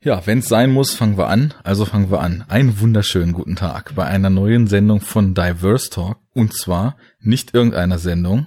Ja, 0.00 0.24
wenn 0.28 0.38
es 0.38 0.48
sein 0.48 0.70
muss, 0.70 0.94
fangen 0.94 1.18
wir 1.18 1.26
an. 1.26 1.54
Also 1.64 1.84
fangen 1.84 2.08
wir 2.08 2.20
an. 2.20 2.44
Einen 2.46 2.78
wunderschönen 2.78 3.32
guten 3.32 3.56
Tag 3.56 3.96
bei 3.96 4.04
einer 4.04 4.30
neuen 4.30 4.68
Sendung 4.68 5.00
von 5.00 5.34
Diverse 5.34 5.90
Talk. 5.90 6.18
Und 6.32 6.54
zwar 6.54 6.96
nicht 7.20 7.52
irgendeiner 7.52 7.98
Sendung. 7.98 8.46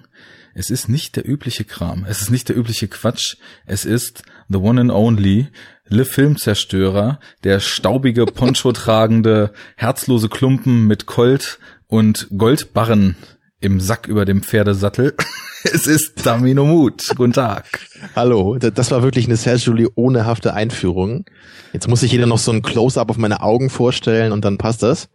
Es 0.53 0.69
ist 0.69 0.87
nicht 0.87 1.17
der 1.17 1.27
übliche 1.27 1.65
Kram. 1.65 2.05
Es 2.07 2.21
ist 2.21 2.31
nicht 2.31 2.47
der 2.47 2.55
übliche 2.55 2.87
Quatsch. 2.87 3.35
Es 3.65 3.83
ist 3.83 4.23
the 4.47 4.59
one 4.59 4.79
and 4.79 4.91
only 4.91 5.49
Le 5.87 6.05
Filmzerstörer, 6.05 7.19
der 7.43 7.59
staubige, 7.59 8.25
poncho-tragende, 8.25 9.51
herzlose 9.75 10.29
Klumpen 10.29 10.87
mit 10.87 11.05
Colt 11.05 11.59
und 11.87 12.29
Goldbarren 12.37 13.17
im 13.61 13.79
Sack 13.79 14.07
über 14.07 14.25
dem 14.25 14.43
Pferdesattel. 14.43 15.15
Es 15.63 15.85
ist 15.85 16.23
Tamino 16.23 16.65
Mut. 16.65 17.03
Guten 17.15 17.33
Tag. 17.33 17.87
Hallo, 18.15 18.57
das 18.57 18.89
war 18.89 19.03
wirklich 19.03 19.27
eine 19.27 19.35
Sergio 19.35 19.73
Leone-hafte 19.73 20.55
Einführung. 20.55 21.25
Jetzt 21.71 21.87
muss 21.87 21.99
sich 21.99 22.11
jeder 22.11 22.25
noch 22.25 22.39
so 22.39 22.51
ein 22.51 22.63
Close-up 22.63 23.11
auf 23.11 23.17
meine 23.17 23.43
Augen 23.43 23.69
vorstellen 23.69 24.31
und 24.31 24.43
dann 24.43 24.57
passt 24.57 24.81
das. 24.81 25.09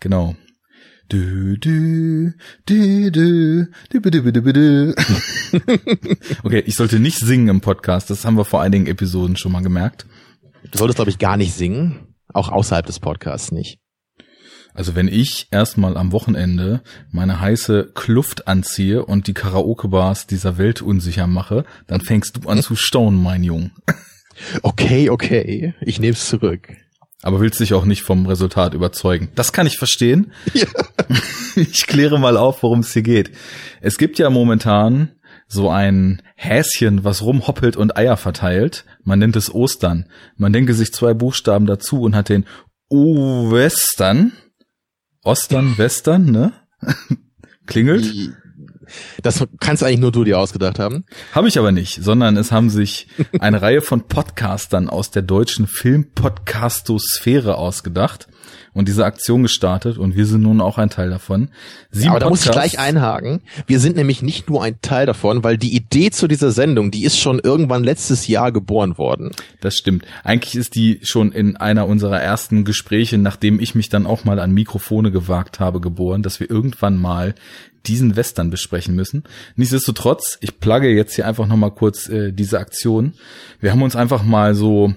Genau. 0.00 0.36
Du, 1.10 1.58
du, 1.58 2.32
du, 2.64 3.10
du, 3.10 3.68
du, 3.90 4.00
du, 4.00 4.22
du, 4.22 4.32
du, 4.32 4.52
du. 4.54 4.94
Okay, 6.44 6.62
ich 6.64 6.76
sollte 6.76 6.98
nicht 6.98 7.18
singen 7.18 7.48
im 7.48 7.60
Podcast. 7.60 8.08
Das 8.08 8.24
haben 8.24 8.38
wir 8.38 8.46
vor 8.46 8.62
einigen 8.62 8.86
Episoden 8.86 9.36
schon 9.36 9.52
mal 9.52 9.62
gemerkt. 9.62 10.06
Du 10.72 10.78
solltest, 10.78 10.96
glaube 10.96 11.10
ich, 11.10 11.18
gar 11.18 11.36
nicht 11.36 11.52
singen. 11.52 12.14
Auch 12.32 12.48
außerhalb 12.48 12.86
des 12.86 13.00
Podcasts 13.00 13.52
nicht. 13.52 13.78
Also 14.74 14.96
wenn 14.96 15.06
ich 15.06 15.46
erstmal 15.52 15.96
am 15.96 16.10
Wochenende 16.10 16.82
meine 17.10 17.40
heiße 17.40 17.92
Kluft 17.94 18.48
anziehe 18.48 19.04
und 19.06 19.28
die 19.28 19.34
Karaoke-Bars 19.34 20.26
dieser 20.26 20.58
Welt 20.58 20.82
unsicher 20.82 21.28
mache, 21.28 21.64
dann 21.86 22.00
fängst 22.00 22.36
du 22.36 22.48
an 22.48 22.60
zu 22.60 22.74
staunen, 22.74 23.22
mein 23.22 23.44
Jung. 23.44 23.70
Okay, 24.62 25.10
okay. 25.10 25.74
Ich 25.80 26.00
nehme 26.00 26.14
es 26.14 26.28
zurück. 26.28 26.68
Aber 27.22 27.40
willst 27.40 27.60
dich 27.60 27.72
auch 27.72 27.84
nicht 27.84 28.02
vom 28.02 28.26
Resultat 28.26 28.74
überzeugen. 28.74 29.28
Das 29.36 29.52
kann 29.52 29.66
ich 29.66 29.78
verstehen. 29.78 30.32
Ja. 30.52 30.66
Ich 31.56 31.86
kläre 31.86 32.18
mal 32.18 32.36
auf, 32.36 32.64
worum 32.64 32.80
es 32.80 32.92
hier 32.92 33.02
geht. 33.02 33.30
Es 33.80 33.96
gibt 33.96 34.18
ja 34.18 34.28
momentan 34.28 35.12
so 35.46 35.70
ein 35.70 36.20
Häschen, 36.34 37.04
was 37.04 37.22
rumhoppelt 37.22 37.76
und 37.76 37.96
Eier 37.96 38.16
verteilt. 38.16 38.84
Man 39.04 39.20
nennt 39.20 39.36
es 39.36 39.54
Ostern. 39.54 40.08
Man 40.36 40.52
denke 40.52 40.74
sich 40.74 40.92
zwei 40.92 41.14
Buchstaben 41.14 41.66
dazu 41.66 42.00
und 42.00 42.16
hat 42.16 42.28
den 42.28 42.44
O-Western 42.88 44.32
Ostern, 45.24 45.78
Western, 45.78 46.30
ne? 46.30 46.52
Klingelt? 47.66 48.04
Das 49.22 49.44
kannst 49.60 49.82
eigentlich 49.82 50.00
nur 50.00 50.12
du 50.12 50.24
dir 50.24 50.38
ausgedacht 50.38 50.78
haben. 50.78 51.04
Habe 51.32 51.48
ich 51.48 51.58
aber 51.58 51.72
nicht, 51.72 52.02
sondern 52.02 52.36
es 52.36 52.52
haben 52.52 52.70
sich 52.70 53.06
eine 53.38 53.62
Reihe 53.62 53.80
von 53.80 54.06
Podcastern 54.06 54.88
aus 54.88 55.10
der 55.10 55.22
deutschen 55.22 55.66
Filmpodcastosphäre 55.66 57.56
ausgedacht 57.56 58.28
und 58.74 58.88
diese 58.88 59.04
Aktion 59.04 59.42
gestartet 59.42 59.98
und 59.98 60.16
wir 60.16 60.26
sind 60.26 60.42
nun 60.42 60.60
auch 60.60 60.78
ein 60.78 60.90
Teil 60.90 61.08
davon. 61.08 61.48
Sieben 61.90 62.10
Aber 62.10 62.18
da 62.18 62.26
Podcasts. 62.26 62.46
muss 62.46 62.56
ich 62.56 62.72
gleich 62.72 62.78
einhaken. 62.78 63.40
Wir 63.66 63.80
sind 63.80 63.96
nämlich 63.96 64.20
nicht 64.20 64.50
nur 64.50 64.62
ein 64.62 64.80
Teil 64.82 65.06
davon, 65.06 65.44
weil 65.44 65.56
die 65.56 65.74
Idee 65.74 66.10
zu 66.10 66.26
dieser 66.26 66.50
Sendung, 66.50 66.90
die 66.90 67.04
ist 67.04 67.18
schon 67.18 67.38
irgendwann 67.38 67.84
letztes 67.84 68.26
Jahr 68.26 68.52
geboren 68.52 68.98
worden. 68.98 69.30
Das 69.60 69.76
stimmt. 69.76 70.04
Eigentlich 70.24 70.56
ist 70.56 70.74
die 70.74 70.98
schon 71.02 71.32
in 71.32 71.56
einer 71.56 71.86
unserer 71.86 72.20
ersten 72.20 72.64
Gespräche, 72.64 73.16
nachdem 73.16 73.60
ich 73.60 73.74
mich 73.74 73.88
dann 73.88 74.06
auch 74.06 74.24
mal 74.24 74.40
an 74.40 74.52
Mikrofone 74.52 75.12
gewagt 75.12 75.60
habe, 75.60 75.80
geboren, 75.80 76.22
dass 76.22 76.40
wir 76.40 76.50
irgendwann 76.50 76.98
mal 76.98 77.34
diesen 77.86 78.16
Western 78.16 78.50
besprechen 78.50 78.94
müssen. 78.94 79.24
Nichtsdestotrotz, 79.56 80.38
ich 80.40 80.58
plugge 80.58 80.88
jetzt 80.88 81.14
hier 81.14 81.26
einfach 81.26 81.46
nochmal 81.46 81.72
kurz 81.72 82.08
äh, 82.08 82.32
diese 82.32 82.58
Aktion. 82.58 83.14
Wir 83.60 83.72
haben 83.72 83.82
uns 83.82 83.96
einfach 83.96 84.22
mal 84.22 84.54
so 84.54 84.94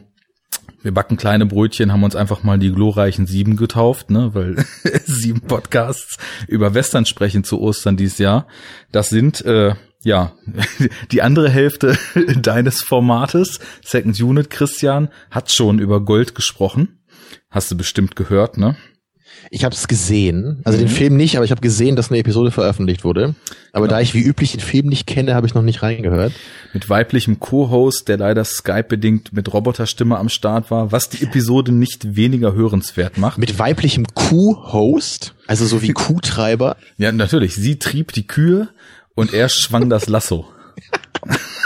wir 0.83 0.93
backen 0.93 1.17
kleine 1.17 1.45
Brötchen, 1.45 1.91
haben 1.91 2.03
uns 2.03 2.15
einfach 2.15 2.43
mal 2.43 2.57
die 2.59 2.71
glorreichen 2.71 3.25
Sieben 3.25 3.57
getauft, 3.57 4.09
ne, 4.09 4.29
weil 4.33 4.63
sieben 5.05 5.41
Podcasts 5.41 6.17
über 6.47 6.73
Western 6.73 7.05
sprechen 7.05 7.43
zu 7.43 7.59
Ostern 7.59 7.97
dieses 7.97 8.19
Jahr. 8.19 8.47
Das 8.91 9.09
sind 9.09 9.43
äh, 9.43 9.73
ja 10.03 10.33
die 11.11 11.21
andere 11.21 11.49
Hälfte 11.49 11.97
deines 12.41 12.81
Formates. 12.83 13.59
Second 13.83 14.19
Unit 14.21 14.49
Christian 14.49 15.09
hat 15.31 15.51
schon 15.51 15.79
über 15.79 16.05
Gold 16.05 16.35
gesprochen. 16.35 16.99
Hast 17.49 17.71
du 17.71 17.75
bestimmt 17.75 18.15
gehört, 18.15 18.57
ne? 18.57 18.77
Ich 19.49 19.63
habe 19.63 19.73
es 19.73 19.87
gesehen, 19.87 20.59
also 20.63 20.77
mhm. 20.77 20.83
den 20.83 20.89
Film 20.89 21.17
nicht, 21.17 21.35
aber 21.35 21.45
ich 21.45 21.51
habe 21.51 21.61
gesehen, 21.61 21.95
dass 21.95 22.09
eine 22.09 22.19
Episode 22.19 22.51
veröffentlicht 22.51 23.03
wurde. 23.03 23.35
Aber 23.71 23.85
genau. 23.85 23.97
da 23.97 24.01
ich 24.01 24.13
wie 24.13 24.21
üblich 24.21 24.51
den 24.51 24.59
Film 24.59 24.87
nicht 24.87 25.07
kenne, 25.07 25.35
habe 25.35 25.47
ich 25.47 25.53
noch 25.53 25.61
nicht 25.61 25.83
reingehört. 25.83 26.33
Mit 26.73 26.89
weiblichem 26.89 27.39
Co-Host, 27.39 28.07
der 28.07 28.17
leider 28.17 28.43
Skype-bedingt 28.43 29.33
mit 29.33 29.53
Roboterstimme 29.53 30.17
am 30.17 30.29
Start 30.29 30.71
war, 30.71 30.91
was 30.91 31.09
die 31.09 31.23
Episode 31.23 31.71
nicht 31.71 32.15
weniger 32.15 32.53
hörenswert 32.53 33.17
macht. 33.17 33.37
Mit 33.37 33.57
weiblichem 33.59 34.05
Co-Host, 34.13 35.33
also 35.47 35.65
so 35.65 35.81
wie 35.81 35.91
Kuhtreiber. 35.93 36.77
Ja, 36.97 37.11
natürlich. 37.11 37.55
Sie 37.55 37.77
trieb 37.79 38.11
die 38.13 38.27
Kühe 38.27 38.69
und 39.15 39.33
er 39.33 39.49
schwang 39.49 39.89
das 39.89 40.07
Lasso. 40.07 40.47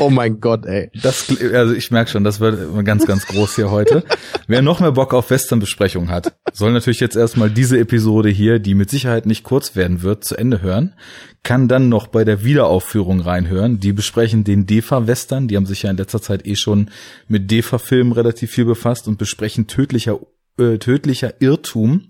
Oh 0.00 0.08
mein 0.08 0.40
Gott, 0.40 0.64
ey. 0.64 0.90
Das, 1.02 1.28
also 1.52 1.74
ich 1.74 1.90
merke 1.90 2.10
schon, 2.10 2.24
das 2.24 2.40
wird 2.40 2.84
ganz, 2.86 3.06
ganz 3.06 3.26
groß 3.26 3.54
hier 3.54 3.70
heute. 3.70 4.02
Wer 4.46 4.62
noch 4.62 4.80
mehr 4.80 4.92
Bock 4.92 5.12
auf 5.12 5.28
Western-Besprechung 5.28 6.08
hat, 6.08 6.34
soll 6.54 6.72
natürlich 6.72 7.00
jetzt 7.00 7.16
erstmal 7.16 7.50
diese 7.50 7.78
Episode 7.78 8.30
hier, 8.30 8.60
die 8.60 8.74
mit 8.74 8.88
Sicherheit 8.88 9.26
nicht 9.26 9.44
kurz 9.44 9.76
werden 9.76 10.00
wird, 10.00 10.24
zu 10.24 10.36
Ende 10.36 10.62
hören. 10.62 10.94
Kann 11.42 11.68
dann 11.68 11.90
noch 11.90 12.06
bei 12.06 12.24
der 12.24 12.42
Wiederaufführung 12.44 13.20
reinhören. 13.20 13.78
Die 13.78 13.92
besprechen 13.92 14.42
den 14.42 14.64
DEFA-Western. 14.66 15.48
Die 15.48 15.56
haben 15.56 15.66
sich 15.66 15.82
ja 15.82 15.90
in 15.90 15.98
letzter 15.98 16.22
Zeit 16.22 16.46
eh 16.46 16.56
schon 16.56 16.90
mit 17.28 17.50
DEFA-Filmen 17.50 18.12
relativ 18.12 18.50
viel 18.50 18.64
befasst 18.64 19.06
und 19.06 19.18
besprechen 19.18 19.66
tödlicher 19.66 20.18
äh, 20.58 20.78
tödlicher 20.78 21.34
Irrtum. 21.40 22.08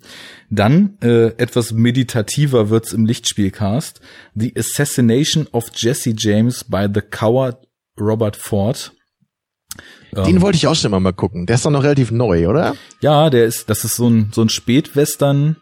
Dann 0.49 0.97
äh, 1.03 1.29
etwas 1.39 1.73
meditativer 1.73 2.71
wird's 2.71 2.93
im 2.93 3.05
Lichtspielcast. 3.05 4.01
The 4.35 4.55
Assassination 4.57 5.49
of 5.53 5.71
Jesse 5.75 6.15
James 6.17 6.65
by 6.65 6.87
the 6.93 7.01
Coward 7.01 7.59
Robert 8.01 8.37
Ford. 8.37 8.93
Den 10.13 10.37
ähm, 10.37 10.43
wollte 10.43 10.57
ich 10.57 10.67
auch 10.67 10.75
schon 10.75 10.91
mal 10.91 11.13
gucken. 11.13 11.47
Der 11.47 11.55
ist 11.55 11.65
doch 11.65 11.71
noch 11.71 11.85
relativ 11.85 12.11
neu, 12.11 12.49
oder? 12.49 12.75
Ja, 13.01 13.31
der 13.31 13.45
ist, 13.45 13.71
das 13.71 13.85
ist 13.85 13.97
so 13.97 14.09
ein, 14.09 14.31
so 14.35 14.43
ein 14.43 14.49
Spätwestern, 14.49 15.57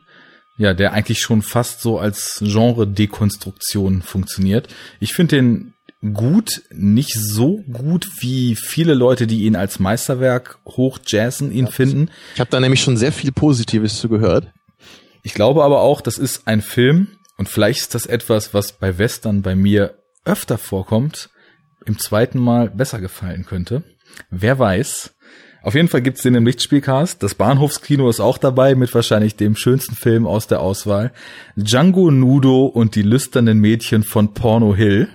ja, 0.56 0.74
der 0.74 0.92
eigentlich 0.92 1.20
schon 1.20 1.42
fast 1.42 1.82
so 1.82 1.98
als 1.98 2.42
Genre-Dekonstruktion 2.42 4.02
funktioniert. 4.02 4.68
Ich 5.00 5.12
finde 5.12 5.36
den 5.36 5.74
gut, 6.14 6.62
nicht 6.70 7.14
so 7.14 7.58
gut 7.72 8.08
wie 8.20 8.56
viele 8.56 8.94
Leute, 8.94 9.26
die 9.26 9.44
ihn 9.44 9.56
als 9.56 9.78
Meisterwerk 9.78 10.58
hochjazzen, 10.66 11.52
ihn 11.52 11.66
finden. 11.66 12.10
Ich 12.34 12.40
habe 12.40 12.50
da 12.50 12.60
nämlich 12.60 12.82
schon 12.82 12.96
sehr 12.96 13.12
viel 13.12 13.32
Positives 13.32 13.98
zu 13.98 14.08
gehört. 14.08 14.52
Ich 15.22 15.34
glaube 15.34 15.64
aber 15.64 15.80
auch, 15.80 16.00
das 16.00 16.18
ist 16.18 16.46
ein 16.46 16.62
Film 16.62 17.08
und 17.36 17.48
vielleicht 17.48 17.80
ist 17.80 17.94
das 17.94 18.06
etwas, 18.06 18.54
was 18.54 18.72
bei 18.72 18.98
Western 18.98 19.42
bei 19.42 19.54
mir 19.54 19.98
öfter 20.24 20.58
vorkommt, 20.58 21.30
im 21.88 21.98
zweiten 21.98 22.38
Mal 22.38 22.70
besser 22.70 23.00
gefallen 23.00 23.44
könnte. 23.44 23.82
Wer 24.30 24.58
weiß. 24.58 25.14
Auf 25.62 25.74
jeden 25.74 25.88
Fall 25.88 26.02
gibt's 26.02 26.22
den 26.22 26.34
im 26.34 26.46
Lichtspielcast. 26.46 27.22
Das 27.22 27.34
Bahnhofskino 27.34 28.08
ist 28.08 28.20
auch 28.20 28.38
dabei 28.38 28.74
mit 28.74 28.94
wahrscheinlich 28.94 29.36
dem 29.36 29.56
schönsten 29.56 29.96
Film 29.96 30.26
aus 30.26 30.46
der 30.46 30.60
Auswahl. 30.60 31.12
Django 31.56 32.10
Nudo 32.10 32.66
und 32.66 32.94
die 32.94 33.02
lüsternen 33.02 33.58
Mädchen 33.58 34.04
von 34.04 34.34
Porno 34.34 34.74
Hill. 34.74 35.08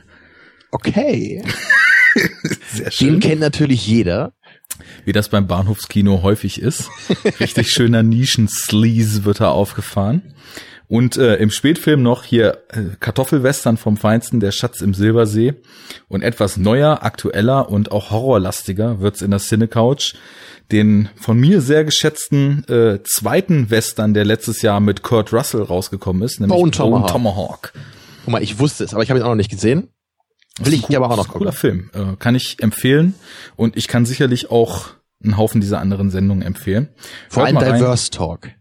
Okay. 0.71 1.43
Sehr 2.71 2.91
schön. 2.91 3.07
Den 3.07 3.19
kennt 3.19 3.41
natürlich 3.41 3.87
jeder. 3.87 4.33
Wie 5.05 5.11
das 5.11 5.29
beim 5.29 5.47
Bahnhofskino 5.47 6.23
häufig 6.23 6.61
ist. 6.61 6.89
Richtig 7.39 7.69
schöner 7.69 8.03
Nischen-Sleaze 8.03 9.23
wird 9.23 9.39
da 9.39 9.49
aufgefahren. 9.49 10.33
Und 10.87 11.17
äh, 11.17 11.35
im 11.35 11.49
Spätfilm 11.49 12.03
noch 12.03 12.23
hier 12.23 12.63
äh, 12.69 12.95
Kartoffelwestern 12.99 13.77
vom 13.77 13.97
Feinsten, 13.97 14.39
der 14.39 14.51
Schatz 14.51 14.81
im 14.81 14.93
Silbersee. 14.93 15.55
Und 16.07 16.21
etwas 16.21 16.57
neuer, 16.57 17.03
aktueller 17.03 17.69
und 17.69 17.91
auch 17.91 18.11
horrorlastiger 18.11 18.99
wird's 18.99 19.21
in 19.21 19.31
der 19.31 19.39
Cinecouch. 19.39 20.15
Den 20.71 21.09
von 21.15 21.39
mir 21.39 21.61
sehr 21.61 21.83
geschätzten 21.83 22.63
äh, 22.67 23.01
zweiten 23.03 23.69
Western, 23.69 24.13
der 24.13 24.25
letztes 24.25 24.61
Jahr 24.61 24.79
mit 24.79 25.03
Kurt 25.03 25.33
Russell 25.33 25.61
rausgekommen 25.61 26.21
ist, 26.23 26.39
nämlich 26.39 26.57
Bone 26.57 26.71
Tomahawk. 26.71 27.01
Bone 27.01 27.11
Tomahawk. 27.11 27.73
Guck 28.23 28.31
mal, 28.31 28.43
ich 28.43 28.59
wusste 28.59 28.83
es, 28.83 28.93
aber 28.93 29.03
ich 29.03 29.09
habe 29.09 29.19
ihn 29.19 29.23
auch 29.23 29.29
noch 29.29 29.35
nicht 29.35 29.51
gesehen. 29.51 29.89
Will 30.61 30.73
ich 30.73 30.89
cool, 30.89 30.95
aber 30.95 31.09
auch 31.09 31.17
noch 31.17 31.27
gucken. 31.27 31.39
Cooler 31.39 31.51
Film, 31.51 31.89
äh, 31.93 32.15
kann 32.17 32.35
ich 32.35 32.61
empfehlen. 32.61 33.15
Und 33.55 33.75
ich 33.75 33.87
kann 33.87 34.05
sicherlich 34.05 34.51
auch 34.51 34.89
einen 35.23 35.37
Haufen 35.37 35.61
dieser 35.61 35.79
anderen 35.79 36.09
Sendungen 36.11 36.43
empfehlen. 36.43 36.89
Vor 37.29 37.45
allem 37.45 37.57
Diverse 37.57 38.11
Talk. 38.11 38.51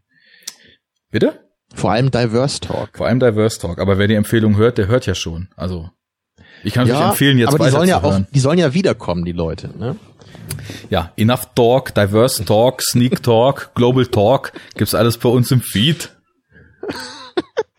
Bitte? 1.11 1.42
Vor 1.75 1.93
allem 1.93 2.11
Diverse 2.11 2.61
Talk. 2.61 2.91
Vor 2.95 3.07
allem 3.07 3.21
Diverse 3.21 3.59
Talk. 3.59 3.79
Aber 3.79 3.99
wer 3.99 4.09
die 4.09 4.15
Empfehlung 4.15 4.57
hört, 4.57 4.79
der 4.79 4.89
hört 4.89 5.07
ja 5.07 5.15
schon. 5.15 5.49
Also 5.57 5.91
ich 6.65 6.73
kann 6.75 6.87
ja, 6.87 6.99
euch 6.99 7.11
empfehlen, 7.11 7.39
jetzt 7.39 7.49
aber 7.49 7.65
die 7.65 7.71
sollen 7.71 7.89
ja 7.89 8.03
auch, 8.03 8.21
die 8.31 8.41
sollen 8.41 8.59
ja 8.59 8.73
wiederkommen, 8.75 9.25
die 9.25 9.33
Leute. 9.33 9.71
Ne? 9.77 9.97
Ja, 10.91 11.13
Enough 11.17 11.49
Talk, 11.55 11.95
Diverse 11.95 12.45
Talk, 12.45 12.83
Sneak 12.83 13.23
Talk, 13.23 13.73
Global 13.75 14.07
Talk, 14.07 14.53
gibt's 14.77 14.95
alles 14.95 15.19
bei 15.19 15.29
uns 15.29 15.51
im 15.51 15.61
Feed. 15.61 16.11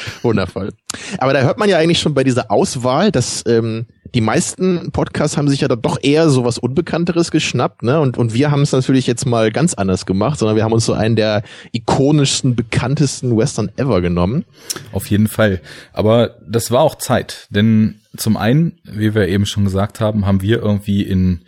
Wundervoll. 0.22 0.70
Aber 1.18 1.32
da 1.32 1.42
hört 1.42 1.58
man 1.58 1.68
ja 1.68 1.78
eigentlich 1.78 2.00
schon 2.00 2.14
bei 2.14 2.24
dieser 2.24 2.50
Auswahl, 2.50 3.12
dass 3.12 3.44
ähm, 3.46 3.86
die 4.14 4.20
meisten 4.20 4.90
Podcasts 4.90 5.36
haben 5.36 5.48
sich 5.48 5.60
ja 5.60 5.68
doch 5.68 5.98
eher 6.02 6.30
so 6.30 6.44
was 6.44 6.58
Unbekannteres 6.58 7.30
geschnappt, 7.30 7.82
ne? 7.82 8.00
Und, 8.00 8.16
und 8.16 8.32
wir 8.34 8.50
haben 8.50 8.62
es 8.62 8.72
natürlich 8.72 9.06
jetzt 9.06 9.26
mal 9.26 9.50
ganz 9.50 9.74
anders 9.74 10.06
gemacht, 10.06 10.38
sondern 10.38 10.56
wir 10.56 10.64
haben 10.64 10.72
uns 10.72 10.86
so 10.86 10.94
einen 10.94 11.16
der 11.16 11.42
ikonischsten, 11.72 12.56
bekanntesten 12.56 13.36
Western 13.36 13.70
ever 13.76 14.00
genommen. 14.00 14.44
Auf 14.92 15.06
jeden 15.10 15.28
Fall. 15.28 15.60
Aber 15.92 16.36
das 16.46 16.70
war 16.70 16.80
auch 16.80 16.94
Zeit, 16.96 17.48
denn 17.50 18.00
zum 18.16 18.36
einen, 18.36 18.78
wie 18.84 19.14
wir 19.14 19.28
eben 19.28 19.46
schon 19.46 19.64
gesagt 19.64 20.00
haben, 20.00 20.26
haben 20.26 20.40
wir 20.40 20.62
irgendwie 20.62 21.02
in 21.02 21.42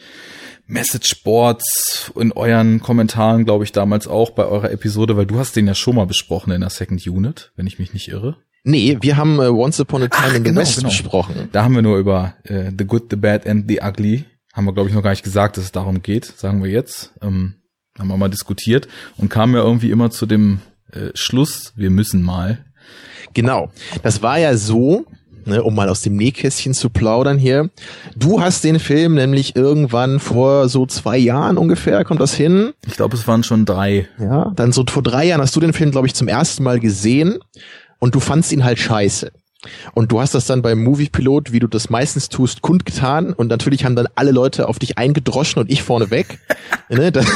Messageboards 0.70 2.12
in 2.18 2.32
euren 2.32 2.80
Kommentaren, 2.80 3.44
glaube 3.44 3.64
ich, 3.64 3.72
damals 3.72 4.06
auch 4.06 4.30
bei 4.30 4.44
eurer 4.46 4.70
Episode, 4.70 5.16
weil 5.16 5.26
du 5.26 5.38
hast 5.38 5.56
den 5.56 5.66
ja 5.66 5.74
schon 5.74 5.96
mal 5.96 6.06
besprochen 6.06 6.52
in 6.52 6.60
der 6.60 6.70
Second 6.70 7.06
Unit, 7.06 7.52
wenn 7.56 7.66
ich 7.66 7.78
mich 7.78 7.92
nicht 7.92 8.08
irre. 8.08 8.36
Nee, 8.62 8.98
wir 9.00 9.16
haben 9.16 9.40
äh, 9.40 9.48
Once 9.48 9.80
Upon 9.80 10.02
a 10.02 10.08
Time 10.08 10.28
Ach, 10.28 10.34
in 10.34 10.44
the 10.44 10.50
genau, 10.50 10.60
West 10.60 10.76
genau. 10.76 10.88
besprochen. 10.88 11.48
Da 11.52 11.64
haben 11.64 11.74
wir 11.74 11.82
nur 11.82 11.98
über 11.98 12.34
äh, 12.44 12.70
The 12.76 12.84
Good, 12.84 13.06
The 13.10 13.16
Bad 13.16 13.46
and 13.46 13.66
The 13.68 13.80
Ugly, 13.82 14.24
haben 14.52 14.64
wir, 14.66 14.72
glaube 14.72 14.88
ich, 14.88 14.94
noch 14.94 15.02
gar 15.02 15.10
nicht 15.10 15.24
gesagt, 15.24 15.56
dass 15.56 15.64
es 15.64 15.72
darum 15.72 16.02
geht, 16.02 16.24
sagen 16.24 16.62
wir 16.62 16.70
jetzt. 16.70 17.12
Ähm, 17.22 17.54
haben 17.98 18.08
wir 18.08 18.16
mal 18.16 18.30
diskutiert 18.30 18.88
und 19.16 19.28
kamen 19.28 19.54
ja 19.54 19.62
irgendwie 19.62 19.90
immer 19.90 20.10
zu 20.10 20.26
dem 20.26 20.60
äh, 20.92 21.10
Schluss, 21.14 21.72
wir 21.76 21.90
müssen 21.90 22.22
mal. 22.22 22.64
Genau. 23.34 23.70
Das 24.02 24.22
war 24.22 24.38
ja 24.38 24.56
so, 24.56 25.06
ne, 25.46 25.62
um 25.62 25.74
mal 25.74 25.88
aus 25.88 26.02
dem 26.02 26.16
Nähkästchen 26.16 26.74
zu 26.74 26.90
plaudern 26.90 27.38
hier. 27.38 27.70
Du 28.16 28.40
hast 28.40 28.64
den 28.64 28.78
Film 28.78 29.14
nämlich 29.14 29.56
irgendwann 29.56 30.20
vor 30.20 30.68
so 30.68 30.86
zwei 30.86 31.18
Jahren 31.18 31.58
ungefähr, 31.58 32.04
kommt 32.04 32.20
das 32.20 32.34
hin? 32.34 32.72
Ich 32.86 32.96
glaube, 32.96 33.16
es 33.16 33.26
waren 33.26 33.42
schon 33.42 33.64
drei. 33.64 34.08
Ja, 34.18 34.52
dann 34.56 34.72
so 34.72 34.84
vor 34.88 35.02
drei 35.02 35.26
Jahren 35.26 35.40
hast 35.40 35.56
du 35.56 35.60
den 35.60 35.72
Film, 35.72 35.90
glaube 35.90 36.06
ich, 36.06 36.14
zum 36.14 36.28
ersten 36.28 36.62
Mal 36.62 36.80
gesehen 36.80 37.38
und 37.98 38.14
du 38.14 38.20
fandst 38.20 38.52
ihn 38.52 38.64
halt 38.64 38.78
scheiße. 38.78 39.32
Und 39.94 40.10
du 40.10 40.20
hast 40.20 40.34
das 40.34 40.46
dann 40.46 40.62
beim 40.62 40.82
Movie-Pilot, 40.82 41.52
wie 41.52 41.58
du 41.58 41.66
das 41.66 41.90
meistens 41.90 42.28
tust, 42.28 42.62
kundgetan. 42.62 43.32
Und 43.32 43.48
natürlich 43.48 43.84
haben 43.84 43.96
dann 43.96 44.08
alle 44.14 44.30
Leute 44.30 44.68
auf 44.68 44.78
dich 44.78 44.96
eingedroschen 44.98 45.60
und 45.60 45.70
ich 45.70 45.82
vorneweg, 45.82 46.38
ne, 46.88 47.12
dass, 47.12 47.26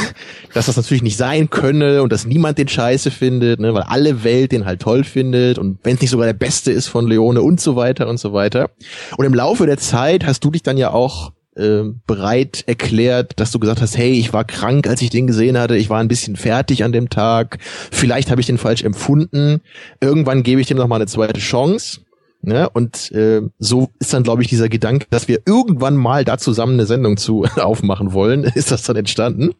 dass 0.53 0.65
das 0.65 0.77
natürlich 0.77 1.03
nicht 1.03 1.17
sein 1.17 1.49
könne 1.49 2.01
und 2.01 2.11
dass 2.11 2.25
niemand 2.25 2.57
den 2.57 2.67
Scheiße 2.67 3.11
findet, 3.11 3.59
ne, 3.59 3.73
weil 3.73 3.83
alle 3.83 4.23
Welt 4.23 4.51
den 4.51 4.65
halt 4.65 4.81
toll 4.81 5.03
findet 5.03 5.59
und 5.59 5.79
wenn 5.83 5.95
es 5.95 6.01
nicht 6.01 6.09
sogar 6.09 6.25
der 6.25 6.33
Beste 6.33 6.71
ist 6.71 6.87
von 6.87 7.07
Leone 7.07 7.41
und 7.41 7.61
so 7.61 7.75
weiter 7.75 8.07
und 8.07 8.17
so 8.17 8.33
weiter. 8.33 8.71
Und 9.17 9.25
im 9.25 9.33
Laufe 9.33 9.65
der 9.65 9.77
Zeit 9.77 10.25
hast 10.25 10.43
du 10.43 10.51
dich 10.51 10.63
dann 10.63 10.77
ja 10.77 10.91
auch 10.91 11.31
äh, 11.55 11.83
bereit 12.05 12.63
erklärt, 12.67 13.39
dass 13.39 13.51
du 13.51 13.59
gesagt 13.59 13.81
hast, 13.81 13.97
hey, 13.97 14.11
ich 14.11 14.33
war 14.33 14.43
krank, 14.43 14.87
als 14.87 15.01
ich 15.01 15.09
den 15.09 15.27
gesehen 15.27 15.57
hatte, 15.57 15.77
ich 15.77 15.89
war 15.89 15.99
ein 15.99 16.07
bisschen 16.07 16.35
fertig 16.35 16.83
an 16.83 16.91
dem 16.91 17.09
Tag, 17.09 17.59
vielleicht 17.91 18.29
habe 18.29 18.41
ich 18.41 18.47
den 18.47 18.57
falsch 18.57 18.83
empfunden, 18.83 19.61
irgendwann 20.01 20.43
gebe 20.43 20.59
ich 20.59 20.67
dem 20.67 20.77
noch 20.77 20.87
mal 20.87 20.97
eine 20.97 21.07
zweite 21.07 21.39
Chance 21.39 22.01
Ne? 22.45 22.69
Und 22.69 23.11
äh, 23.11 23.41
so 23.59 23.89
ist 23.99 24.13
dann, 24.13 24.23
glaube 24.23 24.41
ich, 24.41 24.47
dieser 24.47 24.69
Gedanke, 24.69 25.07
dass 25.09 25.27
wir 25.27 25.39
irgendwann 25.45 25.95
mal 25.95 26.23
da 26.23 26.37
zusammen 26.37 26.73
eine 26.73 26.85
Sendung 26.85 27.17
zu 27.17 27.45
aufmachen 27.55 28.13
wollen, 28.13 28.43
ist 28.55 28.71
das 28.71 28.83
dann 28.83 28.95
entstanden. 28.95 29.51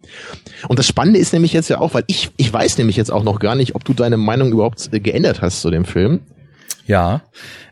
Und 0.67 0.79
das 0.79 0.87
Spannende 0.87 1.19
ist 1.19 1.33
nämlich 1.33 1.53
jetzt 1.53 1.69
ja 1.69 1.79
auch, 1.79 1.93
weil 1.93 2.03
ich, 2.07 2.31
ich 2.37 2.51
weiß 2.51 2.77
nämlich 2.77 2.95
jetzt 2.95 3.11
auch 3.11 3.23
noch 3.23 3.39
gar 3.39 3.55
nicht, 3.55 3.75
ob 3.75 3.83
du 3.83 3.93
deine 3.93 4.17
Meinung 4.17 4.51
überhaupt 4.51 4.89
äh, 4.93 4.99
geändert 4.99 5.41
hast 5.41 5.61
zu 5.61 5.71
dem 5.71 5.85
Film. 5.85 6.21
Ja, 6.85 7.23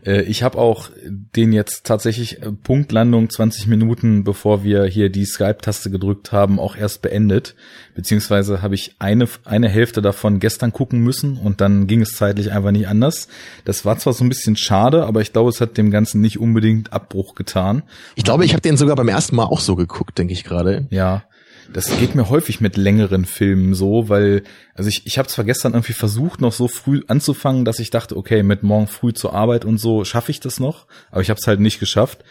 äh, 0.06 0.24
ich 0.24 0.42
habe 0.42 0.58
auch 0.58 0.90
den 1.06 1.54
jetzt 1.54 1.86
tatsächlich 1.86 2.42
äh, 2.42 2.52
Punktlandung 2.52 3.30
20 3.30 3.68
Minuten, 3.68 4.24
bevor 4.24 4.64
wir 4.64 4.86
hier 4.86 5.10
die 5.10 5.26
Skype-Taste 5.26 5.92
gedrückt 5.92 6.32
haben, 6.32 6.60
auch 6.60 6.76
erst 6.76 7.04
beendet. 7.04 7.56
Beziehungsweise 7.94 8.64
habe 8.64 8.74
ich 8.74 8.96
eine, 8.98 9.28
eine 9.46 9.70
Hälfte 9.70 10.02
davon 10.02 10.40
gestern 10.40 10.74
gucken 10.74 11.00
müssen 11.02 11.38
und 11.38 11.62
dann 11.62 11.86
ging 11.86 12.02
es 12.02 12.16
zeitlich 12.16 12.52
einfach 12.52 12.72
nicht 12.72 12.88
anders. 12.88 13.28
Das 13.66 13.86
war 13.86 14.00
zwar 14.00 14.14
so 14.14 14.24
ein 14.24 14.30
bisschen 14.30 14.56
schade, 14.56 15.06
aber 15.06 15.22
ich 15.22 15.32
glaube, 15.32 15.52
es 15.52 15.62
hat 15.62 15.78
dem 15.78 15.92
Ganzen 15.92 16.20
nicht 16.20 16.40
unbedingt 16.40 16.92
Abbruch 16.92 17.36
getan. 17.36 17.84
Ich 18.16 18.24
glaube, 18.24 18.46
ich 18.46 18.54
habe 18.54 18.62
den 18.62 18.78
sogar 18.78 18.96
beim 18.96 19.10
ersten 19.10 19.36
Mal 19.36 19.46
auch 19.46 19.60
so 19.60 19.76
geguckt, 19.76 20.18
denke 20.18 20.34
ich 20.34 20.44
gerade. 20.44 20.88
Ja, 20.90 21.24
das 21.72 21.98
geht 22.00 22.16
mir 22.16 22.30
häufig 22.30 22.62
mit 22.62 22.78
längeren 22.78 23.26
Filmen 23.26 23.74
so, 23.74 24.10
weil, 24.10 24.44
also 24.74 24.90
ich, 24.90 25.06
ich 25.06 25.18
habe 25.18 25.28
zwar 25.28 25.46
gestern 25.46 25.74
irgendwie 25.74 25.94
versucht, 25.94 26.42
noch 26.42 26.52
so 26.52 26.68
früh 26.68 27.02
anzufangen, 27.08 27.66
dass 27.66 27.80
ich 27.80 27.90
dachte, 27.90 28.18
okay, 28.18 28.44
mit 28.44 28.64
morgen 28.64 28.88
früh 28.88 29.14
zur 29.14 29.34
Arbeit 29.34 29.66
und 29.66 29.78
so 29.78 30.04
schaffe 30.04 30.32
ich 30.32 30.40
das 30.40 30.60
noch, 30.60 30.88
aber 31.12 31.22
ich 31.22 31.30
habe 31.30 31.40
es 31.40 31.48
halt 31.48 31.60
nicht 31.60 31.80
geschafft. 31.80 32.24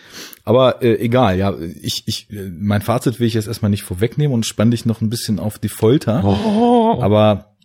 Aber 0.45 0.83
äh, 0.83 0.97
egal, 0.97 1.39
ja, 1.39 1.55
ich, 1.59 2.05
ich, 2.07 2.29
mein 2.31 2.83
Fazit 2.83 3.21
will 3.21 3.27
ich 3.27 3.35
jetzt 3.35 3.49
erstmal 3.49 3.71
nicht 3.71 3.85
vorwegnehmen 3.85 4.35
und 4.35 4.47
spann 4.47 4.71
dich 4.71 4.85
noch 4.85 5.01
ein 5.01 5.11
bisschen 5.11 5.39
auf 5.39 5.59
die 5.59 5.69
Folter. 5.69 6.23
Oh. 6.25 7.01
Aber 7.01 7.57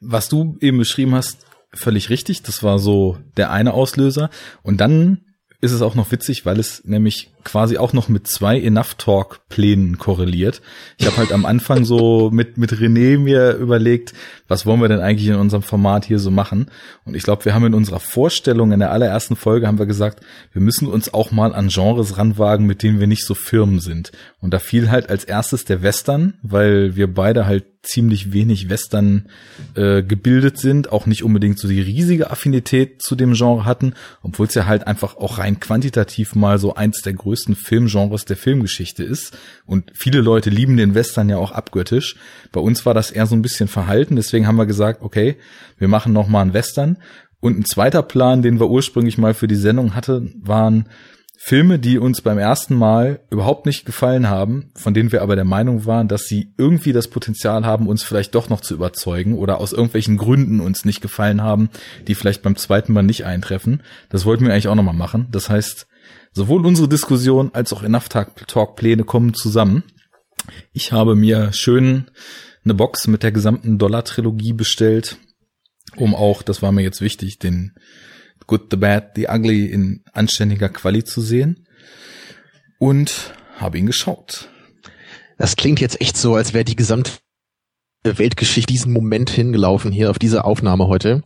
was 0.00 0.28
du 0.28 0.56
eben 0.60 0.78
beschrieben 0.78 1.14
hast, 1.14 1.38
völlig 1.72 2.10
richtig, 2.10 2.42
das 2.42 2.62
war 2.62 2.78
so 2.78 3.18
der 3.36 3.50
eine 3.50 3.74
Auslöser. 3.74 4.30
Und 4.62 4.80
dann 4.80 5.22
ist 5.60 5.72
es 5.72 5.82
auch 5.82 5.94
noch 5.94 6.10
witzig, 6.10 6.44
weil 6.44 6.58
es 6.58 6.84
nämlich 6.84 7.31
quasi 7.44 7.78
auch 7.78 7.92
noch 7.92 8.08
mit 8.08 8.26
zwei 8.26 8.60
Enough 8.60 8.94
Talk 8.94 9.40
Plänen 9.48 9.98
korreliert. 9.98 10.62
Ich 10.98 11.06
habe 11.06 11.16
halt 11.16 11.32
am 11.32 11.44
Anfang 11.44 11.84
so 11.84 12.30
mit 12.32 12.58
mit 12.58 12.72
René 12.72 13.18
mir 13.18 13.54
überlegt, 13.54 14.12
was 14.48 14.66
wollen 14.66 14.80
wir 14.80 14.88
denn 14.88 15.00
eigentlich 15.00 15.28
in 15.28 15.36
unserem 15.36 15.62
Format 15.62 16.04
hier 16.04 16.18
so 16.18 16.30
machen? 16.30 16.66
Und 17.04 17.14
ich 17.14 17.22
glaube, 17.22 17.44
wir 17.44 17.54
haben 17.54 17.66
in 17.66 17.74
unserer 17.74 18.00
Vorstellung 18.00 18.72
in 18.72 18.80
der 18.80 18.92
allerersten 18.92 19.36
Folge 19.36 19.66
haben 19.66 19.78
wir 19.78 19.86
gesagt, 19.86 20.20
wir 20.52 20.60
müssen 20.60 20.88
uns 20.88 21.12
auch 21.14 21.30
mal 21.30 21.54
an 21.54 21.68
Genres 21.68 22.18
ranwagen, 22.18 22.66
mit 22.66 22.82
denen 22.82 23.00
wir 23.00 23.06
nicht 23.06 23.24
so 23.24 23.34
firm 23.34 23.80
sind. 23.80 24.12
Und 24.40 24.52
da 24.52 24.58
fiel 24.58 24.90
halt 24.90 25.08
als 25.08 25.24
erstes 25.24 25.64
der 25.64 25.82
Western, 25.82 26.34
weil 26.42 26.96
wir 26.96 27.12
beide 27.12 27.46
halt 27.46 27.64
ziemlich 27.82 28.32
wenig 28.32 28.68
Western 28.68 29.28
äh, 29.74 30.02
gebildet 30.02 30.58
sind, 30.58 30.92
auch 30.92 31.06
nicht 31.06 31.24
unbedingt 31.24 31.58
so 31.58 31.66
die 31.66 31.80
riesige 31.80 32.30
Affinität 32.30 33.02
zu 33.02 33.16
dem 33.16 33.32
Genre 33.32 33.64
hatten, 33.64 33.94
obwohl 34.22 34.46
es 34.46 34.54
ja 34.54 34.66
halt 34.66 34.86
einfach 34.86 35.16
auch 35.16 35.38
rein 35.38 35.58
quantitativ 35.58 36.36
mal 36.36 36.58
so 36.58 36.74
eins 36.74 37.02
der 37.02 37.14
größten 37.14 37.31
Filmgenres 37.36 38.24
der 38.24 38.36
Filmgeschichte 38.36 39.02
ist. 39.02 39.36
Und 39.66 39.90
viele 39.94 40.20
Leute 40.20 40.50
lieben 40.50 40.76
den 40.76 40.94
Western 40.94 41.28
ja 41.28 41.38
auch 41.38 41.52
abgöttisch. 41.52 42.16
Bei 42.52 42.60
uns 42.60 42.86
war 42.86 42.94
das 42.94 43.10
eher 43.10 43.26
so 43.26 43.34
ein 43.34 43.42
bisschen 43.42 43.68
verhalten, 43.68 44.16
deswegen 44.16 44.46
haben 44.46 44.56
wir 44.56 44.66
gesagt, 44.66 45.02
okay, 45.02 45.36
wir 45.78 45.88
machen 45.88 46.12
noch 46.12 46.28
mal 46.28 46.42
einen 46.42 46.54
Western. 46.54 46.98
Und 47.40 47.58
ein 47.58 47.64
zweiter 47.64 48.02
Plan, 48.02 48.42
den 48.42 48.60
wir 48.60 48.68
ursprünglich 48.68 49.18
mal 49.18 49.34
für 49.34 49.48
die 49.48 49.56
Sendung 49.56 49.94
hatten, 49.96 50.40
waren 50.44 50.86
Filme, 51.44 51.80
die 51.80 51.98
uns 51.98 52.20
beim 52.20 52.38
ersten 52.38 52.76
Mal 52.76 53.18
überhaupt 53.28 53.66
nicht 53.66 53.84
gefallen 53.84 54.30
haben, 54.30 54.70
von 54.76 54.94
denen 54.94 55.10
wir 55.10 55.22
aber 55.22 55.34
der 55.34 55.44
Meinung 55.44 55.86
waren, 55.86 56.06
dass 56.06 56.26
sie 56.26 56.54
irgendwie 56.56 56.92
das 56.92 57.08
Potenzial 57.08 57.66
haben, 57.66 57.88
uns 57.88 58.04
vielleicht 58.04 58.36
doch 58.36 58.48
noch 58.48 58.60
zu 58.60 58.74
überzeugen 58.74 59.36
oder 59.36 59.58
aus 59.58 59.72
irgendwelchen 59.72 60.18
Gründen 60.18 60.60
uns 60.60 60.84
nicht 60.84 61.00
gefallen 61.00 61.42
haben, 61.42 61.68
die 62.06 62.14
vielleicht 62.14 62.42
beim 62.42 62.54
zweiten 62.54 62.92
Mal 62.92 63.02
nicht 63.02 63.26
eintreffen. 63.26 63.82
Das 64.08 64.24
wollten 64.24 64.44
wir 64.44 64.52
eigentlich 64.52 64.68
auch 64.68 64.76
nochmal 64.76 64.94
machen. 64.94 65.26
Das 65.32 65.50
heißt, 65.50 65.88
sowohl 66.32 66.66
unsere 66.66 66.88
Diskussion 66.88 67.50
als 67.52 67.72
auch 67.72 67.82
Enough 67.82 68.08
Talk 68.08 68.76
Pläne 68.76 69.04
kommen 69.04 69.34
zusammen. 69.34 69.84
Ich 70.72 70.92
habe 70.92 71.14
mir 71.14 71.52
schön 71.52 72.10
eine 72.64 72.74
Box 72.74 73.06
mit 73.06 73.22
der 73.22 73.32
gesamten 73.32 73.78
Dollar-Trilogie 73.78 74.52
bestellt, 74.52 75.18
um 75.96 76.14
auch, 76.14 76.42
das 76.42 76.62
war 76.62 76.72
mir 76.72 76.82
jetzt 76.82 77.00
wichtig, 77.00 77.38
den 77.38 77.74
Good, 78.46 78.68
the 78.70 78.76
Bad, 78.76 79.12
the 79.16 79.28
Ugly 79.28 79.66
in 79.66 80.04
anständiger 80.12 80.68
Quali 80.68 81.04
zu 81.04 81.20
sehen 81.20 81.66
und 82.78 83.34
habe 83.56 83.78
ihn 83.78 83.86
geschaut. 83.86 84.48
Das 85.38 85.56
klingt 85.56 85.80
jetzt 85.80 86.00
echt 86.00 86.16
so, 86.16 86.34
als 86.34 86.54
wäre 86.54 86.64
die 86.64 86.76
gesamte 86.76 87.12
Weltgeschichte 88.04 88.72
diesen 88.72 88.92
Moment 88.92 89.30
hingelaufen 89.30 89.92
hier 89.92 90.10
auf 90.10 90.18
diese 90.18 90.44
Aufnahme 90.44 90.88
heute. 90.88 91.22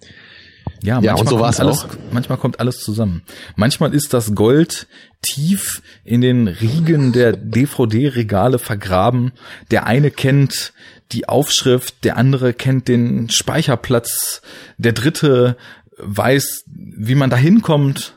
Ja, 0.83 1.01
ja 1.01 1.15
und 1.15 1.29
so 1.29 1.41
war 1.41 1.51
es 1.51 1.61
auch. 1.61 1.89
Manchmal 2.13 2.39
kommt 2.39 2.61
alles 2.61 2.81
zusammen. 2.81 3.23
Manchmal 3.57 3.95
ist 3.95 4.13
das 4.15 4.35
Gold 4.35 4.87
tief 5.23 5.83
in 6.05 6.21
den 6.21 6.49
Riegen 6.49 7.13
der 7.13 7.33
DVD-Regale 7.33 8.59
vergraben. 8.59 9.33
Der 9.71 9.87
eine 9.87 10.11
kennt 10.11 10.73
die 11.13 11.29
Aufschrift, 11.29 12.05
der 12.05 12.17
andere 12.17 12.53
kennt 12.53 12.89
den 12.89 13.29
Speicherplatz, 13.31 14.43
der 14.79 14.93
dritte 14.93 15.57
weiß, 15.99 16.65
wie 16.67 17.15
man 17.15 17.31
da 17.31 17.37
hinkommt. 17.37 18.15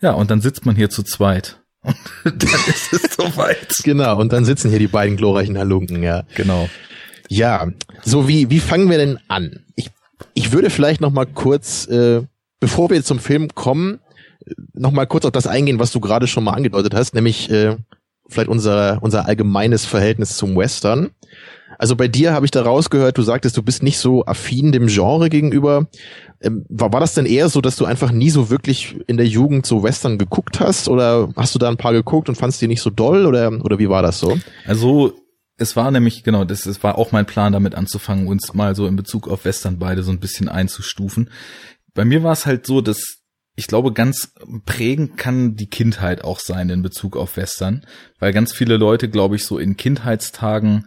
Ja, 0.00 0.12
und 0.12 0.30
dann 0.30 0.40
sitzt 0.40 0.66
man 0.66 0.76
hier 0.76 0.90
zu 0.90 1.02
zweit. 1.02 1.58
Und 2.24 2.42
dann 2.42 2.60
ist 2.66 2.92
es 2.92 3.14
soweit. 3.14 3.72
Genau, 3.84 4.18
und 4.18 4.32
dann 4.32 4.44
sitzen 4.44 4.70
hier 4.70 4.80
die 4.80 4.88
beiden 4.88 5.16
glorreichen 5.16 5.56
Halunken, 5.56 6.02
ja. 6.02 6.24
Genau. 6.34 6.68
Ja, 7.28 7.68
so 8.02 8.26
wie, 8.26 8.50
wie 8.50 8.58
fangen 8.58 8.90
wir 8.90 8.98
denn 8.98 9.20
an? 9.28 9.64
Ich, 9.76 9.90
ich 10.36 10.52
würde 10.52 10.70
vielleicht 10.70 11.00
noch 11.00 11.10
mal 11.10 11.26
kurz, 11.26 11.86
äh, 11.88 12.22
bevor 12.60 12.90
wir 12.90 13.02
zum 13.02 13.18
Film 13.18 13.48
kommen, 13.54 14.00
noch 14.74 14.92
mal 14.92 15.06
kurz 15.06 15.24
auf 15.24 15.32
das 15.32 15.46
eingehen, 15.46 15.78
was 15.78 15.90
du 15.90 15.98
gerade 15.98 16.26
schon 16.26 16.44
mal 16.44 16.52
angedeutet 16.52 16.94
hast, 16.94 17.14
nämlich 17.14 17.50
äh, 17.50 17.76
vielleicht 18.28 18.48
unser, 18.48 18.98
unser 19.00 19.26
allgemeines 19.26 19.86
Verhältnis 19.86 20.36
zum 20.36 20.54
Western. 20.54 21.10
Also 21.78 21.96
bei 21.96 22.06
dir 22.06 22.32
habe 22.32 22.44
ich 22.44 22.50
da 22.50 22.62
rausgehört, 22.62 23.16
du 23.16 23.22
sagtest, 23.22 23.56
du 23.56 23.62
bist 23.62 23.82
nicht 23.82 23.98
so 23.98 24.24
affin 24.26 24.72
dem 24.72 24.88
Genre 24.88 25.30
gegenüber. 25.30 25.88
Ähm, 26.42 26.66
war, 26.68 26.92
war 26.92 27.00
das 27.00 27.14
denn 27.14 27.26
eher 27.26 27.48
so, 27.48 27.62
dass 27.62 27.76
du 27.76 27.86
einfach 27.86 28.12
nie 28.12 28.30
so 28.30 28.50
wirklich 28.50 28.96
in 29.06 29.16
der 29.16 29.26
Jugend 29.26 29.64
so 29.64 29.82
Western 29.82 30.18
geguckt 30.18 30.60
hast? 30.60 30.88
Oder 30.88 31.30
hast 31.34 31.54
du 31.54 31.58
da 31.58 31.68
ein 31.68 31.76
paar 31.78 31.92
geguckt 31.92 32.28
und 32.28 32.36
fandst 32.36 32.60
die 32.60 32.68
nicht 32.68 32.82
so 32.82 32.90
doll? 32.90 33.26
Oder, 33.26 33.52
oder 33.62 33.78
wie 33.78 33.88
war 33.88 34.02
das 34.02 34.20
so? 34.20 34.38
Also 34.66 35.14
es 35.58 35.76
war 35.76 35.90
nämlich, 35.90 36.22
genau, 36.22 36.44
das, 36.44 36.62
das 36.62 36.82
war 36.82 36.98
auch 36.98 37.12
mein 37.12 37.26
Plan, 37.26 37.52
damit 37.52 37.74
anzufangen, 37.74 38.28
uns 38.28 38.52
mal 38.54 38.74
so 38.74 38.86
in 38.86 38.96
Bezug 38.96 39.28
auf 39.28 39.44
Western 39.44 39.78
beide 39.78 40.02
so 40.02 40.10
ein 40.10 40.20
bisschen 40.20 40.48
einzustufen. 40.48 41.30
Bei 41.94 42.04
mir 42.04 42.22
war 42.22 42.32
es 42.32 42.46
halt 42.46 42.66
so, 42.66 42.80
dass 42.80 43.22
ich 43.58 43.66
glaube, 43.66 43.92
ganz 43.94 44.34
prägend 44.66 45.16
kann 45.16 45.56
die 45.56 45.68
Kindheit 45.68 46.22
auch 46.22 46.40
sein 46.40 46.68
in 46.68 46.82
Bezug 46.82 47.16
auf 47.16 47.38
Western, 47.38 47.86
weil 48.18 48.34
ganz 48.34 48.52
viele 48.52 48.76
Leute, 48.76 49.08
glaube 49.08 49.36
ich, 49.36 49.46
so 49.46 49.58
in 49.58 49.78
Kindheitstagen, 49.78 50.86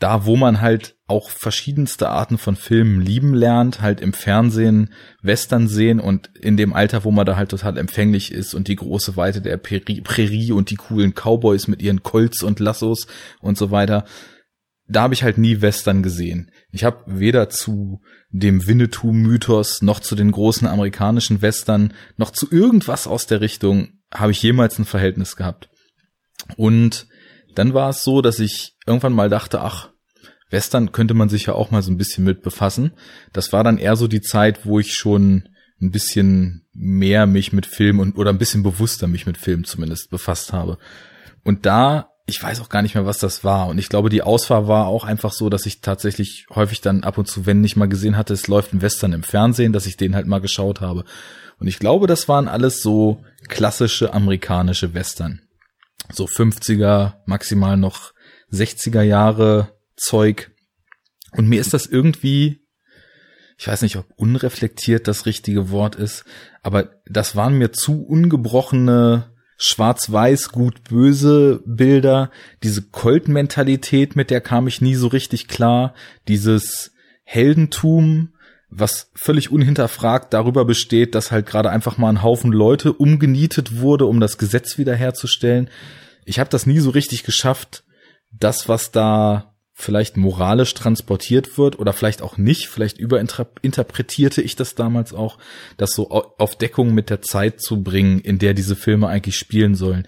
da 0.00 0.24
wo 0.24 0.34
man 0.34 0.60
halt 0.60 0.96
auch 1.06 1.30
verschiedenste 1.30 2.08
Arten 2.08 2.38
von 2.38 2.56
Filmen 2.56 3.00
lieben 3.00 3.34
lernt, 3.34 3.82
halt 3.82 4.00
im 4.00 4.14
Fernsehen 4.14 4.92
Western 5.22 5.68
sehen 5.68 6.00
und 6.00 6.30
in 6.40 6.56
dem 6.56 6.72
Alter, 6.72 7.04
wo 7.04 7.10
man 7.10 7.26
da 7.26 7.36
halt 7.36 7.50
total 7.50 7.76
empfänglich 7.76 8.32
ist 8.32 8.54
und 8.54 8.66
die 8.68 8.76
große 8.76 9.16
Weite 9.16 9.42
der 9.42 9.58
Prärie 9.58 10.52
und 10.52 10.70
die 10.70 10.76
coolen 10.76 11.12
Cowboys 11.14 11.68
mit 11.68 11.82
ihren 11.82 12.02
Colts 12.02 12.42
und 12.42 12.60
Lassos 12.60 13.06
und 13.40 13.58
so 13.58 13.70
weiter, 13.70 14.06
da 14.88 15.02
habe 15.02 15.14
ich 15.14 15.22
halt 15.22 15.36
nie 15.36 15.60
Western 15.60 16.02
gesehen. 16.02 16.50
Ich 16.72 16.82
habe 16.82 17.04
weder 17.06 17.50
zu 17.50 18.00
dem 18.30 18.66
Winnetou-Mythos 18.66 19.82
noch 19.82 20.00
zu 20.00 20.16
den 20.16 20.32
großen 20.32 20.66
amerikanischen 20.66 21.42
Western 21.42 21.92
noch 22.16 22.30
zu 22.30 22.50
irgendwas 22.50 23.06
aus 23.06 23.26
der 23.26 23.40
Richtung 23.42 24.00
habe 24.12 24.32
ich 24.32 24.42
jemals 24.42 24.78
ein 24.78 24.86
Verhältnis 24.86 25.36
gehabt. 25.36 25.68
Und 26.56 27.06
dann 27.54 27.74
war 27.74 27.90
es 27.90 28.02
so, 28.02 28.22
dass 28.22 28.38
ich 28.38 28.76
irgendwann 28.86 29.12
mal 29.12 29.28
dachte, 29.28 29.60
ach, 29.60 29.89
Western 30.50 30.92
könnte 30.92 31.14
man 31.14 31.28
sich 31.28 31.46
ja 31.46 31.54
auch 31.54 31.70
mal 31.70 31.82
so 31.82 31.90
ein 31.90 31.96
bisschen 31.96 32.24
mit 32.24 32.42
befassen. 32.42 32.92
Das 33.32 33.52
war 33.52 33.64
dann 33.64 33.78
eher 33.78 33.96
so 33.96 34.08
die 34.08 34.20
Zeit, 34.20 34.66
wo 34.66 34.78
ich 34.78 34.94
schon 34.94 35.48
ein 35.80 35.90
bisschen 35.90 36.66
mehr 36.72 37.26
mich 37.26 37.52
mit 37.52 37.66
Film 37.66 38.00
und 38.00 38.16
oder 38.18 38.30
ein 38.30 38.38
bisschen 38.38 38.62
bewusster 38.62 39.06
mich 39.06 39.26
mit 39.26 39.38
Film 39.38 39.64
zumindest 39.64 40.10
befasst 40.10 40.52
habe. 40.52 40.78
Und 41.42 41.66
da 41.66 42.10
ich 42.30 42.42
weiß 42.42 42.60
auch 42.60 42.68
gar 42.68 42.82
nicht 42.82 42.94
mehr, 42.94 43.06
was 43.06 43.18
das 43.18 43.44
war. 43.44 43.68
Und 43.68 43.78
ich 43.78 43.88
glaube, 43.88 44.08
die 44.08 44.22
Auswahl 44.22 44.68
war 44.68 44.86
auch 44.86 45.04
einfach 45.04 45.32
so, 45.32 45.50
dass 45.50 45.66
ich 45.66 45.80
tatsächlich 45.80 46.46
häufig 46.54 46.80
dann 46.80 47.04
ab 47.04 47.18
und 47.18 47.26
zu, 47.26 47.44
wenn 47.44 47.60
nicht 47.60 47.76
mal 47.76 47.88
gesehen 47.88 48.16
hatte, 48.16 48.32
es 48.32 48.48
läuft 48.48 48.72
ein 48.72 48.82
Western 48.82 49.12
im 49.12 49.22
Fernsehen, 49.22 49.72
dass 49.72 49.86
ich 49.86 49.96
den 49.96 50.14
halt 50.14 50.26
mal 50.26 50.40
geschaut 50.40 50.80
habe. 50.80 51.04
Und 51.58 51.66
ich 51.66 51.78
glaube, 51.78 52.06
das 52.06 52.28
waren 52.28 52.48
alles 52.48 52.82
so 52.82 53.22
klassische 53.48 54.14
amerikanische 54.14 54.94
Western. 54.94 55.42
So 56.10 56.24
50er, 56.24 57.14
maximal 57.26 57.76
noch 57.76 58.12
60er 58.52 59.02
Jahre 59.02 59.76
Zeug. 60.00 60.50
Und 61.32 61.48
mir 61.48 61.60
ist 61.60 61.74
das 61.74 61.86
irgendwie, 61.86 62.66
ich 63.56 63.68
weiß 63.68 63.82
nicht, 63.82 63.96
ob 63.96 64.06
unreflektiert 64.16 65.06
das 65.06 65.26
richtige 65.26 65.70
Wort 65.70 65.94
ist, 65.94 66.24
aber 66.62 66.90
das 67.06 67.36
waren 67.36 67.58
mir 67.58 67.72
zu 67.72 68.04
ungebrochene 68.04 69.30
schwarz-weiß, 69.58 70.52
gut-böse 70.52 71.62
Bilder, 71.66 72.30
diese 72.62 72.82
Colt-Mentalität, 72.82 74.16
mit 74.16 74.30
der 74.30 74.40
kam 74.40 74.66
ich 74.66 74.80
nie 74.80 74.94
so 74.94 75.06
richtig 75.06 75.48
klar, 75.48 75.94
dieses 76.28 76.92
Heldentum, 77.24 78.32
was 78.70 79.10
völlig 79.14 79.52
unhinterfragt 79.52 80.32
darüber 80.32 80.64
besteht, 80.64 81.14
dass 81.14 81.30
halt 81.30 81.44
gerade 81.44 81.70
einfach 81.70 81.98
mal 81.98 82.08
ein 82.08 82.22
Haufen 82.22 82.52
Leute 82.52 82.94
umgenietet 82.94 83.80
wurde, 83.80 84.06
um 84.06 84.18
das 84.18 84.38
Gesetz 84.38 84.78
wiederherzustellen. 84.78 85.68
Ich 86.24 86.38
habe 86.38 86.48
das 86.48 86.66
nie 86.66 86.78
so 86.78 86.90
richtig 86.90 87.24
geschafft, 87.24 87.84
das, 88.32 88.68
was 88.68 88.92
da 88.92 89.54
vielleicht 89.80 90.16
moralisch 90.16 90.74
transportiert 90.74 91.58
wird 91.58 91.78
oder 91.78 91.92
vielleicht 91.92 92.22
auch 92.22 92.36
nicht, 92.36 92.68
vielleicht 92.68 92.98
überinterpretierte 92.98 94.42
ich 94.42 94.56
das 94.56 94.74
damals 94.74 95.12
auch, 95.12 95.38
das 95.76 95.92
so 95.92 96.10
auf 96.10 96.56
Deckung 96.56 96.94
mit 96.94 97.10
der 97.10 97.22
Zeit 97.22 97.60
zu 97.60 97.82
bringen, 97.82 98.20
in 98.20 98.38
der 98.38 98.54
diese 98.54 98.76
Filme 98.76 99.08
eigentlich 99.08 99.36
spielen 99.36 99.74
sollen. 99.74 100.06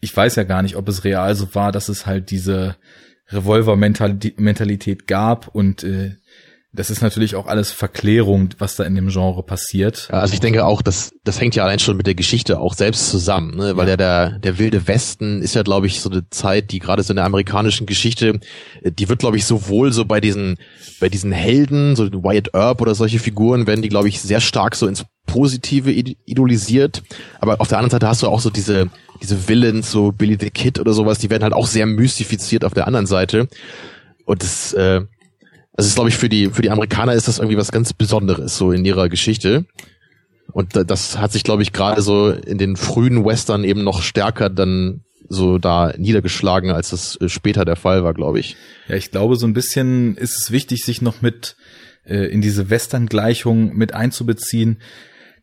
Ich 0.00 0.14
weiß 0.14 0.36
ja 0.36 0.42
gar 0.42 0.62
nicht, 0.62 0.76
ob 0.76 0.88
es 0.88 1.04
real 1.04 1.34
so 1.34 1.54
war, 1.54 1.72
dass 1.72 1.88
es 1.88 2.06
halt 2.06 2.30
diese 2.30 2.76
Revolver-Mentalität 3.28 5.06
gab 5.06 5.48
und 5.48 5.82
äh, 5.84 6.16
das 6.74 6.90
ist 6.90 7.02
natürlich 7.02 7.36
auch 7.36 7.46
alles 7.46 7.70
Verklärung, 7.70 8.50
was 8.58 8.74
da 8.74 8.84
in 8.84 8.96
dem 8.96 9.08
Genre 9.08 9.44
passiert. 9.44 10.08
Also 10.10 10.34
ich 10.34 10.40
denke 10.40 10.64
auch, 10.64 10.82
das, 10.82 11.12
das 11.22 11.40
hängt 11.40 11.54
ja 11.54 11.62
allein 11.62 11.78
schon 11.78 11.96
mit 11.96 12.06
der 12.06 12.16
Geschichte 12.16 12.58
auch 12.58 12.74
selbst 12.74 13.10
zusammen, 13.10 13.56
ne? 13.56 13.76
weil 13.76 13.88
ja. 13.88 13.96
der, 13.96 14.28
der, 14.30 14.38
der 14.40 14.58
wilde 14.58 14.88
Westen 14.88 15.40
ist 15.40 15.54
ja, 15.54 15.62
glaube 15.62 15.86
ich, 15.86 16.00
so 16.00 16.10
eine 16.10 16.28
Zeit, 16.30 16.72
die 16.72 16.80
gerade 16.80 17.04
so 17.04 17.12
in 17.12 17.16
der 17.16 17.26
amerikanischen 17.26 17.86
Geschichte, 17.86 18.40
die 18.82 19.08
wird, 19.08 19.20
glaube 19.20 19.36
ich, 19.36 19.46
sowohl 19.46 19.92
so 19.92 20.04
bei 20.04 20.20
diesen, 20.20 20.56
bei 20.98 21.08
diesen 21.08 21.30
Helden, 21.30 21.94
so 21.94 22.10
Wyatt 22.10 22.54
Earp 22.54 22.80
oder 22.80 22.96
solche 22.96 23.20
Figuren, 23.20 23.68
werden 23.68 23.82
die, 23.82 23.88
glaube 23.88 24.08
ich, 24.08 24.20
sehr 24.20 24.40
stark 24.40 24.74
so 24.74 24.88
ins 24.88 25.04
Positive 25.26 25.90
idolisiert. 25.90 27.02
Aber 27.40 27.60
auf 27.60 27.68
der 27.68 27.78
anderen 27.78 27.92
Seite 27.92 28.08
hast 28.08 28.22
du 28.24 28.28
auch 28.28 28.40
so 28.40 28.50
diese, 28.50 28.90
diese 29.22 29.48
Villains, 29.48 29.92
so 29.92 30.10
Billy 30.10 30.36
the 30.40 30.50
Kid 30.50 30.80
oder 30.80 30.92
sowas, 30.92 31.18
die 31.18 31.30
werden 31.30 31.44
halt 31.44 31.54
auch 31.54 31.68
sehr 31.68 31.86
mystifiziert 31.86 32.64
auf 32.64 32.74
der 32.74 32.88
anderen 32.88 33.06
Seite. 33.06 33.48
Und 34.26 34.42
das, 34.42 34.72
äh, 34.72 35.02
also 35.76 35.88
ist, 35.88 35.94
glaube 35.94 36.08
ich, 36.08 36.16
für 36.16 36.28
die, 36.28 36.48
für 36.50 36.62
die 36.62 36.70
Amerikaner 36.70 37.14
ist 37.14 37.28
das 37.28 37.38
irgendwie 37.38 37.58
was 37.58 37.72
ganz 37.72 37.92
Besonderes, 37.92 38.56
so 38.56 38.72
in 38.72 38.84
ihrer 38.84 39.08
Geschichte. 39.08 39.66
Und 40.52 40.76
das 40.88 41.18
hat 41.18 41.32
sich, 41.32 41.42
glaube 41.42 41.62
ich, 41.62 41.72
gerade 41.72 42.00
so 42.00 42.30
in 42.30 42.58
den 42.58 42.76
frühen 42.76 43.24
Western 43.24 43.64
eben 43.64 43.82
noch 43.82 44.02
stärker 44.02 44.50
dann 44.50 45.04
so 45.28 45.58
da 45.58 45.94
niedergeschlagen, 45.96 46.70
als 46.70 46.90
das 46.90 47.20
äh, 47.20 47.28
später 47.28 47.64
der 47.64 47.76
Fall 47.76 48.04
war, 48.04 48.14
glaube 48.14 48.38
ich. 48.38 48.56
Ja, 48.88 48.94
ich 48.94 49.10
glaube, 49.10 49.36
so 49.36 49.46
ein 49.46 49.54
bisschen 49.54 50.16
ist 50.16 50.38
es 50.38 50.50
wichtig, 50.50 50.84
sich 50.84 51.02
noch 51.02 51.22
mit 51.22 51.56
äh, 52.04 52.26
in 52.26 52.40
diese 52.40 52.70
Western-Gleichung 52.70 53.74
mit 53.74 53.94
einzubeziehen, 53.94 54.80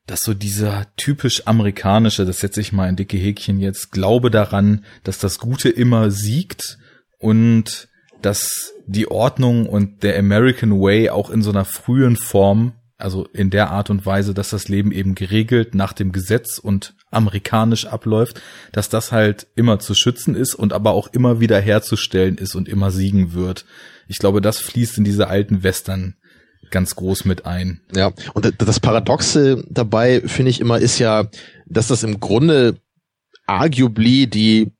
dass 0.05 0.21
so 0.21 0.33
dieser 0.33 0.87
typisch 0.97 1.47
amerikanische, 1.47 2.25
das 2.25 2.39
setze 2.39 2.61
ich 2.61 2.71
mal 2.71 2.89
in 2.89 2.95
dicke 2.95 3.17
Häkchen 3.17 3.59
jetzt, 3.59 3.91
Glaube 3.91 4.29
daran, 4.29 4.85
dass 5.03 5.17
das 5.17 5.39
Gute 5.39 5.69
immer 5.69 6.11
siegt 6.11 6.77
und 7.17 7.87
dass 8.21 8.73
die 8.87 9.09
Ordnung 9.09 9.67
und 9.67 10.03
der 10.03 10.17
American 10.17 10.79
Way 10.79 11.09
auch 11.09 11.29
in 11.29 11.41
so 11.41 11.51
einer 11.51 11.65
frühen 11.65 12.15
Form, 12.15 12.73
also 12.97 13.27
in 13.33 13.49
der 13.49 13.71
Art 13.71 13.89
und 13.89 14.05
Weise, 14.05 14.33
dass 14.33 14.49
das 14.49 14.67
Leben 14.67 14.91
eben 14.91 15.15
geregelt 15.15 15.75
nach 15.75 15.93
dem 15.93 16.11
Gesetz 16.11 16.57
und 16.57 16.93
amerikanisch 17.09 17.85
abläuft, 17.85 18.41
dass 18.71 18.89
das 18.89 19.11
halt 19.11 19.47
immer 19.55 19.79
zu 19.79 19.93
schützen 19.93 20.35
ist 20.35 20.55
und 20.55 20.73
aber 20.73 20.91
auch 20.91 21.07
immer 21.07 21.39
wieder 21.39 21.59
herzustellen 21.59 22.37
ist 22.37 22.55
und 22.55 22.69
immer 22.69 22.91
siegen 22.91 23.33
wird. 23.33 23.65
Ich 24.07 24.19
glaube, 24.19 24.41
das 24.41 24.59
fließt 24.59 24.97
in 24.97 25.03
diese 25.03 25.27
alten 25.27 25.63
Western 25.63 26.15
ganz 26.69 26.95
groß 26.95 27.25
mit 27.25 27.45
ein. 27.45 27.81
Ja, 27.93 28.13
und 28.33 28.53
das 28.57 28.79
Paradoxe 28.79 29.63
dabei, 29.69 30.21
finde 30.21 30.51
ich 30.51 30.61
immer, 30.61 30.79
ist 30.79 30.99
ja, 30.99 31.27
dass 31.65 31.87
das 31.87 32.03
im 32.03 32.19
Grunde 32.19 32.77
arguably 33.45 34.27
die 34.27 34.71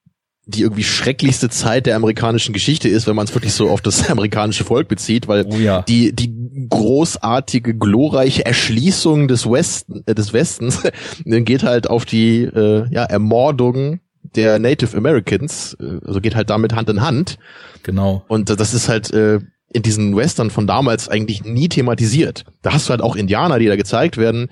die 0.51 0.61
irgendwie 0.61 0.83
schrecklichste 0.83 1.49
Zeit 1.49 1.85
der 1.85 1.95
amerikanischen 1.95 2.53
Geschichte 2.53 2.89
ist, 2.89 3.07
wenn 3.07 3.15
man 3.15 3.25
es 3.25 3.33
wirklich 3.33 3.53
so 3.53 3.69
auf 3.69 3.81
das 3.81 4.09
amerikanische 4.11 4.63
Volk 4.63 4.87
bezieht, 4.87 5.27
weil 5.27 5.45
oh 5.49 5.55
ja. 5.55 5.81
die 5.81 6.13
die 6.13 6.67
großartige, 6.69 7.75
glorreiche 7.75 8.45
Erschließung 8.45 9.27
des 9.27 9.49
Westen 9.49 10.03
äh, 10.05 10.13
des 10.13 10.33
Westens 10.33 10.83
geht 11.25 11.63
halt 11.63 11.89
auf 11.89 12.05
die 12.05 12.43
äh, 12.43 12.85
ja, 12.91 13.03
Ermordung 13.03 13.99
der 14.35 14.59
Native 14.59 14.95
Americans, 14.95 15.75
äh, 15.79 16.05
also 16.05 16.21
geht 16.21 16.35
halt 16.35 16.49
damit 16.49 16.73
Hand 16.75 16.89
in 16.89 17.01
Hand. 17.01 17.37
Genau. 17.83 18.23
Und 18.27 18.49
das 18.49 18.73
ist 18.73 18.89
halt 18.89 19.11
äh, 19.11 19.39
in 19.73 19.83
diesen 19.83 20.15
Western 20.15 20.49
von 20.49 20.67
damals 20.67 21.09
eigentlich 21.09 21.43
nie 21.43 21.69
thematisiert. 21.69 22.45
Da 22.61 22.73
hast 22.73 22.87
du 22.87 22.91
halt 22.91 23.01
auch 23.01 23.15
Indianer, 23.15 23.57
die 23.57 23.67
da 23.67 23.75
gezeigt 23.75 24.17
werden, 24.17 24.49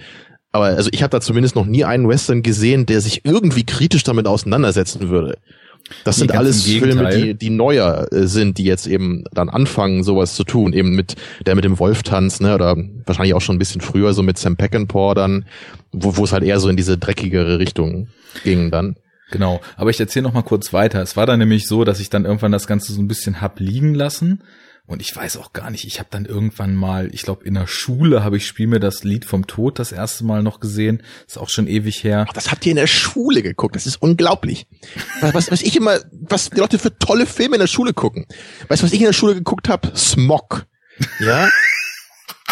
aber 0.51 0.65
also 0.65 0.89
ich 0.91 1.03
habe 1.03 1.11
da 1.11 1.21
zumindest 1.21 1.55
noch 1.55 1.65
nie 1.65 1.85
einen 1.85 2.07
Western 2.07 2.41
gesehen, 2.41 2.85
der 2.85 3.01
sich 3.01 3.23
irgendwie 3.23 3.65
kritisch 3.65 4.03
damit 4.03 4.27
auseinandersetzen 4.27 5.09
würde. 5.09 5.37
Das 6.03 6.17
sind 6.17 6.33
alles 6.33 6.63
Filme, 6.63 7.09
die, 7.09 7.33
die 7.33 7.49
neuer 7.49 8.07
äh, 8.11 8.27
sind, 8.27 8.57
die 8.57 8.63
jetzt 8.63 8.87
eben 8.87 9.23
dann 9.33 9.49
anfangen, 9.49 10.03
sowas 10.03 10.35
zu 10.35 10.43
tun. 10.43 10.73
Eben 10.73 10.95
mit 10.95 11.15
der 11.45 11.55
mit 11.55 11.63
dem 11.65 11.79
Wolftanz, 11.79 12.39
ne, 12.39 12.55
oder 12.55 12.75
wahrscheinlich 13.05 13.33
auch 13.33 13.41
schon 13.41 13.55
ein 13.55 13.59
bisschen 13.59 13.81
früher, 13.81 14.13
so 14.13 14.23
mit 14.23 14.37
Sam 14.37 14.55
Peckinpah 14.55 15.13
dann, 15.13 15.45
wo, 15.91 16.17
wo 16.17 16.23
es 16.23 16.33
halt 16.33 16.43
eher 16.43 16.59
so 16.59 16.69
in 16.69 16.77
diese 16.77 16.97
dreckigere 16.97 17.59
Richtung 17.59 18.07
ging 18.43 18.71
dann. 18.71 18.95
Genau, 19.31 19.61
aber 19.75 19.91
ich 19.91 19.99
erzähle 19.99 20.23
noch 20.23 20.33
mal 20.33 20.41
kurz 20.41 20.73
weiter. 20.73 21.01
Es 21.01 21.15
war 21.15 21.25
dann 21.25 21.39
nämlich 21.39 21.67
so, 21.67 21.83
dass 21.83 21.99
ich 21.99 22.09
dann 22.09 22.25
irgendwann 22.25 22.51
das 22.51 22.65
Ganze 22.65 22.93
so 22.93 23.01
ein 23.01 23.07
bisschen 23.07 23.41
hab 23.41 23.59
liegen 23.59 23.93
lassen 23.93 24.41
und 24.89 25.03
ich 25.03 25.15
weiß 25.15 25.37
auch 25.37 25.53
gar 25.53 25.69
nicht, 25.69 25.85
ich 25.85 25.99
habe 25.99 26.09
dann 26.09 26.25
irgendwann 26.25 26.73
mal, 26.73 27.13
ich 27.13 27.21
glaube 27.21 27.45
in 27.45 27.53
der 27.53 27.67
Schule 27.67 28.23
habe 28.23 28.37
ich 28.37 28.47
Spiel 28.47 28.65
mir 28.65 28.79
das 28.79 29.03
Lied 29.03 29.23
vom 29.23 29.45
Tod 29.45 29.77
das 29.77 29.91
erste 29.91 30.25
Mal 30.25 30.41
noch 30.41 30.59
gesehen. 30.59 31.03
Ist 31.27 31.37
auch 31.37 31.49
schon 31.49 31.67
ewig 31.67 32.03
her. 32.03 32.25
Ach, 32.27 32.33
das 32.33 32.49
habt 32.49 32.65
ihr 32.65 32.71
in 32.71 32.75
der 32.75 32.87
Schule 32.87 33.43
geguckt. 33.43 33.75
Das 33.75 33.85
ist 33.85 34.01
unglaublich. 34.01 34.65
Was, 35.21 35.51
was 35.51 35.61
ich 35.61 35.75
immer, 35.75 35.99
was 36.11 36.49
die 36.49 36.59
Leute 36.59 36.79
für 36.79 36.97
tolle 36.97 37.27
Filme 37.27 37.57
in 37.57 37.59
der 37.59 37.67
Schule 37.67 37.93
gucken. 37.93 38.25
Weißt 38.67 38.81
du, 38.81 38.87
was 38.87 38.93
ich 38.93 38.99
in 38.99 39.05
der 39.05 39.13
Schule 39.13 39.35
geguckt 39.35 39.69
habe? 39.69 39.91
Smog. 39.95 40.65
Ja? 41.19 41.49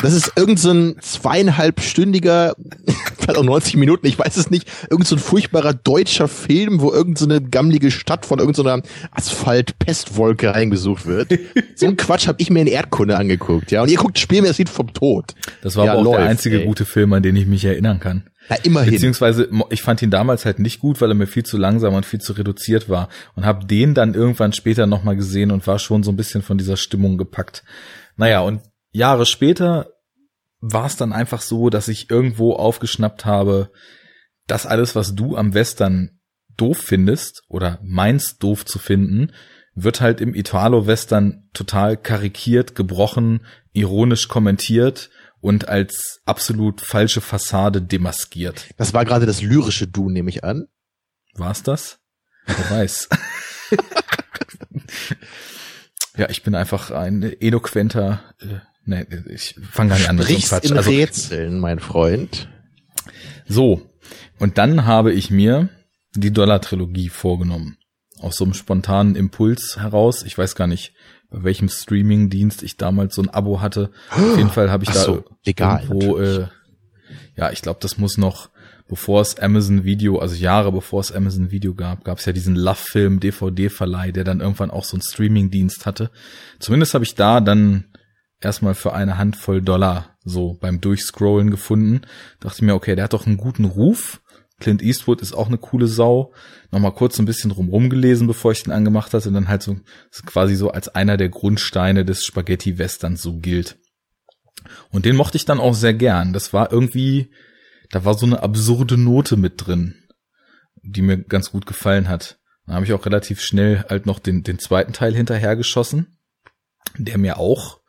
Das 0.01 0.13
ist 0.13 0.34
irgend 0.36 0.60
so 0.60 0.72
ein 0.72 0.96
zweieinhalbstündiger, 1.01 2.56
vielleicht 3.18 3.38
auch 3.38 3.44
90 3.44 3.77
Minuten, 3.77 4.06
ich 4.06 4.18
weiß 4.18 4.38
es 4.38 4.50
nicht, 4.50 4.70
irgend 4.89 5.08
so 5.08 5.16
ein 5.16 5.20
furchtbarer 5.20 5.74
deutscher 5.74 6.27
Film, 6.27 6.82
wo 6.82 6.92
irgend 6.92 7.18
so 7.18 7.25
eine 7.25 7.42
gammlige 7.42 7.89
Stadt 7.89 8.25
von 8.25 8.39
irgendeiner 8.39 8.77
so 8.77 8.89
Asphalt-Pestwolke 9.12 10.54
heimgesucht 10.54 11.06
wird. 11.06 11.34
so 11.75 11.88
ein 11.88 11.98
Quatsch 11.98 12.27
habe 12.27 12.42
ich 12.42 12.50
mir 12.50 12.62
in 12.62 12.68
Erdkunde 12.68 13.18
angeguckt, 13.18 13.72
ja. 13.72 13.82
Und 13.82 13.89
ihr 13.89 13.98
guckt 13.98 14.20
Spiel 14.20 14.42
mir 14.42 14.50
das 14.50 14.58
Lied 14.58 14.70
vom 14.70 14.94
Tod. 14.94 15.34
Das 15.62 15.75
war 15.75 15.86
ja, 15.86 15.92
aber 15.92 16.01
auch 16.01 16.06
läuft, 16.06 16.20
der 16.20 16.27
einzige 16.27 16.60
ey. 16.60 16.66
gute 16.66 16.86
Film, 16.86 17.13
an 17.13 17.24
den 17.24 17.36
ich 17.36 17.48
mich 17.48 17.66
erinnern 17.66 18.00
kann. 18.00 18.24
Na, 18.50 18.56
immerhin. 18.63 18.94
Beziehungsweise, 18.94 19.50
ich 19.70 19.82
fand 19.82 20.01
ihn 20.01 20.12
damals 20.12 20.46
halt 20.46 20.60
nicht 20.60 20.80
gut, 20.80 21.01
weil 21.01 21.12
er 21.12 21.16
mir 21.16 21.27
viel 21.27 21.44
zu 21.44 21.58
langsam 21.58 21.94
und 21.96 22.06
viel 22.06 22.22
zu 22.22 22.34
reduziert 22.34 22.88
war. 22.88 23.10
Und 23.36 23.46
habe 23.46 23.66
den 23.66 23.94
dann 23.94 24.13
irgendwann 24.13 24.54
später 24.54 24.86
nochmal 24.86 25.16
gesehen 25.16 25.51
und 25.51 25.68
war 25.68 25.80
schon 25.80 26.04
so 26.04 26.12
ein 26.12 26.18
bisschen 26.18 26.42
von 26.42 26.58
dieser 26.58 26.77
Stimmung 26.77 27.18
gepackt. 27.18 27.63
Naja, 28.16 28.42
und 28.42 28.62
Jahre 28.98 29.25
später 29.25 29.94
war 30.60 30.86
es 30.86 30.98
dann 30.98 31.13
einfach 31.13 31.42
so, 31.42 31.70
dass 31.70 31.88
ich 31.88 32.10
irgendwo 32.10 32.54
aufgeschnappt 32.54 33.25
habe, 33.25 33.72
dass 34.48 34.66
alles, 34.66 34.96
was 34.96 35.16
du 35.16 35.36
am 35.38 35.54
Western 35.54 36.20
doof 36.58 36.77
findest 36.80 37.44
oder 37.48 37.80
meinst 37.84 38.42
doof 38.42 38.66
zu 38.66 38.80
finden, 38.80 39.32
wird 39.75 40.01
halt 40.01 40.22
im 40.22 40.34
Italo-Western 40.34 41.48
total 41.54 41.98
karikiert, 41.98 42.74
gebrochen, 42.74 43.46
ironisch 43.74 44.27
kommentiert 44.27 45.12
und 45.39 45.70
als 45.70 46.22
absolut 46.25 46.82
falsche 46.82 47.22
Fassade 47.22 47.82
demaskiert. 47.84 48.66
Das 48.77 48.96
war 48.96 49.06
gerade 49.06 49.27
das 49.27 49.44
lyrische 49.44 49.88
Du, 49.88 50.10
nehme 50.10 50.32
ich 50.32 50.44
an. 50.44 50.68
War's 51.36 51.62
das? 51.62 52.00
Wer 52.48 52.80
weiß. 52.80 53.10
ja, 56.18 56.30
ich 56.30 56.44
bin 56.44 56.56
einfach 56.56 56.92
ein 56.92 57.24
eloquenter, 57.24 58.22
äh, 58.40 58.60
nee, 58.86 59.06
ich 59.30 59.56
fange 59.72 59.90
gar 59.90 59.98
nicht 59.98 60.10
an 60.10 60.16
mit 60.18 60.28
so 60.28 60.36
Quatsch. 60.36 60.70
in 60.70 60.78
also, 60.78 60.90
Rätseln, 60.90 61.60
mein 61.60 61.80
Freund. 61.80 62.50
So, 63.48 63.82
und 64.40 64.58
dann 64.58 64.86
habe 64.86 65.14
ich 65.14 65.32
mir 65.32 65.70
die 66.16 66.32
Dollar-Trilogie 66.32 67.10
vorgenommen. 67.10 67.78
Aus 68.20 68.38
so 68.38 68.46
einem 68.46 68.56
spontanen 68.56 69.16
Impuls 69.16 69.78
heraus. 69.80 70.24
Ich 70.24 70.38
weiß 70.38 70.56
gar 70.56 70.66
nicht, 70.66 70.94
bei 71.30 71.44
welchem 71.44 71.70
Streaming-Dienst 71.70 72.64
ich 72.64 72.78
damals 72.78 73.16
so 73.16 73.22
ein 73.22 73.30
Abo 73.30 73.62
hatte. 73.62 73.92
Auf 74.10 74.38
jeden 74.38 74.50
Fall 74.50 74.72
habe 74.72 74.84
ich 74.84 74.90
Ach 74.90 74.96
so, 74.96 75.18
da 75.18 75.36
legal, 75.46 75.84
irgendwo, 75.84 76.18
äh, 76.18 76.48
ja, 77.36 77.52
ich 77.52 77.62
glaube, 77.62 77.80
das 77.82 77.98
muss 77.98 78.18
noch 78.18 78.50
bevor 78.88 79.22
es 79.22 79.38
Amazon 79.39 79.84
Video, 79.84 80.20
also 80.20 80.36
Jahre 80.36 80.72
bevor 80.72 81.01
es 81.01 81.12
Amazon 81.12 81.51
Video 81.51 81.74
gab, 81.74 82.03
gab 82.03 82.20
es 82.20 82.25
ja 82.25 82.34
diesen 82.34 82.56
Love-Film 82.56 83.20
DVD-Verleih, 83.20 84.12
der 84.12 84.24
dann 84.24 84.41
irgendwann 84.41 84.72
auch 84.72 84.84
so 84.84 84.96
einen 84.96 85.01
Streaming-Dienst 85.01 85.86
hatte. 85.86 86.12
Zumindest 86.60 86.94
habe 86.94 87.03
ich 87.03 87.15
da 87.15 87.41
dann 87.41 87.86
erstmal 88.41 88.75
für 88.75 88.94
eine 88.94 89.17
Handvoll 89.17 89.62
Dollar 89.62 90.17
so 90.24 90.58
beim 90.60 90.82
Durchscrollen 90.82 91.51
gefunden. 91.51 92.01
Dachte 92.39 92.63
mir, 92.63 92.75
okay, 92.75 92.96
der 92.96 93.06
hat 93.06 93.13
doch 93.13 93.25
einen 93.25 93.38
guten 93.38 93.65
Ruf. 93.65 94.22
Clint 94.60 94.82
Eastwood 94.82 95.22
ist 95.22 95.34
auch 95.34 95.48
eine 95.48 95.58
coole 95.58 95.88
Sau. 95.88 96.34
Nochmal 96.72 96.94
kurz 96.94 97.20
ein 97.20 97.25
bisschen 97.25 97.51
drumrum 97.51 97.89
gelesen, 97.89 98.27
bevor 98.27 98.51
ich 98.51 98.63
den 98.63 98.74
angemacht 98.74 99.13
hatte. 99.13 99.29
Und 99.29 99.36
dann 99.36 99.48
halt 99.48 99.62
so 99.62 99.77
quasi 100.25 100.56
so 100.56 100.72
als 100.72 100.89
einer 100.89 101.17
der 101.17 101.29
Grundsteine 101.29 102.06
des 102.06 102.25
Spaghetti-Westerns 102.25 103.22
so 103.22 103.38
gilt. 103.38 103.77
Und 104.91 105.06
den 105.06 105.15
mochte 105.15 105.38
ich 105.38 105.46
dann 105.46 105.60
auch 105.60 105.75
sehr 105.75 105.94
gern. 105.94 106.34
Das 106.34 106.53
war 106.53 106.72
irgendwie 106.72 107.32
da 107.91 108.06
war 108.06 108.13
so 108.15 108.25
eine 108.25 108.44
absurde 108.44 108.98
Note 108.98 109.38
mit 109.38 109.65
drin, 109.65 109.96
die 110.82 111.01
mir 111.01 111.17
ganz 111.17 111.51
gut 111.51 111.65
gefallen 111.65 112.08
hat. 112.08 112.39
Dann 112.65 112.75
habe 112.75 112.86
ich 112.86 112.94
auch 112.94 113.06
relativ 113.06 113.41
schnell 113.41 113.86
halt 113.89 114.06
noch 114.06 114.20
den, 114.20 114.44
den 114.44 114.60
zweiten 114.60 114.94
Teil 114.94 115.15
hinterhergeschossen, 115.15 116.17
der 116.98 117.17
mir 117.17 117.38
auch 117.38 117.79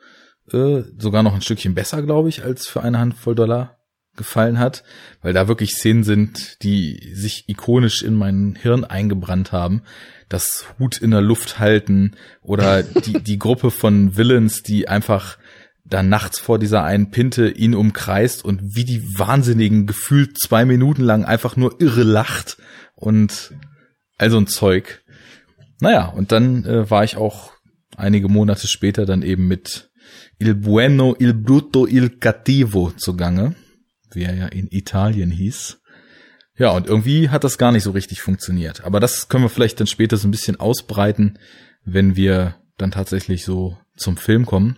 äh, 0.52 0.82
sogar 0.96 1.22
noch 1.22 1.34
ein 1.34 1.42
Stückchen 1.42 1.74
besser, 1.74 2.02
glaube 2.02 2.28
ich, 2.28 2.44
als 2.44 2.66
für 2.66 2.82
eine 2.82 2.98
Handvoll 2.98 3.34
Dollar 3.34 3.78
gefallen 4.18 4.58
hat, 4.58 4.82
weil 5.22 5.32
da 5.32 5.48
wirklich 5.48 5.72
Szenen 5.72 6.04
sind, 6.04 6.62
die 6.62 7.12
sich 7.14 7.48
ikonisch 7.48 8.02
in 8.02 8.14
mein 8.14 8.58
Hirn 8.60 8.84
eingebrannt 8.84 9.52
haben. 9.52 9.82
Das 10.28 10.66
Hut 10.78 10.98
in 10.98 11.12
der 11.12 11.22
Luft 11.22 11.58
halten 11.58 12.16
oder 12.42 12.82
die, 12.82 13.22
die 13.22 13.38
Gruppe 13.38 13.70
von 13.70 14.16
Villains, 14.16 14.62
die 14.62 14.88
einfach 14.88 15.38
dann 15.88 16.08
nachts 16.08 16.38
vor 16.38 16.58
dieser 16.58 16.84
einen 16.84 17.10
Pinte 17.10 17.48
ihn 17.48 17.74
umkreist 17.74 18.44
und 18.44 18.76
wie 18.76 18.84
die 18.84 19.02
Wahnsinnigen 19.18 19.86
gefühlt 19.86 20.38
zwei 20.38 20.64
Minuten 20.64 21.02
lang 21.02 21.24
einfach 21.24 21.56
nur 21.56 21.80
irre 21.80 22.02
lacht 22.02 22.58
und 22.94 23.54
also 24.18 24.38
ein 24.38 24.46
Zeug. 24.46 25.02
Naja, 25.80 26.06
und 26.06 26.32
dann 26.32 26.64
äh, 26.64 26.90
war 26.90 27.04
ich 27.04 27.16
auch 27.16 27.52
einige 27.96 28.28
Monate 28.28 28.66
später 28.66 29.06
dann 29.06 29.22
eben 29.22 29.48
mit 29.48 29.90
Il 30.38 30.54
Bueno, 30.54 31.16
Il 31.18 31.34
Brutto, 31.34 31.86
Il 31.86 32.18
Cattivo 32.18 32.92
zugange, 32.96 33.54
wie 34.12 34.24
er 34.24 34.34
ja 34.34 34.46
in 34.46 34.68
Italien 34.70 35.30
hieß. 35.30 35.80
Ja, 36.56 36.70
und 36.70 36.88
irgendwie 36.88 37.28
hat 37.28 37.44
das 37.44 37.56
gar 37.56 37.72
nicht 37.72 37.84
so 37.84 37.92
richtig 37.92 38.20
funktioniert. 38.20 38.84
Aber 38.84 38.98
das 38.98 39.28
können 39.28 39.44
wir 39.44 39.48
vielleicht 39.48 39.78
dann 39.78 39.86
später 39.86 40.16
so 40.16 40.26
ein 40.26 40.32
bisschen 40.32 40.58
ausbreiten, 40.58 41.38
wenn 41.84 42.16
wir 42.16 42.56
dann 42.78 42.90
tatsächlich 42.90 43.44
so 43.44 43.76
zum 43.96 44.16
Film 44.16 44.46
kommen. 44.46 44.76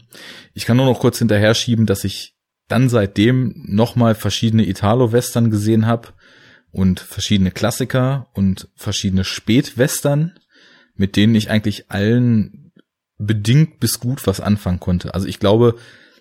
Ich 0.54 0.64
kann 0.64 0.76
nur 0.76 0.87
noch 0.87 1.00
kurz 1.00 1.19
hinterher 1.19 1.54
schieben, 1.54 1.87
dass 1.87 2.04
ich 2.04 2.35
dann 2.69 2.88
seitdem 2.88 3.54
nochmal 3.66 4.14
verschiedene 4.14 4.66
Italo-Western 4.66 5.51
gesehen 5.51 5.87
habe 5.87 6.09
und 6.72 7.01
verschiedene 7.01 7.51
Klassiker 7.51 8.29
und 8.33 8.68
verschiedene 8.74 9.24
Spätwestern, 9.24 10.38
mit 10.94 11.16
denen 11.16 11.35
ich 11.35 11.51
eigentlich 11.51 11.90
allen 11.90 12.72
bedingt 13.18 13.81
bis 13.81 14.01
gut 14.01 14.27
was 14.27 14.40
anfangen 14.40 14.81
konnte. 14.81 15.14
Also 15.14 15.27
ich 15.27 15.38
glaube, 15.38 15.77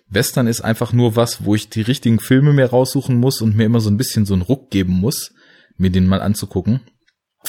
Western 0.08 0.48
ist 0.48 0.60
einfach 0.60 0.92
nur 0.92 1.16
was, 1.16 1.44
wo 1.44 1.54
ich 1.54 1.70
die 1.70 1.82
richtigen 1.82 2.18
Filme 2.18 2.52
mehr 2.52 2.70
raussuchen 2.70 3.16
muss 3.16 3.40
und 3.40 3.56
mir 3.56 3.64
immer 3.64 3.80
so 3.80 3.88
ein 3.88 3.96
bisschen 3.96 4.26
so 4.26 4.34
einen 4.34 4.42
Ruck 4.42 4.70
geben 4.70 4.92
muss, 4.92 5.32
mir 5.76 5.90
den 5.90 6.06
mal 6.06 6.20
anzugucken. 6.20 6.80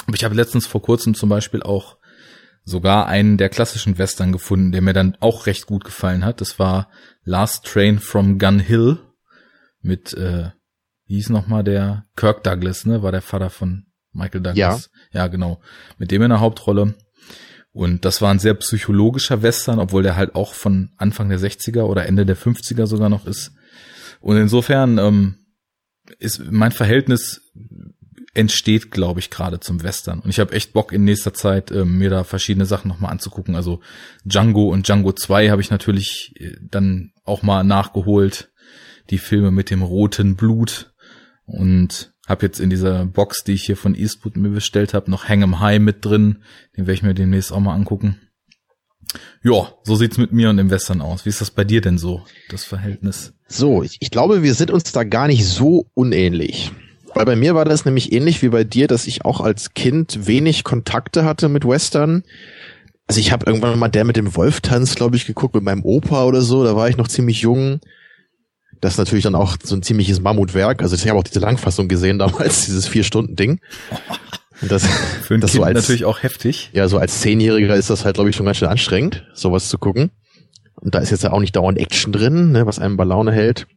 Aber 0.05 0.15
ich 0.15 0.23
habe 0.23 0.35
letztens 0.35 0.67
vor 0.67 0.81
kurzem 0.81 1.15
zum 1.15 1.27
Beispiel 1.27 1.63
auch 1.63 1.97
sogar 2.63 3.07
einen 3.07 3.37
der 3.37 3.49
klassischen 3.49 3.97
Western 3.97 4.31
gefunden, 4.31 4.71
der 4.71 4.81
mir 4.81 4.93
dann 4.93 5.17
auch 5.19 5.45
recht 5.45 5.65
gut 5.65 5.83
gefallen 5.83 6.23
hat. 6.23 6.41
Das 6.41 6.59
war 6.59 6.89
Last 7.23 7.65
Train 7.65 7.99
from 7.99 8.39
Gun 8.39 8.59
Hill 8.59 8.99
mit, 9.81 10.13
äh, 10.13 10.51
wie 11.05 11.15
hieß 11.15 11.29
nochmal 11.29 11.63
der 11.63 12.05
Kirk 12.15 12.43
Douglas, 12.43 12.85
ne? 12.85 13.03
War 13.03 13.11
der 13.11 13.21
Vater 13.21 13.49
von 13.49 13.85
Michael 14.13 14.41
Douglas. 14.41 14.89
Ja. 15.11 15.21
ja, 15.21 15.27
genau. 15.27 15.61
Mit 15.97 16.11
dem 16.11 16.21
in 16.21 16.29
der 16.29 16.39
Hauptrolle. 16.39 16.95
Und 17.73 18.03
das 18.05 18.21
war 18.21 18.31
ein 18.31 18.39
sehr 18.39 18.53
psychologischer 18.55 19.41
Western, 19.41 19.79
obwohl 19.79 20.03
der 20.03 20.15
halt 20.15 20.35
auch 20.35 20.53
von 20.53 20.91
Anfang 20.97 21.29
der 21.29 21.39
60er 21.39 21.83
oder 21.83 22.05
Ende 22.05 22.25
der 22.25 22.37
50er 22.37 22.85
sogar 22.85 23.09
noch 23.09 23.25
ist. 23.25 23.53
Und 24.19 24.37
insofern 24.37 24.97
ähm, 24.97 25.45
ist 26.19 26.51
mein 26.51 26.71
Verhältnis 26.71 27.41
entsteht, 28.33 28.91
glaube 28.91 29.19
ich, 29.19 29.29
gerade 29.29 29.59
zum 29.59 29.83
Western. 29.83 30.19
Und 30.19 30.29
ich 30.29 30.39
habe 30.39 30.53
echt 30.53 30.73
Bock 30.73 30.93
in 30.93 31.03
nächster 31.03 31.33
Zeit, 31.33 31.71
äh, 31.71 31.85
mir 31.85 32.09
da 32.09 32.23
verschiedene 32.23 32.65
Sachen 32.65 32.87
nochmal 32.87 33.11
anzugucken. 33.11 33.55
Also 33.55 33.81
Django 34.25 34.69
und 34.69 34.87
Django 34.87 35.11
2 35.11 35.49
habe 35.49 35.61
ich 35.61 35.69
natürlich 35.69 36.33
äh, 36.39 36.55
dann 36.61 37.11
auch 37.23 37.43
mal 37.43 37.63
nachgeholt. 37.63 38.51
Die 39.09 39.17
Filme 39.17 39.51
mit 39.51 39.69
dem 39.69 39.81
roten 39.81 40.35
Blut. 40.35 40.93
Und 41.45 42.13
habe 42.27 42.45
jetzt 42.45 42.59
in 42.59 42.69
dieser 42.69 43.05
Box, 43.05 43.43
die 43.43 43.53
ich 43.53 43.63
hier 43.63 43.75
von 43.75 43.95
Eastwood 43.95 44.37
mir 44.37 44.49
bestellt 44.49 44.93
habe, 44.93 45.11
noch 45.11 45.27
Hang 45.27 45.43
'em 45.43 45.59
High 45.59 45.81
mit 45.81 46.05
drin. 46.05 46.43
Den 46.77 46.87
werde 46.87 46.93
ich 46.93 47.03
mir 47.03 47.13
demnächst 47.13 47.51
auch 47.51 47.59
mal 47.59 47.75
angucken. 47.75 48.21
Ja, 49.43 49.73
so 49.83 49.95
sieht's 49.95 50.17
mit 50.17 50.31
mir 50.31 50.49
und 50.49 50.57
dem 50.57 50.69
Western 50.69 51.01
aus. 51.01 51.25
Wie 51.25 51.29
ist 51.29 51.41
das 51.41 51.51
bei 51.51 51.65
dir 51.65 51.81
denn 51.81 51.97
so, 51.97 52.23
das 52.49 52.63
Verhältnis? 52.63 53.33
So, 53.47 53.83
ich, 53.83 53.97
ich 53.99 54.11
glaube, 54.11 54.43
wir 54.43 54.53
sind 54.53 54.71
uns 54.71 54.91
da 54.93 55.03
gar 55.03 55.27
nicht 55.27 55.45
so 55.45 55.89
unähnlich. 55.93 56.71
Weil 57.13 57.25
bei 57.25 57.35
mir 57.35 57.55
war 57.55 57.65
das 57.65 57.85
nämlich 57.85 58.11
ähnlich 58.11 58.41
wie 58.41 58.49
bei 58.49 58.63
dir, 58.63 58.87
dass 58.87 59.07
ich 59.07 59.25
auch 59.25 59.41
als 59.41 59.73
Kind 59.73 60.27
wenig 60.27 60.63
Kontakte 60.63 61.25
hatte 61.25 61.49
mit 61.49 61.67
Western. 61.67 62.23
Also 63.07 63.19
ich 63.19 63.31
habe 63.31 63.45
irgendwann 63.45 63.77
mal 63.77 63.89
der 63.89 64.05
mit 64.05 64.15
dem 64.15 64.35
Wolf-Tanz, 64.35 64.95
glaube 64.95 65.17
ich, 65.17 65.25
geguckt 65.25 65.55
mit 65.55 65.63
meinem 65.63 65.83
Opa 65.83 66.23
oder 66.23 66.41
so. 66.41 66.63
Da 66.63 66.75
war 66.75 66.87
ich 66.87 66.97
noch 66.97 67.07
ziemlich 67.07 67.41
jung. 67.41 67.81
Das 68.79 68.93
ist 68.93 68.97
natürlich 68.97 69.23
dann 69.23 69.35
auch 69.35 69.57
so 69.63 69.75
ein 69.75 69.83
ziemliches 69.83 70.21
Mammutwerk. 70.21 70.81
Also 70.81 70.95
ich 70.95 71.07
habe 71.07 71.19
auch 71.19 71.23
diese 71.23 71.39
Langfassung 71.39 71.87
gesehen 71.87 72.19
damals, 72.19 72.65
dieses 72.65 72.87
Vier-Stunden-Ding. 72.87 73.59
Das, 74.61 74.85
Für 75.23 75.35
ein 75.35 75.41
das 75.41 75.51
kind 75.51 75.61
so 75.61 75.63
als, 75.63 75.75
natürlich 75.75 76.05
auch 76.05 76.23
heftig. 76.23 76.69
Ja, 76.73 76.87
so 76.87 76.97
als 76.97 77.21
Zehnjähriger 77.21 77.75
ist 77.75 77.89
das 77.89 78.05
halt, 78.05 78.15
glaube 78.15 78.29
ich, 78.29 78.35
schon 78.35 78.45
ganz 78.45 78.57
schön 78.57 78.67
anstrengend, 78.67 79.25
sowas 79.33 79.69
zu 79.69 79.77
gucken. 79.77 80.11
Und 80.75 80.95
da 80.95 80.99
ist 80.99 81.11
jetzt 81.11 81.23
ja 81.23 81.31
auch 81.31 81.39
nicht 81.39 81.55
dauernd 81.55 81.77
Action 81.77 82.11
drin, 82.11 82.51
ne, 82.51 82.65
was 82.65 82.79
einem 82.79 82.97
bei 82.97 83.03
Laune 83.03 83.31
hält. 83.31 83.67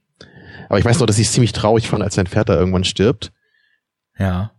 Aber 0.74 0.80
ich 0.80 0.84
weiß 0.84 0.98
noch, 0.98 1.06
dass 1.06 1.20
ich 1.20 1.28
es 1.28 1.32
ziemlich 1.32 1.52
traurig 1.52 1.86
fand, 1.86 2.02
als 2.02 2.16
sein 2.16 2.26
Pferd 2.26 2.48
da 2.48 2.56
irgendwann 2.56 2.82
stirbt. 2.82 3.30
Ja. 4.18 4.50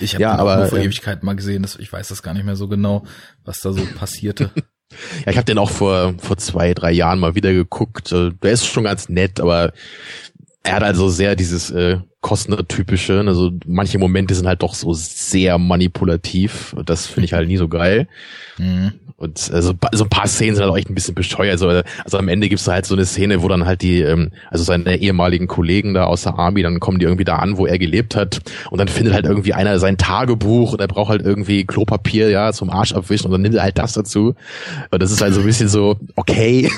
Ich 0.00 0.14
habe 0.14 0.22
ja, 0.22 0.34
aber, 0.34 0.56
nur 0.56 0.66
vor 0.66 0.78
ähm, 0.78 0.86
Ewigkeit 0.86 1.22
mal 1.22 1.36
gesehen, 1.36 1.62
dass 1.62 1.76
ich 1.76 1.92
weiß 1.92 2.08
das 2.08 2.24
gar 2.24 2.34
nicht 2.34 2.44
mehr 2.44 2.56
so 2.56 2.66
genau, 2.66 3.04
was 3.44 3.60
da 3.60 3.72
so 3.72 3.84
passierte. 3.96 4.50
ja, 5.24 5.30
ich 5.30 5.36
habe 5.36 5.44
den 5.44 5.58
auch 5.58 5.70
vor 5.70 6.14
vor 6.18 6.38
zwei, 6.38 6.74
drei 6.74 6.90
Jahren 6.90 7.20
mal 7.20 7.36
wieder 7.36 7.52
geguckt. 7.52 8.10
Äh, 8.10 8.32
der 8.42 8.50
ist 8.50 8.66
schon 8.66 8.82
ganz 8.82 9.08
nett, 9.08 9.38
aber 9.38 9.72
er 10.64 10.76
hat 10.76 10.82
also 10.82 11.08
sehr 11.10 11.36
dieses 11.36 11.70
äh, 11.70 11.98
Kostner-typische. 12.22 13.22
Also 13.26 13.52
manche 13.66 13.98
Momente 13.98 14.34
sind 14.34 14.46
halt 14.46 14.62
doch 14.62 14.74
so 14.74 14.94
sehr 14.94 15.58
manipulativ. 15.58 16.74
Das 16.86 17.06
finde 17.06 17.26
ich 17.26 17.34
halt 17.34 17.48
nie 17.48 17.58
so 17.58 17.68
geil. 17.68 18.08
Mhm. 18.56 18.92
Und 19.16 19.50
also, 19.52 19.74
so 19.92 20.04
ein 20.04 20.10
paar 20.10 20.26
Szenen 20.26 20.56
sind 20.56 20.64
halt 20.64 20.72
auch 20.72 20.76
echt 20.76 20.90
ein 20.90 20.94
bisschen 20.94 21.14
bescheuert. 21.14 21.52
Also, 21.52 21.82
also 22.02 22.18
am 22.18 22.28
Ende 22.28 22.48
gibt's 22.48 22.66
halt 22.66 22.86
so 22.86 22.94
eine 22.94 23.04
Szene, 23.04 23.42
wo 23.42 23.48
dann 23.48 23.66
halt 23.66 23.82
die, 23.82 24.00
ähm, 24.00 24.30
also 24.50 24.64
seine 24.64 24.96
ehemaligen 24.96 25.46
Kollegen 25.46 25.92
da 25.92 26.04
aus 26.04 26.22
der 26.22 26.38
Army, 26.38 26.62
dann 26.62 26.80
kommen 26.80 26.98
die 26.98 27.04
irgendwie 27.04 27.24
da 27.24 27.36
an, 27.36 27.58
wo 27.58 27.66
er 27.66 27.78
gelebt 27.78 28.16
hat. 28.16 28.40
Und 28.70 28.78
dann 28.78 28.88
findet 28.88 29.14
halt 29.14 29.26
irgendwie 29.26 29.52
einer 29.52 29.78
sein 29.78 29.98
Tagebuch 29.98 30.72
und 30.72 30.80
er 30.80 30.88
braucht 30.88 31.10
halt 31.10 31.22
irgendwie 31.22 31.64
Klopapier, 31.64 32.30
ja, 32.30 32.52
zum 32.52 32.70
Arsch 32.70 32.94
abwischen 32.94 33.26
und 33.26 33.32
dann 33.32 33.42
nimmt 33.42 33.54
er 33.54 33.62
halt 33.62 33.78
das 33.78 33.92
dazu. 33.92 34.34
Und 34.90 35.02
das 35.02 35.12
ist 35.12 35.20
halt 35.20 35.34
so 35.34 35.40
ein 35.40 35.46
bisschen 35.46 35.68
so, 35.68 35.96
okay, 36.16 36.70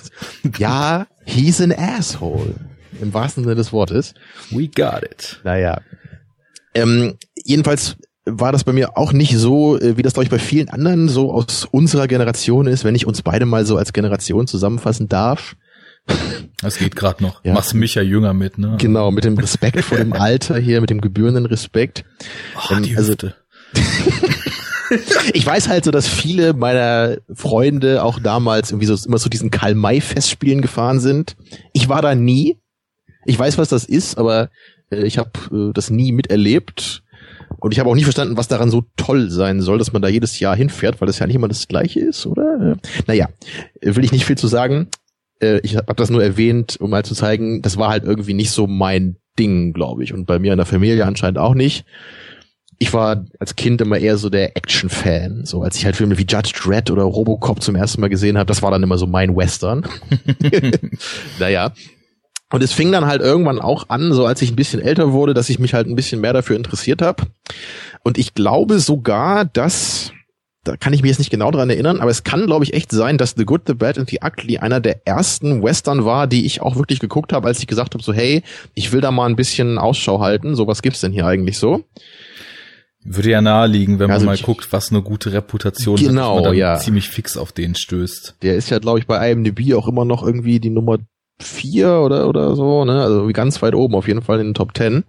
ja, 0.58 1.06
he's 1.24 1.60
an 1.60 1.72
asshole. 1.72 2.54
Im 3.00 3.14
wahrsten 3.14 3.44
Sinne 3.44 3.54
des 3.56 3.72
Wortes. 3.72 4.14
We 4.50 4.68
got 4.68 5.02
it. 5.04 5.40
Naja. 5.44 5.80
Ähm, 6.74 7.16
jedenfalls 7.44 7.96
war 8.24 8.52
das 8.52 8.64
bei 8.64 8.72
mir 8.72 8.96
auch 8.96 9.12
nicht 9.12 9.36
so, 9.36 9.78
äh, 9.78 9.96
wie 9.96 10.02
das 10.02 10.12
glaube 10.14 10.24
ich 10.24 10.30
bei 10.30 10.38
vielen 10.38 10.68
anderen 10.68 11.08
so 11.08 11.32
aus 11.32 11.66
unserer 11.70 12.06
Generation 12.08 12.66
ist, 12.66 12.84
wenn 12.84 12.94
ich 12.94 13.06
uns 13.06 13.22
beide 13.22 13.46
mal 13.46 13.64
so 13.64 13.76
als 13.76 13.92
Generation 13.92 14.46
zusammenfassen 14.46 15.08
darf. 15.08 15.56
Das 16.60 16.78
geht 16.78 16.96
gerade 16.96 17.22
noch. 17.22 17.44
Ja. 17.44 17.52
Machst 17.54 17.74
mich 17.74 17.94
ja 17.94 18.02
jünger 18.02 18.32
mit, 18.34 18.58
ne? 18.58 18.76
Genau, 18.78 19.10
mit 19.10 19.24
dem 19.24 19.38
Respekt 19.38 19.82
vor 19.84 19.98
dem 19.98 20.12
Alter 20.12 20.58
hier, 20.58 20.80
mit 20.80 20.90
dem 20.90 21.00
gebührenden 21.00 21.46
Respekt. 21.46 22.04
Oh, 22.56 22.74
Ähm, 22.74 22.82
die 22.82 22.96
also- 22.96 23.12
Hüfte. 23.12 23.34
Ich 25.34 25.44
weiß 25.44 25.68
halt 25.68 25.84
so, 25.84 25.90
dass 25.90 26.08
viele 26.08 26.54
meiner 26.54 27.18
Freunde 27.34 28.02
auch 28.02 28.18
damals 28.18 28.70
irgendwie 28.70 28.86
so 28.86 28.96
immer 29.06 29.18
zu 29.18 29.28
diesen 29.28 29.50
Karl-May-Festspielen 29.50 30.62
gefahren 30.62 30.98
sind. 31.00 31.36
Ich 31.74 31.90
war 31.90 32.00
da 32.00 32.14
nie. 32.14 32.56
Ich 33.28 33.38
weiß, 33.38 33.58
was 33.58 33.68
das 33.68 33.84
ist, 33.84 34.18
aber 34.18 34.50
äh, 34.90 35.06
ich 35.06 35.18
habe 35.18 35.30
äh, 35.52 35.72
das 35.72 35.90
nie 35.90 36.12
miterlebt. 36.12 37.02
Und 37.60 37.72
ich 37.72 37.80
habe 37.80 37.90
auch 37.90 37.94
nie 37.94 38.04
verstanden, 38.04 38.36
was 38.36 38.48
daran 38.48 38.70
so 38.70 38.84
toll 38.96 39.30
sein 39.30 39.60
soll, 39.60 39.78
dass 39.78 39.92
man 39.92 40.02
da 40.02 40.08
jedes 40.08 40.38
Jahr 40.38 40.54
hinfährt, 40.54 41.00
weil 41.00 41.06
das 41.06 41.18
ja 41.18 41.26
nicht 41.26 41.36
immer 41.36 41.48
das 41.48 41.68
gleiche 41.68 42.00
ist, 42.00 42.26
oder? 42.26 42.72
Äh, 42.72 42.88
naja, 43.06 43.28
will 43.80 44.04
ich 44.04 44.12
nicht 44.12 44.24
viel 44.24 44.38
zu 44.38 44.46
sagen. 44.46 44.88
Äh, 45.40 45.60
ich 45.60 45.76
habe 45.76 45.94
das 45.94 46.10
nur 46.10 46.22
erwähnt, 46.22 46.76
um 46.80 46.90
mal 46.90 47.04
zu 47.04 47.14
zeigen, 47.14 47.62
das 47.62 47.76
war 47.76 47.90
halt 47.90 48.04
irgendwie 48.04 48.34
nicht 48.34 48.50
so 48.50 48.66
mein 48.66 49.16
Ding, 49.38 49.72
glaube 49.72 50.04
ich. 50.04 50.12
Und 50.12 50.26
bei 50.26 50.38
mir 50.38 50.52
in 50.52 50.58
der 50.58 50.66
Familie 50.66 51.04
anscheinend 51.06 51.38
auch 51.38 51.54
nicht 51.54 51.84
ich 52.78 52.92
war 52.92 53.26
als 53.40 53.56
Kind 53.56 53.80
immer 53.80 53.98
eher 53.98 54.16
so 54.18 54.30
der 54.30 54.56
Action-Fan. 54.56 55.44
So 55.44 55.62
als 55.62 55.76
ich 55.76 55.84
halt 55.84 55.96
Filme 55.96 56.16
wie 56.16 56.26
Judge 56.28 56.52
Dredd 56.54 56.90
oder 56.90 57.02
Robocop 57.02 57.60
zum 57.60 57.74
ersten 57.74 58.00
Mal 58.00 58.08
gesehen 58.08 58.38
habe, 58.38 58.46
das 58.46 58.62
war 58.62 58.70
dann 58.70 58.82
immer 58.82 58.98
so 58.98 59.06
mein 59.06 59.36
Western. 59.36 59.84
naja. 61.40 61.72
Und 62.50 62.62
es 62.62 62.72
fing 62.72 62.90
dann 62.92 63.04
halt 63.06 63.20
irgendwann 63.20 63.60
auch 63.60 63.90
an, 63.90 64.12
so 64.12 64.24
als 64.24 64.40
ich 64.40 64.50
ein 64.52 64.56
bisschen 64.56 64.80
älter 64.80 65.12
wurde, 65.12 65.34
dass 65.34 65.50
ich 65.50 65.58
mich 65.58 65.74
halt 65.74 65.86
ein 65.86 65.96
bisschen 65.96 66.20
mehr 66.20 66.32
dafür 66.32 66.56
interessiert 66.56 67.02
habe. 67.02 67.24
Und 68.04 68.16
ich 68.16 68.32
glaube 68.32 68.78
sogar, 68.78 69.44
dass, 69.44 70.12
da 70.64 70.76
kann 70.78 70.94
ich 70.94 71.02
mich 71.02 71.10
jetzt 71.10 71.18
nicht 71.18 71.30
genau 71.30 71.50
dran 71.50 71.68
erinnern, 71.68 72.00
aber 72.00 72.10
es 72.10 72.24
kann, 72.24 72.46
glaube 72.46 72.64
ich, 72.64 72.72
echt 72.72 72.90
sein, 72.90 73.18
dass 73.18 73.34
The 73.36 73.44
Good, 73.44 73.62
The 73.66 73.74
Bad 73.74 73.98
and 73.98 74.08
The 74.08 74.20
Ugly 74.24 74.58
einer 74.58 74.80
der 74.80 75.06
ersten 75.06 75.62
Western 75.62 76.06
war, 76.06 76.26
die 76.26 76.46
ich 76.46 76.62
auch 76.62 76.76
wirklich 76.76 77.00
geguckt 77.00 77.34
habe, 77.34 77.46
als 77.48 77.58
ich 77.60 77.66
gesagt 77.66 77.92
habe, 77.92 78.02
so 78.02 78.14
hey, 78.14 78.42
ich 78.74 78.92
will 78.92 79.02
da 79.02 79.10
mal 79.10 79.26
ein 79.28 79.36
bisschen 79.36 79.76
Ausschau 79.76 80.20
halten. 80.20 80.54
So, 80.56 80.66
was 80.66 80.80
gibt's 80.80 81.00
denn 81.02 81.12
hier 81.12 81.26
eigentlich 81.26 81.58
so? 81.58 81.84
Würde 83.04 83.30
ja 83.30 83.40
naheliegen, 83.42 83.98
wenn 83.98 84.10
Also 84.10 84.24
man 84.24 84.32
mal 84.32 84.34
ich- 84.36 84.42
guckt, 84.42 84.72
was 84.72 84.90
eine 84.90 85.02
gute 85.02 85.32
Reputation 85.32 85.96
Genau, 85.96 86.08
hat, 86.08 86.28
dass 86.28 86.34
man 86.36 86.44
dann 86.44 86.54
ja. 86.54 86.78
ziemlich 86.78 87.08
fix 87.08 87.36
auf 87.36 87.52
den 87.52 87.74
stößt. 87.74 88.36
Der 88.42 88.56
ist 88.56 88.70
ja, 88.70 88.78
glaube 88.78 88.98
ich, 88.98 89.06
bei 89.06 89.30
IMDb 89.30 89.74
auch 89.74 89.86
immer 89.86 90.04
noch 90.04 90.22
irgendwie 90.24 90.60
die 90.60 90.70
Nummer 90.70 90.98
vier 91.40 92.00
oder 92.00 92.28
oder 92.28 92.56
so, 92.56 92.84
ne? 92.84 93.02
Also 93.02 93.26
ganz 93.32 93.60
weit 93.62 93.74
oben, 93.74 93.94
auf 93.94 94.08
jeden 94.08 94.22
Fall 94.22 94.40
in 94.40 94.48
den 94.48 94.54
Top 94.54 94.74
Ten. 94.74 95.04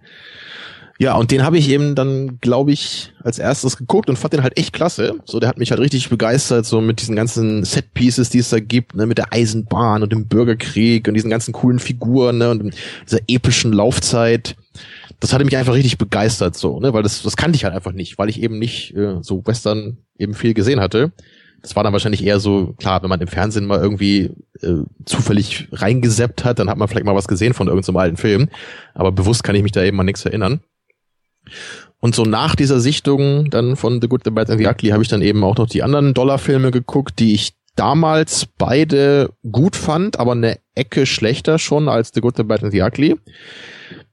Ja, 1.00 1.16
und 1.16 1.30
den 1.30 1.44
habe 1.44 1.56
ich 1.56 1.70
eben 1.70 1.94
dann, 1.94 2.38
glaube 2.42 2.72
ich, 2.72 3.14
als 3.24 3.38
erstes 3.38 3.78
geguckt 3.78 4.10
und 4.10 4.18
fand 4.18 4.34
den 4.34 4.42
halt 4.42 4.58
echt 4.58 4.74
klasse. 4.74 5.14
So, 5.24 5.40
der 5.40 5.48
hat 5.48 5.56
mich 5.56 5.70
halt 5.70 5.80
richtig 5.80 6.10
begeistert, 6.10 6.66
so 6.66 6.82
mit 6.82 7.00
diesen 7.00 7.16
ganzen 7.16 7.64
Set-Pieces, 7.64 8.28
die 8.28 8.40
es 8.40 8.50
da 8.50 8.60
gibt, 8.60 8.94
ne, 8.94 9.06
mit 9.06 9.16
der 9.16 9.32
Eisenbahn 9.32 10.02
und 10.02 10.12
dem 10.12 10.28
Bürgerkrieg 10.28 11.08
und 11.08 11.14
diesen 11.14 11.30
ganzen 11.30 11.52
coolen 11.52 11.78
Figuren, 11.78 12.36
ne, 12.36 12.50
und 12.50 12.74
dieser 13.06 13.20
epischen 13.28 13.72
Laufzeit. 13.72 14.56
Das 15.20 15.32
hatte 15.32 15.46
mich 15.46 15.56
einfach 15.56 15.72
richtig 15.72 15.96
begeistert, 15.96 16.54
so, 16.54 16.80
ne, 16.80 16.92
weil 16.92 17.02
das, 17.02 17.22
das 17.22 17.34
kannte 17.34 17.56
ich 17.56 17.64
halt 17.64 17.74
einfach 17.74 17.92
nicht, 17.92 18.18
weil 18.18 18.28
ich 18.28 18.42
eben 18.42 18.58
nicht 18.58 18.94
äh, 18.94 19.22
so 19.22 19.42
Western 19.46 19.96
eben 20.18 20.34
viel 20.34 20.52
gesehen 20.52 20.80
hatte. 20.80 21.12
Das 21.62 21.76
war 21.76 21.84
dann 21.84 21.92
wahrscheinlich 21.92 22.24
eher 22.24 22.40
so, 22.40 22.74
klar, 22.78 23.02
wenn 23.02 23.10
man 23.10 23.20
im 23.20 23.28
Fernsehen 23.28 23.66
mal 23.66 23.80
irgendwie 23.80 24.30
äh, 24.60 24.82
zufällig 25.04 25.68
reingeseppt 25.72 26.44
hat, 26.44 26.58
dann 26.58 26.70
hat 26.70 26.78
man 26.78 26.88
vielleicht 26.88 27.06
mal 27.06 27.14
was 27.14 27.28
gesehen 27.28 27.54
von 27.54 27.68
irgendeinem 27.68 27.96
alten 27.96 28.16
Film. 28.16 28.48
Aber 28.94 29.12
bewusst 29.12 29.44
kann 29.44 29.54
ich 29.54 29.62
mich 29.62 29.72
da 29.72 29.82
eben 29.82 30.00
an 30.00 30.06
nichts 30.06 30.24
erinnern. 30.24 30.60
Und 32.00 32.14
so 32.14 32.24
nach 32.24 32.56
dieser 32.56 32.80
Sichtung 32.80 33.50
dann 33.50 33.76
von 33.76 34.00
The 34.00 34.08
Good, 34.08 34.22
The 34.24 34.30
Bad 34.30 34.50
and 34.50 34.58
The 34.58 34.66
Ugly 34.66 34.90
habe 34.90 35.02
ich 35.02 35.08
dann 35.08 35.22
eben 35.22 35.44
auch 35.44 35.56
noch 35.56 35.68
die 35.68 35.82
anderen 35.82 36.14
Dollarfilme 36.14 36.70
geguckt, 36.70 37.18
die 37.18 37.34
ich 37.34 37.52
damals 37.76 38.46
beide 38.58 39.30
gut 39.50 39.76
fand, 39.76 40.18
aber 40.18 40.32
eine 40.32 40.58
Ecke 40.74 41.06
schlechter 41.06 41.58
schon 41.58 41.88
als 41.88 42.10
The 42.14 42.20
Good, 42.20 42.36
The 42.36 42.42
Bad 42.42 42.64
and 42.64 42.72
The 42.72 42.82
Ugly. 42.82 43.16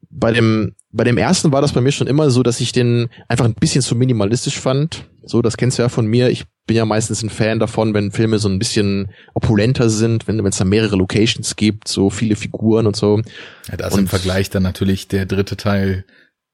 Bei 0.09 0.31
dem, 0.31 0.75
bei 0.91 1.03
dem 1.03 1.17
ersten 1.17 1.51
war 1.51 1.61
das 1.61 1.73
bei 1.73 1.81
mir 1.81 1.91
schon 1.91 2.07
immer 2.07 2.29
so, 2.29 2.43
dass 2.43 2.61
ich 2.61 2.71
den 2.71 3.09
einfach 3.27 3.45
ein 3.45 3.53
bisschen 3.53 3.81
zu 3.81 3.95
minimalistisch 3.95 4.59
fand. 4.59 5.05
So, 5.23 5.41
das 5.41 5.57
kennst 5.57 5.77
du 5.77 5.83
ja 5.83 5.89
von 5.89 6.05
mir. 6.07 6.29
Ich 6.29 6.45
bin 6.65 6.77
ja 6.77 6.85
meistens 6.85 7.21
ein 7.23 7.29
Fan 7.29 7.59
davon, 7.59 7.93
wenn 7.93 8.11
Filme 8.11 8.39
so 8.39 8.47
ein 8.47 8.59
bisschen 8.59 9.11
opulenter 9.33 9.89
sind, 9.89 10.27
wenn 10.27 10.43
es 10.45 10.57
da 10.57 10.63
mehrere 10.65 10.95
Locations 10.95 11.55
gibt, 11.57 11.87
so 11.87 12.09
viele 12.09 12.35
Figuren 12.35 12.87
und 12.87 12.95
so. 12.95 13.21
Ja, 13.69 13.77
da 13.77 13.87
ist 13.87 13.93
Und- 13.93 13.99
im 14.01 14.07
Vergleich 14.07 14.49
dann 14.49 14.63
natürlich 14.63 15.07
der 15.07 15.25
dritte 15.25 15.57
Teil 15.57 16.05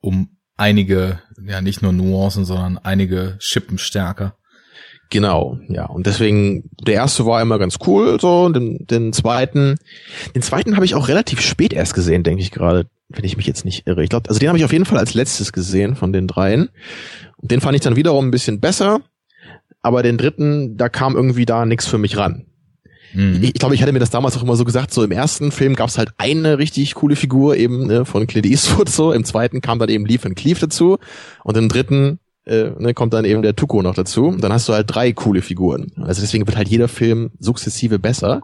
um 0.01 0.29
einige, 0.57 1.19
ja 1.45 1.61
nicht 1.61 1.81
nur 1.81 1.93
Nuancen, 1.93 2.45
sondern 2.45 2.77
einige 2.79 3.37
Schippen 3.39 3.77
stärker. 3.77 4.35
Genau, 5.09 5.59
ja. 5.69 5.85
Und 5.85 6.07
deswegen, 6.07 6.69
der 6.85 6.95
erste 6.95 7.25
war 7.25 7.41
immer 7.41 7.59
ganz 7.59 7.77
cool, 7.85 8.19
so, 8.19 8.45
und 8.45 8.55
den, 8.55 8.85
den 8.89 9.13
zweiten, 9.13 9.75
den 10.33 10.41
zweiten 10.41 10.75
habe 10.75 10.85
ich 10.85 10.95
auch 10.95 11.07
relativ 11.07 11.41
spät 11.41 11.73
erst 11.73 11.93
gesehen, 11.93 12.23
denke 12.23 12.41
ich 12.41 12.49
gerade, 12.51 12.87
wenn 13.09 13.25
ich 13.25 13.37
mich 13.37 13.45
jetzt 13.45 13.65
nicht 13.65 13.87
irre. 13.87 14.03
Ich 14.03 14.09
glaube, 14.09 14.29
also 14.29 14.39
den 14.39 14.49
habe 14.49 14.57
ich 14.57 14.65
auf 14.65 14.73
jeden 14.73 14.85
Fall 14.85 14.97
als 14.97 15.13
letztes 15.13 15.53
gesehen 15.53 15.95
von 15.95 16.13
den 16.13 16.27
dreien. 16.27 16.69
Und 17.37 17.51
den 17.51 17.61
fand 17.61 17.75
ich 17.75 17.81
dann 17.81 17.95
wiederum 17.95 18.27
ein 18.27 18.31
bisschen 18.31 18.59
besser, 18.59 19.01
aber 19.81 20.03
den 20.03 20.17
dritten, 20.17 20.77
da 20.77 20.89
kam 20.89 21.15
irgendwie 21.15 21.45
da 21.45 21.65
nichts 21.65 21.87
für 21.87 21.97
mich 21.97 22.17
ran. 22.17 22.45
Mhm. 23.13 23.39
Ich, 23.41 23.49
ich 23.49 23.53
glaube, 23.53 23.75
ich 23.75 23.81
hatte 23.81 23.93
mir 23.93 23.99
das 23.99 24.09
damals 24.09 24.37
auch 24.37 24.43
immer 24.43 24.55
so 24.55 24.65
gesagt, 24.65 24.93
so 24.93 25.03
im 25.03 25.11
ersten 25.11 25.51
Film 25.51 25.75
gab's 25.75 25.97
halt 25.97 26.09
eine 26.17 26.57
richtig 26.57 26.95
coole 26.95 27.15
Figur, 27.15 27.55
eben 27.57 27.87
ne, 27.87 28.05
von 28.05 28.25
Clint 28.27 28.45
Eastwood 28.45 28.89
so, 28.89 29.11
im 29.11 29.23
zweiten 29.23 29.61
kam 29.61 29.79
dann 29.79 29.89
eben 29.89 30.05
Lee 30.05 30.19
Van 30.21 30.35
Cleef 30.35 30.59
dazu 30.59 30.97
und 31.43 31.57
im 31.57 31.69
dritten 31.69 32.19
äh, 32.45 32.71
ne, 32.77 32.93
kommt 32.93 33.13
dann 33.13 33.25
eben 33.25 33.41
der 33.41 33.55
Tuco 33.55 33.81
noch 33.81 33.95
dazu. 33.95 34.27
Und 34.27 34.43
dann 34.43 34.51
hast 34.51 34.67
du 34.67 34.73
halt 34.73 34.93
drei 34.93 35.13
coole 35.13 35.41
Figuren. 35.41 35.91
Also 36.01 36.21
deswegen 36.21 36.45
wird 36.47 36.57
halt 36.57 36.67
jeder 36.67 36.87
Film 36.87 37.31
sukzessive 37.39 37.99
besser. 37.99 38.41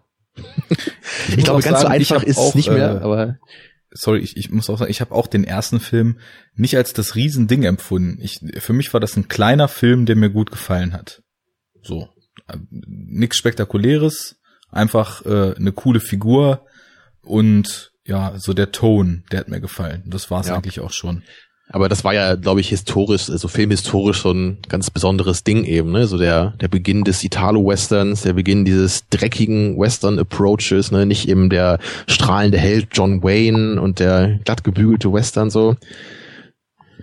Ich, 1.30 1.36
muss 1.36 1.46
glaube, 1.46 1.62
ganz 1.62 1.82
sagen, 1.82 1.94
so 1.94 2.00
ich 2.00 2.12
einfach 2.14 2.24
ist 2.24 2.38
es 2.38 2.56
nicht 2.56 2.70
mehr, 2.70 3.02
äh, 3.02 3.04
aber 3.04 3.38
sorry, 3.92 4.20
ich, 4.20 4.38
ich 4.38 4.50
muss 4.52 4.70
auch 4.70 4.78
sagen, 4.78 4.92
ich 4.92 5.02
habe 5.02 5.14
auch 5.14 5.28
den 5.28 5.44
ersten 5.44 5.80
Film 5.80 6.20
nicht 6.54 6.78
als 6.78 6.94
das 6.94 7.16
Riesending 7.16 7.64
empfunden. 7.64 8.20
Ich, 8.22 8.40
für 8.60 8.74
mich 8.74 8.94
war 8.94 9.00
das 9.00 9.16
ein 9.18 9.28
kleiner 9.28 9.68
Film, 9.68 10.06
der 10.06 10.16
mir 10.16 10.30
gut 10.30 10.52
gefallen 10.52 10.94
hat. 10.94 11.22
So. 11.82 12.10
Nix 12.70 13.38
Spektakuläres, 13.38 14.40
einfach 14.70 15.26
äh, 15.26 15.56
eine 15.56 15.72
coole 15.72 16.00
Figur 16.00 16.66
und 17.22 17.92
ja, 18.06 18.34
so 18.40 18.54
der 18.54 18.72
Ton, 18.72 19.24
der 19.32 19.42
hat 19.42 19.50
mir 19.50 19.62
gefallen. 19.62 20.04
Das 20.08 20.32
war 20.32 20.42
es 20.42 20.48
Ja. 20.48 20.56
eigentlich 20.56 20.80
auch 20.80 20.92
schon. 20.92 21.24
Aber 21.72 21.88
das 21.88 22.04
war 22.04 22.16
ja, 22.16 22.34
glaube 22.34 22.62
ich, 22.62 22.70
historisch, 22.70 23.30
also 23.30 23.48
filmhistorisch 23.48 24.22
so 24.22 24.32
ein 24.32 24.58
ganz 24.68 24.90
besonderes 24.90 25.44
Ding 25.44 25.66
eben, 25.66 25.92
ne? 25.92 26.08
So 26.08 26.18
der, 26.18 26.54
der 26.60 26.68
Beginn 26.68 27.04
des 27.04 27.24
Italo-Westerns, 27.24 28.24
der 28.24 28.34
Beginn 28.34 28.66
dieses 28.66 29.08
dreckigen 29.10 29.78
Western-Approaches, 29.78 30.92
ne? 30.92 31.06
Nicht 31.06 31.30
eben 31.30 31.52
der 31.52 31.78
strahlende 32.08 32.58
Held 32.58 32.88
John 32.94 33.22
Wayne 33.22 33.80
und 33.80 34.00
der 34.00 34.40
glatt 34.46 34.64
gebügelte 34.64 35.14
Western 35.14 35.52
so. 35.52 35.76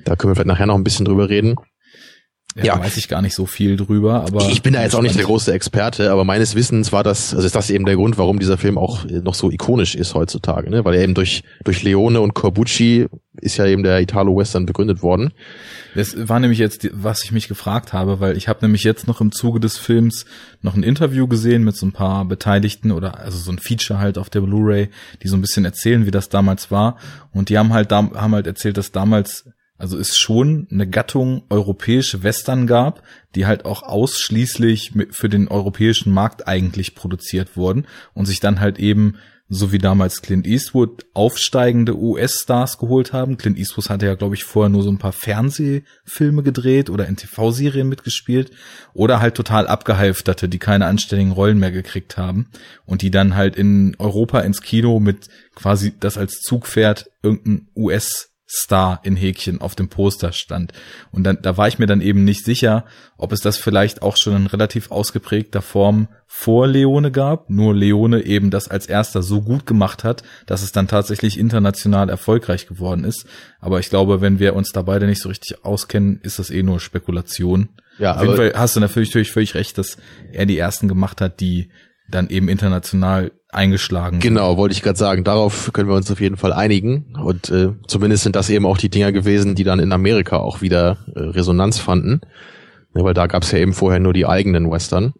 Da 0.04 0.16
können 0.16 0.32
wir 0.32 0.34
vielleicht 0.34 0.48
nachher 0.48 0.66
noch 0.66 0.74
ein 0.74 0.84
bisschen 0.84 1.04
drüber 1.06 1.28
reden. 1.28 1.54
Ja, 2.56 2.64
Ja. 2.64 2.80
Weiß 2.80 2.96
ich 2.96 3.08
gar 3.08 3.20
nicht 3.20 3.34
so 3.34 3.44
viel 3.44 3.76
drüber, 3.76 4.22
aber 4.22 4.48
ich 4.48 4.62
bin 4.62 4.72
da 4.72 4.82
jetzt 4.82 4.94
auch 4.96 5.02
nicht 5.02 5.16
der 5.16 5.24
große 5.26 5.52
Experte, 5.52 6.10
aber 6.10 6.24
meines 6.24 6.54
Wissens 6.54 6.90
war 6.90 7.02
das, 7.04 7.34
also 7.34 7.46
ist 7.46 7.54
das 7.54 7.68
eben 7.68 7.84
der 7.84 7.96
Grund, 7.96 8.16
warum 8.16 8.38
dieser 8.38 8.56
Film 8.56 8.78
auch 8.78 9.04
äh, 9.04 9.20
noch 9.20 9.34
so 9.34 9.50
ikonisch 9.50 9.94
ist 9.94 10.14
heutzutage, 10.14 10.70
ne? 10.70 10.84
Weil 10.84 10.94
er 10.94 11.02
eben 11.02 11.14
durch, 11.14 11.42
durch 11.64 11.82
Leone 11.82 12.20
und 12.20 12.32
Corbucci 12.34 13.06
ist 13.42 13.58
ja 13.58 13.66
eben 13.66 13.82
der 13.82 14.00
Italo-Western 14.00 14.64
begründet 14.64 15.02
worden. 15.02 15.32
Das 15.94 16.28
war 16.28 16.40
nämlich 16.40 16.58
jetzt, 16.58 16.88
was 16.92 17.22
ich 17.24 17.32
mich 17.32 17.48
gefragt 17.48 17.92
habe, 17.92 18.20
weil 18.20 18.36
ich 18.36 18.48
habe 18.48 18.60
nämlich 18.62 18.84
jetzt 18.84 19.06
noch 19.06 19.20
im 19.20 19.32
Zuge 19.32 19.60
des 19.60 19.76
Films 19.76 20.24
noch 20.62 20.74
ein 20.74 20.82
Interview 20.82 21.26
gesehen 21.26 21.62
mit 21.62 21.76
so 21.76 21.84
ein 21.84 21.92
paar 21.92 22.24
Beteiligten 22.24 22.90
oder 22.92 23.18
also 23.18 23.36
so 23.36 23.52
ein 23.52 23.58
Feature 23.58 23.98
halt 23.98 24.16
auf 24.16 24.30
der 24.30 24.40
Blu-ray, 24.40 24.88
die 25.22 25.28
so 25.28 25.36
ein 25.36 25.42
bisschen 25.42 25.66
erzählen, 25.66 26.06
wie 26.06 26.10
das 26.10 26.30
damals 26.30 26.70
war. 26.70 26.96
Und 27.32 27.50
die 27.50 27.58
haben 27.58 27.74
halt 27.74 27.92
haben 27.92 28.34
halt 28.34 28.46
erzählt, 28.46 28.78
dass 28.78 28.92
damals 28.92 29.44
also 29.78 29.98
es 29.98 30.16
schon 30.16 30.66
eine 30.70 30.88
Gattung 30.88 31.42
europäische 31.50 32.22
Western 32.22 32.66
gab, 32.66 33.02
die 33.34 33.46
halt 33.46 33.64
auch 33.64 33.82
ausschließlich 33.82 34.92
für 35.10 35.28
den 35.28 35.48
europäischen 35.48 36.12
Markt 36.12 36.48
eigentlich 36.48 36.94
produziert 36.94 37.56
wurden 37.56 37.86
und 38.14 38.26
sich 38.26 38.40
dann 38.40 38.60
halt 38.60 38.78
eben 38.78 39.16
so 39.48 39.70
wie 39.70 39.78
damals 39.78 40.22
Clint 40.22 40.46
Eastwood 40.46 41.06
aufsteigende 41.14 41.96
US-Stars 41.96 42.78
geholt 42.78 43.12
haben. 43.12 43.36
Clint 43.36 43.58
Eastwood 43.58 43.90
hatte 43.90 44.06
ja, 44.06 44.14
glaube 44.14 44.34
ich, 44.34 44.44
vorher 44.44 44.70
nur 44.70 44.82
so 44.82 44.90
ein 44.90 44.98
paar 44.98 45.12
Fernsehfilme 45.12 46.42
gedreht 46.42 46.90
oder 46.90 47.06
in 47.06 47.16
TV-Serien 47.16 47.88
mitgespielt 47.88 48.50
oder 48.92 49.20
halt 49.20 49.36
total 49.36 49.68
abgehalfterte, 49.68 50.48
die 50.48 50.58
keine 50.58 50.86
anständigen 50.86 51.32
Rollen 51.32 51.58
mehr 51.58 51.70
gekriegt 51.70 52.16
haben 52.16 52.48
und 52.86 53.02
die 53.02 53.12
dann 53.12 53.36
halt 53.36 53.54
in 53.54 53.94
Europa 53.98 54.40
ins 54.40 54.62
Kino 54.62 54.98
mit 54.98 55.28
quasi 55.54 55.92
das 55.98 56.18
als 56.18 56.40
Zugpferd 56.40 57.10
irgendein 57.22 57.68
US 57.76 58.35
Star 58.48 59.00
in 59.02 59.16
Häkchen 59.16 59.60
auf 59.60 59.74
dem 59.74 59.88
Poster 59.88 60.32
stand. 60.32 60.72
Und 61.10 61.24
dann, 61.24 61.38
da 61.42 61.56
war 61.56 61.66
ich 61.66 61.78
mir 61.78 61.86
dann 61.86 62.00
eben 62.00 62.24
nicht 62.24 62.44
sicher, 62.44 62.84
ob 63.18 63.32
es 63.32 63.40
das 63.40 63.58
vielleicht 63.58 64.02
auch 64.02 64.16
schon 64.16 64.36
in 64.36 64.46
relativ 64.46 64.90
ausgeprägter 64.90 65.62
Form 65.62 66.08
vor 66.26 66.68
Leone 66.68 67.10
gab, 67.10 67.50
nur 67.50 67.74
Leone 67.74 68.24
eben 68.24 68.50
das 68.50 68.68
als 68.68 68.86
erster 68.86 69.22
so 69.22 69.42
gut 69.42 69.66
gemacht 69.66 70.04
hat, 70.04 70.22
dass 70.46 70.62
es 70.62 70.70
dann 70.70 70.86
tatsächlich 70.86 71.38
international 71.38 72.08
erfolgreich 72.08 72.68
geworden 72.68 73.04
ist. 73.04 73.26
Aber 73.58 73.80
ich 73.80 73.90
glaube, 73.90 74.20
wenn 74.20 74.38
wir 74.38 74.54
uns 74.54 74.70
da 74.70 74.82
beide 74.82 75.06
nicht 75.06 75.22
so 75.22 75.28
richtig 75.28 75.64
auskennen, 75.64 76.20
ist 76.22 76.38
das 76.38 76.50
eh 76.50 76.62
nur 76.62 76.78
Spekulation. 76.78 77.70
Ja, 77.98 78.14
Auf 78.14 78.22
jeden 78.22 78.36
Fall 78.36 78.52
hast 78.54 78.76
du 78.76 78.80
natürlich, 78.80 79.08
natürlich 79.08 79.32
völlig 79.32 79.54
recht, 79.54 79.78
dass 79.78 79.96
er 80.32 80.46
die 80.46 80.58
ersten 80.58 80.86
gemacht 80.86 81.20
hat, 81.20 81.40
die 81.40 81.70
dann 82.08 82.28
eben 82.28 82.48
international 82.48 83.32
eingeschlagen. 83.50 84.20
Genau, 84.20 84.56
wollte 84.56 84.74
ich 84.74 84.82
gerade 84.82 84.98
sagen. 84.98 85.24
Darauf 85.24 85.72
können 85.72 85.88
wir 85.88 85.96
uns 85.96 86.10
auf 86.10 86.20
jeden 86.20 86.36
Fall 86.36 86.52
einigen. 86.52 87.16
Und 87.22 87.50
äh, 87.50 87.70
zumindest 87.86 88.22
sind 88.22 88.36
das 88.36 88.50
eben 88.50 88.66
auch 88.66 88.78
die 88.78 88.90
Dinger 88.90 89.12
gewesen, 89.12 89.54
die 89.54 89.64
dann 89.64 89.78
in 89.78 89.92
Amerika 89.92 90.36
auch 90.36 90.60
wieder 90.60 90.98
äh, 91.14 91.20
Resonanz 91.20 91.78
fanden. 91.78 92.20
Ja, 92.94 93.04
weil 93.04 93.14
da 93.14 93.26
gab 93.26 93.42
es 93.42 93.52
ja 93.52 93.58
eben 93.58 93.72
vorher 93.72 94.00
nur 94.00 94.12
die 94.12 94.26
eigenen 94.26 94.70
Western. 94.70 95.14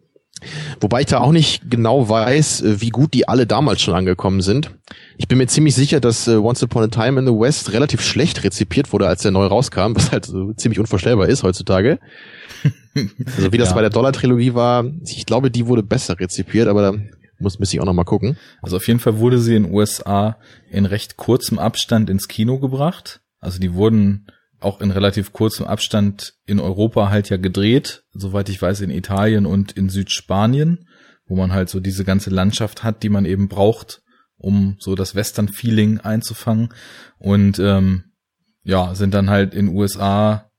Wobei 0.79 1.01
ich 1.01 1.07
da 1.07 1.19
auch 1.19 1.31
nicht 1.31 1.69
genau 1.69 2.09
weiß, 2.09 2.61
äh, 2.61 2.81
wie 2.81 2.89
gut 2.89 3.13
die 3.13 3.27
alle 3.27 3.47
damals 3.47 3.81
schon 3.81 3.93
angekommen 3.93 4.41
sind. 4.41 4.71
Ich 5.17 5.27
bin 5.27 5.37
mir 5.37 5.47
ziemlich 5.47 5.75
sicher, 5.75 5.99
dass 5.99 6.27
äh, 6.27 6.35
Once 6.35 6.63
Upon 6.63 6.83
a 6.83 6.87
Time 6.87 7.19
in 7.19 7.25
the 7.25 7.33
West 7.33 7.73
relativ 7.73 8.01
schlecht 8.01 8.43
rezipiert 8.43 8.93
wurde, 8.93 9.07
als 9.07 9.21
der 9.21 9.31
neu 9.31 9.45
rauskam, 9.45 9.91
was 9.95 10.11
halt 10.11 10.25
so 10.25 10.53
ziemlich 10.53 10.79
unvorstellbar 10.79 11.27
ist 11.27 11.43
heutzutage. 11.43 11.99
Also 13.35 13.51
wie 13.51 13.59
das 13.59 13.69
ja. 13.69 13.75
bei 13.75 13.81
der 13.81 13.91
Dollar-Trilogie 13.91 14.55
war, 14.55 14.83
ich 15.05 15.27
glaube, 15.27 15.51
die 15.51 15.67
wurde 15.67 15.83
besser 15.83 16.19
rezipiert, 16.19 16.67
aber 16.67 16.81
da 16.81 16.93
muss, 17.37 17.59
muss 17.59 17.71
ich 17.71 17.79
auch 17.79 17.85
noch 17.85 17.93
mal 17.93 18.05
gucken. 18.05 18.37
Also 18.63 18.77
auf 18.77 18.87
jeden 18.87 18.99
Fall 18.99 19.19
wurde 19.19 19.37
sie 19.37 19.55
in 19.55 19.65
den 19.65 19.73
USA 19.73 20.37
in 20.71 20.87
recht 20.87 21.15
kurzem 21.15 21.59
Abstand 21.59 22.09
ins 22.09 22.27
Kino 22.27 22.57
gebracht. 22.57 23.21
Also 23.39 23.59
die 23.59 23.75
wurden 23.75 24.25
auch 24.59 24.81
in 24.81 24.91
relativ 24.91 25.33
kurzem 25.33 25.65
Abstand 25.67 26.33
in 26.45 26.59
Europa 26.59 27.09
halt 27.09 27.29
ja 27.29 27.37
gedreht, 27.37 28.03
soweit 28.11 28.49
ich 28.49 28.61
weiß 28.61 28.81
in 28.81 28.89
Italien 28.89 29.45
und 29.45 29.71
in 29.73 29.89
Südspanien, 29.89 30.87
wo 31.27 31.35
man 31.35 31.53
halt 31.53 31.69
so 31.69 31.79
diese 31.79 32.03
ganze 32.03 32.29
Landschaft 32.29 32.83
hat, 32.83 33.03
die 33.03 33.09
man 33.09 33.25
eben 33.25 33.49
braucht, 33.49 34.01
um 34.37 34.77
so 34.79 34.95
das 34.95 35.13
Western-Feeling 35.15 35.99
einzufangen. 35.99 36.69
Und 37.19 37.59
ähm, 37.59 38.05
ja, 38.63 38.95
sind 38.95 39.13
dann 39.13 39.29
halt 39.29 39.53
in 39.53 39.69
USA, 39.69 40.49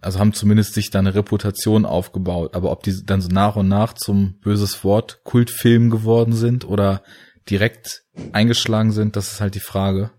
also 0.00 0.18
haben 0.18 0.32
zumindest 0.32 0.74
sich 0.74 0.90
da 0.90 1.00
eine 1.00 1.14
Reputation 1.14 1.84
aufgebaut. 1.84 2.54
Aber 2.54 2.70
ob 2.70 2.82
die 2.82 3.04
dann 3.04 3.20
so 3.20 3.28
nach 3.28 3.56
und 3.56 3.68
nach 3.68 3.94
zum 3.94 4.38
böses 4.40 4.84
Wort 4.84 5.20
Kultfilm 5.24 5.90
geworden 5.90 6.32
sind 6.32 6.64
oder 6.64 7.02
direkt 7.48 8.04
eingeschlagen 8.32 8.92
sind, 8.92 9.16
das 9.16 9.32
ist 9.32 9.40
halt 9.40 9.54
die 9.54 9.60
Frage. 9.60 10.12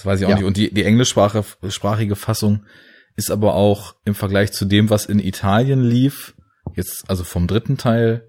Das 0.00 0.06
weiß 0.06 0.20
ich 0.20 0.24
auch 0.24 0.30
ja. 0.30 0.36
nicht. 0.36 0.44
Und 0.46 0.56
die, 0.56 0.72
die 0.72 0.84
englischsprachige 0.84 2.16
Fassung 2.16 2.64
ist 3.16 3.30
aber 3.30 3.54
auch 3.54 3.96
im 4.06 4.14
Vergleich 4.14 4.50
zu 4.50 4.64
dem, 4.64 4.88
was 4.88 5.04
in 5.04 5.18
Italien 5.18 5.82
lief, 5.82 6.34
jetzt 6.74 7.04
also 7.10 7.22
vom 7.22 7.46
dritten 7.46 7.76
Teil, 7.76 8.26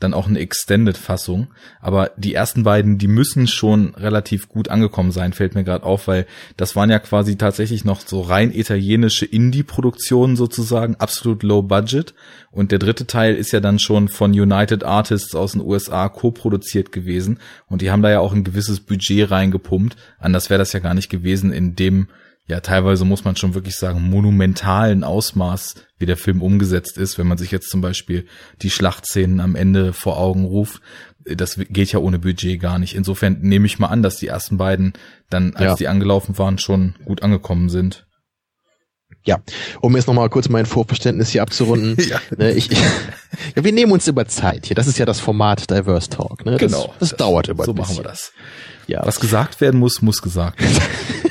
dann 0.00 0.14
auch 0.14 0.26
eine 0.26 0.40
Extended-Fassung. 0.40 1.48
Aber 1.80 2.10
die 2.16 2.34
ersten 2.34 2.64
beiden, 2.64 2.98
die 2.98 3.08
müssen 3.08 3.46
schon 3.46 3.94
relativ 3.94 4.48
gut 4.48 4.68
angekommen 4.68 5.12
sein, 5.12 5.32
fällt 5.32 5.54
mir 5.54 5.64
gerade 5.64 5.84
auf, 5.84 6.08
weil 6.08 6.26
das 6.56 6.74
waren 6.74 6.90
ja 6.90 6.98
quasi 6.98 7.36
tatsächlich 7.36 7.84
noch 7.84 8.00
so 8.00 8.20
rein 8.20 8.52
italienische 8.52 9.24
Indie-Produktionen 9.24 10.36
sozusagen, 10.36 10.96
absolut 10.96 11.42
low 11.42 11.62
budget. 11.62 12.14
Und 12.50 12.72
der 12.72 12.78
dritte 12.78 13.06
Teil 13.06 13.34
ist 13.34 13.52
ja 13.52 13.60
dann 13.60 13.78
schon 13.78 14.08
von 14.08 14.32
United 14.32 14.84
Artists 14.84 15.34
aus 15.34 15.52
den 15.52 15.60
USA 15.60 16.08
co-produziert 16.08 16.92
gewesen. 16.92 17.38
Und 17.66 17.82
die 17.82 17.90
haben 17.90 18.02
da 18.02 18.10
ja 18.10 18.20
auch 18.20 18.32
ein 18.32 18.44
gewisses 18.44 18.80
Budget 18.80 19.30
reingepumpt. 19.30 19.96
Anders 20.18 20.50
wäre 20.50 20.58
das 20.58 20.72
ja 20.72 20.80
gar 20.80 20.94
nicht 20.94 21.08
gewesen 21.08 21.52
in 21.52 21.76
dem 21.76 22.08
ja, 22.46 22.60
teilweise 22.60 23.06
muss 23.06 23.24
man 23.24 23.36
schon 23.36 23.54
wirklich 23.54 23.76
sagen, 23.76 24.02
monumentalen 24.02 25.02
Ausmaß, 25.02 25.76
wie 25.98 26.06
der 26.06 26.18
Film 26.18 26.42
umgesetzt 26.42 26.98
ist, 26.98 27.16
wenn 27.16 27.26
man 27.26 27.38
sich 27.38 27.50
jetzt 27.50 27.70
zum 27.70 27.80
Beispiel 27.80 28.26
die 28.60 28.70
Schlachtszenen 28.70 29.40
am 29.40 29.56
Ende 29.56 29.94
vor 29.94 30.18
Augen 30.18 30.44
ruft. 30.44 30.82
Das 31.24 31.58
geht 31.70 31.90
ja 31.92 32.00
ohne 32.00 32.18
Budget 32.18 32.60
gar 32.60 32.78
nicht. 32.78 32.94
Insofern 32.94 33.38
nehme 33.40 33.64
ich 33.64 33.78
mal 33.78 33.86
an, 33.86 34.02
dass 34.02 34.16
die 34.16 34.26
ersten 34.26 34.58
beiden 34.58 34.92
dann, 35.30 35.56
als 35.56 35.64
ja. 35.64 35.74
die 35.76 35.88
angelaufen 35.88 36.36
waren, 36.36 36.58
schon 36.58 36.96
gut 37.06 37.22
angekommen 37.22 37.70
sind. 37.70 38.06
Ja, 39.26 39.38
um 39.80 39.96
jetzt 39.96 40.06
nochmal 40.06 40.28
kurz 40.28 40.50
mein 40.50 40.66
Vorverständnis 40.66 41.30
hier 41.30 41.40
abzurunden. 41.40 41.96
ja. 42.08 42.20
Ne, 42.36 42.52
ich, 42.52 42.70
ich, 42.70 42.78
ja, 43.56 43.64
wir 43.64 43.72
nehmen 43.72 43.92
uns 43.92 44.06
über 44.06 44.26
Zeit 44.26 44.66
hier. 44.66 44.76
Das 44.76 44.86
ist 44.86 44.98
ja 44.98 45.06
das 45.06 45.18
Format 45.18 45.70
Diverse 45.70 46.10
Talk. 46.10 46.44
Ne? 46.44 46.52
Das, 46.52 46.60
genau. 46.60 46.94
Das, 47.00 47.08
das 47.08 47.16
dauert 47.16 47.48
immer. 47.48 47.64
So 47.64 47.72
machen 47.72 47.96
wir 47.96 48.04
das. 48.04 48.32
Ja. 48.86 49.00
Was 49.06 49.18
gesagt 49.18 49.62
werden 49.62 49.80
muss, 49.80 50.02
muss 50.02 50.20
gesagt 50.20 50.60
werden. 50.60 50.76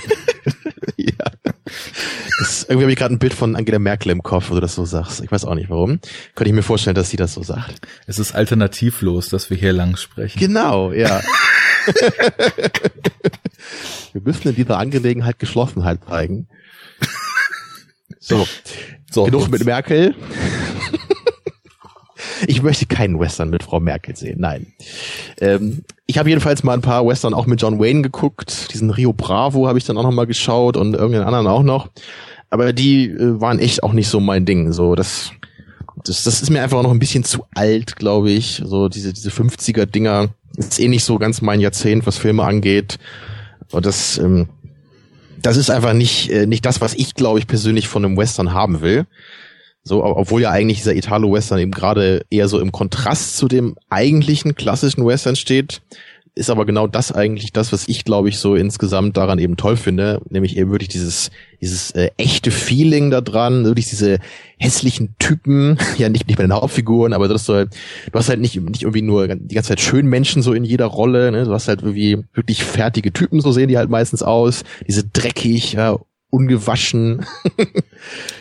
Das, 2.40 2.64
irgendwie 2.64 2.84
habe 2.84 2.92
ich 2.92 2.98
gerade 2.98 3.14
ein 3.14 3.20
Bild 3.20 3.34
von 3.34 3.56
Angela 3.56 3.80
Merkel 3.80 4.12
im 4.12 4.24
Kopf, 4.24 4.50
wo 4.50 4.56
du 4.56 4.62
das 4.62 4.76
so 4.76 4.86
sagst. 4.86 5.22
Ich 5.22 5.32
weiß 5.32 5.46
auch 5.46 5.56
nicht 5.56 5.70
warum. 5.70 6.00
Könnte 6.36 6.50
ich 6.50 6.56
mir 6.56 6.64
vorstellen, 6.64 6.96
dass 6.96 7.10
sie 7.10 7.18
das 7.18 7.34
so 7.34 7.44
sagt. 7.44 7.82
Es 8.08 8.20
ist 8.20 8.34
alternativlos, 8.34 9.30
dass 9.30 9.50
wir 9.50 9.58
hier 9.58 9.74
lang 9.74 9.98
sprechen. 9.98 10.40
Genau, 10.40 10.92
ja. 10.92 11.22
wir 14.14 14.22
müssen 14.22 14.50
in 14.50 14.56
dieser 14.56 14.78
Angelegenheit 14.78 15.40
Geschlossenheit 15.40 16.00
zeigen. 16.08 16.48
So, 18.26 18.48
so 19.12 19.26
genug 19.26 19.50
mit 19.50 19.66
Merkel. 19.66 20.16
Ich 22.48 22.62
möchte 22.62 22.86
keinen 22.86 23.20
Western 23.20 23.50
mit 23.50 23.64
Frau 23.64 23.80
Merkel 23.80 24.16
sehen, 24.16 24.40
nein. 24.40 24.68
Ähm, 25.40 25.84
ich 26.06 26.18
habe 26.18 26.30
jedenfalls 26.30 26.64
mal 26.64 26.74
ein 26.74 26.82
paar 26.82 27.06
Western 27.06 27.34
auch 27.34 27.46
mit 27.46 27.62
John 27.62 27.80
Wayne 27.80 28.02
geguckt. 28.02 28.74
Diesen 28.74 28.90
Rio 28.90 29.14
Bravo 29.14 29.68
habe 29.68 29.78
ich 29.78 29.86
dann 29.86 29.98
auch 29.98 30.04
noch 30.04 30.12
mal 30.12 30.28
geschaut 30.28 30.78
und 30.78 30.94
irgendeinen 30.94 31.26
anderen 31.26 31.48
auch 31.48 31.64
noch. 31.64 31.90
Aber 32.50 32.74
die 32.74 33.10
äh, 33.10 33.42
waren 33.42 33.60
echt 33.60 33.84
auch 33.84 33.94
nicht 33.94 34.08
so 34.08 34.20
mein 34.20 34.46
Ding. 34.46 34.74
So, 34.74 34.96
das, 34.96 35.32
das, 36.04 36.24
das 36.24 36.42
ist 36.42 36.50
mir 36.50 36.62
einfach 36.62 36.84
noch 36.84 36.92
ein 36.92 37.00
bisschen 37.00 37.24
zu 37.24 37.46
alt, 37.56 37.96
glaube 37.96 38.32
ich. 38.32 38.62
So 38.66 38.90
diese, 38.90 39.14
diese 39.14 39.30
50er-Dinger 39.30 40.30
ist 40.58 40.80
eh 40.80 40.88
nicht 40.88 41.04
so 41.04 41.18
ganz 41.18 41.42
mein 41.42 41.60
Jahrzehnt, 41.60 42.06
was 42.06 42.18
Filme 42.18 42.44
angeht. 42.44 43.00
Und 43.72 43.86
das, 43.86 44.18
ähm, 44.18 44.50
das 45.42 45.58
ist 45.58 45.72
einfach 45.72 45.94
nicht, 45.94 46.30
äh, 46.30 46.46
nicht 46.46 46.66
das, 46.66 46.82
was 46.82 46.94
ich, 46.94 47.16
glaube 47.16 47.40
ich, 47.40 47.48
persönlich 47.48 47.88
von 47.88 48.06
einem 48.06 48.18
Western 48.18 48.54
haben 48.54 48.82
will. 48.82 49.06
So, 49.84 50.04
obwohl 50.04 50.42
ja 50.42 50.52
eigentlich 50.52 50.78
dieser 50.78 50.96
Italo-Western 50.96 51.60
eben 51.60 51.72
gerade 51.72 52.26
eher 52.30 52.48
so 52.48 52.60
im 52.60 52.72
Kontrast 52.72 53.36
zu 53.36 53.50
dem 53.50 53.76
eigentlichen 53.90 54.56
klassischen 54.56 55.06
Western 55.06 55.36
steht, 55.36 55.82
ist 56.36 56.50
aber 56.50 56.66
genau 56.66 56.88
das 56.88 57.12
eigentlich 57.12 57.54
das, 57.54 57.72
was 57.72 57.88
ich 57.88 58.06
glaube 58.06 58.30
ich 58.30 58.40
so 58.40 58.56
insgesamt 58.56 59.18
daran 59.18 59.38
eben 59.38 59.56
toll 59.56 59.78
finde, 59.78 60.20
nämlich 60.30 60.58
eben 60.58 60.72
wirklich 60.72 60.90
dieses 60.90 61.30
dieses 61.62 61.92
äh, 61.92 62.10
echte 62.18 62.50
Feeling 62.50 63.12
da 63.12 63.22
dran, 63.22 63.66
wirklich 63.66 63.88
diese 63.88 64.18
hässlichen 64.58 65.16
Typen, 65.20 65.78
ja 65.98 66.10
nicht 66.10 66.28
nicht 66.28 66.38
bei 66.38 66.44
den 66.44 66.54
Hauptfiguren, 66.54 67.14
aber 67.14 67.28
das 67.28 67.46
so, 67.46 67.66
du 67.66 67.70
hast 68.14 68.30
halt 68.30 68.40
nicht 68.40 68.60
nicht 68.60 68.82
irgendwie 68.82 69.04
nur 69.04 69.28
die 69.28 69.54
ganze 69.54 69.70
Zeit 69.70 69.80
schön 69.80 70.08
Menschen 70.08 70.42
so 70.42 70.54
in 70.54 70.64
jeder 70.64 70.88
Rolle, 70.88 71.32
ne? 71.32 71.44
du 71.44 71.54
hast 71.54 71.68
halt 71.68 71.82
irgendwie 71.82 72.24
wirklich 72.34 72.64
fertige 72.64 73.14
Typen, 73.14 73.40
so 73.40 73.52
sehen 73.52 73.68
die 73.68 73.78
halt 73.78 73.90
meistens 73.90 74.24
aus, 74.24 74.64
diese 74.88 75.04
dreckig, 75.04 75.74
ja, 75.74 76.00
ungewaschen. 76.34 77.26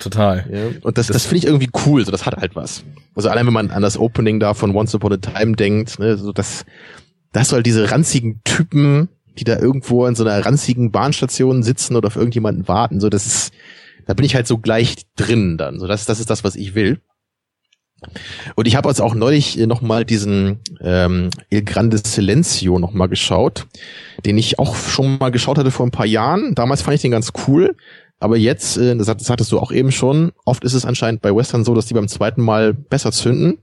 Total. 0.01 0.47
Ja, 0.51 0.79
und 0.83 0.97
das, 0.97 1.09
das, 1.09 1.15
das 1.15 1.27
finde 1.27 1.39
ich 1.39 1.45
irgendwie 1.45 1.69
cool, 1.85 2.05
so 2.05 2.11
das 2.11 2.25
hat 2.25 2.35
halt 2.37 2.57
was. 2.57 2.85
Also 3.15 3.29
allein 3.29 3.47
wenn 3.47 3.53
man 3.53 3.71
an 3.71 3.83
das 3.83 3.99
Opening 3.99 4.41
da 4.41 4.55
von 4.55 4.75
Once 4.75 4.95
Upon 4.95 5.13
a 5.13 5.17
Time 5.19 5.57
denkt, 5.57 5.99
ne, 5.99 6.17
so 6.17 6.33
das, 6.33 6.65
das 7.33 7.51
soll 7.51 7.63
diese 7.63 7.91
ranzigen 7.91 8.41
Typen, 8.45 9.11
die 9.39 9.45
da 9.45 9.59
irgendwo 9.59 10.07
in 10.07 10.15
so 10.15 10.25
einer 10.25 10.45
ranzigen 10.45 10.91
Bahnstation 10.91 11.63
sitzen 11.63 11.95
oder 11.95 12.07
auf 12.07 12.17
irgendjemanden 12.17 12.67
warten, 12.67 12.99
so 12.99 13.11
das 13.11 13.27
ist, 13.27 13.53
da 14.07 14.15
bin 14.15 14.25
ich 14.25 14.35
halt 14.35 14.47
so 14.47 14.57
gleich 14.57 14.97
drin 15.17 15.59
dann. 15.59 15.79
So 15.79 15.87
das, 15.87 16.07
das 16.07 16.19
ist 16.19 16.31
das, 16.31 16.45
was 16.45 16.57
ich 16.57 16.75
will. 16.75 17.01
Und 18.55 18.67
ich 18.67 18.77
habe 18.77 18.89
jetzt 18.89 19.01
auch 19.01 19.15
neulich 19.15 19.57
noch 19.57 19.83
mal 19.83 20.05
diesen 20.05 20.61
ähm, 20.81 21.31
Il 21.51 21.65
Grande 21.65 21.99
Silencio 21.99 22.79
noch 22.79 22.93
mal 22.93 23.09
geschaut, 23.09 23.67
den 24.25 24.39
ich 24.39 24.59
auch 24.59 24.77
schon 24.77 25.19
mal 25.19 25.31
geschaut 25.31 25.59
hatte 25.59 25.71
vor 25.71 25.87
ein 25.87 25.91
paar 25.91 26.07
Jahren. 26.07 26.55
Damals 26.55 26.83
fand 26.83 26.95
ich 26.97 27.03
den 27.03 27.11
ganz 27.11 27.33
cool, 27.47 27.77
aber 28.21 28.37
jetzt, 28.37 28.77
äh, 28.77 28.97
das, 28.97 29.07
das 29.07 29.31
hattest 29.31 29.51
du 29.53 29.59
auch 29.59 29.73
eben 29.73 29.93
schon, 29.93 30.33
oft 30.45 30.65
ist 30.65 30.75
es 30.75 30.85
anscheinend 30.85 31.23
bei 31.23 31.35
Western 31.35 31.65
so, 31.65 31.75
dass 31.75 31.87
die 31.87 31.95
beim 31.95 32.09
zweiten 32.09 32.43
Mal 32.43 32.73
besser 32.73 33.13
zünden. 33.13 33.59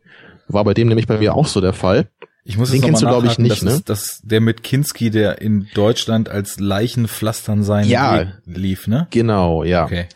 War 0.47 0.63
bei 0.63 0.73
dem 0.73 0.87
nämlich 0.87 1.07
bei 1.07 1.19
mir 1.19 1.35
auch 1.35 1.47
so 1.47 1.61
der 1.61 1.73
Fall. 1.73 2.07
Ich 2.43 2.57
muss 2.57 2.71
den 2.71 2.81
kennst 2.81 3.03
du 3.03 3.07
glaube 3.07 3.27
ich 3.27 3.37
nicht, 3.37 3.51
das 3.57 3.61
ne? 3.61 3.71
Ist, 3.71 3.89
das 3.89 4.21
der 4.23 4.41
mit 4.41 4.63
Kinski, 4.63 5.11
der 5.11 5.39
in 5.39 5.67
Deutschland 5.75 6.29
als 6.29 6.59
Leichenpflastern 6.59 7.63
sein 7.63 7.87
ja, 7.87 8.33
lief, 8.45 8.87
ne? 8.87 9.07
Genau, 9.11 9.63
ja. 9.63 9.85
Okay. 9.85 10.07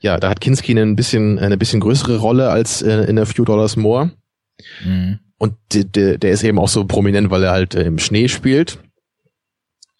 Ja, 0.00 0.18
da 0.18 0.30
hat 0.30 0.40
Kinski 0.40 0.78
ein 0.78 0.96
bisschen 0.96 1.38
eine 1.38 1.58
bisschen 1.58 1.80
größere 1.80 2.16
Rolle 2.16 2.50
als 2.50 2.82
äh, 2.82 3.04
in 3.04 3.18
A 3.18 3.26
Few 3.26 3.44
Dollars 3.44 3.76
More. 3.76 4.12
Mhm. 4.84 5.20
Und 5.38 5.54
der, 5.72 6.18
der 6.18 6.30
ist 6.30 6.42
eben 6.42 6.58
auch 6.58 6.68
so 6.68 6.84
prominent, 6.84 7.30
weil 7.30 7.44
er 7.44 7.52
halt 7.52 7.74
äh, 7.74 7.84
im 7.84 7.98
Schnee 7.98 8.28
spielt. 8.28 8.78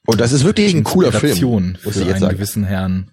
Und 0.07 0.21
das 0.21 0.33
ist 0.33 0.45
wirklich 0.45 0.75
ein 0.75 0.85
cooler 0.85 1.13
Film. 1.13 1.79
Muss 1.85 1.95
für 1.95 2.01
ich 2.01 2.07
jetzt 2.07 2.15
einen 2.15 2.21
sagen. 2.21 2.35
gewissen 2.35 2.65
Herrn, 2.65 3.11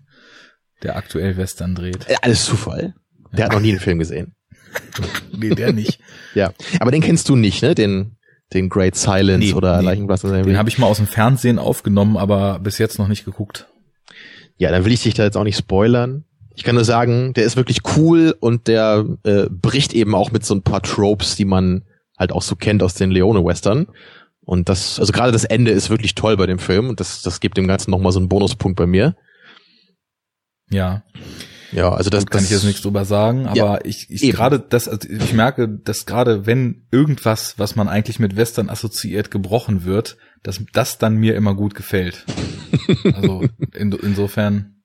der 0.83 0.95
aktuell 0.95 1.37
Western 1.37 1.75
dreht. 1.75 2.09
Äh, 2.09 2.15
alles 2.21 2.45
Zufall. 2.45 2.95
Der 3.31 3.39
ja. 3.39 3.45
hat 3.45 3.51
noch 3.53 3.59
nie 3.59 3.71
einen 3.71 3.79
Film 3.79 3.99
gesehen. 3.99 4.35
nee, 5.37 5.49
der 5.49 5.73
nicht. 5.73 5.99
ja, 6.33 6.53
aber 6.79 6.91
den 6.91 7.01
kennst 7.01 7.29
du 7.29 7.35
nicht, 7.35 7.61
ne? 7.61 7.75
Den 7.75 8.17
den 8.53 8.69
Great 8.69 8.95
Silence 8.95 9.45
nee, 9.45 9.53
oder 9.53 9.79
nee. 9.79 9.85
Leichenblaster. 9.85 10.41
Den 10.43 10.57
habe 10.57 10.69
ich 10.69 10.77
mal 10.77 10.87
aus 10.87 10.97
dem 10.97 11.07
Fernsehen 11.07 11.59
aufgenommen, 11.59 12.17
aber 12.17 12.59
bis 12.59 12.77
jetzt 12.77 12.97
noch 12.97 13.07
nicht 13.07 13.25
geguckt. 13.25 13.67
Ja, 14.57 14.71
dann 14.71 14.85
will 14.85 14.93
ich 14.93 15.03
dich 15.03 15.13
da 15.13 15.23
jetzt 15.23 15.37
auch 15.37 15.43
nicht 15.43 15.57
spoilern. 15.57 16.23
Ich 16.57 16.63
kann 16.63 16.73
nur 16.73 16.85
sagen, 16.85 17.33
der 17.33 17.43
ist 17.45 17.55
wirklich 17.55 17.81
cool 17.95 18.35
und 18.39 18.67
der 18.67 19.05
äh, 19.23 19.45
bricht 19.49 19.93
eben 19.93 20.15
auch 20.15 20.31
mit 20.31 20.43
so 20.43 20.55
ein 20.55 20.63
paar 20.63 20.81
Tropes, 20.81 21.35
die 21.35 21.45
man 21.45 21.85
halt 22.17 22.31
auch 22.31 22.41
so 22.41 22.55
kennt 22.55 22.81
aus 22.81 22.95
den 22.95 23.11
Leone-Western. 23.11 23.85
Und 24.41 24.67
das, 24.67 24.99
also 24.99 25.13
gerade 25.13 25.31
das 25.31 25.43
Ende 25.43 25.69
ist 25.69 25.91
wirklich 25.91 26.15
toll 26.15 26.35
bei 26.35 26.47
dem 26.47 26.57
Film 26.57 26.89
und 26.89 26.99
das, 26.99 27.21
das 27.21 27.41
gibt 27.41 27.57
dem 27.57 27.67
Ganzen 27.67 27.91
nochmal 27.91 28.11
so 28.11 28.17
einen 28.17 28.27
Bonuspunkt 28.27 28.75
bei 28.75 28.87
mir. 28.87 29.15
Ja. 30.71 31.03
Ja, 31.71 31.93
also 31.93 32.09
das 32.09 32.25
kann 32.25 32.39
das, 32.39 32.45
ich 32.45 32.51
jetzt 32.51 32.63
nichts 32.63 32.81
drüber 32.81 33.05
sagen, 33.05 33.45
aber 33.45 33.55
Ja, 33.55 33.79
ich, 33.83 34.07
ich 34.09 34.21
gerade 34.31 34.59
das, 34.59 34.87
also 34.87 35.07
ich 35.07 35.33
merke, 35.33 35.67
dass 35.67 36.07
gerade 36.07 36.47
wenn 36.47 36.87
irgendwas, 36.91 37.59
was 37.59 37.75
man 37.75 37.87
eigentlich 37.87 38.17
mit 38.17 38.35
Western 38.35 38.69
assoziiert, 38.69 39.29
gebrochen 39.29 39.85
wird, 39.85 40.17
dass 40.41 40.63
das 40.73 40.97
dann 40.97 41.17
mir 41.17 41.35
immer 41.35 41.53
gut 41.53 41.75
gefällt. 41.75 42.25
Also 43.13 43.43
in, 43.73 43.91
insofern, 43.91 44.76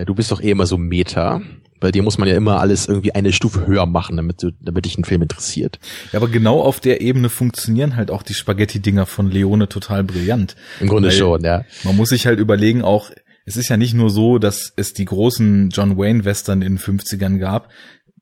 Ja, 0.00 0.06
du 0.06 0.14
bist 0.14 0.32
doch 0.32 0.40
eh 0.40 0.50
immer 0.50 0.64
so 0.64 0.78
Meta. 0.78 1.42
Bei 1.78 1.90
dir 1.92 2.02
muss 2.02 2.16
man 2.16 2.26
ja 2.26 2.34
immer 2.34 2.58
alles 2.58 2.88
irgendwie 2.88 3.14
eine 3.14 3.34
Stufe 3.34 3.66
höher 3.66 3.84
machen, 3.84 4.16
damit 4.16 4.42
du, 4.42 4.50
damit 4.62 4.86
dich 4.86 4.96
ein 4.96 5.04
Film 5.04 5.20
interessiert. 5.20 5.78
ja, 6.10 6.18
aber 6.18 6.28
genau 6.28 6.62
auf 6.62 6.80
der 6.80 7.02
Ebene 7.02 7.28
funktionieren 7.28 7.96
halt 7.96 8.10
auch 8.10 8.22
die 8.22 8.32
Spaghetti-Dinger 8.32 9.04
von 9.04 9.30
Leone 9.30 9.68
total 9.68 10.02
brillant. 10.02 10.56
Im 10.80 10.88
Grunde 10.88 11.10
Weil- 11.10 11.16
schon, 11.16 11.44
ja. 11.44 11.66
Man 11.84 11.96
muss 11.96 12.08
sich 12.08 12.26
halt 12.26 12.38
überlegen, 12.40 12.80
auch, 12.80 13.10
es 13.44 13.58
ist 13.58 13.68
ja 13.68 13.76
nicht 13.76 13.92
nur 13.92 14.08
so, 14.08 14.38
dass 14.38 14.72
es 14.76 14.94
die 14.94 15.04
großen 15.04 15.68
John 15.68 15.98
Wayne 15.98 16.24
Western 16.24 16.62
in 16.62 16.76
den 16.76 16.78
50ern 16.78 17.36
gab. 17.38 17.68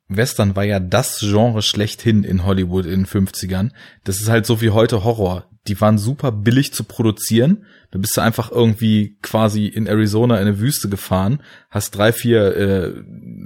Western 0.09 0.57
war 0.57 0.65
ja 0.65 0.81
das 0.81 1.21
Genre 1.21 1.61
schlechthin 1.61 2.25
in 2.25 2.45
Hollywood 2.45 2.87
in 2.87 3.05
den 3.05 3.07
50ern. 3.07 3.71
Das 4.05 4.21
ist 4.21 4.29
halt 4.29 4.47
so 4.47 4.61
wie 4.63 4.71
heute 4.71 5.05
Horror. 5.05 5.45
Die 5.67 5.79
waren 5.83 5.99
super 5.99 6.33
billig 6.33 6.73
zu 6.73 6.85
produzieren. 6.85 7.67
Da 7.91 7.99
bist 7.99 8.17
du 8.17 8.23
einfach 8.23 8.51
irgendwie 8.51 9.19
quasi 9.21 9.67
in 9.67 9.87
Arizona 9.87 10.37
in 10.37 10.49
eine 10.49 10.59
Wüste 10.61 10.89
gefahren, 10.89 11.43
hast 11.69 11.91
drei, 11.91 12.13
vier 12.13 12.57
äh, 12.57 12.93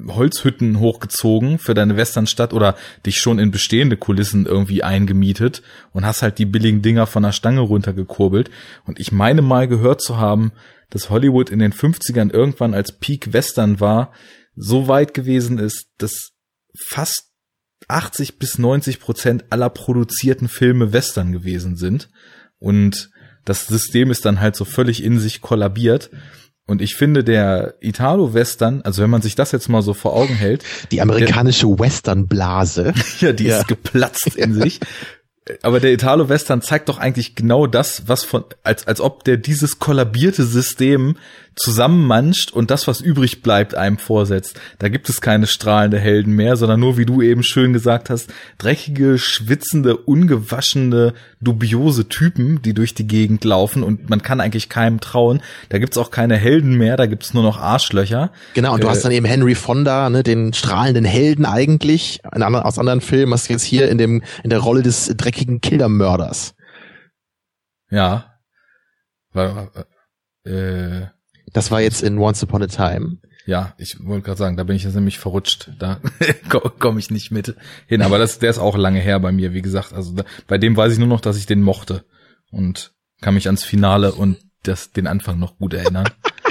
Holzhütten 0.08 0.78
hochgezogen 0.78 1.58
für 1.58 1.74
deine 1.74 1.96
Westernstadt 1.96 2.52
oder 2.52 2.76
dich 3.06 3.20
schon 3.20 3.40
in 3.40 3.50
bestehende 3.50 3.96
Kulissen 3.96 4.46
irgendwie 4.46 4.84
eingemietet 4.84 5.62
und 5.92 6.06
hast 6.06 6.22
halt 6.22 6.38
die 6.38 6.46
billigen 6.46 6.82
Dinger 6.82 7.06
von 7.06 7.24
der 7.24 7.32
Stange 7.32 7.60
runtergekurbelt. 7.60 8.50
Und 8.84 9.00
ich 9.00 9.10
meine 9.10 9.42
mal 9.42 9.66
gehört 9.66 10.00
zu 10.00 10.18
haben, 10.18 10.52
dass 10.90 11.10
Hollywood 11.10 11.50
in 11.50 11.58
den 11.58 11.72
50ern 11.72 12.32
irgendwann 12.32 12.74
als 12.74 12.92
Peak 12.92 13.32
Western 13.32 13.80
war, 13.80 14.12
so 14.54 14.86
weit 14.86 15.14
gewesen 15.14 15.58
ist, 15.58 15.86
dass 15.98 16.32
fast 16.76 17.30
80 17.88 18.38
bis 18.38 18.58
90 18.58 19.00
Prozent 19.00 19.44
aller 19.50 19.70
produzierten 19.70 20.48
Filme 20.48 20.92
Western 20.92 21.32
gewesen 21.32 21.76
sind. 21.76 22.08
Und 22.58 23.10
das 23.44 23.66
System 23.66 24.10
ist 24.10 24.24
dann 24.24 24.40
halt 24.40 24.54
so 24.56 24.64
völlig 24.64 25.02
in 25.02 25.18
sich 25.18 25.40
kollabiert. 25.40 26.10
Und 26.66 26.80
ich 26.80 26.94
finde, 26.94 27.24
der 27.24 27.74
Italo-Western, 27.80 28.82
also 28.82 29.02
wenn 29.02 29.10
man 29.10 29.20
sich 29.20 29.34
das 29.34 29.50
jetzt 29.50 29.68
mal 29.68 29.82
so 29.82 29.94
vor 29.94 30.14
Augen 30.14 30.34
hält, 30.34 30.62
Die 30.92 31.00
amerikanische 31.00 31.66
Western-Blase. 31.66 32.94
ja, 33.20 33.32
die 33.32 33.44
Ja. 33.46 33.58
ist 33.58 33.68
geplatzt 33.68 34.36
in 34.36 34.54
sich. 34.60 34.78
Aber 35.62 35.80
der 35.80 35.92
Italo-Western 35.92 36.62
zeigt 36.62 36.88
doch 36.88 36.98
eigentlich 36.98 37.34
genau 37.34 37.66
das, 37.66 38.04
was 38.06 38.22
von, 38.24 38.44
als, 38.62 38.86
als 38.86 39.00
ob 39.00 39.24
der 39.24 39.36
dieses 39.36 39.80
kollabierte 39.80 40.44
System 40.44 41.16
zusammenmanscht 41.54 42.50
und 42.52 42.70
das, 42.70 42.86
was 42.88 43.00
übrig 43.02 43.42
bleibt, 43.42 43.74
einem 43.74 43.98
vorsetzt. 43.98 44.58
Da 44.78 44.88
gibt 44.88 45.10
es 45.10 45.20
keine 45.20 45.46
strahlende 45.46 45.98
Helden 45.98 46.32
mehr, 46.32 46.56
sondern 46.56 46.80
nur, 46.80 46.96
wie 46.96 47.04
du 47.04 47.20
eben 47.20 47.42
schön 47.42 47.74
gesagt 47.74 48.08
hast, 48.08 48.30
dreckige, 48.56 49.18
schwitzende, 49.18 49.96
ungewaschene, 49.96 51.12
dubiose 51.42 52.08
Typen, 52.08 52.62
die 52.62 52.72
durch 52.72 52.94
die 52.94 53.06
Gegend 53.06 53.44
laufen 53.44 53.82
und 53.82 54.08
man 54.08 54.22
kann 54.22 54.40
eigentlich 54.40 54.70
keinem 54.70 55.00
trauen. 55.00 55.42
Da 55.68 55.78
gibt's 55.78 55.98
auch 55.98 56.10
keine 56.10 56.36
Helden 56.36 56.78
mehr, 56.78 56.96
da 56.96 57.04
gibt's 57.04 57.34
nur 57.34 57.42
noch 57.42 57.60
Arschlöcher. 57.60 58.30
Genau, 58.54 58.74
und 58.74 58.82
du 58.82 58.86
Äh, 58.86 58.90
hast 58.90 59.04
dann 59.04 59.12
eben 59.12 59.26
Henry 59.26 59.54
Fonda, 59.54 60.08
ne, 60.08 60.22
den 60.22 60.54
strahlenden 60.54 61.04
Helden 61.04 61.44
eigentlich, 61.44 62.20
in 62.34 62.42
anderen, 62.42 62.64
aus 62.64 62.78
anderen 62.78 63.02
Filmen, 63.02 63.34
hast 63.34 63.48
du 63.48 63.52
jetzt 63.52 63.64
hier 63.64 63.90
in 63.90 63.98
dem, 63.98 64.22
in 64.42 64.48
der 64.48 64.60
Rolle 64.60 64.82
des 64.82 65.08
dreckigen 65.16 65.31
Killermörders. 65.60 66.54
Ja. 67.90 68.38
War, 69.32 69.70
äh, 70.44 71.06
Das 71.52 71.70
war 71.70 71.80
jetzt 71.80 72.02
in 72.02 72.18
Once 72.18 72.42
Upon 72.42 72.62
a 72.62 72.66
Time. 72.66 73.18
Ja, 73.44 73.74
ich 73.76 73.96
wollte 74.04 74.24
gerade 74.26 74.38
sagen, 74.38 74.56
da 74.56 74.62
bin 74.64 74.76
ich 74.76 74.84
jetzt 74.84 74.94
nämlich 74.94 75.18
verrutscht. 75.18 75.70
Da 75.78 76.00
komme 76.78 77.00
ich 77.00 77.10
nicht 77.10 77.32
mit 77.32 77.56
hin. 77.86 78.02
Aber 78.02 78.18
das, 78.18 78.38
der 78.38 78.50
ist 78.50 78.58
auch 78.58 78.76
lange 78.76 79.00
her 79.00 79.18
bei 79.18 79.32
mir, 79.32 79.52
wie 79.52 79.62
gesagt. 79.62 79.92
Also 79.92 80.14
da, 80.14 80.24
bei 80.46 80.58
dem 80.58 80.76
weiß 80.76 80.92
ich 80.92 80.98
nur 80.98 81.08
noch, 81.08 81.20
dass 81.20 81.36
ich 81.36 81.46
den 81.46 81.60
mochte 81.60 82.04
und 82.50 82.92
kann 83.20 83.34
mich 83.34 83.46
ans 83.46 83.64
Finale 83.64 84.12
und 84.12 84.38
das, 84.62 84.92
den 84.92 85.06
Anfang 85.08 85.38
noch 85.38 85.58
gut 85.58 85.74
erinnern. 85.74 86.08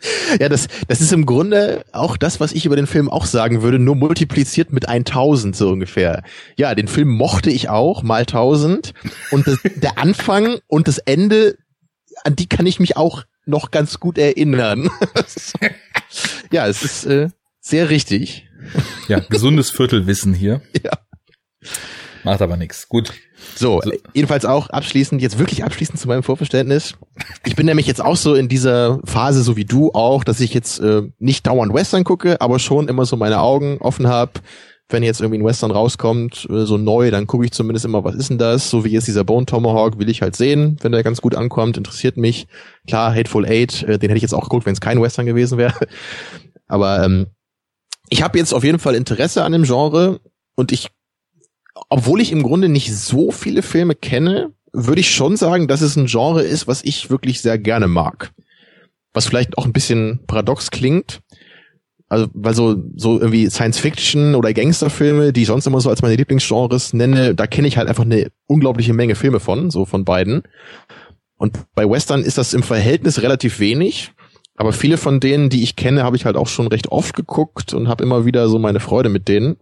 Ja, 0.40 0.48
das, 0.48 0.68
das 0.88 1.00
ist 1.00 1.12
im 1.12 1.26
Grunde 1.26 1.84
auch 1.92 2.16
das, 2.16 2.40
was 2.40 2.52
ich 2.52 2.66
über 2.66 2.76
den 2.76 2.86
Film 2.86 3.08
auch 3.08 3.26
sagen 3.26 3.62
würde, 3.62 3.78
nur 3.78 3.96
multipliziert 3.96 4.72
mit 4.72 4.88
1000 4.88 5.56
so 5.56 5.70
ungefähr. 5.70 6.22
Ja, 6.56 6.74
den 6.74 6.88
Film 6.88 7.08
mochte 7.08 7.50
ich 7.50 7.68
auch, 7.68 8.02
mal 8.02 8.20
1000. 8.20 8.92
Und 9.30 9.46
das, 9.46 9.58
der 9.76 9.98
Anfang 9.98 10.58
und 10.66 10.88
das 10.88 10.98
Ende, 10.98 11.56
an 12.24 12.36
die 12.36 12.48
kann 12.48 12.66
ich 12.66 12.80
mich 12.80 12.96
auch 12.96 13.24
noch 13.46 13.70
ganz 13.70 14.00
gut 14.00 14.18
erinnern. 14.18 14.90
ja, 16.50 16.66
es 16.66 16.82
ist 16.82 17.06
äh, 17.06 17.28
sehr 17.60 17.90
richtig. 17.90 18.48
Ja, 19.08 19.20
gesundes 19.20 19.70
Viertelwissen 19.70 20.34
hier. 20.34 20.60
Ja. 20.82 20.92
Macht 22.24 22.42
aber 22.42 22.56
nichts. 22.56 22.88
Gut. 22.88 23.12
So, 23.54 23.80
So. 23.82 23.92
jedenfalls 24.14 24.44
auch 24.44 24.68
abschließend, 24.70 25.22
jetzt 25.22 25.38
wirklich 25.38 25.64
abschließend 25.64 25.98
zu 25.98 26.08
meinem 26.08 26.22
Vorverständnis. 26.22 26.94
Ich 27.44 27.56
bin 27.56 27.66
nämlich 27.66 27.86
jetzt 27.86 28.02
auch 28.04 28.16
so 28.16 28.34
in 28.34 28.48
dieser 28.48 29.00
Phase, 29.04 29.42
so 29.42 29.56
wie 29.56 29.64
du 29.64 29.92
auch, 29.92 30.24
dass 30.24 30.40
ich 30.40 30.52
jetzt 30.52 30.80
äh, 30.80 31.02
nicht 31.18 31.46
dauernd 31.46 31.72
Western 31.72 32.04
gucke, 32.04 32.40
aber 32.40 32.58
schon 32.58 32.88
immer 32.88 33.04
so 33.06 33.16
meine 33.16 33.40
Augen 33.40 33.78
offen 33.80 34.08
habe. 34.08 34.32
Wenn 34.88 35.02
jetzt 35.02 35.20
irgendwie 35.20 35.40
ein 35.40 35.44
Western 35.44 35.72
rauskommt, 35.72 36.46
äh, 36.48 36.64
so 36.64 36.76
neu, 36.76 37.10
dann 37.10 37.26
gucke 37.26 37.44
ich 37.44 37.50
zumindest 37.52 37.84
immer, 37.84 38.04
was 38.04 38.14
ist 38.14 38.30
denn 38.30 38.38
das? 38.38 38.70
So 38.70 38.84
wie 38.84 38.90
jetzt 38.90 39.08
dieser 39.08 39.24
Bone 39.24 39.44
Tomahawk, 39.46 39.98
will 39.98 40.08
ich 40.08 40.22
halt 40.22 40.36
sehen, 40.36 40.76
wenn 40.80 40.92
der 40.92 41.02
ganz 41.02 41.20
gut 41.20 41.34
ankommt, 41.34 41.76
interessiert 41.76 42.16
mich. 42.16 42.46
Klar, 42.86 43.12
Hateful 43.14 43.44
Eight, 43.46 43.82
äh, 43.82 43.98
den 43.98 44.10
hätte 44.10 44.16
ich 44.18 44.22
jetzt 44.22 44.34
auch 44.34 44.44
geguckt, 44.44 44.64
wenn 44.64 44.74
es 44.74 44.80
kein 44.80 45.02
Western 45.02 45.26
gewesen 45.26 45.58
wäre. 45.58 45.74
Aber 46.68 47.02
ähm, 47.04 47.26
ich 48.08 48.22
habe 48.22 48.38
jetzt 48.38 48.54
auf 48.54 48.62
jeden 48.62 48.78
Fall 48.78 48.94
Interesse 48.94 49.42
an 49.42 49.50
dem 49.52 49.64
Genre 49.64 50.20
und 50.54 50.70
ich 50.70 50.88
obwohl 51.88 52.20
ich 52.20 52.32
im 52.32 52.42
Grunde 52.42 52.68
nicht 52.68 52.94
so 52.94 53.30
viele 53.30 53.62
Filme 53.62 53.94
kenne, 53.94 54.52
würde 54.72 55.00
ich 55.00 55.10
schon 55.10 55.36
sagen, 55.36 55.68
dass 55.68 55.80
es 55.80 55.96
ein 55.96 56.06
Genre 56.06 56.42
ist, 56.42 56.66
was 56.66 56.84
ich 56.84 57.10
wirklich 57.10 57.40
sehr 57.40 57.58
gerne 57.58 57.88
mag. 57.88 58.32
Was 59.12 59.26
vielleicht 59.26 59.56
auch 59.56 59.64
ein 59.64 59.72
bisschen 59.72 60.20
paradox 60.26 60.70
klingt. 60.70 61.20
Also, 62.08 62.28
weil 62.34 62.54
so, 62.54 62.76
so 62.94 63.18
irgendwie 63.18 63.50
Science 63.50 63.78
Fiction 63.78 64.34
oder 64.34 64.52
Gangsterfilme, 64.52 65.32
die 65.32 65.42
ich 65.42 65.48
sonst 65.48 65.66
immer 65.66 65.80
so 65.80 65.90
als 65.90 66.02
meine 66.02 66.14
Lieblingsgenres 66.14 66.92
nenne, 66.92 67.34
da 67.34 67.46
kenne 67.46 67.66
ich 67.66 67.78
halt 67.78 67.88
einfach 67.88 68.04
eine 68.04 68.30
unglaubliche 68.46 68.92
Menge 68.92 69.16
Filme 69.16 69.40
von, 69.40 69.70
so 69.70 69.86
von 69.86 70.04
beiden. 70.04 70.42
Und 71.36 71.58
bei 71.74 71.88
Western 71.88 72.22
ist 72.22 72.38
das 72.38 72.54
im 72.54 72.62
Verhältnis 72.62 73.22
relativ 73.22 73.58
wenig. 73.58 74.12
Aber 74.56 74.72
viele 74.72 74.96
von 74.96 75.20
denen, 75.20 75.50
die 75.50 75.62
ich 75.62 75.76
kenne, 75.76 76.04
habe 76.04 76.16
ich 76.16 76.24
halt 76.24 76.36
auch 76.36 76.48
schon 76.48 76.68
recht 76.68 76.88
oft 76.88 77.14
geguckt 77.14 77.74
und 77.74 77.88
habe 77.88 78.04
immer 78.04 78.24
wieder 78.24 78.48
so 78.48 78.58
meine 78.58 78.80
Freude 78.80 79.08
mit 79.08 79.28
denen. 79.28 79.56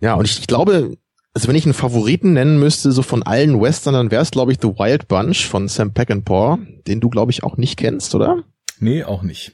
Ja, 0.00 0.14
und 0.14 0.24
ich, 0.24 0.38
ich 0.40 0.46
glaube, 0.46 0.96
also 1.34 1.48
wenn 1.48 1.56
ich 1.56 1.64
einen 1.64 1.74
Favoriten 1.74 2.32
nennen 2.32 2.58
müsste, 2.58 2.90
so 2.92 3.02
von 3.02 3.22
allen 3.22 3.60
Western, 3.60 3.94
dann 3.94 4.10
wäre 4.10 4.22
es, 4.22 4.30
glaube 4.30 4.52
ich, 4.52 4.58
The 4.60 4.68
Wild 4.68 5.08
Bunch 5.08 5.46
von 5.46 5.68
Sam 5.68 5.92
Peckinpah, 5.92 6.58
den 6.86 7.00
du, 7.00 7.08
glaube 7.08 7.30
ich, 7.32 7.42
auch 7.44 7.56
nicht 7.56 7.76
kennst, 7.76 8.14
oder? 8.14 8.42
Nee, 8.78 9.04
auch 9.04 9.22
nicht. 9.22 9.52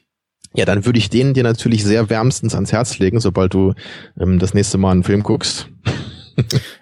Ja, 0.55 0.65
dann 0.65 0.87
würde 0.87 0.99
ich 0.99 1.11
den 1.11 1.35
dir 1.35 1.43
natürlich 1.43 1.85
sehr 1.85 2.09
wärmstens 2.09 2.55
ans 2.55 2.73
Herz 2.73 2.99
legen, 2.99 3.21
sobald 3.21 3.53
du 3.53 3.75
ähm, 4.19 4.39
das 4.39 4.55
nächste 4.55 4.79
Mal 4.79 4.93
einen 4.93 5.05
Film 5.05 5.23
guckst. 5.23 5.69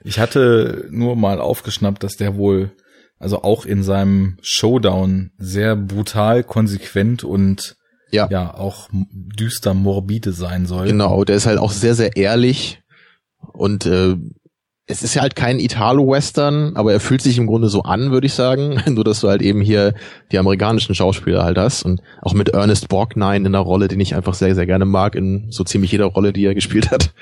Ich 0.03 0.19
hatte 0.19 0.89
nur 0.91 1.15
mal 1.15 1.41
aufgeschnappt, 1.41 2.03
dass 2.03 2.17
der 2.17 2.37
wohl, 2.37 2.73
also 3.21 3.43
auch 3.45 3.65
in 3.65 3.85
seinem 3.85 4.37
Showdown 4.43 5.31
sehr 5.39 5.77
brutal, 5.77 6.43
konsequent 6.43 7.23
und 7.23 7.77
Ja. 8.11 8.27
ja 8.33 8.53
auch 8.53 8.89
düster 8.93 9.73
morbide 9.73 10.33
sein 10.33 10.67
soll. 10.67 10.89
Genau, 10.89 11.23
der 11.23 11.37
ist 11.37 11.47
halt 11.47 11.61
auch 11.61 11.71
sehr, 11.71 11.95
sehr 11.95 12.17
ehrlich 12.17 12.83
und 13.53 13.87
äh, 13.87 14.17
es 14.87 15.03
ist 15.03 15.15
ja 15.15 15.23
halt 15.23 15.35
kein 15.35 15.61
Italo-Western, 15.61 16.77
aber 16.77 16.93
er 16.93 17.01
fühlt 17.01 17.23
sich 17.23 17.39
im 17.39 17.47
Grunde 17.47 17.69
so 17.69 17.83
an, 17.83 18.11
würde 18.11 18.27
ich 18.27 18.35
sagen. 18.35 18.83
Nur, 18.95 19.05
dass 19.05 19.21
du 19.21 19.29
halt 19.29 19.41
eben 19.41 19.61
hier 19.63 19.95
die 20.31 20.39
amerikanischen 20.39 20.95
Schauspieler 20.95 21.43
halt 21.45 21.57
hast 21.57 21.85
und 21.85 22.03
auch 22.21 22.35
mit 22.35 22.51
Ernest 22.51 22.89
Borgnine 22.89 23.37
in 23.37 23.47
einer 23.47 23.61
Rolle, 23.61 23.89
den 23.89 24.01
ich 24.01 24.15
einfach 24.15 24.35
sehr, 24.35 24.55
sehr 24.55 24.67
gerne 24.67 24.85
mag, 24.85 25.15
in 25.15 25.47
so 25.51 25.65
ziemlich 25.65 25.91
jeder 25.93 26.05
Rolle, 26.07 26.33
die 26.35 26.45
er 26.45 26.55
gespielt 26.55 26.91
hat. 26.91 27.15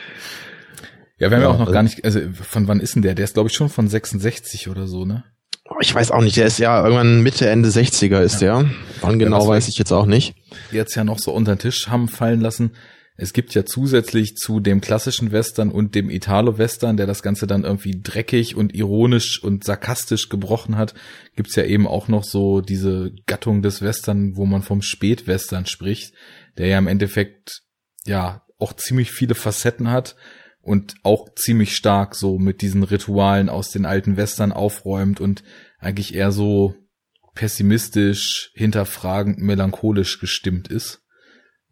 Ja, 1.18 1.30
wir 1.30 1.36
haben 1.36 1.42
ja, 1.42 1.48
Ja, 1.48 1.54
auch 1.54 1.58
noch 1.58 1.60
also- 1.66 1.72
gar 1.72 1.82
nicht, 1.84 2.04
also 2.04 2.20
von 2.32 2.66
wann 2.66 2.80
ist 2.80 2.96
denn 2.96 3.02
der? 3.02 3.14
Der 3.14 3.24
ist 3.24 3.34
glaube 3.34 3.48
ich 3.48 3.54
schon 3.54 3.68
von 3.68 3.86
66 3.86 4.68
oder 4.68 4.88
so, 4.88 5.04
ne? 5.04 5.22
Oh, 5.70 5.76
Ich 5.80 5.94
weiß 5.94 6.10
auch 6.10 6.20
nicht, 6.20 6.36
der 6.36 6.46
ist 6.46 6.58
ja 6.58 6.82
irgendwann 6.82 7.22
Mitte, 7.22 7.48
Ende 7.48 7.68
60er 7.68 8.20
ist 8.22 8.40
der. 8.42 8.64
Wann 9.00 9.20
genau, 9.20 9.46
weiß 9.46 9.66
weiß- 9.66 9.68
ich 9.68 9.78
jetzt 9.78 9.92
auch 9.92 10.06
nicht. 10.06 10.34
Jetzt 10.72 10.96
ja 10.96 11.04
noch 11.04 11.20
so 11.20 11.30
unter 11.32 11.54
den 11.54 11.60
Tisch 11.60 11.86
haben 11.88 12.08
fallen 12.08 12.40
lassen. 12.40 12.72
Es 13.16 13.32
gibt 13.32 13.54
ja 13.54 13.64
zusätzlich 13.64 14.36
zu 14.36 14.58
dem 14.60 14.80
klassischen 14.80 15.32
Western 15.32 15.70
und 15.70 15.94
dem 15.94 16.08
Italo-Western, 16.08 16.96
der 16.96 17.06
das 17.06 17.22
Ganze 17.22 17.46
dann 17.46 17.64
irgendwie 17.64 18.00
dreckig 18.02 18.56
und 18.56 18.74
ironisch 18.74 19.42
und 19.42 19.64
sarkastisch 19.64 20.28
gebrochen 20.30 20.76
hat, 20.76 20.94
gibt's 21.36 21.56
ja 21.56 21.64
eben 21.64 21.86
auch 21.86 22.08
noch 22.08 22.24
so 22.24 22.62
diese 22.62 23.12
Gattung 23.26 23.60
des 23.60 23.82
Western, 23.82 24.36
wo 24.36 24.46
man 24.46 24.62
vom 24.62 24.80
Spätwestern 24.80 25.66
spricht, 25.66 26.14
der 26.56 26.68
ja 26.68 26.78
im 26.78 26.86
Endeffekt 26.86 27.62
ja 28.06 28.42
auch 28.58 28.72
ziemlich 28.72 29.10
viele 29.10 29.34
Facetten 29.34 29.90
hat 29.90 30.16
und 30.62 30.94
auch 31.02 31.28
ziemlich 31.34 31.76
stark 31.76 32.14
so 32.14 32.38
mit 32.38 32.62
diesen 32.62 32.82
Ritualen 32.82 33.48
aus 33.48 33.70
den 33.70 33.84
alten 33.84 34.16
Western 34.16 34.52
aufräumt 34.52 35.20
und 35.20 35.42
eigentlich 35.78 36.14
eher 36.14 36.32
so 36.32 36.74
pessimistisch, 37.34 38.52
hinterfragend, 38.54 39.38
melancholisch 39.38 40.20
gestimmt 40.20 40.68
ist. 40.68 41.01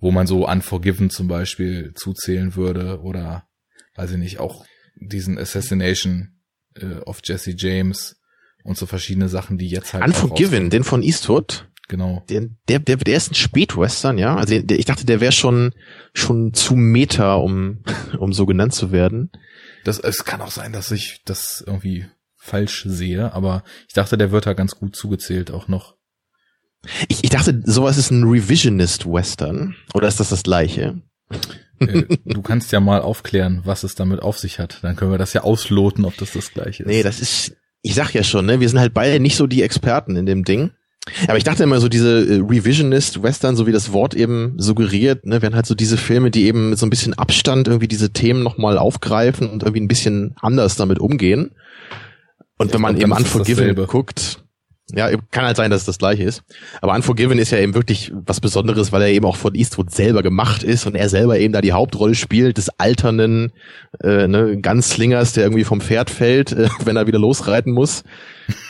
Wo 0.00 0.10
man 0.10 0.26
so 0.26 0.48
Unforgiven 0.48 1.10
zum 1.10 1.28
Beispiel 1.28 1.92
zuzählen 1.94 2.56
würde 2.56 3.00
oder 3.00 3.48
weiß 3.96 4.12
ich 4.12 4.18
nicht, 4.18 4.40
auch 4.40 4.64
diesen 4.96 5.38
Assassination 5.38 6.40
äh, 6.74 6.96
of 7.06 7.20
Jesse 7.24 7.54
James 7.56 8.16
und 8.64 8.76
so 8.76 8.86
verschiedene 8.86 9.28
Sachen, 9.28 9.58
die 9.58 9.68
jetzt 9.68 9.94
halt. 9.94 10.04
Unforgiven, 10.04 10.70
den 10.70 10.84
von 10.84 11.02
Eastwood. 11.02 11.66
Genau. 11.88 12.24
Der, 12.28 12.46
der, 12.68 12.78
der, 12.78 12.96
der 12.96 13.16
ist 13.16 13.32
ein 13.32 13.34
Spätwestern, 13.34 14.16
ja. 14.16 14.36
Also 14.36 14.60
der, 14.60 14.78
ich 14.78 14.84
dachte, 14.84 15.04
der 15.04 15.20
wäre 15.20 15.32
schon 15.32 15.72
schon 16.14 16.54
zu 16.54 16.76
Meta, 16.76 17.34
um 17.34 17.82
um 18.18 18.32
so 18.32 18.46
genannt 18.46 18.74
zu 18.74 18.92
werden. 18.92 19.32
Das 19.84 19.98
es 19.98 20.24
kann 20.24 20.40
auch 20.40 20.52
sein, 20.52 20.72
dass 20.72 20.92
ich 20.92 21.22
das 21.24 21.64
irgendwie 21.66 22.06
falsch 22.36 22.84
sehe, 22.86 23.32
aber 23.32 23.64
ich 23.88 23.94
dachte, 23.94 24.16
der 24.16 24.30
wird 24.30 24.46
da 24.46 24.54
ganz 24.54 24.76
gut 24.76 24.94
zugezählt 24.94 25.50
auch 25.50 25.68
noch. 25.68 25.96
Ich, 27.08 27.22
ich 27.22 27.30
dachte, 27.30 27.62
sowas 27.64 27.98
ist 27.98 28.10
ein 28.10 28.24
Revisionist 28.24 29.06
Western 29.06 29.74
oder 29.94 30.08
ist 30.08 30.20
das 30.20 30.30
das 30.30 30.42
gleiche? 30.42 31.02
Äh, 31.78 32.04
du 32.24 32.42
kannst 32.42 32.72
ja 32.72 32.80
mal 32.80 33.00
aufklären, 33.00 33.62
was 33.64 33.84
es 33.84 33.94
damit 33.94 34.20
auf 34.20 34.38
sich 34.38 34.58
hat. 34.58 34.78
Dann 34.82 34.96
können 34.96 35.10
wir 35.10 35.18
das 35.18 35.32
ja 35.32 35.42
ausloten, 35.42 36.04
ob 36.04 36.16
das 36.16 36.32
das 36.32 36.52
gleiche 36.52 36.84
ist. 36.84 36.88
Nee, 36.88 37.02
das 37.02 37.20
ist, 37.20 37.56
ich 37.82 37.94
sag 37.94 38.12
ja 38.12 38.22
schon, 38.22 38.46
ne, 38.46 38.60
wir 38.60 38.68
sind 38.68 38.78
halt 38.78 38.94
beide 38.94 39.20
nicht 39.20 39.36
so 39.36 39.46
die 39.46 39.62
Experten 39.62 40.16
in 40.16 40.26
dem 40.26 40.44
Ding. 40.44 40.70
Aber 41.26 41.38
ich 41.38 41.44
dachte 41.44 41.62
immer 41.62 41.80
so 41.80 41.88
diese 41.88 42.26
äh, 42.26 42.42
Revisionist 42.46 43.22
Western, 43.22 43.56
so 43.56 43.66
wie 43.66 43.72
das 43.72 43.92
Wort 43.92 44.14
eben 44.14 44.54
suggeriert, 44.58 45.24
ne, 45.26 45.40
wären 45.42 45.54
halt 45.54 45.66
so 45.66 45.74
diese 45.74 45.96
Filme, 45.96 46.30
die 46.30 46.44
eben 46.44 46.70
mit 46.70 46.78
so 46.78 46.86
ein 46.86 46.90
bisschen 46.90 47.14
Abstand 47.14 47.68
irgendwie 47.68 47.88
diese 47.88 48.10
Themen 48.10 48.42
nochmal 48.42 48.78
aufgreifen 48.78 49.48
und 49.48 49.62
irgendwie 49.62 49.80
ein 49.80 49.88
bisschen 49.88 50.34
anders 50.40 50.76
damit 50.76 50.98
umgehen. 50.98 51.52
Und 52.58 52.68
ich 52.68 52.74
wenn 52.74 52.82
man 52.82 52.96
glaub, 52.96 53.02
eben 53.02 53.16
Unforgiven 53.16 53.74
guckt, 53.86 54.39
ja, 54.94 55.10
kann 55.30 55.44
halt 55.44 55.56
sein, 55.56 55.70
dass 55.70 55.82
es 55.82 55.86
das 55.86 55.98
gleiche 55.98 56.24
ist. 56.24 56.42
Aber 56.80 56.94
Unforgiven 56.94 57.38
ist 57.38 57.50
ja 57.50 57.58
eben 57.58 57.74
wirklich 57.74 58.12
was 58.14 58.40
Besonderes, 58.40 58.92
weil 58.92 59.02
er 59.02 59.08
eben 59.08 59.26
auch 59.26 59.36
von 59.36 59.54
Eastwood 59.54 59.90
selber 59.90 60.22
gemacht 60.22 60.62
ist 60.62 60.86
und 60.86 60.94
er 60.94 61.08
selber 61.08 61.38
eben 61.38 61.52
da 61.52 61.60
die 61.60 61.72
Hauptrolle 61.72 62.14
spielt, 62.14 62.56
des 62.56 62.68
alternden 62.78 63.52
äh, 64.02 64.26
ne, 64.26 64.60
Slingers, 64.82 65.32
der 65.32 65.44
irgendwie 65.44 65.64
vom 65.64 65.80
Pferd 65.80 66.10
fällt, 66.10 66.52
äh, 66.52 66.68
wenn 66.84 66.96
er 66.96 67.06
wieder 67.06 67.18
losreiten 67.18 67.72
muss. 67.72 68.04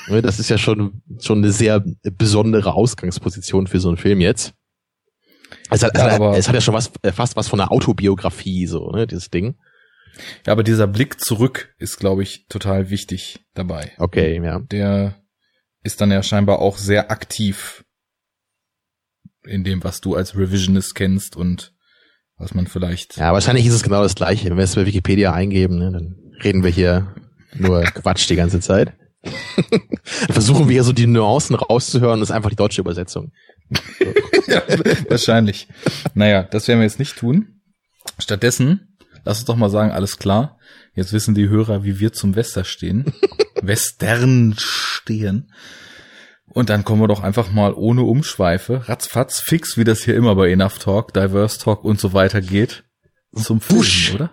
Ne, 0.08 0.22
das 0.22 0.38
ist 0.38 0.50
ja 0.50 0.58
schon, 0.58 1.02
schon 1.20 1.38
eine 1.38 1.52
sehr 1.52 1.84
besondere 2.02 2.74
Ausgangsposition 2.74 3.66
für 3.66 3.80
so 3.80 3.88
einen 3.88 3.96
Film 3.96 4.20
jetzt. 4.20 4.54
Es 5.70 5.82
hat, 5.82 5.96
ja, 5.96 6.06
also, 6.06 6.32
es 6.32 6.48
hat 6.48 6.54
ja 6.54 6.60
schon 6.60 6.74
was, 6.74 6.90
äh, 7.02 7.12
fast 7.12 7.36
was 7.36 7.48
von 7.48 7.60
einer 7.60 7.72
Autobiografie, 7.72 8.66
so, 8.66 8.90
ne, 8.90 9.06
dieses 9.06 9.30
Ding. 9.30 9.56
Ja, 10.46 10.52
aber 10.52 10.62
dieser 10.62 10.86
Blick 10.86 11.20
zurück 11.20 11.74
ist, 11.78 11.98
glaube 11.98 12.22
ich, 12.22 12.46
total 12.48 12.90
wichtig 12.90 13.40
dabei. 13.54 13.92
Okay, 13.98 14.40
ja. 14.42 14.60
Der 14.60 15.16
ist 15.82 16.00
dann 16.00 16.10
ja 16.10 16.22
scheinbar 16.22 16.58
auch 16.60 16.78
sehr 16.78 17.10
aktiv 17.10 17.84
in 19.44 19.64
dem, 19.64 19.82
was 19.82 20.00
du 20.00 20.14
als 20.14 20.36
Revisionist 20.36 20.94
kennst 20.94 21.36
und 21.36 21.72
was 22.36 22.54
man 22.54 22.66
vielleicht. 22.66 23.16
Ja, 23.16 23.32
wahrscheinlich 23.32 23.66
ist 23.66 23.74
es 23.74 23.82
genau 23.82 24.02
das 24.02 24.14
Gleiche. 24.14 24.50
Wenn 24.50 24.56
wir 24.56 24.64
es 24.64 24.74
bei 24.74 24.86
Wikipedia 24.86 25.32
eingeben, 25.32 25.78
ne, 25.78 25.92
dann 25.92 26.16
reden 26.42 26.62
wir 26.62 26.70
hier 26.70 27.14
nur 27.54 27.82
Quatsch 27.82 28.28
die 28.28 28.36
ganze 28.36 28.60
Zeit. 28.60 28.94
Versuchen 30.04 30.68
wir 30.68 30.72
hier 30.72 30.84
so 30.84 30.92
die 30.92 31.06
Nuancen 31.06 31.56
rauszuhören, 31.56 32.20
das 32.20 32.30
ist 32.30 32.34
einfach 32.34 32.50
die 32.50 32.56
deutsche 32.56 32.80
Übersetzung. 32.80 33.32
Ja, 34.46 34.62
wahrscheinlich. 35.08 35.68
Naja, 36.14 36.42
das 36.42 36.66
werden 36.66 36.80
wir 36.80 36.84
jetzt 36.84 36.98
nicht 36.98 37.16
tun. 37.16 37.60
Stattdessen, 38.18 38.89
lass 39.24 39.38
uns 39.38 39.46
doch 39.46 39.56
mal 39.56 39.70
sagen, 39.70 39.92
alles 39.92 40.18
klar. 40.18 40.58
Jetzt 40.94 41.12
wissen 41.12 41.34
die 41.34 41.48
Hörer, 41.48 41.84
wie 41.84 42.00
wir 42.00 42.12
zum 42.12 42.36
Wester 42.36 42.64
stehen. 42.64 43.12
Western 43.62 44.54
stehen. 44.58 45.52
Und 46.52 46.68
dann 46.68 46.84
kommen 46.84 47.00
wir 47.00 47.08
doch 47.08 47.22
einfach 47.22 47.52
mal 47.52 47.72
ohne 47.74 48.02
Umschweife, 48.02 48.88
ratzfatz, 48.88 49.40
fix, 49.40 49.76
wie 49.76 49.84
das 49.84 50.02
hier 50.02 50.16
immer 50.16 50.34
bei 50.34 50.50
Enough 50.50 50.78
Talk, 50.78 51.14
Diverse 51.14 51.60
Talk 51.60 51.84
und 51.84 52.00
so 52.00 52.12
weiter 52.12 52.40
geht, 52.40 52.84
zum 53.34 53.60
Fusch, 53.60 54.14
oder? 54.14 54.32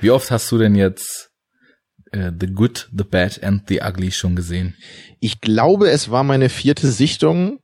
wie 0.00 0.10
oft 0.10 0.30
hast 0.30 0.50
du 0.50 0.56
denn 0.56 0.74
jetzt 0.74 1.30
äh, 2.12 2.32
The 2.38 2.46
Good, 2.46 2.88
The 2.96 3.04
Bad 3.04 3.42
and 3.42 3.68
The 3.68 3.82
Ugly 3.82 4.10
schon 4.12 4.36
gesehen? 4.36 4.74
Ich 5.20 5.42
glaube, 5.42 5.90
es 5.90 6.10
war 6.10 6.24
meine 6.24 6.48
vierte 6.48 6.90
Sichtung, 6.90 7.60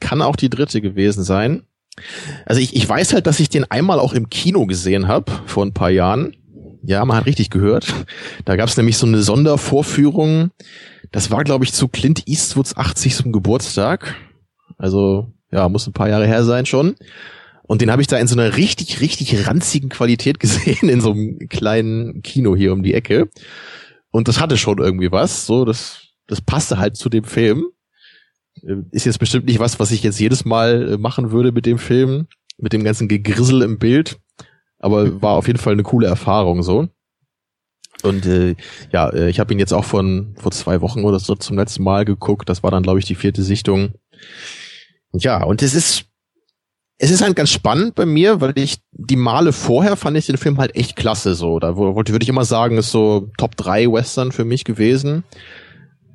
kann 0.00 0.20
auch 0.20 0.36
die 0.36 0.50
dritte 0.50 0.80
gewesen 0.80 1.22
sein. 1.22 1.64
Also 2.46 2.60
ich, 2.60 2.74
ich 2.74 2.88
weiß 2.88 3.12
halt, 3.12 3.26
dass 3.26 3.40
ich 3.40 3.48
den 3.48 3.64
einmal 3.70 4.00
auch 4.00 4.12
im 4.12 4.28
Kino 4.28 4.66
gesehen 4.66 5.08
habe, 5.08 5.32
vor 5.46 5.64
ein 5.64 5.74
paar 5.74 5.90
Jahren. 5.90 6.36
Ja, 6.82 7.04
man 7.04 7.16
hat 7.16 7.26
richtig 7.26 7.50
gehört. 7.50 7.94
Da 8.44 8.56
gab 8.56 8.68
es 8.68 8.76
nämlich 8.76 8.98
so 8.98 9.06
eine 9.06 9.22
Sondervorführung. 9.22 10.50
Das 11.12 11.30
war, 11.30 11.44
glaube 11.44 11.64
ich, 11.64 11.72
zu 11.72 11.88
Clint 11.88 12.26
Eastwoods 12.26 12.76
80. 12.76 13.32
Geburtstag. 13.32 14.16
Also, 14.76 15.32
ja, 15.50 15.68
muss 15.68 15.86
ein 15.86 15.92
paar 15.92 16.08
Jahre 16.08 16.26
her 16.26 16.44
sein 16.44 16.66
schon. 16.66 16.96
Und 17.62 17.80
den 17.80 17.90
habe 17.90 18.02
ich 18.02 18.08
da 18.08 18.18
in 18.18 18.26
so 18.26 18.38
einer 18.38 18.56
richtig, 18.56 19.00
richtig 19.00 19.46
ranzigen 19.46 19.88
Qualität 19.88 20.38
gesehen, 20.40 20.88
in 20.88 21.00
so 21.00 21.12
einem 21.12 21.38
kleinen 21.48 22.22
Kino 22.22 22.54
hier 22.54 22.72
um 22.72 22.82
die 22.82 22.94
Ecke. 22.94 23.30
Und 24.10 24.28
das 24.28 24.40
hatte 24.40 24.56
schon 24.56 24.78
irgendwie 24.78 25.10
was. 25.10 25.46
So, 25.46 25.64
das, 25.64 26.08
das 26.26 26.40
passte 26.40 26.78
halt 26.78 26.96
zu 26.96 27.08
dem 27.08 27.24
Film. 27.24 27.64
Äh, 28.62 28.76
ist 28.90 29.06
jetzt 29.06 29.18
bestimmt 29.18 29.46
nicht 29.46 29.58
was, 29.58 29.80
was 29.80 29.90
ich 29.90 30.02
jetzt 30.02 30.20
jedes 30.20 30.44
Mal 30.44 30.92
äh, 30.92 30.98
machen 30.98 31.30
würde 31.30 31.52
mit 31.52 31.66
dem 31.66 31.78
Film, 31.78 32.26
mit 32.58 32.72
dem 32.72 32.84
ganzen 32.84 33.08
Gegrissel 33.08 33.62
im 33.62 33.78
Bild 33.78 34.18
aber 34.84 35.22
war 35.22 35.32
auf 35.32 35.46
jeden 35.46 35.58
Fall 35.58 35.72
eine 35.72 35.82
coole 35.82 36.06
Erfahrung 36.06 36.62
so. 36.62 36.88
Und 38.02 38.26
äh, 38.26 38.54
ja, 38.92 39.08
äh, 39.08 39.30
ich 39.30 39.40
habe 39.40 39.50
ihn 39.54 39.58
jetzt 39.58 39.72
auch 39.72 39.86
von 39.86 40.34
vor 40.38 40.52
zwei 40.52 40.82
Wochen 40.82 41.04
oder 41.04 41.18
so 41.18 41.34
zum 41.36 41.56
letzten 41.56 41.84
Mal 41.84 42.04
geguckt. 42.04 42.50
Das 42.50 42.62
war 42.62 42.70
dann, 42.70 42.82
glaube 42.82 42.98
ich, 42.98 43.06
die 43.06 43.14
vierte 43.14 43.42
Sichtung. 43.42 43.94
Ja, 45.14 45.42
und 45.42 45.62
es 45.62 45.74
ist 45.74 46.04
es 46.98 47.10
ist 47.10 47.22
halt 47.22 47.34
ganz 47.34 47.48
spannend 47.48 47.94
bei 47.94 48.04
mir, 48.04 48.42
weil 48.42 48.52
ich 48.58 48.76
die 48.92 49.16
Male 49.16 49.52
vorher 49.54 49.96
fand 49.96 50.18
ich 50.18 50.26
den 50.26 50.36
Film 50.36 50.58
halt 50.58 50.76
echt 50.76 50.96
klasse 50.96 51.34
so. 51.34 51.58
Da 51.58 51.76
wollte 51.76 52.12
würde 52.12 52.22
ich 52.22 52.28
immer 52.28 52.44
sagen, 52.44 52.76
ist 52.76 52.90
so 52.90 53.30
Top 53.38 53.56
3 53.56 53.90
Western 53.90 54.32
für 54.32 54.44
mich 54.44 54.64
gewesen. 54.64 55.24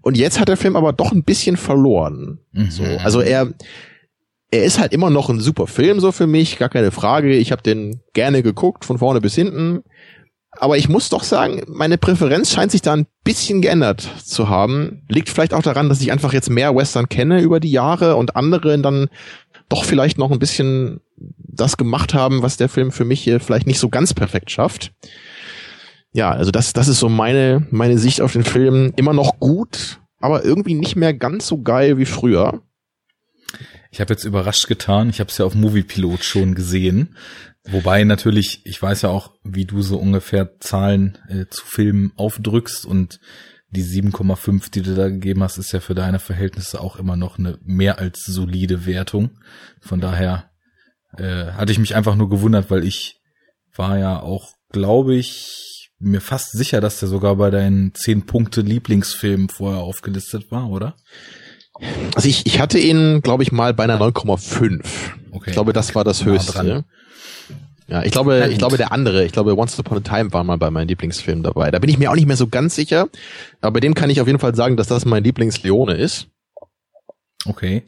Und 0.02 0.18
jetzt 0.18 0.40
hat 0.40 0.50
der 0.50 0.58
Film 0.58 0.76
aber 0.76 0.94
doch 0.94 1.12
ein 1.12 1.24
bisschen 1.24 1.58
verloren. 1.58 2.40
Mhm. 2.52 2.72
So, 2.72 2.84
also 2.84 3.22
er 3.22 3.54
er 4.52 4.64
ist 4.64 4.80
halt 4.80 4.94
immer 4.94 5.10
noch 5.10 5.30
ein 5.30 5.40
super 5.40 5.68
Film 5.68 6.00
so 6.00 6.12
für 6.12 6.28
mich, 6.28 6.58
gar 6.58 6.70
keine 6.70 6.92
Frage. 6.92 7.36
Ich 7.36 7.52
habe 7.52 7.62
den 7.62 8.02
gerne 8.14 8.42
geguckt, 8.42 8.86
von 8.86 8.98
vorne 8.98 9.22
bis 9.22 9.36
hinten. 9.36 9.84
Aber 10.52 10.78
ich 10.78 10.90
muss 10.90 11.10
doch 11.10 11.24
sagen, 11.24 11.62
meine 11.68 12.00
Präferenz 12.00 12.52
scheint 12.52 12.72
sich 12.72 12.82
da 12.82 12.94
ein 12.94 13.06
bisschen 13.24 13.62
geändert 13.62 14.02
zu 14.24 14.50
haben. 14.50 15.04
Liegt 15.08 15.30
vielleicht 15.30 15.54
auch 15.54 15.62
daran, 15.62 15.90
dass 15.90 16.02
ich 16.02 16.12
einfach 16.12 16.34
jetzt 16.34 16.50
mehr 16.50 16.76
Western 16.76 17.08
kenne 17.08 17.42
über 17.42 17.60
die 17.60 17.72
Jahre 17.72 18.16
und 18.16 18.36
andere 18.36 18.80
dann 18.80 19.10
doch 19.70 19.86
vielleicht 19.86 20.18
noch 20.18 20.32
ein 20.32 20.40
bisschen 20.40 21.02
das 21.38 21.78
gemacht 21.78 22.16
haben, 22.16 22.42
was 22.42 22.58
der 22.58 22.70
Film 22.70 22.92
für 22.92 23.06
mich 23.06 23.22
hier 23.22 23.40
vielleicht 23.40 23.68
nicht 23.68 23.80
so 23.80 23.90
ganz 23.90 24.16
perfekt 24.16 24.50
schafft. 24.50 24.92
Ja, 26.12 26.32
also 26.32 26.52
das, 26.52 26.74
das 26.74 26.88
ist 26.88 27.00
so 27.00 27.10
meine, 27.10 27.68
meine 27.72 27.98
Sicht 27.98 28.22
auf 28.22 28.34
den 28.34 28.44
Film. 28.44 28.94
Immer 28.96 29.14
noch 29.14 29.40
gut, 29.40 30.00
aber 30.20 30.44
irgendwie 30.44 30.74
nicht 30.74 30.96
mehr 30.96 31.14
ganz 31.14 31.48
so 31.48 31.62
geil 31.62 31.98
wie 31.98 32.06
früher. 32.06 32.62
Ich 33.92 34.02
habe 34.02 34.14
jetzt 34.14 34.24
überrascht 34.24 34.68
getan. 34.68 35.10
Ich 35.10 35.20
habe 35.20 35.30
es 35.30 35.38
ja 35.38 35.46
auf 35.46 35.56
Moviepilot 35.56 36.24
schon 36.24 36.56
gesehen. 36.56 37.16
Wobei 37.66 38.04
natürlich, 38.04 38.62
ich 38.66 38.82
weiß 38.82 39.04
ja 39.04 39.10
auch, 39.10 39.34
wie 39.44 39.66
du 39.66 39.82
so 39.82 39.98
ungefähr 39.98 40.60
Zahlen 40.60 41.18
äh, 41.28 41.46
zu 41.50 41.66
Filmen 41.66 42.14
aufdrückst 42.16 42.86
und 42.86 43.20
die 43.72 43.84
7,5, 43.84 44.72
die 44.72 44.82
du 44.82 44.96
da 44.96 45.10
gegeben 45.10 45.44
hast, 45.44 45.58
ist 45.58 45.72
ja 45.72 45.80
für 45.80 45.94
deine 45.94 46.20
Verhältnisse 46.20 46.82
auch 46.82 46.96
immer 46.96 47.16
noch 47.16 47.38
eine 47.38 47.60
mehr 47.64 48.00
als 48.00 48.24
solide 48.26 48.86
Wertung. 48.88 49.40
Von 49.80 50.00
daher 50.00 50.50
äh, 51.18 51.52
hatte 51.52 51.72
ich 51.72 51.80
mich 51.80 51.96
einfach 51.96 52.16
nur 52.16 52.30
gewundert, 52.30 52.72
weil 52.72 52.84
ich 52.84 53.20
war 53.76 54.00
ja 54.00 54.20
auch, 54.20 54.54
glaube 54.72 55.16
ich, 55.16 55.79
mir 56.00 56.22
fast 56.22 56.52
sicher, 56.52 56.82
dass 56.82 57.00
der 57.00 57.10
sogar 57.10 57.36
bei 57.36 57.50
deinen 57.50 57.94
10 57.94 58.26
Punkte 58.26 58.62
Lieblingsfilmen 58.62 59.50
vorher 59.50 59.82
aufgelistet 59.82 60.52
war, 60.52 60.70
oder? 60.70 60.96
Also 62.16 62.28
ich, 62.28 62.46
ich 62.46 62.60
hatte 62.60 62.80
ihn, 62.80 63.22
glaube 63.22 63.44
ich, 63.44 63.52
mal 63.52 63.74
bei 63.74 63.84
einer 63.84 64.00
9,5. 64.00 64.82
Okay. 65.32 65.44
Ich 65.48 65.54
glaube, 65.54 65.74
das 65.74 65.96
war 65.96 66.04
das 66.04 66.26
Höchste. 66.26 66.86
Ja, 67.88 68.04
ich 68.04 68.12
glaube, 68.12 68.48
ich 68.52 68.60
glaube, 68.60 68.78
der 68.78 68.92
andere, 68.92 69.26
ich 69.26 69.32
glaube, 69.32 69.58
Once 69.58 69.80
Upon 69.80 69.98
a 69.98 70.02
Time 70.02 70.32
war 70.32 70.44
mal 70.44 70.58
bei 70.58 70.70
meinen 70.70 70.88
Lieblingsfilmen 70.88 71.44
dabei. 71.44 71.72
Da 71.72 71.80
bin 71.80 71.90
ich 71.90 71.98
mir 71.98 72.12
auch 72.12 72.16
nicht 72.16 72.28
mehr 72.28 72.38
so 72.38 72.48
ganz 72.48 72.76
sicher. 72.76 73.10
Aber 73.62 73.74
bei 73.74 73.80
dem 73.80 73.96
kann 73.96 74.12
ich 74.12 74.22
auf 74.22 74.28
jeden 74.28 74.40
Fall 74.40 74.54
sagen, 74.54 74.78
dass 74.78 74.88
das 74.88 75.06
mein 75.06 75.24
Lieblingsleone 75.24 75.96
ist. 75.96 76.28
Okay. 77.46 77.84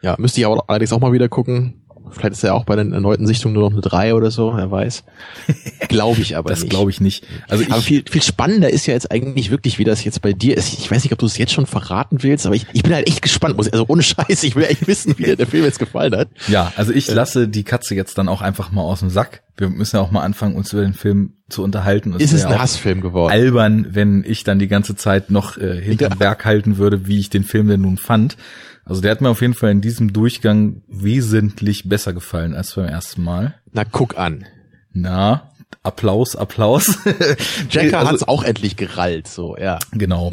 Ja, 0.00 0.16
müsste 0.18 0.40
ich 0.40 0.46
aber 0.46 0.64
allerdings 0.68 0.92
auch 0.92 1.00
mal 1.00 1.12
wieder 1.12 1.28
gucken. 1.28 1.81
Vielleicht 2.10 2.32
ist 2.32 2.44
er 2.44 2.54
auch 2.54 2.64
bei 2.64 2.76
den 2.76 2.92
erneuten 2.92 3.26
Sichtungen 3.26 3.54
nur 3.54 3.64
noch 3.64 3.72
eine 3.72 3.80
3 3.80 4.14
oder 4.14 4.30
so, 4.30 4.52
wer 4.56 4.70
weiß. 4.70 5.04
Glaube 5.88 6.20
ich 6.20 6.36
aber 6.36 6.50
das 6.50 6.60
nicht. 6.60 6.72
Das 6.72 6.76
glaube 6.76 6.90
ich 6.90 7.00
nicht. 7.00 7.24
Also 7.48 7.62
ich 7.64 7.72
aber 7.72 7.82
viel, 7.82 8.04
viel 8.08 8.22
spannender 8.22 8.70
ist 8.70 8.86
ja 8.86 8.94
jetzt 8.94 9.10
eigentlich 9.10 9.50
wirklich, 9.50 9.78
wie 9.78 9.84
das 9.84 10.04
jetzt 10.04 10.22
bei 10.22 10.32
dir 10.32 10.56
ist. 10.56 10.72
Ich 10.78 10.90
weiß 10.90 11.02
nicht, 11.04 11.12
ob 11.12 11.18
du 11.18 11.26
es 11.26 11.38
jetzt 11.38 11.52
schon 11.52 11.66
verraten 11.66 12.22
willst, 12.22 12.46
aber 12.46 12.54
ich, 12.54 12.66
ich 12.72 12.82
bin 12.82 12.94
halt 12.94 13.08
echt 13.08 13.22
gespannt. 13.22 13.58
Also 13.58 13.84
ohne 13.88 14.02
Scheiß, 14.02 14.42
ich 14.42 14.56
will 14.56 14.64
echt 14.64 14.86
wissen, 14.86 15.16
wie 15.18 15.24
dir 15.24 15.36
der 15.36 15.46
Film 15.46 15.64
jetzt 15.64 15.78
gefallen 15.78 16.16
hat. 16.16 16.28
Ja, 16.48 16.72
also 16.76 16.92
ich 16.92 17.08
äh. 17.08 17.14
lasse 17.14 17.48
die 17.48 17.64
Katze 17.64 17.94
jetzt 17.94 18.18
dann 18.18 18.28
auch 18.28 18.42
einfach 18.42 18.70
mal 18.72 18.82
aus 18.82 19.00
dem 19.00 19.10
Sack 19.10 19.42
wir 19.56 19.68
müssen 19.68 19.96
ja 19.96 20.02
auch 20.02 20.10
mal 20.10 20.22
anfangen, 20.22 20.56
uns 20.56 20.72
über 20.72 20.82
den 20.82 20.94
Film 20.94 21.34
zu 21.48 21.62
unterhalten. 21.62 22.14
Ist 22.14 22.32
es 22.32 22.44
ein 22.44 22.58
Hassfilm 22.58 23.00
geworden? 23.00 23.30
Albern, 23.30 23.86
wenn 23.90 24.24
ich 24.26 24.44
dann 24.44 24.58
die 24.58 24.68
ganze 24.68 24.96
Zeit 24.96 25.30
noch 25.30 25.58
äh, 25.58 25.80
hinterm 25.80 26.12
ja. 26.12 26.16
Berg 26.16 26.44
halten 26.44 26.78
würde, 26.78 27.06
wie 27.06 27.18
ich 27.18 27.28
den 27.28 27.44
Film 27.44 27.68
denn 27.68 27.82
nun 27.82 27.98
fand. 27.98 28.36
Also 28.84 29.00
der 29.00 29.12
hat 29.12 29.20
mir 29.20 29.30
auf 29.30 29.40
jeden 29.40 29.54
Fall 29.54 29.70
in 29.70 29.80
diesem 29.80 30.12
Durchgang 30.12 30.82
wesentlich 30.88 31.88
besser 31.88 32.12
gefallen 32.12 32.54
als 32.54 32.74
beim 32.74 32.86
ersten 32.86 33.22
Mal. 33.22 33.54
Na, 33.72 33.84
guck 33.84 34.18
an. 34.18 34.44
Na, 34.92 35.52
Applaus, 35.82 36.36
Applaus. 36.36 36.98
Jacker 37.70 38.00
also, 38.00 38.10
hat's 38.10 38.22
auch 38.24 38.44
endlich 38.44 38.76
gerallt, 38.76 39.28
so, 39.28 39.56
ja. 39.56 39.78
Genau. 39.92 40.30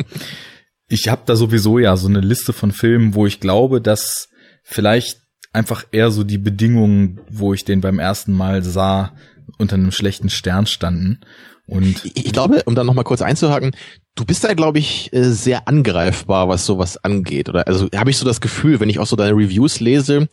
Ich 0.88 1.08
habe 1.08 1.22
da 1.26 1.36
sowieso 1.36 1.80
ja 1.80 1.96
so 1.96 2.08
eine 2.08 2.22
Liste 2.22 2.54
von 2.54 2.72
Filmen, 2.72 3.14
wo 3.14 3.26
ich 3.26 3.40
glaube, 3.40 3.82
dass 3.82 4.30
vielleicht 4.64 5.20
einfach 5.54 5.86
eher 5.92 6.12
so 6.12 6.24
die 6.24 6.38
Bedingungen, 6.38 7.22
wo 7.30 7.54
ich 7.54 7.66
den 7.66 7.82
beim 7.82 8.00
ersten 8.00 8.34
Mal 8.34 8.64
sah, 8.64 9.14
unter 9.58 9.76
einem 9.76 9.92
schlechten 9.92 10.30
Stern 10.30 10.66
standen. 10.66 11.22
Und 11.66 12.04
ich, 12.06 12.34
glaube, 12.34 12.64
um 12.66 12.74
da 12.74 12.84
noch 12.84 12.96
mal 12.96 13.04
kurz 13.04 13.22
einzuhaken, 13.22 13.76
du 14.20 14.26
bist 14.26 14.44
da, 14.44 14.54
glaube 14.54 14.80
ich, 14.80 15.14
äh, 15.14 15.24
sehr 15.24 15.68
angreifbar, 15.68 16.50
was 16.50 16.66
sowas 16.66 16.98
angeht. 17.04 17.48
Oder 17.48 17.68
also 17.68 17.88
habe 17.96 18.10
ich 18.10 18.18
so 18.18 18.26
das 18.26 18.42
Gefühl, 18.42 18.80
wenn 18.80 18.90
ich 18.90 19.00
auch 19.00 19.08
so 19.08 19.16
deine 19.16 19.36
Reviews 19.36 19.80
lese, 19.80 20.28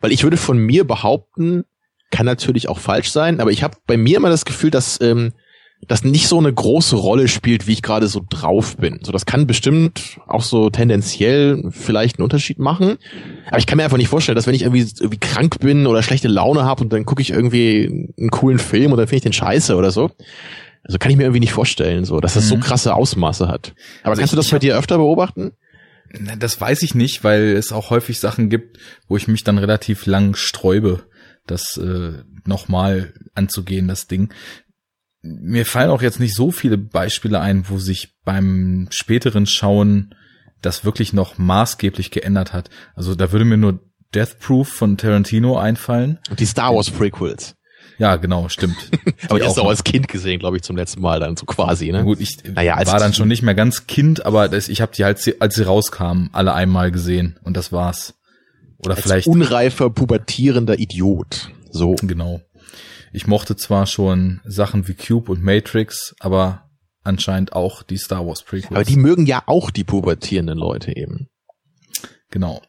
weil 0.00 0.12
ich 0.12 0.22
würde 0.22 0.36
von 0.36 0.58
mir 0.58 0.86
behaupten, 0.86 1.64
kann 2.10 2.26
natürlich 2.26 2.68
auch 2.68 2.78
falsch 2.78 3.10
sein, 3.10 3.40
aber 3.40 3.50
ich 3.50 3.62
habe 3.62 3.76
bei 3.86 3.96
mir 3.96 4.16
immer 4.16 4.30
das 4.30 4.44
Gefühl, 4.44 4.70
dass 4.70 5.00
ähm, 5.00 5.32
das 5.88 6.04
nicht 6.04 6.28
so 6.28 6.38
eine 6.38 6.52
große 6.52 6.96
Rolle 6.96 7.28
spielt, 7.28 7.66
wie 7.66 7.74
ich 7.74 7.82
gerade 7.82 8.08
so 8.08 8.22
drauf 8.26 8.76
bin. 8.78 9.00
So, 9.02 9.12
das 9.12 9.26
kann 9.26 9.46
bestimmt 9.46 10.18
auch 10.26 10.42
so 10.42 10.70
tendenziell 10.70 11.64
vielleicht 11.70 12.18
einen 12.18 12.24
Unterschied 12.24 12.58
machen. 12.58 12.96
Aber 13.48 13.58
ich 13.58 13.66
kann 13.66 13.76
mir 13.76 13.84
einfach 13.84 13.98
nicht 13.98 14.08
vorstellen, 14.08 14.36
dass 14.36 14.46
wenn 14.46 14.54
ich 14.54 14.62
irgendwie, 14.62 14.86
irgendwie 14.98 15.18
krank 15.18 15.60
bin 15.60 15.86
oder 15.86 16.02
schlechte 16.02 16.28
Laune 16.28 16.64
habe 16.64 16.82
und 16.82 16.92
dann 16.92 17.04
gucke 17.04 17.20
ich 17.20 17.30
irgendwie 17.30 18.08
einen 18.18 18.30
coolen 18.30 18.58
Film 18.58 18.92
und 18.92 18.98
dann 18.98 19.06
finde 19.06 19.16
ich 19.16 19.22
den 19.24 19.32
scheiße 19.34 19.76
oder 19.76 19.90
so. 19.90 20.10
Also 20.86 20.98
kann 20.98 21.10
ich 21.10 21.16
mir 21.16 21.24
irgendwie 21.24 21.40
nicht 21.40 21.52
vorstellen, 21.52 22.04
so, 22.04 22.20
dass 22.20 22.34
das 22.34 22.44
mhm. 22.44 22.48
so 22.48 22.58
krasse 22.58 22.94
Ausmaße 22.94 23.48
hat. 23.48 23.74
Aber 24.02 24.10
also 24.10 24.20
kannst 24.20 24.32
ich, 24.32 24.36
du 24.36 24.36
das 24.36 24.50
bei 24.50 24.58
dir 24.58 24.78
öfter 24.78 24.98
beobachten? 24.98 25.52
Das 26.38 26.60
weiß 26.60 26.82
ich 26.82 26.94
nicht, 26.94 27.24
weil 27.24 27.56
es 27.56 27.72
auch 27.72 27.90
häufig 27.90 28.20
Sachen 28.20 28.48
gibt, 28.48 28.78
wo 29.08 29.16
ich 29.16 29.26
mich 29.26 29.42
dann 29.42 29.58
relativ 29.58 30.06
lang 30.06 30.36
sträube 30.36 31.02
das 31.46 31.76
äh, 31.76 32.12
nochmal 32.44 33.14
anzugehen, 33.34 33.88
das 33.88 34.06
Ding. 34.06 34.32
Mir 35.22 35.66
fallen 35.66 35.90
auch 35.90 36.02
jetzt 36.02 36.20
nicht 36.20 36.34
so 36.34 36.50
viele 36.50 36.78
Beispiele 36.78 37.40
ein, 37.40 37.68
wo 37.68 37.78
sich 37.78 38.14
beim 38.24 38.88
späteren 38.90 39.46
Schauen 39.46 40.14
das 40.62 40.84
wirklich 40.84 41.12
noch 41.12 41.38
maßgeblich 41.38 42.10
geändert 42.10 42.52
hat. 42.52 42.70
Also 42.94 43.14
da 43.14 43.32
würde 43.32 43.44
mir 43.44 43.56
nur 43.56 43.80
Death 44.14 44.38
Proof 44.38 44.68
von 44.68 44.96
Tarantino 44.96 45.58
einfallen. 45.58 46.18
Und 46.30 46.40
die 46.40 46.46
Star 46.46 46.74
Wars 46.74 46.90
Prequels. 46.90 47.56
Ja, 47.98 48.16
genau, 48.16 48.48
stimmt. 48.48 48.76
aber 49.28 49.38
ich 49.40 49.46
hast 49.46 49.56
du 49.56 49.62
auch 49.62 49.68
als 49.68 49.84
Kind 49.84 50.08
gesehen, 50.08 50.38
glaube 50.38 50.56
ich, 50.56 50.62
zum 50.62 50.76
letzten 50.76 51.00
Mal 51.00 51.20
dann 51.20 51.36
so 51.36 51.46
quasi, 51.46 51.90
ne? 51.90 52.04
Gut, 52.04 52.20
ich 52.20 52.36
naja, 52.44 52.76
war 52.86 52.98
dann 52.98 53.14
schon 53.14 53.28
nicht 53.28 53.42
mehr 53.42 53.54
ganz 53.54 53.86
Kind, 53.86 54.26
aber 54.26 54.48
das, 54.48 54.68
ich 54.68 54.80
habe 54.80 54.92
die 54.94 55.04
halt, 55.04 55.18
als 55.40 55.54
sie 55.54 55.62
rauskamen, 55.62 56.30
alle 56.32 56.52
einmal 56.52 56.90
gesehen 56.90 57.38
und 57.42 57.56
das 57.56 57.72
war's. 57.72 58.14
Oder 58.78 58.96
Als 58.96 59.02
vielleicht. 59.04 59.26
Unreifer, 59.26 59.90
pubertierender 59.90 60.78
Idiot. 60.78 61.50
So. 61.70 61.96
Genau. 62.02 62.40
Ich 63.12 63.26
mochte 63.26 63.56
zwar 63.56 63.86
schon 63.86 64.40
Sachen 64.44 64.88
wie 64.88 64.94
Cube 64.94 65.32
und 65.32 65.42
Matrix, 65.42 66.14
aber 66.20 66.68
anscheinend 67.02 67.54
auch 67.54 67.82
die 67.82 67.96
Star 67.96 68.26
Wars 68.26 68.42
Prequels. 68.42 68.72
Aber 68.72 68.84
die 68.84 68.96
mögen 68.96 69.26
ja 69.26 69.42
auch 69.46 69.70
die 69.70 69.84
pubertierenden 69.84 70.58
Leute 70.58 70.94
eben. 70.94 71.28
Genau. 72.30 72.62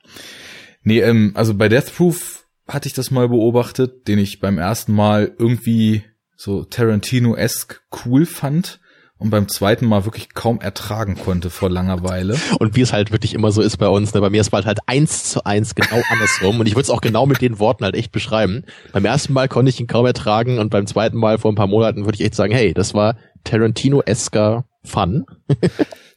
Nee, 0.84 1.02
ähm, 1.02 1.32
also 1.36 1.54
bei 1.54 1.68
Death 1.68 1.94
Proof 1.94 2.47
hatte 2.68 2.88
ich 2.88 2.94
das 2.94 3.12
mal 3.12 3.30
beobachtet, 3.30 4.08
den 4.08 4.20
ich 4.20 4.40
beim 4.40 4.58
ersten 4.58 4.94
Mal 4.94 5.34
irgendwie 5.38 6.04
so 6.36 6.64
Tarantino-esque 6.64 7.82
cool 8.06 8.26
fand 8.26 8.80
und 9.18 9.32
beim 9.32 9.48
zweiten 9.48 9.88
Mal 9.88 10.06
wirklich 10.06 10.34
kaum 10.34 10.62
ertragen 10.62 11.16
konnte 11.16 11.50
vor 11.50 11.70
Langeweile. 11.70 12.38
Und 12.60 12.76
wie 12.76 12.82
es 12.82 12.94
halt 12.94 13.12
wirklich 13.12 13.34
immer 13.34 13.52
so 13.52 13.64
ist 13.64 13.78
bei 13.78 13.88
uns, 13.88 14.14
ne? 14.14 14.22
bei 14.22 14.30
mir 14.30 14.42
ist 14.42 14.52
bald 14.52 14.68
halt 14.68 14.80
eins 14.86 15.24
zu 15.32 15.44
eins 15.44 15.74
genau 15.74 16.00
andersrum 16.12 16.60
und 16.60 16.68
ich 16.68 16.74
würde 16.74 16.84
es 16.84 16.90
auch 16.92 17.02
genau 17.02 17.26
mit 17.26 17.42
den 17.42 17.58
Worten 17.58 17.84
halt 17.84 17.96
echt 17.96 18.12
beschreiben. 18.12 18.64
Beim 18.94 19.06
ersten 19.06 19.34
Mal 19.34 19.48
konnte 19.48 19.70
ich 19.70 19.80
ihn 19.80 19.88
kaum 19.88 20.06
ertragen 20.06 20.60
und 20.60 20.70
beim 20.70 20.86
zweiten 20.86 21.18
Mal 21.18 21.40
vor 21.40 21.52
ein 21.52 21.56
paar 21.56 21.68
Monaten 21.68 22.06
würde 22.06 22.16
ich 22.16 22.24
echt 22.24 22.36
sagen, 22.36 22.54
hey, 22.54 22.76
das 22.76 22.94
war 22.94 23.18
Tarantino-esker 23.44 24.66
Fun. 24.84 25.26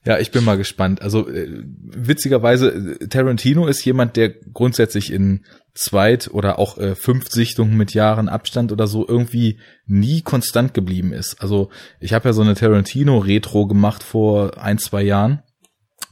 Ja, 0.07 0.19
ich 0.19 0.31
bin 0.31 0.45
mal 0.45 0.57
gespannt. 0.57 1.03
Also 1.03 1.29
äh, 1.29 1.63
witzigerweise, 1.83 2.97
äh, 3.01 3.09
Tarantino 3.09 3.67
ist 3.67 3.85
jemand, 3.85 4.17
der 4.17 4.31
grundsätzlich 4.31 5.13
in 5.13 5.45
Zweit- 5.81 6.29
oder 6.31 6.59
auch 6.59 6.77
äh, 6.77 6.95
fünf 6.95 7.31
Sichtungen 7.31 7.75
mit 7.75 7.95
Jahren 7.95 8.29
Abstand 8.29 8.71
oder 8.71 8.87
so 8.87 9.09
irgendwie 9.09 9.59
nie 9.87 10.21
konstant 10.21 10.75
geblieben 10.75 11.15
ist. 11.15 11.41
Also 11.41 11.71
ich 12.01 12.13
habe 12.13 12.29
ja 12.29 12.33
so 12.35 12.43
eine 12.43 12.55
Tarantino-Retro 12.55 13.67
gemacht 13.67 14.03
vor 14.03 14.63
ein, 14.63 14.79
zwei 14.79 15.03
Jahren 15.03 15.43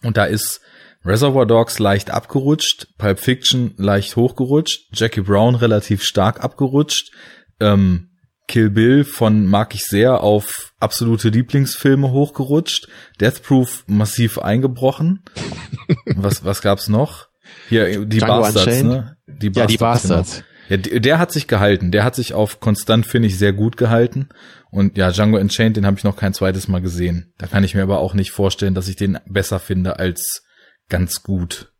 und 0.02 0.16
da 0.16 0.24
ist 0.24 0.62
Reservoir 1.04 1.44
Dogs 1.44 1.78
leicht 1.78 2.10
abgerutscht, 2.10 2.88
Pulp 2.96 3.20
Fiction 3.20 3.74
leicht 3.76 4.16
hochgerutscht, 4.16 4.88
Jackie 4.94 5.20
Brown 5.20 5.54
relativ 5.54 6.02
stark 6.02 6.42
abgerutscht, 6.42 7.12
ähm, 7.60 8.08
Kill 8.46 8.70
Bill 8.70 9.04
von 9.04 9.44
mag 9.44 9.74
ich 9.74 9.84
sehr 9.84 10.22
auf 10.22 10.72
absolute 10.80 11.28
Lieblingsfilme 11.28 12.10
hochgerutscht. 12.10 12.88
Death 13.20 13.42
Proof 13.42 13.84
massiv 13.86 14.38
eingebrochen. 14.38 15.22
was, 16.16 16.42
was 16.46 16.62
gab's 16.62 16.88
noch? 16.88 17.27
Hier, 17.68 18.04
die 18.04 18.18
Django 18.18 18.40
Bastards, 18.40 18.82
ne? 18.82 19.16
Die 19.26 19.50
Bastards, 19.50 19.56
ja, 19.56 19.66
die 19.66 19.76
Bastards. 19.78 20.34
Genau. 20.34 20.44
Ja, 20.68 20.76
der 21.00 21.18
hat 21.18 21.32
sich 21.32 21.46
gehalten. 21.46 21.90
Der 21.90 22.04
hat 22.04 22.14
sich 22.14 22.34
auf 22.34 22.60
konstant, 22.60 23.06
finde 23.06 23.28
ich, 23.28 23.38
sehr 23.38 23.52
gut 23.52 23.76
gehalten. 23.76 24.28
Und 24.70 24.98
ja, 24.98 25.10
Django 25.10 25.38
Unchained, 25.38 25.76
den 25.76 25.86
habe 25.86 25.96
ich 25.96 26.04
noch 26.04 26.16
kein 26.16 26.34
zweites 26.34 26.68
Mal 26.68 26.82
gesehen. 26.82 27.32
Da 27.38 27.46
kann 27.46 27.64
ich 27.64 27.74
mir 27.74 27.82
aber 27.82 27.98
auch 28.00 28.14
nicht 28.14 28.32
vorstellen, 28.32 28.74
dass 28.74 28.88
ich 28.88 28.96
den 28.96 29.18
besser 29.26 29.60
finde 29.60 29.98
als 29.98 30.42
ganz 30.88 31.22
gut. 31.22 31.72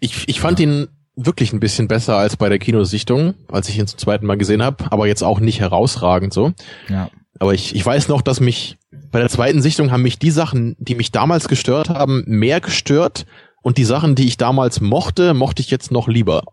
Ich, 0.00 0.28
ich 0.28 0.40
fand 0.40 0.58
ja. 0.58 0.66
ihn 0.66 0.88
wirklich 1.16 1.52
ein 1.52 1.60
bisschen 1.60 1.88
besser 1.88 2.16
als 2.16 2.36
bei 2.36 2.48
der 2.48 2.58
Kinosichtung, 2.58 3.34
als 3.48 3.68
ich 3.68 3.78
ihn 3.78 3.86
zum 3.86 3.98
zweiten 3.98 4.26
Mal 4.26 4.38
gesehen 4.38 4.62
habe, 4.62 4.84
aber 4.90 5.06
jetzt 5.06 5.22
auch 5.22 5.40
nicht 5.40 5.60
herausragend 5.60 6.32
so. 6.32 6.52
Ja. 6.88 7.10
Aber 7.38 7.54
ich, 7.54 7.74
ich 7.74 7.84
weiß 7.84 8.08
noch, 8.08 8.22
dass 8.22 8.40
mich 8.40 8.78
bei 9.10 9.18
der 9.18 9.28
zweiten 9.28 9.62
Sichtung 9.62 9.90
haben 9.90 10.02
mich 10.02 10.18
die 10.18 10.30
Sachen, 10.30 10.76
die 10.78 10.94
mich 10.94 11.12
damals 11.12 11.48
gestört 11.48 11.88
haben, 11.88 12.24
mehr 12.26 12.60
gestört 12.60 13.26
und 13.62 13.78
die 13.78 13.84
Sachen, 13.84 14.14
die 14.14 14.26
ich 14.26 14.36
damals 14.36 14.80
mochte, 14.80 15.34
mochte 15.34 15.62
ich 15.62 15.70
jetzt 15.70 15.90
noch 15.90 16.08
lieber. 16.08 16.44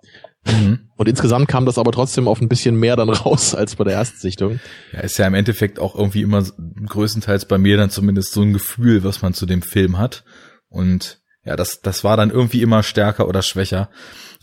Mhm. 0.45 0.89
Und 0.95 1.09
insgesamt 1.09 1.47
kam 1.47 1.65
das 1.65 1.77
aber 1.77 1.91
trotzdem 1.91 2.27
auf 2.27 2.39
ein 2.39 2.49
bisschen 2.49 2.75
mehr 2.75 2.95
dann 2.95 3.09
raus 3.09 3.55
als 3.55 3.75
bei 3.75 3.83
der 3.83 3.93
ersten 3.93 4.19
Sichtung. 4.19 4.59
Ja, 4.93 4.99
ist 5.01 5.17
ja 5.17 5.27
im 5.27 5.33
Endeffekt 5.33 5.79
auch 5.79 5.95
irgendwie 5.95 6.21
immer 6.21 6.43
größtenteils 6.85 7.45
bei 7.45 7.57
mir 7.57 7.77
dann 7.77 7.89
zumindest 7.89 8.31
so 8.31 8.41
ein 8.41 8.53
Gefühl, 8.53 9.03
was 9.03 9.21
man 9.21 9.33
zu 9.33 9.45
dem 9.45 9.61
Film 9.61 9.97
hat. 9.97 10.23
Und 10.69 11.19
ja, 11.43 11.55
das, 11.55 11.81
das 11.81 12.03
war 12.03 12.15
dann 12.15 12.29
irgendwie 12.29 12.61
immer 12.61 12.83
stärker 12.83 13.27
oder 13.27 13.41
schwächer. 13.41 13.89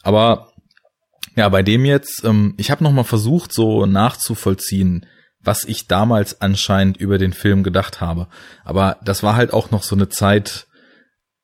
Aber 0.03 0.53
ja, 1.37 1.49
bei 1.49 1.63
dem 1.63 1.85
jetzt, 1.85 2.25
ähm, 2.25 2.55
ich 2.57 2.71
habe 2.71 2.83
noch 2.83 2.93
mal 2.93 3.05
versucht, 3.05 3.53
so 3.53 3.87
nachzuvollziehen, 3.87 5.07
was 5.41 5.65
ich 5.65 5.87
damals 5.87 6.41
anscheinend 6.41 6.97
über 6.97 7.19
den 7.19 7.33
Film 7.33 7.63
gedacht 7.63 8.01
habe. 8.01 8.29
Aber 8.65 8.97
das 9.05 9.23
war 9.23 9.37
halt 9.37 9.53
auch 9.53 9.71
noch 9.71 9.83
so 9.83 9.95
eine 9.95 10.09
Zeit, 10.09 10.67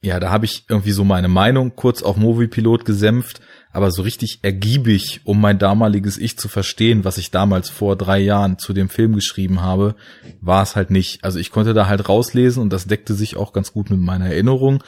ja, 0.05 0.19
da 0.19 0.31
habe 0.31 0.45
ich 0.45 0.65
irgendwie 0.69 0.91
so 0.91 1.05
meine 1.05 1.29
Meinung 1.29 1.77
kurz 1.77 2.03
auf 2.03 2.17
Moviepilot 2.17 2.85
gesämpft, 2.85 3.41
aber 3.71 3.93
so 3.93 4.03
richtig 4.03 4.41
ergiebig, 4.43 5.21
um 5.25 5.41
mein 5.41 5.61
damaliges 5.61 6.19
Ich 6.19 6.37
zu 6.37 6.49
verstehen, 6.49 7.05
was 7.05 7.19
ich 7.19 7.31
damals 7.31 7.71
vor 7.71 7.95
drei 7.95 8.19
Jahren 8.19 8.59
zu 8.59 8.73
dem 8.73 8.89
Film 8.89 9.15
geschrieben 9.15 9.63
habe, 9.63 9.95
war 10.41 10.63
es 10.65 10.75
halt 10.75 10.91
nicht. 10.91 11.23
Also 11.23 11.39
ich 11.39 11.53
konnte 11.53 11.73
da 11.73 11.87
halt 11.87 12.09
rauslesen 12.09 12.61
und 12.61 12.73
das 12.73 12.87
deckte 12.87 13.15
sich 13.15 13.37
auch 13.37 13.53
ganz 13.53 13.73
gut 13.73 13.91
mit 13.91 14.01
meiner 14.01 14.27
Erinnerung 14.27 14.83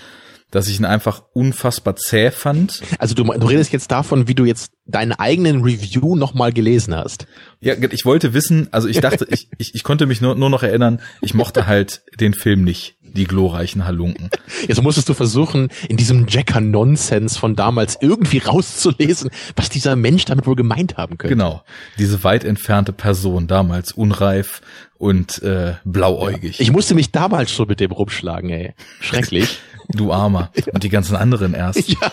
dass 0.54 0.68
ich 0.68 0.78
ihn 0.78 0.84
einfach 0.84 1.24
unfassbar 1.32 1.96
zäh 1.96 2.30
fand. 2.30 2.80
Also 2.98 3.14
du, 3.16 3.24
du 3.24 3.46
redest 3.46 3.72
jetzt 3.72 3.90
davon, 3.90 4.28
wie 4.28 4.36
du 4.36 4.44
jetzt 4.44 4.70
deinen 4.86 5.12
eigenen 5.12 5.62
Review 5.62 6.14
nochmal 6.14 6.52
gelesen 6.52 6.94
hast. 6.94 7.26
Ja, 7.60 7.74
ich 7.74 8.04
wollte 8.04 8.34
wissen, 8.34 8.68
also 8.70 8.86
ich 8.86 9.00
dachte, 9.00 9.26
ich, 9.30 9.48
ich, 9.58 9.74
ich 9.74 9.82
konnte 9.82 10.06
mich 10.06 10.20
nur, 10.20 10.36
nur 10.36 10.50
noch 10.50 10.62
erinnern, 10.62 11.00
ich 11.22 11.34
mochte 11.34 11.66
halt 11.66 12.02
den 12.20 12.34
Film 12.34 12.62
nicht, 12.62 12.96
die 13.02 13.24
glorreichen 13.24 13.84
Halunken. 13.84 14.30
Jetzt 14.68 14.80
musstest 14.80 15.08
du 15.08 15.14
versuchen, 15.14 15.70
in 15.88 15.96
diesem 15.96 16.26
Jacker-Nonsens 16.28 17.36
von 17.36 17.56
damals 17.56 17.98
irgendwie 18.00 18.38
rauszulesen, 18.38 19.30
was 19.56 19.70
dieser 19.70 19.96
Mensch 19.96 20.24
damit 20.24 20.46
wohl 20.46 20.56
gemeint 20.56 20.96
haben 20.96 21.18
könnte. 21.18 21.34
Genau, 21.34 21.64
diese 21.98 22.22
weit 22.22 22.44
entfernte 22.44 22.92
Person, 22.92 23.48
damals 23.48 23.90
unreif 23.90 24.60
und 24.98 25.42
äh, 25.42 25.74
blauäugig. 25.84 26.60
Ich 26.60 26.70
musste 26.70 26.94
mich 26.94 27.10
damals 27.10 27.50
schon 27.50 27.66
mit 27.66 27.80
dem 27.80 27.90
rumschlagen, 27.90 28.50
ey. 28.50 28.74
Schrecklich. 29.00 29.58
Du 29.88 30.12
Armer. 30.12 30.50
Und 30.72 30.82
die 30.82 30.88
ganzen 30.88 31.16
anderen 31.16 31.54
erst. 31.54 31.88
Ja. 31.88 32.12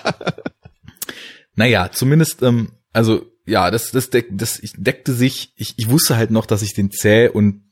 Naja, 1.55 1.91
zumindest, 1.91 2.41
ähm, 2.41 2.74
also 2.93 3.26
ja, 3.45 3.72
das, 3.72 3.91
das, 3.91 4.09
deck, 4.09 4.28
das 4.32 4.59
ich 4.59 4.74
deckte 4.78 5.13
sich, 5.13 5.53
ich, 5.55 5.74
ich 5.78 5.89
wusste 5.89 6.15
halt 6.15 6.32
noch, 6.32 6.45
dass 6.45 6.61
ich 6.61 6.74
den 6.74 6.91
zäh 6.91 7.28
und 7.28 7.72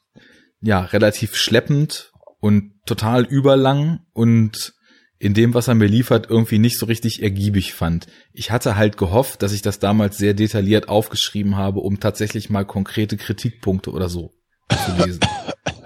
ja, 0.61 0.81
relativ 0.81 1.35
schleppend 1.35 2.11
und 2.39 2.73
total 2.85 3.25
überlang 3.25 4.01
und 4.13 4.73
in 5.19 5.33
dem, 5.33 5.53
was 5.53 5.67
er 5.67 5.75
mir 5.75 5.87
liefert, 5.87 6.29
irgendwie 6.29 6.59
nicht 6.59 6.77
so 6.79 6.85
richtig 6.85 7.21
ergiebig 7.21 7.73
fand. 7.73 8.07
Ich 8.31 8.51
hatte 8.51 8.77
halt 8.77 8.95
gehofft, 8.97 9.41
dass 9.41 9.51
ich 9.51 9.61
das 9.61 9.79
damals 9.79 10.17
sehr 10.17 10.33
detailliert 10.33 10.87
aufgeschrieben 10.87 11.57
habe, 11.57 11.81
um 11.81 11.99
tatsächlich 11.99 12.49
mal 12.49 12.65
konkrete 12.65 13.17
Kritikpunkte 13.17 13.91
oder 13.91 14.07
so 14.07 14.33
zu 14.85 15.05
lesen. 15.05 15.19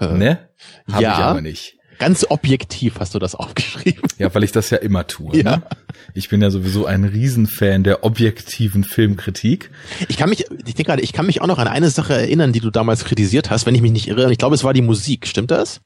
ne? 0.00 0.48
Hab 0.90 1.00
Ja. 1.02 1.12
ich 1.12 1.24
aber 1.24 1.40
nicht. 1.40 1.78
Ganz 1.98 2.26
objektiv 2.28 3.00
hast 3.00 3.14
du 3.14 3.18
das 3.18 3.34
aufgeschrieben. 3.34 4.02
Ja, 4.18 4.34
weil 4.34 4.44
ich 4.44 4.52
das 4.52 4.70
ja 4.70 4.78
immer 4.78 5.06
tue. 5.06 5.36
Ja. 5.36 5.56
Ne? 5.56 5.62
Ich 6.14 6.28
bin 6.28 6.42
ja 6.42 6.50
sowieso 6.50 6.86
ein 6.86 7.04
Riesenfan 7.04 7.84
der 7.84 8.04
objektiven 8.04 8.84
Filmkritik. 8.84 9.70
Ich 10.08 10.16
kann 10.16 10.30
mich, 10.30 10.46
ich 10.50 10.74
denke 10.74 10.84
gerade, 10.84 11.02
ich 11.02 11.12
kann 11.12 11.26
mich 11.26 11.40
auch 11.40 11.46
noch 11.46 11.58
an 11.58 11.68
eine 11.68 11.90
Sache 11.90 12.14
erinnern, 12.14 12.52
die 12.52 12.60
du 12.60 12.70
damals 12.70 13.04
kritisiert 13.04 13.50
hast, 13.50 13.66
wenn 13.66 13.74
ich 13.74 13.82
mich 13.82 13.92
nicht 13.92 14.08
irre. 14.08 14.30
Ich 14.30 14.38
glaube, 14.38 14.54
es 14.54 14.64
war 14.64 14.74
die 14.74 14.82
Musik. 14.82 15.26
Stimmt 15.26 15.50
das? 15.50 15.80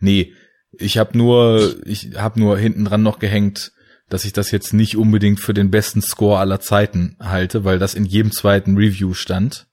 Nee, 0.00 0.32
ich 0.72 0.98
habe 0.98 1.16
nur, 1.16 1.76
ich 1.86 2.10
habe 2.16 2.40
nur 2.40 2.58
hinten 2.58 2.84
dran 2.84 3.02
noch 3.02 3.18
gehängt, 3.18 3.72
dass 4.08 4.24
ich 4.24 4.32
das 4.32 4.50
jetzt 4.50 4.72
nicht 4.72 4.96
unbedingt 4.96 5.40
für 5.40 5.54
den 5.54 5.70
besten 5.70 6.00
Score 6.00 6.38
aller 6.38 6.60
Zeiten 6.60 7.16
halte, 7.20 7.64
weil 7.64 7.78
das 7.78 7.94
in 7.94 8.04
jedem 8.04 8.32
zweiten 8.32 8.76
Review 8.76 9.14
stand. 9.14 9.66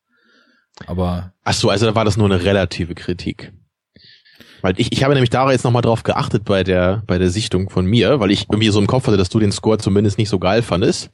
Aber 0.88 1.34
Ach 1.44 1.54
so, 1.54 1.70
also 1.70 1.86
da 1.86 1.96
war 1.96 2.06
das 2.06 2.18
nur 2.18 2.26
eine 2.26 2.44
relative 2.44 2.96
Kritik. 2.96 3.54
Weil 4.64 4.76
ich, 4.78 4.94
ich 4.94 5.04
habe 5.04 5.14
nämlich 5.14 5.30
da 5.30 5.52
jetzt 5.52 5.66
nochmal 5.66 5.82
drauf 5.82 6.04
geachtet 6.04 6.46
bei 6.46 6.64
der, 6.64 7.04
bei 7.06 7.18
der 7.18 7.30
Sichtung 7.30 7.70
von 7.70 7.86
mir, 7.86 8.22
weil 8.22 8.32
ich 8.32 8.48
irgendwie 8.50 8.70
so 8.70 8.80
im 8.80 8.88
Kopf 8.88 9.06
hatte, 9.06 9.18
dass 9.18 9.28
du 9.28 9.40
den 9.40 9.52
Score 9.52 9.78
zumindest 9.78 10.18
nicht 10.18 10.30
so 10.30 10.40
geil 10.40 10.62
fandest. 10.62 11.12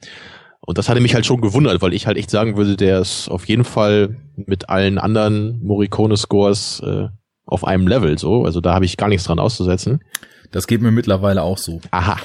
Und 0.60 0.78
das 0.78 0.88
hatte 0.88 1.00
mich 1.00 1.14
halt 1.14 1.26
schon 1.26 1.40
gewundert, 1.40 1.82
weil 1.82 1.92
ich 1.92 2.06
halt 2.06 2.16
echt 2.16 2.30
sagen 2.30 2.56
würde, 2.56 2.76
der 2.76 3.00
ist 3.00 3.28
auf 3.28 3.46
jeden 3.46 3.64
Fall 3.64 4.16
mit 4.36 4.68
allen 4.68 4.98
anderen 4.98 5.60
Morricone-Scores 5.64 6.80
äh, 6.86 7.08
auf 7.44 7.64
einem 7.64 7.88
Level 7.88 8.18
so. 8.18 8.44
Also 8.44 8.60
da 8.60 8.72
habe 8.72 8.84
ich 8.84 8.96
gar 8.96 9.08
nichts 9.08 9.24
dran 9.24 9.40
auszusetzen. 9.40 10.00
das 10.52 10.68
geht 10.68 10.80
mir 10.80 10.92
mittlerweile 10.92 11.42
auch 11.42 11.58
so. 11.58 11.80
Aha. 11.90 12.20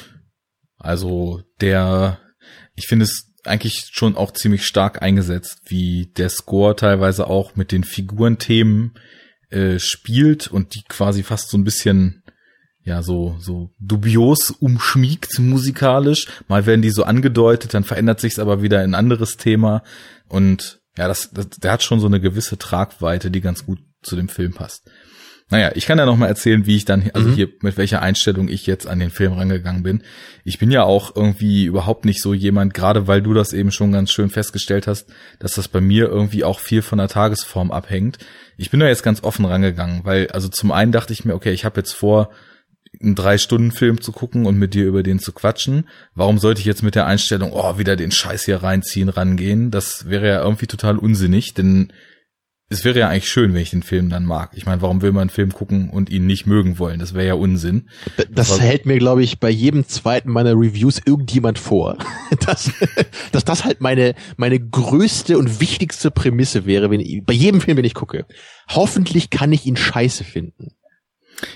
Also 0.78 1.42
der, 1.60 2.20
ich 2.76 2.86
finde 2.86 3.06
es 3.06 3.34
eigentlich 3.46 3.90
schon 3.92 4.16
auch 4.16 4.30
ziemlich 4.30 4.64
stark 4.64 5.02
eingesetzt, 5.02 5.62
wie 5.66 6.12
der 6.18 6.30
Score 6.30 6.76
teilweise 6.76 7.26
auch 7.26 7.56
mit 7.56 7.72
den 7.72 7.84
Figurenthemen 7.84 8.94
äh, 9.50 9.80
spielt 9.80 10.48
und 10.48 10.76
die 10.76 10.84
quasi 10.88 11.24
fast 11.24 11.50
so 11.50 11.58
ein 11.58 11.64
bisschen 11.64 12.24
ja 12.84 13.02
so 13.02 13.36
so 13.40 13.72
dubios 13.80 14.52
umschmiegt 14.52 15.40
musikalisch. 15.40 16.28
Mal 16.48 16.66
werden 16.66 16.82
die 16.82 16.92
so 16.92 17.04
angedeutet, 17.04 17.74
dann 17.74 17.84
verändert 17.84 18.20
sich's 18.20 18.40
aber 18.40 18.62
wieder 18.62 18.84
in 18.84 18.92
ein 18.92 19.00
anderes 19.00 19.38
Thema 19.38 19.84
und 20.28 20.82
ja, 20.98 21.08
das, 21.08 21.32
das 21.32 21.50
der 21.50 21.72
hat 21.74 21.84
schon 21.84 22.00
so 22.00 22.08
eine 22.08 22.22
gewisse 22.22 22.58
Tragweite, 22.58 23.32
die 23.32 23.42
ganz 23.42 23.66
gut 23.66 23.80
zu 24.02 24.16
dem 24.16 24.30
Film 24.30 24.54
passt. 24.54 24.90
Naja, 25.52 25.72
ich 25.76 25.86
kann 25.86 26.00
ja 26.00 26.08
noch 26.08 26.18
mal 26.18 26.28
erzählen, 26.28 26.66
wie 26.66 26.76
ich 26.76 26.86
dann, 26.86 27.12
also 27.14 27.30
Mhm. 27.30 27.34
hier, 27.36 27.50
mit 27.62 27.78
welcher 27.78 28.02
Einstellung 28.02 28.48
ich 28.48 28.66
jetzt 28.66 28.88
an 28.88 28.98
den 29.00 29.12
Film 29.12 29.34
rangegangen 29.34 29.84
bin. 29.84 30.02
Ich 30.44 30.58
bin 30.58 30.72
ja 30.72 30.84
auch 30.84 31.16
irgendwie 31.16 31.66
überhaupt 31.66 32.04
nicht 32.04 32.20
so 32.22 32.34
jemand, 32.34 32.74
gerade 32.74 33.08
weil 33.08 33.22
du 33.22 33.34
das 33.36 33.54
eben 33.54 33.72
schon 33.72 33.92
ganz 33.92 34.12
schön 34.12 34.32
festgestellt 34.32 34.88
hast, 34.88 35.08
dass 35.38 35.54
das 35.54 35.68
bei 35.68 35.82
mir 35.82 36.08
irgendwie 36.08 36.44
auch 36.44 36.60
viel 36.60 36.82
von 36.82 36.98
der 36.98 37.10
Tagesform 37.10 37.72
abhängt. 37.72 38.18
Ich 38.58 38.72
bin 38.72 38.80
da 38.80 38.88
jetzt 38.88 39.04
ganz 39.04 39.24
offen 39.24 39.46
rangegangen, 39.46 40.02
weil, 40.04 40.30
also 40.32 40.48
zum 40.48 40.72
einen 40.72 40.92
dachte 40.92 41.14
ich 41.14 41.26
mir, 41.26 41.36
okay, 41.36 41.52
ich 41.52 41.64
habe 41.64 41.80
jetzt 41.80 41.94
vor, 41.94 42.32
einen 43.02 43.14
Drei-Stunden-Film 43.16 44.00
zu 44.02 44.14
gucken 44.14 44.46
und 44.46 44.58
mit 44.58 44.74
dir 44.74 44.86
über 44.86 45.04
den 45.04 45.20
zu 45.20 45.34
quatschen. 45.34 45.88
Warum 46.16 46.40
sollte 46.40 46.62
ich 46.62 46.66
jetzt 46.66 46.82
mit 46.82 46.96
der 46.96 47.06
Einstellung, 47.06 47.52
oh, 47.54 47.78
wieder 47.78 47.98
den 47.98 48.12
Scheiß 48.12 48.46
hier 48.46 48.64
reinziehen, 48.64 49.10
rangehen? 49.10 49.70
Das 49.70 50.10
wäre 50.10 50.28
ja 50.28 50.42
irgendwie 50.42 50.68
total 50.68 50.98
unsinnig, 50.98 51.54
denn 51.54 51.92
es 52.68 52.84
wäre 52.84 52.98
ja 53.00 53.10
eigentlich 53.10 53.28
schön, 53.30 53.54
wenn 53.54 53.62
ich 53.62 53.70
den 53.70 53.84
Film 53.84 54.10
dann 54.10 54.26
mag. 54.26 54.52
Ich 54.56 54.66
meine, 54.66 54.82
warum 54.82 55.02
will 55.04 55.12
man 55.12 55.22
einen 55.22 55.30
Film 55.30 55.54
gucken 55.54 55.90
und 55.92 56.10
ihn 56.10 56.26
nicht 56.26 56.48
mögen 56.48 56.80
wollen? 56.80 57.00
Das 57.00 57.14
wäre 57.14 57.28
ja 57.28 57.34
Unsinn. 57.36 57.90
Das 58.32 58.52
Aber- 58.52 58.62
hält 58.64 58.86
mir, 58.88 58.98
glaube 58.98 59.24
ich, 59.24 59.40
bei 59.40 59.50
jedem 59.52 59.88
zweiten 59.88 60.32
meiner 60.32 60.54
Reviews 60.54 61.00
irgendjemand 61.06 61.60
vor. 61.60 61.98
Dass, 62.46 62.72
dass 63.32 63.46
das 63.46 63.64
halt 63.66 63.82
meine, 63.82 64.14
meine 64.38 64.60
größte 64.60 65.38
und 65.38 65.62
wichtigste 65.62 66.12
Prämisse 66.12 66.66
wäre, 66.66 66.90
wenn 66.92 67.00
ich, 67.00 67.24
bei 67.24 67.34
jedem 67.34 67.62
Film, 67.62 67.78
den 67.78 67.86
ich 67.86 67.94
gucke. 67.94 68.26
Hoffentlich 68.70 69.30
kann 69.30 69.52
ich 69.54 69.66
ihn 69.66 69.78
scheiße 69.78 70.24
finden. 70.24 70.72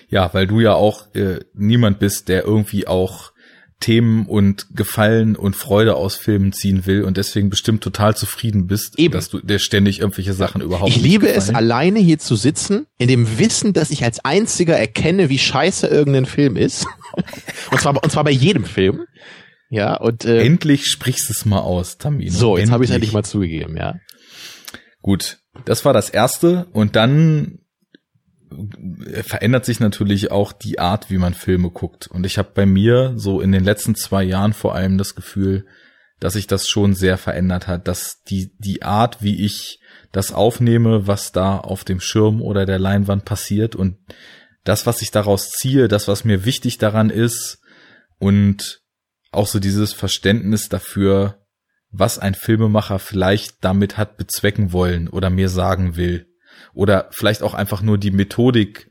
Ja, 0.09 0.33
weil 0.33 0.47
du 0.47 0.59
ja 0.61 0.73
auch 0.73 1.13
äh, 1.15 1.39
niemand 1.53 1.99
bist, 1.99 2.27
der 2.29 2.43
irgendwie 2.45 2.87
auch 2.87 3.31
Themen 3.79 4.25
und 4.25 4.67
Gefallen 4.75 5.35
und 5.37 5.55
Freude 5.55 5.95
aus 5.95 6.15
Filmen 6.15 6.51
ziehen 6.51 6.85
will 6.85 7.03
und 7.03 7.15
deswegen 7.15 7.49
bestimmt 7.49 7.81
total 7.81 8.15
zufrieden 8.15 8.67
bist, 8.67 8.99
Eben. 8.99 9.13
dass 9.13 9.29
du 9.29 9.39
dir 9.39 9.59
ständig 9.59 9.99
irgendwelche 9.99 10.33
Sachen 10.33 10.61
überhaupt 10.61 10.89
Ich 10.89 11.01
liebe 11.01 11.29
es, 11.29 11.49
alleine 11.49 11.99
hier 11.99 12.19
zu 12.19 12.35
sitzen, 12.35 12.87
in 12.97 13.07
dem 13.07 13.39
Wissen, 13.39 13.71
dass 13.71 13.89
ich 13.89 14.03
als 14.03 14.23
einziger 14.25 14.77
erkenne, 14.77 15.29
wie 15.29 15.39
scheiße 15.39 15.87
irgendein 15.87 16.25
Film 16.25 16.57
ist. 16.57 16.85
und 17.71 17.79
zwar, 17.79 18.03
und 18.03 18.11
zwar 18.11 18.25
bei 18.25 18.31
jedem 18.31 18.65
Film. 18.65 19.05
Ja, 19.69 19.95
und 19.95 20.25
äh, 20.25 20.43
Endlich 20.43 20.87
sprichst 20.87 21.29
es 21.29 21.45
mal 21.45 21.59
aus, 21.59 21.97
Tamino. 21.97 22.31
so, 22.31 22.57
jetzt 22.57 22.71
habe 22.71 22.83
ich 22.83 22.89
es 22.89 22.93
endlich 22.95 23.13
mal 23.13 23.23
zugegeben, 23.23 23.77
ja. 23.77 23.95
Gut, 25.01 25.39
das 25.65 25.85
war 25.85 25.93
das 25.93 26.09
erste 26.09 26.67
und 26.73 26.95
dann 26.95 27.59
verändert 29.23 29.65
sich 29.65 29.79
natürlich 29.79 30.31
auch 30.31 30.51
die 30.51 30.79
Art, 30.79 31.09
wie 31.09 31.17
man 31.17 31.33
Filme 31.33 31.69
guckt. 31.69 32.07
Und 32.07 32.25
ich 32.25 32.37
habe 32.37 32.51
bei 32.53 32.65
mir 32.65 33.13
so 33.15 33.41
in 33.41 33.51
den 33.51 33.63
letzten 33.63 33.95
zwei 33.95 34.23
Jahren 34.23 34.53
vor 34.53 34.75
allem 34.75 34.97
das 34.97 35.15
Gefühl, 35.15 35.65
dass 36.19 36.33
sich 36.33 36.47
das 36.47 36.67
schon 36.67 36.93
sehr 36.93 37.17
verändert 37.17 37.67
hat, 37.67 37.87
dass 37.87 38.21
die, 38.23 38.51
die 38.57 38.83
Art, 38.83 39.21
wie 39.21 39.45
ich 39.45 39.79
das 40.11 40.33
aufnehme, 40.33 41.07
was 41.07 41.31
da 41.31 41.57
auf 41.57 41.83
dem 41.83 41.99
Schirm 41.99 42.41
oder 42.41 42.65
der 42.65 42.79
Leinwand 42.79 43.25
passiert 43.25 43.75
und 43.75 43.97
das, 44.63 44.85
was 44.85 45.01
ich 45.01 45.11
daraus 45.11 45.51
ziehe, 45.51 45.87
das, 45.87 46.07
was 46.07 46.25
mir 46.25 46.45
wichtig 46.45 46.77
daran 46.77 47.09
ist 47.09 47.59
und 48.17 48.81
auch 49.31 49.47
so 49.47 49.59
dieses 49.59 49.93
Verständnis 49.93 50.69
dafür, 50.69 51.45
was 51.91 52.19
ein 52.19 52.35
Filmemacher 52.35 52.99
vielleicht 52.99 53.63
damit 53.63 53.97
hat 53.97 54.17
bezwecken 54.17 54.73
wollen 54.73 55.07
oder 55.07 55.29
mir 55.29 55.49
sagen 55.49 55.95
will. 55.95 56.28
Oder 56.79 57.09
vielleicht 57.11 57.43
auch 57.43 57.55
einfach 57.55 57.81
nur 57.81 57.97
die 57.97 58.09
Methodik, 58.09 58.89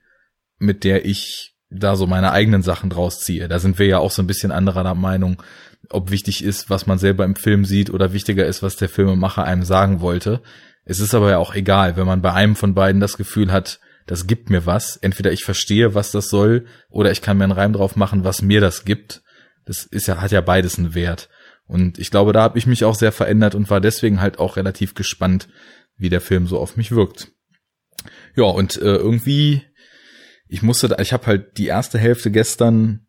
mit 0.58 0.84
der 0.84 1.06
ich 1.06 1.54
da 1.70 1.96
so 1.96 2.06
meine 2.06 2.32
eigenen 2.32 2.60
Sachen 2.60 2.90
draus 2.90 3.20
ziehe. 3.20 3.48
Da 3.48 3.58
sind 3.58 3.78
wir 3.78 3.86
ja 3.86 3.96
auch 3.96 4.10
so 4.10 4.20
ein 4.20 4.26
bisschen 4.26 4.52
anderer 4.52 4.94
Meinung, 4.94 5.42
ob 5.88 6.10
wichtig 6.10 6.44
ist, 6.44 6.68
was 6.68 6.86
man 6.86 6.98
selber 6.98 7.24
im 7.24 7.34
Film 7.34 7.64
sieht 7.64 7.88
oder 7.88 8.12
wichtiger 8.12 8.44
ist, 8.44 8.62
was 8.62 8.76
der 8.76 8.90
Filmemacher 8.90 9.42
einem 9.42 9.62
sagen 9.62 10.02
wollte. 10.02 10.42
Es 10.84 11.00
ist 11.00 11.14
aber 11.14 11.30
ja 11.30 11.38
auch 11.38 11.54
egal, 11.54 11.96
wenn 11.96 12.06
man 12.06 12.20
bei 12.20 12.34
einem 12.34 12.56
von 12.56 12.74
beiden 12.74 13.00
das 13.00 13.16
Gefühl 13.16 13.50
hat, 13.50 13.80
das 14.06 14.26
gibt 14.26 14.50
mir 14.50 14.66
was. 14.66 14.98
Entweder 14.98 15.32
ich 15.32 15.44
verstehe, 15.44 15.94
was 15.94 16.10
das 16.10 16.28
soll, 16.28 16.66
oder 16.90 17.10
ich 17.10 17.22
kann 17.22 17.38
mir 17.38 17.44
einen 17.44 17.54
Reim 17.54 17.72
drauf 17.72 17.96
machen, 17.96 18.22
was 18.22 18.42
mir 18.42 18.60
das 18.60 18.84
gibt. 18.84 19.22
Das 19.64 19.84
ist 19.84 20.08
ja, 20.08 20.20
hat 20.20 20.30
ja 20.30 20.42
beides 20.42 20.76
einen 20.76 20.92
Wert. 20.92 21.30
Und 21.66 21.98
ich 21.98 22.10
glaube, 22.10 22.34
da 22.34 22.42
habe 22.42 22.58
ich 22.58 22.66
mich 22.66 22.84
auch 22.84 22.94
sehr 22.94 23.12
verändert 23.12 23.54
und 23.54 23.70
war 23.70 23.80
deswegen 23.80 24.20
halt 24.20 24.38
auch 24.38 24.58
relativ 24.58 24.92
gespannt, 24.92 25.48
wie 25.96 26.10
der 26.10 26.20
Film 26.20 26.46
so 26.46 26.58
auf 26.58 26.76
mich 26.76 26.92
wirkt. 26.92 27.32
Ja, 28.36 28.44
und 28.44 28.76
äh, 28.76 28.96
irgendwie, 28.96 29.62
ich 30.48 30.62
musste, 30.62 30.88
da, 30.88 30.98
ich 30.98 31.12
habe 31.12 31.26
halt 31.26 31.58
die 31.58 31.66
erste 31.66 31.98
Hälfte 31.98 32.30
gestern 32.30 33.06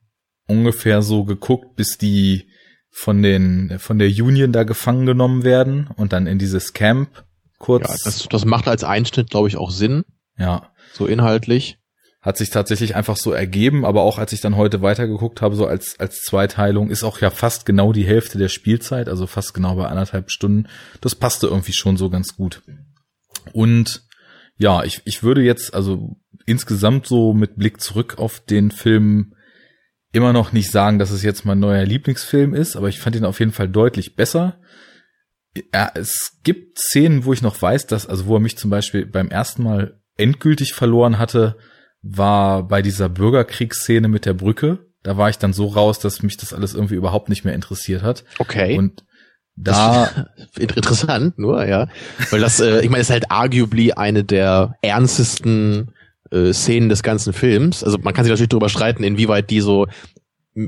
ungefähr 0.48 1.02
so 1.02 1.24
geguckt, 1.24 1.76
bis 1.76 1.98
die 1.98 2.50
von 2.92 3.22
den 3.22 3.78
von 3.80 4.00
der 4.00 4.10
Union 4.10 4.52
da 4.52 4.64
gefangen 4.64 5.06
genommen 5.06 5.44
werden 5.44 5.88
und 5.96 6.12
dann 6.12 6.26
in 6.26 6.40
dieses 6.40 6.74
Camp 6.74 7.24
kurz. 7.60 7.88
Ja, 7.88 7.96
das, 8.04 8.28
das 8.30 8.46
macht 8.46 8.68
als 8.68 8.84
Einschnitt, 8.84 9.30
glaube 9.30 9.48
ich, 9.48 9.58
auch 9.58 9.70
Sinn, 9.70 10.06
ja, 10.38 10.72
so 10.94 11.06
inhaltlich. 11.06 11.78
hat 12.22 12.38
sich 12.38 12.50
tatsächlich 12.50 12.96
einfach 12.96 13.16
so 13.16 13.32
ergeben, 13.32 13.86
aber 13.86 14.02
auch 14.02 14.18
als 14.18 14.34
ich 14.34 14.42
dann 14.42 14.58
heute 14.58 14.82
weitergeguckt 14.82 15.42
habe, 15.42 15.56
so 15.56 15.68
als, 15.68 16.00
als 16.00 16.24
Zweiteilung, 16.24 16.90
ist 16.90 17.04
auch 17.04 17.22
ja 17.22 17.30
fast 17.30 17.66
genau 17.66 17.94
die 17.94 18.06
Hälfte 18.06 18.38
der 18.38 18.50
Spielzeit, 18.50 19.08
also 19.08 19.28
fast 19.28 19.54
genau 19.54 19.76
bei 19.76 19.86
anderthalb 19.86 20.32
Stunden. 20.32 20.68
Das 21.00 21.16
passte 21.16 21.48
irgendwie 21.48 21.74
schon 21.74 21.96
so 21.96 22.10
ganz 22.10 22.36
gut. 22.36 22.64
Und 23.54 24.04
ja, 24.60 24.84
ich, 24.84 25.02
ich 25.06 25.24
würde 25.24 25.42
jetzt 25.42 25.74
also 25.74 26.18
insgesamt 26.46 27.08
so 27.08 27.34
mit 27.34 27.56
Blick 27.56 27.82
zurück 27.82 28.20
auf 28.20 28.42
den 28.42 28.72
Film 28.72 29.34
immer 30.12 30.34
noch 30.34 30.52
nicht 30.52 30.70
sagen, 30.70 31.00
dass 31.00 31.12
es 31.12 31.24
jetzt 31.24 31.46
mein 31.46 31.60
neuer 31.60 31.86
Lieblingsfilm 31.86 32.54
ist, 32.54 32.76
aber 32.76 32.90
ich 32.90 33.00
fand 33.00 33.16
ihn 33.16 33.26
auf 33.26 33.40
jeden 33.40 33.54
Fall 33.54 33.70
deutlich 33.70 34.16
besser. 34.16 34.60
Ja, 35.74 35.90
es 35.96 36.40
gibt 36.44 36.78
Szenen, 36.78 37.24
wo 37.24 37.32
ich 37.32 37.42
noch 37.42 37.60
weiß, 37.60 37.88
dass, 37.88 38.06
also 38.06 38.26
wo 38.26 38.36
er 38.36 38.42
mich 38.42 38.58
zum 38.58 38.70
Beispiel 38.70 39.06
beim 39.06 39.30
ersten 39.30 39.64
Mal 39.64 40.02
endgültig 40.18 40.74
verloren 40.74 41.20
hatte, 41.20 41.58
war 42.02 42.68
bei 42.68 42.82
dieser 42.82 43.08
Bürgerkriegsszene 43.08 44.10
mit 44.10 44.26
der 44.26 44.34
Brücke. 44.34 44.88
Da 45.04 45.16
war 45.16 45.30
ich 45.30 45.38
dann 45.38 45.54
so 45.54 45.68
raus, 45.68 46.00
dass 46.00 46.22
mich 46.22 46.36
das 46.36 46.54
alles 46.54 46.74
irgendwie 46.74 46.96
überhaupt 46.96 47.30
nicht 47.30 47.46
mehr 47.46 47.56
interessiert 47.56 48.02
hat. 48.02 48.26
Okay. 48.40 48.78
Und 48.78 49.06
da, 49.64 50.28
Inter- 50.58 50.78
Interessant, 50.78 51.38
nur, 51.38 51.66
ja. 51.68 51.88
Weil 52.32 52.40
das, 52.40 52.60
äh, 52.60 52.82
ich 52.82 52.90
meine, 52.90 53.02
ist 53.02 53.10
halt 53.10 53.30
arguably 53.30 53.92
eine 53.94 54.24
der 54.24 54.76
ernstesten 54.82 55.92
äh, 56.32 56.54
Szenen 56.54 56.90
des 56.90 57.04
ganzen 57.04 57.34
Films. 57.34 57.84
Also 57.84 57.98
man 58.02 58.14
kann 58.14 58.24
sich 58.24 58.32
natürlich 58.32 58.50
darüber 58.50 58.70
streiten, 58.70 59.04
inwieweit 59.04 59.50
die 59.50 59.62
so 59.62 59.88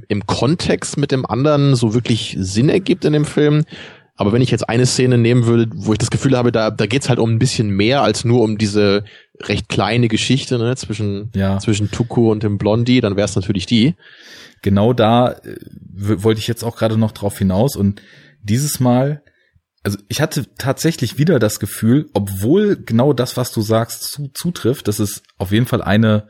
im 0.08 0.26
Kontext 0.26 0.98
mit 0.98 1.12
dem 1.12 1.26
anderen 1.26 1.76
so 1.76 1.94
wirklich 1.94 2.36
Sinn 2.40 2.70
ergibt 2.70 3.04
in 3.06 3.14
dem 3.14 3.26
Film. 3.26 3.64
Aber 4.16 4.32
wenn 4.34 4.42
ich 4.42 4.52
jetzt 4.52 4.70
eine 4.70 4.86
Szene 4.86 5.18
nehmen 5.18 5.46
würde, 5.48 5.68
wo 5.74 5.94
ich 5.94 5.98
das 6.00 6.12
Gefühl 6.12 6.38
habe, 6.38 6.52
da, 6.52 6.70
da 6.70 6.86
geht's 6.86 7.10
halt 7.10 7.18
um 7.20 7.32
ein 7.32 7.40
bisschen 7.40 7.70
mehr 7.72 8.04
als 8.04 8.24
nur 8.24 8.42
um 8.42 8.58
diese 8.58 9.04
recht 9.42 9.68
kleine 9.70 10.08
Geschichte 10.10 10.60
ne, 10.60 10.76
zwischen, 10.76 11.32
Ja. 11.36 11.58
zwischen 11.58 11.90
Tuko 11.90 12.32
und 12.32 12.44
dem 12.44 12.58
Blondie, 12.60 13.02
dann 13.02 13.16
wäre 13.16 13.26
es 13.26 13.36
natürlich 13.36 13.66
die. 13.66 13.96
genau 14.62 14.94
da 14.94 15.32
äh, 15.32 15.56
wollte 15.96 16.40
ich 16.40 16.48
jetzt 16.48 16.64
auch 16.64 16.76
gerade 16.78 16.98
noch 16.98 17.12
drauf 17.14 17.38
hinaus 17.40 17.76
und 17.76 18.02
dieses 18.44 18.80
Mal, 18.80 19.24
also 19.84 19.98
ich 20.10 20.22
hatte 20.22 20.48
tatsächlich 20.58 21.18
wieder 21.18 21.40
das 21.40 21.60
Gefühl, 21.60 22.10
obwohl 22.14 22.76
genau 22.76 23.14
das, 23.14 23.38
was 23.38 23.52
du 23.52 23.62
sagst, 23.62 24.04
zu, 24.04 24.30
zutrifft, 24.34 24.88
dass 24.88 25.00
es 25.00 25.24
auf 25.38 25.52
jeden 25.52 25.66
Fall 25.66 25.82
eine, 25.82 26.28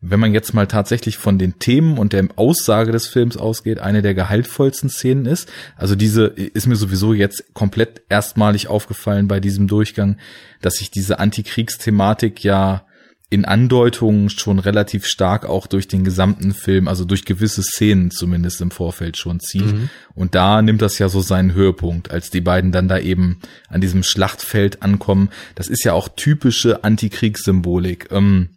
wenn 0.00 0.20
man 0.20 0.34
jetzt 0.34 0.52
mal 0.52 0.66
tatsächlich 0.66 1.16
von 1.16 1.38
den 1.38 1.58
Themen 1.58 1.96
und 1.96 2.12
der 2.12 2.26
Aussage 2.36 2.92
des 2.92 3.06
Films 3.06 3.36
ausgeht, 3.36 3.78
eine 3.78 4.02
der 4.02 4.14
gehaltvollsten 4.14 4.90
Szenen 4.90 5.26
ist. 5.26 5.50
Also 5.76 5.94
diese 5.94 6.26
ist 6.26 6.66
mir 6.66 6.76
sowieso 6.76 7.14
jetzt 7.14 7.54
komplett 7.54 8.02
erstmalig 8.08 8.68
aufgefallen 8.68 9.28
bei 9.28 9.40
diesem 9.40 9.68
Durchgang, 9.68 10.18
dass 10.60 10.74
sich 10.74 10.90
diese 10.90 11.18
Antikriegsthematik 11.18 12.44
ja 12.44 12.86
in 13.32 13.46
Andeutungen 13.46 14.28
schon 14.28 14.58
relativ 14.58 15.06
stark 15.06 15.46
auch 15.46 15.66
durch 15.66 15.88
den 15.88 16.04
gesamten 16.04 16.52
Film, 16.52 16.86
also 16.86 17.06
durch 17.06 17.24
gewisse 17.24 17.62
Szenen 17.62 18.10
zumindest 18.10 18.60
im 18.60 18.70
Vorfeld 18.70 19.16
schon 19.16 19.40
zieht. 19.40 19.74
Und 20.14 20.34
da 20.34 20.60
nimmt 20.60 20.82
das 20.82 20.98
ja 20.98 21.08
so 21.08 21.22
seinen 21.22 21.54
Höhepunkt, 21.54 22.10
als 22.10 22.28
die 22.28 22.42
beiden 22.42 22.72
dann 22.72 22.88
da 22.88 22.98
eben 22.98 23.40
an 23.68 23.80
diesem 23.80 24.02
Schlachtfeld 24.02 24.82
ankommen. 24.82 25.30
Das 25.54 25.68
ist 25.68 25.82
ja 25.82 25.94
auch 25.94 26.10
typische 26.14 26.84
Antikriegssymbolik. 26.84 28.08
Ähm, 28.10 28.50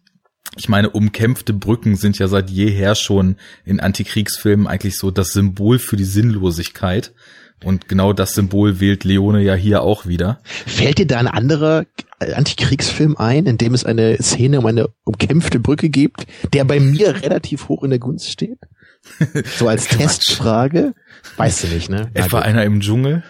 ich 0.58 0.68
meine, 0.68 0.90
umkämpfte 0.90 1.54
Brücken 1.54 1.96
sind 1.96 2.20
ja 2.20 2.28
seit 2.28 2.50
jeher 2.50 2.96
schon 2.96 3.38
in 3.64 3.80
Antikriegsfilmen 3.80 4.68
eigentlich 4.68 4.98
so 4.98 5.10
das 5.10 5.30
Symbol 5.30 5.80
für 5.80 5.96
die 5.96 6.04
Sinnlosigkeit. 6.04 7.14
Und 7.64 7.88
genau 7.88 8.12
das 8.12 8.34
Symbol 8.34 8.82
wählt 8.82 9.06
Leone 9.06 9.42
ja 9.42 9.54
hier 9.54 9.82
auch 9.82 10.06
wieder. 10.06 10.42
Fällt 10.44 10.98
dir 10.98 11.08
da 11.08 11.18
ein 11.18 11.28
anderer 11.28 11.86
Antikriegsfilm 12.20 13.18
ein, 13.18 13.46
in 13.46 13.58
dem 13.58 13.74
es 13.74 13.86
eine 13.86 14.18
Szene 14.22 14.60
um 14.60 14.66
eine 14.66 14.90
umkämpfte 15.04 15.60
Brücke 15.60 15.90
gibt, 15.90 16.26
der 16.54 16.64
bei 16.64 16.80
mir 16.80 17.22
relativ 17.22 17.68
hoch 17.68 17.84
in 17.84 17.90
der 17.90 18.00
Gunst 18.00 18.32
steht? 18.32 18.60
So 19.58 19.68
als 19.68 19.88
Testfrage? 19.90 20.94
Weißt 21.38 21.64
du 21.64 21.68
nicht, 21.68 21.90
ne? 21.90 22.10
Etwa 22.14 22.40
einer 22.40 22.64
im 22.64 22.80
Dschungel. 22.80 23.24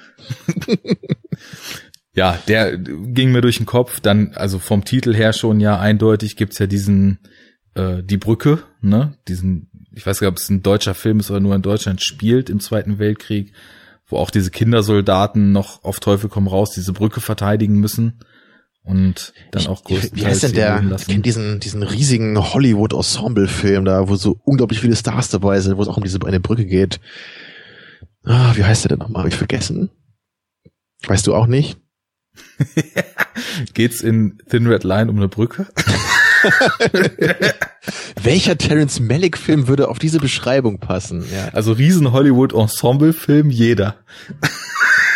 ja, 2.14 2.40
der 2.48 2.78
ging 2.78 3.32
mir 3.32 3.42
durch 3.42 3.58
den 3.58 3.66
Kopf. 3.66 4.00
Dann, 4.00 4.34
also 4.36 4.60
vom 4.60 4.86
Titel 4.86 5.14
her 5.14 5.34
schon 5.34 5.60
ja 5.60 5.80
eindeutig 5.80 6.36
gibt's 6.36 6.60
ja 6.60 6.68
diesen, 6.68 7.20
äh, 7.74 8.04
die 8.04 8.18
Brücke, 8.18 8.64
ne? 8.82 9.18
Diesen, 9.28 9.70
ich 9.94 10.06
weiß 10.06 10.20
gar 10.20 10.28
nicht, 10.28 10.34
ob 10.34 10.40
es 10.40 10.50
ein 10.50 10.64
deutscher 10.64 10.94
Film 10.94 11.20
ist 11.20 11.32
oder 11.32 11.40
nur 11.40 11.56
in 11.56 11.62
Deutschland 11.62 12.04
spielt 12.04 12.50
im 12.50 12.60
Zweiten 12.60 13.00
Weltkrieg, 13.00 13.52
wo 14.08 14.18
auch 14.18 14.30
diese 14.30 14.52
Kindersoldaten 14.52 15.52
noch 15.52 15.84
auf 15.84 16.00
Teufel 16.00 16.30
komm 16.30 16.48
raus 16.48 16.72
diese 16.72 16.94
Brücke 16.94 17.20
verteidigen 17.20 17.80
müssen 17.80 18.20
und 18.86 19.34
dann 19.52 19.66
auch 19.68 19.82
Wie 19.88 19.96
größtenteils 19.96 20.44
heißt 20.44 20.44
denn 20.44 20.54
der? 20.54 20.84
Ich 20.98 21.08
kenne 21.08 21.22
diesen, 21.22 21.60
diesen 21.60 21.82
riesigen 21.82 22.38
Hollywood-Ensemble-Film 22.38 23.84
da, 23.84 24.08
wo 24.08 24.16
so 24.16 24.40
unglaublich 24.44 24.80
viele 24.80 24.96
Stars 24.96 25.30
dabei 25.30 25.60
sind, 25.60 25.78
wo 25.78 25.82
es 25.82 25.88
auch 25.88 25.98
um 25.98 26.04
diese 26.04 26.20
eine 26.26 26.40
Brücke 26.40 26.66
geht. 26.66 27.00
Ah, 28.24 28.56
wie 28.56 28.64
heißt 28.64 28.86
der 28.86 28.90
denn 28.90 29.00
nochmal? 29.00 29.24
Hab 29.24 29.30
ich 29.30 29.36
vergessen. 29.36 29.90
Weißt 31.08 31.26
du 31.26 31.34
auch 31.36 31.48
nicht? 31.48 31.78
Geht's 33.74 34.02
in 34.02 34.38
Thin 34.50 34.68
Red 34.68 34.84
Line 34.84 35.10
um 35.10 35.18
eine 35.18 35.30
Brücke? 35.30 35.68
Welcher 38.22 38.58
Terence 38.58 39.00
Malick-Film 39.00 39.68
würde 39.68 39.90
auf 39.90 39.98
diese 40.00 40.20
Beschreibung 40.20 40.80
passen? 40.80 41.26
Ja. 41.34 41.50
Also 41.54 41.72
riesen 41.72 42.12
Hollywood-Ensemble-Film, 42.12 43.50
jeder. 43.50 43.96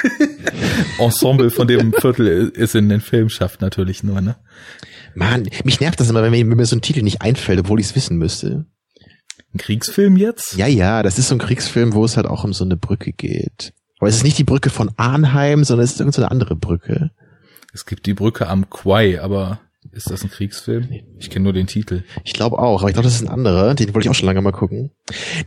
Ensemble 0.99 1.51
von 1.51 1.67
dem 1.67 1.93
Viertel 1.93 2.49
ist 2.49 2.75
in 2.75 2.89
den 2.89 3.01
Film 3.01 3.29
schafft 3.29 3.61
natürlich 3.61 4.03
nur, 4.03 4.21
ne? 4.21 4.35
Mann, 5.15 5.47
mich 5.63 5.79
nervt 5.79 5.99
das 5.99 6.09
immer, 6.09 6.21
wenn 6.21 6.31
mir, 6.31 6.47
wenn 6.49 6.57
mir 6.57 6.65
so 6.65 6.75
ein 6.75 6.81
Titel 6.81 7.01
nicht 7.01 7.21
einfällt, 7.21 7.59
obwohl 7.59 7.79
ich 7.79 7.87
es 7.87 7.95
wissen 7.95 8.17
müsste. 8.17 8.65
Ein 9.53 9.57
Kriegsfilm 9.57 10.17
jetzt? 10.17 10.55
Ja, 10.55 10.67
ja, 10.67 11.01
das 11.01 11.17
ist 11.17 11.29
so 11.29 11.35
ein 11.35 11.39
Kriegsfilm, 11.39 11.93
wo 11.93 12.05
es 12.05 12.17
halt 12.17 12.27
auch 12.27 12.43
um 12.43 12.53
so 12.53 12.63
eine 12.63 12.77
Brücke 12.77 13.11
geht. 13.11 13.73
Aber 13.99 14.09
es 14.09 14.17
ist 14.17 14.23
nicht 14.23 14.37
die 14.37 14.43
Brücke 14.43 14.69
von 14.69 14.91
Arnheim, 14.97 15.63
sondern 15.63 15.83
es 15.83 15.93
ist 15.93 15.99
irgendeine 15.99 16.21
so 16.21 16.25
eine 16.25 16.31
andere 16.31 16.55
Brücke. 16.55 17.11
Es 17.73 17.85
gibt 17.85 18.05
die 18.05 18.13
Brücke 18.13 18.47
am 18.47 18.69
Quai, 18.69 19.21
aber 19.21 19.59
ist 19.91 20.09
das 20.09 20.23
ein 20.23 20.30
Kriegsfilm? 20.30 20.89
Ich 21.17 21.30
kenne 21.30 21.43
nur 21.43 21.53
den 21.53 21.65
Titel. 21.67 22.03
Ich 22.23 22.34
glaube 22.34 22.59
auch, 22.59 22.82
aber 22.82 22.89
ich 22.89 22.93
glaube, 22.93 23.05
das 23.07 23.15
ist 23.15 23.21
ein 23.21 23.30
anderer. 23.30 23.73
Den 23.75 23.93
wollte 23.93 24.05
ich 24.07 24.09
auch 24.09 24.15
schon 24.15 24.27
lange 24.27 24.41
mal 24.41 24.51
gucken. 24.51 24.91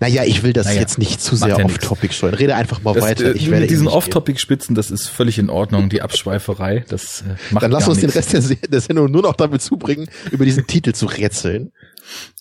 Naja, 0.00 0.24
ich 0.24 0.42
will 0.42 0.52
das 0.52 0.66
Naja, 0.66 0.80
jetzt 0.80 0.98
nicht 0.98 1.20
zu 1.20 1.36
sehr 1.36 1.48
ja 1.58 1.64
off-topic 1.64 2.12
steuern. 2.14 2.34
Rede 2.34 2.54
einfach 2.56 2.82
mal 2.82 2.94
Das, 2.94 3.04
weiter. 3.04 3.26
äh, 3.26 3.32
Ich 3.36 3.50
werde 3.50 3.62
mit 3.62 3.70
diesen 3.70 3.88
Off-Topic-Spitzen, 3.88 4.74
das 4.74 4.90
ist 4.90 5.08
völlig 5.08 5.38
in 5.38 5.50
Ordnung, 5.50 5.88
die 5.90 6.02
Abschweiferei. 6.02 6.84
Das 6.88 7.22
äh, 7.22 7.36
macht 7.52 7.62
Dann 7.62 7.70
lass 7.70 7.86
uns 7.88 8.00
den 8.00 8.10
nichts. 8.10 8.32
Rest 8.34 8.50
der, 8.50 8.68
der 8.68 8.80
Sendung 8.80 9.10
nur 9.10 9.22
noch 9.22 9.36
damit 9.36 9.62
zubringen, 9.62 10.08
über 10.30 10.44
diesen 10.44 10.66
Titel 10.66 10.92
zu 10.92 11.06
rätseln. 11.06 11.72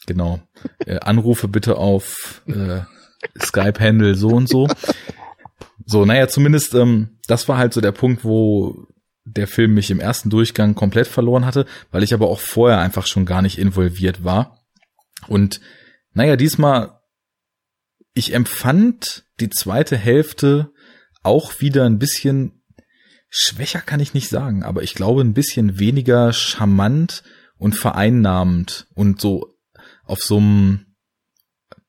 Genau. 0.08 0.40
Äh, 0.86 1.00
Anrufe 1.00 1.48
bitte 1.48 1.78
auf 1.78 2.42
äh, 2.48 2.80
Skype-Handle 3.40 4.16
so 4.16 4.30
und 4.30 4.48
so. 4.50 4.68
So, 5.86 6.06
naja, 6.06 6.28
zumindest, 6.28 6.74
ähm, 6.74 7.18
das 7.28 7.48
war 7.50 7.58
halt 7.58 7.74
so 7.74 7.82
der 7.82 7.92
Punkt, 7.92 8.24
wo 8.24 8.88
der 9.24 9.48
Film 9.48 9.74
mich 9.74 9.92
im 9.92 10.00
ersten 10.00 10.30
Durchgang 10.30 10.76
komplett 10.76 11.08
verloren 11.08 11.46
hatte, 11.46 11.66
weil 11.92 12.04
ich 12.04 12.14
aber 12.14 12.28
auch 12.28 12.40
vorher 12.40 12.80
einfach 12.80 13.06
schon 13.06 13.26
gar 13.26 13.42
nicht 13.42 13.58
involviert 13.58 14.24
war. 14.24 14.60
Und 15.28 15.62
naja, 16.14 16.36
diesmal, 16.36 17.00
ich 18.14 18.34
empfand 18.34 19.26
die 19.40 19.50
zweite 19.50 19.98
Hälfte 19.98 20.72
auch 21.24 21.62
wieder 21.62 21.86
ein 21.86 22.00
bisschen 22.00 22.64
schwächer, 23.30 23.80
kann 23.80 24.00
ich 24.00 24.14
nicht 24.14 24.30
sagen, 24.30 24.64
aber 24.64 24.84
ich 24.84 24.94
glaube 24.94 25.22
ein 25.22 25.34
bisschen 25.34 25.80
weniger 25.80 26.34
charmant 26.34 27.24
und 27.58 27.76
vereinnahmend 27.76 28.88
und 28.94 29.22
so 29.22 29.56
auf 30.04 30.20
so 30.20 30.38
einem 30.38 30.91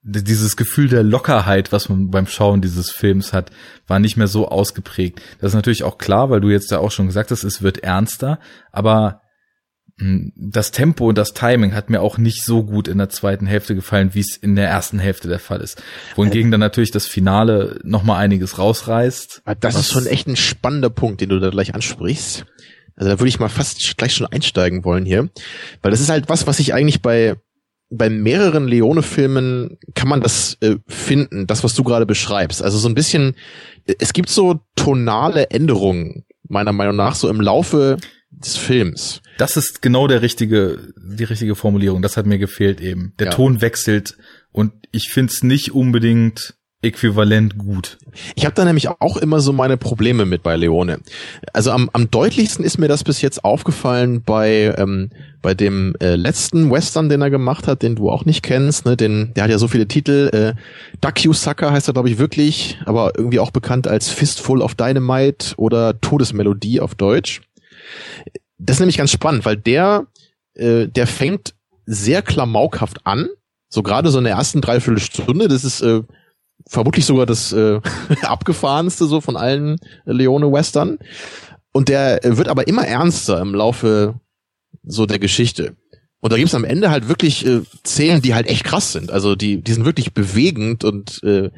dieses 0.04 0.56
Gefühl 0.56 0.88
der 0.88 1.02
Lockerheit, 1.04 1.70
was 1.70 1.88
man 1.88 2.10
beim 2.10 2.26
Schauen 2.26 2.60
dieses 2.60 2.90
Films 2.90 3.32
hat, 3.32 3.50
war 3.86 4.00
nicht 4.00 4.16
mehr 4.16 4.26
so 4.26 4.48
ausgeprägt. 4.48 5.20
Das 5.40 5.50
ist 5.52 5.54
natürlich 5.54 5.84
auch 5.84 5.98
klar, 5.98 6.28
weil 6.30 6.40
du 6.40 6.48
jetzt 6.48 6.70
ja 6.72 6.78
auch 6.78 6.90
schon 6.90 7.06
gesagt 7.06 7.30
hast, 7.30 7.44
es 7.44 7.62
wird 7.62 7.78
ernster, 7.78 8.40
aber 8.72 9.20
mh, 9.98 10.30
das 10.36 10.72
Tempo 10.72 11.08
und 11.08 11.18
das 11.18 11.34
Timing 11.34 11.74
hat 11.74 11.88
mir 11.88 12.00
auch 12.00 12.18
nicht 12.18 12.44
so 12.44 12.64
gut 12.64 12.88
in 12.88 12.98
der 12.98 13.10
zweiten 13.10 13.46
Hälfte 13.46 13.76
gefallen, 13.76 14.10
wie 14.14 14.20
es 14.20 14.36
in 14.36 14.56
der 14.56 14.68
ersten 14.68 14.98
Hälfte 14.98 15.28
der 15.28 15.38
Fall 15.38 15.60
ist. 15.60 15.80
Wohingegen 16.16 16.50
dann 16.50 16.60
natürlich 16.60 16.90
das 16.90 17.06
Finale 17.06 17.78
noch 17.84 18.02
mal 18.02 18.18
einiges 18.18 18.58
rausreißt. 18.58 19.42
Ah, 19.44 19.54
Das 19.54 19.76
ist 19.76 19.92
schon 19.92 20.06
echt 20.06 20.26
ein 20.26 20.36
spannender 20.36 20.90
Punkt, 20.90 21.20
den 21.20 21.28
du 21.28 21.38
da 21.38 21.50
gleich 21.50 21.74
ansprichst. 21.76 22.44
Also 22.96 23.10
da 23.10 23.20
würde 23.20 23.28
ich 23.28 23.38
mal 23.38 23.48
fast 23.48 23.96
gleich 23.96 24.14
schon 24.14 24.26
einsteigen 24.26 24.84
wollen 24.84 25.06
hier. 25.06 25.30
Weil 25.80 25.92
das 25.92 26.00
ist 26.00 26.10
halt 26.10 26.28
was, 26.28 26.46
was 26.48 26.58
ich 26.58 26.74
eigentlich 26.74 27.02
bei, 27.02 27.36
bei 27.92 28.08
mehreren 28.08 28.66
Leone-Filmen 28.66 29.78
kann 29.94 30.08
man 30.08 30.20
das 30.20 30.56
äh, 30.60 30.76
finden, 30.88 31.46
das, 31.46 31.62
was 31.62 31.74
du 31.74 31.84
gerade 31.84 32.06
beschreibst. 32.06 32.62
Also 32.62 32.78
so 32.78 32.88
ein 32.88 32.94
bisschen, 32.94 33.34
äh, 33.86 33.94
es 33.98 34.12
gibt 34.12 34.30
so 34.30 34.60
tonale 34.76 35.50
Änderungen, 35.50 36.24
meiner 36.48 36.72
Meinung 36.72 36.96
nach, 36.96 37.14
so 37.14 37.28
im 37.28 37.40
Laufe 37.40 37.98
des 38.30 38.56
Films. 38.56 39.20
Das 39.38 39.56
ist 39.56 39.82
genau 39.82 40.06
der 40.06 40.22
richtige, 40.22 40.78
die 40.96 41.24
richtige 41.24 41.54
Formulierung. 41.54 42.00
Das 42.02 42.16
hat 42.16 42.26
mir 42.26 42.38
gefehlt 42.38 42.80
eben. 42.80 43.12
Der 43.18 43.26
Ja. 43.26 43.32
Ton 43.32 43.60
wechselt 43.60 44.16
und 44.52 44.72
ich 44.90 45.10
find's 45.10 45.42
nicht 45.42 45.72
unbedingt 45.72 46.54
äquivalent 46.82 47.56
gut. 47.56 47.98
Ich 48.34 48.44
habe 48.44 48.54
da 48.54 48.64
nämlich 48.64 48.88
auch 48.88 49.16
immer 49.16 49.40
so 49.40 49.52
meine 49.52 49.76
Probleme 49.76 50.26
mit 50.26 50.42
bei 50.42 50.56
Leone. 50.56 50.98
Also 51.52 51.70
am, 51.70 51.88
am 51.92 52.10
deutlichsten 52.10 52.64
ist 52.64 52.78
mir 52.78 52.88
das 52.88 53.04
bis 53.04 53.22
jetzt 53.22 53.44
aufgefallen 53.44 54.22
bei 54.22 54.74
ähm, 54.76 55.10
bei 55.40 55.54
dem 55.54 55.94
äh, 56.00 56.14
letzten 56.14 56.70
Western, 56.70 57.08
den 57.08 57.20
er 57.20 57.30
gemacht 57.30 57.66
hat, 57.66 57.82
den 57.82 57.96
du 57.96 58.10
auch 58.10 58.24
nicht 58.24 58.42
kennst. 58.42 58.86
Ne? 58.86 58.96
Den, 58.96 59.34
der 59.34 59.44
hat 59.44 59.50
ja 59.50 59.58
so 59.58 59.66
viele 59.66 59.88
Titel. 59.88 60.30
Äh, 60.32 60.54
Duck 61.00 61.24
You 61.24 61.32
Sucker 61.32 61.72
heißt 61.72 61.88
er, 61.88 61.94
glaube 61.94 62.08
ich, 62.08 62.18
wirklich, 62.18 62.78
aber 62.86 63.12
irgendwie 63.16 63.40
auch 63.40 63.50
bekannt 63.50 63.88
als 63.88 64.08
Fistful 64.08 64.62
of 64.62 64.76
Dynamite 64.76 65.54
oder 65.56 66.00
Todesmelodie 66.00 66.80
auf 66.80 66.94
Deutsch. 66.94 67.42
Das 68.58 68.76
ist 68.76 68.80
nämlich 68.80 68.98
ganz 68.98 69.10
spannend, 69.10 69.44
weil 69.44 69.56
der 69.56 70.06
äh, 70.54 70.86
der 70.86 71.06
fängt 71.06 71.54
sehr 71.86 72.22
klamaukhaft 72.22 73.04
an. 73.04 73.28
So 73.68 73.82
gerade 73.82 74.10
so 74.10 74.18
in 74.18 74.24
der 74.24 74.34
ersten 74.34 74.60
Dreiviertelstunde, 74.60 75.48
das 75.48 75.64
ist 75.64 75.80
äh, 75.80 76.02
vermutlich 76.68 77.06
sogar 77.06 77.26
das 77.26 77.52
äh, 77.52 77.80
abgefahrenste 78.22 79.06
so 79.06 79.20
von 79.20 79.36
allen 79.36 79.78
Leone 80.04 80.52
Western. 80.52 80.98
Und 81.72 81.88
der 81.88 82.24
äh, 82.24 82.36
wird 82.36 82.48
aber 82.48 82.68
immer 82.68 82.86
ernster 82.86 83.40
im 83.40 83.54
Laufe 83.54 84.20
so 84.84 85.06
der 85.06 85.18
Geschichte. 85.18 85.76
Und 86.20 86.32
da 86.32 86.36
gibt's 86.36 86.54
am 86.54 86.64
Ende 86.64 86.90
halt 86.90 87.08
wirklich 87.08 87.44
äh, 87.44 87.62
Szenen, 87.84 88.22
die 88.22 88.34
halt 88.34 88.46
echt 88.46 88.64
krass 88.64 88.92
sind. 88.92 89.10
Also 89.10 89.34
die, 89.34 89.60
die 89.62 89.72
sind 89.72 89.84
wirklich 89.84 90.14
bewegend 90.14 90.84
und 90.84 91.20
äh, 91.24 91.50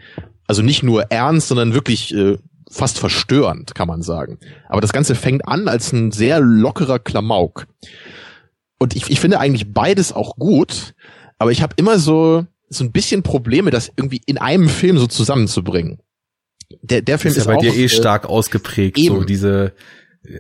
also 0.47 0.63
nicht 0.63 0.83
nur 0.83 1.11
ernst, 1.11 1.49
sondern 1.49 1.75
wirklich 1.75 2.15
äh, 2.15 2.39
fast 2.71 2.99
verstörend, 2.99 3.75
kann 3.75 3.89
man 3.89 4.03
sagen. 4.03 4.39
Aber 4.69 4.81
das 4.81 4.93
Ganze 4.93 5.15
fängt 5.15 5.47
an 5.47 5.69
als 5.69 5.93
ein 5.93 6.13
sehr 6.13 6.41
lockerer 6.41 6.99
Klamauk. 6.99 7.67
Und 8.79 8.97
ich, 8.97 9.11
ich 9.11 9.21
finde 9.21 9.39
eigentlich 9.39 9.73
beides 9.73 10.13
auch 10.13 10.37
gut, 10.37 10.95
aber 11.39 11.53
ich 11.53 11.63
habe 11.63 11.75
immer 11.77 11.99
so 11.99 12.47
so 12.69 12.85
ein 12.85 12.93
bisschen 12.93 13.23
Probleme, 13.23 13.71
das 13.71 13.91
irgendwie 13.97 14.21
in 14.27 14.39
einem 14.39 14.69
Film 14.69 14.99
so 14.99 15.07
zusammenzubringen. 15.07 15.99
Der, 16.83 17.03
der 17.03 17.19
Film 17.19 17.33
ist 17.33 17.37
ja 17.37 17.43
ist, 17.43 17.47
bei 17.47 17.57
auch, 17.57 17.61
dir 17.61 17.75
eh 17.75 17.85
äh, 17.85 17.89
stark 17.89 18.27
ausgeprägt, 18.27 18.99
so 18.99 19.17
eben. 19.17 19.27
diese 19.27 19.75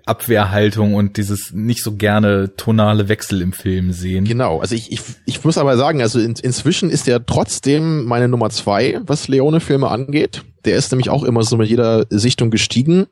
Abwehrhaltung 0.06 0.94
und 0.94 1.18
dieses 1.18 1.52
nicht 1.52 1.82
so 1.82 1.96
gerne 1.96 2.56
tonale 2.56 3.08
Wechsel 3.08 3.42
im 3.42 3.52
Film 3.52 3.92
sehen. 3.92 4.24
Genau, 4.24 4.60
also 4.60 4.74
ich, 4.74 4.90
ich, 4.90 5.00
ich 5.26 5.44
muss 5.44 5.58
aber 5.58 5.76
sagen, 5.76 6.00
also 6.00 6.18
in, 6.18 6.34
inzwischen 6.42 6.88
ist 6.88 7.06
er 7.06 7.24
trotzdem 7.26 8.04
meine 8.04 8.28
Nummer 8.28 8.48
zwei, 8.48 9.00
was 9.04 9.28
Leone-Filme 9.28 9.88
angeht. 9.88 10.42
Der 10.64 10.76
ist 10.76 10.90
nämlich 10.90 11.10
auch 11.10 11.22
immer 11.22 11.42
so 11.42 11.58
mit 11.58 11.68
jeder 11.68 12.06
Sichtung 12.08 12.50
gestiegen. 12.50 13.06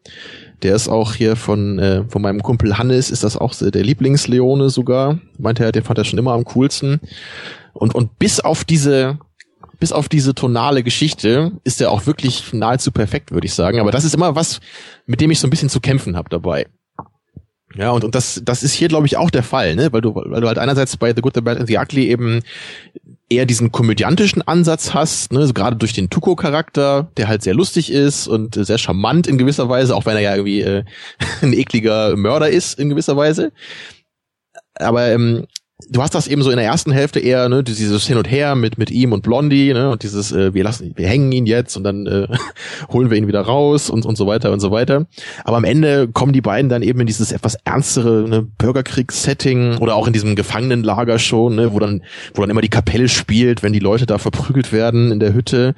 Der 0.63 0.75
ist 0.75 0.89
auch 0.89 1.15
hier 1.15 1.37
von, 1.37 1.79
äh, 1.79 2.05
von 2.09 2.23
meinem 2.23 2.43
Kumpel 2.43 2.79
Hannes, 2.79 3.11
ist 3.11 3.25
das 3.25 3.37
auch 3.37 3.55
der 3.55 3.83
Lieblingsleone 3.83 4.71
sogar. 4.71 5.19
Meinte 5.39 5.65
er, 5.65 5.73
den 5.73 5.85
fand 5.85 5.99
er 5.99 6.05
schon 6.05 6.19
immer 6.19 6.33
am 6.33 6.45
coolsten. 6.45 7.01
Und, 7.73 7.95
und 7.95 8.19
bis 8.19 8.41
auf 8.41 8.65
diese, 8.65 9.19
bis 9.79 9.93
auf 9.93 10.09
diese 10.09 10.35
tonale 10.35 10.83
Geschichte 10.83 11.53
ist 11.65 11.81
er 11.81 11.91
auch 11.91 12.07
wirklich 12.07 12.53
nahezu 12.53 12.93
perfekt, 12.93 13.33
würde 13.33 13.47
ich 13.47 13.55
sagen. 13.55 13.81
Aber 13.81 13.91
das 13.91 14.05
ist 14.05 14.15
immer 14.15 14.35
was, 14.37 14.61
mit 15.07 15.21
dem 15.21 15.31
ich 15.31 15.41
so 15.41 15.47
ein 15.47 15.51
bisschen 15.51 15.69
zu 15.69 15.81
kämpfen 15.81 16.17
habe 16.17 16.29
dabei. 16.29 16.67
Ja, 17.75 17.91
und, 17.91 18.05
und 18.05 18.15
das, 18.15 18.43
das 18.45 18.63
ist 18.63 18.75
hier, 18.75 18.89
glaube 18.89 19.07
ich, 19.07 19.17
auch 19.17 19.31
der 19.31 19.43
Fall, 19.43 19.75
ne? 19.75 19.93
Weil 19.93 20.03
du, 20.03 20.15
weil 20.15 20.41
du 20.41 20.47
halt 20.47 20.59
einerseits 20.59 20.97
bei 20.97 21.15
The 21.15 21.23
Good, 21.23 21.35
The 21.35 21.41
Bad 21.41 21.59
and 21.59 21.69
The 21.69 21.79
Ugly 21.79 22.09
eben 22.09 22.43
eher 23.31 23.47
diesen 23.47 23.73
komödiantischen 23.73 24.43
Ansatz 24.43 24.93
hast, 24.93 25.33
ne, 25.33 25.41
also 25.41 25.55
gerade 25.55 25.77
durch 25.77 25.95
den 25.95 26.11
Tuko-Charakter, 26.11 27.11
der 27.17 27.29
halt 27.29 27.43
sehr 27.43 27.55
lustig 27.55 27.91
ist 27.91 28.29
und 28.29 28.55
sehr 28.55 28.79
charmant 28.79 29.27
in 29.27 29.39
gewisser 29.39 29.69
Weise, 29.69 29.97
auch 29.97 30.05
wenn 30.05 30.17
er 30.17 30.23
ja 30.23 30.37
irgendwie 30.37 30.61
äh, 30.61 30.85
ein 31.43 31.53
ekliger 31.53 32.15
Mörder 32.17 32.51
ist 32.51 32.79
in 32.79 32.91
gewisser 32.91 33.17
Weise. 33.17 33.53
Aber 34.75 35.09
ähm, 35.09 35.47
du 35.91 36.03
hast 36.03 36.15
das 36.15 36.27
eben 36.27 36.43
so 36.43 36.51
in 36.51 36.57
der 36.57 36.67
ersten 36.67 36.93
Hälfte 36.93 37.21
eher, 37.21 37.49
ne, 37.49 37.63
dieses 37.63 38.07
Hin 38.07 38.17
und 38.17 38.31
Her 38.31 38.55
mit 38.55 38.79
mit 38.79 38.91
ihm 38.91 39.13
und 39.13 39.23
Blondie, 39.23 39.73
ne, 39.73 39.91
und 39.91 40.03
dieses, 40.03 40.33
äh, 40.33 40.55
wir 40.55 40.65
lassen, 40.65 40.93
wir 40.97 41.09
hängen 41.09 41.33
ihn 41.33 41.47
jetzt 41.47 41.77
und 41.77 41.85
dann 41.85 42.07
äh, 42.07 42.27
holen 42.93 43.11
wir 43.11 43.19
ihn 43.19 43.27
wieder 43.27 43.43
raus 43.43 43.91
und 43.91 44.07
und 44.07 44.17
so 44.17 44.27
weiter 44.27 44.53
und 44.53 44.61
so 44.61 44.71
weiter. 44.71 45.07
Aber 45.45 45.57
am 45.57 45.65
Ende 45.65 46.09
kommen 46.09 46.33
die 46.33 46.41
beiden 46.41 46.69
dann 46.69 46.83
eben 46.83 47.01
in 47.01 47.07
dieses 47.07 47.33
etwas 47.33 47.57
ernstere 47.65 48.29
ne, 48.29 48.43
Bürgerkriegssetting 48.43 49.79
oder 49.79 49.95
auch 49.95 50.07
in 50.07 50.13
diesem 50.13 50.37
Gefangenenlager 50.37 51.19
schon, 51.19 51.57
ne, 51.57 51.73
wo 51.73 51.79
dann 51.79 52.03
wo 52.35 52.43
dann 52.43 52.51
immer 52.51 52.61
die 52.63 52.69
Kapelle 52.69 53.09
spielt, 53.09 53.63
wenn 53.63 53.73
die 53.73 53.79
Leute 53.79 54.07
da 54.07 54.19
verprügelt 54.19 54.73
werden 54.73 55.13
in 55.13 55.21
der 55.21 55.35
Hütte. 55.35 55.75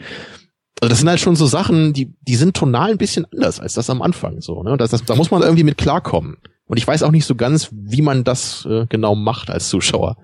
Also 0.80 0.90
das 0.90 0.98
sind 0.98 1.08
halt 1.08 1.20
schon 1.20 1.36
so 1.36 1.46
Sachen, 1.46 1.92
die 1.92 2.14
die 2.22 2.36
sind 2.36 2.56
tonal 2.56 2.90
ein 2.90 2.98
bisschen 2.98 3.26
anders 3.32 3.60
als 3.60 3.74
das 3.74 3.90
am 3.90 4.02
Anfang 4.02 4.40
so, 4.40 4.62
ne? 4.62 4.76
Das, 4.76 4.90
das, 4.90 5.04
da 5.04 5.14
muss 5.14 5.30
man 5.30 5.42
irgendwie 5.42 5.64
mit 5.64 5.78
klarkommen. 5.78 6.38
Und 6.66 6.78
ich 6.78 6.86
weiß 6.86 7.02
auch 7.02 7.10
nicht 7.10 7.26
so 7.26 7.34
ganz, 7.34 7.70
wie 7.72 8.02
man 8.02 8.24
das 8.24 8.66
äh, 8.66 8.86
genau 8.88 9.14
macht 9.14 9.50
als 9.50 9.68
Zuschauer. 9.68 10.16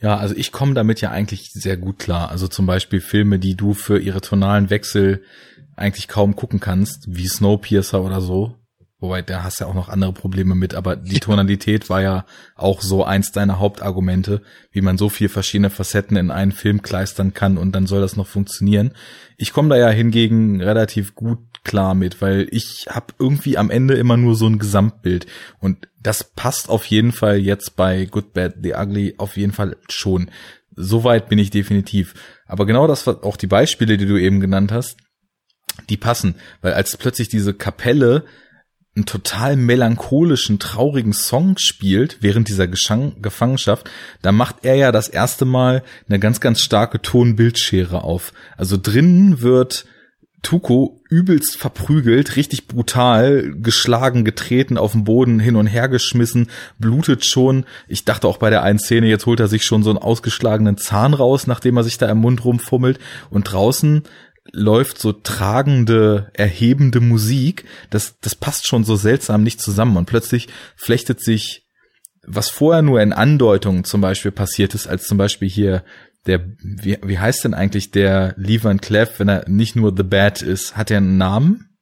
Ja, 0.00 0.16
also 0.16 0.34
ich 0.36 0.52
komme 0.52 0.74
damit 0.74 1.00
ja 1.00 1.10
eigentlich 1.10 1.50
sehr 1.52 1.76
gut 1.76 1.98
klar. 1.98 2.30
Also 2.30 2.48
zum 2.48 2.66
Beispiel 2.66 3.00
Filme, 3.00 3.38
die 3.38 3.56
du 3.56 3.74
für 3.74 3.98
ihre 3.98 4.20
tonalen 4.20 4.70
Wechsel 4.70 5.22
eigentlich 5.76 6.06
kaum 6.08 6.36
gucken 6.36 6.60
kannst, 6.60 7.06
wie 7.08 7.26
Snowpiercer 7.26 8.02
oder 8.02 8.20
so. 8.20 8.54
Wobei, 9.04 9.20
da 9.20 9.42
hast 9.42 9.60
du 9.60 9.64
ja 9.64 9.70
auch 9.70 9.74
noch 9.74 9.90
andere 9.90 10.14
Probleme 10.14 10.54
mit, 10.54 10.74
aber 10.74 10.96
die 10.96 11.20
Tonalität 11.20 11.90
war 11.90 12.00
ja 12.00 12.24
auch 12.56 12.80
so 12.80 13.04
eins 13.04 13.32
deiner 13.32 13.58
Hauptargumente, 13.58 14.40
wie 14.72 14.80
man 14.80 14.96
so 14.96 15.10
viel 15.10 15.28
verschiedene 15.28 15.68
Facetten 15.68 16.16
in 16.16 16.30
einen 16.30 16.52
Film 16.52 16.80
kleistern 16.80 17.34
kann 17.34 17.58
und 17.58 17.72
dann 17.72 17.86
soll 17.86 18.00
das 18.00 18.16
noch 18.16 18.26
funktionieren. 18.26 18.92
Ich 19.36 19.52
komme 19.52 19.68
da 19.68 19.76
ja 19.76 19.90
hingegen 19.90 20.62
relativ 20.62 21.14
gut 21.14 21.38
klar 21.64 21.94
mit, 21.94 22.22
weil 22.22 22.48
ich 22.50 22.86
habe 22.88 23.08
irgendwie 23.18 23.58
am 23.58 23.68
Ende 23.68 23.92
immer 23.92 24.16
nur 24.16 24.36
so 24.36 24.46
ein 24.46 24.58
Gesamtbild 24.58 25.26
und 25.60 25.86
das 26.02 26.24
passt 26.24 26.70
auf 26.70 26.86
jeden 26.86 27.12
Fall 27.12 27.36
jetzt 27.36 27.76
bei 27.76 28.06
Good 28.06 28.32
Bad 28.32 28.54
The 28.62 28.72
Ugly 28.72 29.16
auf 29.18 29.36
jeden 29.36 29.52
Fall 29.52 29.76
schon. 29.90 30.30
Soweit 30.76 31.28
bin 31.28 31.38
ich 31.38 31.50
definitiv. 31.50 32.14
Aber 32.46 32.64
genau 32.64 32.86
das, 32.86 33.06
was 33.06 33.22
auch 33.22 33.36
die 33.36 33.48
Beispiele, 33.48 33.98
die 33.98 34.06
du 34.06 34.16
eben 34.18 34.40
genannt 34.40 34.72
hast, 34.72 34.96
die 35.90 35.98
passen, 35.98 36.36
weil 36.62 36.72
als 36.72 36.96
plötzlich 36.96 37.28
diese 37.28 37.52
Kapelle 37.52 38.24
einen 38.96 39.06
total 39.06 39.56
melancholischen, 39.56 40.58
traurigen 40.58 41.12
Song 41.12 41.56
spielt 41.58 42.18
während 42.20 42.48
dieser 42.48 42.68
Geschang 42.68 43.20
Gefangenschaft, 43.20 43.90
da 44.22 44.30
macht 44.30 44.56
er 44.62 44.76
ja 44.76 44.92
das 44.92 45.08
erste 45.08 45.44
Mal 45.44 45.82
eine 46.08 46.20
ganz, 46.20 46.40
ganz 46.40 46.60
starke 46.60 47.02
Tonbildschere 47.02 48.04
auf. 48.04 48.32
Also 48.56 48.76
drinnen 48.80 49.40
wird 49.40 49.86
Tuko 50.42 51.00
übelst 51.08 51.56
verprügelt, 51.56 52.36
richtig 52.36 52.68
brutal, 52.68 53.54
geschlagen, 53.56 54.24
getreten, 54.24 54.76
auf 54.76 54.92
den 54.92 55.04
Boden 55.04 55.40
hin 55.40 55.56
und 55.56 55.66
her 55.66 55.88
geschmissen, 55.88 56.50
blutet 56.78 57.24
schon. 57.24 57.64
Ich 57.88 58.04
dachte 58.04 58.28
auch 58.28 58.36
bei 58.36 58.50
der 58.50 58.62
einen 58.62 58.78
Szene, 58.78 59.06
jetzt 59.06 59.26
holt 59.26 59.40
er 59.40 59.48
sich 59.48 59.64
schon 59.64 59.82
so 59.82 59.90
einen 59.90 59.98
ausgeschlagenen 59.98 60.76
Zahn 60.76 61.14
raus, 61.14 61.46
nachdem 61.46 61.78
er 61.78 61.84
sich 61.84 61.98
da 61.98 62.08
im 62.08 62.18
Mund 62.18 62.44
rumfummelt. 62.44 62.98
Und 63.30 63.44
draußen 63.44 64.02
läuft 64.52 64.98
so 64.98 65.12
tragende, 65.12 66.30
erhebende 66.34 67.00
Musik. 67.00 67.64
Das, 67.90 68.14
das 68.20 68.34
passt 68.34 68.68
schon 68.68 68.84
so 68.84 68.96
seltsam 68.96 69.42
nicht 69.42 69.60
zusammen. 69.60 69.96
Und 69.96 70.06
plötzlich 70.06 70.48
flechtet 70.76 71.22
sich 71.22 71.62
was 72.26 72.48
vorher 72.48 72.82
nur 72.82 73.02
in 73.02 73.12
Andeutungen 73.12 73.84
zum 73.84 74.00
Beispiel 74.00 74.30
passiert 74.30 74.74
ist, 74.74 74.86
als 74.86 75.06
zum 75.06 75.18
Beispiel 75.18 75.48
hier 75.48 75.84
der, 76.26 76.40
wie, 76.62 76.98
wie 77.02 77.18
heißt 77.18 77.44
denn 77.44 77.54
eigentlich 77.54 77.90
der 77.90 78.34
Lee 78.38 78.62
Van 78.62 78.80
Cleef, 78.80 79.18
wenn 79.18 79.28
er 79.28 79.48
nicht 79.48 79.76
nur 79.76 79.94
The 79.94 80.04
Bad 80.04 80.40
ist? 80.40 80.76
Hat 80.76 80.90
er 80.90 80.98
einen 80.98 81.18
Namen? 81.18 81.73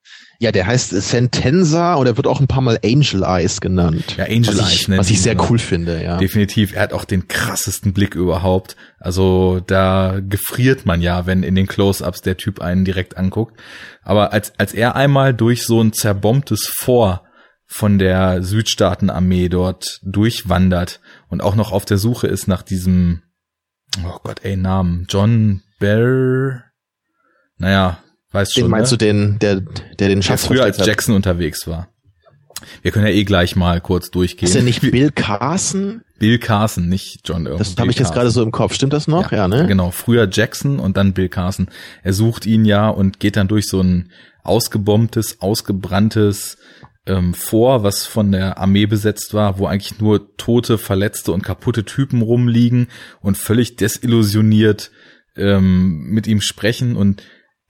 Ja, 0.42 0.50
der 0.50 0.66
heißt 0.66 0.90
Sentenza 0.90 1.94
oder 1.94 2.16
wird 2.16 2.26
auch 2.26 2.40
ein 2.40 2.48
paar 2.48 2.62
Mal 2.62 2.76
Angel 2.84 3.22
Eyes 3.22 3.60
genannt. 3.60 4.16
Ja, 4.16 4.24
Angel 4.24 4.48
was 4.48 4.72
Eyes, 4.72 4.88
ich, 4.88 4.88
Was 4.88 5.08
ich 5.08 5.22
sehr 5.22 5.36
cool 5.48 5.60
finde, 5.60 6.02
ja. 6.02 6.16
Definitiv. 6.16 6.74
Er 6.74 6.82
hat 6.82 6.92
auch 6.92 7.04
den 7.04 7.28
krassesten 7.28 7.92
Blick 7.92 8.16
überhaupt. 8.16 8.74
Also 8.98 9.60
da 9.64 10.18
gefriert 10.20 10.84
man 10.84 11.00
ja, 11.00 11.26
wenn 11.26 11.44
in 11.44 11.54
den 11.54 11.68
Close-Ups 11.68 12.22
der 12.22 12.38
Typ 12.38 12.60
einen 12.60 12.84
direkt 12.84 13.16
anguckt. 13.16 13.60
Aber 14.02 14.32
als, 14.32 14.52
als 14.58 14.74
er 14.74 14.96
einmal 14.96 15.32
durch 15.32 15.62
so 15.62 15.80
ein 15.80 15.92
zerbombtes 15.92 16.72
Vor 16.74 17.22
von 17.68 18.00
der 18.00 18.42
Südstaatenarmee 18.42 19.48
dort 19.48 20.00
durchwandert 20.02 20.98
und 21.28 21.40
auch 21.40 21.54
noch 21.54 21.70
auf 21.70 21.84
der 21.84 21.98
Suche 21.98 22.26
ist 22.26 22.48
nach 22.48 22.62
diesem 22.62 23.22
oh 24.04 24.18
Gott, 24.24 24.40
ey, 24.42 24.56
Namen. 24.56 25.06
John 25.08 25.62
Bear. 25.78 26.64
Naja, 27.58 28.01
weißt 28.32 28.56
den 28.56 28.62
schon. 28.62 28.70
meinst 28.70 28.92
ne? 28.92 28.98
du 28.98 29.04
den, 29.04 29.38
der, 29.38 29.60
der 29.60 30.08
den 30.08 30.22
Schatz 30.22 30.42
der 30.42 30.48
früher 30.48 30.64
als 30.64 30.78
hat? 30.78 30.86
Jackson 30.86 31.14
unterwegs 31.14 31.66
war. 31.66 31.88
Wir 32.82 32.92
können 32.92 33.06
ja 33.06 33.12
eh 33.12 33.24
gleich 33.24 33.56
mal 33.56 33.80
kurz 33.80 34.10
durchgehen. 34.10 34.46
Ist 34.46 34.54
der 34.54 34.62
nicht 34.62 34.80
Bill 34.80 35.10
Carson? 35.10 36.02
Bill 36.18 36.38
Carson, 36.38 36.88
nicht 36.88 37.20
John 37.24 37.46
Irwin. 37.46 37.58
Das 37.58 37.76
habe 37.76 37.90
ich 37.90 37.98
jetzt 37.98 38.12
gerade 38.12 38.30
so 38.30 38.42
im 38.42 38.52
Kopf. 38.52 38.74
Stimmt 38.74 38.92
das 38.92 39.08
noch? 39.08 39.32
Ja, 39.32 39.48
ne? 39.48 39.66
Genau, 39.66 39.90
früher 39.90 40.28
Jackson 40.30 40.78
und 40.78 40.96
dann 40.96 41.14
Bill 41.14 41.28
Carson. 41.28 41.68
Er 42.02 42.12
sucht 42.12 42.46
ihn 42.46 42.64
ja 42.64 42.88
und 42.88 43.18
geht 43.18 43.36
dann 43.36 43.48
durch 43.48 43.66
so 43.68 43.80
ein 43.80 44.10
ausgebombtes, 44.44 45.40
ausgebranntes 45.40 46.58
ähm, 47.06 47.34
vor, 47.34 47.82
was 47.82 48.06
von 48.06 48.30
der 48.32 48.58
Armee 48.58 48.86
besetzt 48.86 49.34
war, 49.34 49.58
wo 49.58 49.66
eigentlich 49.66 50.00
nur 50.00 50.36
tote, 50.36 50.78
verletzte 50.78 51.32
und 51.32 51.42
kaputte 51.42 51.84
Typen 51.84 52.22
rumliegen 52.22 52.88
und 53.20 53.36
völlig 53.36 53.76
desillusioniert 53.76 54.92
ähm, 55.36 56.04
mit 56.10 56.26
ihm 56.26 56.40
sprechen. 56.40 56.94
Und 56.94 57.22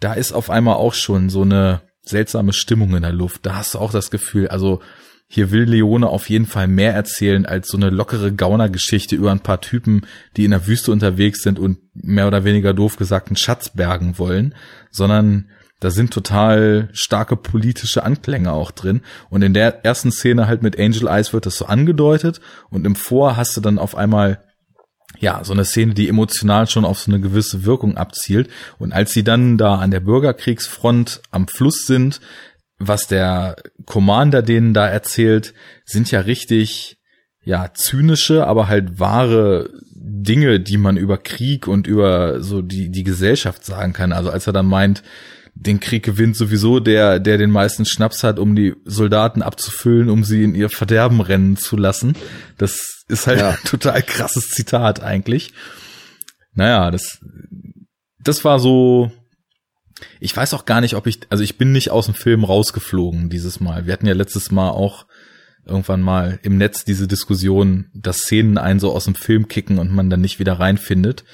da 0.03 0.15
ist 0.15 0.33
auf 0.33 0.51
einmal 0.51 0.75
auch 0.75 0.95
schon 0.95 1.31
so 1.31 1.43
eine 1.43 1.81
seltsame 2.03 2.53
Stimmung 2.53 2.97
in 2.97 3.03
der 3.03 3.13
Luft. 3.13 3.47
Da 3.47 3.55
hast 3.55 3.75
du 3.75 3.79
auch 3.79 3.93
das 3.93 4.11
Gefühl, 4.11 4.49
also 4.49 4.81
hier 5.29 5.51
will 5.51 5.63
Leone 5.63 6.09
auf 6.09 6.29
jeden 6.29 6.47
Fall 6.47 6.67
mehr 6.67 6.93
erzählen 6.93 7.47
als 7.47 7.69
so 7.69 7.77
eine 7.77 7.89
lockere 7.89 8.33
Gaunergeschichte 8.33 9.17
über 9.17 9.31
ein 9.31 9.41
paar 9.41 9.61
Typen, 9.61 10.03
die 10.37 10.45
in 10.45 10.51
der 10.51 10.67
Wüste 10.67 10.93
unterwegs 10.93 11.43
sind 11.43 11.59
und 11.59 11.79
mehr 11.95 12.27
oder 12.27 12.45
weniger 12.45 12.75
doof 12.75 12.97
gesagt 12.97 13.29
einen 13.29 13.37
Schatz 13.37 13.71
bergen 13.71 14.19
wollen, 14.19 14.55
sondern 14.91 15.49
da 15.81 15.91
sind 15.91 16.13
total 16.13 16.91
starke 16.93 17.37
politische 17.37 18.05
Anklänge 18.05 18.53
auch 18.53 18.73
drin. 18.73 19.01
Und 19.31 19.43
in 19.43 19.55
der 19.55 19.85
ersten 19.85 20.13
Szene 20.13 20.47
halt 20.47 20.63
mit 20.63 20.79
Angel 20.79 21.09
Eyes 21.09 21.33
wird 21.33 21.47
das 21.47 21.57
so 21.57 21.67
angedeutet 21.67 22.41
und 22.71 22.87
im 22.87 22.95
Vor 22.95 23.37
hast 23.37 23.57
du 23.57 23.61
dann 23.61 23.79
auf 23.79 23.97
einmal 23.97 24.43
ja, 25.23 25.45
so 25.45 25.53
eine 25.53 25.65
Szene, 25.65 25.95
die 25.95 26.09
emotional 26.09 26.67
schon 26.67 26.85
auf 26.85 26.99
so 26.99 27.11
eine 27.13 27.21
gewisse 27.21 27.65
Wirkung 27.65 27.97
abzielt. 27.97 28.51
Und 28.81 28.93
als 28.93 29.13
sie 29.13 29.23
dann 29.23 29.57
da 29.57 29.77
an 29.77 29.93
der 29.93 30.01
Bürgerkriegsfront 30.01 31.23
am 31.31 31.47
Fluss 31.47 31.87
sind, 31.87 32.21
was 32.79 33.07
der 33.07 33.55
Commander 33.87 34.43
denen 34.43 34.75
da 34.75 34.89
erzählt, 34.89 35.55
sind 35.85 36.11
ja 36.11 36.21
richtig, 36.21 36.99
ja, 37.45 37.71
zynische, 37.73 38.49
aber 38.49 38.67
halt 38.67 38.99
wahre 38.99 39.71
Dinge, 39.95 40.59
die 40.59 40.77
man 40.77 40.97
über 40.97 41.19
Krieg 41.19 41.69
und 41.69 41.87
über 41.87 42.43
so 42.43 42.61
die, 42.61 42.91
die 42.91 43.05
Gesellschaft 43.05 43.65
sagen 43.65 43.93
kann. 43.93 44.13
Also 44.13 44.31
als 44.31 44.49
er 44.49 44.53
dann 44.53 44.67
meint, 44.67 45.05
den 45.55 45.81
Krieg 45.81 46.03
gewinnt 46.03 46.37
sowieso 46.37 46.81
der, 46.81 47.21
der 47.21 47.39
den 47.39 47.51
meisten 47.51 47.85
Schnaps 47.85 48.25
hat, 48.25 48.39
um 48.39 48.57
die 48.57 48.75
Soldaten 48.85 49.43
abzufüllen, 49.43 50.09
um 50.09 50.25
sie 50.25 50.43
in 50.45 50.55
ihr 50.55 50.71
Verderben 50.71 51.21
rennen 51.21 51.57
zu 51.57 51.77
lassen. 51.77 52.17
Das 52.59 53.05
ist 53.09 53.27
halt 53.27 53.41
Ja. 53.41 53.51
ein 53.51 53.59
total 53.65 54.03
krasses 54.03 54.49
Zitat 54.49 55.03
eigentlich. 55.03 55.53
Naja, 56.55 56.91
das, 56.91 57.21
das 58.19 58.45
war 58.45 58.59
so, 58.59 59.13
ich 60.21 60.37
weiß 60.37 60.55
auch 60.55 60.65
gar 60.65 60.81
nicht, 60.81 60.95
ob 60.97 61.07
ich, 61.07 61.21
also 61.31 61.45
ich 61.45 61.59
bin 61.59 61.73
nicht 61.73 61.91
aus 61.91 62.07
dem 62.07 62.15
Film 62.15 62.45
rausgeflogen 62.45 63.29
dieses 63.31 63.61
Mal. 63.61 63.87
Wir 63.87 63.93
hatten 63.93 64.07
ja 64.07 64.15
letztes 64.15 64.51
Mal 64.51 64.71
auch 64.71 65.07
irgendwann 65.65 66.01
mal 66.03 66.41
im 66.43 66.57
Netz 66.57 66.85
diese 66.85 67.07
Diskussion, 67.07 67.91
dass 67.95 68.23
Szenen 68.23 68.59
einen 68.59 68.81
so 68.81 68.93
aus 68.93 69.05
dem 69.05 69.15
Film 69.15 69.49
kicken 69.49 69.79
und 69.79 69.93
man 69.93 70.11
dann 70.11 70.21
nicht 70.21 70.39
wieder 70.39 70.55
reinfindet. 70.55 71.25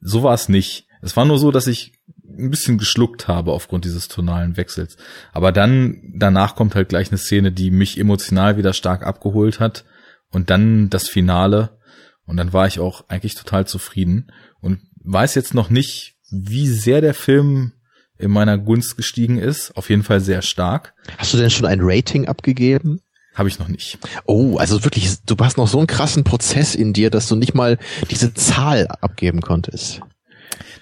So 0.00 0.22
war 0.22 0.34
es 0.34 0.48
nicht. 0.48 0.86
Es 1.02 1.16
war 1.16 1.24
nur 1.24 1.38
so, 1.38 1.50
dass 1.50 1.66
ich 1.66 1.92
ein 2.36 2.50
bisschen 2.50 2.78
geschluckt 2.78 3.28
habe 3.28 3.52
aufgrund 3.52 3.84
dieses 3.84 4.08
tonalen 4.08 4.56
Wechsels. 4.56 4.96
Aber 5.32 5.52
dann, 5.52 6.02
danach 6.14 6.54
kommt 6.54 6.74
halt 6.74 6.88
gleich 6.88 7.08
eine 7.08 7.18
Szene, 7.18 7.52
die 7.52 7.70
mich 7.70 7.98
emotional 7.98 8.56
wieder 8.56 8.72
stark 8.72 9.04
abgeholt 9.04 9.60
hat. 9.60 9.84
Und 10.30 10.50
dann 10.50 10.90
das 10.90 11.08
Finale. 11.08 11.78
Und 12.26 12.36
dann 12.36 12.52
war 12.52 12.66
ich 12.66 12.80
auch 12.80 13.08
eigentlich 13.08 13.34
total 13.34 13.66
zufrieden 13.66 14.30
und 14.60 14.80
weiß 15.02 15.34
jetzt 15.34 15.54
noch 15.54 15.70
nicht, 15.70 16.16
wie 16.30 16.68
sehr 16.68 17.00
der 17.00 17.14
Film 17.14 17.72
in 18.18 18.30
meiner 18.30 18.58
Gunst 18.58 18.96
gestiegen 18.96 19.38
ist. 19.38 19.74
Auf 19.76 19.88
jeden 19.88 20.02
Fall 20.02 20.20
sehr 20.20 20.42
stark. 20.42 20.94
Hast 21.16 21.32
du 21.32 21.38
denn 21.38 21.50
schon 21.50 21.64
ein 21.64 21.80
Rating 21.80 22.28
abgegeben? 22.28 23.00
Habe 23.34 23.48
ich 23.48 23.58
noch 23.58 23.68
nicht. 23.68 23.98
Oh, 24.26 24.56
also 24.56 24.84
wirklich, 24.84 25.22
du 25.24 25.36
hast 25.38 25.56
noch 25.56 25.68
so 25.68 25.78
einen 25.78 25.86
krassen 25.86 26.24
Prozess 26.24 26.74
in 26.74 26.92
dir, 26.92 27.08
dass 27.08 27.28
du 27.28 27.36
nicht 27.36 27.54
mal 27.54 27.78
diese 28.10 28.34
Zahl 28.34 28.88
abgeben 28.88 29.40
konntest. 29.40 30.00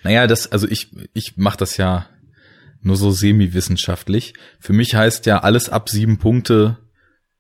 Naja, 0.07 0.28
das, 0.28 0.52
also 0.52 0.68
ich, 0.68 0.92
ich 1.14 1.36
mache 1.36 1.57
das 1.57 1.78
ja 1.78 2.07
nur 2.80 2.96
so 2.96 3.11
semi-wissenschaftlich. 3.11 4.34
Für 4.61 4.72
mich 4.72 4.94
heißt 4.94 5.26
ja, 5.26 5.40
alles 5.40 5.68
ab 5.68 5.88
sieben 5.88 6.18
Punkte 6.18 6.78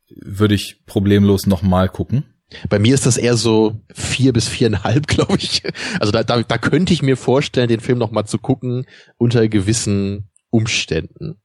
würde 0.08 0.56
ich 0.56 0.84
problemlos 0.84 1.46
nochmal 1.46 1.88
gucken. 1.88 2.24
Bei 2.68 2.80
mir 2.80 2.92
ist 2.92 3.06
das 3.06 3.18
eher 3.18 3.36
so 3.36 3.80
vier 3.94 4.32
bis 4.32 4.48
viereinhalb, 4.48 5.06
glaube 5.06 5.36
ich. 5.36 5.62
Also 6.00 6.10
da, 6.10 6.24
da, 6.24 6.42
da 6.42 6.58
könnte 6.58 6.92
ich 6.92 7.02
mir 7.02 7.16
vorstellen, 7.16 7.68
den 7.68 7.78
Film 7.78 7.98
nochmal 7.98 8.26
zu 8.26 8.38
gucken 8.38 8.84
unter 9.16 9.46
gewissen 9.46 10.28
Umständen. 10.50 11.36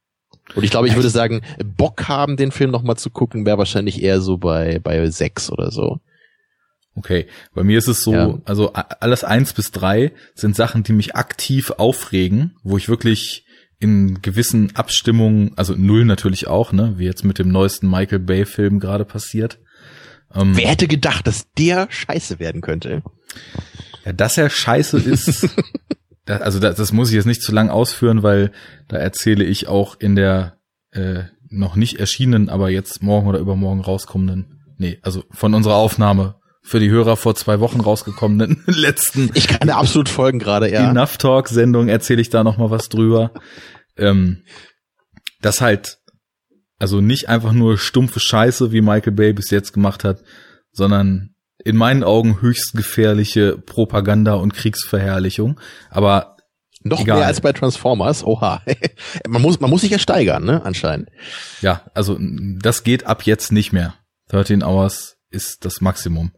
Und 0.55 0.63
ich 0.63 0.71
glaube, 0.71 0.87
ich 0.87 0.95
würde 0.95 1.11
sagen, 1.11 1.41
Bock 1.63 2.07
haben, 2.07 2.35
den 2.35 2.51
Film 2.51 2.71
nochmal 2.71 2.97
zu 2.97 3.11
gucken, 3.11 3.45
wäre 3.45 3.59
wahrscheinlich 3.59 4.01
eher 4.01 4.21
so 4.21 4.39
bei, 4.39 4.79
bei 4.79 5.07
sechs 5.11 5.51
oder 5.51 5.69
so. 5.69 5.99
Okay, 6.93 7.27
bei 7.53 7.63
mir 7.63 7.77
ist 7.77 7.87
es 7.87 8.03
so, 8.03 8.13
ja. 8.13 8.37
also 8.43 8.73
alles 8.73 9.23
eins 9.23 9.53
bis 9.53 9.71
drei 9.71 10.11
sind 10.35 10.55
Sachen, 10.55 10.83
die 10.83 10.91
mich 10.91 11.15
aktiv 11.15 11.71
aufregen, 11.71 12.55
wo 12.63 12.77
ich 12.77 12.89
wirklich 12.89 13.45
in 13.79 14.21
gewissen 14.21 14.75
Abstimmungen, 14.75 15.53
also 15.55 15.73
null 15.75 16.05
natürlich 16.05 16.47
auch, 16.47 16.73
ne, 16.73 16.93
wie 16.97 17.05
jetzt 17.05 17.23
mit 17.23 17.39
dem 17.39 17.49
neuesten 17.49 17.89
Michael 17.89 18.19
Bay 18.19 18.45
Film 18.45 18.79
gerade 18.79 19.05
passiert. 19.05 19.59
Ähm, 20.35 20.55
Wer 20.55 20.69
hätte 20.69 20.87
gedacht, 20.87 21.25
dass 21.25 21.51
der 21.57 21.87
scheiße 21.89 22.39
werden 22.39 22.61
könnte? 22.61 23.03
Ja, 24.05 24.13
dass 24.13 24.37
er 24.37 24.49
scheiße 24.49 24.97
ist, 24.97 25.47
das, 26.25 26.41
also 26.41 26.59
das, 26.59 26.75
das 26.75 26.91
muss 26.91 27.09
ich 27.09 27.15
jetzt 27.15 27.25
nicht 27.25 27.41
zu 27.41 27.53
lang 27.53 27.69
ausführen, 27.69 28.21
weil 28.21 28.51
da 28.89 28.97
erzähle 28.97 29.45
ich 29.45 29.67
auch 29.67 29.99
in 29.99 30.15
der 30.15 30.57
äh, 30.91 31.23
noch 31.49 31.75
nicht 31.75 31.99
erschienenen, 31.99 32.49
aber 32.49 32.69
jetzt 32.69 33.01
morgen 33.01 33.27
oder 33.27 33.39
übermorgen 33.39 33.81
rauskommenden, 33.81 34.61
nee, 34.77 34.99
also 35.01 35.23
von 35.31 35.53
unserer 35.53 35.75
Aufnahme 35.75 36.35
für 36.61 36.79
die 36.79 36.89
Hörer 36.89 37.17
vor 37.17 37.35
zwei 37.35 37.59
Wochen 37.59 37.81
rausgekommenen 37.81 38.63
letzten. 38.67 39.31
Ich 39.33 39.47
kann 39.47 39.67
da 39.67 39.77
absolut 39.77 40.09
folgen 40.09 40.39
gerade, 40.39 40.71
ja. 40.71 40.89
Enough 40.89 41.17
Talk 41.17 41.47
Sendung 41.49 41.89
erzähle 41.89 42.21
ich 42.21 42.29
da 42.29 42.43
noch 42.43 42.57
mal 42.57 42.69
was 42.69 42.89
drüber. 42.89 43.31
ähm, 43.97 44.43
das 45.41 45.59
halt, 45.59 45.97
also 46.77 47.01
nicht 47.01 47.29
einfach 47.29 47.51
nur 47.51 47.77
stumpfe 47.77 48.19
Scheiße, 48.19 48.71
wie 48.71 48.81
Michael 48.81 49.13
Bay 49.13 49.33
bis 49.33 49.49
jetzt 49.49 49.73
gemacht 49.73 50.03
hat, 50.03 50.21
sondern 50.71 51.35
in 51.63 51.75
meinen 51.77 52.03
Augen 52.03 52.41
höchst 52.41 52.73
gefährliche 52.73 53.57
Propaganda 53.57 54.35
und 54.35 54.53
Kriegsverherrlichung. 54.53 55.59
Aber 55.89 56.37
noch 56.83 57.01
egal. 57.01 57.19
mehr 57.19 57.27
als 57.27 57.41
bei 57.41 57.53
Transformers. 57.53 58.23
Oha. 58.23 58.61
man 59.27 59.41
muss, 59.41 59.59
man 59.59 59.69
muss 59.69 59.81
sich 59.81 59.91
ja 59.91 59.99
steigern, 59.99 60.43
ne, 60.43 60.63
anscheinend. 60.63 61.09
Ja, 61.61 61.83
also 61.93 62.17
das 62.19 62.83
geht 62.83 63.05
ab 63.05 63.23
jetzt 63.23 63.51
nicht 63.51 63.71
mehr. 63.73 63.95
13 64.29 64.63
Hours 64.63 65.17
ist 65.31 65.65
das 65.65 65.81
Maximum. 65.81 66.31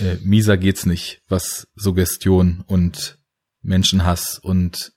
Äh, 0.00 0.16
mieser 0.22 0.56
geht's 0.56 0.86
nicht, 0.86 1.20
was 1.28 1.68
Suggestion 1.74 2.64
und 2.66 3.18
Menschenhass 3.62 4.38
und 4.38 4.92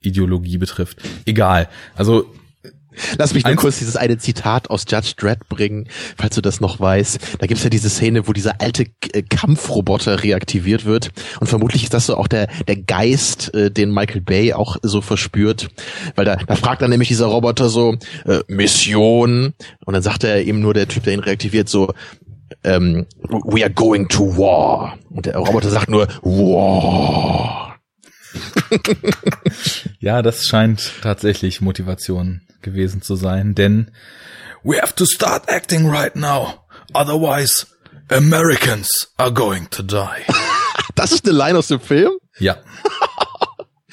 Ideologie 0.00 0.58
betrifft. 0.58 1.00
Egal. 1.24 1.68
Also 1.94 2.32
Lass 3.18 3.34
mich 3.34 3.44
nur 3.44 3.54
kurz 3.56 3.78
dieses 3.78 3.96
eine 3.96 4.18
Zitat 4.18 4.70
aus 4.70 4.84
Judge 4.88 5.14
Dredd 5.16 5.48
bringen, 5.48 5.88
falls 6.16 6.34
du 6.34 6.40
das 6.40 6.60
noch 6.60 6.80
weißt. 6.80 7.38
Da 7.38 7.46
gibt's 7.46 7.64
ja 7.64 7.70
diese 7.70 7.88
Szene, 7.88 8.28
wo 8.28 8.32
dieser 8.32 8.60
alte 8.60 8.86
äh, 9.12 9.22
Kampfroboter 9.22 10.22
reaktiviert 10.22 10.84
wird. 10.84 11.10
Und 11.40 11.46
vermutlich 11.46 11.84
ist 11.84 11.94
das 11.94 12.06
so 12.06 12.16
auch 12.16 12.28
der, 12.28 12.48
der 12.68 12.76
Geist, 12.76 13.54
äh, 13.54 13.70
den 13.70 13.92
Michael 13.92 14.20
Bay 14.20 14.52
auch 14.52 14.76
so 14.82 15.00
verspürt. 15.00 15.70
Weil 16.16 16.24
da, 16.24 16.36
da 16.36 16.54
fragt 16.54 16.82
dann 16.82 16.90
nämlich 16.90 17.08
dieser 17.08 17.26
Roboter 17.26 17.68
so, 17.68 17.96
äh, 18.26 18.40
Mission. 18.48 19.54
Und 19.84 19.94
dann 19.94 20.02
sagt 20.02 20.24
er 20.24 20.44
eben 20.44 20.60
nur 20.60 20.74
der 20.74 20.88
Typ, 20.88 21.04
der 21.04 21.14
ihn 21.14 21.20
reaktiviert, 21.20 21.68
so, 21.68 21.94
ähm, 22.64 23.06
we 23.44 23.62
are 23.62 23.72
going 23.72 24.08
to 24.08 24.36
war. 24.36 24.98
Und 25.10 25.26
der 25.26 25.36
Roboter 25.36 25.70
sagt 25.70 25.88
nur, 25.88 26.08
war. 26.22 27.78
ja, 30.00 30.22
das 30.22 30.46
scheint 30.46 30.92
tatsächlich 31.02 31.60
Motivation 31.60 32.42
gewesen 32.62 33.02
zu 33.02 33.16
sein, 33.16 33.54
denn 33.54 33.90
we 34.62 34.80
have 34.80 34.94
to 34.94 35.04
start 35.04 35.48
acting 35.48 35.88
right 35.90 36.16
now, 36.16 36.54
otherwise 36.94 37.66
Americans 38.08 39.12
are 39.16 39.32
going 39.32 39.68
to 39.70 39.82
die. 39.82 40.24
das 40.94 41.12
ist 41.12 41.26
eine 41.26 41.36
Line 41.36 41.58
aus 41.58 41.68
dem 41.68 41.80
Film? 41.80 42.12
Ja. 42.38 42.56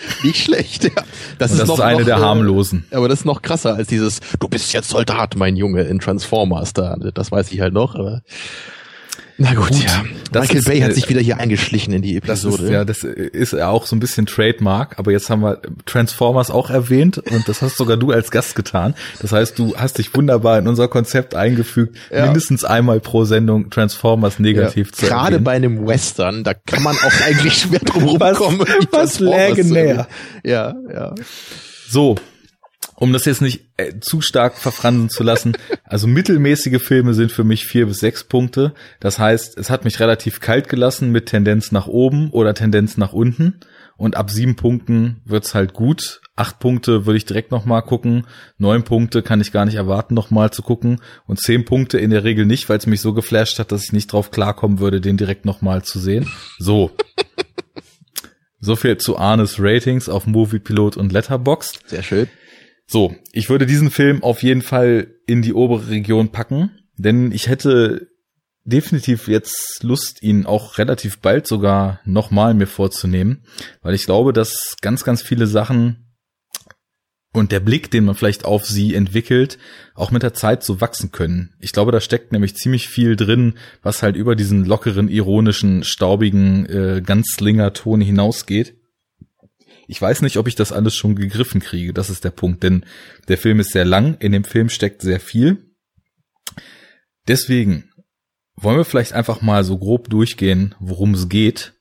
Nicht 0.24 0.44
schlecht, 0.44 0.86
ja. 0.86 0.92
Das, 1.38 1.52
ist, 1.52 1.60
das 1.60 1.68
noch, 1.68 1.76
ist 1.76 1.82
eine 1.82 2.00
noch, 2.00 2.06
der 2.06 2.18
äh, 2.18 2.22
harmlosen. 2.22 2.86
Aber 2.92 3.08
das 3.08 3.20
ist 3.20 3.26
noch 3.26 3.42
krasser 3.42 3.76
als 3.76 3.88
dieses, 3.88 4.20
du 4.40 4.48
bist 4.48 4.74
jetzt 4.74 4.90
Soldat, 4.90 5.36
mein 5.36 5.56
Junge, 5.56 5.84
in 5.84 6.00
Transformers. 6.00 6.74
Da, 6.74 6.96
das 7.14 7.32
weiß 7.32 7.52
ich 7.52 7.62
halt 7.62 7.74
noch, 7.74 7.96
aber 7.96 8.22
na 9.40 9.54
gut, 9.54 9.70
gut 9.70 9.84
ja. 9.84 10.04
Michael 10.32 10.62
Bay 10.62 10.82
hat 10.82 10.92
äh, 10.92 10.94
sich 10.94 11.10
wieder 11.10 11.22
hier 11.22 11.38
eingeschlichen 11.38 11.94
in 11.94 12.02
die 12.02 12.18
Episode. 12.18 12.58
Das 12.58 12.64
ist, 12.64 12.72
ja, 12.72 12.86
das 12.86 13.04
ist 13.04 13.54
ja 13.54 13.70
auch 13.70 13.86
so 13.86 13.96
ein 13.96 14.00
bisschen 14.00 14.26
Trademark, 14.26 15.00
aber 15.00 15.12
jetzt 15.12 15.30
haben 15.30 15.42
wir 15.42 15.60
Transformers 15.86 16.52
auch 16.52 16.70
erwähnt 16.70 17.18
und 17.18 17.48
das 17.48 17.62
hast 17.62 17.78
sogar 17.78 17.98
du 17.98 18.12
als 18.12 18.30
Gast 18.32 18.56
getan. 18.56 18.94
Das 19.22 19.32
heißt, 19.32 19.58
du 19.58 19.76
hast 19.76 19.98
dich 19.98 20.14
wunderbar 20.16 20.60
in 20.60 20.68
unser 20.68 20.88
Konzept 20.88 21.36
eingefügt, 21.36 21.98
ja. 22.12 22.26
mindestens 22.26 22.64
einmal 22.64 23.00
pro 23.00 23.24
Sendung 23.24 23.70
Transformers 23.70 24.40
negativ 24.40 24.90
ja. 24.90 24.94
zu 24.94 25.06
Gerade 25.06 25.26
erwähnen. 25.26 25.44
bei 25.44 25.52
einem 25.54 25.88
Western, 25.88 26.44
da 26.44 26.54
kann 26.54 26.84
man 26.84 26.96
auch 26.96 27.26
eigentlich 27.26 27.54
schwer 27.62 27.80
drum 27.80 28.04
rumkommen. 28.04 28.60
Was, 28.92 28.92
was 28.92 29.20
läge 29.20 29.66
näher. 29.66 30.08
Ja, 30.44 30.76
ja. 30.94 31.16
So, 31.88 32.16
um 33.00 33.14
das 33.14 33.24
jetzt 33.24 33.42
nicht 33.42 33.62
äh, 33.78 34.00
zu 34.02 34.20
stark 34.20 34.58
verfransen 34.58 35.10
zu 35.10 35.24
lassen, 35.24 35.54
also 35.86 36.06
mittelmäßige 36.06 36.82
Filme 36.82 37.14
sind 37.14 37.32
für 37.32 37.46
mich 37.46 37.66
vier 37.66 37.86
bis 37.86 38.00
sechs 38.00 38.26
Punkte. 38.26 38.74
Das 39.00 39.18
heißt, 39.18 39.58
es 39.58 39.70
hat 39.70 39.86
mich 39.86 40.02
relativ 40.02 40.42
kalt 40.42 40.68
gelassen 40.68 41.12
mit 41.12 41.28
Tendenz 41.28 41.72
nach 41.72 41.88
oben 41.88 42.30
oder 42.32 42.54
Tendenz 42.54 42.98
nach 42.98 43.14
unten. 43.14 43.62
Und 43.96 44.16
ab 44.16 44.30
sieben 44.30 44.56
Punkten 44.56 45.22
wird's 45.26 45.56
halt 45.56 45.74
gut. 45.74 46.22
Acht 46.36 46.60
Punkte 46.60 47.06
würde 47.06 47.18
ich 47.18 47.26
direkt 47.26 47.52
nochmal 47.52 47.82
gucken. 47.82 48.28
Neun 48.58 48.84
Punkte 48.84 49.22
kann 49.22 49.42
ich 49.42 49.52
gar 49.52 49.66
nicht 49.66 49.76
erwarten, 49.76 50.14
nochmal 50.14 50.52
zu 50.52 50.62
gucken. 50.62 51.02
Und 51.26 51.40
zehn 51.40 51.66
Punkte 51.66 52.00
in 52.00 52.10
der 52.10 52.24
Regel 52.24 52.46
nicht, 52.46 52.70
weil 52.70 52.78
es 52.78 52.86
mich 52.86 53.02
so 53.02 53.14
geflasht 53.14 53.60
hat, 53.60 53.72
dass 53.72 53.84
ich 53.84 53.94
nicht 53.94 54.12
drauf 54.12 54.32
klarkommen 54.32 54.80
würde, 54.80 55.02
den 55.02 55.18
direkt 55.18 55.46
nochmal 55.46 55.84
zu 55.84 56.00
sehen. 56.00 56.30
So. 56.58 56.92
So 58.62 58.76
viel 58.76 58.98
zu 58.98 59.18
Arnes 59.18 59.56
Ratings 59.58 60.10
auf 60.10 60.28
Moviepilot 60.28 60.98
und 60.98 61.14
Letterboxd. 61.14 61.88
Sehr 61.88 62.04
schön. 62.04 62.28
So, 62.92 63.16
ich 63.32 63.52
würde 63.52 63.68
diesen 63.68 63.92
Film 63.92 64.24
auf 64.24 64.42
jeden 64.42 64.64
Fall 64.64 65.14
in 65.28 65.44
die 65.44 65.54
obere 65.54 65.90
Region 65.90 66.32
packen, 66.32 66.72
denn 66.98 67.32
ich 67.32 67.48
hätte 67.48 68.08
definitiv 68.64 69.28
jetzt 69.28 69.84
Lust, 69.84 70.24
ihn 70.24 70.48
auch 70.48 70.80
relativ 70.80 71.20
bald 71.20 71.46
sogar 71.46 72.00
nochmal 72.04 72.56
mir 72.56 72.66
vorzunehmen, 72.66 73.46
weil 73.84 73.94
ich 73.94 74.06
glaube, 74.06 74.34
dass 74.34 74.76
ganz, 74.82 75.04
ganz 75.04 75.22
viele 75.22 75.46
Sachen 75.46 76.16
und 77.32 77.52
der 77.52 77.60
Blick, 77.60 77.92
den 77.92 78.06
man 78.06 78.16
vielleicht 78.16 78.44
auf 78.44 78.66
sie 78.66 78.96
entwickelt, 78.96 79.60
auch 79.94 80.10
mit 80.10 80.24
der 80.24 80.34
Zeit 80.34 80.64
so 80.64 80.82
wachsen 80.82 81.12
können. 81.12 81.54
Ich 81.60 81.74
glaube, 81.74 81.92
da 81.92 82.02
steckt 82.02 82.32
nämlich 82.32 82.56
ziemlich 82.56 82.88
viel 82.88 83.16
drin, 83.16 83.54
was 83.84 84.02
halt 84.02 84.16
über 84.16 84.36
diesen 84.36 84.66
lockeren, 84.66 85.10
ironischen, 85.10 85.84
staubigen 85.84 86.66
äh, 86.66 87.04
Ganzlinger-Ton 87.06 88.02
hinausgeht. 88.02 88.79
Ich 89.90 90.00
weiß 90.00 90.22
nicht, 90.22 90.38
ob 90.38 90.48
ich 90.48 90.54
das 90.54 90.72
alles 90.72 90.96
schon 90.96 91.16
gegriffen 91.16 91.62
kriege. 91.62 91.94
Das 91.94 92.12
ist 92.12 92.24
der 92.24 92.30
Punkt, 92.30 92.62
denn 92.62 92.86
der 93.28 93.40
Film 93.40 93.60
ist 93.60 93.72
sehr 93.72 93.86
lang. 93.86 94.18
In 94.20 94.32
dem 94.32 94.44
Film 94.44 94.70
steckt 94.70 95.02
sehr 95.02 95.20
viel. 95.20 95.74
Deswegen 97.28 97.90
wollen 98.56 98.78
wir 98.78 98.86
vielleicht 98.86 99.14
einfach 99.14 99.42
mal 99.42 99.64
so 99.64 99.80
grob 99.80 100.08
durchgehen, 100.08 100.76
worum 100.80 101.16
es 101.16 101.28
geht 101.28 101.74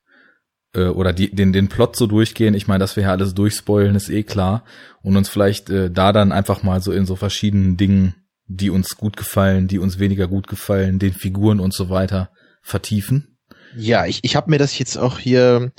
äh, 0.74 0.86
oder 0.86 1.12
die, 1.12 1.34
den, 1.34 1.52
den 1.52 1.68
Plot 1.68 1.96
so 1.96 2.06
durchgehen. 2.06 2.54
Ich 2.54 2.66
meine, 2.66 2.78
dass 2.78 2.96
wir 2.96 3.02
hier 3.02 3.12
alles 3.12 3.34
durchspoilen, 3.34 3.94
ist 3.94 4.08
eh 4.08 4.22
klar. 4.22 4.64
Und 5.02 5.18
uns 5.18 5.28
vielleicht 5.28 5.68
äh, 5.68 5.90
da 5.90 6.12
dann 6.12 6.32
einfach 6.32 6.62
mal 6.62 6.80
so 6.80 6.92
in 6.92 7.04
so 7.04 7.14
verschiedenen 7.14 7.76
Dingen, 7.76 8.14
die 8.46 8.70
uns 8.70 8.96
gut 8.96 9.18
gefallen, 9.18 9.68
die 9.68 9.78
uns 9.78 9.98
weniger 9.98 10.28
gut 10.28 10.46
gefallen, 10.46 10.98
den 10.98 11.12
Figuren 11.12 11.60
und 11.60 11.74
so 11.74 11.90
weiter 11.90 12.30
vertiefen. 12.62 13.36
Ja, 13.76 14.06
ich, 14.06 14.20
ich 14.22 14.34
habe 14.34 14.48
mir 14.48 14.58
das 14.58 14.78
jetzt 14.78 14.96
auch 14.96 15.18
hier 15.18 15.72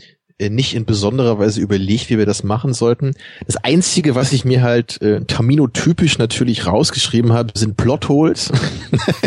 nicht 0.48 0.74
in 0.74 0.86
besonderer 0.86 1.38
Weise 1.38 1.60
überlegt, 1.60 2.10
wie 2.10 2.18
wir 2.18 2.26
das 2.26 2.44
machen 2.44 2.74
sollten. 2.74 3.14
Das 3.46 3.58
Einzige, 3.58 4.16
was 4.16 4.32
ich 4.32 4.46
mir 4.46 4.62
halt 4.62 5.02
äh, 5.02 5.26
Tamino-typisch 5.26 6.18
natürlich 6.18 6.66
rausgeschrieben 6.66 7.34
habe, 7.34 7.52
sind 7.56 7.76
Plotholes. 7.76 8.50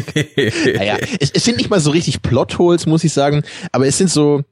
naja, 0.75 0.97
es, 1.21 1.31
es 1.31 1.45
sind 1.45 1.59
nicht 1.59 1.69
mal 1.69 1.81
so 1.81 1.91
richtig 1.91 2.23
Plotholes, 2.23 2.87
muss 2.87 3.05
ich 3.05 3.13
sagen, 3.13 3.43
aber 3.73 3.87
es 3.87 3.99
sind 3.99 4.09
so, 4.09 4.43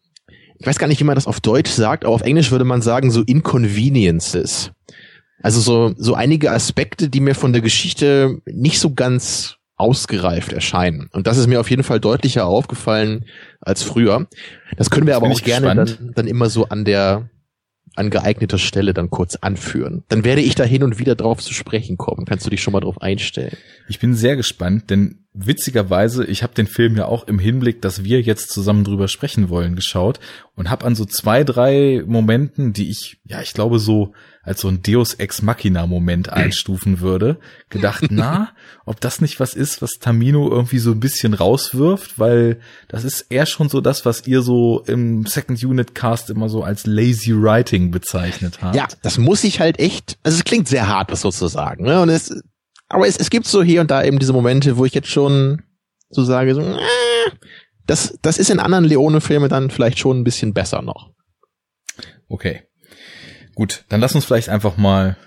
ich 0.59 0.67
weiß 0.67 0.79
gar 0.79 0.87
nicht, 0.87 1.01
wie 1.01 1.05
man 1.05 1.15
das 1.15 1.27
auf 1.27 1.41
Deutsch 1.41 1.71
sagt, 1.71 2.05
aber 2.05 2.15
auf 2.15 2.23
Englisch 2.23 2.51
würde 2.51 2.67
man 2.67 2.83
sagen 2.83 3.11
so 3.11 3.23
Inconveniences. 3.23 4.73
Also 5.43 5.61
so, 5.61 5.95
so 5.97 6.13
einige 6.13 6.53
Aspekte, 6.53 7.09
die 7.09 7.21
mir 7.21 7.35
von 7.35 7.55
der 7.55 7.63
Geschichte 7.63 8.43
nicht 8.45 8.79
so 8.79 8.93
ganz 8.93 9.57
ausgereift 9.77 10.53
erscheinen. 10.53 11.09
Und 11.13 11.27
das 11.27 11.39
ist 11.39 11.47
mir 11.47 11.59
auf 11.59 11.71
jeden 11.71 11.83
Fall 11.83 12.01
deutlicher 12.01 12.45
aufgefallen 12.45 13.25
als 13.61 13.83
früher. 13.83 14.27
Das 14.77 14.91
können 14.91 15.07
wir 15.07 15.15
das 15.15 15.23
aber 15.23 15.33
auch 15.33 15.43
gerne 15.43 15.75
dann, 15.75 16.13
dann 16.15 16.27
immer 16.27 16.49
so 16.51 16.69
an 16.69 16.85
der 16.85 17.29
an 17.97 18.11
geeigneter 18.11 18.59
Stelle 18.59 18.95
dann 18.95 19.11
kurz 19.11 19.37
anführen. 19.37 20.05
Dann 20.09 20.25
werde 20.25 20.41
ich 20.41 20.55
da 20.55 20.65
hin 20.65 20.85
und 20.85 20.99
wieder 20.99 21.17
drauf 21.17 21.41
zu 21.41 21.53
sprechen 21.53 21.97
kommen. 21.97 22.25
Kannst 22.25 22.47
du 22.47 22.51
dich 22.51 22.63
schon 22.63 22.73
mal 22.73 22.81
drauf 22.81 23.03
einstellen? 23.03 23.57
Ich 23.89 23.99
bin 23.99 24.15
sehr 24.15 24.37
gespannt, 24.37 24.91
denn 24.91 25.25
witzigerweise, 25.33 26.25
ich 26.25 26.43
habe 26.43 26.55
den 26.55 26.67
Film 26.67 26.97
ja 26.97 27.07
auch 27.07 27.27
im 27.27 27.39
Hinblick, 27.39 27.83
dass 27.83 28.05
wir 28.05 28.21
jetzt 28.21 28.51
zusammen 28.51 28.85
drüber 28.85 29.09
sprechen 29.09 29.49
wollen, 29.49 29.75
geschaut 29.75 30.21
und 30.55 30.71
habe 30.71 30.85
an 30.85 30.95
so 30.95 31.05
zwei, 31.05 31.45
drei 31.45 32.03
Momenten, 32.07 32.73
die 32.73 32.91
ich, 32.91 33.21
ja, 33.25 33.41
ich 33.43 33.55
glaube 33.55 33.79
so 33.79 34.13
als 34.43 34.63
so 34.63 34.69
ein 34.69 34.83
Deus 34.83 35.15
Ex 35.15 35.43
Machina 35.43 35.87
Moment 35.87 36.29
einstufen 36.33 37.01
würde, 37.01 37.39
gedacht, 37.69 38.07
na, 38.11 38.51
ob 38.85 39.01
das 39.01 39.21
nicht 39.21 39.41
was 39.41 39.55
ist, 39.55 39.83
was 39.83 39.93
Tamino 40.01 40.51
irgendwie 40.51 40.79
so 40.79 40.93
ein 40.93 41.01
bisschen 41.01 41.35
rauswirft, 41.35 42.19
weil 42.19 42.61
das 42.89 43.05
ist 43.05 43.27
eher 43.29 43.47
schon 43.47 43.69
so 43.69 43.81
das, 43.81 44.05
was 44.05 44.27
ihr 44.27 44.43
so 44.43 44.83
im 44.87 45.27
Second 45.27 45.63
Unit 45.63 45.95
Cast 45.95 46.31
immer 46.31 46.49
so 46.49 46.63
als 46.63 46.87
lazy 46.87 47.33
writing 47.33 47.91
bezeichnet 47.91 48.59
habt. 48.63 48.77
Ja, 48.77 48.89
das 49.03 49.19
muss 49.19 49.45
ich 49.45 49.61
halt 49.61 49.79
echt, 49.79 50.19
also 50.23 50.39
es 50.39 50.45
klingt 50.45 50.69
sehr 50.69 50.89
hart, 50.89 51.11
das 51.11 51.21
sozusagen, 51.21 51.85
ne? 51.85 52.01
Und 52.01 52.09
es, 52.09 52.43
aber 52.89 53.07
es, 53.07 53.17
es 53.17 53.31
gibt 53.31 53.47
so 53.47 53.63
hier 53.63 53.81
und 53.81 53.91
da 53.91 54.03
eben 54.03 54.19
diese 54.19 54.33
Momente, 54.33 54.77
wo 54.77 54.85
ich 54.85 54.95
jetzt 54.95 55.09
schon 55.09 55.63
so 56.11 56.25
sage, 56.25 56.55
so, 56.55 56.61
äh, 56.61 56.79
das, 57.87 58.19
das 58.23 58.39
ist 58.39 58.51
in 58.51 58.61
anderen 58.61 58.85
Leone-Filmen 58.85 59.49
dann 59.49 59.71
vielleicht 59.71 59.99
schon 59.99 60.21
ein 60.21 60.25
bisschen 60.25 60.53
besser 60.55 60.83
noch. 60.83 61.11
Okay. 62.29 62.63
Gut, 63.61 63.85
dann 63.91 64.01
lass 64.01 64.15
uns 64.15 64.25
vielleicht 64.25 64.49
einfach 64.49 64.79
mal 64.79 65.19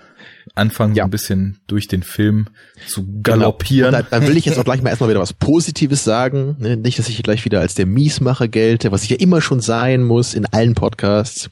anfangen, 0.56 0.96
ja. 0.96 1.04
so 1.04 1.06
ein 1.06 1.10
bisschen 1.12 1.60
durch 1.68 1.86
den 1.86 2.02
Film 2.02 2.48
zu 2.84 3.04
genau. 3.04 3.20
galoppieren. 3.22 3.92
Genau. 3.92 4.04
Da, 4.10 4.18
da, 4.18 4.26
will 4.26 4.36
ich 4.36 4.44
jetzt 4.44 4.58
auch 4.58 4.64
gleich 4.64 4.82
mal 4.82 4.90
erstmal 4.90 5.08
wieder 5.08 5.20
was 5.20 5.32
Positives 5.32 6.02
sagen. 6.02 6.56
Ne? 6.58 6.76
Nicht, 6.76 6.98
dass 6.98 7.08
ich 7.08 7.22
gleich 7.22 7.44
wieder 7.44 7.60
als 7.60 7.76
der 7.76 7.86
Miesmacher 7.86 8.48
gelte, 8.48 8.90
was 8.90 9.04
ich 9.04 9.10
ja 9.10 9.18
immer 9.18 9.40
schon 9.40 9.60
sein 9.60 10.02
muss 10.02 10.34
in 10.34 10.46
allen 10.46 10.74
Podcasts. 10.74 11.48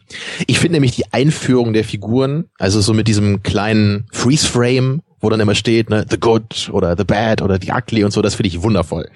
Ich 0.48 0.58
finde 0.58 0.74
nämlich 0.74 0.96
die 0.96 1.04
Einführung 1.12 1.72
der 1.72 1.84
Figuren, 1.84 2.46
also 2.58 2.80
so 2.80 2.94
mit 2.94 3.06
diesem 3.06 3.44
kleinen 3.44 4.08
Freeze-Frame, 4.10 5.02
wo 5.20 5.30
dann 5.30 5.38
immer 5.38 5.54
steht, 5.54 5.88
ne, 5.88 6.04
the 6.10 6.18
good 6.18 6.68
oder 6.72 6.96
the 6.98 7.04
bad 7.04 7.42
oder 7.42 7.60
the 7.62 7.70
ugly 7.70 8.02
und 8.02 8.10
so, 8.10 8.22
das 8.22 8.34
finde 8.34 8.48
ich 8.48 8.60
wundervoll. 8.60 9.08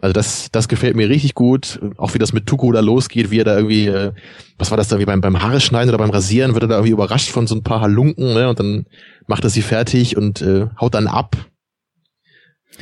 Also 0.00 0.12
das, 0.12 0.50
das 0.50 0.68
gefällt 0.68 0.96
mir 0.96 1.08
richtig 1.08 1.34
gut. 1.34 1.80
Auch 1.96 2.14
wie 2.14 2.18
das 2.18 2.32
mit 2.32 2.46
Tuko 2.46 2.72
da 2.72 2.80
losgeht, 2.80 3.30
wie 3.30 3.40
er 3.40 3.44
da 3.44 3.56
irgendwie, 3.56 3.86
äh, 3.86 4.12
was 4.58 4.70
war 4.70 4.78
das 4.78 4.88
da, 4.88 4.98
wie 4.98 5.04
beim, 5.04 5.20
beim 5.20 5.42
Haare 5.42 5.60
schneiden 5.60 5.90
oder 5.90 5.98
beim 5.98 6.10
Rasieren, 6.10 6.54
wird 6.54 6.64
er 6.64 6.68
da 6.68 6.74
irgendwie 6.76 6.92
überrascht 6.92 7.30
von 7.30 7.46
so 7.46 7.54
ein 7.54 7.62
paar 7.62 7.80
Halunken, 7.80 8.32
ne? 8.32 8.48
Und 8.48 8.58
dann 8.58 8.86
macht 9.26 9.44
er 9.44 9.50
sie 9.50 9.62
fertig 9.62 10.16
und 10.16 10.40
äh, 10.42 10.66
haut 10.80 10.94
dann 10.94 11.06
ab. 11.06 11.36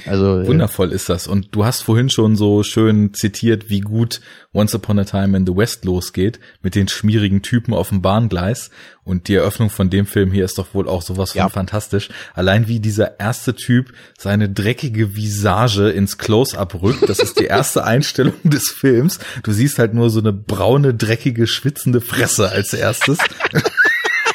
Also 0.07 0.41
äh, 0.41 0.47
wundervoll 0.47 0.93
ist 0.93 1.09
das. 1.09 1.27
Und 1.27 1.49
du 1.53 1.65
hast 1.65 1.83
vorhin 1.83 2.11
schon 2.11 2.37
so 2.37 2.63
schön 2.63 3.13
zitiert, 3.15 3.69
wie 3.69 3.81
gut 3.81 4.21
Once 4.53 4.75
Upon 4.75 4.99
a 4.99 5.05
Time 5.05 5.37
in 5.37 5.47
the 5.47 5.57
West 5.57 5.85
losgeht 5.85 6.39
mit 6.63 6.75
den 6.75 6.89
schmierigen 6.89 7.43
Typen 7.43 7.75
auf 7.75 7.89
dem 7.89 8.03
Bahngleis. 8.03 8.71
Und 9.05 9.29
die 9.29 9.35
Eröffnung 9.35 9.71
von 9.71 9.91
dem 9.91 10.07
Film 10.07 10.33
hier 10.33 10.45
ist 10.45 10.59
doch 10.59 10.75
wohl 10.75 10.89
auch 10.89 11.03
sowas 11.03 11.33
von 11.33 11.39
ja. 11.39 11.49
fantastisch. 11.49 12.11
Allein 12.35 12.69
wie 12.69 12.81
dieser 12.81 13.19
erste 13.19 13.55
Typ 13.55 13.93
seine 14.19 14.49
dreckige 14.49 15.17
Visage 15.17 15.89
ins 15.91 16.19
Close-up 16.19 16.81
rückt. 16.83 17.09
Das 17.09 17.19
ist 17.19 17.41
die 17.41 17.47
erste 17.47 17.85
Einstellung 17.89 18.35
des 18.45 18.69
Films. 18.69 19.19
Du 19.43 19.53
siehst 19.53 19.79
halt 19.79 19.95
nur 19.95 20.11
so 20.11 20.21
eine 20.21 20.33
braune, 20.33 20.95
dreckige, 20.95 21.47
schwitzende 21.47 22.01
Fresse 22.01 22.51
als 22.51 22.73
erstes. 22.73 23.19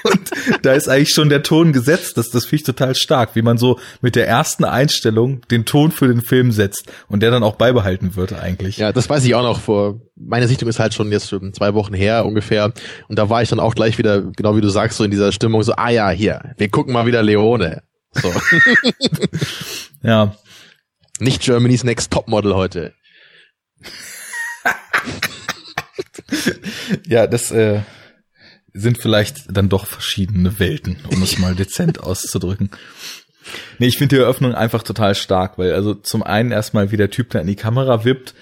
Und 0.03 0.31
da 0.61 0.73
ist 0.73 0.87
eigentlich 0.87 1.13
schon 1.13 1.29
der 1.29 1.43
Ton 1.43 1.73
gesetzt. 1.73 2.17
Das, 2.17 2.29
das 2.29 2.45
finde 2.45 2.55
ich 2.57 2.63
total 2.63 2.95
stark, 2.95 3.35
wie 3.35 3.41
man 3.41 3.57
so 3.57 3.79
mit 4.01 4.15
der 4.15 4.27
ersten 4.27 4.65
Einstellung 4.65 5.41
den 5.49 5.65
Ton 5.65 5.91
für 5.91 6.07
den 6.07 6.21
Film 6.21 6.51
setzt 6.51 6.91
und 7.07 7.21
der 7.21 7.31
dann 7.31 7.43
auch 7.43 7.55
beibehalten 7.55 8.15
wird 8.15 8.33
eigentlich. 8.33 8.77
Ja, 8.77 8.91
das 8.91 9.09
weiß 9.09 9.23
ich 9.25 9.35
auch 9.35 9.43
noch 9.43 9.59
vor. 9.59 10.01
Meine 10.15 10.47
Sichtung 10.47 10.69
ist 10.69 10.79
halt 10.79 10.93
schon 10.93 11.11
jetzt 11.11 11.29
schon 11.29 11.53
zwei 11.53 11.73
Wochen 11.73 11.93
her 11.93 12.25
ungefähr. 12.25 12.73
Und 13.07 13.17
da 13.17 13.29
war 13.29 13.41
ich 13.41 13.49
dann 13.49 13.59
auch 13.59 13.75
gleich 13.75 13.97
wieder, 13.97 14.21
genau 14.21 14.55
wie 14.55 14.61
du 14.61 14.69
sagst, 14.69 14.97
so 14.97 15.03
in 15.03 15.11
dieser 15.11 15.31
Stimmung, 15.31 15.63
so, 15.63 15.73
ah 15.73 15.89
ja, 15.89 16.09
hier, 16.09 16.53
wir 16.57 16.69
gucken 16.69 16.93
mal 16.93 17.05
wieder 17.05 17.23
Leone. 17.23 17.83
So. 18.13 18.31
ja. 20.03 20.35
Nicht 21.19 21.41
Germany's 21.41 21.83
Next 21.83 22.11
Topmodel 22.11 22.55
heute. 22.55 22.93
ja, 27.07 27.27
das, 27.27 27.51
äh, 27.51 27.81
sind 28.73 28.97
vielleicht 28.97 29.55
dann 29.55 29.69
doch 29.69 29.85
verschiedene 29.85 30.59
Welten, 30.59 30.97
um 31.09 31.21
es 31.21 31.37
mal 31.37 31.55
dezent 31.55 31.99
auszudrücken. 32.03 32.71
Nee, 33.77 33.87
ich 33.87 33.97
finde 33.97 34.15
die 34.15 34.21
Eröffnung 34.21 34.53
einfach 34.55 34.83
total 34.83 35.15
stark, 35.15 35.57
weil 35.57 35.73
also 35.73 35.93
zum 35.93 36.23
einen 36.23 36.51
erstmal 36.51 36.91
wie 36.91 36.97
der 36.97 37.09
Typ 37.09 37.29
da 37.29 37.39
in 37.39 37.47
die 37.47 37.55
Kamera 37.55 38.05
wippt, 38.05 38.33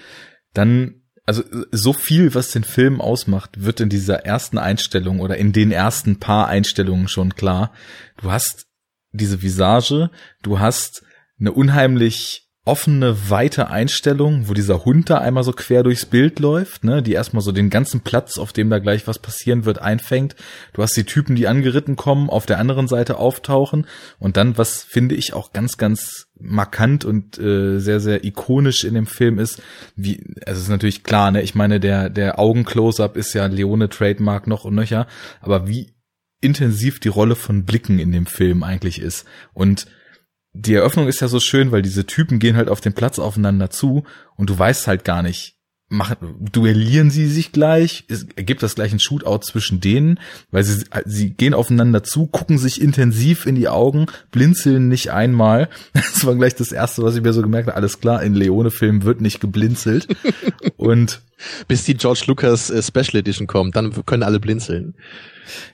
dann 0.54 1.02
also 1.24 1.42
so 1.70 1.92
viel, 1.92 2.34
was 2.34 2.50
den 2.50 2.64
Film 2.64 3.00
ausmacht, 3.00 3.64
wird 3.64 3.80
in 3.80 3.88
dieser 3.88 4.24
ersten 4.26 4.58
Einstellung 4.58 5.20
oder 5.20 5.36
in 5.36 5.52
den 5.52 5.70
ersten 5.70 6.18
paar 6.18 6.48
Einstellungen 6.48 7.08
schon 7.08 7.34
klar. 7.34 7.72
Du 8.20 8.32
hast 8.32 8.66
diese 9.12 9.42
Visage, 9.42 10.10
du 10.42 10.58
hast 10.58 11.04
eine 11.38 11.52
unheimlich 11.52 12.41
offene, 12.64 13.28
weite 13.28 13.70
Einstellung, 13.70 14.48
wo 14.48 14.54
dieser 14.54 14.84
Hund 14.84 15.10
da 15.10 15.18
einmal 15.18 15.42
so 15.42 15.52
quer 15.52 15.82
durchs 15.82 16.06
Bild 16.06 16.38
läuft, 16.38 16.84
ne, 16.84 17.02
die 17.02 17.12
erstmal 17.12 17.42
so 17.42 17.50
den 17.50 17.70
ganzen 17.70 18.02
Platz, 18.02 18.38
auf 18.38 18.52
dem 18.52 18.70
da 18.70 18.78
gleich 18.78 19.08
was 19.08 19.18
passieren 19.18 19.64
wird, 19.64 19.80
einfängt. 19.80 20.36
Du 20.72 20.82
hast 20.82 20.96
die 20.96 21.02
Typen, 21.02 21.34
die 21.34 21.48
angeritten 21.48 21.96
kommen, 21.96 22.30
auf 22.30 22.46
der 22.46 22.60
anderen 22.60 22.86
Seite 22.86 23.18
auftauchen 23.18 23.86
und 24.20 24.36
dann, 24.36 24.58
was 24.58 24.84
finde 24.84 25.16
ich 25.16 25.32
auch 25.32 25.52
ganz, 25.52 25.76
ganz 25.76 26.28
markant 26.38 27.04
und 27.04 27.36
äh, 27.38 27.78
sehr, 27.80 27.98
sehr 27.98 28.24
ikonisch 28.24 28.84
in 28.84 28.94
dem 28.94 29.06
Film 29.06 29.40
ist, 29.40 29.60
wie, 29.96 30.24
also 30.46 30.58
es 30.58 30.64
ist 30.64 30.68
natürlich 30.68 31.02
klar, 31.02 31.32
ne, 31.32 31.42
ich 31.42 31.56
meine, 31.56 31.80
der, 31.80 32.10
der 32.10 32.38
Augen-Close-Up 32.38 33.16
ist 33.16 33.34
ja 33.34 33.46
Leone 33.46 33.88
Trademark 33.88 34.46
noch 34.46 34.64
und 34.64 34.76
nöcher, 34.76 35.08
aber 35.40 35.66
wie 35.66 35.94
intensiv 36.40 37.00
die 37.00 37.08
Rolle 37.08 37.34
von 37.34 37.64
Blicken 37.64 37.98
in 37.98 38.12
dem 38.12 38.26
Film 38.26 38.62
eigentlich 38.62 39.00
ist 39.00 39.26
und 39.52 39.86
die 40.52 40.74
Eröffnung 40.74 41.08
ist 41.08 41.20
ja 41.20 41.28
so 41.28 41.40
schön, 41.40 41.72
weil 41.72 41.82
diese 41.82 42.06
Typen 42.06 42.38
gehen 42.38 42.56
halt 42.56 42.68
auf 42.68 42.80
den 42.80 42.92
Platz 42.92 43.18
aufeinander 43.18 43.70
zu 43.70 44.04
und 44.36 44.50
du 44.50 44.58
weißt 44.58 44.86
halt 44.86 45.04
gar 45.04 45.22
nicht, 45.22 45.56
machen, 45.92 46.16
duellieren 46.40 47.10
sie 47.10 47.26
sich 47.26 47.52
gleich, 47.52 48.04
es 48.08 48.26
ergibt 48.34 48.62
das 48.62 48.74
gleich 48.74 48.92
ein 48.92 48.98
Shootout 48.98 49.40
zwischen 49.42 49.80
denen, 49.80 50.18
weil 50.50 50.64
sie, 50.64 50.84
sie 51.04 51.30
gehen 51.30 51.54
aufeinander 51.54 52.02
zu, 52.02 52.26
gucken 52.26 52.58
sich 52.58 52.80
intensiv 52.80 53.46
in 53.46 53.54
die 53.54 53.68
Augen, 53.68 54.06
blinzeln 54.30 54.88
nicht 54.88 55.12
einmal. 55.12 55.68
Das 56.12 56.26
war 56.26 56.34
gleich 56.36 56.54
das 56.54 56.70
erste, 56.70 57.02
was 57.02 57.16
ich 57.16 57.22
mir 57.22 57.32
so 57.32 57.42
gemerkt 57.42 57.66
habe. 57.66 57.76
Alles 57.76 58.00
klar, 58.00 58.22
in 58.22 58.34
Leone-Filmen 58.34 59.02
wird 59.02 59.20
nicht 59.20 59.40
geblinzelt. 59.40 60.06
und 60.76 61.20
bis 61.66 61.84
die 61.84 61.94
George 61.94 62.24
Lucas 62.26 62.70
äh, 62.70 62.80
Special 62.80 63.16
Edition 63.16 63.48
kommt, 63.48 63.74
dann 63.74 63.92
können 64.06 64.22
alle 64.22 64.38
blinzeln. 64.38 64.94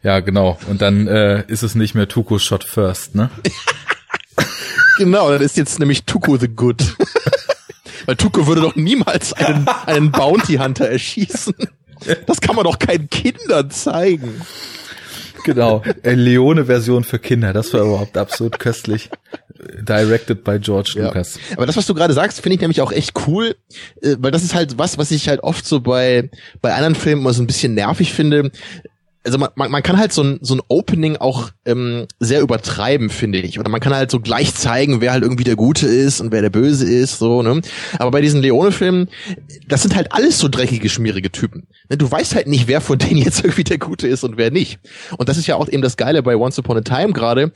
Ja, 0.03 0.21
genau. 0.21 0.59
Und 0.71 0.81
dann 0.81 1.07
äh, 1.07 1.45
ist 1.49 1.63
es 1.63 1.75
nicht 1.75 1.95
mehr 1.95 2.09
Tuko 2.09 2.39
Shot 2.39 2.65
First, 2.65 3.15
ne? 3.15 3.31
Genau, 4.99 5.31
dann 5.31 5.43
ist 5.43 5.57
jetzt 5.57 5.79
nämlich 5.79 6.05
Tuko 6.07 6.39
the 6.39 6.49
Good. 6.49 6.97
Weil 8.07 8.17
Tuko 8.17 8.49
würde 8.49 8.63
doch 8.63 8.75
niemals 8.75 9.33
einen, 9.33 9.69
einen 9.87 10.11
Bounty 10.11 10.57
Hunter 10.57 10.89
erschießen. 10.89 11.55
Das 12.27 12.41
kann 12.41 12.57
man 12.57 12.65
doch 12.65 12.81
keinen 12.81 13.09
Kindern 13.09 13.71
zeigen. 13.71 14.43
Genau, 15.45 15.85
Leone-Version 16.03 17.05
für 17.05 17.21
Kinder, 17.21 17.53
das 17.53 17.73
war 17.73 17.83
überhaupt 17.83 18.17
absolut 18.17 18.59
köstlich. 18.59 19.09
Directed 19.81 20.43
by 20.43 20.59
George 20.59 20.95
ja. 20.97 21.07
Lucas. 21.07 21.39
Aber 21.57 21.67
das, 21.67 21.77
was 21.77 21.87
du 21.87 21.95
gerade 21.95 22.15
sagst, 22.15 22.41
finde 22.41 22.55
ich 22.57 22.61
nämlich 22.61 22.81
auch 22.81 22.93
echt 22.93 23.13
cool, 23.27 23.57
äh, 24.03 24.17
weil 24.19 24.31
das 24.31 24.43
ist 24.43 24.55
halt 24.55 24.79
was, 24.79 24.99
was 24.99 25.11
ich 25.11 25.29
halt 25.29 25.43
oft 25.43 25.67
so 25.67 25.81
bei, 25.81 26.31
bei 26.61 26.75
anderen 26.75 26.95
Filmen 26.95 27.23
immer 27.23 27.33
so 27.33 27.43
ein 27.43 27.47
bisschen 27.47 27.75
nervig 27.75 28.13
finde 28.13 28.51
also 29.25 29.39
man, 29.39 29.51
man, 29.57 29.71
man 29.71 29.83
kann 29.83 29.99
halt 29.99 30.13
so 30.13 30.23
ein, 30.23 30.39
so 30.43 30.55
ein 30.55 30.63
Opening 30.69 31.17
auch 31.17 31.51
ähm, 31.65 32.07
sehr 32.19 32.41
übertreiben, 32.41 33.11
finde 33.11 33.39
ich. 33.39 33.59
Oder 33.59 33.69
man 33.69 33.81
kann 33.81 33.95
halt 33.95 34.11
so 34.11 34.21
gleich 34.21 34.55
zeigen, 34.55 35.01
wer 35.01 35.13
halt 35.13 35.23
irgendwie 35.23 35.45
der 35.45 35.57
Gute 35.57 35.87
ist 35.87 36.21
und 36.21 36.33
wer 36.33 36.41
der 36.41 36.51
Böse 36.51 36.89
ist, 36.91 37.19
so, 37.19 37.43
ne? 37.43 37.61
Aber 37.99 38.11
bei 38.11 38.21
diesen 38.21 38.41
Leone-Filmen, 38.41 39.09
das 39.67 39.83
sind 39.83 39.97
halt 39.97 40.13
alles 40.13 40.39
so 40.39 40.49
dreckige, 40.49 40.89
schmierige 40.89 41.31
Typen. 41.31 41.67
Ne? 41.91 41.97
Du 41.97 42.11
weißt 42.11 42.35
halt 42.35 42.47
nicht, 42.47 42.69
wer 42.69 42.81
von 42.81 42.99
denen 42.99 43.19
jetzt 43.19 43.45
irgendwie 43.45 43.65
der 43.65 43.79
Gute 43.79 44.09
ist 44.09 44.25
und 44.25 44.37
wer 44.37 44.51
nicht. 44.51 44.79
Und 45.17 45.29
das 45.29 45.37
ist 45.37 45.47
ja 45.47 45.57
auch 45.57 45.69
eben 45.69 45.83
das 45.83 45.97
Geile 45.97 46.23
bei 46.23 46.37
Once 46.37 46.59
Upon 46.59 46.79
a 46.79 46.81
Time 46.83 47.13
gerade. 47.13 47.53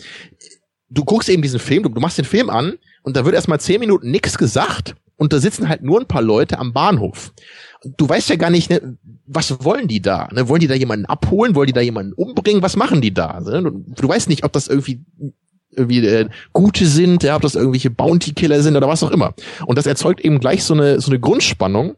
Du 0.91 1.05
guckst 1.05 1.29
eben 1.29 1.43
diesen 1.43 1.61
Film, 1.61 1.85
du, 1.85 1.89
du 1.89 2.01
machst 2.01 2.19
den 2.19 2.25
Film 2.25 2.51
an 2.51 2.75
und 3.03 3.17
da 3.17 3.25
wird 3.25 3.35
erstmal 3.35 3.61
zehn 3.61 3.81
Minuten 3.81 4.11
nichts 4.11 4.37
gesagt 4.37 4.95
und 5.17 5.33
da 5.33 5.39
sitzen 5.39 5.69
halt 5.69 5.83
nur 5.83 6.01
ein 6.01 6.07
paar 6.07 6.23
Leute 6.23 6.59
am 6.59 6.73
Bahnhof 6.73 7.33
du 7.85 8.09
weißt 8.09 8.31
ja 8.31 8.37
gar 8.37 8.51
nicht, 8.51 8.71
ne, 8.71 8.97
was 9.27 9.65
wollen 9.65 9.89
die 9.89 10.01
da? 10.01 10.29
Ne? 10.33 10.49
Wollen 10.49 10.61
die 10.61 10.67
da 10.67 10.75
jemanden 10.75 11.07
abholen? 11.07 11.55
Wollen 11.55 11.67
die 11.67 11.73
da 11.73 11.81
jemanden 11.81 12.13
umbringen? 12.13 12.63
Was 12.63 12.77
machen 12.77 13.01
die 13.01 13.15
da? 13.15 13.41
Ne? 13.41 13.63
Du, 13.63 13.85
du 14.01 14.09
weißt 14.09 14.29
nicht, 14.29 14.45
ob 14.45 14.53
das 14.53 14.69
irgendwie 14.69 15.01
irgendwie 15.75 16.07
äh, 16.07 16.29
gute 16.53 16.87
sind, 16.87 17.23
ja, 17.23 17.35
ob 17.35 17.43
das 17.43 17.55
irgendwelche 17.55 17.91
Bounty 17.91 18.35
Killer 18.35 18.63
sind 18.63 18.77
oder 18.77 18.89
was 18.89 19.03
auch 19.03 19.11
immer. 19.11 19.35
Und 19.67 19.79
das 19.79 19.87
erzeugt 19.87 20.21
eben 20.21 20.39
gleich 20.39 20.65
so 20.65 20.75
eine 20.75 21.01
so 21.01 21.11
eine 21.11 21.19
Grundspannung. 21.19 21.97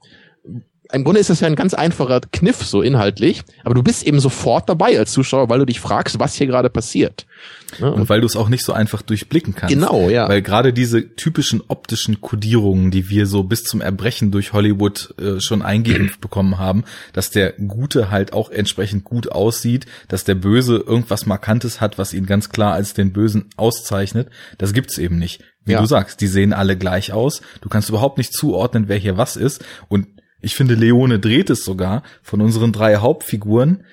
im 0.92 1.02
Grunde 1.02 1.20
ist 1.20 1.30
das 1.30 1.40
ja 1.40 1.48
ein 1.48 1.56
ganz 1.56 1.74
einfacher 1.74 2.20
Kniff, 2.32 2.64
so 2.64 2.82
inhaltlich, 2.82 3.42
aber 3.64 3.74
du 3.74 3.82
bist 3.82 4.06
eben 4.06 4.20
sofort 4.20 4.68
dabei 4.68 4.96
als 4.96 5.12
Zuschauer, 5.12 5.48
weil 5.48 5.58
du 5.58 5.66
dich 5.66 5.80
fragst, 5.80 6.20
was 6.20 6.34
hier 6.34 6.46
gerade 6.46 6.70
passiert. 6.70 7.26
Und, 7.80 7.92
und 7.92 8.08
weil 8.08 8.20
du 8.20 8.26
es 8.26 8.36
auch 8.36 8.48
nicht 8.48 8.64
so 8.64 8.72
einfach 8.72 9.02
durchblicken 9.02 9.54
kannst. 9.54 9.74
Genau, 9.74 10.08
ja. 10.08 10.28
Weil 10.28 10.42
gerade 10.42 10.72
diese 10.72 11.14
typischen 11.14 11.62
optischen 11.68 12.20
Kodierungen, 12.20 12.90
die 12.90 13.08
wir 13.08 13.26
so 13.26 13.42
bis 13.42 13.64
zum 13.64 13.80
Erbrechen 13.80 14.30
durch 14.30 14.52
Hollywood 14.52 15.14
äh, 15.18 15.40
schon 15.40 15.62
eingeimpft 15.62 16.20
bekommen 16.20 16.58
haben, 16.58 16.84
dass 17.12 17.30
der 17.30 17.52
Gute 17.52 18.10
halt 18.10 18.32
auch 18.32 18.50
entsprechend 18.50 19.04
gut 19.04 19.30
aussieht, 19.32 19.86
dass 20.08 20.24
der 20.24 20.34
Böse 20.34 20.76
irgendwas 20.76 21.26
Markantes 21.26 21.80
hat, 21.80 21.98
was 21.98 22.12
ihn 22.12 22.26
ganz 22.26 22.50
klar 22.50 22.72
als 22.72 22.94
den 22.94 23.12
Bösen 23.12 23.46
auszeichnet, 23.56 24.28
das 24.58 24.72
gibt's 24.72 24.98
eben 24.98 25.18
nicht. 25.18 25.42
Wie 25.64 25.72
ja. 25.72 25.80
du 25.80 25.86
sagst, 25.86 26.20
die 26.20 26.26
sehen 26.26 26.52
alle 26.52 26.76
gleich 26.76 27.12
aus. 27.12 27.40
Du 27.60 27.68
kannst 27.68 27.88
überhaupt 27.88 28.18
nicht 28.18 28.34
zuordnen, 28.34 28.84
wer 28.88 28.98
hier 28.98 29.16
was 29.16 29.36
ist. 29.36 29.64
Und 29.88 30.06
ich 30.40 30.54
finde, 30.54 30.74
Leone 30.74 31.18
dreht 31.18 31.48
es 31.48 31.64
sogar 31.64 32.02
von 32.22 32.42
unseren 32.42 32.72
drei 32.72 32.96
Hauptfiguren 32.96 33.84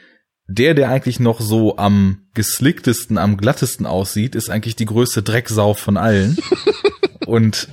der, 0.54 0.74
der 0.74 0.90
eigentlich 0.90 1.20
noch 1.20 1.42
so 1.42 1.78
am 1.78 2.28
geslicktesten, 2.34 3.18
am 3.18 3.38
glattesten 3.38 3.86
aussieht, 3.86 4.36
ist 4.36 4.50
eigentlich 4.50 4.76
die 4.76 4.86
größte 4.86 5.24
Drecksau 5.24 5.74
von 5.74 5.98
allen. 5.98 6.38
Und 7.26 7.68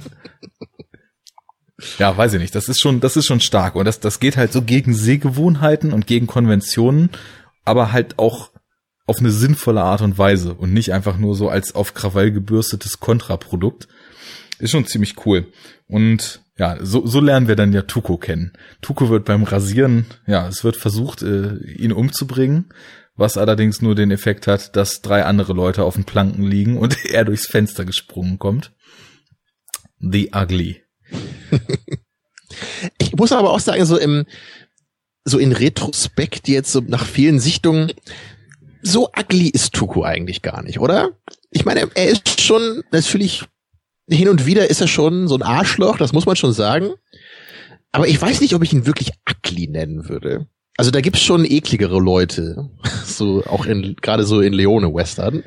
ja, 1.99 2.17
weiß 2.17 2.35
ich 2.35 2.41
nicht. 2.41 2.55
Das 2.55 2.69
ist 2.69 2.81
schon, 2.81 3.01
das 3.01 3.17
ist 3.17 3.27
schon 3.27 3.41
stark. 3.41 3.75
Und 3.77 3.85
das, 3.85 4.01
das 4.01 4.21
geht 4.21 4.37
halt 4.37 4.53
so 4.53 4.63
gegen 4.63 4.95
Sehgewohnheiten 4.95 5.93
und 5.93 6.07
gegen 6.07 6.27
Konventionen, 6.27 7.11
aber 7.65 7.93
halt 7.93 8.19
auch 8.19 8.51
auf 9.07 9.21
eine 9.21 9.31
sinnvolle 9.31 9.83
Art 9.83 10.03
und 10.03 10.19
Weise 10.19 10.55
und 10.55 10.73
nicht 10.73 10.93
einfach 10.93 11.19
nur 11.19 11.35
so 11.35 11.49
als 11.49 11.75
auf 11.75 11.95
Krawall 11.95 12.33
gebürstetes 12.33 13.01
Kontraprodukt. 13.01 13.89
Ist 14.59 14.73
schon 14.73 14.87
ziemlich 14.87 15.25
cool. 15.25 15.47
Und 15.87 16.43
ja, 16.59 16.77
so, 16.81 17.07
so 17.07 17.21
lernen 17.21 17.47
wir 17.47 17.57
dann 17.57 17.73
ja 17.73 17.83
Tuko 17.83 18.17
kennen. 18.17 18.53
Tuko 18.83 19.09
wird 19.09 19.25
beim 19.25 19.45
Rasieren, 19.45 20.07
ja, 20.27 20.49
es 20.49 20.65
wird 20.65 20.77
versucht, 20.77 21.23
äh, 21.23 21.57
ihn 21.57 21.93
umzubringen, 21.93 22.73
was 23.15 23.39
allerdings 23.39 23.81
nur 23.81 23.95
den 23.95 24.11
Effekt 24.11 24.47
hat, 24.49 24.75
dass 24.75 25.01
drei 25.01 25.25
andere 25.25 25.53
Leute 25.53 25.85
auf 25.85 25.95
den 25.95 26.05
Planken 26.05 26.43
liegen 26.43 26.77
und 26.77 27.05
er 27.13 27.25
durchs 27.25 27.47
Fenster 27.47 27.85
gesprungen 27.85 28.39
kommt. 28.39 28.73
The 30.01 30.33
Ugly. 30.35 30.83
ich 32.99 33.15
muss 33.15 33.33
aber 33.33 33.51
auch 33.51 33.61
sagen, 33.61 33.85
so 33.85 33.97
im, 33.97 34.27
so 35.25 35.39
in 35.39 35.53
Retrospekt 35.53 36.49
jetzt 36.49 36.73
so 36.73 36.81
nach 36.81 37.07
vielen 37.07 37.39
Sichtungen, 37.39 37.93
so 38.83 39.11
ugly 39.17 39.49
ist 39.49 39.75
Tuko 39.75 40.03
eigentlich 40.03 40.43
gar 40.43 40.63
nicht, 40.63 40.81
oder? 40.81 41.11
Ich 41.51 41.65
meine, 41.65 41.89
er 41.95 42.09
ist 42.09 42.41
schon 42.41 42.83
natürlich 42.91 43.45
hin 44.09 44.29
und 44.29 44.47
wieder 44.47 44.71
ist 44.71 44.81
er 44.81 44.89
schon 44.89 45.29
so 45.29 45.35
ein 45.35 45.43
Arschloch, 45.43 45.99
das 45.99 46.13
muss 46.13 46.27
man 46.27 46.37
schon 46.37 46.53
sagen. 46.53 46.91
Aber 47.93 48.09
ich 48.09 48.21
weiß 48.21 48.41
nicht, 48.41 48.55
ob 48.55 48.63
ich 48.63 48.73
ihn 48.73 48.87
wirklich 48.87 49.13
ugly 49.29 49.69
nennen 49.69 50.09
würde. 50.09 50.47
Also 50.77 50.93
da 50.93 51.01
gibt's 51.01 51.23
schon 51.23 51.45
ekligere 51.45 51.99
Leute, 51.99 52.71
so 53.05 53.45
auch 53.45 53.67
in 53.67 53.97
gerade 54.01 54.25
so 54.25 54.41
in 54.41 54.53
Leone 54.53 54.95
Western. 54.95 55.43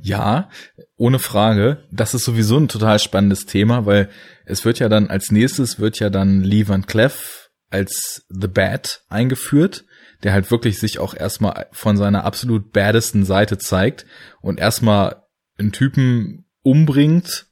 Ja, 0.00 0.48
ohne 0.96 1.18
Frage. 1.18 1.84
Das 1.90 2.14
ist 2.14 2.24
sowieso 2.24 2.56
ein 2.56 2.68
total 2.68 2.98
spannendes 2.98 3.46
Thema, 3.46 3.86
weil 3.86 4.08
es 4.46 4.64
wird 4.64 4.78
ja 4.78 4.88
dann 4.88 5.08
als 5.08 5.30
nächstes 5.30 5.78
wird 5.78 5.98
ja 5.98 6.10
dann 6.10 6.42
Lee 6.42 6.66
Van 6.66 6.86
Cleef 6.86 7.50
als 7.70 8.24
The 8.28 8.48
Bad 8.48 9.02
eingeführt, 9.08 9.84
der 10.22 10.32
halt 10.32 10.50
wirklich 10.50 10.78
sich 10.78 10.98
auch 10.98 11.14
erstmal 11.14 11.66
von 11.72 11.96
seiner 11.96 12.24
absolut 12.24 12.72
badesten 12.72 13.24
Seite 13.24 13.58
zeigt 13.58 14.06
und 14.40 14.58
erstmal 14.58 15.22
einen 15.58 15.72
Typen 15.72 16.46
umbringt, 16.62 17.46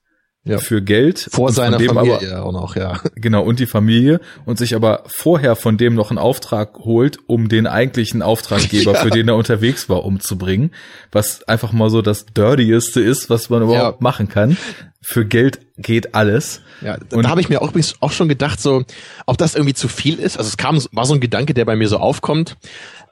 ja. 0.44 0.58
für 0.58 0.82
Geld. 0.82 1.28
Vor 1.30 1.52
seiner 1.52 1.78
Familie 1.78 2.36
aber, 2.36 2.44
auch 2.44 2.52
noch, 2.52 2.76
ja. 2.76 3.00
Genau, 3.14 3.42
und 3.42 3.58
die 3.60 3.66
Familie 3.66 4.20
und 4.44 4.58
sich 4.58 4.74
aber 4.74 5.04
vorher 5.06 5.56
von 5.56 5.76
dem 5.76 5.94
noch 5.94 6.10
einen 6.10 6.18
Auftrag 6.18 6.78
holt, 6.78 7.18
um 7.26 7.48
den 7.48 7.66
eigentlichen 7.66 8.22
Auftraggeber, 8.22 8.92
ja. 8.94 9.00
für 9.00 9.10
den 9.10 9.28
er 9.28 9.36
unterwegs 9.36 9.88
war, 9.88 10.04
umzubringen. 10.04 10.72
Was 11.12 11.46
einfach 11.46 11.72
mal 11.72 11.90
so 11.90 12.02
das 12.02 12.26
Dirtieste 12.26 13.00
ist, 13.00 13.30
was 13.30 13.50
man 13.50 13.62
überhaupt 13.62 14.00
ja. 14.00 14.04
machen 14.04 14.28
kann. 14.28 14.56
Für 15.02 15.24
Geld 15.24 15.60
geht 15.78 16.14
alles. 16.14 16.60
Ja, 16.82 16.98
und 17.12 17.24
da 17.24 17.30
habe 17.30 17.40
ich 17.40 17.48
mir 17.48 17.62
auch 17.62 17.68
übrigens 17.68 17.94
auch 18.00 18.12
schon 18.12 18.28
gedacht, 18.28 18.60
so, 18.60 18.84
ob 19.26 19.38
das 19.38 19.54
irgendwie 19.54 19.74
zu 19.74 19.88
viel 19.88 20.18
ist. 20.18 20.36
Also 20.36 20.48
es 20.48 20.56
kam, 20.58 20.78
war 20.92 21.06
so 21.06 21.14
ein 21.14 21.20
Gedanke, 21.20 21.54
der 21.54 21.64
bei 21.64 21.74
mir 21.74 21.88
so 21.88 21.98
aufkommt. 21.98 22.56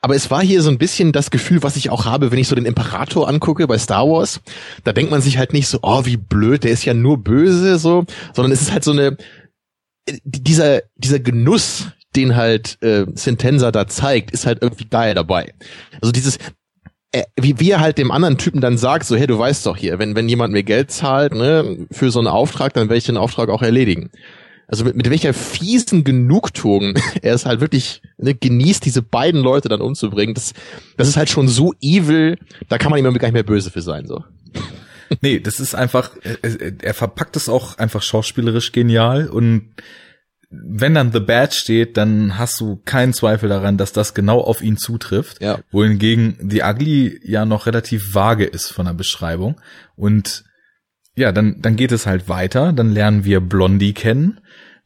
Aber 0.00 0.14
es 0.14 0.30
war 0.30 0.42
hier 0.42 0.62
so 0.62 0.70
ein 0.70 0.78
bisschen 0.78 1.12
das 1.12 1.30
Gefühl, 1.30 1.62
was 1.62 1.76
ich 1.76 1.90
auch 1.90 2.04
habe, 2.04 2.30
wenn 2.30 2.38
ich 2.38 2.48
so 2.48 2.54
den 2.54 2.66
Imperator 2.66 3.28
angucke 3.28 3.66
bei 3.66 3.78
Star 3.78 4.06
Wars. 4.08 4.40
Da 4.84 4.92
denkt 4.92 5.10
man 5.10 5.22
sich 5.22 5.38
halt 5.38 5.52
nicht 5.52 5.68
so, 5.68 5.80
oh, 5.82 6.04
wie 6.04 6.16
blöd, 6.16 6.64
der 6.64 6.70
ist 6.70 6.84
ja 6.84 6.94
nur 6.94 7.18
böse, 7.18 7.78
so, 7.78 8.04
sondern 8.34 8.52
es 8.52 8.62
ist 8.62 8.72
halt 8.72 8.84
so 8.84 8.92
eine, 8.92 9.16
dieser, 10.24 10.82
dieser 10.96 11.18
Genuss, 11.20 11.86
den 12.16 12.36
halt 12.36 12.78
äh, 12.82 13.06
Sentenza 13.14 13.70
da 13.70 13.86
zeigt, 13.86 14.30
ist 14.30 14.46
halt 14.46 14.62
irgendwie 14.62 14.88
geil 14.88 15.14
dabei. 15.14 15.54
Also 16.00 16.12
dieses, 16.12 16.38
äh, 17.12 17.24
wie, 17.40 17.58
wie 17.60 17.70
er 17.70 17.80
halt 17.80 17.98
dem 17.98 18.10
anderen 18.10 18.38
Typen 18.38 18.60
dann 18.60 18.78
sagt, 18.78 19.04
so, 19.04 19.16
hey, 19.16 19.26
du 19.26 19.38
weißt 19.38 19.66
doch 19.66 19.76
hier, 19.76 19.98
wenn, 19.98 20.14
wenn 20.14 20.28
jemand 20.28 20.52
mir 20.52 20.62
Geld 20.62 20.90
zahlt, 20.90 21.34
ne, 21.34 21.86
für 21.90 22.10
so 22.10 22.18
einen 22.18 22.28
Auftrag, 22.28 22.72
dann 22.74 22.88
werde 22.88 22.98
ich 22.98 23.04
den 23.04 23.16
Auftrag 23.16 23.48
auch 23.48 23.62
erledigen. 23.62 24.10
Also 24.68 24.84
mit, 24.84 24.94
mit 24.96 25.10
welcher 25.10 25.34
fiesen 25.34 26.04
Genugtuung 26.04 26.94
er 27.22 27.34
es 27.34 27.46
halt 27.46 27.60
wirklich 27.60 28.02
ne, 28.18 28.34
genießt, 28.34 28.84
diese 28.84 29.02
beiden 29.02 29.40
Leute 29.40 29.68
dann 29.68 29.80
umzubringen. 29.80 30.34
Das, 30.34 30.52
das 30.96 31.08
ist 31.08 31.16
halt 31.16 31.30
schon 31.30 31.48
so 31.48 31.74
evil, 31.80 32.38
da 32.68 32.78
kann 32.78 32.90
man 32.90 32.98
ihm 32.98 33.04
gar 33.04 33.28
nicht 33.28 33.32
mehr 33.32 33.42
böse 33.42 33.70
für 33.70 33.82
sein, 33.82 34.06
so. 34.06 34.24
Nee, 35.22 35.40
das 35.40 35.58
ist 35.58 35.74
einfach, 35.74 36.10
er, 36.42 36.82
er 36.82 36.92
verpackt 36.92 37.34
es 37.36 37.48
auch 37.48 37.78
einfach 37.78 38.02
schauspielerisch 38.02 38.72
genial 38.72 39.26
und 39.28 39.70
wenn 40.50 40.94
dann 40.94 41.12
The 41.12 41.20
Bad 41.20 41.54
steht, 41.54 41.96
dann 41.96 42.38
hast 42.38 42.60
du 42.60 42.76
keinen 42.84 43.12
Zweifel 43.12 43.48
daran, 43.48 43.76
dass 43.76 43.92
das 43.92 44.14
genau 44.14 44.40
auf 44.40 44.62
ihn 44.62 44.78
zutrifft. 44.78 45.42
Ja. 45.42 45.60
Wohingegen 45.70 46.36
The 46.40 46.62
Ugly 46.62 47.20
ja 47.22 47.44
noch 47.44 47.66
relativ 47.66 48.14
vage 48.14 48.44
ist 48.44 48.72
von 48.72 48.86
der 48.86 48.94
Beschreibung. 48.94 49.60
Und 49.94 50.44
ja, 51.18 51.32
dann, 51.32 51.60
dann 51.60 51.76
geht 51.76 51.92
es 51.92 52.06
halt 52.06 52.28
weiter. 52.28 52.72
Dann 52.72 52.92
lernen 52.92 53.24
wir 53.24 53.40
Blondie 53.40 53.92
kennen, 53.92 54.40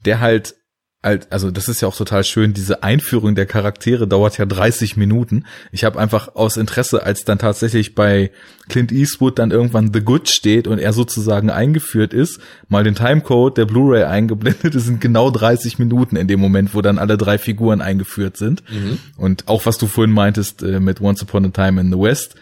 der 0.05 0.21
halt 0.21 0.55
also 1.03 1.51
das 1.51 1.69
ist 1.69 1.81
ja 1.81 1.89
auch 1.89 1.97
total 1.97 2.23
schön, 2.23 2.55
diese 2.55 2.85
Einführung 2.85 3.35
der 3.35 3.47
Charaktere 3.47 4.07
dauert 4.07 4.39
ja 4.39 4.47
30 4.47 4.97
Minuten. 4.97 5.47
Ich 5.73 5.83
habe 5.83 5.99
einfach 5.99 6.37
aus 6.37 6.57
Interesse, 6.57 7.03
als 7.03 7.25
dann 7.25 7.39
tatsächlich 7.39 7.97
bei 7.97 8.31
Clint 8.69 8.93
Eastwood 8.93 9.41
dann 9.41 9.51
irgendwann 9.51 9.93
The 9.93 10.01
Good 10.01 10.29
steht 10.29 10.69
und 10.69 10.79
er 10.79 10.93
sozusagen 10.93 11.51
eingeführt 11.51 12.15
ist, 12.15 12.39
mal 12.69 12.85
den 12.85 12.95
Timecode 12.95 13.59
der 13.59 13.65
Blu-ray 13.65 14.05
eingeblendet, 14.05 14.77
es 14.77 14.85
sind 14.85 15.01
genau 15.01 15.33
30 15.33 15.81
Minuten 15.81 16.15
in 16.15 16.29
dem 16.29 16.39
Moment, 16.39 16.73
wo 16.73 16.83
dann 16.83 16.99
alle 16.99 17.19
drei 17.19 17.37
Figuren 17.37 17.81
eingeführt 17.81 18.37
sind. 18.37 18.63
Mhm. 18.71 18.99
Und 19.17 19.49
auch 19.49 19.67
was 19.67 19.79
du 19.79 19.89
vorhin 19.89 20.15
meintest 20.15 20.63
äh, 20.63 20.79
mit 20.79 21.01
Once 21.01 21.23
Upon 21.23 21.47
a 21.47 21.49
Time 21.49 21.81
in 21.81 21.91
the 21.91 21.99
West, 21.99 22.37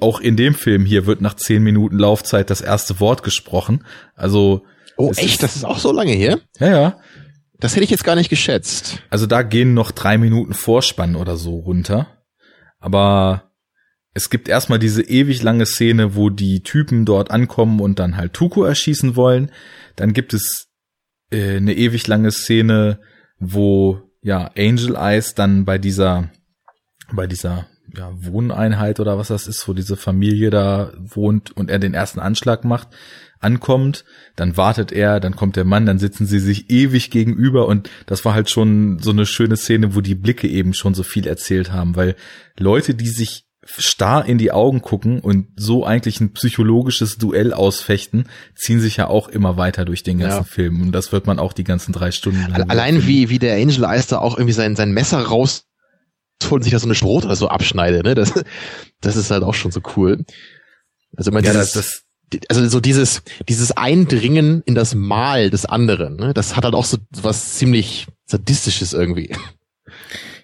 auch 0.00 0.20
in 0.20 0.36
dem 0.36 0.54
Film 0.54 0.84
hier 0.84 1.06
wird 1.06 1.20
nach 1.20 1.34
zehn 1.34 1.62
Minuten 1.62 1.98
Laufzeit 1.98 2.50
das 2.50 2.60
erste 2.60 3.00
Wort 3.00 3.22
gesprochen. 3.22 3.84
Also 4.14 4.62
Oh, 4.96 5.10
echt? 5.10 5.24
Ist, 5.24 5.42
das 5.42 5.56
ist 5.56 5.64
auch 5.64 5.78
so 5.78 5.92
lange 5.92 6.12
hier? 6.12 6.40
Ja, 6.58 6.68
ja. 6.68 7.00
Das 7.58 7.74
hätte 7.74 7.84
ich 7.84 7.90
jetzt 7.90 8.04
gar 8.04 8.16
nicht 8.16 8.28
geschätzt. 8.28 9.02
Also 9.10 9.26
da 9.26 9.42
gehen 9.42 9.74
noch 9.74 9.90
drei 9.90 10.18
Minuten 10.18 10.52
Vorspann 10.52 11.16
oder 11.16 11.36
so 11.36 11.56
runter. 11.56 12.06
Aber 12.78 13.50
es 14.14 14.30
gibt 14.30 14.48
erstmal 14.48 14.78
diese 14.78 15.02
ewig 15.02 15.42
lange 15.42 15.66
Szene, 15.66 16.14
wo 16.14 16.30
die 16.30 16.62
Typen 16.62 17.04
dort 17.04 17.30
ankommen 17.30 17.80
und 17.80 17.98
dann 17.98 18.16
halt 18.16 18.34
Tuko 18.34 18.64
erschießen 18.64 19.16
wollen. 19.16 19.50
Dann 19.96 20.12
gibt 20.12 20.34
es 20.34 20.68
äh, 21.30 21.56
eine 21.56 21.74
ewig 21.74 22.06
lange 22.06 22.30
Szene, 22.30 23.00
wo 23.38 24.00
ja 24.22 24.50
Angel 24.56 24.96
Eyes 24.96 25.34
dann 25.34 25.64
bei 25.64 25.78
dieser 25.78 26.30
bei 27.12 27.26
dieser 27.26 27.66
ja, 27.96 28.12
Wohneinheit 28.14 29.00
oder 29.00 29.18
was 29.18 29.28
das 29.28 29.46
ist, 29.46 29.66
wo 29.68 29.72
diese 29.72 29.96
Familie 29.96 30.50
da 30.50 30.92
wohnt 30.98 31.56
und 31.56 31.70
er 31.70 31.78
den 31.78 31.94
ersten 31.94 32.20
Anschlag 32.20 32.64
macht, 32.64 32.88
ankommt, 33.40 34.04
dann 34.34 34.56
wartet 34.56 34.92
er, 34.92 35.20
dann 35.20 35.36
kommt 35.36 35.56
der 35.56 35.64
Mann, 35.64 35.86
dann 35.86 35.98
sitzen 35.98 36.26
sie 36.26 36.38
sich 36.38 36.70
ewig 36.70 37.10
gegenüber 37.10 37.66
und 37.66 37.90
das 38.06 38.24
war 38.24 38.34
halt 38.34 38.50
schon 38.50 38.98
so 38.98 39.10
eine 39.10 39.26
schöne 39.26 39.56
Szene, 39.56 39.94
wo 39.94 40.00
die 40.00 40.14
Blicke 40.14 40.48
eben 40.48 40.74
schon 40.74 40.94
so 40.94 41.02
viel 41.02 41.26
erzählt 41.26 41.72
haben, 41.72 41.96
weil 41.96 42.16
Leute, 42.58 42.94
die 42.94 43.08
sich 43.08 43.44
starr 43.68 44.26
in 44.26 44.38
die 44.38 44.52
Augen 44.52 44.80
gucken 44.80 45.20
und 45.20 45.48
so 45.56 45.84
eigentlich 45.84 46.20
ein 46.20 46.32
psychologisches 46.32 47.18
Duell 47.18 47.52
ausfechten, 47.52 48.28
ziehen 48.54 48.80
sich 48.80 48.96
ja 48.96 49.08
auch 49.08 49.28
immer 49.28 49.56
weiter 49.56 49.84
durch 49.84 50.04
den 50.04 50.18
ganzen 50.18 50.38
ja. 50.38 50.44
Film. 50.44 50.80
Und 50.80 50.92
das 50.92 51.10
wird 51.10 51.26
man 51.26 51.40
auch 51.40 51.52
die 51.52 51.64
ganzen 51.64 51.92
drei 51.92 52.12
Stunden 52.12 52.48
lang. 52.48 52.70
Allein 52.70 53.06
wie, 53.06 53.28
wie 53.28 53.40
der 53.40 53.56
Angel 53.56 53.84
Eyes 53.84 54.06
da 54.06 54.18
auch 54.18 54.36
irgendwie 54.36 54.52
sein, 54.52 54.76
sein 54.76 54.92
Messer 54.92 55.20
raus 55.20 55.65
und 56.50 56.62
sich 56.62 56.72
da 56.72 56.78
so 56.78 56.86
eine 56.86 56.94
Brot 56.94 57.24
oder 57.24 57.36
so 57.36 57.48
abschneidet, 57.48 58.04
ne? 58.04 58.14
Das, 58.14 58.32
das 59.00 59.16
ist 59.16 59.30
halt 59.30 59.42
auch 59.42 59.54
schon 59.54 59.70
so 59.70 59.80
cool. 59.96 60.24
Also 61.16 61.30
man 61.30 61.44
ja, 61.44 61.52
dieses, 61.52 61.72
das, 61.72 62.02
das, 62.30 62.40
also 62.48 62.68
so 62.68 62.80
dieses, 62.80 63.22
dieses 63.48 63.72
Eindringen 63.72 64.62
in 64.66 64.74
das 64.74 64.94
Mal 64.94 65.50
des 65.50 65.64
anderen, 65.64 66.16
ne? 66.16 66.34
Das 66.34 66.56
hat 66.56 66.64
halt 66.64 66.74
auch 66.74 66.84
so 66.84 66.98
was 67.10 67.54
ziemlich 67.54 68.06
sadistisches 68.26 68.92
irgendwie. 68.92 69.34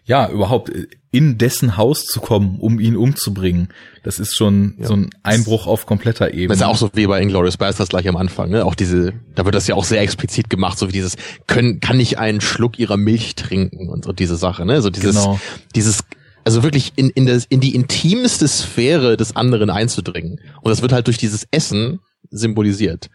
Ja, 0.04 0.28
überhaupt. 0.28 0.72
In 1.12 1.36
dessen 1.36 1.76
Haus 1.76 2.06
zu 2.06 2.20
kommen, 2.20 2.58
um 2.58 2.80
ihn 2.80 2.96
umzubringen. 2.96 3.68
Das 4.02 4.18
ist 4.18 4.34
schon 4.34 4.74
ja. 4.78 4.86
so 4.86 4.94
ein 4.94 5.10
Einbruch 5.22 5.66
auf 5.66 5.84
kompletter 5.84 6.32
Ebene. 6.32 6.48
Das 6.48 6.56
ist 6.56 6.60
ja 6.62 6.68
auch 6.68 6.76
so 6.76 6.90
wie 6.94 7.06
bei 7.06 7.20
Inglourious 7.20 7.58
Basterds 7.58 7.90
gleich 7.90 8.08
am 8.08 8.16
Anfang, 8.16 8.50
ne? 8.50 8.64
Auch 8.64 8.74
diese, 8.74 9.12
da 9.34 9.44
wird 9.44 9.54
das 9.54 9.66
ja 9.66 9.74
auch 9.74 9.84
sehr 9.84 10.00
explizit 10.00 10.48
gemacht, 10.48 10.78
so 10.78 10.88
wie 10.88 10.92
dieses, 10.92 11.16
können, 11.46 11.80
kann 11.80 12.00
ich 12.00 12.18
einen 12.18 12.40
Schluck 12.40 12.78
ihrer 12.78 12.96
Milch 12.96 13.34
trinken 13.34 13.90
und 13.90 14.06
so 14.06 14.12
diese 14.12 14.36
Sache, 14.36 14.64
ne? 14.64 14.80
So 14.80 14.88
dieses, 14.88 15.14
genau. 15.14 15.38
dieses, 15.74 16.02
also 16.44 16.62
wirklich 16.62 16.94
in, 16.96 17.10
in, 17.10 17.26
das, 17.26 17.44
in 17.44 17.60
die 17.60 17.74
intimste 17.74 18.48
Sphäre 18.48 19.18
des 19.18 19.36
anderen 19.36 19.68
einzudringen. 19.68 20.40
Und 20.62 20.70
das 20.70 20.80
wird 20.80 20.92
halt 20.92 21.06
durch 21.08 21.18
dieses 21.18 21.46
Essen 21.50 22.00
symbolisiert. 22.30 23.10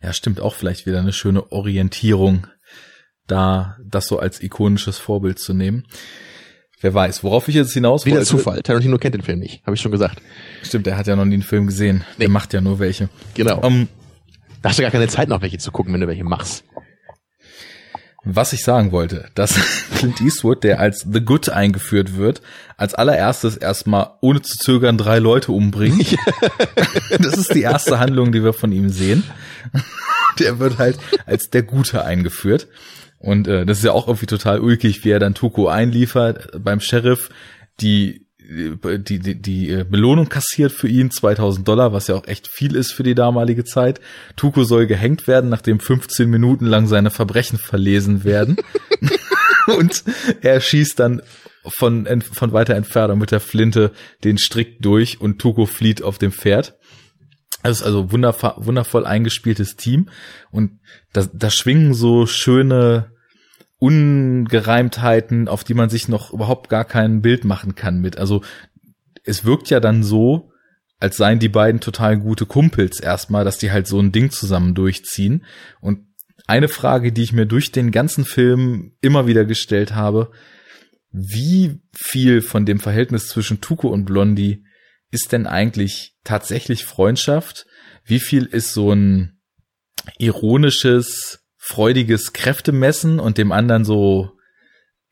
Ja, 0.00 0.12
stimmt 0.12 0.40
auch 0.40 0.54
vielleicht 0.54 0.86
wieder 0.86 1.00
eine 1.00 1.12
schöne 1.12 1.50
Orientierung 1.50 2.46
da 3.26 3.76
das 3.84 4.06
so 4.06 4.18
als 4.18 4.42
ikonisches 4.42 4.98
Vorbild 4.98 5.38
zu 5.38 5.54
nehmen. 5.54 5.84
Wer 6.80 6.92
weiß, 6.92 7.24
worauf 7.24 7.48
ich 7.48 7.54
jetzt 7.54 7.72
hinaus 7.72 8.04
Wieder 8.04 8.16
wollte. 8.16 8.28
Zufall. 8.28 8.62
Tarantino 8.62 8.98
kennt 8.98 9.14
den 9.14 9.22
Film 9.22 9.38
nicht, 9.38 9.64
habe 9.64 9.74
ich 9.74 9.80
schon 9.80 9.92
gesagt. 9.92 10.20
Stimmt, 10.62 10.86
er 10.86 10.98
hat 10.98 11.06
ja 11.06 11.16
noch 11.16 11.24
nie 11.24 11.34
einen 11.34 11.42
Film 11.42 11.66
gesehen. 11.66 12.04
Nee. 12.18 12.24
Der 12.24 12.28
macht 12.28 12.52
ja 12.52 12.60
nur 12.60 12.78
welche. 12.78 13.08
Genau. 13.34 13.58
Um, 13.60 13.74
ähm, 13.74 13.88
da 14.60 14.68
hast 14.70 14.78
du 14.78 14.82
gar 14.82 14.90
keine 14.90 15.08
Zeit 15.08 15.28
noch 15.28 15.40
welche 15.40 15.58
zu 15.58 15.70
gucken, 15.70 15.92
wenn 15.92 16.00
du 16.00 16.06
welche 16.06 16.24
machst. 16.24 16.64
Was 18.26 18.54
ich 18.54 18.64
sagen 18.64 18.90
wollte, 18.92 19.28
dass 19.34 19.54
Clint 19.96 20.20
Eastwood, 20.22 20.64
der 20.64 20.80
als 20.80 21.06
The 21.10 21.20
Good 21.20 21.50
eingeführt 21.50 22.16
wird, 22.16 22.40
als 22.78 22.94
allererstes 22.94 23.56
erstmal 23.56 24.12
ohne 24.22 24.40
zu 24.40 24.56
zögern 24.56 24.96
drei 24.96 25.18
Leute 25.18 25.52
umbringt. 25.52 26.16
das 27.18 27.36
ist 27.36 27.54
die 27.54 27.62
erste 27.62 27.98
Handlung, 27.98 28.32
die 28.32 28.42
wir 28.42 28.54
von 28.54 28.72
ihm 28.72 28.88
sehen. 28.88 29.24
Der 30.38 30.58
wird 30.58 30.78
halt 30.78 30.98
als 31.26 31.48
der 31.48 31.62
Gute 31.62 32.04
eingeführt. 32.04 32.66
Und 33.24 33.48
äh, 33.48 33.64
das 33.64 33.78
ist 33.78 33.84
ja 33.84 33.92
auch 33.92 34.06
irgendwie 34.06 34.26
total 34.26 34.60
ulkig, 34.60 35.04
wie 35.04 35.10
er 35.10 35.18
dann 35.18 35.34
Tuko 35.34 35.68
einliefert 35.68 36.50
beim 36.62 36.80
Sheriff, 36.80 37.30
die 37.80 38.26
die, 38.46 39.18
die, 39.18 39.40
die 39.40 39.70
äh, 39.70 39.86
Belohnung 39.88 40.28
kassiert 40.28 40.70
für 40.70 40.86
ihn, 40.86 41.10
2000 41.10 41.66
Dollar, 41.66 41.94
was 41.94 42.08
ja 42.08 42.14
auch 42.14 42.26
echt 42.26 42.46
viel 42.46 42.76
ist 42.76 42.92
für 42.92 43.02
die 43.02 43.14
damalige 43.14 43.64
Zeit. 43.64 44.02
Tuko 44.36 44.64
soll 44.64 44.86
gehängt 44.86 45.26
werden, 45.26 45.48
nachdem 45.48 45.80
15 45.80 46.28
Minuten 46.28 46.66
lang 46.66 46.86
seine 46.86 47.08
Verbrechen 47.08 47.56
verlesen 47.56 48.22
werden. 48.22 48.56
und 49.78 50.04
er 50.42 50.60
schießt 50.60 50.98
dann 50.98 51.22
von, 51.66 52.06
von 52.20 52.52
weiter 52.52 52.74
Entfernung 52.74 53.18
mit 53.18 53.30
der 53.30 53.40
Flinte 53.40 53.92
den 54.22 54.38
Strick 54.38 54.80
durch 54.80 55.20
und 55.20 55.38
Tuko 55.38 55.66
flieht 55.66 56.02
auf 56.02 56.18
dem 56.18 56.32
Pferd. 56.32 56.76
Das 57.62 57.78
ist 57.78 57.82
also 57.82 58.12
wundervoll, 58.12 58.52
wundervoll 58.58 59.06
eingespieltes 59.06 59.76
Team 59.76 60.10
und 60.50 60.80
da, 61.14 61.26
da 61.32 61.50
schwingen 61.50 61.94
so 61.94 62.26
schöne 62.26 63.13
Ungereimtheiten, 63.84 65.46
auf 65.46 65.62
die 65.62 65.74
man 65.74 65.90
sich 65.90 66.08
noch 66.08 66.32
überhaupt 66.32 66.70
gar 66.70 66.86
kein 66.86 67.20
Bild 67.20 67.44
machen 67.44 67.74
kann 67.74 68.00
mit. 68.00 68.16
Also 68.16 68.42
es 69.24 69.44
wirkt 69.44 69.68
ja 69.68 69.78
dann 69.78 70.02
so, 70.02 70.50
als 70.98 71.18
seien 71.18 71.38
die 71.38 71.50
beiden 71.50 71.82
total 71.82 72.18
gute 72.18 72.46
Kumpels 72.46 72.98
erstmal, 72.98 73.44
dass 73.44 73.58
die 73.58 73.70
halt 73.70 73.86
so 73.86 74.00
ein 74.00 74.10
Ding 74.10 74.30
zusammen 74.30 74.74
durchziehen. 74.74 75.44
Und 75.82 76.06
eine 76.46 76.68
Frage, 76.68 77.12
die 77.12 77.24
ich 77.24 77.34
mir 77.34 77.44
durch 77.44 77.72
den 77.72 77.90
ganzen 77.90 78.24
Film 78.24 78.96
immer 79.02 79.26
wieder 79.26 79.44
gestellt 79.44 79.94
habe, 79.94 80.30
wie 81.10 81.82
viel 81.94 82.40
von 82.40 82.64
dem 82.64 82.80
Verhältnis 82.80 83.28
zwischen 83.28 83.60
Tuko 83.60 83.88
und 83.88 84.06
Blondie 84.06 84.64
ist 85.10 85.30
denn 85.32 85.46
eigentlich 85.46 86.16
tatsächlich 86.24 86.86
Freundschaft? 86.86 87.66
Wie 88.06 88.18
viel 88.18 88.46
ist 88.46 88.72
so 88.72 88.92
ein 88.92 89.42
ironisches 90.18 91.43
freudiges 91.66 92.34
Kräftemessen 92.34 93.18
und 93.18 93.38
dem 93.38 93.50
anderen 93.50 93.86
so 93.86 94.32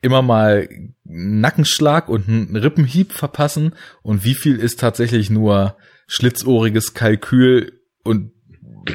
immer 0.01 0.21
mal 0.21 0.69
Nackenschlag 1.03 2.09
und 2.09 2.27
einen 2.27 2.55
Rippenhieb 2.55 3.11
verpassen 3.11 3.73
und 4.03 4.23
wie 4.23 4.35
viel 4.35 4.57
ist 4.57 4.79
tatsächlich 4.79 5.31
nur 5.31 5.77
schlitzohriges 6.05 6.93
Kalkül 6.93 7.81
und 8.03 8.33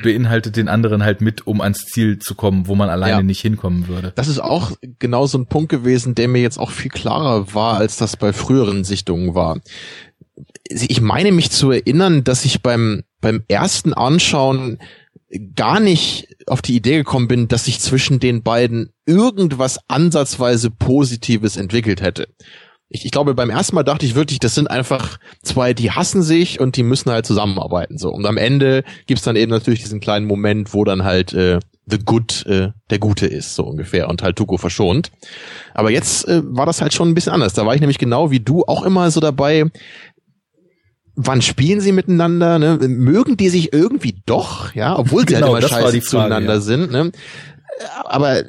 beinhaltet 0.05 0.55
den 0.55 0.69
anderen 0.69 1.03
halt 1.03 1.21
mit, 1.21 1.49
um 1.49 1.61
ans 1.61 1.87
Ziel 1.87 2.21
zu 2.21 2.37
kommen, 2.37 2.69
wo 2.69 2.77
man 2.77 2.91
alleine 2.91 3.13
ja. 3.17 3.23
nicht 3.23 3.41
hinkommen 3.41 3.89
würde. 3.89 4.13
Das 4.15 4.29
ist 4.29 4.39
auch 4.39 4.71
genau 5.01 5.27
so 5.27 5.39
ein 5.39 5.47
Punkt 5.47 5.69
gewesen, 5.69 6.15
der 6.15 6.29
mir 6.29 6.41
jetzt 6.41 6.59
auch 6.59 6.71
viel 6.71 6.93
klarer 6.93 7.55
war, 7.55 7.79
als 7.79 7.97
das 7.97 8.17
bei 8.17 8.33
früheren 8.33 8.85
Sichtungen 8.85 9.35
war. 9.35 9.59
Ich 10.69 11.01
meine 11.01 11.33
mich 11.33 11.51
zu 11.51 11.73
erinnern, 11.73 12.23
dass 12.23 12.45
ich 12.45 12.63
beim, 12.63 13.03
beim 13.21 13.43
ersten 13.49 13.95
Anschauen 13.95 14.79
gar 15.55 15.81
nicht 15.81 16.29
auf 16.47 16.63
die 16.63 16.77
Idee 16.77 16.97
gekommen 16.97 17.29
bin, 17.29 17.49
dass 17.49 17.67
sich 17.67 17.81
zwischen 17.81 18.19
den 18.21 18.43
beiden 18.43 18.91
irgendwas 19.07 19.79
ansatzweise 19.89 20.71
Positives 20.71 21.57
entwickelt 21.57 22.01
hätte. 22.01 22.29
Ich, 22.89 23.05
ich 23.05 23.11
glaube, 23.11 23.35
beim 23.35 23.51
ersten 23.51 23.75
Mal 23.75 23.83
dachte 23.83 24.07
ich 24.07 24.15
wirklich, 24.15 24.39
das 24.39 24.55
sind 24.55 24.71
einfach 24.71 25.19
zwei, 25.43 25.75
die 25.75 25.91
hassen 25.91 26.23
sich 26.23 26.59
und 26.59 26.77
die 26.77 26.83
müssen 26.83 27.11
halt 27.11 27.27
zusammenarbeiten. 27.27 27.99
So. 27.99 28.11
Und 28.11 28.25
am 28.25 28.39
Ende 28.39 28.83
gibt's 29.07 29.25
dann 29.25 29.37
eben 29.37 29.51
natürlich 29.51 29.83
diesen 29.83 30.01
kleinen 30.01 30.27
Moment, 30.27 30.73
wo 30.73 30.85
dann 30.85 31.05
halt 31.05 31.35
äh, 31.35 31.59
The 31.85 31.99
Good 31.99 32.47
äh, 32.47 32.71
der 32.89 32.99
Gute 32.99 33.27
ist, 33.27 33.55
so 33.55 33.65
ungefähr, 33.65 34.09
und 34.09 34.23
halt 34.23 34.37
Tuko 34.37 34.57
verschont. 34.57 35.11
Aber 35.75 35.91
jetzt 35.91 36.27
äh, 36.29 36.43
war 36.45 36.65
das 36.65 36.81
halt 36.81 36.95
schon 36.95 37.11
ein 37.11 37.15
bisschen 37.15 37.33
anders. 37.33 37.53
Da 37.53 37.67
war 37.67 37.75
ich 37.75 37.81
nämlich 37.81 37.99
genau 37.99 38.31
wie 38.31 38.41
du 38.41 38.65
auch 38.67 38.83
immer 38.83 39.11
so 39.11 39.21
dabei, 39.21 39.67
wann 41.21 41.43
spielen 41.43 41.81
sie 41.81 41.91
miteinander? 41.93 42.59
Ne? 42.59 42.79
Mögen 42.89 43.37
die 43.37 43.49
sich 43.49 43.73
irgendwie 43.73 44.23
doch, 44.25 44.75
ja, 44.75 44.97
obwohl 44.97 45.29
sie 45.29 45.35
halt 45.35 45.45
genau, 45.45 45.55
halt 45.55 45.65
immer 45.65 45.69
scheiße 45.69 45.91
Frage, 45.91 46.01
zueinander 46.03 46.55
ja. 46.55 46.61
sind. 46.61 46.93
Ne? 46.93 47.11
Aber 48.05 48.45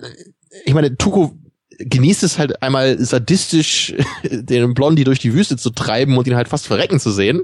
ich 0.65 0.73
meine, 0.73 0.95
Tuko 0.95 1.33
genießt 1.79 2.23
es 2.23 2.37
halt 2.37 2.61
einmal 2.61 2.99
sadistisch, 3.03 3.95
den 4.23 4.75
Blondie 4.75 5.03
durch 5.03 5.19
die 5.19 5.33
Wüste 5.33 5.57
zu 5.57 5.71
treiben 5.71 6.17
und 6.17 6.27
ihn 6.27 6.35
halt 6.35 6.47
fast 6.47 6.67
verrecken 6.67 6.99
zu 6.99 7.09
sehen. 7.09 7.41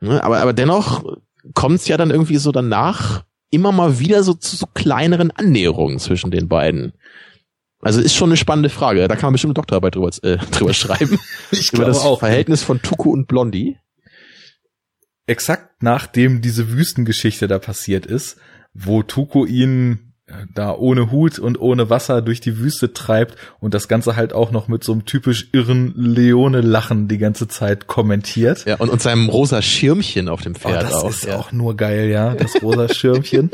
Ne? 0.00 0.22
Aber, 0.22 0.40
aber 0.40 0.52
dennoch 0.52 1.04
kommt 1.54 1.76
es 1.76 1.86
ja 1.88 1.96
dann 1.96 2.10
irgendwie 2.10 2.38
so 2.38 2.50
danach 2.50 3.22
immer 3.50 3.70
mal 3.70 4.00
wieder 4.00 4.24
so 4.24 4.34
zu 4.34 4.56
so 4.56 4.66
kleineren 4.74 5.30
Annäherungen 5.30 6.00
zwischen 6.00 6.32
den 6.32 6.48
beiden. 6.48 6.92
Also 7.80 8.00
ist 8.00 8.16
schon 8.16 8.30
eine 8.30 8.36
spannende 8.36 8.68
Frage. 8.68 9.06
Da 9.06 9.14
kann 9.14 9.28
man 9.28 9.34
bestimmt 9.34 9.50
eine 9.50 9.62
Doktorarbeit 9.62 9.94
drüber, 9.94 10.10
äh, 10.22 10.38
drüber 10.50 10.74
schreiben. 10.74 11.20
ich 11.52 11.72
Über 11.72 11.84
das 11.84 12.00
auch. 12.00 12.18
Verhältnis 12.18 12.64
von 12.64 12.82
Tuko 12.82 13.10
und 13.10 13.28
Blondie 13.28 13.78
exakt 15.26 15.82
nachdem 15.82 16.40
diese 16.40 16.70
Wüstengeschichte 16.70 17.48
da 17.48 17.58
passiert 17.58 18.06
ist, 18.06 18.38
wo 18.74 19.02
Tuko 19.02 19.44
ihn 19.44 20.12
äh, 20.26 20.32
da 20.54 20.74
ohne 20.74 21.10
Hut 21.10 21.38
und 21.38 21.60
ohne 21.60 21.90
Wasser 21.90 22.22
durch 22.22 22.40
die 22.40 22.58
Wüste 22.58 22.92
treibt 22.92 23.36
und 23.60 23.74
das 23.74 23.88
Ganze 23.88 24.16
halt 24.16 24.32
auch 24.32 24.50
noch 24.50 24.68
mit 24.68 24.84
so 24.84 24.92
einem 24.92 25.04
typisch 25.04 25.48
irren 25.52 25.94
Leone-Lachen 25.96 27.08
die 27.08 27.18
ganze 27.18 27.48
Zeit 27.48 27.86
kommentiert. 27.86 28.64
Ja, 28.66 28.76
und, 28.76 28.88
und 28.88 29.02
seinem 29.02 29.28
rosa 29.28 29.62
Schirmchen 29.62 30.28
auf 30.28 30.42
dem 30.42 30.54
oh, 30.56 30.58
Pferd 30.58 30.84
oh, 30.84 30.90
das 30.90 30.94
auch. 30.94 31.10
ist 31.10 31.24
ja. 31.26 31.36
auch 31.36 31.52
nur 31.52 31.76
geil, 31.76 32.08
ja, 32.08 32.34
das 32.34 32.62
rosa 32.62 32.88
Schirmchen. 32.92 33.50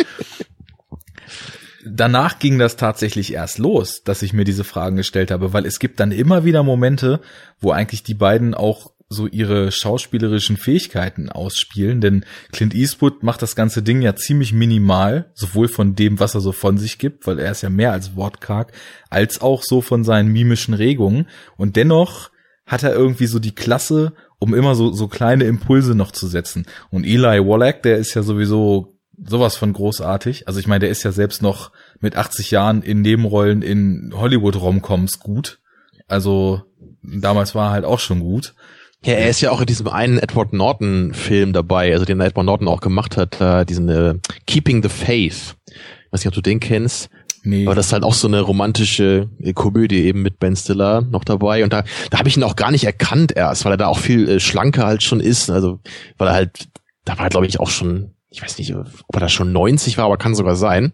Danach 1.84 2.38
ging 2.38 2.58
das 2.58 2.76
tatsächlich 2.76 3.32
erst 3.32 3.58
los, 3.58 4.04
dass 4.04 4.22
ich 4.22 4.32
mir 4.32 4.44
diese 4.44 4.62
Fragen 4.62 4.96
gestellt 4.96 5.32
habe, 5.32 5.52
weil 5.52 5.66
es 5.66 5.80
gibt 5.80 5.98
dann 5.98 6.12
immer 6.12 6.44
wieder 6.44 6.62
Momente, 6.62 7.20
wo 7.58 7.72
eigentlich 7.72 8.04
die 8.04 8.14
beiden 8.14 8.54
auch 8.54 8.91
so 9.12 9.26
ihre 9.26 9.70
schauspielerischen 9.70 10.56
Fähigkeiten 10.56 11.28
ausspielen, 11.28 12.01
denn 12.01 12.24
Clint 12.51 12.74
Eastwood 12.74 13.22
macht 13.22 13.43
das 13.43 13.55
ganze 13.55 13.82
Ding 13.82 14.02
ja 14.02 14.16
ziemlich 14.16 14.52
minimal, 14.52 15.30
sowohl 15.34 15.68
von 15.68 15.94
dem, 15.94 16.18
was 16.18 16.34
er 16.34 16.40
so 16.40 16.52
von 16.52 16.78
sich 16.78 16.98
gibt, 16.98 17.26
weil 17.26 17.39
er 17.39 17.52
ist 17.52 17.62
ja 17.62 17.70
mehr 17.70 17.93
als 17.93 18.16
wortkarg, 18.16 18.72
als 19.10 19.40
auch 19.40 19.62
so 19.62 19.80
von 19.80 20.05
seinen 20.05 20.32
mimischen 20.32 20.74
Regungen 20.74 21.28
und 21.56 21.76
dennoch 21.76 22.30
hat 22.66 22.82
er 22.82 22.94
irgendwie 22.94 23.26
so 23.26 23.39
die 23.39 23.55
Klasse, 23.55 24.12
um 24.39 24.55
immer 24.55 24.74
so, 24.74 24.93
so 24.93 25.09
kleine 25.09 25.44
Impulse 25.44 25.94
noch 25.94 26.10
zu 26.10 26.26
setzen. 26.26 26.66
Und 26.90 27.05
Eli 27.05 27.44
Wallach, 27.44 27.82
der 27.82 27.98
ist 27.98 28.14
ja 28.14 28.22
sowieso 28.22 28.98
sowas 29.24 29.56
von 29.56 29.72
großartig. 29.72 30.48
Also 30.48 30.59
ich 30.60 30.66
meine, 30.66 30.80
der 30.80 30.90
ist 30.90 31.02
ja 31.02 31.12
selbst 31.12 31.43
noch 31.43 31.70
mit 32.01 32.16
80 32.16 32.51
Jahren 32.51 32.82
in 32.82 33.02
Nebenrollen 33.02 33.62
in 33.62 34.12
Hollywood-Romcoms 34.14 35.20
gut. 35.20 35.60
Also 36.09 36.62
damals 37.02 37.55
war 37.55 37.68
er 37.68 37.72
halt 37.72 37.84
auch 37.84 38.01
schon 38.01 38.20
gut. 38.20 38.55
Ja, 39.04 39.14
er 39.14 39.28
ist 39.28 39.40
ja 39.40 39.50
auch 39.50 39.60
in 39.60 39.66
diesem 39.66 39.88
einen 39.88 40.18
Edward 40.18 40.52
Norton 40.52 41.12
Film 41.12 41.52
dabei, 41.52 41.92
also 41.92 42.04
den 42.04 42.20
Edward 42.20 42.46
Norton 42.46 42.68
auch 42.68 42.80
gemacht 42.80 43.16
hat, 43.16 43.40
äh, 43.40 43.64
diesen 43.64 43.88
äh, 43.88 44.14
Keeping 44.46 44.82
the 44.82 44.88
Faith. 44.88 45.56
Ich 45.66 46.12
weiß 46.12 46.20
nicht, 46.20 46.28
ob 46.28 46.34
du 46.34 46.40
den 46.40 46.60
kennst. 46.60 47.10
Nee. 47.44 47.66
Aber 47.66 47.74
das 47.74 47.86
ist 47.86 47.92
halt 47.92 48.04
auch 48.04 48.14
so 48.14 48.28
eine 48.28 48.40
romantische 48.40 49.28
äh, 49.40 49.52
Komödie 49.52 50.04
eben 50.04 50.22
mit 50.22 50.38
Ben 50.38 50.54
Stiller 50.54 51.00
noch 51.00 51.24
dabei. 51.24 51.64
Und 51.64 51.72
da, 51.72 51.82
da 52.10 52.18
habe 52.18 52.28
ich 52.28 52.36
ihn 52.36 52.44
auch 52.44 52.54
gar 52.54 52.70
nicht 52.70 52.84
erkannt 52.84 53.32
erst, 53.34 53.64
weil 53.64 53.72
er 53.72 53.78
da 53.78 53.88
auch 53.88 53.98
viel 53.98 54.28
äh, 54.28 54.40
schlanker 54.40 54.86
halt 54.86 55.02
schon 55.02 55.20
ist. 55.20 55.50
Also, 55.50 55.80
weil 56.18 56.28
er 56.28 56.34
halt, 56.34 56.68
da 57.04 57.18
war 57.18 57.26
er 57.26 57.30
glaube 57.30 57.46
ich 57.46 57.58
auch 57.58 57.70
schon, 57.70 58.14
ich 58.30 58.42
weiß 58.42 58.58
nicht, 58.58 58.74
ob 58.74 58.86
er 59.14 59.20
da 59.20 59.28
schon 59.28 59.52
90 59.52 59.98
war, 59.98 60.04
aber 60.04 60.16
kann 60.16 60.36
sogar 60.36 60.54
sein. 60.54 60.92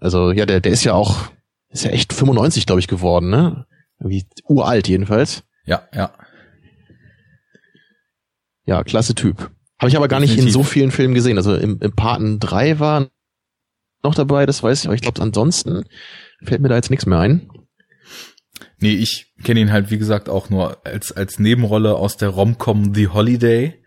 Also, 0.00 0.30
ja, 0.30 0.46
der, 0.46 0.60
der 0.60 0.70
ist 0.70 0.84
ja 0.84 0.94
auch, 0.94 1.16
ist 1.70 1.84
ja 1.84 1.90
echt 1.90 2.12
95, 2.12 2.66
glaube 2.66 2.80
ich, 2.80 2.86
geworden, 2.86 3.30
ne? 3.30 3.66
Irgendwie 3.98 4.26
uralt 4.44 4.86
jedenfalls. 4.86 5.42
Ja, 5.64 5.82
ja. 5.92 6.12
Ja, 8.68 8.84
klasse 8.84 9.14
Typ. 9.14 9.50
Habe 9.78 9.88
ich 9.88 9.96
aber 9.96 10.08
gar 10.08 10.20
Definitiv. 10.20 10.44
nicht 10.44 10.48
in 10.48 10.52
so 10.52 10.62
vielen 10.62 10.90
Filmen 10.90 11.14
gesehen. 11.14 11.38
Also 11.38 11.56
im, 11.56 11.80
im 11.80 11.92
Paten 11.92 12.38
3 12.38 12.78
war 12.78 13.08
noch 14.02 14.14
dabei, 14.14 14.44
das 14.44 14.62
weiß 14.62 14.80
ich, 14.80 14.86
aber 14.86 14.94
ich 14.94 15.00
glaube 15.00 15.22
ansonsten 15.22 15.84
fällt 16.42 16.60
mir 16.60 16.68
da 16.68 16.76
jetzt 16.76 16.90
nichts 16.90 17.06
mehr 17.06 17.18
ein. 17.18 17.50
Nee, 18.78 18.92
ich 18.92 19.32
kenne 19.42 19.60
ihn 19.60 19.72
halt, 19.72 19.90
wie 19.90 19.96
gesagt, 19.96 20.28
auch 20.28 20.50
nur 20.50 20.84
als, 20.86 21.12
als 21.12 21.38
Nebenrolle 21.38 21.94
aus 21.94 22.18
der 22.18 22.28
Romcom 22.28 22.94
The 22.94 23.08
Holiday 23.08 23.82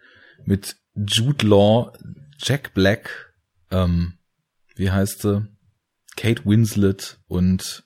mit 0.45 0.77
Jude 0.95 1.45
Law, 1.45 1.93
Jack 2.39 2.73
Black, 2.73 3.35
ähm, 3.69 4.13
wie 4.75 4.89
heißt 4.89 5.21
sie? 5.21 5.47
Kate 6.17 6.43
Winslet 6.43 7.19
und 7.27 7.83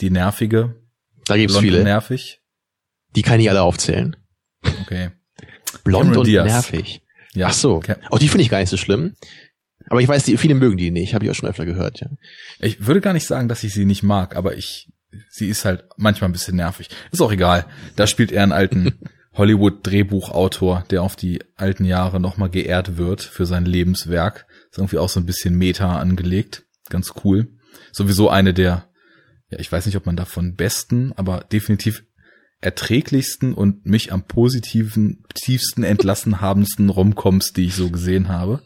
die 0.00 0.08
nervige. 0.08 0.80
Da 1.26 1.36
gibt's 1.36 1.52
blond 1.52 1.64
viele. 1.64 1.84
Nervig. 1.84 2.40
Die 3.14 3.22
kann 3.22 3.38
ich 3.38 3.50
alle 3.50 3.60
aufzählen. 3.60 4.16
Okay. 4.82 5.10
Blond 5.84 6.04
Cameron 6.04 6.18
und 6.20 6.26
Diaz. 6.26 6.46
nervig. 6.46 7.02
Ja. 7.34 7.48
Ach 7.48 7.52
so. 7.52 7.80
Cam- 7.80 7.96
Auch 8.10 8.18
die 8.18 8.28
finde 8.28 8.42
ich 8.42 8.50
gar 8.50 8.58
nicht 8.60 8.70
so 8.70 8.76
schlimm. 8.76 9.14
Aber 9.90 10.00
ich 10.00 10.08
weiß, 10.08 10.24
die, 10.24 10.36
viele 10.36 10.54
mögen 10.54 10.76
die 10.76 10.90
nicht. 10.90 11.14
Habe 11.14 11.24
ich 11.24 11.30
auch 11.30 11.34
schon 11.34 11.48
öfter 11.48 11.64
gehört. 11.66 12.00
Ja. 12.00 12.08
Ich 12.60 12.86
würde 12.86 13.00
gar 13.00 13.12
nicht 13.12 13.26
sagen, 13.26 13.48
dass 13.48 13.64
ich 13.64 13.72
sie 13.72 13.84
nicht 13.86 14.02
mag, 14.02 14.36
aber 14.36 14.56
ich, 14.56 14.90
sie 15.30 15.48
ist 15.48 15.64
halt 15.64 15.84
manchmal 15.96 16.28
ein 16.28 16.32
bisschen 16.32 16.56
nervig. 16.56 16.88
Ist 17.10 17.20
auch 17.22 17.32
egal. 17.32 17.64
Da 17.96 18.06
spielt 18.06 18.32
er 18.32 18.42
einen 18.42 18.52
alten 18.52 18.98
Hollywood-Drehbuchautor, 19.34 20.84
der 20.90 21.02
auf 21.02 21.16
die 21.16 21.40
alten 21.56 21.84
Jahre 21.84 22.20
nochmal 22.20 22.50
geehrt 22.50 22.96
wird 22.96 23.22
für 23.22 23.46
sein 23.46 23.64
Lebenswerk. 23.64 24.46
Ist 24.70 24.78
irgendwie 24.78 24.98
auch 24.98 25.08
so 25.08 25.20
ein 25.20 25.26
bisschen 25.26 25.56
Meta 25.56 25.98
angelegt. 25.98 26.64
Ganz 26.90 27.12
cool. 27.24 27.48
Sowieso 27.92 28.28
eine 28.28 28.52
der, 28.54 28.88
ja, 29.50 29.58
ich 29.58 29.70
weiß 29.70 29.86
nicht, 29.86 29.96
ob 29.96 30.06
man 30.06 30.16
davon 30.16 30.56
besten, 30.56 31.12
aber 31.16 31.40
definitiv 31.52 32.04
erträglichsten 32.60 33.54
und 33.54 33.86
mich 33.86 34.12
am 34.12 34.22
positiven, 34.22 35.24
tiefsten 35.34 35.84
entlassen 35.84 36.40
habendsten 36.40 36.90
Romcoms, 36.90 37.52
die 37.52 37.66
ich 37.66 37.74
so 37.74 37.90
gesehen 37.90 38.28
habe. 38.28 38.62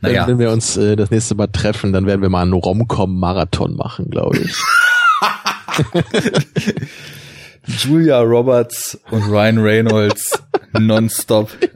Naja. 0.00 0.22
Wenn, 0.22 0.34
wenn 0.34 0.38
wir 0.38 0.52
uns 0.52 0.76
äh, 0.76 0.94
das 0.94 1.10
nächste 1.10 1.34
Mal 1.34 1.48
treffen, 1.48 1.92
dann 1.92 2.06
werden 2.06 2.22
wir 2.22 2.28
mal 2.28 2.42
einen 2.42 2.52
Romcom-Marathon 2.52 3.74
machen, 3.74 4.10
glaube 4.10 4.38
ich. 4.38 4.56
Julia 7.82 8.20
Roberts 8.20 8.98
und 9.10 9.24
Ryan 9.28 9.58
Reynolds 9.58 10.42
nonstop. 10.72 11.50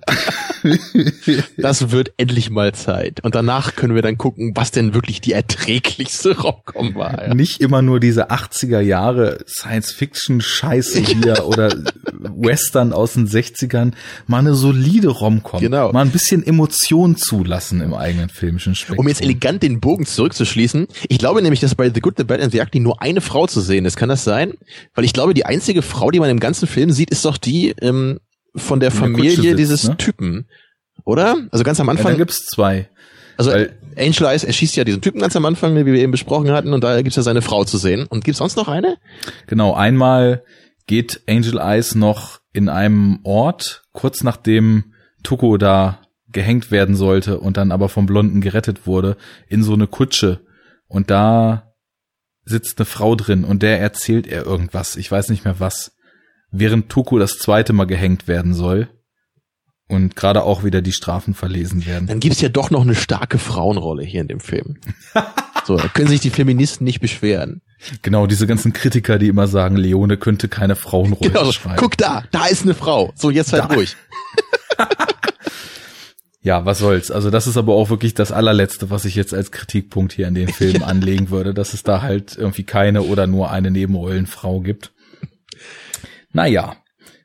Das 1.56 1.90
wird 1.90 2.12
endlich 2.16 2.50
mal 2.50 2.72
Zeit. 2.72 3.20
Und 3.24 3.34
danach 3.34 3.74
können 3.74 3.94
wir 3.94 4.02
dann 4.02 4.18
gucken, 4.18 4.52
was 4.54 4.70
denn 4.70 4.94
wirklich 4.94 5.20
die 5.20 5.32
erträglichste 5.32 6.38
Romcom 6.40 6.94
war. 6.94 7.28
Ja. 7.28 7.34
Nicht 7.34 7.60
immer 7.60 7.82
nur 7.82 8.00
diese 8.00 8.30
80er 8.30 8.80
Jahre 8.80 9.38
Science-Fiction-Scheiße 9.46 11.00
hier 11.00 11.46
oder 11.46 11.74
Western 12.12 12.92
aus 12.92 13.14
den 13.14 13.28
60ern. 13.28 13.92
Mal 14.26 14.38
eine 14.38 14.54
solide 14.54 15.08
Romcom. 15.08 15.60
Genau. 15.60 15.92
Mal 15.92 16.02
ein 16.02 16.10
bisschen 16.10 16.46
Emotion 16.46 17.16
zulassen 17.16 17.80
im 17.80 17.94
eigenen 17.94 18.28
filmischen 18.28 18.74
Spektrum. 18.74 18.98
Um 18.98 19.08
jetzt 19.08 19.22
elegant 19.22 19.62
den 19.62 19.80
Bogen 19.80 20.06
zurückzuschließen, 20.06 20.86
ich 21.08 21.18
glaube 21.18 21.42
nämlich, 21.42 21.60
dass 21.60 21.74
bei 21.74 21.90
The 21.92 22.00
Good, 22.00 22.14
The 22.18 22.24
Bad 22.24 22.40
and 22.40 22.52
The 22.52 22.60
Ugly 22.60 22.80
nur 22.80 23.02
eine 23.02 23.20
Frau 23.20 23.46
zu 23.46 23.60
sehen 23.60 23.84
ist. 23.84 23.96
Kann 23.96 24.08
das 24.08 24.24
sein? 24.24 24.54
Weil 24.94 25.04
ich 25.04 25.12
glaube, 25.12 25.34
die 25.34 25.46
einzige 25.46 25.82
Frau, 25.82 26.10
die 26.10 26.20
man 26.20 26.30
im 26.30 26.40
ganzen 26.40 26.66
Film 26.66 26.90
sieht, 26.90 27.10
ist 27.10 27.24
doch 27.24 27.36
die 27.36 27.74
ähm, 27.80 28.20
von 28.54 28.80
der 28.80 28.90
der 28.90 28.98
Familie 28.98 29.30
sitzt, 29.30 29.58
dieses 29.58 29.88
ne? 29.88 29.96
Typen. 29.96 30.46
Oder? 31.04 31.36
Also 31.50 31.64
ganz 31.64 31.80
am 31.80 31.86
ja, 31.86 31.92
Anfang. 31.92 32.12
dann 32.12 32.18
gibt's 32.18 32.46
zwei. 32.46 32.88
also 33.36 33.50
weil- 33.50 33.76
Angel 33.96 34.26
Eyes 34.26 34.44
erschießt 34.44 34.76
ja 34.76 34.84
diesen 34.84 35.02
Typen 35.02 35.20
ganz 35.20 35.36
am 35.36 35.44
Anfang, 35.44 35.76
wie 35.76 35.84
wir 35.84 35.94
eben 35.94 36.12
besprochen 36.12 36.50
hatten, 36.50 36.72
und 36.72 36.82
da 36.82 37.00
gibt's 37.02 37.16
ja 37.16 37.22
seine 37.22 37.42
Frau 37.42 37.64
zu 37.64 37.76
sehen. 37.76 38.06
Und 38.06 38.24
gibt's 38.24 38.38
sonst 38.38 38.56
noch 38.56 38.68
eine? 38.68 38.96
Genau, 39.46 39.74
einmal 39.74 40.44
geht 40.86 41.22
Angel 41.28 41.58
Eyes 41.58 41.94
noch 41.94 42.40
in 42.52 42.68
einem 42.68 43.20
Ort, 43.22 43.82
kurz 43.92 44.22
nachdem 44.22 44.94
Tuko 45.22 45.56
da 45.56 46.00
gehängt 46.28 46.70
werden 46.70 46.96
sollte 46.96 47.38
und 47.38 47.56
dann 47.56 47.72
aber 47.72 47.88
vom 47.88 48.06
Blonden 48.06 48.40
gerettet 48.40 48.86
wurde, 48.86 49.16
in 49.48 49.62
so 49.62 49.74
eine 49.74 49.86
Kutsche. 49.86 50.40
Und 50.88 51.10
da 51.10 51.74
sitzt 52.44 52.78
eine 52.78 52.86
Frau 52.86 53.14
drin 53.14 53.44
und 53.44 53.62
der 53.62 53.80
erzählt 53.80 54.26
er 54.26 54.44
irgendwas. 54.44 54.96
Ich 54.96 55.10
weiß 55.10 55.28
nicht 55.28 55.44
mehr 55.44 55.60
was. 55.60 55.92
Während 56.52 56.88
Tuko 56.90 57.18
das 57.18 57.38
zweite 57.38 57.72
Mal 57.72 57.86
gehängt 57.86 58.28
werden 58.28 58.54
soll. 58.54 58.88
Und 59.88 60.16
gerade 60.16 60.42
auch 60.44 60.64
wieder 60.64 60.80
die 60.80 60.92
Strafen 60.92 61.34
verlesen 61.34 61.84
werden. 61.84 62.06
Dann 62.06 62.20
gibt's 62.20 62.40
ja 62.40 62.48
doch 62.48 62.70
noch 62.70 62.82
eine 62.82 62.94
starke 62.94 63.38
Frauenrolle 63.38 64.02
hier 64.04 64.22
in 64.22 64.28
dem 64.28 64.40
Film. 64.40 64.78
so, 65.66 65.76
da 65.76 65.88
können 65.88 66.08
sich 66.08 66.20
die 66.20 66.30
Feministen 66.30 66.84
nicht 66.84 67.00
beschweren. 67.00 67.60
Genau, 68.00 68.26
diese 68.26 68.46
ganzen 68.46 68.72
Kritiker, 68.72 69.18
die 69.18 69.28
immer 69.28 69.48
sagen, 69.48 69.76
Leone 69.76 70.16
könnte 70.16 70.48
keine 70.48 70.76
Frauenrolle 70.76 71.30
Genau, 71.30 71.52
schreiben. 71.52 71.76
guck 71.76 71.96
da, 71.98 72.24
da 72.30 72.46
ist 72.46 72.62
eine 72.62 72.74
Frau. 72.74 73.12
So, 73.16 73.30
jetzt 73.30 73.52
halt 73.52 73.64
Da. 73.64 73.74
ruhig. 73.74 73.96
Ja, 76.44 76.64
was 76.64 76.80
soll's. 76.80 77.12
Also 77.12 77.30
das 77.30 77.46
ist 77.46 77.56
aber 77.56 77.74
auch 77.74 77.88
wirklich 77.88 78.14
das 78.14 78.32
allerletzte, 78.32 78.90
was 78.90 79.04
ich 79.04 79.14
jetzt 79.14 79.32
als 79.32 79.52
Kritikpunkt 79.52 80.12
hier 80.12 80.26
an 80.26 80.34
den 80.34 80.48
Film 80.48 80.82
anlegen 80.82 81.30
würde, 81.30 81.54
dass 81.54 81.72
es 81.72 81.84
da 81.84 82.02
halt 82.02 82.36
irgendwie 82.36 82.64
keine 82.64 83.02
oder 83.02 83.28
nur 83.28 83.52
eine 83.52 83.70
Nebenrollenfrau 83.70 84.58
gibt. 84.60 84.90
Naja, 86.32 86.76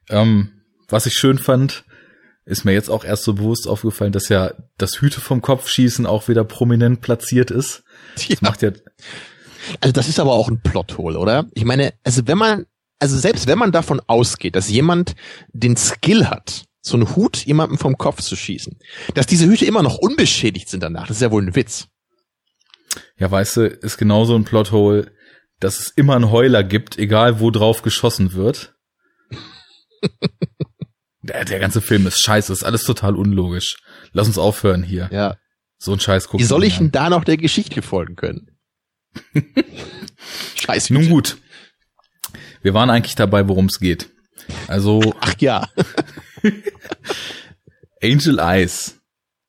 ähm, 0.09 0.61
was 0.88 1.05
ich 1.05 1.13
schön 1.13 1.38
fand, 1.38 1.84
ist 2.45 2.63
mir 2.63 2.71
jetzt 2.71 2.89
auch 2.89 3.03
erst 3.03 3.23
so 3.23 3.34
bewusst 3.34 3.67
aufgefallen, 3.67 4.13
dass 4.13 4.29
ja 4.29 4.53
das 4.77 5.01
Hüte 5.01 5.19
vom 5.19 5.41
Kopf 5.41 5.67
schießen 5.67 6.05
auch 6.05 6.27
wieder 6.29 6.43
prominent 6.43 7.01
platziert 7.01 7.51
ist. 7.51 7.84
Ja. 8.17 8.27
Das 8.29 8.41
macht 8.41 8.61
ja, 8.61 8.71
Also 9.81 9.91
das 9.91 10.07
ist 10.07 10.19
aber 10.19 10.34
auch 10.34 10.47
ein 10.47 10.61
Plothole, 10.61 11.19
oder? 11.19 11.45
Ich 11.53 11.65
meine, 11.65 11.93
also 12.03 12.25
wenn 12.25 12.38
man, 12.38 12.65
also 12.99 13.17
selbst 13.17 13.47
wenn 13.47 13.59
man 13.59 13.71
davon 13.71 14.01
ausgeht, 14.07 14.55
dass 14.55 14.69
jemand 14.69 15.15
den 15.49 15.75
Skill 15.75 16.27
hat, 16.27 16.63
so 16.81 16.95
einen 16.95 17.15
Hut 17.15 17.45
jemandem 17.45 17.77
vom 17.77 17.97
Kopf 17.97 18.21
zu 18.21 18.35
schießen, 18.35 18.79
dass 19.13 19.27
diese 19.27 19.45
Hüte 19.45 19.65
immer 19.65 19.84
noch 19.84 19.97
unbeschädigt 19.97 20.69
sind 20.69 20.81
danach, 20.81 21.07
das 21.07 21.17
ist 21.17 21.21
ja 21.21 21.31
wohl 21.31 21.43
ein 21.43 21.55
Witz. 21.55 21.89
ja, 23.17 23.29
weißt 23.29 23.57
du, 23.57 23.67
ist 23.67 23.97
genauso 23.97 24.35
ein 24.35 24.45
Plothole, 24.45 25.11
dass 25.59 25.79
es 25.79 25.89
immer 25.89 26.15
einen 26.15 26.31
Heuler 26.31 26.63
gibt, 26.63 26.97
egal 26.97 27.39
wo 27.39 27.51
drauf 27.51 27.81
geschossen 27.81 28.34
wird. 28.34 28.77
Der, 31.21 31.45
der 31.45 31.59
ganze 31.59 31.81
Film 31.81 32.07
ist 32.07 32.23
scheiße, 32.23 32.51
ist 32.53 32.63
alles 32.63 32.84
total 32.84 33.15
unlogisch. 33.15 33.77
Lass 34.13 34.27
uns 34.27 34.38
aufhören 34.38 34.84
hier. 34.84 35.09
Ja. 35.11 35.38
So 35.77 35.93
ein 35.93 35.99
Scheiß 35.99 36.27
gucken. 36.27 36.39
Wie 36.39 36.47
soll 36.47 36.63
ich 36.63 36.77
denn 36.77 36.91
da 36.91 37.09
noch 37.09 37.23
der 37.23 37.38
Geschichte 37.38 37.81
folgen 37.81 38.15
können? 38.15 38.57
Scheiße. 40.55 40.93
Nun 40.93 41.09
gut. 41.09 41.38
Wir 42.61 42.73
waren 42.73 42.89
eigentlich 42.89 43.15
dabei, 43.15 43.47
worum 43.47 43.65
es 43.65 43.79
geht. 43.79 44.09
Also 44.67 45.13
Ach 45.19 45.35
ja. 45.39 45.67
Angel 48.01 48.39
Eyes 48.39 48.99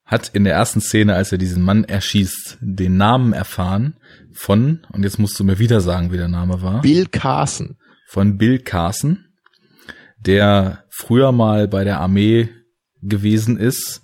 hat 0.05 0.29
in 0.29 0.45
der 0.45 0.55
ersten 0.55 0.81
Szene, 0.81 1.15
als 1.15 1.33
er 1.33 1.39
diesen 1.39 1.63
Mann 1.63 1.85
erschießt, 1.85 2.59
den 2.61 2.97
Namen 2.97 3.33
erfahren 3.33 3.99
von, 4.33 4.87
und 4.93 5.03
jetzt 5.03 5.19
musst 5.19 5.39
du 5.39 5.45
mir 5.45 5.59
wieder 5.59 5.81
sagen, 5.81 6.13
wie 6.13 6.17
der 6.17 6.29
Name 6.29 6.63
war, 6.63 6.81
Bill 6.81 7.07
Carson. 7.07 7.77
von 8.09 8.39
Bill 8.39 8.59
Carson, 8.59 9.27
der 10.19 10.85
früher 10.91 11.33
mal 11.33 11.69
bei 11.69 11.85
der 11.85 12.01
Armee 12.01 12.49
gewesen 13.03 13.57
ist, 13.57 14.03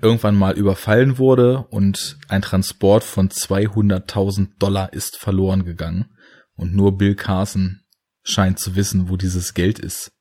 irgendwann 0.00 0.36
mal 0.36 0.56
überfallen 0.56 1.18
wurde 1.18 1.66
und 1.70 2.18
ein 2.28 2.42
Transport 2.42 3.04
von 3.04 3.28
200.000 3.28 4.58
Dollar 4.58 4.92
ist 4.92 5.16
verloren 5.16 5.64
gegangen. 5.64 6.06
Und 6.54 6.74
nur 6.74 6.98
Bill 6.98 7.14
Carson 7.14 7.80
scheint 8.22 8.58
zu 8.58 8.76
wissen, 8.76 9.08
wo 9.08 9.16
dieses 9.16 9.54
Geld 9.54 9.78
ist. 9.78 10.12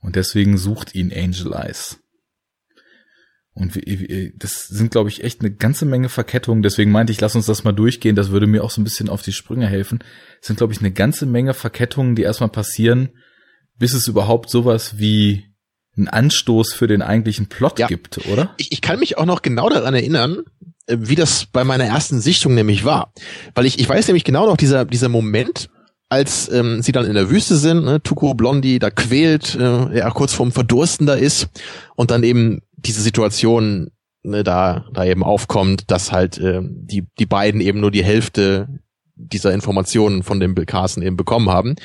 Und 0.00 0.16
deswegen 0.16 0.58
sucht 0.58 0.94
ihn 0.94 1.12
Angel 1.12 1.52
Eyes. 1.52 2.00
Und 3.54 3.78
das 4.36 4.66
sind, 4.66 4.90
glaube 4.90 5.08
ich, 5.10 5.22
echt 5.22 5.40
eine 5.40 5.54
ganze 5.54 5.86
Menge 5.86 6.08
Verkettungen. 6.08 6.62
Deswegen 6.62 6.90
meinte 6.90 7.12
ich, 7.12 7.20
lass 7.20 7.36
uns 7.36 7.46
das 7.46 7.62
mal 7.62 7.72
durchgehen. 7.72 8.16
Das 8.16 8.30
würde 8.30 8.48
mir 8.48 8.64
auch 8.64 8.70
so 8.70 8.80
ein 8.80 8.84
bisschen 8.84 9.08
auf 9.08 9.22
die 9.22 9.32
Sprünge 9.32 9.68
helfen. 9.68 10.02
Es 10.40 10.48
sind, 10.48 10.56
glaube 10.56 10.72
ich, 10.72 10.80
eine 10.80 10.90
ganze 10.90 11.24
Menge 11.24 11.54
Verkettungen, 11.54 12.16
die 12.16 12.22
erstmal 12.22 12.50
passieren, 12.50 13.10
bis 13.84 13.92
es 13.92 14.08
überhaupt 14.08 14.48
sowas 14.48 14.96
wie 14.96 15.44
einen 15.94 16.08
Anstoß 16.08 16.72
für 16.72 16.86
den 16.86 17.02
eigentlichen 17.02 17.50
Plot 17.50 17.78
Ja. 17.78 17.86
gibt, 17.86 18.26
oder? 18.28 18.54
Ich, 18.56 18.72
ich 18.72 18.80
kann 18.80 18.98
mich 18.98 19.18
auch 19.18 19.26
noch 19.26 19.42
genau 19.42 19.68
daran 19.68 19.92
erinnern, 19.92 20.38
äh, 20.86 20.96
wie 21.00 21.16
das 21.16 21.44
bei 21.44 21.64
meiner 21.64 21.84
ersten 21.84 22.18
Sichtung 22.18 22.54
nämlich 22.54 22.86
war. 22.86 23.12
Weil 23.54 23.66
ich, 23.66 23.78
ich 23.78 23.86
weiß 23.86 24.08
nämlich 24.08 24.24
genau 24.24 24.46
noch 24.46 24.56
dieser, 24.56 24.86
dieser 24.86 25.10
Moment, 25.10 25.68
als 26.08 26.50
ähm, 26.50 26.80
sie 26.80 26.92
dann 26.92 27.04
in 27.04 27.12
der 27.12 27.28
Wüste 27.28 27.56
sind, 27.56 27.84
ne, 27.84 28.02
Tuko 28.02 28.32
Blondie 28.32 28.78
da 28.78 28.88
quält, 28.88 29.54
äh, 29.54 29.92
er 29.98 30.10
kurz 30.12 30.32
vorm 30.32 30.50
Verdursten 30.50 31.06
da 31.06 31.12
ist 31.12 31.48
und 31.94 32.10
dann 32.10 32.22
eben 32.22 32.62
diese 32.78 33.02
Situation 33.02 33.90
ne, 34.22 34.44
da, 34.44 34.86
da 34.94 35.04
eben 35.04 35.22
aufkommt, 35.22 35.90
dass 35.90 36.10
halt 36.10 36.38
äh, 36.38 36.62
die, 36.62 37.04
die 37.18 37.26
beiden 37.26 37.60
eben 37.60 37.80
nur 37.80 37.90
die 37.90 38.02
Hälfte 38.02 38.80
dieser 39.16 39.52
Informationen 39.52 40.22
von 40.22 40.40
dem 40.40 40.54
Bill 40.54 40.66
Carson 40.66 41.02
eben 41.02 41.16
bekommen 41.16 41.50
haben. 41.50 41.76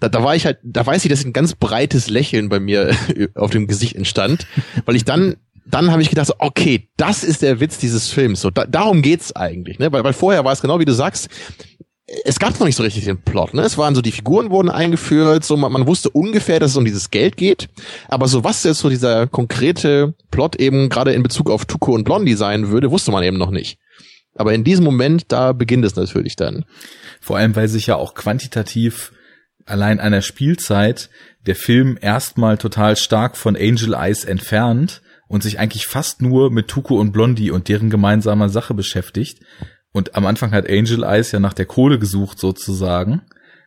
Da, 0.00 0.08
da 0.08 0.22
war 0.24 0.34
ich 0.34 0.46
halt, 0.46 0.58
da 0.62 0.84
weiß 0.84 1.04
ich, 1.04 1.10
dass 1.10 1.24
ein 1.24 1.32
ganz 1.32 1.54
breites 1.54 2.10
Lächeln 2.10 2.48
bei 2.48 2.60
mir 2.60 2.94
auf 3.34 3.50
dem 3.50 3.66
Gesicht 3.66 3.96
entstand, 3.96 4.46
weil 4.84 4.96
ich 4.96 5.04
dann 5.04 5.36
dann 5.64 5.92
habe 5.92 6.02
ich 6.02 6.10
gedacht, 6.10 6.26
so, 6.26 6.34
okay, 6.38 6.88
das 6.96 7.22
ist 7.22 7.40
der 7.40 7.60
Witz 7.60 7.78
dieses 7.78 8.08
Films. 8.08 8.40
So, 8.40 8.50
da, 8.50 8.66
darum 8.66 9.00
geht's 9.00 9.34
eigentlich, 9.34 9.78
ne? 9.78 9.92
Weil, 9.92 10.02
weil 10.02 10.12
vorher 10.12 10.44
war 10.44 10.52
es 10.52 10.60
genau 10.60 10.80
wie 10.80 10.84
du 10.84 10.92
sagst, 10.92 11.28
es 12.24 12.38
gab 12.38 12.58
noch 12.58 12.66
nicht 12.66 12.76
so 12.76 12.82
richtig 12.82 13.04
den 13.04 13.22
Plot, 13.22 13.54
ne? 13.54 13.62
Es 13.62 13.78
waren 13.78 13.94
so, 13.94 14.02
die 14.02 14.12
Figuren 14.12 14.50
wurden 14.50 14.68
eingeführt, 14.68 15.44
so 15.44 15.56
man, 15.56 15.72
man 15.72 15.86
wusste 15.86 16.10
ungefähr, 16.10 16.60
dass 16.60 16.72
es 16.72 16.76
um 16.76 16.84
dieses 16.84 17.10
Geld 17.10 17.36
geht. 17.36 17.68
Aber 18.08 18.28
so 18.28 18.44
was 18.44 18.64
jetzt 18.64 18.80
so 18.80 18.88
dieser 18.88 19.26
konkrete 19.26 20.14
Plot 20.30 20.56
eben 20.56 20.88
gerade 20.88 21.12
in 21.12 21.22
Bezug 21.22 21.48
auf 21.50 21.64
Tuko 21.64 21.92
und 21.94 22.04
Blondie 22.04 22.34
sein 22.34 22.68
würde, 22.68 22.90
wusste 22.90 23.12
man 23.12 23.22
eben 23.22 23.38
noch 23.38 23.50
nicht. 23.50 23.78
Aber 24.34 24.54
in 24.54 24.64
diesem 24.64 24.84
Moment, 24.84 25.26
da 25.28 25.52
beginnt 25.52 25.84
es 25.84 25.96
natürlich 25.96 26.36
dann. 26.36 26.64
Vor 27.20 27.36
allem, 27.36 27.54
weil 27.54 27.68
sich 27.68 27.86
ja 27.86 27.96
auch 27.96 28.14
quantitativ 28.14 29.12
allein 29.66 30.00
einer 30.00 30.22
Spielzeit 30.22 31.10
der 31.46 31.56
Film 31.56 31.98
erstmal 32.00 32.58
total 32.58 32.96
stark 32.96 33.36
von 33.36 33.56
Angel 33.56 33.94
Eyes 33.94 34.24
entfernt 34.24 35.02
und 35.28 35.42
sich 35.42 35.58
eigentlich 35.58 35.86
fast 35.86 36.22
nur 36.22 36.50
mit 36.50 36.68
Tuko 36.68 36.98
und 36.98 37.12
Blondie 37.12 37.50
und 37.50 37.68
deren 37.68 37.90
gemeinsamer 37.90 38.48
Sache 38.48 38.74
beschäftigt. 38.74 39.40
Und 39.92 40.14
am 40.14 40.26
Anfang 40.26 40.52
hat 40.52 40.68
Angel 40.68 41.04
Eyes 41.04 41.32
ja 41.32 41.40
nach 41.40 41.54
der 41.54 41.66
Kohle 41.66 41.98
gesucht 41.98 42.38
sozusagen. 42.38 43.22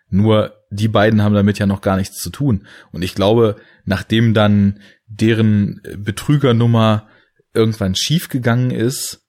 Nur 0.10 0.54
die 0.70 0.88
beiden 0.88 1.22
haben 1.24 1.36
damit 1.36 1.60
ja 1.60 1.66
noch 1.66 1.82
gar 1.82 1.98
nichts 1.98 2.18
zu 2.18 2.30
tun. 2.30 2.68
Und 2.92 3.04
ich 3.04 3.16
glaube, 3.16 3.56
nachdem 3.86 4.34
dann 4.34 4.80
deren 5.08 5.82
Betrügernummer 5.98 7.08
irgendwann 7.54 7.96
schiefgegangen 7.96 8.72
ist 8.72 9.25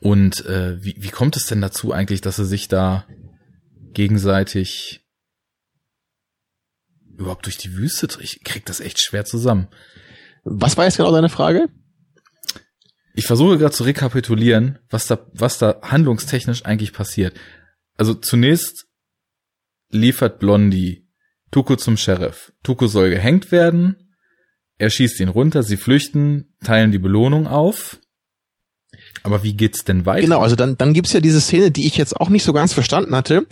und 0.00 0.44
äh, 0.46 0.82
wie, 0.82 0.96
wie 0.98 1.10
kommt 1.10 1.36
es 1.36 1.46
denn 1.46 1.60
dazu 1.60 1.92
eigentlich, 1.92 2.20
dass 2.20 2.36
sie 2.36 2.46
sich 2.46 2.68
da 2.68 3.06
gegenseitig 3.92 5.04
überhaupt 7.16 7.44
durch 7.44 7.58
die 7.58 7.74
Wüste 7.74 8.08
Ich 8.20 8.42
krieg 8.42 8.64
das 8.64 8.80
echt 8.80 9.00
schwer 9.00 9.24
zusammen. 9.24 9.68
Was 10.42 10.76
war 10.76 10.86
jetzt 10.86 10.96
genau 10.96 11.12
deine 11.12 11.28
Frage? 11.28 11.68
Ich 13.14 13.26
versuche 13.26 13.58
gerade 13.58 13.74
zu 13.74 13.84
rekapitulieren, 13.84 14.78
was 14.88 15.06
da, 15.06 15.26
was 15.34 15.58
da 15.58 15.80
handlungstechnisch 15.82 16.64
eigentlich 16.64 16.94
passiert. 16.94 17.38
Also 17.98 18.14
zunächst 18.14 18.86
liefert 19.90 20.38
Blondie 20.38 21.08
Tuko 21.50 21.76
zum 21.76 21.98
Sheriff. 21.98 22.52
Tuko 22.62 22.86
soll 22.86 23.10
gehängt 23.10 23.52
werden. 23.52 24.14
Er 24.78 24.88
schießt 24.88 25.20
ihn 25.20 25.28
runter, 25.28 25.62
sie 25.62 25.76
flüchten, 25.76 26.54
teilen 26.64 26.92
die 26.92 26.98
Belohnung 26.98 27.46
auf. 27.46 28.00
Aber 29.22 29.42
wie 29.42 29.54
geht's 29.54 29.84
denn 29.84 30.06
weiter? 30.06 30.22
Genau, 30.22 30.40
also 30.40 30.56
dann, 30.56 30.78
dann 30.78 30.92
gibt's 30.92 31.12
ja 31.12 31.20
diese 31.20 31.40
Szene, 31.40 31.70
die 31.70 31.86
ich 31.86 31.96
jetzt 31.96 32.18
auch 32.18 32.28
nicht 32.28 32.44
so 32.44 32.52
ganz 32.52 32.72
verstanden 32.72 33.14
hatte, 33.14 33.46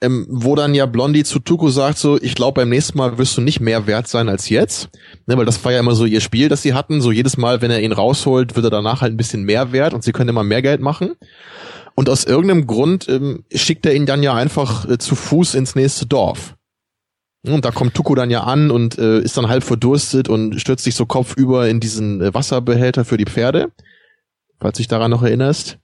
ähm, 0.00 0.26
wo 0.28 0.54
dann 0.54 0.74
ja 0.74 0.86
Blondie 0.86 1.24
zu 1.24 1.38
Tuko 1.38 1.70
sagt 1.70 1.98
so, 1.98 2.20
ich 2.20 2.34
glaube 2.34 2.60
beim 2.60 2.68
nächsten 2.68 2.98
Mal 2.98 3.16
wirst 3.18 3.36
du 3.36 3.40
nicht 3.40 3.60
mehr 3.60 3.86
wert 3.86 4.08
sein 4.08 4.28
als 4.28 4.48
jetzt, 4.48 4.88
ne, 5.26 5.36
weil 5.36 5.46
das 5.46 5.64
war 5.64 5.72
ja 5.72 5.80
immer 5.80 5.94
so 5.94 6.04
ihr 6.04 6.20
Spiel, 6.20 6.48
das 6.48 6.62
sie 6.62 6.74
hatten, 6.74 7.00
so 7.00 7.12
jedes 7.12 7.36
Mal, 7.36 7.62
wenn 7.62 7.70
er 7.70 7.80
ihn 7.80 7.92
rausholt, 7.92 8.56
wird 8.56 8.66
er 8.66 8.70
danach 8.70 9.02
halt 9.02 9.12
ein 9.12 9.16
bisschen 9.16 9.44
mehr 9.44 9.72
wert 9.72 9.94
und 9.94 10.02
sie 10.02 10.12
können 10.12 10.30
immer 10.30 10.44
mehr 10.44 10.62
Geld 10.62 10.80
machen. 10.80 11.12
Und 11.94 12.08
aus 12.08 12.24
irgendeinem 12.24 12.66
Grund 12.66 13.08
ähm, 13.08 13.44
schickt 13.54 13.86
er 13.86 13.94
ihn 13.94 14.06
dann 14.06 14.22
ja 14.22 14.34
einfach 14.34 14.88
äh, 14.88 14.98
zu 14.98 15.14
Fuß 15.14 15.54
ins 15.54 15.76
nächste 15.76 16.06
Dorf. 16.06 16.56
Und 17.46 17.64
da 17.64 17.70
kommt 17.70 17.94
Tuko 17.94 18.14
dann 18.14 18.30
ja 18.30 18.42
an 18.42 18.70
und 18.70 18.98
äh, 18.98 19.20
ist 19.20 19.36
dann 19.36 19.48
halb 19.48 19.62
verdurstet 19.62 20.28
und 20.28 20.60
stürzt 20.60 20.82
sich 20.82 20.94
so 20.94 21.06
kopfüber 21.06 21.68
in 21.68 21.78
diesen 21.78 22.20
äh, 22.20 22.34
Wasserbehälter 22.34 23.04
für 23.04 23.18
die 23.18 23.26
Pferde, 23.26 23.70
falls 24.60 24.76
du 24.76 24.80
dich 24.80 24.88
daran 24.88 25.10
noch 25.10 25.22
erinnerst. 25.22 25.78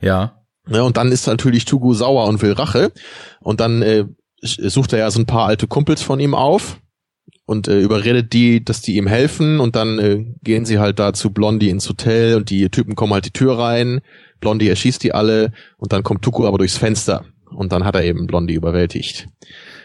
Ja. 0.00 0.42
Ja, 0.68 0.82
und 0.82 0.96
dann 0.96 1.10
ist 1.10 1.26
natürlich 1.26 1.64
Tugu 1.64 1.92
sauer 1.94 2.26
und 2.26 2.40
will 2.40 2.52
Rache. 2.52 2.92
Und 3.40 3.60
dann 3.60 3.82
äh, 3.82 4.04
sucht 4.42 4.92
er 4.92 5.00
ja 5.00 5.10
so 5.10 5.20
ein 5.20 5.26
paar 5.26 5.46
alte 5.46 5.66
Kumpels 5.66 6.02
von 6.02 6.20
ihm 6.20 6.34
auf 6.34 6.80
und 7.46 7.68
äh, 7.68 7.80
überredet 7.80 8.32
die, 8.32 8.64
dass 8.64 8.80
die 8.80 8.96
ihm 8.96 9.06
helfen. 9.06 9.60
Und 9.60 9.74
dann 9.76 9.98
äh, 9.98 10.24
gehen 10.42 10.64
sie 10.64 10.78
halt 10.78 10.98
da 10.98 11.12
zu 11.12 11.30
Blondie 11.30 11.70
ins 11.70 11.88
Hotel 11.88 12.36
und 12.36 12.50
die 12.50 12.68
Typen 12.68 12.94
kommen 12.94 13.12
halt 13.12 13.26
die 13.26 13.32
Tür 13.32 13.58
rein. 13.58 14.00
Blondie 14.40 14.68
erschießt 14.68 15.02
die 15.02 15.12
alle 15.12 15.52
und 15.78 15.92
dann 15.92 16.02
kommt 16.02 16.22
Tuku 16.22 16.46
aber 16.46 16.58
durchs 16.58 16.76
Fenster. 16.76 17.24
Und 17.50 17.72
dann 17.72 17.84
hat 17.84 17.94
er 17.94 18.04
eben 18.04 18.26
Blondie 18.26 18.54
überwältigt. 18.54 19.28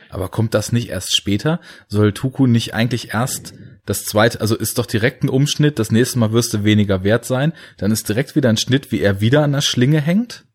Aber 0.09 0.29
kommt 0.29 0.53
das 0.53 0.71
nicht 0.71 0.89
erst 0.89 1.15
später? 1.15 1.59
Soll 1.87 2.13
Tuku 2.13 2.47
nicht 2.47 2.73
eigentlich 2.73 3.13
erst 3.13 3.53
das 3.87 4.05
zweite, 4.05 4.39
also 4.41 4.55
ist 4.55 4.77
doch 4.77 4.85
direkt 4.85 5.23
ein 5.23 5.29
Umschnitt, 5.29 5.79
das 5.79 5.91
nächste 5.91 6.19
Mal 6.19 6.31
wirst 6.31 6.53
du 6.53 6.63
weniger 6.63 7.03
wert 7.03 7.25
sein, 7.25 7.53
dann 7.77 7.91
ist 7.91 8.07
direkt 8.07 8.35
wieder 8.35 8.49
ein 8.49 8.57
Schnitt, 8.57 8.91
wie 8.91 9.01
er 9.01 9.21
wieder 9.21 9.43
an 9.43 9.53
der 9.53 9.61
Schlinge 9.61 9.99
hängt? 10.01 10.45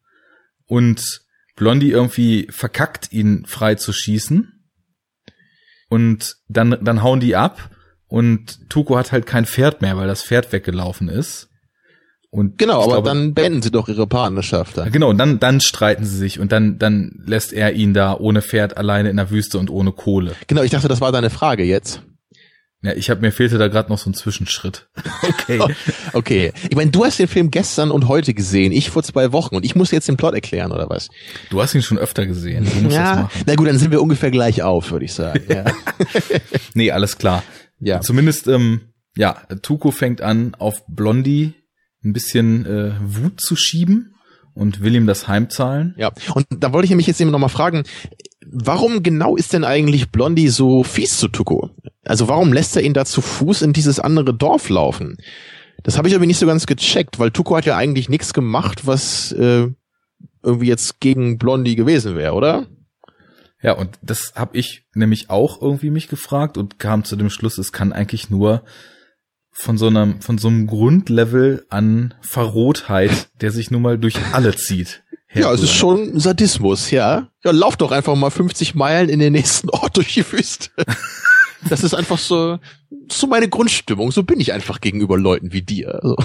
und 0.73 1.21
Blondie 1.55 1.91
irgendwie 1.91 2.49
verkackt, 2.51 3.13
ihn 3.13 3.45
frei 3.47 3.75
zu 3.75 3.93
schießen. 3.93 4.53
Und 5.91 6.37
dann, 6.49 6.79
dann 6.83 7.03
hauen 7.03 7.21
die 7.21 7.37
ab 7.37 7.69
und 8.07 8.71
Tuko 8.71 8.97
hat 8.97 9.13
halt 9.13 9.27
kein 9.27 9.45
Pferd 9.45 9.83
mehr, 9.83 9.99
weil 9.99 10.09
das 10.09 10.23
Pferd 10.23 10.51
weggelaufen 10.51 11.11
ist. 11.11 11.51
Und 12.31 12.57
genau, 12.57 12.81
aber 12.83 12.93
glaube, 12.93 13.09
dann 13.11 13.35
beenden 13.35 13.61
sie 13.61 13.71
doch 13.71 13.91
ihre 13.91 14.07
Partnerschaft. 14.07 14.79
Dann. 14.79 14.91
Genau, 14.91 15.11
und 15.11 15.19
dann, 15.19 15.39
dann 15.39 15.61
streiten 15.61 16.07
sie 16.07 16.17
sich 16.17 16.41
und 16.41 16.51
dann, 16.51 16.79
dann 16.79 17.23
lässt 17.27 17.53
er 17.53 17.75
ihn 17.75 17.93
da 17.93 18.17
ohne 18.17 18.41
Pferd 18.41 18.79
alleine 18.79 19.11
in 19.11 19.19
der 19.19 19.31
Wüste 19.31 19.59
und 19.59 19.69
ohne 19.69 19.93
Kohle. 19.93 20.35
Genau, 20.47 20.63
ich 20.63 20.71
dachte, 20.71 20.89
das 20.89 21.03
war 21.03 21.13
deine 21.13 21.29
Frage 21.29 21.65
jetzt. 21.65 22.01
Ja, 22.85 22.95
ich 22.95 23.11
habe 23.11 23.21
mir 23.21 23.31
fehlte 23.31 23.59
da 23.59 23.69
gerade 23.69 23.91
noch 23.91 23.99
so 23.99 24.11
ein 24.11 24.15
Zwischenschritt. 24.15 24.89
Okay. 25.23 25.61
okay. 26.13 26.53
Ich 26.69 26.77
meine, 26.77 26.91
du 26.91 27.05
hast 27.05 27.19
den 27.19 27.29
Film 27.29 27.51
gestern 27.51 27.91
und 27.91 28.09
heute 28.09 28.35
gesehen, 28.35 28.73
ich 28.73 28.91
vor 28.91 29.03
zwei 29.03 29.33
Wochen 29.33 29.57
und 29.57 29.65
ich 29.65 29.75
muss 29.75 29.91
jetzt 29.91 30.09
den 30.09 30.17
Plot 30.17 30.35
erklären 30.35 30.73
oder 30.73 30.89
was? 30.89 31.09
Du 31.51 31.61
hast 31.61 31.75
ihn 31.75 31.83
schon 31.83 31.99
öfter 31.99 32.27
gesehen. 32.27 32.67
Ja. 32.91 33.31
Na 33.47 33.55
gut, 33.55 33.67
dann 33.69 33.79
sind 33.79 33.91
wir 33.91 34.01
ungefähr 34.01 34.31
gleich 34.31 34.63
auf, 34.63 34.91
würde 34.91 35.05
ich 35.05 35.13
sagen. 35.13 35.43
Ja. 35.49 35.65
nee, 36.75 36.91
alles 36.91 37.19
klar. 37.19 37.43
Ja. 37.81 38.01
Zumindest 38.01 38.47
ähm, 38.49 38.93
ja, 39.17 39.35
Tuko 39.63 39.91
fängt 39.91 40.21
an 40.21 40.55
auf 40.59 40.85
Blondie 40.87 41.55
ein 42.05 42.13
bisschen 42.13 42.67
äh, 42.67 42.93
Wut 43.03 43.41
zu 43.41 43.57
schieben 43.57 44.15
und 44.55 44.83
will 44.83 44.95
ihm 44.95 45.07
das 45.07 45.29
heimzahlen. 45.29 45.95
Ja, 45.99 46.13
und 46.35 46.47
da 46.51 46.73
wollte 46.73 46.87
ich 46.87 46.95
mich 46.95 47.07
jetzt 47.07 47.21
eben 47.21 47.31
nochmal 47.31 47.49
fragen, 47.49 47.85
warum 48.51 49.03
genau 49.03 49.37
ist 49.37 49.53
denn 49.53 49.65
eigentlich 49.65 50.11
Blondie 50.11 50.49
so 50.49 50.85
fies 50.85 51.19
zu 51.19 51.29
Tuko? 51.29 51.71
Also 52.05 52.29
warum 52.29 52.53
lässt 52.53 52.77
er 52.77 52.83
ihn 52.83 52.95
da 52.95 53.05
zu 53.05 53.21
Fuß 53.21 53.63
in 53.63 53.73
dieses 53.73 54.01
andere 54.01 54.35
Dorf 54.35 54.69
laufen? 54.69 55.19
Das 55.83 55.99
habe 55.99 56.09
ich 56.09 56.15
aber 56.15 56.27
nicht 56.27 56.39
so 56.39 56.47
ganz 56.47 56.67
gecheckt, 56.67 57.19
weil 57.19 57.31
Tuko 57.31 57.57
hat 57.57 57.67
ja 57.67 57.77
eigentlich 57.77 58.09
nichts 58.09 58.35
gemacht, 58.35 58.87
was 58.87 59.33
äh, 59.33 59.69
irgendwie 60.43 60.67
jetzt 60.67 61.01
gegen 61.01 61.39
Blondie 61.39 61.77
gewesen 61.77 62.17
wäre, 62.17 62.35
oder? 62.35 62.67
Ja, 63.63 63.73
und 63.73 63.99
das 64.03 64.33
habe 64.35 64.57
ich 64.59 64.85
nämlich 64.95 65.31
auch 65.31 65.63
irgendwie 65.63 65.91
mich 65.91 66.09
gefragt 66.09 66.59
und 66.59 66.79
kam 66.79 67.05
zu 67.05 67.17
dem 67.17 67.31
Schluss, 67.31 67.59
es 67.59 67.73
kann 67.73 67.93
eigentlich 67.93 68.29
nur 68.29 68.65
von 69.53 69.79
so 69.79 69.87
einem 69.87 70.21
von 70.21 70.39
so 70.39 70.49
einem 70.49 70.67
Grundlevel 70.67 71.67
an 71.69 72.15
Verrohtheit, 72.23 73.29
der 73.41 73.53
sich 73.53 73.71
nun 73.71 73.83
mal 73.83 73.99
durch 73.99 74.17
alle 74.33 74.57
zieht. 74.57 75.02
Ja, 75.35 75.53
es 75.53 75.63
ist 75.63 75.73
schon 75.73 76.19
Sadismus, 76.19 76.91
ja. 76.91 77.29
Ja, 77.45 77.51
lauf 77.51 77.77
doch 77.77 77.91
einfach 77.91 78.15
mal 78.15 78.31
50 78.31 78.75
Meilen 78.75 79.09
in 79.09 79.19
den 79.19 79.33
nächsten 79.33 79.71
Ort 79.71 79.97
durch 79.97 80.15
die 80.15 80.31
Wüste. 80.33 80.71
Das 81.69 81.85
ist 81.85 81.95
einfach 81.95 82.19
so, 82.19 82.59
so 83.09 83.29
meine 83.29 83.49
Grundstimmung. 83.49 84.11
So 84.11 84.25
bin 84.25 84.41
ich 84.41 84.53
einfach 84.53 84.81
gegenüber 84.81 85.17
Leuten 85.17 85.53
wie 85.53 85.63
dir. 85.63 85.95
Also. 85.95 86.17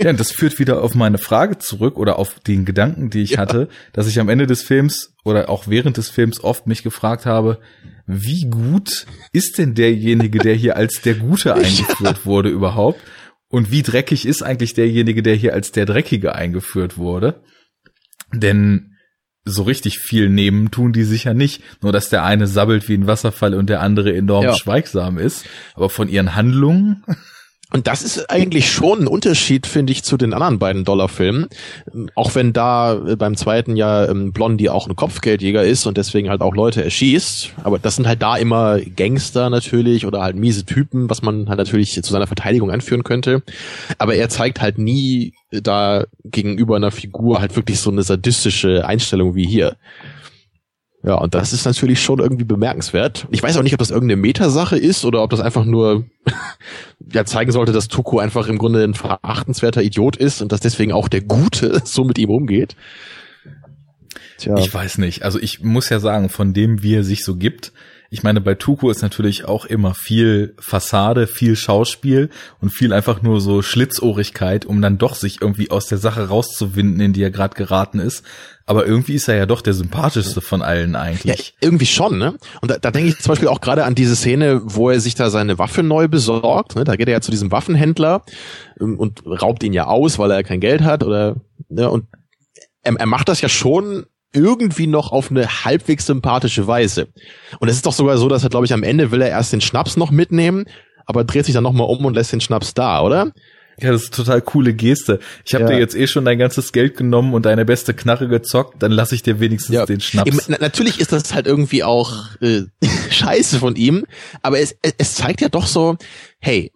Ja, 0.00 0.08
und 0.08 0.18
das 0.18 0.32
führt 0.32 0.58
wieder 0.58 0.82
auf 0.82 0.94
meine 0.94 1.18
Frage 1.18 1.58
zurück 1.58 1.98
oder 1.98 2.18
auf 2.18 2.40
den 2.40 2.64
Gedanken, 2.64 3.10
die 3.10 3.22
ich 3.22 3.32
ja. 3.32 3.40
hatte, 3.40 3.68
dass 3.92 4.06
ich 4.06 4.18
am 4.18 4.30
Ende 4.30 4.46
des 4.46 4.62
Films 4.62 5.12
oder 5.24 5.50
auch 5.50 5.68
während 5.68 5.98
des 5.98 6.08
Films 6.08 6.42
oft 6.42 6.66
mich 6.66 6.82
gefragt 6.82 7.26
habe, 7.26 7.58
wie 8.06 8.48
gut 8.48 9.06
ist 9.32 9.58
denn 9.58 9.74
derjenige, 9.74 10.38
der 10.38 10.54
hier 10.54 10.76
als 10.76 11.02
der 11.02 11.14
Gute 11.14 11.54
eingeführt 11.56 12.00
ja. 12.00 12.24
wurde 12.24 12.48
überhaupt? 12.48 13.00
Und 13.48 13.70
wie 13.70 13.82
dreckig 13.82 14.26
ist 14.26 14.42
eigentlich 14.42 14.74
derjenige, 14.74 15.22
der 15.22 15.34
hier 15.34 15.52
als 15.52 15.72
der 15.72 15.84
Dreckige 15.84 16.34
eingeführt 16.34 16.96
wurde? 16.96 17.42
Denn 18.32 18.96
so 19.44 19.62
richtig 19.62 19.98
viel 19.98 20.28
nehmen 20.28 20.70
tun 20.70 20.92
die 20.92 21.04
sicher 21.04 21.34
nicht. 21.34 21.62
Nur 21.82 21.92
dass 21.92 22.10
der 22.10 22.24
eine 22.24 22.46
sabbelt 22.46 22.88
wie 22.88 22.94
ein 22.94 23.06
Wasserfall 23.06 23.54
und 23.54 23.70
der 23.70 23.80
andere 23.80 24.14
enorm 24.14 24.44
ja. 24.44 24.54
schweigsam 24.54 25.18
ist. 25.18 25.46
Aber 25.74 25.90
von 25.90 26.08
ihren 26.08 26.34
Handlungen. 26.34 27.04
Und 27.72 27.86
das 27.86 28.02
ist 28.02 28.30
eigentlich 28.30 28.70
schon 28.70 29.00
ein 29.00 29.06
Unterschied, 29.06 29.66
finde 29.66 29.92
ich, 29.92 30.02
zu 30.02 30.16
den 30.16 30.34
anderen 30.34 30.58
beiden 30.58 30.84
Dollarfilmen. 30.84 31.48
Auch 32.14 32.34
wenn 32.34 32.52
da 32.52 32.94
äh, 32.94 33.16
beim 33.16 33.36
zweiten 33.36 33.76
ja 33.76 34.08
ähm, 34.08 34.32
Blondie 34.32 34.68
auch 34.70 34.88
ein 34.88 34.96
Kopfgeldjäger 34.96 35.62
ist 35.62 35.86
und 35.86 35.96
deswegen 35.96 36.28
halt 36.28 36.40
auch 36.40 36.54
Leute 36.54 36.82
erschießt. 36.82 37.52
Aber 37.62 37.78
das 37.78 37.96
sind 37.96 38.08
halt 38.08 38.22
da 38.22 38.36
immer 38.36 38.80
Gangster 38.80 39.50
natürlich 39.50 40.04
oder 40.04 40.20
halt 40.20 40.36
miese 40.36 40.64
Typen, 40.64 41.08
was 41.08 41.22
man 41.22 41.48
halt 41.48 41.58
natürlich 41.58 41.92
zu 41.92 42.12
seiner 42.12 42.26
Verteidigung 42.26 42.70
anführen 42.70 43.04
könnte. 43.04 43.42
Aber 43.98 44.14
er 44.14 44.28
zeigt 44.28 44.60
halt 44.60 44.78
nie 44.78 45.34
da 45.50 46.04
gegenüber 46.24 46.76
einer 46.76 46.90
Figur 46.90 47.40
halt 47.40 47.54
wirklich 47.56 47.80
so 47.80 47.90
eine 47.90 48.02
sadistische 48.02 48.86
Einstellung 48.86 49.34
wie 49.34 49.46
hier. 49.46 49.76
Ja, 51.02 51.14
und 51.14 51.34
das 51.34 51.54
ist 51.54 51.64
natürlich 51.64 52.02
schon 52.02 52.18
irgendwie 52.18 52.44
bemerkenswert. 52.44 53.26
Ich 53.30 53.42
weiß 53.42 53.56
auch 53.56 53.62
nicht, 53.62 53.72
ob 53.72 53.78
das 53.78 53.90
irgendeine 53.90 54.20
Metasache 54.20 54.76
ist 54.76 55.04
oder 55.06 55.22
ob 55.22 55.30
das 55.30 55.40
einfach 55.40 55.64
nur 55.64 56.04
ja 57.12 57.24
zeigen 57.24 57.52
sollte, 57.52 57.72
dass 57.72 57.88
Tuko 57.88 58.18
einfach 58.18 58.48
im 58.48 58.58
Grunde 58.58 58.84
ein 58.84 58.94
verachtenswerter 58.94 59.82
Idiot 59.82 60.16
ist 60.16 60.42
und 60.42 60.52
dass 60.52 60.60
deswegen 60.60 60.92
auch 60.92 61.08
der 61.08 61.22
Gute 61.22 61.80
so 61.84 62.04
mit 62.04 62.18
ihm 62.18 62.28
umgeht. 62.28 62.76
Tja. 64.36 64.56
Ich 64.58 64.72
weiß 64.72 64.98
nicht. 64.98 65.22
Also 65.22 65.38
ich 65.38 65.62
muss 65.62 65.88
ja 65.88 66.00
sagen, 66.00 66.28
von 66.28 66.52
dem, 66.52 66.82
wie 66.82 66.94
er 66.94 67.04
sich 67.04 67.24
so 67.24 67.36
gibt, 67.36 67.72
ich 68.12 68.24
meine, 68.24 68.40
bei 68.40 68.56
Tuko 68.56 68.90
ist 68.90 69.02
natürlich 69.02 69.44
auch 69.44 69.64
immer 69.64 69.94
viel 69.94 70.56
Fassade, 70.58 71.28
viel 71.28 71.54
Schauspiel 71.54 72.28
und 72.60 72.70
viel 72.70 72.92
einfach 72.92 73.22
nur 73.22 73.40
so 73.40 73.62
Schlitzohrigkeit, 73.62 74.66
um 74.66 74.82
dann 74.82 74.98
doch 74.98 75.14
sich 75.14 75.40
irgendwie 75.40 75.70
aus 75.70 75.86
der 75.86 75.98
Sache 75.98 76.28
rauszuwinden, 76.28 77.00
in 77.00 77.12
die 77.12 77.22
er 77.22 77.30
gerade 77.30 77.54
geraten 77.54 78.00
ist. 78.00 78.24
Aber 78.66 78.84
irgendwie 78.84 79.14
ist 79.14 79.28
er 79.28 79.36
ja 79.36 79.46
doch 79.46 79.62
der 79.62 79.74
sympathischste 79.74 80.40
von 80.40 80.60
allen 80.60 80.96
eigentlich. 80.96 81.24
Ja, 81.38 81.54
irgendwie 81.60 81.86
schon, 81.86 82.18
ne? 82.18 82.34
Und 82.60 82.72
da, 82.72 82.78
da 82.78 82.90
denke 82.90 83.10
ich 83.10 83.18
zum 83.18 83.30
Beispiel 83.30 83.48
auch 83.48 83.60
gerade 83.60 83.84
an 83.84 83.94
diese 83.94 84.16
Szene, 84.16 84.60
wo 84.64 84.90
er 84.90 84.98
sich 84.98 85.14
da 85.14 85.30
seine 85.30 85.58
Waffe 85.58 85.84
neu 85.84 86.08
besorgt. 86.08 86.74
Ne? 86.74 86.82
Da 86.82 86.96
geht 86.96 87.06
er 87.06 87.14
ja 87.14 87.20
zu 87.20 87.30
diesem 87.30 87.52
Waffenhändler 87.52 88.24
ähm, 88.80 88.98
und 88.98 89.22
raubt 89.24 89.62
ihn 89.62 89.72
ja 89.72 89.86
aus, 89.86 90.18
weil 90.18 90.32
er 90.32 90.42
kein 90.42 90.60
Geld 90.60 90.82
hat 90.82 91.04
oder 91.04 91.36
ne? 91.68 91.88
und 91.88 92.06
er, 92.82 92.94
er 92.96 93.06
macht 93.06 93.28
das 93.28 93.40
ja 93.40 93.48
schon 93.48 94.06
irgendwie 94.32 94.86
noch 94.86 95.12
auf 95.12 95.30
eine 95.30 95.64
halbwegs 95.64 96.06
sympathische 96.06 96.66
Weise. 96.66 97.08
Und 97.58 97.68
es 97.68 97.76
ist 97.76 97.86
doch 97.86 97.92
sogar 97.92 98.16
so, 98.16 98.28
dass 98.28 98.44
er, 98.44 98.50
glaube 98.50 98.66
ich, 98.66 98.72
am 98.72 98.82
Ende 98.82 99.10
will 99.10 99.22
er 99.22 99.28
erst 99.28 99.52
den 99.52 99.60
Schnaps 99.60 99.96
noch 99.96 100.10
mitnehmen, 100.10 100.66
aber 101.06 101.24
dreht 101.24 101.46
sich 101.46 101.54
dann 101.54 101.64
nochmal 101.64 101.88
um 101.88 102.04
und 102.04 102.14
lässt 102.14 102.32
den 102.32 102.40
Schnaps 102.40 102.74
da, 102.74 103.02
oder? 103.02 103.32
Ja, 103.80 103.92
das 103.92 104.04
ist 104.04 104.14
total 104.14 104.42
coole 104.42 104.74
Geste. 104.74 105.20
Ich 105.44 105.54
habe 105.54 105.64
ja. 105.64 105.70
dir 105.70 105.78
jetzt 105.78 105.96
eh 105.96 106.06
schon 106.06 106.24
dein 106.24 106.38
ganzes 106.38 106.72
Geld 106.72 106.96
genommen 106.96 107.32
und 107.32 107.46
deine 107.46 107.64
beste 107.64 107.94
Knarre 107.94 108.28
gezockt, 108.28 108.82
dann 108.82 108.92
lass 108.92 109.12
ich 109.12 109.22
dir 109.22 109.40
wenigstens 109.40 109.74
ja. 109.74 109.86
den 109.86 110.00
Schnaps. 110.00 110.48
Eben, 110.48 110.60
natürlich 110.60 111.00
ist 111.00 111.12
das 111.12 111.32
halt 111.32 111.46
irgendwie 111.46 111.82
auch 111.82 112.12
äh, 112.40 112.62
scheiße 113.10 113.58
von 113.58 113.76
ihm, 113.76 114.04
aber 114.42 114.60
es, 114.60 114.76
es 114.98 115.14
zeigt 115.14 115.40
ja 115.40 115.48
doch 115.48 115.66
so, 115.66 115.96
hey, 116.40 116.72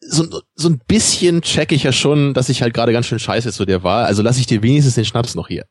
so, 0.00 0.26
so 0.54 0.68
ein 0.68 0.80
bisschen 0.86 1.42
check 1.42 1.72
ich 1.72 1.82
ja 1.82 1.92
schon, 1.92 2.32
dass 2.32 2.48
ich 2.48 2.62
halt 2.62 2.74
gerade 2.74 2.92
ganz 2.92 3.06
schön 3.06 3.18
scheiße 3.18 3.52
zu 3.52 3.66
dir 3.66 3.82
war, 3.82 4.06
also 4.06 4.22
lass 4.22 4.38
ich 4.38 4.46
dir 4.46 4.62
wenigstens 4.62 4.94
den 4.94 5.04
Schnaps 5.04 5.34
noch 5.34 5.48
hier. 5.48 5.66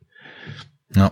Ja. 0.93 1.11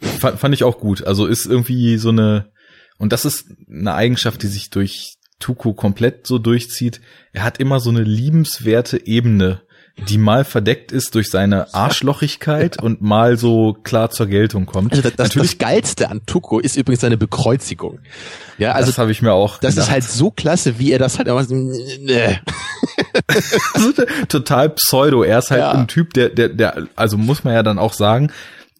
Fand, 0.00 0.38
fand 0.38 0.54
ich 0.54 0.64
auch 0.64 0.78
gut. 0.78 1.06
Also 1.06 1.26
ist 1.26 1.46
irgendwie 1.46 1.98
so 1.98 2.10
eine, 2.10 2.50
und 2.98 3.12
das 3.12 3.24
ist 3.24 3.46
eine 3.70 3.94
Eigenschaft, 3.94 4.42
die 4.42 4.48
sich 4.48 4.70
durch 4.70 5.16
Tuko 5.38 5.74
komplett 5.74 6.26
so 6.26 6.38
durchzieht. 6.38 7.00
Er 7.32 7.44
hat 7.44 7.58
immer 7.58 7.80
so 7.80 7.90
eine 7.90 8.02
liebenswerte 8.02 9.06
Ebene, 9.06 9.62
die 10.08 10.18
mal 10.18 10.44
verdeckt 10.44 10.92
ist 10.92 11.14
durch 11.14 11.30
seine 11.30 11.72
Arschlochigkeit 11.74 12.82
und 12.82 13.00
mal 13.00 13.38
so 13.38 13.72
klar 13.72 14.10
zur 14.10 14.26
Geltung 14.26 14.66
kommt. 14.66 14.92
Also 14.92 15.02
das, 15.02 15.14
das, 15.16 15.30
das 15.30 15.58
Geilste 15.58 16.10
an 16.10 16.20
Tuko 16.26 16.58
ist 16.58 16.76
übrigens 16.76 17.00
seine 17.00 17.16
Bekreuzigung. 17.16 18.00
Ja, 18.58 18.72
also 18.72 18.90
das 18.90 18.98
habe 18.98 19.10
ich 19.10 19.22
mir 19.22 19.32
auch. 19.32 19.58
Das 19.58 19.74
gedacht. 19.74 19.88
ist 19.88 19.92
halt 19.92 20.04
so 20.04 20.30
klasse, 20.30 20.78
wie 20.78 20.92
er 20.92 20.98
das 20.98 21.16
halt 21.16 21.28
immer 21.28 21.42
so, 21.44 21.54
nee. 21.54 22.38
total 24.28 24.70
pseudo. 24.70 25.22
Er 25.22 25.38
ist 25.38 25.50
halt 25.50 25.60
ja. 25.60 25.72
ein 25.72 25.88
Typ, 25.88 26.12
der, 26.12 26.28
der, 26.28 26.50
der, 26.50 26.88
also 26.94 27.16
muss 27.16 27.44
man 27.44 27.54
ja 27.54 27.62
dann 27.62 27.78
auch 27.78 27.94
sagen, 27.94 28.30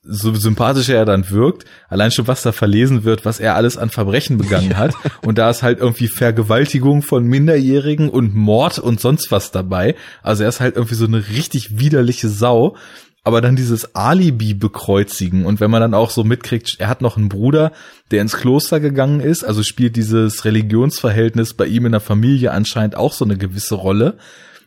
so 0.08 0.34
sympathischer 0.34 0.94
er 0.94 1.04
dann 1.04 1.30
wirkt, 1.30 1.64
allein 1.88 2.10
schon 2.10 2.28
was 2.28 2.42
da 2.42 2.52
verlesen 2.52 3.04
wird, 3.04 3.24
was 3.24 3.40
er 3.40 3.56
alles 3.56 3.76
an 3.76 3.90
Verbrechen 3.90 4.38
begangen 4.38 4.76
hat. 4.76 4.94
Und 5.22 5.38
da 5.38 5.50
ist 5.50 5.62
halt 5.62 5.80
irgendwie 5.80 6.08
Vergewaltigung 6.08 7.02
von 7.02 7.24
Minderjährigen 7.24 8.08
und 8.08 8.34
Mord 8.34 8.78
und 8.78 9.00
sonst 9.00 9.30
was 9.30 9.50
dabei. 9.50 9.96
Also 10.22 10.44
er 10.44 10.48
ist 10.48 10.60
halt 10.60 10.76
irgendwie 10.76 10.94
so 10.94 11.06
eine 11.06 11.28
richtig 11.28 11.78
widerliche 11.78 12.28
Sau. 12.28 12.76
Aber 13.24 13.40
dann 13.40 13.56
dieses 13.56 13.96
Alibi 13.96 14.54
bekreuzigen 14.54 15.46
und 15.46 15.58
wenn 15.58 15.70
man 15.70 15.80
dann 15.80 15.94
auch 15.94 16.10
so 16.10 16.22
mitkriegt, 16.22 16.76
er 16.78 16.88
hat 16.88 17.02
noch 17.02 17.16
einen 17.16 17.28
Bruder, 17.28 17.72
der 18.12 18.22
ins 18.22 18.36
Kloster 18.36 18.78
gegangen 18.78 19.18
ist, 19.18 19.42
also 19.42 19.64
spielt 19.64 19.96
dieses 19.96 20.44
Religionsverhältnis 20.44 21.54
bei 21.54 21.66
ihm 21.66 21.86
in 21.86 21.92
der 21.92 22.00
Familie 22.00 22.52
anscheinend 22.52 22.94
auch 22.94 23.12
so 23.12 23.24
eine 23.24 23.36
gewisse 23.36 23.74
Rolle. 23.74 24.18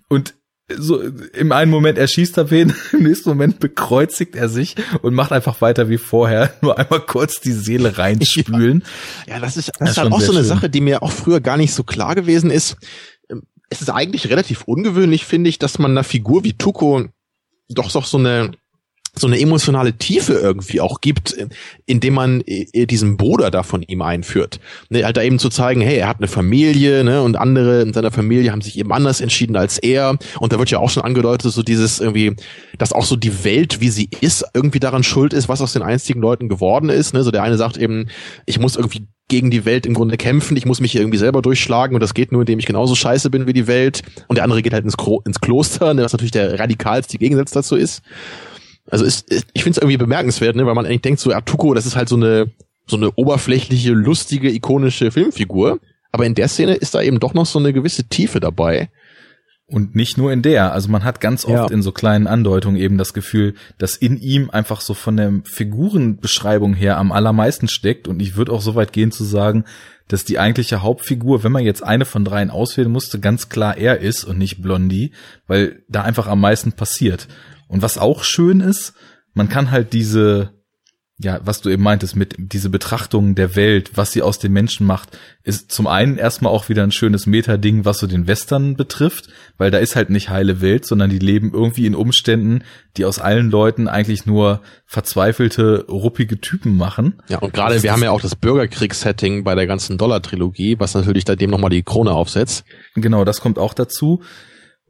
Und 0.09 0.33
so 0.77 1.01
im 1.01 1.51
einen 1.51 1.71
Moment 1.71 1.97
erschießt 1.97 2.37
er 2.37 2.51
wen, 2.51 2.73
im 2.93 3.03
nächsten 3.03 3.29
Moment 3.29 3.59
bekreuzigt 3.59 4.35
er 4.35 4.49
sich 4.49 4.75
und 5.01 5.13
macht 5.13 5.31
einfach 5.31 5.61
weiter 5.61 5.89
wie 5.89 5.97
vorher, 5.97 6.53
nur 6.61 6.77
einmal 6.77 7.01
kurz 7.01 7.41
die 7.41 7.51
Seele 7.51 7.97
reinspülen. 7.97 8.83
Ja, 9.27 9.35
ja 9.35 9.39
das 9.39 9.57
ist, 9.57 9.69
das, 9.69 9.77
das 9.79 9.89
ist 9.91 9.97
halt 9.97 10.11
auch 10.11 10.21
so 10.21 10.31
eine 10.31 10.41
schön. 10.41 10.47
Sache, 10.47 10.69
die 10.69 10.81
mir 10.81 11.03
auch 11.03 11.11
früher 11.11 11.41
gar 11.41 11.57
nicht 11.57 11.73
so 11.73 11.83
klar 11.83 12.15
gewesen 12.15 12.51
ist. 12.51 12.77
Es 13.69 13.81
ist 13.81 13.89
eigentlich 13.89 14.29
relativ 14.29 14.63
ungewöhnlich, 14.63 15.25
finde 15.25 15.49
ich, 15.49 15.59
dass 15.59 15.77
man 15.77 15.91
einer 15.91 16.03
Figur 16.03 16.43
wie 16.43 16.53
Tuko 16.53 17.05
doch 17.69 17.89
so 17.89 18.17
eine 18.17 18.51
so 19.15 19.27
eine 19.27 19.39
emotionale 19.39 19.93
Tiefe 19.93 20.33
irgendwie 20.33 20.81
auch 20.81 21.01
gibt, 21.01 21.35
indem 21.85 22.13
man 22.13 22.41
äh, 22.45 22.85
diesen 22.85 23.17
Bruder 23.17 23.51
da 23.51 23.63
von 23.63 23.81
ihm 23.83 24.01
einführt. 24.01 24.59
Ne, 24.89 25.03
halt 25.03 25.17
da 25.17 25.21
eben 25.21 25.39
zu 25.39 25.49
zeigen, 25.49 25.81
hey, 25.81 25.97
er 25.97 26.07
hat 26.07 26.17
eine 26.17 26.27
Familie, 26.27 27.03
ne, 27.03 27.21
und 27.21 27.35
andere 27.35 27.81
in 27.81 27.93
seiner 27.93 28.11
Familie 28.11 28.51
haben 28.51 28.61
sich 28.61 28.77
eben 28.77 28.91
anders 28.91 29.21
entschieden 29.21 29.55
als 29.55 29.77
er. 29.77 30.17
Und 30.39 30.53
da 30.53 30.59
wird 30.59 30.71
ja 30.71 30.79
auch 30.79 30.89
schon 30.89 31.03
angedeutet, 31.03 31.51
so 31.51 31.63
dieses 31.63 31.99
irgendwie, 31.99 32.35
dass 32.77 32.93
auch 32.93 33.05
so 33.05 33.15
die 33.15 33.43
Welt, 33.43 33.81
wie 33.81 33.89
sie 33.89 34.09
ist, 34.21 34.45
irgendwie 34.53 34.79
daran 34.79 35.03
schuld 35.03 35.33
ist, 35.33 35.49
was 35.49 35.61
aus 35.61 35.73
den 35.73 35.81
einzigen 35.81 36.21
Leuten 36.21 36.49
geworden 36.49 36.89
ist. 36.89 37.13
Ne? 37.13 37.23
So 37.23 37.31
der 37.31 37.43
eine 37.43 37.57
sagt 37.57 37.77
eben, 37.77 38.07
ich 38.45 38.59
muss 38.59 38.75
irgendwie 38.75 39.07
gegen 39.29 39.51
die 39.51 39.63
Welt 39.63 39.85
im 39.85 39.93
Grunde 39.93 40.17
kämpfen, 40.17 40.57
ich 40.57 40.65
muss 40.65 40.81
mich 40.81 40.91
hier 40.91 41.01
irgendwie 41.01 41.19
selber 41.19 41.41
durchschlagen 41.41 41.95
und 41.95 42.01
das 42.01 42.15
geht 42.15 42.31
nur, 42.31 42.41
indem 42.41 42.59
ich 42.59 42.65
genauso 42.65 42.95
scheiße 42.95 43.29
bin 43.29 43.45
wie 43.45 43.53
die 43.53 43.67
Welt. 43.67 44.01
Und 44.27 44.37
der 44.37 44.43
andere 44.43 44.61
geht 44.61 44.73
halt 44.73 44.83
ins, 44.83 44.97
Klo 44.97 45.21
ins 45.25 45.39
Kloster, 45.39 45.93
ne, 45.93 46.03
was 46.03 46.13
natürlich 46.13 46.31
der 46.31 46.59
radikalste 46.59 47.17
Gegensatz 47.17 47.51
dazu 47.51 47.75
ist. 47.75 48.01
Also 48.89 49.05
ist, 49.05 49.31
ich 49.53 49.63
finde 49.63 49.77
es 49.77 49.81
irgendwie 49.81 49.97
bemerkenswert, 49.97 50.55
ne, 50.55 50.65
weil 50.65 50.75
man 50.75 50.85
eigentlich 50.85 51.01
denkt, 51.01 51.19
so 51.19 51.31
Artuko, 51.31 51.73
das 51.73 51.85
ist 51.85 51.95
halt 51.95 52.09
so 52.09 52.15
eine 52.15 52.51
so 52.89 52.97
eine 52.97 53.11
oberflächliche, 53.11 53.91
lustige, 53.91 54.51
ikonische 54.51 55.11
Filmfigur. 55.11 55.79
Aber 56.11 56.25
in 56.25 56.35
der 56.35 56.47
Szene 56.47 56.73
ist 56.73 56.95
da 56.95 57.01
eben 57.01 57.19
doch 57.19 57.33
noch 57.33 57.45
so 57.45 57.59
eine 57.59 57.71
gewisse 57.71 58.05
Tiefe 58.05 58.39
dabei. 58.39 58.89
Und 59.67 59.95
nicht 59.95 60.17
nur 60.17 60.33
in 60.33 60.41
der. 60.41 60.73
Also 60.73 60.89
man 60.89 61.03
hat 61.03 61.21
ganz 61.21 61.45
oft 61.45 61.69
ja. 61.69 61.75
in 61.75 61.83
so 61.83 61.91
kleinen 61.91 62.25
Andeutungen 62.25 62.81
eben 62.81 62.97
das 62.97 63.13
Gefühl, 63.13 63.53
dass 63.77 63.95
in 63.95 64.17
ihm 64.17 64.49
einfach 64.49 64.81
so 64.81 64.95
von 64.95 65.15
der 65.15 65.41
Figurenbeschreibung 65.43 66.73
her 66.73 66.97
am 66.97 67.11
allermeisten 67.11 67.67
steckt. 67.67 68.07
Und 68.07 68.19
ich 68.19 68.35
würde 68.35 68.51
auch 68.51 68.61
so 68.61 68.73
weit 68.73 68.91
gehen 68.91 69.11
zu 69.11 69.23
sagen, 69.23 69.65
dass 70.07 70.25
die 70.25 70.39
eigentliche 70.39 70.81
Hauptfigur, 70.81 71.43
wenn 71.43 71.51
man 71.51 71.63
jetzt 71.63 71.83
eine 71.83 72.05
von 72.05 72.25
dreien 72.25 72.49
auswählen 72.49 72.91
musste, 72.91 73.19
ganz 73.19 73.49
klar 73.49 73.77
er 73.77 73.99
ist 73.99 74.23
und 74.23 74.39
nicht 74.39 74.63
Blondie, 74.63 75.11
weil 75.45 75.83
da 75.87 76.01
einfach 76.01 76.25
am 76.25 76.41
meisten 76.41 76.71
passiert. 76.71 77.27
Und 77.69 77.81
was 77.81 77.97
auch 77.97 78.23
schön 78.23 78.59
ist, 78.59 78.93
man 79.33 79.47
kann 79.47 79.71
halt 79.71 79.93
diese, 79.93 80.49
ja, 81.19 81.39
was 81.43 81.61
du 81.61 81.69
eben 81.69 81.83
meintest, 81.83 82.15
mit 82.15 82.35
diese 82.37 82.69
Betrachtung 82.69 83.35
der 83.35 83.55
Welt, 83.55 83.91
was 83.93 84.11
sie 84.11 84.23
aus 84.23 84.39
den 84.39 84.53
Menschen 84.53 84.87
macht, 84.87 85.17
ist 85.43 85.71
zum 85.71 85.85
einen 85.85 86.17
erstmal 86.17 86.51
auch 86.51 86.67
wieder 86.67 86.81
ein 86.81 86.91
schönes 86.91 87.27
Meta-Ding, 87.27 87.85
was 87.85 87.99
so 87.99 88.07
den 88.07 88.25
Western 88.25 88.75
betrifft, 88.75 89.29
weil 89.57 89.69
da 89.69 89.77
ist 89.77 89.95
halt 89.95 90.09
nicht 90.09 90.29
heile 90.29 90.61
Welt, 90.61 90.85
sondern 90.85 91.11
die 91.11 91.19
leben 91.19 91.51
irgendwie 91.53 91.85
in 91.85 91.93
Umständen, 91.93 92.63
die 92.97 93.05
aus 93.05 93.19
allen 93.19 93.51
Leuten 93.51 93.87
eigentlich 93.87 94.25
nur 94.25 94.61
verzweifelte, 94.87 95.85
ruppige 95.87 96.41
Typen 96.41 96.75
machen. 96.75 97.21
Ja, 97.27 97.37
und 97.37 97.53
gerade, 97.53 97.83
wir 97.83 97.91
haben 97.91 98.03
ja 98.03 98.11
auch 98.11 98.21
das 98.21 98.35
Bürgerkriegssetting 98.35 99.43
bei 99.43 99.53
der 99.53 99.67
ganzen 99.67 99.99
Dollar-Trilogie, 99.99 100.79
was 100.79 100.95
natürlich 100.95 101.23
da 101.23 101.35
dem 101.35 101.51
nochmal 101.51 101.69
die 101.69 101.83
Krone 101.83 102.13
aufsetzt. 102.13 102.65
Genau, 102.95 103.25
das 103.25 103.41
kommt 103.41 103.59
auch 103.59 103.75
dazu. 103.75 104.23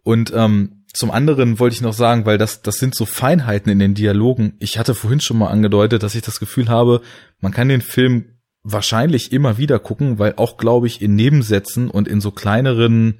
Und 0.03 0.31
ähm, 0.33 0.78
zum 0.93 1.11
anderen 1.11 1.59
wollte 1.59 1.75
ich 1.75 1.81
noch 1.81 1.93
sagen, 1.93 2.25
weil 2.25 2.37
das, 2.37 2.61
das 2.61 2.75
sind 2.75 2.95
so 2.95 3.05
Feinheiten 3.05 3.71
in 3.71 3.79
den 3.79 3.93
Dialogen. 3.93 4.55
Ich 4.59 4.79
hatte 4.79 4.95
vorhin 4.95 5.21
schon 5.21 5.37
mal 5.37 5.49
angedeutet, 5.49 6.01
dass 6.01 6.15
ich 6.15 6.23
das 6.23 6.39
Gefühl 6.39 6.69
habe, 6.69 7.01
man 7.39 7.51
kann 7.51 7.69
den 7.69 7.81
Film 7.81 8.25
wahrscheinlich 8.63 9.31
immer 9.31 9.57
wieder 9.57 9.79
gucken, 9.79 10.19
weil 10.19 10.33
auch, 10.37 10.57
glaube 10.57 10.87
ich, 10.87 11.01
in 11.01 11.15
Nebensätzen 11.15 11.89
und 11.89 12.07
in 12.07 12.21
so 12.21 12.31
kleineren 12.31 13.19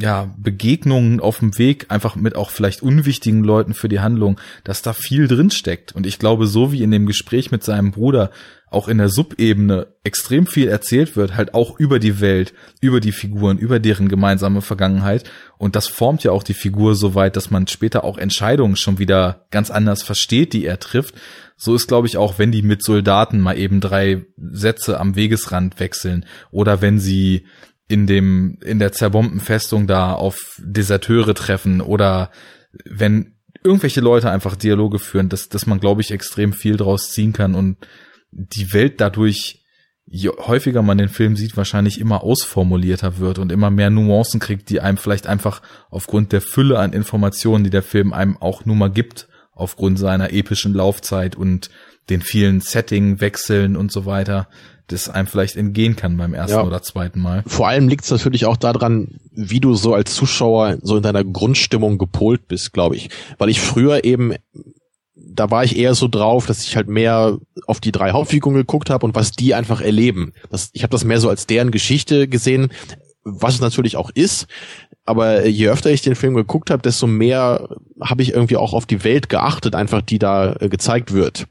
ja, 0.00 0.34
Begegnungen 0.38 1.20
auf 1.20 1.38
dem 1.38 1.56
Weg, 1.56 1.86
einfach 1.88 2.16
mit 2.16 2.34
auch 2.34 2.50
vielleicht 2.50 2.82
unwichtigen 2.82 3.44
Leuten 3.44 3.74
für 3.74 3.88
die 3.88 4.00
Handlung, 4.00 4.40
dass 4.64 4.82
da 4.82 4.92
viel 4.92 5.28
drin 5.28 5.50
steckt. 5.50 5.92
Und 5.92 6.06
ich 6.06 6.18
glaube, 6.18 6.46
so 6.46 6.72
wie 6.72 6.82
in 6.82 6.90
dem 6.90 7.06
Gespräch 7.06 7.50
mit 7.52 7.62
seinem 7.62 7.92
Bruder 7.92 8.30
auch 8.72 8.88
in 8.88 8.98
der 8.98 9.08
Subebene 9.08 9.88
extrem 10.04 10.46
viel 10.46 10.68
erzählt 10.68 11.16
wird, 11.16 11.36
halt 11.36 11.54
auch 11.54 11.78
über 11.78 11.98
die 11.98 12.20
Welt, 12.20 12.54
über 12.80 13.00
die 13.00 13.12
Figuren, 13.12 13.58
über 13.58 13.78
deren 13.78 14.08
gemeinsame 14.08 14.62
Vergangenheit. 14.62 15.30
Und 15.58 15.76
das 15.76 15.88
formt 15.88 16.24
ja 16.24 16.32
auch 16.32 16.42
die 16.42 16.54
Figur 16.54 16.94
so 16.94 17.14
weit, 17.14 17.36
dass 17.36 17.50
man 17.50 17.66
später 17.66 18.04
auch 18.04 18.18
Entscheidungen 18.18 18.76
schon 18.76 18.98
wieder 18.98 19.46
ganz 19.50 19.70
anders 19.70 20.02
versteht, 20.02 20.52
die 20.52 20.64
er 20.64 20.78
trifft. 20.78 21.14
So 21.56 21.74
ist, 21.74 21.86
glaube 21.86 22.06
ich, 22.06 22.16
auch, 22.16 22.38
wenn 22.38 22.52
die 22.52 22.62
mit 22.62 22.82
Soldaten 22.82 23.40
mal 23.40 23.56
eben 23.56 23.80
drei 23.80 24.24
Sätze 24.36 24.98
am 24.98 25.14
Wegesrand 25.14 25.78
wechseln 25.78 26.24
oder 26.50 26.80
wenn 26.80 26.98
sie 26.98 27.46
in 27.88 28.06
dem, 28.06 28.58
in 28.64 28.78
der 28.78 28.92
zerbombten 28.92 29.40
Festung 29.40 29.86
da 29.86 30.12
auf 30.14 30.56
Deserteure 30.58 31.34
treffen 31.34 31.80
oder 31.80 32.30
wenn 32.84 33.34
irgendwelche 33.62 34.00
Leute 34.00 34.30
einfach 34.30 34.56
Dialoge 34.56 34.98
führen, 34.98 35.28
dass, 35.28 35.48
dass 35.48 35.66
man, 35.66 35.78
glaube 35.78 36.00
ich, 36.00 36.10
extrem 36.10 36.52
viel 36.52 36.76
draus 36.76 37.10
ziehen 37.10 37.32
kann 37.32 37.54
und 37.54 37.76
die 38.32 38.72
Welt 38.72 39.00
dadurch, 39.00 39.62
je 40.06 40.30
häufiger 40.30 40.82
man 40.82 40.98
den 40.98 41.08
Film 41.08 41.36
sieht, 41.36 41.56
wahrscheinlich 41.56 42.00
immer 42.00 42.22
ausformulierter 42.22 43.18
wird 43.18 43.38
und 43.38 43.52
immer 43.52 43.70
mehr 43.70 43.90
Nuancen 43.90 44.40
kriegt, 44.40 44.68
die 44.70 44.80
einem 44.80 44.96
vielleicht 44.96 45.26
einfach 45.26 45.62
aufgrund 45.90 46.32
der 46.32 46.40
Fülle 46.40 46.78
an 46.78 46.92
Informationen, 46.92 47.64
die 47.64 47.70
der 47.70 47.82
Film 47.82 48.12
einem 48.12 48.36
auch 48.36 48.64
nur 48.64 48.76
mal 48.76 48.90
gibt, 48.90 49.28
aufgrund 49.54 49.98
seiner 49.98 50.32
epischen 50.32 50.74
Laufzeit 50.74 51.36
und 51.36 51.70
den 52.10 52.22
vielen 52.22 52.60
Setting-Wechseln 52.60 53.76
und 53.76 53.92
so 53.92 54.06
weiter, 54.06 54.48
das 54.88 55.08
einem 55.08 55.26
vielleicht 55.26 55.56
entgehen 55.56 55.94
kann 55.94 56.16
beim 56.16 56.34
ersten 56.34 56.58
ja. 56.58 56.64
oder 56.64 56.82
zweiten 56.82 57.20
Mal. 57.20 57.44
Vor 57.46 57.68
allem 57.68 57.88
liegt 57.88 58.04
es 58.04 58.10
natürlich 58.10 58.46
auch 58.46 58.56
daran, 58.56 59.20
wie 59.30 59.60
du 59.60 59.74
so 59.74 59.94
als 59.94 60.14
Zuschauer 60.14 60.78
so 60.82 60.96
in 60.96 61.02
deiner 61.02 61.24
Grundstimmung 61.24 61.98
gepolt 61.98 62.48
bist, 62.48 62.72
glaube 62.72 62.96
ich. 62.96 63.10
Weil 63.38 63.48
ich 63.48 63.60
früher 63.60 64.04
eben 64.04 64.34
da 65.34 65.50
war 65.50 65.64
ich 65.64 65.76
eher 65.76 65.94
so 65.94 66.08
drauf, 66.08 66.46
dass 66.46 66.64
ich 66.64 66.76
halt 66.76 66.88
mehr 66.88 67.38
auf 67.66 67.80
die 67.80 67.92
drei 67.92 68.12
Hauptfiguren 68.12 68.56
geguckt 68.56 68.90
habe 68.90 69.06
und 69.06 69.14
was 69.14 69.32
die 69.32 69.54
einfach 69.54 69.80
erleben. 69.80 70.32
Das, 70.50 70.70
ich 70.72 70.82
habe 70.82 70.92
das 70.92 71.04
mehr 71.04 71.20
so 71.20 71.28
als 71.28 71.46
deren 71.46 71.70
Geschichte 71.70 72.28
gesehen, 72.28 72.70
was 73.24 73.54
es 73.54 73.60
natürlich 73.60 73.96
auch 73.96 74.10
ist. 74.10 74.46
Aber 75.04 75.46
je 75.46 75.68
öfter 75.68 75.90
ich 75.90 76.02
den 76.02 76.14
Film 76.14 76.34
geguckt 76.34 76.70
habe, 76.70 76.82
desto 76.82 77.06
mehr 77.06 77.68
habe 78.00 78.22
ich 78.22 78.32
irgendwie 78.32 78.56
auch 78.56 78.72
auf 78.72 78.86
die 78.86 79.02
Welt 79.04 79.28
geachtet, 79.28 79.74
einfach 79.74 80.02
die 80.02 80.18
da 80.18 80.54
äh, 80.60 80.68
gezeigt 80.68 81.12
wird. 81.12 81.46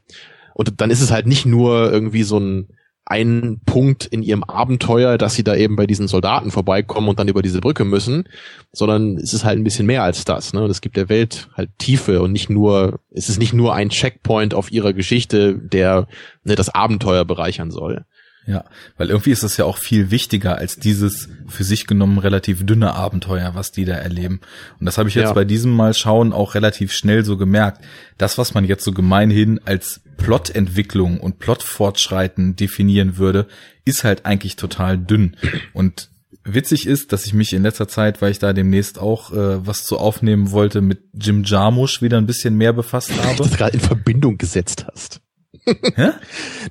Und 0.54 0.80
dann 0.80 0.90
ist 0.90 1.02
es 1.02 1.10
halt 1.10 1.26
nicht 1.26 1.46
nur 1.46 1.92
irgendwie 1.92 2.22
so 2.22 2.38
ein 2.38 2.68
ein 3.12 3.60
Punkt 3.66 4.06
in 4.06 4.22
ihrem 4.22 4.42
Abenteuer, 4.42 5.18
dass 5.18 5.34
sie 5.34 5.44
da 5.44 5.54
eben 5.54 5.76
bei 5.76 5.86
diesen 5.86 6.08
Soldaten 6.08 6.50
vorbeikommen 6.50 7.10
und 7.10 7.18
dann 7.18 7.28
über 7.28 7.42
diese 7.42 7.60
Brücke 7.60 7.84
müssen, 7.84 8.26
sondern 8.72 9.18
es 9.18 9.34
ist 9.34 9.44
halt 9.44 9.58
ein 9.58 9.64
bisschen 9.64 9.84
mehr 9.84 10.02
als 10.02 10.24
das. 10.24 10.54
Ne? 10.54 10.64
Und 10.64 10.70
es 10.70 10.80
gibt 10.80 10.96
der 10.96 11.10
Welt 11.10 11.48
halt 11.54 11.68
Tiefe 11.76 12.22
und 12.22 12.32
nicht 12.32 12.48
nur, 12.48 13.00
es 13.10 13.28
ist 13.28 13.38
nicht 13.38 13.52
nur 13.52 13.74
ein 13.74 13.90
Checkpoint 13.90 14.54
auf 14.54 14.72
ihrer 14.72 14.94
Geschichte, 14.94 15.58
der 15.58 16.08
ne, 16.44 16.54
das 16.54 16.70
Abenteuer 16.74 17.26
bereichern 17.26 17.70
soll. 17.70 18.06
Ja, 18.44 18.64
weil 18.96 19.08
irgendwie 19.08 19.30
ist 19.30 19.44
das 19.44 19.56
ja 19.56 19.64
auch 19.64 19.78
viel 19.78 20.10
wichtiger 20.10 20.58
als 20.58 20.76
dieses 20.76 21.28
für 21.46 21.62
sich 21.62 21.86
genommen 21.86 22.18
relativ 22.18 22.66
dünne 22.66 22.92
Abenteuer, 22.94 23.54
was 23.54 23.70
die 23.70 23.84
da 23.84 23.94
erleben. 23.94 24.40
Und 24.80 24.86
das 24.86 24.98
habe 24.98 25.08
ich 25.08 25.14
jetzt 25.14 25.28
ja. 25.28 25.32
bei 25.32 25.44
diesem 25.44 25.72
Mal 25.72 25.94
schauen 25.94 26.32
auch 26.32 26.56
relativ 26.56 26.92
schnell 26.92 27.24
so 27.24 27.36
gemerkt. 27.36 27.84
Das, 28.18 28.38
was 28.38 28.52
man 28.52 28.64
jetzt 28.64 28.82
so 28.82 28.92
gemeinhin 28.92 29.60
als 29.64 30.00
Plotentwicklung 30.16 31.20
und 31.20 31.38
Plotfortschreiten 31.38 32.56
definieren 32.56 33.16
würde, 33.16 33.46
ist 33.84 34.02
halt 34.02 34.26
eigentlich 34.26 34.56
total 34.56 34.98
dünn. 34.98 35.36
Und 35.72 36.10
witzig 36.44 36.86
ist, 36.86 37.12
dass 37.12 37.26
ich 37.26 37.34
mich 37.34 37.52
in 37.52 37.62
letzter 37.62 37.88
Zeit, 37.88 38.20
weil 38.20 38.32
ich 38.32 38.38
da 38.40 38.52
demnächst 38.52 38.98
auch 38.98 39.32
äh, 39.32 39.66
was 39.66 39.84
zu 39.84 39.98
aufnehmen 39.98 40.50
wollte, 40.50 40.80
mit 40.80 41.00
Jim 41.14 41.44
Jarmusch 41.44 42.02
wieder 42.02 42.18
ein 42.18 42.26
bisschen 42.26 42.56
mehr 42.56 42.72
befasst 42.72 43.12
habe. 43.24 43.36
Das 43.36 43.56
gerade 43.56 43.74
in 43.74 43.80
Verbindung 43.80 44.36
gesetzt 44.36 44.86
hast. 44.92 45.21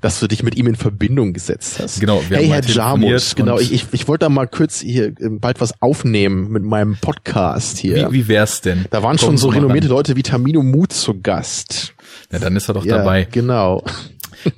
Dass 0.02 0.20
du 0.20 0.28
dich 0.28 0.44
mit 0.44 0.56
ihm 0.56 0.68
in 0.68 0.76
Verbindung 0.76 1.34
gesetzt 1.34 1.80
hast. 1.80 2.00
Genau, 2.00 2.22
wir 2.28 2.38
hey, 2.38 2.48
Herr 2.48 2.64
Jamus, 2.64 3.36
genau, 3.36 3.58
ich, 3.58 3.72
ich, 3.72 3.86
ich 3.92 4.08
wollte 4.08 4.26
da 4.26 4.30
mal 4.30 4.48
kurz 4.48 4.82
hier 4.82 5.14
ähm, 5.20 5.40
bald 5.40 5.62
was 5.62 5.82
aufnehmen 5.82 6.52
mit 6.52 6.64
meinem 6.64 6.98
Podcast 6.98 7.78
hier. 7.78 8.12
Wie, 8.12 8.24
wie 8.24 8.28
wär's 8.28 8.62
denn? 8.62 8.86
Da 8.90 9.02
waren 9.04 9.18
Komm 9.18 9.30
schon 9.30 9.38
so 9.38 9.50
renommierte 9.50 9.88
ran. 9.88 9.98
Leute 9.98 10.16
wie 10.16 10.24
Tamino 10.24 10.62
Mut 10.62 10.92
zu 10.92 11.22
Gast. 11.22 11.94
Ja, 12.32 12.40
dann 12.40 12.56
ist 12.56 12.68
er 12.70 12.74
doch 12.74 12.86
ja, 12.86 12.98
dabei. 12.98 13.28
Genau. 13.30 13.84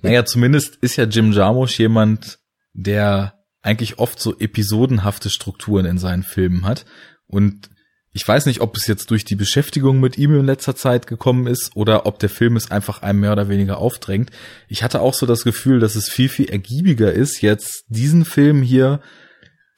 Naja, 0.02 0.24
zumindest 0.24 0.78
ist 0.78 0.96
ja 0.96 1.04
Jim 1.04 1.34
Jarmusch 1.34 1.78
jemand, 1.78 2.40
der 2.72 3.34
eigentlich 3.62 4.00
oft 4.00 4.18
so 4.18 4.38
episodenhafte 4.40 5.30
Strukturen 5.30 5.86
in 5.86 5.98
seinen 5.98 6.24
Filmen 6.24 6.66
hat 6.66 6.86
und 7.28 7.70
ich 8.14 8.28
weiß 8.28 8.46
nicht, 8.46 8.62
ob 8.62 8.78
es 8.78 8.86
jetzt 8.86 9.10
durch 9.10 9.26
die 9.26 9.36
Beschäftigung 9.36 10.00
mit 10.00 10.20
ihm 10.20 10.36
in 10.36 10.46
letzter 10.46 10.76
Zeit 10.76 11.08
gekommen 11.08 11.48
ist 11.48 11.72
oder 11.76 12.06
ob 12.06 12.20
der 12.20 12.30
Film 12.30 12.56
es 12.56 12.70
einfach 12.70 13.02
einem 13.02 13.22
mehr 13.22 13.32
oder 13.32 13.50
weniger 13.50 13.80
aufdrängt. 13.80 14.30
Ich 14.68 14.84
hatte 14.84 15.02
auch 15.02 15.16
so 15.16 15.26
das 15.26 15.44
Gefühl, 15.44 15.80
dass 15.80 15.96
es 15.96 16.10
viel, 16.10 16.30
viel 16.30 16.50
ergiebiger 16.50 17.12
ist, 17.12 17.42
jetzt 17.42 17.86
diesen 17.88 18.24
Film 18.24 18.62
hier 18.62 19.02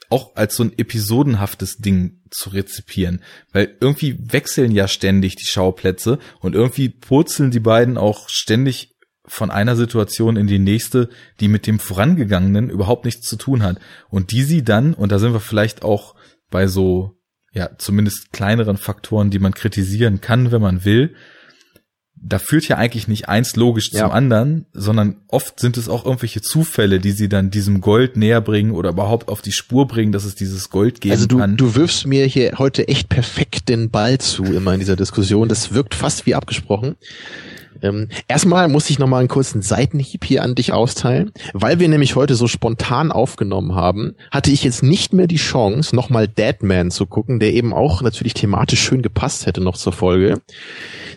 auch 0.10 0.36
als 0.36 0.57
so 0.57 0.64
ein 0.64 0.78
episodenhaftes 0.78 1.78
Ding 1.78 2.22
zu 2.30 2.49
rezipieren. 2.49 3.22
Weil 3.53 3.76
irgendwie 3.80 4.18
wechseln 4.20 4.72
ja 4.72 4.90
ständig 4.90 5.36
die 5.36 5.48
Schauplätze 5.48 6.20
und 6.41 6.56
irgendwie 6.56 6.90
purzeln 6.90 7.52
die 7.52 7.62
beiden 7.62 7.98
auch 7.98 8.28
ständig 8.30 8.91
von 9.28 9.49
einer 9.49 9.76
Situation 9.76 10.36
in 10.36 10.45
die 10.45 10.60
nächste, 10.60 11.10
die 11.40 11.48
mit 11.48 11.66
dem 11.66 11.80
vorangegangenen 11.80 12.70
überhaupt 12.70 13.06
nichts 13.06 13.28
zu 13.28 13.38
tun 13.38 13.64
hat. 13.64 13.80
Und 14.10 14.32
die 14.32 14.44
sie 14.44 14.64
dann, 14.64 14.94
und 14.94 15.12
da 15.12 15.20
sind 15.20 15.34
wir 15.34 15.40
vielleicht 15.40 15.84
auch 15.84 16.16
bei 16.52 16.68
so 16.68 17.18
ja, 17.56 17.69
zumindest 17.77 18.34
kleineren 18.34 18.77
Faktoren, 18.77 19.32
die 19.32 19.40
man 19.40 19.53
kritisieren 19.53 20.22
kann, 20.22 20.52
wenn 20.52 20.61
man 20.61 20.84
will, 20.84 21.15
da 22.18 22.40
führt 22.40 22.68
ja 22.68 22.77
eigentlich 22.77 23.07
nicht 23.07 23.30
eins 23.30 23.56
logisch 23.56 23.91
ja. 23.91 24.02
zum 24.02 24.11
anderen, 24.11 24.65
sondern 24.73 25.18
oft 25.27 25.60
sind 25.60 25.77
es 25.77 25.88
auch 25.88 26.06
irgendwelche 26.06 26.41
Zufälle, 26.41 26.99
die 26.99 27.11
sie 27.11 27.30
dann 27.30 27.52
diesem 27.52 27.82
Gold 27.82 28.18
näher 28.18 28.41
bringen 28.41 28.72
oder 28.72 28.90
überhaupt 28.90 29.30
auf 29.30 29.41
die 29.41 29.52
Spur 29.52 29.88
bringen, 29.88 30.11
dass 30.11 30.26
es 30.26 30.36
dieses 30.36 30.69
Gold 30.69 31.02
geben 31.02 31.14
also 31.14 31.27
du, 31.27 31.38
kann. 31.38 31.56
Du 31.56 31.76
wirfst 31.76 32.07
mir 32.07 32.26
hier 32.26 32.57
heute 32.57 32.88
echt 32.88 33.10
perfekt 33.10 33.69
den 33.69 33.90
Ball 33.90 34.18
zu, 34.18 34.44
immer 34.44 34.73
in 34.73 34.80
dieser 34.80 34.95
Diskussion. 34.95 35.49
Das 35.49 35.73
wirkt 35.73 35.94
fast 35.94 36.26
wie 36.26 36.36
abgesprochen. 36.36 36.95
Ähm, 37.81 38.10
erstmal 38.27 38.68
muss 38.68 38.89
ich 38.89 38.99
nochmal 38.99 39.19
einen 39.19 39.30
kurzen 39.30 39.61
Seitenhieb 39.61 40.26
hier 40.26 40.43
an 40.43 40.56
dich 40.56 40.73
austeilen. 40.73 41.31
Weil 41.53 41.80
wir 41.80 41.88
nämlich 41.88 42.15
heute 42.15 42.35
so 42.35 42.47
spontan 42.47 43.11
aufgenommen 43.11 43.76
haben, 43.76 44.15
hatte 44.31 44.52
ich 44.52 44.64
jetzt 44.64 44.84
nicht 44.84 45.14
mehr 45.14 45.27
die 45.27 45.35
Chance, 45.35 45.95
nochmal 45.95 46.27
Deadman 46.27 46.91
zu 46.91 47.06
gucken, 47.06 47.39
der 47.39 47.53
eben 47.53 47.73
auch 47.73 48.02
natürlich 48.02 48.34
thematisch 48.34 48.81
schön 48.81 49.02
gepasst 49.02 49.45
hätte 49.45 49.61
noch 49.61 49.77
zur 49.77 49.93
Folge. 49.93 50.41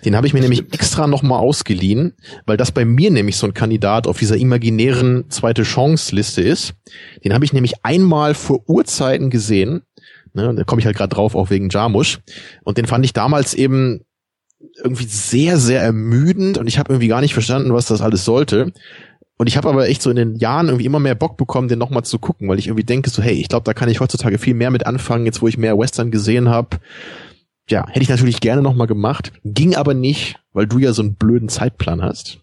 Den 0.05 0.17
habe 0.17 0.27
ich 0.27 0.35
mir 0.35 0.41
nämlich 0.41 0.73
extra 0.73 1.07
nochmal 1.07 1.41
ausgeliehen, 1.41 2.15
weil 2.47 2.57
das 2.57 2.73
bei 2.73 2.85
mir 2.85 3.11
nämlich 3.11 3.37
so 3.37 3.47
ein 3.47 3.55
Kandidat 3.55 4.07
auf 4.07 4.19
dieser 4.19 4.37
imaginären 4.37 5.29
zweite 5.29 5.63
Chance-Liste 5.63 6.43
ist. 6.43 6.75
Den 7.25 7.35
habe 7.35 7.45
ich 7.45 7.53
nämlich 7.53 7.85
einmal 7.85 8.35
vor 8.35 8.69
Urzeiten 8.69 9.31
gesehen. 9.31 9.83
Ne, 10.35 10.55
da 10.55 10.65
komme 10.65 10.81
ich 10.81 10.87
halt 10.87 10.97
gerade 10.97 11.15
drauf, 11.15 11.35
auch 11.35 11.51
wegen 11.51 11.71
Jarmusch. 11.71 12.21
Und 12.63 12.79
den 12.79 12.87
fand 12.87 13.05
ich 13.05 13.13
damals 13.13 13.55
eben 13.55 14.03
irgendwie 14.83 15.07
sehr, 15.07 15.59
sehr 15.59 15.83
ermüdend 15.83 16.59
und 16.59 16.67
ich 16.67 16.79
habe 16.79 16.93
irgendwie 16.93 17.09
gar 17.09 17.21
nicht 17.21 17.35
verstanden, 17.35 17.73
was 17.73 17.87
das 17.87 18.01
alles 18.01 18.25
sollte. 18.25 18.73
Und 19.37 19.47
ich 19.47 19.57
habe 19.57 19.69
aber 19.69 19.89
echt 19.89 20.03
so 20.03 20.11
in 20.11 20.17
den 20.17 20.35
Jahren 20.35 20.67
irgendwie 20.67 20.85
immer 20.85 20.99
mehr 20.99 21.15
Bock 21.15 21.37
bekommen, 21.37 21.69
den 21.69 21.79
nochmal 21.79 22.05
zu 22.05 22.19
gucken, 22.19 22.49
weil 22.49 22.59
ich 22.59 22.67
irgendwie 22.67 22.85
denke 22.85 23.09
so, 23.09 23.23
hey, 23.23 23.35
ich 23.35 23.49
glaube, 23.49 23.65
da 23.65 23.73
kann 23.73 23.89
ich 23.89 24.01
heutzutage 24.01 24.39
viel 24.39 24.55
mehr 24.55 24.73
mit 24.73 24.85
anfangen, 24.85 25.27
jetzt 25.27 25.41
wo 25.41 25.47
ich 25.47 25.57
mehr 25.57 25.79
Western 25.79 26.11
gesehen 26.11 26.49
habe. 26.49 26.79
Ja, 27.69 27.87
hätte 27.87 28.03
ich 28.03 28.09
natürlich 28.09 28.41
gerne 28.41 28.63
nochmal 28.63 28.89
gemacht, 28.89 29.33
ging 29.45 29.77
aber 29.77 29.95
nicht, 29.95 30.41
weil 30.53 30.67
du 30.67 30.79
ja 30.79 30.93
so 30.93 31.03
einen 31.03 31.15
blöden 31.15 31.49
Zeitplan 31.49 32.03
hast. 32.03 32.39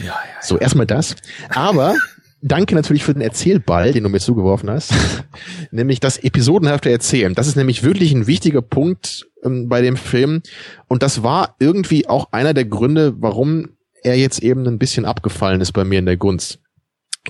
Ja, 0.00 0.06
ja, 0.06 0.12
ja. 0.12 0.42
So, 0.42 0.58
erstmal 0.58 0.86
das. 0.86 1.16
Aber 1.48 1.94
danke 2.42 2.74
natürlich 2.74 3.04
für 3.04 3.14
den 3.14 3.22
Erzählball, 3.22 3.92
den 3.92 4.02
du 4.02 4.10
mir 4.10 4.20
zugeworfen 4.20 4.68
hast. 4.68 4.92
nämlich 5.70 5.98
das 5.98 6.18
episodenhafte 6.18 6.90
Erzählen. 6.90 7.34
Das 7.34 7.46
ist 7.46 7.56
nämlich 7.56 7.82
wirklich 7.82 8.12
ein 8.12 8.26
wichtiger 8.26 8.60
Punkt 8.60 9.26
ähm, 9.44 9.68
bei 9.68 9.82
dem 9.82 9.96
Film. 9.96 10.42
Und 10.88 11.02
das 11.02 11.22
war 11.22 11.56
irgendwie 11.58 12.08
auch 12.08 12.32
einer 12.32 12.54
der 12.54 12.64
Gründe, 12.64 13.14
warum 13.18 13.70
er 14.02 14.16
jetzt 14.16 14.42
eben 14.42 14.66
ein 14.66 14.78
bisschen 14.78 15.04
abgefallen 15.04 15.60
ist 15.60 15.72
bei 15.72 15.84
mir 15.84 15.98
in 15.98 16.06
der 16.06 16.16
Gunst. 16.16 16.60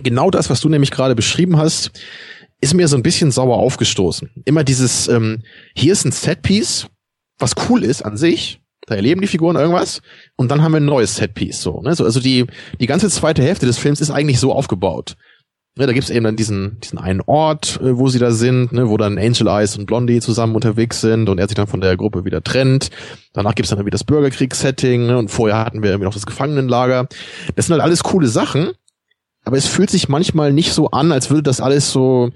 Genau 0.03 0.31
das, 0.31 0.51
was 0.51 0.61
du 0.61 0.69
nämlich 0.69 0.91
gerade 0.91 1.15
beschrieben 1.15 1.57
hast, 1.57 1.93
ist 2.61 2.75
mir 2.75 2.89
so 2.89 2.97
ein 2.97 3.03
bisschen 3.03 3.31
sauer 3.31 3.59
aufgestoßen. 3.59 4.31
Immer 4.45 4.65
dieses, 4.65 5.07
ähm, 5.09 5.43
hier 5.75 5.93
ist 5.93 6.05
ein 6.05 6.13
Setpiece, 6.13 6.89
was 7.39 7.55
cool 7.69 7.85
ist 7.85 8.03
an 8.03 8.17
sich, 8.17 8.61
da 8.87 8.95
erleben 8.95 9.21
die 9.21 9.27
Figuren 9.27 9.57
irgendwas 9.57 10.03
und 10.37 10.51
dann 10.51 10.63
haben 10.63 10.73
wir 10.73 10.81
ein 10.81 10.85
neues 10.85 11.17
Setpiece 11.17 11.61
so, 11.61 11.81
ne? 11.81 11.95
so 11.95 12.05
also 12.05 12.21
die 12.21 12.45
die 12.81 12.87
ganze 12.87 13.09
zweite 13.09 13.43
Hälfte 13.43 13.67
des 13.67 13.79
Films 13.79 14.01
ist 14.01 14.11
eigentlich 14.11 14.39
so 14.39 14.53
aufgebaut 14.53 15.17
Ne, 15.77 15.89
da 15.89 15.93
gibt's 15.93 16.11
eben 16.11 16.25
dann 16.25 16.37
diesen, 16.37 16.79
diesen 16.79 16.99
einen 16.99 17.21
Ort, 17.21 17.81
äh, 17.81 17.99
wo 17.99 18.09
sie 18.09 18.21
da 18.21 18.31
sind, 18.31 18.71
ne, 18.71 18.89
wo 18.89 18.97
dann 18.97 19.19
Angel 19.19 19.49
Eyes 19.49 19.77
und 19.77 19.87
Blondie 19.87 20.21
zusammen 20.21 20.55
unterwegs 20.55 21.01
sind 21.01 21.29
und 21.29 21.39
er 21.39 21.49
sich 21.49 21.57
dann 21.57 21.67
von 21.67 21.81
der 21.81 21.97
Gruppe 21.97 22.25
wieder 22.25 22.45
trennt. 22.45 22.91
Danach 23.33 23.57
gibt's 23.57 23.71
dann 23.71 23.79
irgendwie 23.81 23.91
das 23.91 24.05
Bürgerkriegssetting 24.05 25.07
ne, 25.07 25.19
und 25.19 25.33
vorher 25.33 25.59
hatten 25.59 25.83
wir 25.83 25.91
irgendwie 25.91 26.05
noch 26.05 26.15
das 26.15 26.27
Gefangenenlager. 26.27 27.09
Das 27.57 27.67
sind 27.67 27.73
halt 27.73 27.83
alles 27.83 28.05
coole 28.05 28.29
Sachen, 28.29 28.71
aber 29.45 29.57
es 29.57 29.67
fühlt 29.67 29.91
sich 29.91 30.09
manchmal 30.09 30.53
nicht 30.53 30.73
so 30.73 30.91
an, 30.91 31.11
als 31.11 31.31
würde 31.31 31.43
das 31.43 31.61
alles 31.61 31.91
so, 31.91 32.31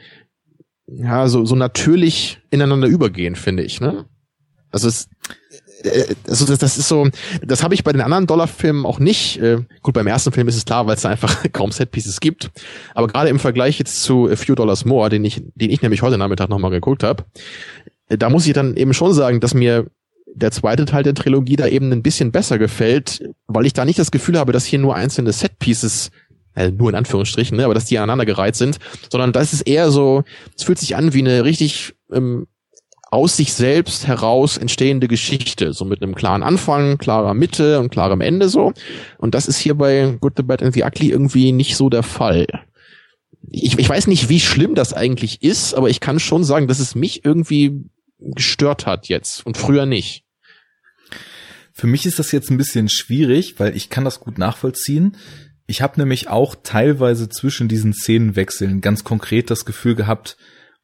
ja, 0.88 1.28
so, 1.28 1.44
so 1.44 1.54
natürlich 1.54 2.40
ineinander 2.50 2.88
übergehen, 2.88 3.36
finde 3.36 3.62
ich. 3.62 3.80
Ne? 3.80 4.06
Also 4.72 4.88
es, 4.88 5.08
also 6.28 6.46
das, 6.46 6.58
das 6.58 6.78
ist 6.78 6.88
so, 6.88 7.08
das 7.42 7.62
habe 7.62 7.74
ich 7.74 7.84
bei 7.84 7.92
den 7.92 8.00
anderen 8.00 8.26
Dollarfilmen 8.26 8.84
auch 8.84 8.98
nicht. 8.98 9.40
Äh, 9.40 9.58
gut, 9.82 9.94
beim 9.94 10.06
ersten 10.06 10.32
Film 10.32 10.48
ist 10.48 10.56
es 10.56 10.64
klar, 10.64 10.86
weil 10.86 10.96
es 10.96 11.02
da 11.02 11.10
einfach 11.10 11.44
kaum 11.52 11.72
Setpieces 11.72 12.20
gibt. 12.20 12.50
Aber 12.94 13.06
gerade 13.06 13.28
im 13.28 13.38
Vergleich 13.38 13.78
jetzt 13.78 14.02
zu 14.02 14.28
A 14.28 14.36
Few 14.36 14.54
Dollars 14.54 14.84
More, 14.84 15.08
den 15.08 15.24
ich, 15.24 15.42
den 15.54 15.70
ich 15.70 15.82
nämlich 15.82 16.02
heute 16.02 16.18
Nachmittag 16.18 16.48
nochmal 16.48 16.70
geguckt 16.70 17.02
habe, 17.02 17.24
äh, 18.08 18.18
da 18.18 18.30
muss 18.30 18.46
ich 18.46 18.52
dann 18.52 18.76
eben 18.76 18.94
schon 18.94 19.12
sagen, 19.12 19.40
dass 19.40 19.54
mir 19.54 19.86
der 20.34 20.50
zweite 20.50 20.84
Teil 20.84 21.02
der 21.02 21.14
Trilogie 21.14 21.56
da 21.56 21.66
eben 21.66 21.92
ein 21.92 22.02
bisschen 22.02 22.32
besser 22.32 22.58
gefällt, 22.58 23.22
weil 23.46 23.66
ich 23.66 23.72
da 23.72 23.84
nicht 23.84 23.98
das 23.98 24.10
Gefühl 24.10 24.38
habe, 24.38 24.52
dass 24.52 24.64
hier 24.64 24.78
nur 24.78 24.94
einzelne 24.94 25.32
Setpieces 25.32 26.10
äh, 26.54 26.70
nur 26.70 26.90
in 26.90 26.96
Anführungsstrichen, 26.96 27.56
ne, 27.56 27.64
aber 27.64 27.74
dass 27.74 27.86
die 27.86 27.98
aneinandergereiht 27.98 28.56
sind, 28.56 28.78
sondern 29.10 29.32
das 29.32 29.52
ist 29.52 29.62
eher 29.62 29.90
so, 29.90 30.24
es 30.56 30.64
fühlt 30.64 30.78
sich 30.78 30.96
an 30.96 31.14
wie 31.14 31.20
eine 31.20 31.44
richtig 31.44 31.94
ähm, 32.12 32.46
aus 33.10 33.36
sich 33.36 33.54
selbst 33.54 34.06
heraus 34.06 34.58
entstehende 34.58 35.08
Geschichte, 35.08 35.72
so 35.72 35.84
mit 35.84 36.02
einem 36.02 36.14
klaren 36.14 36.42
Anfang, 36.42 36.98
klarer 36.98 37.32
Mitte 37.34 37.80
und 37.80 37.90
klarem 37.90 38.20
Ende 38.20 38.48
so. 38.48 38.72
Und 39.16 39.34
das 39.34 39.48
ist 39.48 39.58
hier 39.58 39.74
bei 39.74 40.16
Good, 40.20 40.34
the 40.36 40.42
Bad 40.42 40.62
and 40.62 40.74
the 40.74 40.84
Ugly 40.84 41.10
irgendwie 41.10 41.52
nicht 41.52 41.76
so 41.76 41.88
der 41.88 42.02
Fall. 42.02 42.46
Ich, 43.50 43.78
ich 43.78 43.88
weiß 43.88 44.08
nicht, 44.08 44.28
wie 44.28 44.40
schlimm 44.40 44.74
das 44.74 44.92
eigentlich 44.92 45.42
ist, 45.42 45.74
aber 45.74 45.88
ich 45.88 46.00
kann 46.00 46.20
schon 46.20 46.44
sagen, 46.44 46.68
dass 46.68 46.80
es 46.80 46.94
mich 46.94 47.24
irgendwie 47.24 47.84
gestört 48.18 48.84
hat 48.84 49.08
jetzt 49.08 49.46
und 49.46 49.56
früher 49.56 49.86
nicht. 49.86 50.24
Für 51.72 51.86
mich 51.86 52.04
ist 52.04 52.18
das 52.18 52.32
jetzt 52.32 52.50
ein 52.50 52.58
bisschen 52.58 52.90
schwierig, 52.90 53.54
weil 53.58 53.74
ich 53.74 53.88
kann 53.88 54.04
das 54.04 54.20
gut 54.20 54.36
nachvollziehen. 54.36 55.16
Ich 55.66 55.80
habe 55.80 55.98
nämlich 56.00 56.28
auch 56.28 56.56
teilweise 56.62 57.28
zwischen 57.28 57.68
diesen 57.68 57.94
Szenenwechseln 57.94 58.80
ganz 58.80 59.04
konkret 59.04 59.50
das 59.50 59.64
Gefühl 59.64 59.94
gehabt, 59.94 60.36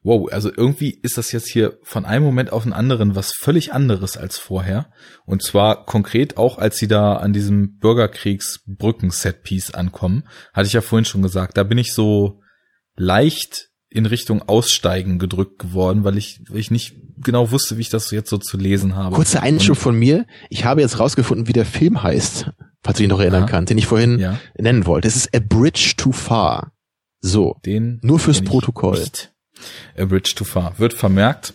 wow, 0.05 0.31
also 0.31 0.51
irgendwie 0.55 0.91
ist 1.01 1.17
das 1.17 1.31
jetzt 1.31 1.49
hier 1.49 1.79
von 1.81 2.05
einem 2.05 2.23
Moment 2.23 2.53
auf 2.53 2.61
den 2.63 2.73
anderen 2.73 3.15
was 3.15 3.33
völlig 3.33 3.73
anderes 3.73 4.17
als 4.17 4.37
vorher. 4.37 4.91
Und 5.25 5.41
zwar 5.41 5.85
konkret 5.85 6.37
auch, 6.37 6.59
als 6.59 6.77
sie 6.77 6.87
da 6.87 7.15
an 7.15 7.33
diesem 7.33 7.79
Bürgerkriegsbrücken-Setpiece 7.79 9.71
ankommen, 9.71 10.25
hatte 10.53 10.67
ich 10.67 10.73
ja 10.73 10.81
vorhin 10.81 11.05
schon 11.05 11.23
gesagt, 11.23 11.57
da 11.57 11.63
bin 11.63 11.79
ich 11.79 11.91
so 11.93 12.39
leicht 12.95 13.69
in 13.89 14.05
Richtung 14.05 14.43
Aussteigen 14.43 15.17
gedrückt 15.17 15.57
geworden, 15.57 16.03
weil 16.03 16.17
ich, 16.17 16.39
weil 16.49 16.59
ich 16.59 16.69
nicht 16.69 16.93
genau 17.17 17.49
wusste, 17.49 17.77
wie 17.77 17.81
ich 17.81 17.89
das 17.89 18.11
jetzt 18.11 18.29
so 18.29 18.37
zu 18.37 18.57
lesen 18.57 18.95
habe. 18.95 19.15
Kurzer 19.15 19.41
Einschub 19.41 19.77
von 19.77 19.97
mir. 19.97 20.27
Ich 20.51 20.65
habe 20.65 20.81
jetzt 20.81 20.99
rausgefunden, 20.99 21.47
wie 21.47 21.53
der 21.53 21.65
Film 21.65 22.03
heißt, 22.03 22.51
falls 22.83 22.97
du 22.97 23.03
dich 23.03 23.09
noch 23.09 23.21
erinnern 23.21 23.43
ja. 23.43 23.47
kannst, 23.47 23.71
den 23.71 23.79
ich 23.79 23.87
vorhin 23.87 24.19
ja. 24.19 24.37
nennen 24.55 24.85
wollte. 24.85 25.07
Es 25.07 25.15
ist 25.15 25.35
A 25.35 25.39
Bridge 25.39 25.93
Too 25.97 26.11
Far. 26.11 26.73
So. 27.21 27.55
Den 27.65 27.99
Nur 28.03 28.19
fürs 28.19 28.41
Protokoll. 28.41 28.99
Nicht. 28.99 29.31
A 29.97 30.05
Bridge 30.05 30.33
Too 30.35 30.45
Far. 30.45 30.79
Wird 30.79 30.93
vermerkt. 30.93 31.53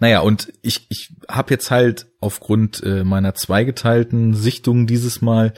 Naja, 0.00 0.20
und 0.20 0.52
ich, 0.62 0.86
ich 0.90 1.14
habe 1.28 1.52
jetzt 1.52 1.70
halt 1.70 2.06
aufgrund 2.20 2.82
äh, 2.84 3.04
meiner 3.04 3.34
zweigeteilten 3.34 4.34
Sichtung 4.34 4.86
dieses 4.86 5.20
Mal 5.20 5.54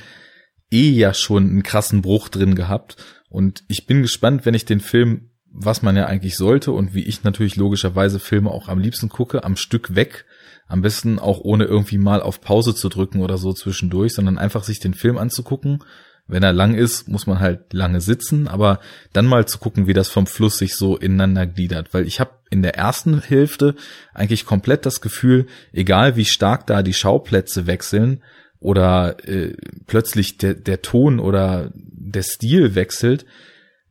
eh 0.71 0.91
ja 0.91 1.15
schon 1.15 1.49
einen 1.49 1.63
krassen 1.63 2.03
Bruch 2.03 2.29
drin 2.29 2.55
gehabt. 2.55 2.97
Und 3.29 3.65
ich 3.69 3.87
bin 3.87 4.03
gespannt, 4.03 4.47
wenn 4.47 4.55
ich 4.55 4.65
den 4.65 4.81
Film, 4.81 5.31
was 5.53 5.83
man 5.83 5.97
ja 5.97 6.07
eigentlich 6.07 6.37
sollte 6.37 6.73
und 6.73 6.95
wie 6.95 7.05
ich 7.05 7.23
natürlich 7.23 7.57
logischerweise 7.57 8.19
Filme 8.19 8.51
auch 8.51 8.69
am 8.69 8.79
liebsten 8.79 9.09
gucke, 9.09 9.45
am 9.45 9.57
Stück 9.57 9.95
weg. 9.95 10.25
Am 10.67 10.83
besten 10.83 11.19
auch 11.19 11.41
ohne 11.41 11.65
irgendwie 11.65 11.99
mal 11.99 12.23
auf 12.23 12.41
Pause 12.41 12.75
zu 12.77 12.89
drücken 12.89 13.21
oder 13.21 13.39
so 13.39 13.53
zwischendurch, 13.53 14.15
sondern 14.15 14.39
einfach 14.39 14.63
sich 14.63 14.79
den 14.79 14.95
Film 14.95 15.19
anzugucken. 15.19 15.83
Wenn 16.31 16.43
er 16.43 16.53
lang 16.53 16.75
ist, 16.75 17.09
muss 17.09 17.27
man 17.27 17.41
halt 17.41 17.73
lange 17.73 18.01
sitzen, 18.01 18.47
aber 18.47 18.81
dann 19.13 19.27
mal 19.27 19.47
zu 19.47 19.59
gucken, 19.59 19.87
wie 19.87 19.93
das 19.93 20.09
vom 20.09 20.27
Fluss 20.27 20.59
sich 20.59 20.77
so 20.77 20.97
ineinander 20.97 21.47
gliedert. 21.47 21.93
Weil 21.93 22.07
ich 22.07 22.21
habe 22.21 22.31
in 22.51 22.63
der 22.63 22.77
ersten 22.77 23.21
Hälfte 23.21 23.75
eigentlich 24.15 24.47
komplett 24.47 24.87
das 24.87 25.01
Gefühl, 25.01 25.47
egal 25.73 26.17
wie 26.17 26.25
stark 26.25 26.67
da 26.67 26.83
die 26.83 26.95
Schauplätze 26.95 27.67
wechseln 27.67 28.23
oder 28.59 29.17
äh, 29.29 29.55
plötzlich 29.87 30.39
der, 30.39 30.55
der 30.55 30.83
Ton 30.83 31.19
oder 31.19 31.73
der 31.75 32.23
Stil 32.23 32.75
wechselt, 32.75 33.27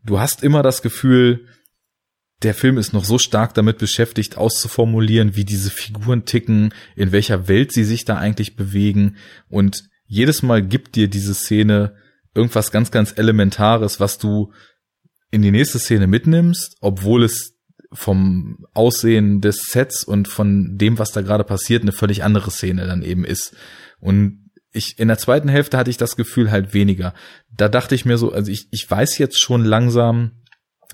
du 0.05 0.19
hast 0.19 0.43
immer 0.43 0.63
das 0.63 0.81
Gefühl, 0.81 1.45
der 2.41 2.53
Film 2.53 2.77
ist 2.77 2.93
noch 2.93 3.03
so 3.03 3.17
stark 3.17 3.53
damit 3.53 3.79
beschäftigt, 3.79 4.37
auszuformulieren, 4.37 5.35
wie 5.35 5.43
diese 5.43 5.69
Figuren 5.69 6.25
ticken, 6.25 6.73
in 6.95 7.11
welcher 7.11 7.47
Welt 7.47 7.73
sie 7.73 7.83
sich 7.83 8.05
da 8.05 8.17
eigentlich 8.17 8.55
bewegen. 8.55 9.17
Und 9.49 9.83
jedes 10.05 10.41
Mal 10.41 10.61
gibt 10.65 10.95
dir 10.95 11.09
diese 11.09 11.33
Szene 11.33 11.95
irgendwas 12.39 12.71
ganz, 12.71 12.89
ganz 12.89 13.13
Elementares, 13.17 13.99
was 13.99 14.17
du 14.17 14.51
in 15.31 15.41
die 15.41 15.51
nächste 15.51 15.77
Szene 15.77 16.07
mitnimmst, 16.07 16.77
obwohl 16.81 17.23
es 17.23 17.55
vom 17.91 18.65
Aussehen 18.73 19.41
des 19.41 19.63
Sets 19.69 20.03
und 20.03 20.27
von 20.27 20.77
dem, 20.77 20.99
was 20.99 21.11
da 21.11 21.21
gerade 21.21 21.43
passiert, 21.43 21.81
eine 21.81 21.91
völlig 21.91 22.23
andere 22.23 22.51
Szene 22.51 22.85
dann 22.85 23.01
eben 23.01 23.25
ist. 23.25 23.55
Und 23.99 24.51
ich, 24.71 24.99
in 24.99 25.07
der 25.07 25.17
zweiten 25.17 25.49
Hälfte 25.49 25.77
hatte 25.77 25.89
ich 25.89 25.97
das 25.97 26.15
Gefühl 26.15 26.51
halt 26.51 26.73
weniger. 26.73 27.13
Da 27.51 27.67
dachte 27.67 27.95
ich 27.95 28.05
mir 28.05 28.17
so, 28.17 28.31
also 28.31 28.51
ich, 28.51 28.67
ich 28.71 28.89
weiß 28.89 29.17
jetzt 29.17 29.39
schon 29.39 29.65
langsam, 29.65 30.43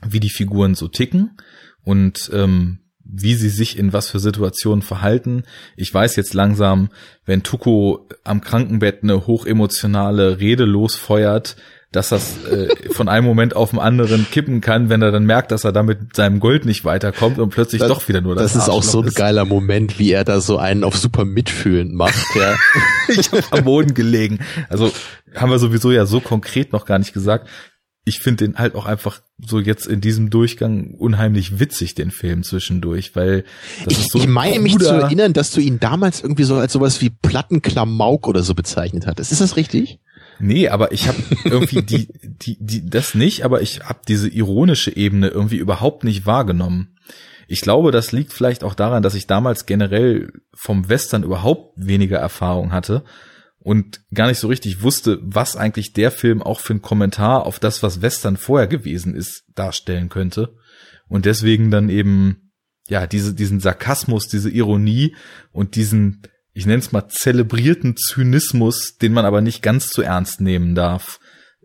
wie 0.05 0.19
die 0.19 0.29
Figuren 0.29 0.75
so 0.75 0.87
ticken 0.87 1.37
und 1.83 2.29
ähm, 2.33 2.84
wie 3.05 3.35
sie 3.35 3.49
sich 3.49 3.77
in 3.77 3.93
was 3.93 4.09
für 4.09 4.19
Situationen 4.19 4.81
verhalten. 4.81 5.43
Ich 5.77 5.93
weiß 5.93 6.15
jetzt 6.15 6.33
langsam, 6.33 6.89
wenn 7.25 7.43
Tuko 7.43 8.07
am 8.23 8.41
Krankenbett 8.41 9.03
eine 9.03 9.27
hochemotionale 9.27 10.39
Rede 10.39 10.65
losfeuert, 10.65 11.55
dass 11.91 12.09
das 12.09 12.43
äh, 12.45 12.67
von 12.91 13.07
einem 13.07 13.25
Moment 13.25 13.55
auf 13.55 13.69
den 13.69 13.79
anderen 13.79 14.27
kippen 14.29 14.59
kann, 14.59 14.89
wenn 14.89 15.01
er 15.01 15.11
dann 15.11 15.25
merkt, 15.25 15.51
dass 15.51 15.63
er 15.63 15.71
damit 15.71 16.01
mit 16.01 16.15
seinem 16.15 16.39
Gold 16.41 16.65
nicht 16.65 16.83
weiterkommt 16.83 17.39
und 17.39 17.51
plötzlich 17.51 17.79
Das- 17.79 17.87
doch 17.89 18.07
wieder 18.09 18.19
nur 18.21 18.35
das 18.35 18.53
Das 18.53 18.63
ist 18.63 18.69
auch 18.69 18.83
so 18.83 18.99
ein 18.99 19.05
Arschloch 19.05 19.17
geiler 19.17 19.45
Moment, 19.45 19.97
wie 19.97 20.11
er 20.11 20.25
da 20.25 20.41
so 20.41 20.57
einen 20.57 20.83
auf 20.83 20.97
super 20.97 21.23
mitfühlend 21.23 21.93
macht, 21.93 22.35
ja. 22.35 22.55
ich 23.07 23.31
hab 23.31 23.53
am 23.53 23.63
Boden 23.63 23.93
gelegen. 23.93 24.39
Also 24.67 24.91
haben 25.35 25.51
wir 25.51 25.59
sowieso 25.59 25.91
ja 25.91 26.05
so 26.05 26.19
konkret 26.19 26.73
noch 26.73 26.85
gar 26.85 26.99
nicht 26.99 27.13
gesagt. 27.13 27.47
Ich 28.05 28.19
finde 28.19 28.45
den 28.45 28.57
halt 28.57 28.75
auch 28.75 28.85
einfach 28.85 29.21
so 29.43 29.59
jetzt 29.59 29.87
in 29.87 29.99
diesem 29.99 30.29
Durchgang 30.29 30.91
unheimlich 30.91 31.59
witzig, 31.59 31.95
den 31.95 32.11
Film 32.11 32.43
zwischendurch, 32.43 33.15
weil 33.15 33.43
das 33.83 33.93
Ich, 33.93 33.99
ist 34.01 34.11
so 34.11 34.19
ich 34.19 34.25
ein 34.25 34.31
meine 34.31 34.59
mich 34.59 34.77
zu 34.77 34.93
erinnern, 34.93 35.33
dass 35.33 35.51
du 35.51 35.59
ihn 35.59 35.79
damals 35.79 36.21
irgendwie 36.21 36.43
so 36.43 36.55
als 36.55 36.73
sowas 36.73 37.01
wie 37.01 37.09
Plattenklamauk 37.09 38.27
oder 38.27 38.43
so 38.43 38.53
bezeichnet 38.53 39.07
hattest. 39.07 39.31
Ist 39.31 39.41
das 39.41 39.57
richtig? 39.57 39.99
Nee, 40.39 40.69
aber 40.69 40.91
ich 40.91 41.07
habe 41.07 41.17
irgendwie 41.45 41.81
die, 41.81 42.07
die, 42.21 42.57
die, 42.59 42.89
das 42.89 43.15
nicht, 43.15 43.43
aber 43.43 43.61
ich 43.61 43.81
habe 43.81 43.99
diese 44.07 44.27
ironische 44.27 44.95
Ebene 44.95 45.29
irgendwie 45.29 45.57
überhaupt 45.57 46.03
nicht 46.03 46.25
wahrgenommen. 46.25 46.95
Ich 47.47 47.61
glaube, 47.61 47.91
das 47.91 48.11
liegt 48.11 48.33
vielleicht 48.33 48.63
auch 48.63 48.73
daran, 48.73 49.03
dass 49.03 49.15
ich 49.15 49.27
damals 49.27 49.65
generell 49.65 50.31
vom 50.53 50.89
Western 50.89 51.23
überhaupt 51.23 51.73
weniger 51.75 52.17
Erfahrung 52.17 52.71
hatte 52.71 53.03
und 53.65 54.01
gar 54.13 54.27
nicht 54.27 54.37
so 54.37 54.47
richtig 54.47 54.83
wusste, 54.83 55.17
was 55.23 55.55
eigentlich 55.55 55.91
der 55.91 56.11
Film 56.11 56.43
auch 56.43 56.59
für 56.59 56.75
ein 56.75 56.83
Kommentar 56.83 57.47
auf 57.47 57.57
das, 57.57 57.81
was 57.81 58.03
Western 58.03 58.37
vorher 58.37 58.67
gewesen 58.67 59.15
ist, 59.15 59.43
darstellen 59.55 60.07
könnte. 60.07 60.53
Und 61.07 61.25
deswegen 61.25 61.71
dann 61.71 61.89
eben, 61.89 62.51
ja, 62.87 63.07
diese, 63.07 63.33
diesen 63.33 63.59
Sarkasmus, 63.59 64.27
diese 64.27 64.51
Ironie 64.51 65.15
und 65.51 65.77
diesen, 65.77 66.21
ich 66.53 66.67
nenne 66.67 66.77
es 66.77 66.91
mal, 66.91 67.07
zelebrierten 67.07 67.97
Zynismus, 67.97 68.97
den 69.01 69.13
man 69.13 69.25
aber 69.25 69.41
nicht 69.41 69.63
ganz 69.63 69.87
zu 69.87 70.03
ernst 70.03 70.41
nehmen 70.41 70.75
darf, 70.75 71.19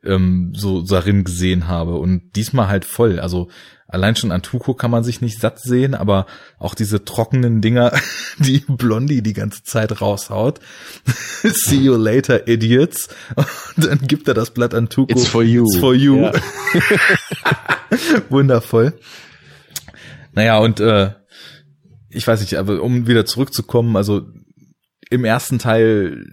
ähm, 0.04 0.52
so 0.54 0.82
darin 0.82 1.24
gesehen 1.24 1.68
habe. 1.68 1.96
Und 1.96 2.36
diesmal 2.36 2.68
halt 2.68 2.84
voll. 2.84 3.20
Also 3.20 3.48
allein 3.86 4.16
schon 4.16 4.32
an 4.32 4.42
Tuko 4.42 4.74
kann 4.74 4.90
man 4.90 5.04
sich 5.04 5.20
nicht 5.20 5.40
satt 5.40 5.60
sehen, 5.60 5.94
aber 5.94 6.26
auch 6.58 6.74
diese 6.74 7.04
trockenen 7.04 7.60
Dinger, 7.60 7.92
die 8.38 8.62
Blondie 8.66 9.22
die 9.22 9.32
ganze 9.32 9.62
Zeit 9.62 10.00
raushaut. 10.00 10.60
See 11.42 11.76
you 11.76 11.96
later, 11.96 12.48
idiots. 12.48 13.08
Und 13.76 13.86
dann 13.86 13.98
gibt 14.06 14.28
er 14.28 14.34
das 14.34 14.50
Blatt 14.50 14.74
an 14.74 14.88
Tuko. 14.88 15.12
It's 15.12 15.26
for 15.26 15.42
you. 15.42 15.64
It's 15.64 15.78
for 15.78 15.94
you. 15.94 16.22
Ja. 16.22 16.32
Wundervoll. 18.30 18.98
Naja, 20.32 20.58
und 20.58 20.80
äh, 20.80 21.10
ich 22.08 22.26
weiß 22.26 22.40
nicht, 22.40 22.56
aber 22.56 22.82
um 22.82 23.06
wieder 23.06 23.26
zurückzukommen, 23.26 23.96
also 23.96 24.28
im 25.10 25.24
ersten 25.24 25.58
Teil, 25.58 26.24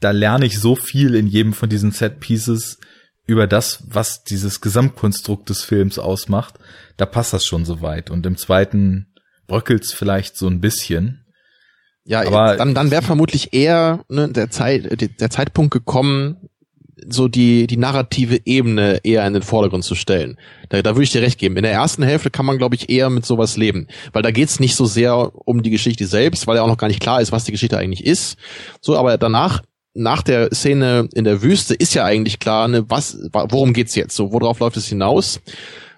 da 0.00 0.10
lerne 0.10 0.46
ich 0.46 0.58
so 0.58 0.74
viel 0.74 1.14
in 1.14 1.26
jedem 1.26 1.52
von 1.52 1.68
diesen 1.68 1.92
Set 1.92 2.20
Pieces 2.20 2.78
über 3.26 3.46
das, 3.46 3.82
was 3.88 4.24
dieses 4.24 4.60
Gesamtkonstrukt 4.60 5.48
des 5.48 5.62
Films 5.64 5.98
ausmacht. 5.98 6.54
Da 6.96 7.06
passt 7.06 7.32
das 7.32 7.44
schon 7.44 7.64
so 7.64 7.80
weit. 7.82 8.10
Und 8.10 8.24
im 8.24 8.36
zweiten 8.36 9.12
bröckelt's 9.46 9.92
vielleicht 9.92 10.36
so 10.36 10.46
ein 10.46 10.60
bisschen. 10.60 11.24
Ja, 12.04 12.24
Aber- 12.24 12.56
dann, 12.56 12.74
dann 12.74 12.90
wäre 12.90 13.02
vermutlich 13.02 13.52
eher 13.52 14.04
ne, 14.08 14.28
der, 14.28 14.50
Zeit, 14.50 15.20
der 15.20 15.30
Zeitpunkt 15.30 15.72
gekommen, 15.72 16.48
so 17.08 17.28
die, 17.28 17.66
die 17.66 17.76
narrative 17.76 18.40
Ebene 18.46 19.00
eher 19.04 19.26
in 19.26 19.34
den 19.34 19.42
Vordergrund 19.42 19.84
zu 19.84 19.94
stellen. 19.94 20.38
Da, 20.70 20.80
da 20.80 20.94
würde 20.94 21.02
ich 21.02 21.10
dir 21.10 21.20
recht 21.20 21.38
geben. 21.38 21.56
In 21.56 21.62
der 21.62 21.72
ersten 21.72 22.02
Hälfte 22.02 22.30
kann 22.30 22.46
man, 22.46 22.58
glaube 22.58 22.74
ich, 22.74 22.88
eher 22.88 23.10
mit 23.10 23.26
sowas 23.26 23.56
leben. 23.56 23.88
Weil 24.12 24.22
da 24.22 24.30
geht's 24.30 24.60
nicht 24.60 24.76
so 24.76 24.86
sehr 24.86 25.32
um 25.46 25.62
die 25.62 25.70
Geschichte 25.70 26.06
selbst, 26.06 26.46
weil 26.46 26.56
ja 26.56 26.62
auch 26.62 26.68
noch 26.68 26.78
gar 26.78 26.88
nicht 26.88 27.00
klar 27.00 27.20
ist, 27.20 27.32
was 27.32 27.44
die 27.44 27.52
Geschichte 27.52 27.76
eigentlich 27.76 28.06
ist. 28.06 28.38
So, 28.80 28.96
aber 28.96 29.18
danach, 29.18 29.62
nach 29.96 30.22
der 30.22 30.54
Szene 30.54 31.08
in 31.14 31.24
der 31.24 31.42
Wüste, 31.42 31.74
ist 31.74 31.94
ja 31.94 32.04
eigentlich 32.04 32.38
klar, 32.38 32.68
ne, 32.68 32.84
was, 32.88 33.18
worum 33.32 33.72
geht's 33.72 33.94
jetzt? 33.94 34.14
So, 34.14 34.32
worauf 34.32 34.60
läuft 34.60 34.76
es 34.76 34.86
hinaus? 34.86 35.40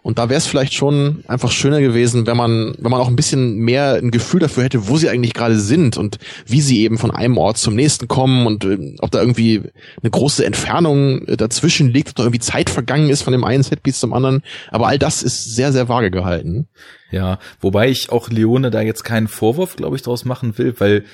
Und 0.02 0.18
da 0.18 0.30
wäre 0.30 0.38
es 0.38 0.46
vielleicht 0.46 0.72
schon 0.72 1.22
einfach 1.26 1.50
schöner 1.50 1.80
gewesen, 1.80 2.26
wenn 2.26 2.36
man, 2.36 2.74
wenn 2.78 2.90
man 2.90 3.00
auch 3.00 3.08
ein 3.08 3.16
bisschen 3.16 3.58
mehr 3.58 3.94
ein 3.94 4.10
Gefühl 4.10 4.40
dafür 4.40 4.64
hätte, 4.64 4.88
wo 4.88 4.96
sie 4.96 5.10
eigentlich 5.10 5.34
gerade 5.34 5.58
sind 5.58 5.96
und 5.96 6.18
wie 6.46 6.60
sie 6.60 6.80
eben 6.80 6.98
von 6.98 7.10
einem 7.10 7.36
Ort 7.36 7.58
zum 7.58 7.74
nächsten 7.74 8.08
kommen 8.08 8.46
und 8.46 8.64
äh, 8.64 8.96
ob 9.00 9.10
da 9.10 9.20
irgendwie 9.20 9.64
eine 10.00 10.10
große 10.10 10.46
Entfernung 10.46 11.26
äh, 11.26 11.36
dazwischen 11.36 11.92
liegt, 11.92 12.10
ob 12.10 12.14
da 12.14 12.22
irgendwie 12.22 12.38
Zeit 12.38 12.70
vergangen 12.70 13.10
ist 13.10 13.22
von 13.22 13.32
dem 13.32 13.44
einen 13.44 13.62
Setpiece 13.62 14.00
zum 14.00 14.14
anderen. 14.14 14.42
Aber 14.70 14.86
all 14.86 14.98
das 14.98 15.22
ist 15.22 15.54
sehr, 15.54 15.72
sehr 15.72 15.88
vage 15.88 16.10
gehalten. 16.10 16.68
Ja, 17.10 17.38
wobei 17.60 17.90
ich 17.90 18.10
auch 18.10 18.30
Leone 18.30 18.70
da 18.70 18.80
jetzt 18.80 19.02
keinen 19.02 19.28
Vorwurf, 19.28 19.76
glaube 19.76 19.96
ich, 19.96 20.02
draus 20.02 20.24
machen 20.24 20.56
will, 20.56 20.74
weil 20.78 21.04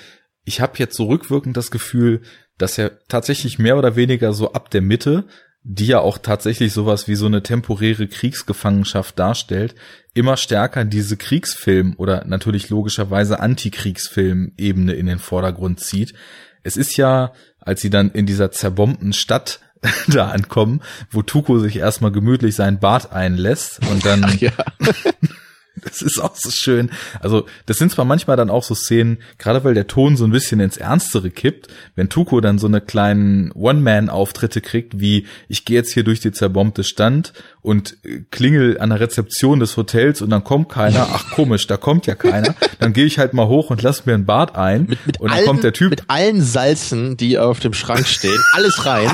ich 0.44 0.60
habe 0.60 0.74
jetzt 0.76 0.96
so 0.96 1.06
rückwirkend 1.06 1.56
das 1.56 1.70
Gefühl, 1.70 2.20
dass 2.58 2.78
er 2.78 2.98
tatsächlich 3.08 3.58
mehr 3.58 3.76
oder 3.76 3.96
weniger 3.96 4.32
so 4.32 4.52
ab 4.52 4.70
der 4.70 4.82
Mitte, 4.82 5.24
die 5.62 5.86
ja 5.86 6.00
auch 6.00 6.18
tatsächlich 6.18 6.72
sowas 6.72 7.08
wie 7.08 7.14
so 7.14 7.26
eine 7.26 7.42
temporäre 7.42 8.06
Kriegsgefangenschaft 8.06 9.18
darstellt, 9.18 9.74
immer 10.12 10.36
stärker 10.36 10.84
diese 10.84 11.16
Kriegsfilm 11.16 11.94
oder 11.96 12.24
natürlich 12.26 12.68
logischerweise 12.68 13.40
Antikriegsfilm-Ebene 13.40 14.92
in 14.92 15.06
den 15.06 15.18
Vordergrund 15.18 15.80
zieht. 15.80 16.14
Es 16.62 16.76
ist 16.76 16.96
ja, 16.96 17.32
als 17.60 17.80
sie 17.80 17.90
dann 17.90 18.10
in 18.10 18.26
dieser 18.26 18.50
zerbombten 18.50 19.14
Stadt 19.14 19.60
da 20.08 20.28
ankommen, 20.28 20.82
wo 21.10 21.22
Tuko 21.22 21.58
sich 21.58 21.76
erstmal 21.76 22.12
gemütlich 22.12 22.54
sein 22.54 22.78
Bart 22.78 23.12
einlässt 23.12 23.80
und 23.90 24.04
dann 24.04 24.36
Ja. 24.38 24.52
das 25.84 26.02
ist 26.02 26.20
auch 26.20 26.36
so 26.36 26.50
schön. 26.50 26.90
Also, 27.20 27.46
das 27.66 27.78
sind 27.78 27.92
zwar 27.92 28.04
manchmal 28.04 28.36
dann 28.36 28.50
auch 28.50 28.62
so 28.62 28.74
Szenen, 28.74 29.18
gerade 29.38 29.64
weil 29.64 29.74
der 29.74 29.86
Ton 29.86 30.16
so 30.16 30.24
ein 30.24 30.30
bisschen 30.30 30.60
ins 30.60 30.76
Ernstere 30.76 31.30
kippt, 31.30 31.68
wenn 31.94 32.08
Tuko 32.08 32.40
dann 32.40 32.58
so 32.58 32.66
eine 32.66 32.80
kleinen 32.80 33.52
One-Man-Auftritte 33.52 34.60
kriegt, 34.60 35.00
wie 35.00 35.26
ich 35.48 35.64
gehe 35.64 35.76
jetzt 35.76 35.92
hier 35.92 36.04
durch 36.04 36.20
die 36.20 36.32
zerbombte 36.32 36.84
Stand 36.84 37.32
und 37.62 37.96
äh, 38.04 38.20
klingel 38.30 38.78
an 38.80 38.90
der 38.90 39.00
Rezeption 39.00 39.60
des 39.60 39.76
Hotels 39.76 40.22
und 40.22 40.30
dann 40.30 40.44
kommt 40.44 40.68
keiner. 40.68 41.08
Ach 41.12 41.30
komisch, 41.30 41.66
da 41.66 41.76
kommt 41.76 42.06
ja 42.06 42.14
keiner. 42.14 42.54
Dann 42.78 42.92
gehe 42.92 43.06
ich 43.06 43.18
halt 43.18 43.34
mal 43.34 43.48
hoch 43.48 43.70
und 43.70 43.82
lass 43.82 44.06
mir 44.06 44.14
ein 44.14 44.26
Bad 44.26 44.56
ein 44.56 44.86
Mit, 44.88 45.06
mit, 45.06 45.20
und 45.20 45.28
dann 45.28 45.38
allen, 45.38 45.46
kommt 45.46 45.64
der 45.64 45.72
Typ 45.72 45.90
mit 45.90 46.04
allen 46.08 46.42
Salzen, 46.42 47.16
die 47.16 47.38
auf 47.38 47.60
dem 47.60 47.72
Schrank 47.72 48.06
stehen, 48.06 48.40
alles 48.52 48.86
rein. 48.86 49.10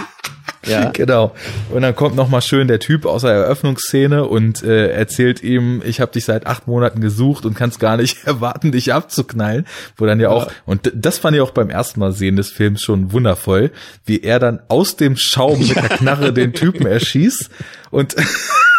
Ja. 0.67 0.91
Genau. 1.01 1.35
Und 1.71 1.83
dann 1.83 1.95
kommt 1.95 2.17
noch 2.17 2.29
mal 2.29 2.43
schön 2.43 2.69
der 2.69 2.79
Typ 2.79 3.07
aus 3.07 3.23
der 3.23 3.31
Eröffnungsszene 3.31 4.27
und 4.27 4.63
äh, 4.63 4.91
erzählt 4.91 5.43
ihm, 5.43 5.83
ich 5.85 6.01
habe 6.01 6.13
dich 6.13 6.25
seit 6.27 6.47
acht 6.47 6.67
Monaten 6.67 7.01
gesucht 7.01 7.47
und 7.47 7.55
kannst 7.55 7.81
gar 7.81 7.97
nicht 7.97 8.25
erwarten, 8.27 8.73
dich 8.73 8.93
abzuknallen. 8.93 9.67
Wo 9.97 10.05
dann 10.05 10.21
ja, 10.21 10.31
ja 10.31 10.37
auch, 10.37 10.53
und 10.67 10.93
das 10.95 11.19
fand 11.19 11.37
ich 11.37 11.43
auch 11.43 11.53
beim 11.53 11.71
ersten 11.71 12.01
Mal 12.01 12.13
sehen 12.13 12.37
des 12.37 12.51
Films 12.51 12.83
schon 12.83 13.13
wundervoll, 13.13 13.71
wie 14.05 14.23
er 14.23 14.39
dann 14.39 14.61
aus 14.69 14.97
dem 14.97 15.17
Schaum 15.17 15.61
mit 15.61 15.75
der 15.75 15.83
Knarre 15.89 16.33
den 16.33 16.53
Typen 16.53 16.87
erschießt 16.87 17.49
und 17.91 18.17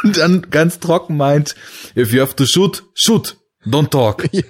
dann 0.04 0.48
ganz 0.52 0.80
trocken 0.80 1.18
meint, 1.18 1.56
if 1.96 2.14
you 2.14 2.22
have 2.22 2.36
to 2.36 2.46
shoot, 2.46 2.84
shoot, 2.94 3.38
don't 3.66 3.90
talk. 3.90 4.28
Ja. 4.32 4.44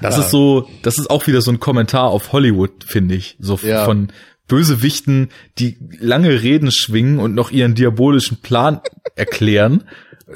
Das 0.00 0.16
ja. 0.16 0.22
ist 0.22 0.30
so, 0.30 0.68
das 0.82 0.98
ist 0.98 1.10
auch 1.10 1.26
wieder 1.26 1.42
so 1.42 1.50
ein 1.50 1.60
Kommentar 1.60 2.04
auf 2.04 2.32
Hollywood, 2.32 2.84
finde 2.86 3.14
ich. 3.14 3.36
So 3.38 3.58
ja. 3.62 3.84
von 3.84 4.08
Bösewichten, 4.50 5.30
die 5.58 5.78
lange 5.98 6.42
Reden 6.42 6.70
schwingen 6.72 7.20
und 7.20 7.34
noch 7.34 7.50
ihren 7.50 7.74
diabolischen 7.74 8.42
Plan 8.42 8.80
erklären. 9.14 9.84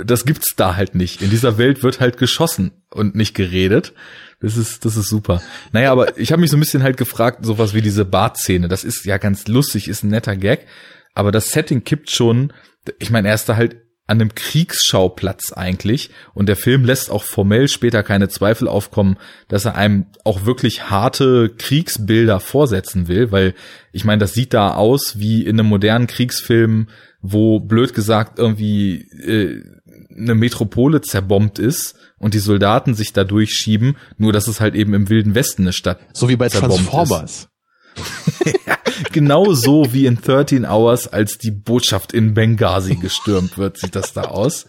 Das 0.05 0.25
gibt's 0.25 0.55
da 0.57 0.77
halt 0.77 0.95
nicht. 0.95 1.21
In 1.21 1.31
dieser 1.31 1.59
Welt 1.59 1.83
wird 1.83 2.01
halt 2.01 2.17
geschossen 2.17 2.71
und 2.91 3.15
nicht 3.15 3.35
geredet. 3.35 3.93
Das 4.41 4.57
ist, 4.57 4.85
das 4.85 4.97
ist 4.97 5.09
super. 5.09 5.43
Naja, 5.73 5.91
aber 5.91 6.17
ich 6.17 6.33
habe 6.33 6.41
mich 6.41 6.51
so 6.51 6.57
ein 6.57 6.61
bisschen 6.61 6.83
halt 6.83 6.97
gefragt, 6.97 7.45
sowas 7.45 7.75
wie 7.75 7.83
diese 7.83 8.05
Bartszene. 8.05 8.69
Das 8.69 8.85
ist 8.85 9.05
ja 9.05 9.19
ganz 9.19 9.49
lustig, 9.49 9.89
ist 9.89 10.05
ein 10.05 10.11
netter 10.11 10.37
Gag. 10.37 10.67
Aber 11.13 11.33
das 11.33 11.49
Setting 11.49 11.85
kippt 11.85 12.11
schon. 12.11 12.53
Ich 12.99 13.11
meine, 13.11 13.29
er 13.29 13.35
ist 13.35 13.49
da 13.49 13.57
halt 13.57 13.77
an 14.07 14.21
einem 14.21 14.35
Kriegsschauplatz 14.35 15.53
eigentlich. 15.53 16.11
Und 16.35 16.49
der 16.49 16.57
Film 16.57 16.85
lässt 16.85 17.11
auch 17.11 17.25
formell 17.25 17.69
später 17.69 18.03
keine 18.03 18.29
Zweifel 18.29 18.69
aufkommen, 18.69 19.17
dass 19.49 19.65
er 19.65 19.77
einem 19.77 20.07
auch 20.25 20.45
wirklich 20.45 20.91
harte 20.91 21.51
Kriegsbilder 21.57 22.41
vorsetzen 22.41 23.09
will, 23.09 23.33
weil 23.33 23.55
ich 23.93 24.05
meine, 24.05 24.21
das 24.21 24.35
sieht 24.35 24.53
da 24.53 24.75
aus 24.75 25.19
wie 25.19 25.43
in 25.43 25.59
einem 25.59 25.69
modernen 25.69 26.07
Kriegsfilm, 26.07 26.89
wo 27.23 27.61
blöd 27.61 27.95
gesagt 27.95 28.39
irgendwie 28.39 29.09
äh, 29.23 29.63
eine 30.15 30.35
Metropole 30.35 31.01
zerbombt 31.01 31.59
ist 31.59 31.97
und 32.19 32.35
die 32.35 32.39
Soldaten 32.39 32.95
sich 32.95 33.15
da 33.15 33.25
durchschieben, 33.25 33.97
nur 34.19 34.33
dass 34.33 34.49
es 34.49 34.61
halt 34.61 34.75
eben 34.75 34.93
im 34.93 35.09
Wilden 35.09 35.35
Westen 35.35 35.63
eine 35.63 35.73
Stadt 35.73 35.99
So 36.13 36.29
wie 36.29 36.37
bei 36.37 36.49
Transformers. 36.49 37.49
genau 39.13 39.53
so 39.53 39.93
wie 39.93 40.07
in 40.07 40.21
13 40.21 40.65
Hours, 40.65 41.09
als 41.09 41.39
die 41.39 41.51
Botschaft 41.51 42.13
in 42.13 42.35
Benghazi 42.35 42.97
gestürmt 42.97 43.59
wird, 43.59 43.79
sieht 43.79 43.95
das 43.95 44.13
da 44.13 44.23
aus. 44.23 44.67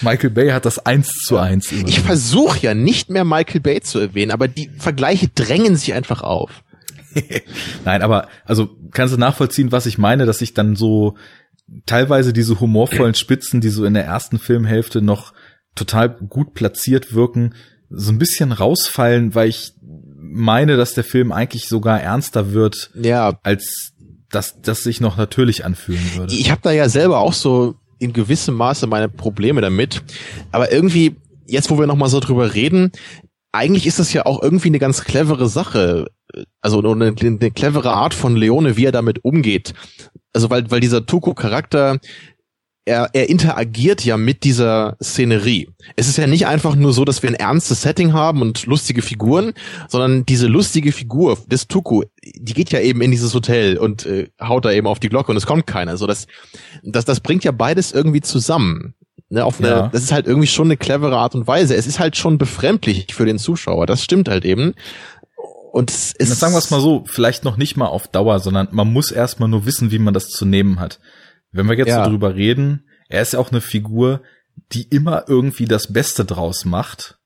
Michael 0.00 0.30
Bay 0.30 0.50
hat 0.50 0.64
das 0.64 0.84
eins 0.84 1.12
zu 1.12 1.38
eins. 1.38 1.66
Übernommen. 1.72 1.88
Ich 1.88 2.00
versuche 2.00 2.60
ja 2.60 2.74
nicht 2.74 3.10
mehr 3.10 3.24
Michael 3.24 3.60
Bay 3.60 3.80
zu 3.80 3.98
erwähnen, 3.98 4.30
aber 4.30 4.48
die 4.48 4.70
Vergleiche 4.78 5.28
drängen 5.28 5.76
sich 5.76 5.94
einfach 5.94 6.22
auf. 6.22 6.62
Nein, 7.84 8.02
aber 8.02 8.28
also 8.44 8.68
kannst 8.92 9.14
du 9.14 9.18
nachvollziehen, 9.18 9.72
was 9.72 9.86
ich 9.86 9.98
meine, 9.98 10.26
dass 10.26 10.40
ich 10.40 10.54
dann 10.54 10.76
so 10.76 11.16
teilweise 11.84 12.32
diese 12.32 12.60
humorvollen 12.60 13.14
Spitzen, 13.14 13.60
die 13.60 13.70
so 13.70 13.84
in 13.84 13.94
der 13.94 14.04
ersten 14.04 14.38
Filmhälfte 14.38 15.02
noch 15.02 15.32
total 15.74 16.10
gut 16.10 16.54
platziert 16.54 17.12
wirken, 17.12 17.54
so 17.90 18.12
ein 18.12 18.18
bisschen 18.18 18.52
rausfallen, 18.52 19.34
weil 19.34 19.48
ich 19.48 19.72
meine, 20.18 20.76
dass 20.76 20.94
der 20.94 21.04
Film 21.04 21.32
eigentlich 21.32 21.68
sogar 21.68 22.00
ernster 22.00 22.52
wird, 22.52 22.90
ja. 22.94 23.38
als 23.42 23.92
dass 24.30 24.60
das 24.60 24.82
sich 24.82 25.00
noch 25.00 25.16
natürlich 25.16 25.64
anfühlen 25.64 26.02
würde. 26.14 26.34
Ich 26.34 26.50
habe 26.50 26.60
da 26.62 26.72
ja 26.72 26.88
selber 26.88 27.18
auch 27.18 27.32
so 27.32 27.76
in 27.98 28.12
gewissem 28.12 28.54
Maße 28.54 28.86
meine 28.86 29.08
Probleme 29.08 29.60
damit, 29.60 30.02
aber 30.52 30.72
irgendwie 30.72 31.16
jetzt, 31.46 31.70
wo 31.70 31.78
wir 31.78 31.86
noch 31.86 31.96
mal 31.96 32.08
so 32.08 32.20
drüber 32.20 32.54
reden, 32.54 32.92
eigentlich 33.52 33.86
ist 33.86 33.98
das 33.98 34.12
ja 34.12 34.26
auch 34.26 34.42
irgendwie 34.42 34.68
eine 34.68 34.78
ganz 34.78 35.04
clevere 35.04 35.48
Sache, 35.48 36.10
also 36.60 36.80
eine, 36.80 37.14
eine 37.18 37.50
clevere 37.50 37.92
Art 37.92 38.12
von 38.12 38.36
Leone, 38.36 38.76
wie 38.76 38.84
er 38.84 38.92
damit 38.92 39.24
umgeht. 39.24 39.72
Also 40.32 40.50
weil 40.50 40.70
weil 40.70 40.80
dieser 40.80 41.06
Tuko-Charakter 41.06 41.98
er, 42.86 43.10
er 43.12 43.28
interagiert 43.28 44.04
ja 44.04 44.16
mit 44.16 44.44
dieser 44.44 44.96
Szenerie. 45.02 45.68
Es 45.96 46.08
ist 46.08 46.18
ja 46.18 46.28
nicht 46.28 46.46
einfach 46.46 46.76
nur 46.76 46.92
so, 46.92 47.04
dass 47.04 47.22
wir 47.22 47.28
ein 47.28 47.34
ernstes 47.34 47.82
Setting 47.82 48.12
haben 48.12 48.40
und 48.40 48.64
lustige 48.66 49.02
Figuren, 49.02 49.52
sondern 49.88 50.24
diese 50.24 50.46
lustige 50.46 50.92
Figur 50.92 51.36
des 51.48 51.66
Tuku, 51.66 52.04
die 52.22 52.54
geht 52.54 52.70
ja 52.70 52.80
eben 52.80 53.02
in 53.02 53.10
dieses 53.10 53.34
Hotel 53.34 53.76
und 53.76 54.06
äh, 54.06 54.28
haut 54.40 54.64
da 54.64 54.70
eben 54.70 54.86
auf 54.86 55.00
die 55.00 55.08
Glocke 55.08 55.32
und 55.32 55.36
es 55.36 55.46
kommt 55.46 55.66
keiner. 55.66 55.96
So 55.96 56.06
das, 56.06 56.28
das, 56.84 57.04
das 57.04 57.20
bringt 57.20 57.42
ja 57.42 57.50
beides 57.50 57.90
irgendwie 57.90 58.20
zusammen. 58.20 58.94
Ne, 59.28 59.44
auf 59.44 59.58
eine, 59.58 59.68
ja. 59.68 59.88
Das 59.88 60.04
ist 60.04 60.12
halt 60.12 60.28
irgendwie 60.28 60.46
schon 60.46 60.68
eine 60.68 60.76
clevere 60.76 61.16
Art 61.16 61.34
und 61.34 61.48
Weise. 61.48 61.74
Es 61.74 61.88
ist 61.88 61.98
halt 61.98 62.16
schon 62.16 62.38
befremdlich 62.38 63.12
für 63.12 63.26
den 63.26 63.40
Zuschauer. 63.40 63.86
Das 63.86 64.04
stimmt 64.04 64.28
halt 64.28 64.44
eben. 64.44 64.74
Und 65.72 65.90
es 65.90 66.12
ist. 66.12 66.38
Sagen 66.38 66.54
wir 66.54 66.58
es 66.58 66.70
mal 66.70 66.80
so, 66.80 67.02
vielleicht 67.08 67.44
noch 67.44 67.56
nicht 67.56 67.76
mal 67.76 67.86
auf 67.86 68.06
Dauer, 68.06 68.38
sondern 68.38 68.68
man 68.70 68.92
muss 68.92 69.10
erstmal 69.10 69.48
nur 69.48 69.66
wissen, 69.66 69.90
wie 69.90 69.98
man 69.98 70.14
das 70.14 70.28
zu 70.28 70.44
nehmen 70.44 70.78
hat. 70.78 71.00
Wenn 71.52 71.68
wir 71.68 71.76
jetzt 71.76 71.88
ja. 71.88 72.04
so 72.04 72.10
drüber 72.10 72.34
reden, 72.34 72.86
er 73.08 73.22
ist 73.22 73.32
ja 73.32 73.38
auch 73.38 73.50
eine 73.50 73.60
Figur, 73.60 74.22
die 74.72 74.82
immer 74.82 75.24
irgendwie 75.28 75.66
das 75.66 75.92
Beste 75.92 76.24
draus 76.24 76.64
macht, 76.64 77.18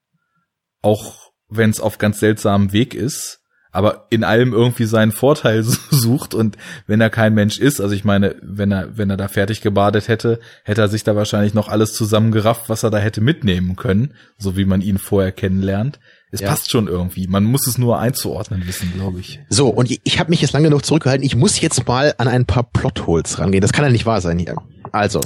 auch 0.82 1.30
wenn 1.48 1.70
es 1.70 1.80
auf 1.80 1.98
ganz 1.98 2.20
seltsamem 2.20 2.72
Weg 2.72 2.94
ist, 2.94 3.40
aber 3.72 4.06
in 4.10 4.24
allem 4.24 4.52
irgendwie 4.52 4.84
seinen 4.84 5.12
Vorteil 5.12 5.62
sucht 5.90 6.34
und 6.34 6.56
wenn 6.86 7.00
er 7.00 7.10
kein 7.10 7.34
Mensch 7.34 7.58
ist, 7.58 7.80
also 7.80 7.94
ich 7.94 8.04
meine, 8.04 8.36
wenn 8.42 8.72
er 8.72 8.96
wenn 8.96 9.10
er 9.10 9.16
da 9.16 9.28
fertig 9.28 9.60
gebadet 9.60 10.08
hätte, 10.08 10.40
hätte 10.64 10.82
er 10.82 10.88
sich 10.88 11.04
da 11.04 11.14
wahrscheinlich 11.14 11.54
noch 11.54 11.68
alles 11.68 11.94
zusammengerafft, 11.94 12.68
was 12.68 12.82
er 12.82 12.90
da 12.90 12.98
hätte 12.98 13.20
mitnehmen 13.20 13.76
können, 13.76 14.14
so 14.38 14.56
wie 14.56 14.64
man 14.64 14.80
ihn 14.80 14.98
vorher 14.98 15.32
kennenlernt. 15.32 16.00
Es 16.32 16.40
ja. 16.40 16.48
passt 16.48 16.70
schon 16.70 16.86
irgendwie. 16.86 17.26
Man 17.26 17.44
muss 17.44 17.66
es 17.66 17.76
nur 17.76 17.98
einzuordnen 17.98 18.66
wissen, 18.66 18.92
glaube 18.94 19.20
ich. 19.20 19.40
So, 19.48 19.68
und 19.68 19.90
ich 19.90 20.20
habe 20.20 20.30
mich 20.30 20.40
jetzt 20.40 20.52
lange 20.52 20.68
genug 20.68 20.84
zurückgehalten. 20.84 21.26
Ich 21.26 21.34
muss 21.34 21.60
jetzt 21.60 21.86
mal 21.88 22.14
an 22.18 22.28
ein 22.28 22.46
paar 22.46 22.62
Plotholes 22.62 23.38
rangehen. 23.38 23.62
Das 23.62 23.72
kann 23.72 23.84
ja 23.84 23.90
nicht 23.90 24.06
wahr 24.06 24.20
sein 24.20 24.38
hier. 24.38 24.56
Also, 24.92 25.20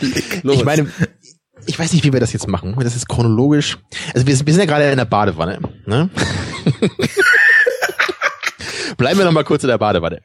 ich 0.00 0.64
meine, 0.64 0.88
ich 1.66 1.78
weiß 1.78 1.92
nicht, 1.92 2.04
wie 2.04 2.12
wir 2.12 2.20
das 2.20 2.32
jetzt 2.32 2.48
machen. 2.48 2.76
Das 2.80 2.96
ist 2.96 3.08
chronologisch. 3.08 3.78
Also 4.14 4.26
wir, 4.26 4.46
wir 4.46 4.52
sind 4.52 4.58
ja 4.60 4.66
gerade 4.66 4.90
in 4.90 4.96
der 4.96 5.04
Badewanne. 5.04 5.60
Ne? 5.86 6.10
Bleiben 9.00 9.16
wir 9.16 9.24
noch 9.24 9.32
mal 9.32 9.44
kurz 9.44 9.64
in 9.64 9.68
der 9.68 9.78
Badewanne. 9.78 10.20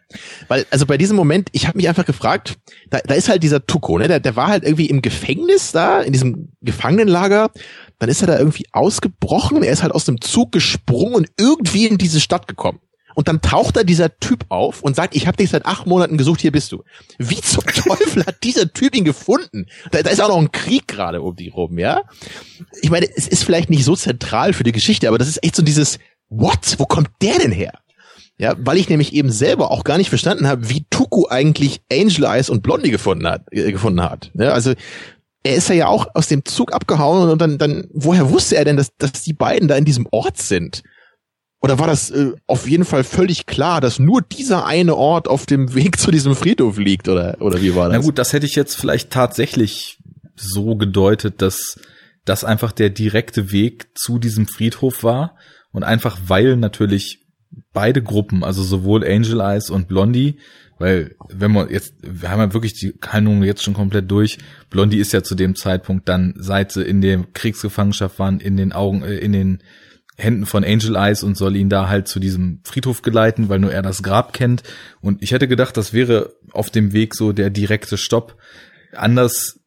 Weil, 0.49 0.65
also 0.69 0.85
bei 0.85 0.97
diesem 0.97 1.15
Moment, 1.15 1.47
ich 1.53 1.65
habe 1.65 1.77
mich 1.77 1.87
einfach 1.87 2.05
gefragt, 2.05 2.57
da, 2.89 2.99
da 2.99 3.13
ist 3.15 3.29
halt 3.29 3.41
dieser 3.41 3.65
Tuko, 3.65 3.97
ne? 3.97 4.09
Der, 4.09 4.19
der 4.19 4.35
war 4.35 4.49
halt 4.49 4.65
irgendwie 4.65 4.87
im 4.87 5.01
Gefängnis 5.01 5.71
da, 5.71 6.01
in 6.01 6.11
diesem 6.11 6.51
Gefangenenlager. 6.61 7.51
Dann 7.99 8.09
ist 8.09 8.19
er 8.19 8.27
da 8.27 8.37
irgendwie 8.37 8.65
ausgebrochen, 8.73 9.63
er 9.63 9.71
ist 9.71 9.81
halt 9.81 9.93
aus 9.93 10.03
dem 10.03 10.19
Zug 10.19 10.51
gesprungen 10.51 11.15
und 11.15 11.29
irgendwie 11.39 11.87
in 11.87 11.97
diese 11.97 12.19
Stadt 12.19 12.49
gekommen. 12.49 12.81
Und 13.15 13.29
dann 13.29 13.39
taucht 13.39 13.77
da 13.77 13.83
dieser 13.83 14.19
Typ 14.19 14.43
auf 14.49 14.81
und 14.81 14.97
sagt, 14.97 15.15
ich 15.15 15.25
habe 15.25 15.37
dich 15.37 15.51
seit 15.51 15.65
acht 15.65 15.87
Monaten 15.87 16.17
gesucht, 16.17 16.41
hier 16.41 16.51
bist 16.51 16.73
du. 16.73 16.83
Wie 17.17 17.39
zum 17.39 17.63
Teufel 17.67 18.25
hat 18.25 18.43
dieser 18.43 18.73
Typ 18.73 18.93
ihn 18.93 19.05
gefunden? 19.05 19.67
Da, 19.91 20.03
da 20.03 20.09
ist 20.09 20.19
auch 20.19 20.27
noch 20.27 20.37
ein 20.37 20.51
Krieg 20.51 20.85
gerade 20.85 21.21
um 21.21 21.33
die 21.33 21.47
rum, 21.47 21.79
ja? 21.79 22.01
Ich 22.81 22.89
meine, 22.89 23.07
es 23.15 23.29
ist 23.29 23.45
vielleicht 23.45 23.69
nicht 23.69 23.85
so 23.85 23.95
zentral 23.95 24.51
für 24.51 24.65
die 24.65 24.73
Geschichte, 24.73 25.07
aber 25.07 25.17
das 25.17 25.29
ist 25.29 25.41
echt 25.45 25.55
so 25.55 25.63
dieses, 25.63 25.97
what? 26.27 26.75
Wo 26.77 26.85
kommt 26.85 27.11
der 27.21 27.39
denn 27.39 27.53
her? 27.53 27.71
Ja, 28.37 28.53
weil 28.57 28.77
ich 28.77 28.89
nämlich 28.89 29.13
eben 29.13 29.31
selber 29.31 29.71
auch 29.71 29.85
gar 29.85 29.97
nicht 29.97 30.09
verstanden 30.09 30.47
habe, 30.47 30.69
wie 30.69 30.85
Tuku 30.89 31.27
eigentlich 31.29 31.81
Angel 31.91 32.25
Eyes 32.25 32.49
und 32.49 32.63
Blondie 32.63 32.91
gefunden 32.91 33.27
hat, 33.27 33.43
äh, 33.51 33.71
gefunden 33.71 34.01
hat. 34.01 34.31
Ja, 34.33 34.51
also 34.51 34.73
er 35.43 35.55
ist 35.55 35.69
ja 35.69 35.87
auch 35.87 36.07
aus 36.15 36.27
dem 36.27 36.43
Zug 36.43 36.73
abgehauen 36.73 37.29
und 37.29 37.39
dann, 37.39 37.57
dann, 37.57 37.87
woher 37.93 38.29
wusste 38.31 38.57
er 38.57 38.65
denn, 38.65 38.77
dass, 38.77 38.95
dass 38.97 39.21
die 39.21 39.33
beiden 39.33 39.67
da 39.67 39.75
in 39.75 39.85
diesem 39.85 40.07
Ort 40.11 40.37
sind? 40.37 40.83
Oder 41.61 41.79
war 41.79 41.87
das 41.87 42.11
äh, 42.11 42.33
auf 42.45 42.67
jeden 42.67 42.83
Fall 42.83 43.03
völlig 43.03 43.45
klar, 43.45 43.79
dass 43.79 43.99
nur 43.99 44.21
dieser 44.21 44.65
eine 44.65 44.95
Ort 44.95 45.27
auf 45.27 45.45
dem 45.45 45.73
Weg 45.73 45.99
zu 45.99 46.11
diesem 46.11 46.35
Friedhof 46.35 46.77
liegt? 46.77 47.07
Oder, 47.07 47.37
oder 47.39 47.61
wie 47.61 47.73
war 47.73 47.89
das? 47.89 47.97
Na 47.97 48.03
gut, 48.03 48.17
das 48.17 48.33
hätte 48.33 48.45
ich 48.45 48.55
jetzt 48.55 48.75
vielleicht 48.75 49.11
tatsächlich 49.11 49.99
so 50.35 50.75
gedeutet, 50.75 51.41
dass 51.41 51.79
das 52.25 52.43
einfach 52.43 52.71
der 52.71 52.89
direkte 52.89 53.51
Weg 53.51 53.87
zu 53.95 54.19
diesem 54.19 54.47
Friedhof 54.47 55.03
war. 55.03 55.37
Und 55.71 55.83
einfach 55.83 56.17
weil 56.27 56.57
natürlich 56.57 57.24
beide 57.73 58.01
Gruppen, 58.01 58.43
also 58.43 58.63
sowohl 58.63 59.05
Angel 59.05 59.41
Eyes 59.41 59.69
und 59.69 59.87
Blondie, 59.87 60.37
weil 60.77 61.15
wenn 61.29 61.51
man 61.51 61.69
jetzt, 61.69 61.93
wir 62.01 62.29
haben 62.29 62.39
ja 62.39 62.53
wirklich 62.53 62.73
die 62.73 62.93
Handlung 63.07 63.43
jetzt 63.43 63.63
schon 63.63 63.73
komplett 63.73 64.11
durch. 64.11 64.37
Blondie 64.69 64.99
ist 64.99 65.13
ja 65.13 65.23
zu 65.23 65.35
dem 65.35 65.55
Zeitpunkt 65.55 66.09
dann, 66.09 66.33
seit 66.37 66.71
sie 66.71 66.83
in 66.83 67.01
der 67.01 67.23
Kriegsgefangenschaft 67.33 68.19
waren, 68.19 68.39
in 68.39 68.57
den 68.57 68.73
Augen, 68.73 69.03
äh, 69.03 69.15
in 69.17 69.31
den 69.31 69.59
Händen 70.17 70.45
von 70.45 70.63
Angel 70.63 70.95
Eyes 70.95 71.23
und 71.23 71.37
soll 71.37 71.55
ihn 71.55 71.69
da 71.69 71.89
halt 71.89 72.07
zu 72.07 72.19
diesem 72.19 72.61
Friedhof 72.63 73.01
geleiten, 73.01 73.49
weil 73.49 73.59
nur 73.59 73.71
er 73.71 73.81
das 73.81 74.01
Grab 74.01 74.33
kennt. 74.33 74.63
Und 75.01 75.21
ich 75.21 75.31
hätte 75.31 75.47
gedacht, 75.47 75.75
das 75.75 75.93
wäre 75.93 76.33
auf 76.51 76.69
dem 76.69 76.93
Weg 76.93 77.15
so 77.15 77.33
der 77.33 77.49
direkte 77.49 77.97
Stopp. 77.97 78.37
Anders, 78.93 79.59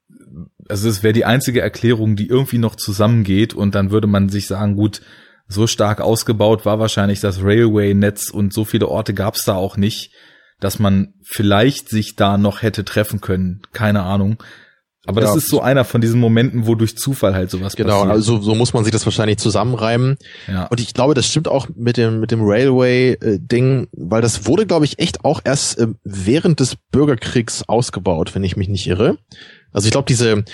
also 0.68 0.88
es 0.88 1.02
wäre 1.02 1.12
die 1.12 1.26
einzige 1.26 1.60
Erklärung, 1.60 2.16
die 2.16 2.28
irgendwie 2.28 2.58
noch 2.58 2.76
zusammengeht 2.76 3.52
und 3.52 3.74
dann 3.74 3.90
würde 3.90 4.06
man 4.06 4.30
sich 4.30 4.46
sagen, 4.46 4.74
gut, 4.74 5.02
so 5.48 5.66
stark 5.66 6.00
ausgebaut 6.00 6.64
war 6.66 6.78
wahrscheinlich 6.78 7.20
das 7.20 7.42
Railway-Netz 7.42 8.30
und 8.30 8.52
so 8.52 8.64
viele 8.64 8.88
Orte 8.88 9.14
gab 9.14 9.34
es 9.34 9.44
da 9.44 9.54
auch 9.54 9.76
nicht, 9.76 10.12
dass 10.60 10.78
man 10.78 11.14
vielleicht 11.24 11.88
sich 11.88 12.16
da 12.16 12.36
noch 12.36 12.62
hätte 12.62 12.84
treffen 12.84 13.20
können. 13.20 13.62
Keine 13.72 14.02
Ahnung. 14.02 14.42
Aber 15.06 15.22
das 15.22 15.30
Ja. 15.30 15.36
ist 15.36 15.48
so 15.48 15.62
einer 15.62 15.84
von 15.86 16.02
diesen 16.02 16.20
Momenten, 16.20 16.66
wo 16.66 16.74
durch 16.74 16.98
Zufall 16.98 17.34
halt 17.34 17.50
sowas 17.50 17.76
Genau, 17.76 18.00
passiert. 18.00 18.10
also 18.12 18.40
so 18.42 18.54
muss 18.54 18.74
man 18.74 18.84
sich 18.84 18.92
das 18.92 19.06
wahrscheinlich 19.06 19.38
zusammenreimen. 19.38 20.18
ja. 20.48 20.66
Und 20.66 20.80
ich 20.80 20.92
glaube, 20.92 21.14
das 21.14 21.26
stimmt 21.26 21.48
auch 21.48 21.66
mit 21.74 21.96
dem 21.96 22.20
mit 22.20 22.30
dem 22.30 22.40
Railway-Ding, 22.42 23.88
weil 23.92 24.20
das 24.22 24.46
wurde, 24.46 24.66
glaube 24.66 24.84
ich, 24.84 24.98
echt 24.98 25.24
auch 25.24 25.40
erst 25.44 25.78
ähm, 25.80 25.96
während 26.04 26.60
des 26.60 26.76
Bürgerkriegs 26.90 27.64
ausgebaut, 27.68 28.34
wenn 28.34 28.44
ich 28.44 28.56
mich 28.56 28.68
nicht 28.68 28.86
irre. 28.86 29.16
Also 29.72 29.86
ich 29.86 29.92
glaube, 29.92 30.06
diese 30.08 30.44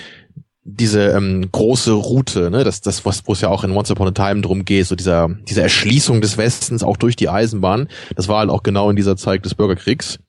diese 0.67 1.09
ähm, 1.09 1.47
große 1.51 1.91
Route, 1.91 2.49
ne, 2.49 2.63
das 2.63 2.81
das 2.81 3.05
was 3.05 3.21
wo 3.27 3.33
es 3.33 3.41
ja 3.41 3.49
auch 3.49 3.63
in 3.63 3.71
Once 3.71 3.91
Upon 3.91 4.07
a 4.07 4.11
Time 4.11 4.41
drum 4.41 4.65
geht, 4.65 4.87
so 4.87 4.95
dieser 4.95 5.29
diese 5.47 5.61
Erschließung 5.61 6.21
des 6.21 6.37
Westens 6.39 6.81
auch 6.81 6.97
durch 6.97 7.15
die 7.15 7.29
Eisenbahn, 7.29 7.87
das 8.15 8.27
war 8.27 8.39
halt 8.39 8.49
auch 8.49 8.63
genau 8.63 8.89
in 8.89 8.95
dieser 8.95 9.15
Zeit 9.15 9.45
des 9.45 9.53
Bürgerkriegs. 9.55 10.19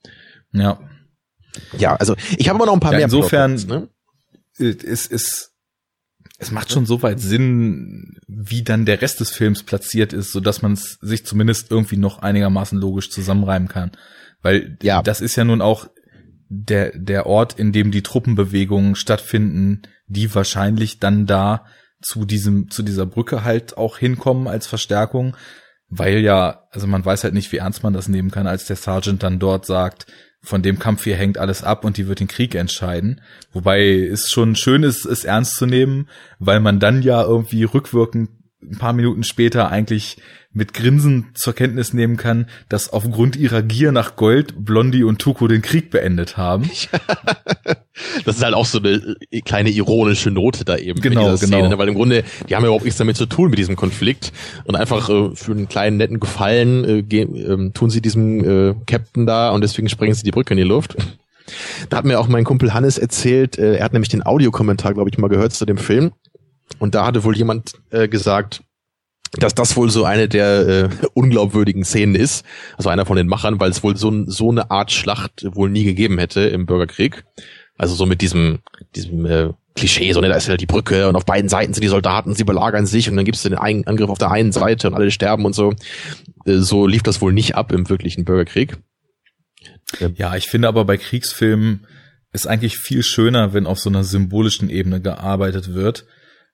ja. 0.53 0.79
Ja, 1.79 1.95
also 1.95 2.15
ich 2.37 2.49
habe 2.49 2.57
aber 2.57 2.67
noch 2.67 2.73
ein 2.75 2.79
paar 2.79 2.91
Ja, 2.91 2.97
mehr. 2.99 3.05
insofern- 3.05 3.55
ne? 3.55 3.87
es 4.59 5.07
ist 5.07 5.53
es 6.37 6.51
macht 6.51 6.71
schon 6.71 6.85
soweit 6.85 7.19
Sinn, 7.19 8.19
wie 8.27 8.61
dann 8.61 8.85
der 8.85 9.01
Rest 9.01 9.21
des 9.21 9.31
Films 9.31 9.63
platziert 9.63 10.13
ist, 10.13 10.31
so 10.31 10.39
dass 10.39 10.61
man 10.61 10.73
es 10.73 10.99
sich 11.01 11.25
zumindest 11.25 11.71
irgendwie 11.71 11.97
noch 11.97 12.19
einigermaßen 12.19 12.77
logisch 12.79 13.09
zusammenreimen 13.09 13.67
kann, 13.69 13.91
weil 14.43 14.77
Ja. 14.83 15.01
das 15.01 15.19
ist 15.19 15.35
ja 15.35 15.45
nun 15.45 15.61
auch 15.63 15.87
der 16.49 16.97
der 16.97 17.25
Ort, 17.25 17.59
in 17.59 17.71
dem 17.71 17.91
die 17.91 18.03
Truppenbewegungen 18.03 18.95
stattfinden, 18.95 19.83
die 20.07 20.33
wahrscheinlich 20.33 20.99
dann 20.99 21.25
da 21.25 21.65
zu 22.01 22.25
diesem 22.25 22.69
zu 22.69 22.83
dieser 22.83 23.05
Brücke 23.05 23.43
halt 23.43 23.77
auch 23.77 23.97
hinkommen 23.97 24.47
als 24.47 24.67
Verstärkung, 24.67 25.35
weil 25.89 26.19
ja 26.19 26.63
also 26.71 26.87
man 26.87 27.03
weiß 27.03 27.23
halt 27.23 27.33
nicht, 27.33 27.51
wie 27.51 27.57
ernst 27.57 27.83
man 27.83 27.93
das 27.93 28.07
nehmen 28.07 28.31
kann, 28.31 28.47
als 28.47 28.65
der 28.65 28.75
Sergeant 28.75 29.23
dann 29.23 29.39
dort 29.39 29.65
sagt, 29.65 30.07
von 30.41 30.61
dem 30.61 30.79
Kampf 30.79 31.03
hier 31.03 31.17
hängt 31.17 31.37
alles 31.37 31.63
ab 31.63 31.83
und 31.83 31.97
die 31.97 32.07
wird 32.07 32.19
den 32.19 32.27
Krieg 32.27 32.55
entscheiden. 32.55 33.21
Wobei 33.51 34.07
es 34.07 34.29
schon 34.29 34.55
schön 34.55 34.83
ist, 34.83 35.05
es 35.05 35.25
ernst 35.25 35.55
zu 35.55 35.65
nehmen, 35.65 36.07
weil 36.39 36.59
man 36.59 36.79
dann 36.79 37.01
ja 37.01 37.23
irgendwie 37.23 37.63
rückwirkend 37.63 38.29
ein 38.69 38.77
paar 38.77 38.93
Minuten 38.93 39.23
später 39.23 39.69
eigentlich 39.69 40.17
mit 40.53 40.73
Grinsen 40.73 41.27
zur 41.35 41.53
Kenntnis 41.53 41.93
nehmen 41.93 42.17
kann, 42.17 42.47
dass 42.67 42.91
aufgrund 42.91 43.35
ihrer 43.35 43.61
Gier 43.61 43.91
nach 43.91 44.15
Gold 44.15 44.53
Blondie 44.57 45.03
und 45.03 45.19
Tuko 45.19 45.47
den 45.47 45.61
Krieg 45.61 45.91
beendet 45.91 46.37
haben. 46.37 46.69
Das 48.25 48.37
ist 48.37 48.43
halt 48.43 48.53
auch 48.53 48.65
so 48.65 48.77
eine 48.77 49.17
äh, 49.31 49.41
kleine 49.41 49.71
ironische 49.71 50.29
Note 50.29 50.65
da 50.65 50.77
eben. 50.77 50.97
in 50.97 51.01
Genau, 51.01 51.23
dieser 51.23 51.37
Szene, 51.37 51.63
genau. 51.63 51.77
Weil 51.79 51.87
im 51.87 51.95
Grunde, 51.95 52.23
die 52.47 52.55
haben 52.55 52.61
ja 52.61 52.67
überhaupt 52.67 52.83
nichts 52.83 52.99
damit 52.99 53.17
zu 53.17 53.25
tun 53.25 53.49
mit 53.49 53.57
diesem 53.57 53.75
Konflikt. 53.75 54.31
Und 54.65 54.75
einfach 54.75 55.09
äh, 55.09 55.35
für 55.35 55.51
einen 55.51 55.67
kleinen 55.67 55.97
netten 55.97 56.19
Gefallen 56.19 56.85
äh, 56.85 56.99
ähm, 56.99 57.73
tun 57.73 57.89
sie 57.89 58.01
diesem 58.01 58.43
äh, 58.43 58.75
Captain 58.85 59.25
da 59.25 59.49
und 59.49 59.61
deswegen 59.61 59.89
sprengen 59.89 60.13
sie 60.13 60.23
die 60.23 60.31
Brücke 60.31 60.53
in 60.53 60.57
die 60.57 60.63
Luft. 60.63 60.95
Da 61.89 61.97
hat 61.97 62.05
mir 62.05 62.19
auch 62.19 62.27
mein 62.27 62.43
Kumpel 62.43 62.73
Hannes 62.73 62.97
erzählt, 62.97 63.57
äh, 63.57 63.77
er 63.77 63.85
hat 63.85 63.93
nämlich 63.93 64.09
den 64.09 64.25
Audiokommentar, 64.25 64.93
glaube 64.93 65.09
ich, 65.09 65.17
mal 65.17 65.29
gehört 65.29 65.53
zu 65.53 65.65
dem 65.65 65.77
Film. 65.77 66.11
Und 66.79 66.95
da 66.95 67.05
hatte 67.05 67.23
wohl 67.23 67.35
jemand 67.35 67.73
äh, 67.91 68.07
gesagt, 68.07 68.61
dass 69.33 69.55
das 69.55 69.75
wohl 69.75 69.89
so 69.89 70.05
eine 70.05 70.27
der 70.29 70.67
äh, 70.67 70.89
unglaubwürdigen 71.13 71.83
Szenen 71.83 72.15
ist. 72.15 72.45
Also 72.77 72.89
einer 72.89 73.05
von 73.05 73.17
den 73.17 73.27
Machern, 73.27 73.59
weil 73.59 73.71
es 73.71 73.83
wohl 73.83 73.97
so, 73.97 74.25
so 74.27 74.51
eine 74.51 74.71
Art 74.71 74.91
Schlacht 74.91 75.45
wohl 75.51 75.69
nie 75.69 75.83
gegeben 75.83 76.17
hätte 76.17 76.41
im 76.41 76.65
Bürgerkrieg. 76.65 77.23
Also 77.77 77.93
so 77.93 78.05
mit 78.05 78.21
diesem, 78.21 78.59
diesem 78.95 79.25
äh, 79.25 79.49
Klischee, 79.75 80.11
so 80.11 80.21
ne, 80.21 80.29
da 80.29 80.35
ist 80.35 80.47
ja 80.47 80.57
die 80.57 80.65
Brücke 80.65 81.07
und 81.07 81.15
auf 81.15 81.25
beiden 81.25 81.49
Seiten 81.49 81.73
sind 81.73 81.83
die 81.83 81.89
Soldaten, 81.89 82.33
sie 82.33 82.43
belagern 82.43 82.87
sich 82.87 83.09
und 83.09 83.15
dann 83.15 83.25
gibt's 83.25 83.43
den 83.43 83.53
einen 83.53 83.85
Angriff 83.85 84.09
auf 84.09 84.17
der 84.17 84.31
einen 84.31 84.51
Seite 84.51 84.87
und 84.87 84.95
alle 84.95 85.11
sterben 85.11 85.45
und 85.45 85.53
so. 85.53 85.73
Äh, 86.45 86.57
so 86.57 86.87
lief 86.87 87.03
das 87.03 87.21
wohl 87.21 87.33
nicht 87.33 87.55
ab 87.55 87.71
im 87.71 87.87
wirklichen 87.89 88.25
Bürgerkrieg. 88.25 88.77
Ja, 90.15 90.35
ich 90.35 90.47
finde 90.47 90.67
aber 90.67 90.83
bei 90.85 90.97
Kriegsfilmen 90.97 91.85
ist 92.33 92.47
eigentlich 92.47 92.77
viel 92.77 93.03
schöner, 93.03 93.53
wenn 93.53 93.67
auf 93.67 93.79
so 93.79 93.89
einer 93.89 94.03
symbolischen 94.03 94.69
Ebene 94.69 95.01
gearbeitet 95.01 95.73
wird, 95.73 96.05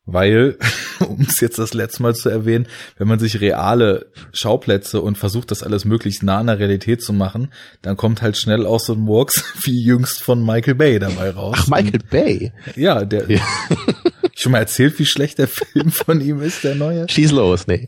weil, 0.06 0.58
um 1.08 1.22
es 1.22 1.40
jetzt 1.40 1.60
das 1.60 1.74
letzte 1.74 2.04
Mal 2.04 2.16
zu 2.16 2.30
erwähnen, 2.30 2.68
wenn 2.98 3.08
man 3.08 3.20
sich 3.20 3.40
reale 3.42 4.08
Schauplätze 4.34 5.02
und 5.02 5.18
versucht, 5.18 5.52
das 5.52 5.64
alles 5.64 5.86
möglichst 5.86 6.24
nah 6.24 6.40
an 6.40 6.48
der 6.48 6.60
Realität 6.60 7.02
zu 7.02 7.14
machen, 7.14 7.54
dann 7.82 7.96
kommt 7.98 8.22
halt 8.22 8.38
schnell 8.38 8.66
auch 8.66 8.80
so 8.80 8.94
ein 8.94 9.00
Murks 9.00 9.44
wie 9.64 9.82
jüngst 9.82 10.22
von 10.24 10.46
Michael 10.46 10.76
Bay 10.76 11.00
dabei 11.00 11.30
raus. 11.32 11.58
Ach, 11.60 11.68
Michael 11.68 12.02
Bay. 12.10 12.52
Ja, 12.76 13.06
der. 13.06 13.30
Ja. 13.30 13.42
Schon 14.36 14.52
mal 14.52 14.60
erzählt, 14.60 14.98
wie 14.98 15.06
schlecht 15.06 15.38
der 15.38 15.48
Film 15.48 15.92
von 15.92 16.20
ihm 16.20 16.42
ist, 16.42 16.64
der 16.64 16.74
neue? 16.74 17.08
Schieß 17.08 17.32
los, 17.32 17.68
nee. 17.68 17.88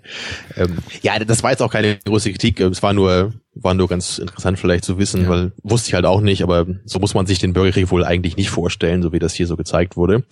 Ähm, 0.56 0.78
ja, 1.02 1.18
das 1.18 1.42
war 1.42 1.50
jetzt 1.50 1.62
auch 1.62 1.72
keine 1.72 1.98
große 2.06 2.30
Kritik. 2.32 2.60
Es 2.60 2.84
war 2.84 2.94
nur, 2.94 3.34
war 3.56 3.74
nur 3.74 3.88
ganz 3.88 4.20
interessant 4.20 4.60
vielleicht 4.60 4.86
zu 4.86 5.00
wissen, 5.00 5.24
Ja. 5.24 5.30
weil 5.30 5.52
wusste 5.64 5.88
ich 5.90 5.96
halt 5.96 6.06
auch 6.06 6.22
nicht, 6.22 6.44
aber 6.44 6.68
so 6.86 7.00
muss 7.00 7.16
man 7.16 7.26
sich 7.26 7.40
den 7.40 7.54
Bürgerkrieg 7.54 7.90
wohl 7.90 8.06
eigentlich 8.06 8.38
nicht 8.38 8.52
vorstellen, 8.52 9.02
so 9.02 9.12
wie 9.12 9.18
das 9.18 9.34
hier 9.34 9.48
so 9.48 9.58
gezeigt 9.58 9.98
wurde. 9.98 10.24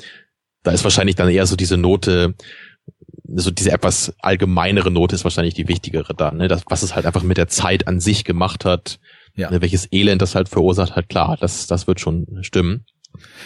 Da 0.63 0.71
ist 0.71 0.83
wahrscheinlich 0.83 1.15
dann 1.15 1.29
eher 1.29 1.45
so 1.45 1.55
diese 1.55 1.77
Note, 1.77 2.33
so 3.35 3.51
diese 3.51 3.71
etwas 3.71 4.13
allgemeinere 4.19 4.91
Note 4.91 5.15
ist 5.15 5.23
wahrscheinlich 5.23 5.53
die 5.53 5.67
wichtigere 5.67 6.13
da, 6.13 6.31
ne? 6.31 6.47
Das, 6.47 6.63
was 6.67 6.83
es 6.83 6.95
halt 6.95 7.05
einfach 7.05 7.23
mit 7.23 7.37
der 7.37 7.47
Zeit 7.47 7.87
an 7.87 7.99
sich 7.99 8.23
gemacht 8.25 8.65
hat, 8.65 8.99
Ja. 9.35 9.51
ne? 9.51 9.61
welches 9.61 9.87
Elend 9.91 10.21
das 10.21 10.35
halt 10.35 10.49
verursacht 10.49 10.95
hat, 10.95 11.09
klar, 11.09 11.37
das, 11.39 11.67
das 11.67 11.87
wird 11.87 11.99
schon 11.99 12.25
stimmen. 12.41 12.85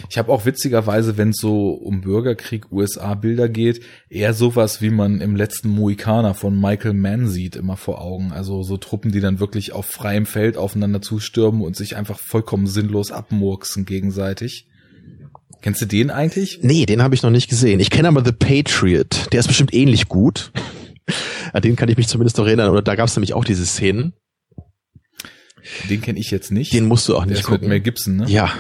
Ich 0.10 0.18
habe 0.18 0.31
auch 0.31 0.45
witzigerweise, 0.45 1.18
wenn 1.18 1.31
es 1.31 1.38
so 1.41 1.72
um 1.72 1.99
Bürgerkrieg 1.99 2.72
USA-Bilder 2.72 3.49
geht, 3.49 3.84
eher 4.10 4.34
sowas, 4.34 4.81
wie 4.81 4.89
man 4.89 5.19
im 5.19 5.35
letzten 5.35 5.68
Mohikaner 5.69 6.34
von 6.35 6.57
Michael 6.57 6.94
Mann 6.94 7.27
sieht, 7.27 7.57
immer 7.57 7.76
vor 7.76 7.99
Augen. 8.02 8.31
Also 8.31 8.64
so 8.64 8.77
Truppen, 8.77 9.11
die 9.11 9.19
dann 9.19 9.41
wirklich 9.41 9.73
auf 9.73 9.85
freiem 9.85 10.26
Feld 10.26 10.56
aufeinander 10.56 11.02
zustürmen 11.02 11.61
und 11.61 11.76
sich 11.76 11.98
einfach 11.98 12.18
vollkommen 12.18 12.65
sinnlos 12.68 13.11
abmurksen 13.11 13.84
gegenseitig. 13.85 14.68
Kennst 15.62 15.82
du 15.82 15.86
den 15.86 16.10
eigentlich? 16.12 16.60
Nee, 16.62 16.86
den 16.86 17.02
habe 17.02 17.16
ich 17.16 17.24
noch 17.24 17.30
nicht 17.30 17.50
gesehen. 17.50 17.80
Ich 17.80 17.90
kenne 17.90 18.08
aber 18.08 18.24
The 18.24 18.32
Patriot. 18.32 19.28
Der 19.34 19.40
ist 19.40 19.48
bestimmt 19.48 19.74
ähnlich 19.74 20.08
gut. 20.08 20.52
An 21.54 21.62
den 21.62 21.76
kann 21.76 21.90
ich 21.90 21.98
mich 21.98 22.08
zumindest 22.08 22.38
noch 22.38 22.46
erinnern. 22.46 22.70
Oder 22.70 22.82
da 22.82 22.96
gab 22.96 23.08
es 23.08 23.16
nämlich 23.16 23.34
auch 23.34 23.46
diese 23.46 23.66
Szenen. 23.66 24.14
Den 25.90 26.02
kenne 26.02 26.20
ich 26.20 26.32
jetzt 26.32 26.52
nicht. 26.52 26.74
Den 26.74 26.86
musst 26.88 27.08
du 27.10 27.16
auch 27.16 27.22
Der 27.22 27.28
nicht 27.32 27.40
ist 27.42 27.46
mit 27.50 27.60
gucken. 27.60 27.70
Mel 27.70 27.80
Gibson, 27.82 28.16
ne? 28.18 28.26
Ja. 28.30 28.52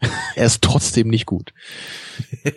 er 0.36 0.46
ist 0.46 0.62
trotzdem 0.62 1.08
nicht 1.08 1.26
gut. 1.26 1.52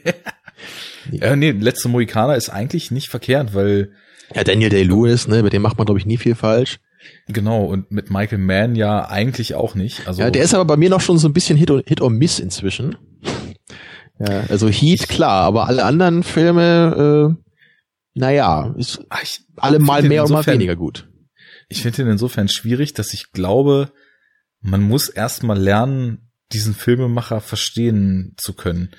Ja, 1.12 1.36
nee, 1.36 1.52
letzte 1.52 1.88
Mohikaner 1.90 2.36
ist 2.36 2.50
eigentlich 2.50 2.92
nicht 2.92 3.08
verkehrt, 3.10 3.56
weil 3.56 3.94
Ja, 4.36 4.44
Daniel 4.44 4.70
Day-Lewis, 4.70 5.28
ne, 5.28 5.42
mit 5.42 5.54
dem 5.54 5.62
macht 5.64 5.78
man, 5.78 5.86
glaube 5.86 5.98
ich, 6.00 6.06
nie 6.06 6.18
viel 6.18 6.36
falsch. 6.36 6.80
genau 7.28 7.64
und 7.66 7.90
mit 7.90 8.12
Michael 8.12 8.38
Mann 8.38 8.76
ja 8.76 9.08
eigentlich 9.10 9.56
auch 9.56 9.74
nicht. 9.74 10.06
Also 10.08 10.22
Ja, 10.22 10.30
der 10.30 10.44
ist 10.44 10.54
aber 10.54 10.66
bei 10.66 10.78
mir 10.78 10.90
noch 10.90 11.02
schon 11.02 11.18
so 11.18 11.28
ein 11.28 11.34
bisschen 11.34 11.58
Hit, 11.58 11.72
or- 11.72 11.82
Hit 11.88 12.02
or 12.02 12.10
Miss 12.12 12.40
inzwischen. 12.40 12.98
Ja, 14.20 14.42
also 14.50 14.68
Heat, 14.70 15.08
klar, 15.08 15.44
aber 15.46 15.68
alle 15.68 15.86
anderen 15.86 16.24
Filme, 16.24 17.36
äh, 17.38 17.50
naja, 18.14 18.74
ist 18.78 19.02
Ah, 19.10 19.20
ich, 19.24 19.42
alle 19.56 19.80
mal 19.80 20.04
mehr 20.04 20.26
und 20.26 20.32
mal 20.32 20.46
weniger 20.46 20.76
gut. 20.76 21.10
ich 21.70 21.82
finde 21.82 22.02
ihn 22.02 22.10
insofern 22.10 22.50
schwierig, 22.50 22.94
dass 22.94 23.14
ich 23.14 23.32
glaube, 23.32 23.92
man 24.62 24.82
muss 24.82 25.08
erstmal 25.08 25.58
lernen, 25.58 26.32
diesen 26.52 26.74
Filmemacher 26.74 27.40
verstehen 27.42 28.34
zu 28.38 28.54
können. 28.54 28.90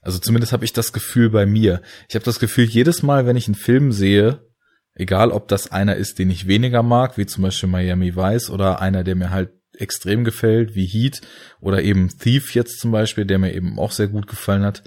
Also 0.00 0.18
zumindest 0.18 0.52
habe 0.52 0.64
ich 0.64 0.72
das 0.72 0.92
Gefühl 0.92 1.30
bei 1.30 1.44
mir. 1.44 1.82
Ich 2.08 2.14
habe 2.14 2.24
das 2.24 2.38
Gefühl, 2.38 2.64
jedes 2.64 3.02
Mal, 3.02 3.26
wenn 3.26 3.36
ich 3.36 3.48
einen 3.48 3.56
Film 3.56 3.90
sehe, 3.90 4.46
egal 4.94 5.32
ob 5.32 5.48
das 5.48 5.72
einer 5.72 5.96
ist, 5.96 6.18
den 6.18 6.30
ich 6.30 6.46
weniger 6.46 6.82
mag, 6.84 7.18
wie 7.18 7.26
zum 7.26 7.42
Beispiel 7.42 7.68
Miami 7.68 8.14
Vice, 8.14 8.50
oder 8.50 8.80
einer, 8.80 9.02
der 9.02 9.16
mir 9.16 9.30
halt 9.30 9.50
extrem 9.80 10.24
gefällt, 10.24 10.74
wie 10.74 10.86
Heat, 10.86 11.20
oder 11.60 11.82
eben 11.82 12.08
Thief 12.18 12.54
jetzt 12.54 12.80
zum 12.80 12.90
Beispiel, 12.90 13.24
der 13.24 13.38
mir 13.38 13.54
eben 13.54 13.78
auch 13.78 13.92
sehr 13.92 14.08
gut 14.08 14.26
gefallen 14.26 14.62
hat, 14.64 14.82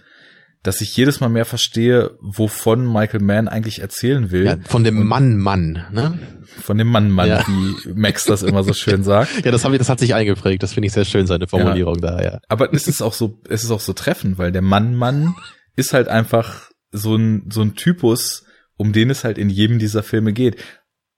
dass 0.63 0.79
ich 0.81 0.95
jedes 0.95 1.19
Mal 1.19 1.29
mehr 1.29 1.45
verstehe, 1.45 2.11
wovon 2.21 2.85
Michael 2.85 3.21
Mann 3.21 3.47
eigentlich 3.47 3.79
erzählen 3.81 4.29
will. 4.29 4.45
Ja, 4.45 4.57
von 4.67 4.83
dem 4.83 5.07
Mann, 5.07 5.37
Mann, 5.37 5.85
ne? 5.91 6.19
Von 6.61 6.77
dem 6.77 6.87
Mann, 6.87 7.09
Mann, 7.09 7.29
Ja. 7.29 7.43
wie 7.47 7.93
Max 7.93 8.25
das 8.25 8.43
immer 8.43 8.63
so 8.63 8.73
schön 8.73 9.03
sagt. 9.03 9.31
Ja, 9.45 9.51
das, 9.51 9.65
hab 9.65 9.71
ich, 9.71 9.79
das 9.79 9.89
hat 9.89 9.99
sich 9.99 10.13
eingeprägt. 10.13 10.61
Das 10.61 10.73
finde 10.73 10.85
ich 10.87 10.93
sehr 10.93 11.05
schön, 11.05 11.25
seine 11.25 11.47
Formulierung 11.47 11.99
da, 11.99 12.21
ja. 12.21 12.39
Aber 12.47 12.71
es 12.73 12.87
ist 12.87 13.01
auch 13.01 13.13
so, 13.13 13.41
es 13.49 13.63
ist 13.63 13.71
auch 13.71 13.79
so 13.79 13.93
treffend, 13.93 14.37
weil 14.37 14.51
der 14.51 14.61
Mann, 14.61 14.93
Mann 14.93 15.33
ist 15.75 15.93
halt 15.93 16.07
einfach 16.09 16.69
so 16.91 17.15
ein, 17.15 17.49
so 17.49 17.61
ein 17.61 17.73
Typus, 17.73 18.45
um 18.77 18.93
den 18.93 19.09
es 19.09 19.23
halt 19.23 19.39
in 19.39 19.49
jedem 19.49 19.79
dieser 19.79 20.03
Filme 20.03 20.31
geht. 20.31 20.57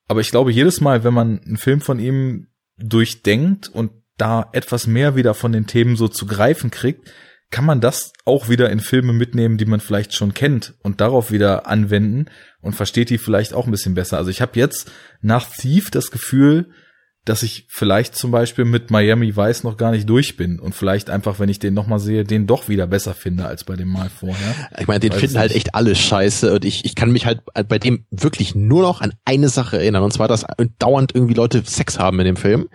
Aber 0.08 0.22
ich 0.22 0.30
glaube, 0.32 0.52
jedes 0.54 0.80
Mal, 0.80 1.04
wenn 1.04 1.14
man 1.14 1.40
einen 1.40 1.58
Film 1.58 1.82
von 1.82 2.00
ihm 2.00 2.48
durchdenkt 2.84 3.70
und 3.70 3.92
da 4.18 4.50
etwas 4.54 4.88
mehr 4.88 5.16
wieder 5.16 5.34
von 5.34 5.52
den 5.52 5.68
Themen 5.68 5.96
so 5.96 6.08
zu 6.08 6.26
greifen 6.26 6.72
kriegt, 6.72 7.12
kann 7.50 7.66
man 7.66 7.82
das 7.82 8.14
auch 8.26 8.50
wieder 8.50 8.70
in 8.72 8.80
Filme 8.80 9.14
mitnehmen, 9.14 9.58
die 9.58 9.66
man 9.66 9.80
vielleicht 9.80 10.14
schon 10.16 10.34
kennt 10.34 10.74
und 10.82 11.02
darauf 11.02 11.32
wieder 11.32 11.68
anwenden 11.68 12.26
und 12.62 12.74
versteht 12.74 13.10
die 13.12 13.20
vielleicht 13.20 13.54
auch 13.54 13.66
ein 13.66 13.72
bisschen 13.72 13.94
besser. 13.94 14.18
Also 14.18 14.32
ich 14.32 14.42
habe 14.42 14.60
jetzt 14.60 14.92
nach 15.22 15.48
Thief 15.50 15.92
das 15.92 16.10
Gefühl, 16.10 16.72
dass 17.26 17.41
ich 17.41 17.66
vielleicht 17.70 18.16
zum 18.16 18.32
Beispiel 18.32 18.66
mit 18.66 18.91
Miami 18.91 19.38
Vice 19.38 19.64
noch 19.64 19.78
gar 19.78 19.91
nicht 19.91 20.10
durch 20.10 20.36
bin 20.36 20.60
und 20.60 20.76
vielleicht 20.76 21.10
einfach, 21.10 21.40
wenn 21.40 21.48
ich 21.48 21.58
den 21.58 21.74
nochmal 21.74 22.00
sehe, 22.00 22.26
den 22.26 22.48
doch 22.48 22.68
wieder 22.68 22.86
besser 22.86 23.14
finde 23.14 23.45
als 23.45 23.64
bei 23.64 23.76
dem 23.76 23.88
Mal 23.88 24.10
vorher. 24.10 24.56
Ich 24.78 24.88
meine, 24.88 25.00
den 25.00 25.14
Weiß 25.14 25.20
finden 25.20 25.38
halt 25.38 25.56
echt 25.56 25.74
alle 25.74 25.95
scheiße 25.95 26.54
und 26.54 26.66
ich, 26.66 26.84
ich 26.84 26.95
kann 26.95 27.12
mich 27.12 27.26
halt 27.26 27.41
bei 27.68 27.80
dem 27.80 28.06
wirklich 28.12 28.56
nur 28.56 28.82
noch 28.82 29.00
an 29.00 29.14
eine 29.24 29.48
Sache 29.48 29.78
erinnern 29.78 30.04
und 30.04 30.12
zwar, 30.12 30.28
dass 30.28 30.45
dauernd 30.80 31.16
irgendwie 31.16 31.34
Leute 31.34 31.64
Sex 31.66 31.98
haben 31.98 32.20
in 32.20 32.26
dem 32.26 32.36
Film. 32.36 32.68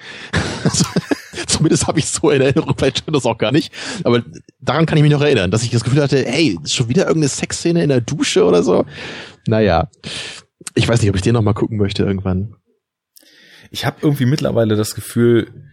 zumindest 1.47 1.87
habe 1.87 1.99
ich 1.99 2.07
so 2.07 2.31
in 2.31 2.41
Erinnerung, 2.41 2.75
vielleicht 2.77 2.99
stimmt 2.99 3.16
das 3.16 3.27
auch 3.27 3.39
gar 3.39 3.53
nicht, 3.53 3.73
aber 4.05 4.23
daran 4.61 4.87
kann 4.87 4.97
ich 4.97 5.03
mich 5.03 5.12
noch 5.12 5.20
erinnern, 5.20 5.51
dass 5.51 5.62
ich 5.62 5.70
das 5.70 5.85
Gefühl 5.85 6.03
hatte, 6.03 6.25
hey, 6.25 6.59
schon 6.66 6.89
wieder 6.89 7.03
irgendeine 7.03 7.29
Sexszene 7.29 7.83
in 7.83 7.89
der 7.91 8.01
Dusche 8.01 8.45
oder 8.45 8.62
so. 8.62 8.87
Naja, 9.47 9.91
ich 10.75 10.89
weiß 10.89 11.01
nicht, 11.01 11.11
ob 11.11 11.16
ich 11.16 11.23
den 11.23 11.35
noch 11.35 11.43
mal 11.43 11.55
gucken 11.55 11.77
möchte 11.77 12.03
irgendwann. 12.03 12.55
Ich 13.70 13.85
habe 13.85 13.99
irgendwie 14.03 14.27
mittlerweile 14.27 14.77
das 14.77 14.95
Gefühl, 14.95 15.69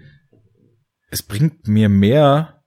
es 1.09 1.23
bringt 1.23 1.67
mir 1.67 1.89
mehr, 1.89 2.61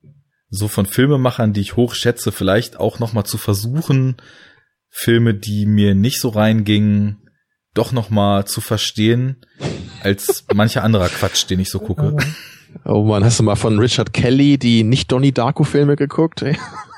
so 0.49 0.67
von 0.67 0.85
Filmemachern, 0.85 1.53
die 1.53 1.61
ich 1.61 1.75
hochschätze, 1.75 2.31
vielleicht 2.31 2.79
auch 2.79 2.99
noch 2.99 3.13
mal 3.13 3.23
zu 3.23 3.37
versuchen, 3.37 4.17
Filme, 4.89 5.35
die 5.35 5.65
mir 5.65 5.93
nicht 5.93 6.19
so 6.19 6.29
reingingen, 6.29 7.29
doch 7.73 7.91
noch 7.91 8.09
mal 8.09 8.45
zu 8.45 8.61
verstehen, 8.61 9.45
als 10.01 10.45
mancher 10.53 10.83
anderer 10.83 11.09
Quatsch, 11.09 11.47
den 11.49 11.59
ich 11.59 11.69
so 11.69 11.79
gucke. 11.79 12.17
Oh 12.85 13.03
man, 13.03 13.23
hast 13.23 13.39
du 13.39 13.43
mal 13.43 13.55
von 13.55 13.79
Richard 13.79 14.13
Kelly 14.13 14.59
die 14.59 14.83
nicht 14.83 15.11
Donnie 15.11 15.31
Darko 15.31 15.63
Filme 15.63 15.95
geguckt? 15.95 16.45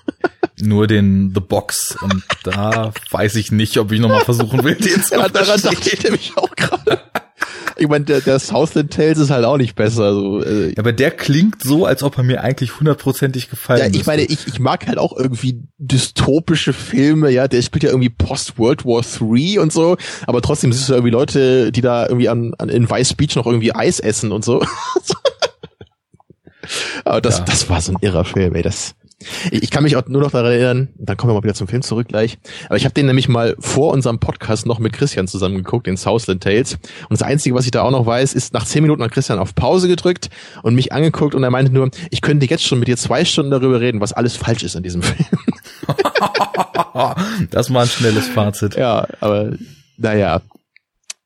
Nur 0.60 0.86
den 0.86 1.32
The 1.34 1.40
Box 1.40 1.98
und 2.02 2.26
da 2.44 2.92
weiß 3.10 3.36
ich 3.36 3.54
nicht, 3.54 3.78
ob 3.78 3.94
ich 3.94 4.02
noch 4.02 4.10
mal 4.10 4.20
versuchen 4.20 4.66
will, 4.66 4.76
den 4.76 5.02
zu 5.02 5.16
ja, 5.18 5.30
daran 5.30 5.62
dachte 5.62 5.90
ich 5.90 6.04
nämlich 6.04 6.34
auch 6.36 6.54
gerade. 6.58 7.00
Ich 7.82 7.88
meine, 7.88 8.06
der, 8.06 8.22
der 8.22 8.38
Southland 8.40 8.94
Tales 8.94 9.18
ist 9.18 9.32
halt 9.32 9.44
auch 9.44 9.58
nicht 9.58 9.76
besser. 9.76 10.14
So, 10.14 10.44
äh, 10.44 10.70
ja, 10.70 10.78
aber 10.78 10.94
der 10.94 11.12
klingt 11.12 11.64
so, 11.64 11.86
als 11.86 12.04
ob 12.04 12.18
er 12.18 12.24
mir 12.24 12.42
eigentlich 12.42 12.80
hundertprozentig 12.80 13.50
gefallen 13.50 13.80
Ja, 13.80 13.88
ich 13.88 13.94
müsste. 13.94 14.10
meine, 14.10 14.22
ich, 14.24 14.48
ich 14.48 14.60
mag 14.60 14.86
halt 14.88 15.00
auch 15.00 15.18
irgendwie 15.18 15.64
dystopische 15.80 16.74
Filme, 16.74 17.32
ja, 17.32 17.48
der 17.48 17.62
spielt 17.62 17.84
ja 17.84 17.90
irgendwie 17.90 18.10
Post-World 18.10 18.86
War 18.86 19.04
III 19.04 19.60
und 19.60 19.74
so, 19.74 19.98
aber 20.28 20.42
trotzdem 20.42 20.72
sind 20.72 20.84
es 20.84 20.88
ja 20.90 20.96
irgendwie 20.96 21.12
Leute, 21.12 21.72
die 21.72 21.82
da 21.82 22.06
irgendwie 22.06 22.30
an, 22.30 22.54
an 22.58 22.70
in 22.70 22.90
Vice 22.90 23.16
Beach 23.16 23.36
noch 23.36 23.48
irgendwie 23.48 23.74
Eis 23.74 24.00
essen 24.00 24.32
und 24.32 24.46
so. 24.46 24.64
aber 27.04 27.22
das, 27.22 27.40
ja. 27.40 27.46
das 27.46 27.68
war 27.70 27.82
so 27.82 27.94
ein 27.94 27.98
irrer 28.02 28.26
Film, 28.26 28.54
ey, 28.56 28.62
das, 28.62 28.94
ich, 29.52 29.72
kann 29.72 29.84
mich 29.84 29.96
auch 29.96 30.08
nur 30.08 30.22
noch 30.22 30.32
daran 30.32 30.52
erinnern, 30.52 30.90
dann 30.98 31.18
kommen 31.18 31.32
wir 31.32 31.36
mal 31.36 31.44
wieder 31.44 31.54
zum 31.54 31.68
Film 31.68 31.82
zurück 31.82 32.08
gleich. 32.08 32.38
Aber 32.68 32.78
ich 32.78 32.86
habe 32.86 32.94
den 32.94 33.06
nämlich 33.06 33.28
mal 33.28 33.56
vor 33.60 33.92
unserem 33.92 34.20
Podcast 34.20 34.66
noch 34.66 34.80
mit 34.80 34.94
Christian 34.94 35.28
zusammen 35.28 35.58
geguckt, 35.58 35.88
den 35.88 35.98
Southland 35.98 36.44
Tales. 36.44 36.74
Und 36.74 37.12
das 37.12 37.22
Einzige, 37.22 37.56
was 37.56 37.66
ich 37.66 37.72
da 37.72 37.82
auch 37.84 37.92
noch 37.92 38.06
weiß, 38.06 38.34
ist, 38.34 38.54
nach 38.54 38.66
zehn 38.66 38.82
Minuten 38.84 39.04
hat 39.04 39.12
Christian 39.12 39.40
auf 39.40 39.56
Pause 39.56 39.88
gedrückt 39.88 40.30
und 40.64 40.76
mich 40.76 40.94
angeguckt 40.94 41.36
und 41.36 41.44
er 41.44 41.52
meinte 41.52 41.74
nur, 41.74 41.90
ich 42.10 42.22
könnte 42.22 42.46
jetzt 42.46 42.64
schon 42.64 42.80
mit 42.80 42.88
dir 42.88 42.98
zwei 42.98 43.26
Stunden 43.26 43.52
darüber 43.52 43.80
reden, 43.80 44.02
was 44.02 44.14
alles 44.14 44.36
falsch 44.36 44.64
ist 44.64 44.76
an 44.76 44.84
diesem 44.84 45.02
Film. 45.02 45.28
das 47.52 47.74
war 47.74 47.84
ein 47.84 47.88
schnelles 47.88 48.28
Fazit. 48.28 48.76
Ja, 48.76 49.08
aber 49.20 49.54
naja. 49.98 50.42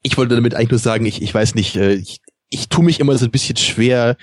Ich 0.02 0.18
wollte 0.18 0.36
damit 0.36 0.54
eigentlich 0.54 0.70
nur 0.70 0.80
sagen, 0.80 1.06
ich, 1.06 1.22
ich 1.22 1.34
weiß 1.34 1.56
nicht, 1.56 1.76
äh, 1.76 1.94
ich, 1.94 2.20
ich 2.50 2.70
tue 2.70 2.86
mich 2.86 3.00
immer 3.00 3.18
so 3.18 3.26
ein 3.26 3.32
bisschen 3.32 3.58
schwer, 3.58 4.18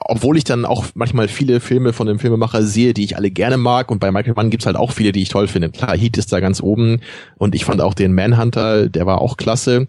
obwohl 0.00 0.36
ich 0.36 0.44
dann 0.44 0.64
auch 0.64 0.86
manchmal 0.94 1.28
viele 1.28 1.60
Filme 1.60 1.92
von 1.92 2.06
dem 2.06 2.18
Filmemacher 2.18 2.62
sehe, 2.62 2.94
die 2.94 3.04
ich 3.04 3.16
alle 3.16 3.30
gerne 3.30 3.56
mag 3.56 3.90
und 3.90 3.98
bei 3.98 4.12
Michael 4.12 4.34
Mann 4.34 4.50
gibt's 4.50 4.66
halt 4.66 4.76
auch 4.76 4.92
viele, 4.92 5.12
die 5.12 5.22
ich 5.22 5.30
toll 5.30 5.48
finde. 5.48 5.70
Klar, 5.70 5.96
Heat 5.96 6.18
ist 6.18 6.32
da 6.32 6.40
ganz 6.40 6.60
oben 6.60 7.00
und 7.38 7.54
ich 7.54 7.64
fand 7.64 7.80
auch 7.80 7.94
den 7.94 8.14
Manhunter, 8.14 8.88
der 8.88 9.06
war 9.06 9.20
auch 9.20 9.36
klasse. 9.36 9.86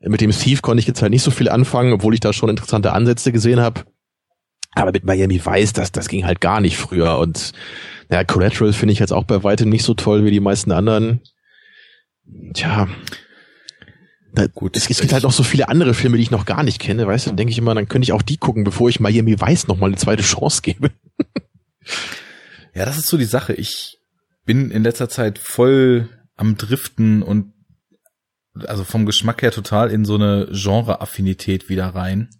Mit 0.00 0.20
dem 0.20 0.30
Thief 0.30 0.62
konnte 0.62 0.80
ich 0.80 0.86
jetzt 0.86 1.00
halt 1.00 1.12
nicht 1.12 1.22
so 1.22 1.30
viel 1.30 1.48
anfangen, 1.48 1.92
obwohl 1.92 2.14
ich 2.14 2.20
da 2.20 2.32
schon 2.32 2.50
interessante 2.50 2.92
Ansätze 2.92 3.32
gesehen 3.32 3.60
habe. 3.60 3.82
Aber 4.74 4.92
mit 4.92 5.04
Miami 5.04 5.44
Vice, 5.44 5.72
das, 5.72 5.90
das 5.90 6.08
ging 6.08 6.26
halt 6.26 6.40
gar 6.40 6.60
nicht 6.60 6.76
früher 6.76 7.18
und 7.18 7.52
ja, 8.10 8.24
Collateral 8.24 8.72
finde 8.72 8.92
ich 8.92 8.98
jetzt 8.98 9.12
auch 9.12 9.24
bei 9.24 9.42
weitem 9.42 9.68
nicht 9.68 9.84
so 9.84 9.94
toll 9.94 10.24
wie 10.24 10.30
die 10.30 10.40
meisten 10.40 10.70
anderen. 10.70 11.20
Tja, 12.54 12.88
da, 14.32 14.46
Gut, 14.46 14.76
es, 14.76 14.88
es 14.90 15.00
gibt 15.00 15.12
halt 15.12 15.22
noch 15.22 15.32
so 15.32 15.42
viele 15.42 15.68
andere 15.68 15.94
Filme, 15.94 16.16
die 16.16 16.22
ich 16.22 16.30
noch 16.30 16.44
gar 16.44 16.62
nicht 16.62 16.78
kenne, 16.78 17.06
weißt 17.06 17.26
du, 17.26 17.30
dann 17.30 17.36
denke 17.36 17.52
ich 17.52 17.58
immer, 17.58 17.74
dann 17.74 17.88
könnte 17.88 18.04
ich 18.04 18.12
auch 18.12 18.22
die 18.22 18.36
gucken, 18.36 18.64
bevor 18.64 18.88
ich 18.88 19.00
Miami 19.00 19.40
Weiß 19.40 19.66
noch 19.66 19.78
mal 19.78 19.86
eine 19.86 19.96
zweite 19.96 20.22
Chance 20.22 20.62
gebe. 20.62 20.90
ja, 22.74 22.84
das 22.84 22.98
ist 22.98 23.08
so 23.08 23.16
die 23.16 23.24
Sache. 23.24 23.54
Ich 23.54 23.98
bin 24.44 24.70
in 24.70 24.82
letzter 24.82 25.08
Zeit 25.08 25.38
voll 25.38 26.08
am 26.36 26.56
Driften 26.56 27.22
und 27.22 27.52
also 28.66 28.84
vom 28.84 29.06
Geschmack 29.06 29.42
her 29.42 29.50
total 29.50 29.90
in 29.90 30.04
so 30.04 30.14
eine 30.14 30.48
Genre-Affinität 30.50 31.68
wieder 31.68 31.88
rein. 31.88 32.30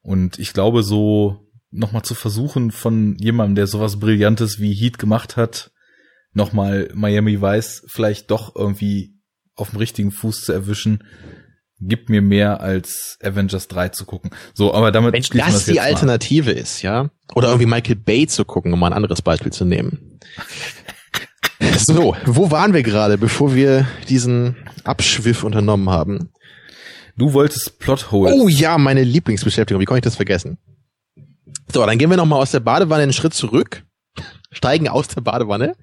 Und 0.00 0.38
ich 0.38 0.52
glaube, 0.52 0.82
so 0.82 1.48
nochmal 1.70 2.02
zu 2.02 2.14
versuchen 2.14 2.70
von 2.70 3.16
jemandem, 3.18 3.56
der 3.56 3.66
sowas 3.66 3.98
Brillantes 3.98 4.60
wie 4.60 4.74
Heat 4.74 4.98
gemacht 4.98 5.36
hat, 5.36 5.72
nochmal 6.32 6.90
Miami 6.94 7.40
Vice 7.40 7.84
vielleicht 7.88 8.30
doch 8.30 8.54
irgendwie 8.56 9.14
auf 9.56 9.70
dem 9.70 9.78
richtigen 9.78 10.10
Fuß 10.10 10.44
zu 10.44 10.52
erwischen, 10.52 11.04
gibt 11.80 12.08
mir 12.08 12.22
mehr 12.22 12.60
als 12.60 13.18
Avengers 13.22 13.68
3 13.68 13.90
zu 13.90 14.04
gucken. 14.04 14.30
So, 14.54 14.72
aber 14.72 14.92
damit 14.92 15.12
Wenn 15.12 15.22
das, 15.38 15.52
das 15.52 15.64
die 15.66 15.80
Alternative 15.80 16.52
mal. 16.52 16.60
ist, 16.60 16.82
ja, 16.82 17.10
oder 17.34 17.48
irgendwie 17.48 17.66
Michael 17.66 17.96
Bay 17.96 18.26
zu 18.26 18.44
gucken, 18.44 18.72
um 18.72 18.80
mal 18.80 18.88
ein 18.88 18.92
anderes 18.92 19.22
Beispiel 19.22 19.52
zu 19.52 19.64
nehmen. 19.64 20.20
so, 21.78 22.16
wo 22.24 22.50
waren 22.50 22.72
wir 22.72 22.82
gerade, 22.82 23.18
bevor 23.18 23.54
wir 23.54 23.86
diesen 24.08 24.56
Abschwiff 24.84 25.44
unternommen 25.44 25.90
haben? 25.90 26.30
Du 27.16 27.32
wolltest 27.34 27.78
Plotholes. 27.78 28.32
Oh 28.34 28.48
ja, 28.48 28.78
meine 28.78 29.02
Lieblingsbeschäftigung. 29.02 29.80
Wie 29.80 29.84
konnte 29.84 29.98
ich 29.98 30.04
das 30.04 30.16
vergessen? 30.16 30.58
So, 31.70 31.84
dann 31.84 31.98
gehen 31.98 32.10
wir 32.10 32.16
noch 32.16 32.26
mal 32.26 32.36
aus 32.36 32.52
der 32.52 32.60
Badewanne 32.60 33.02
einen 33.02 33.12
Schritt 33.12 33.34
zurück, 33.34 33.84
steigen 34.52 34.88
aus 34.88 35.08
der 35.08 35.22
Badewanne 35.22 35.74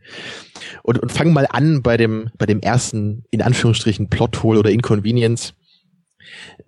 und, 0.84 1.00
und 1.00 1.12
fangen 1.12 1.34
mal 1.34 1.48
an 1.50 1.82
bei 1.82 1.98
dem, 1.98 2.30
bei 2.38 2.46
dem 2.46 2.62
ersten, 2.62 3.26
in 3.32 3.42
Anführungsstrichen, 3.42 4.10
Plothole 4.10 4.60
oder 4.60 4.72
Inconvenience. 4.72 5.54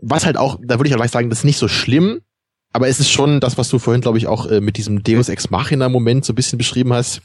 Was 0.02 0.26
halt 0.26 0.38
auch, 0.38 0.60
da 0.62 0.80
würde 0.80 0.88
ich 0.88 0.92
halt 0.92 1.00
gleich 1.00 1.12
sagen, 1.12 1.30
das 1.30 1.40
ist 1.40 1.46
nicht 1.46 1.58
so 1.60 1.68
schlimm, 1.68 2.22
aber 2.74 2.88
es 2.88 3.00
ist 3.00 3.12
schon 3.12 3.40
das, 3.40 3.58
was 3.58 3.70
du 3.70 3.80
vorhin, 3.80 4.02
glaube 4.02 4.18
ich, 4.18 4.28
auch 4.28 4.48
äh, 4.48 4.62
mit 4.62 4.78
diesem 4.78 5.04
Deus 5.04 5.30
Ex 5.30 5.50
Machina 5.50 5.90
Moment 5.90 6.26
so 6.26 6.34
ein 6.34 6.36
bisschen 6.36 6.58
beschrieben 6.58 6.94
hast. 6.94 7.22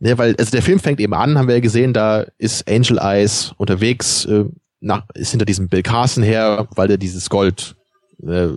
Ne, 0.00 0.18
weil, 0.18 0.34
also 0.36 0.50
der 0.50 0.62
Film 0.62 0.80
fängt 0.80 1.00
eben 1.00 1.14
an, 1.14 1.38
haben 1.38 1.46
wir 1.46 1.54
ja 1.54 1.60
gesehen, 1.60 1.92
da 1.92 2.26
ist 2.36 2.68
Angel 2.68 2.98
Eyes 2.98 3.54
unterwegs, 3.56 4.24
äh, 4.24 4.44
nach, 4.80 5.04
ist 5.14 5.30
hinter 5.30 5.46
diesem 5.46 5.68
Bill 5.68 5.82
Carson 5.82 6.24
her, 6.24 6.66
weil 6.74 6.90
er 6.90 6.98
dieses 6.98 7.30
Gold 7.30 7.76
äh, 8.26 8.48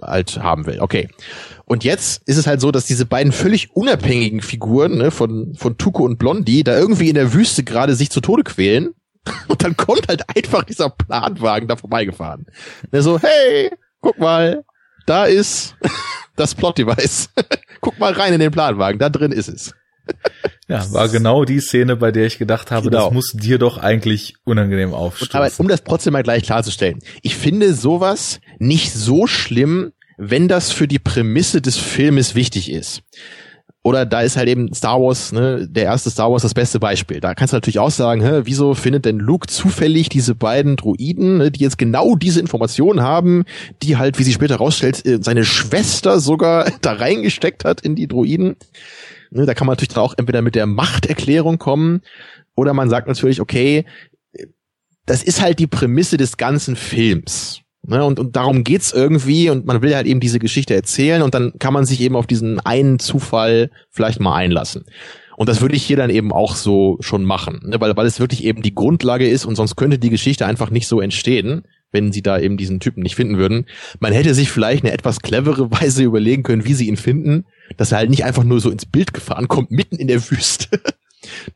halt 0.00 0.38
haben 0.38 0.66
will. 0.66 0.80
Okay. 0.80 1.08
Und 1.64 1.84
jetzt 1.84 2.22
ist 2.26 2.36
es 2.36 2.46
halt 2.46 2.60
so, 2.60 2.70
dass 2.70 2.86
diese 2.86 3.06
beiden 3.06 3.32
völlig 3.32 3.74
unabhängigen 3.74 4.40
Figuren 4.40 4.98
ne, 4.98 5.10
von, 5.10 5.54
von 5.54 5.78
Tuko 5.78 6.04
und 6.04 6.18
Blondie 6.18 6.64
da 6.64 6.76
irgendwie 6.76 7.08
in 7.08 7.14
der 7.14 7.32
Wüste 7.32 7.62
gerade 7.62 7.94
sich 7.94 8.10
zu 8.10 8.20
Tode 8.20 8.44
quälen. 8.44 8.94
Und 9.48 9.64
dann 9.64 9.74
kommt 9.74 10.08
halt 10.08 10.36
einfach 10.36 10.64
dieser 10.64 10.90
Planwagen 10.90 11.66
da 11.66 11.76
vorbeigefahren. 11.76 12.44
Der 12.92 13.00
so, 13.00 13.18
hey, 13.18 13.70
guck 14.02 14.18
mal, 14.18 14.64
da 15.06 15.24
ist 15.24 15.76
das 16.36 16.54
Plot-Device. 16.54 17.30
guck 17.80 17.98
mal 17.98 18.12
rein 18.12 18.34
in 18.34 18.40
den 18.40 18.50
Planwagen, 18.50 18.98
da 18.98 19.08
drin 19.08 19.32
ist 19.32 19.48
es. 19.48 19.74
Ja, 20.66 20.90
war 20.94 21.10
genau 21.10 21.44
die 21.44 21.60
Szene, 21.60 21.94
bei 21.94 22.10
der 22.10 22.24
ich 22.24 22.38
gedacht 22.38 22.70
habe, 22.70 22.88
genau. 22.88 23.04
das 23.04 23.12
muss 23.12 23.32
dir 23.34 23.58
doch 23.58 23.76
eigentlich 23.76 24.36
unangenehm 24.44 24.94
aufstoßen. 24.94 25.34
Aber 25.34 25.50
um 25.58 25.68
das 25.68 25.84
trotzdem 25.84 26.14
mal 26.14 26.22
gleich 26.22 26.44
klarzustellen, 26.44 27.00
ich 27.20 27.36
finde 27.36 27.74
sowas 27.74 28.40
nicht 28.58 28.94
so 28.94 29.26
schlimm, 29.26 29.92
wenn 30.16 30.48
das 30.48 30.72
für 30.72 30.88
die 30.88 30.98
Prämisse 30.98 31.60
des 31.60 31.76
Filmes 31.76 32.34
wichtig 32.34 32.70
ist. 32.70 33.02
Oder 33.86 34.06
da 34.06 34.22
ist 34.22 34.38
halt 34.38 34.48
eben 34.48 34.72
Star 34.72 34.98
Wars, 34.98 35.30
ne, 35.32 35.68
der 35.68 35.84
erste 35.84 36.08
Star 36.08 36.32
Wars 36.32 36.40
das 36.40 36.54
beste 36.54 36.80
Beispiel. 36.80 37.20
Da 37.20 37.34
kannst 37.34 37.52
du 37.52 37.56
natürlich 37.56 37.78
auch 37.78 37.90
sagen, 37.90 38.22
hä, 38.22 38.40
wieso 38.44 38.72
findet 38.72 39.04
denn 39.04 39.18
Luke 39.18 39.46
zufällig 39.46 40.08
diese 40.08 40.34
beiden 40.34 40.76
Druiden, 40.76 41.36
ne, 41.36 41.50
die 41.50 41.60
jetzt 41.60 41.76
genau 41.76 42.16
diese 42.16 42.40
Informationen 42.40 43.02
haben, 43.02 43.44
die 43.82 43.98
halt, 43.98 44.18
wie 44.18 44.22
sie 44.22 44.32
später 44.32 44.56
rausstellt, 44.56 45.04
äh, 45.04 45.18
seine 45.20 45.44
Schwester 45.44 46.18
sogar 46.18 46.72
da 46.80 46.94
reingesteckt 46.94 47.66
hat 47.66 47.82
in 47.82 47.94
die 47.94 48.08
Druiden. 48.08 48.56
Ne, 49.34 49.46
da 49.46 49.54
kann 49.54 49.66
man 49.66 49.72
natürlich 49.72 49.92
dann 49.92 50.04
auch 50.04 50.14
entweder 50.16 50.42
mit 50.42 50.54
der 50.54 50.66
Machterklärung 50.66 51.58
kommen 51.58 52.02
oder 52.54 52.72
man 52.72 52.88
sagt 52.88 53.08
natürlich, 53.08 53.40
okay, 53.40 53.84
das 55.06 55.24
ist 55.24 55.42
halt 55.42 55.58
die 55.58 55.66
Prämisse 55.66 56.16
des 56.16 56.36
ganzen 56.36 56.76
Films. 56.76 57.60
Ne, 57.82 58.04
und, 58.04 58.20
und 58.20 58.36
darum 58.36 58.62
geht's 58.62 58.92
irgendwie 58.92 59.50
und 59.50 59.66
man 59.66 59.82
will 59.82 59.94
halt 59.94 60.06
eben 60.06 60.20
diese 60.20 60.38
Geschichte 60.38 60.72
erzählen 60.72 61.20
und 61.20 61.34
dann 61.34 61.52
kann 61.58 61.74
man 61.74 61.84
sich 61.84 62.00
eben 62.00 62.14
auf 62.14 62.28
diesen 62.28 62.60
einen 62.60 63.00
Zufall 63.00 63.72
vielleicht 63.90 64.20
mal 64.20 64.36
einlassen. 64.36 64.84
Und 65.36 65.48
das 65.48 65.60
würde 65.60 65.74
ich 65.74 65.82
hier 65.82 65.96
dann 65.96 66.10
eben 66.10 66.32
auch 66.32 66.54
so 66.54 66.96
schon 67.00 67.24
machen, 67.24 67.60
ne, 67.64 67.80
weil, 67.80 67.96
weil 67.96 68.06
es 68.06 68.20
wirklich 68.20 68.44
eben 68.44 68.62
die 68.62 68.74
Grundlage 68.74 69.28
ist 69.28 69.46
und 69.46 69.56
sonst 69.56 69.74
könnte 69.74 69.98
die 69.98 70.10
Geschichte 70.10 70.46
einfach 70.46 70.70
nicht 70.70 70.86
so 70.86 71.00
entstehen, 71.00 71.64
wenn 71.94 72.12
sie 72.12 72.20
da 72.20 72.38
eben 72.38 72.58
diesen 72.58 72.80
Typen 72.80 73.02
nicht 73.02 73.16
finden 73.16 73.38
würden. 73.38 73.66
Man 74.00 74.12
hätte 74.12 74.34
sich 74.34 74.50
vielleicht 74.50 74.84
eine 74.84 74.92
etwas 74.92 75.20
clevere 75.20 75.70
Weise 75.70 76.02
überlegen 76.02 76.42
können, 76.42 76.66
wie 76.66 76.74
sie 76.74 76.88
ihn 76.88 76.98
finden, 76.98 77.46
dass 77.78 77.92
er 77.92 77.98
halt 77.98 78.10
nicht 78.10 78.24
einfach 78.24 78.44
nur 78.44 78.60
so 78.60 78.70
ins 78.70 78.84
Bild 78.84 79.14
gefahren 79.14 79.48
kommt, 79.48 79.70
mitten 79.70 79.96
in 79.96 80.08
der 80.08 80.30
Wüste. 80.30 80.80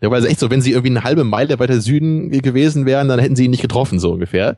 ja, 0.01 0.11
weil 0.11 0.23
es 0.23 0.29
echt 0.29 0.41
so, 0.41 0.51
wenn 0.51 0.63
sie 0.63 0.71
irgendwie 0.71 0.91
eine 0.91 1.05
halbe 1.05 1.25
Meile 1.25 1.59
weiter 1.59 1.81
Süden 1.81 2.31
gewesen 2.31 2.87
wären, 2.87 3.09
dann 3.09 3.21
hätten 3.21 3.37
sie 3.37 3.45
ihn 3.45 3.51
nicht 3.51 3.63
getroffen, 3.63 3.99
so 3.99 4.13
ungefähr. 4.13 4.57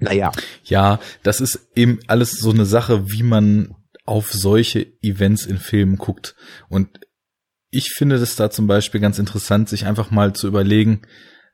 Naja. 0.00 0.32
Ja, 0.64 1.00
das 1.22 1.40
ist 1.40 1.68
eben 1.74 2.00
alles 2.06 2.32
so 2.32 2.50
eine 2.50 2.66
Sache, 2.66 3.04
wie 3.10 3.22
man 3.22 3.74
auf 4.04 4.32
solche 4.32 4.86
Events 5.02 5.46
in 5.46 5.58
Filmen 5.58 5.96
guckt. 5.96 6.34
Und 6.68 7.00
ich 7.70 7.92
finde 7.92 8.18
das 8.18 8.36
da 8.36 8.50
zum 8.50 8.66
Beispiel 8.66 9.00
ganz 9.00 9.18
interessant, 9.18 9.68
sich 9.68 9.86
einfach 9.86 10.10
mal 10.10 10.32
zu 10.32 10.46
überlegen, 10.46 11.02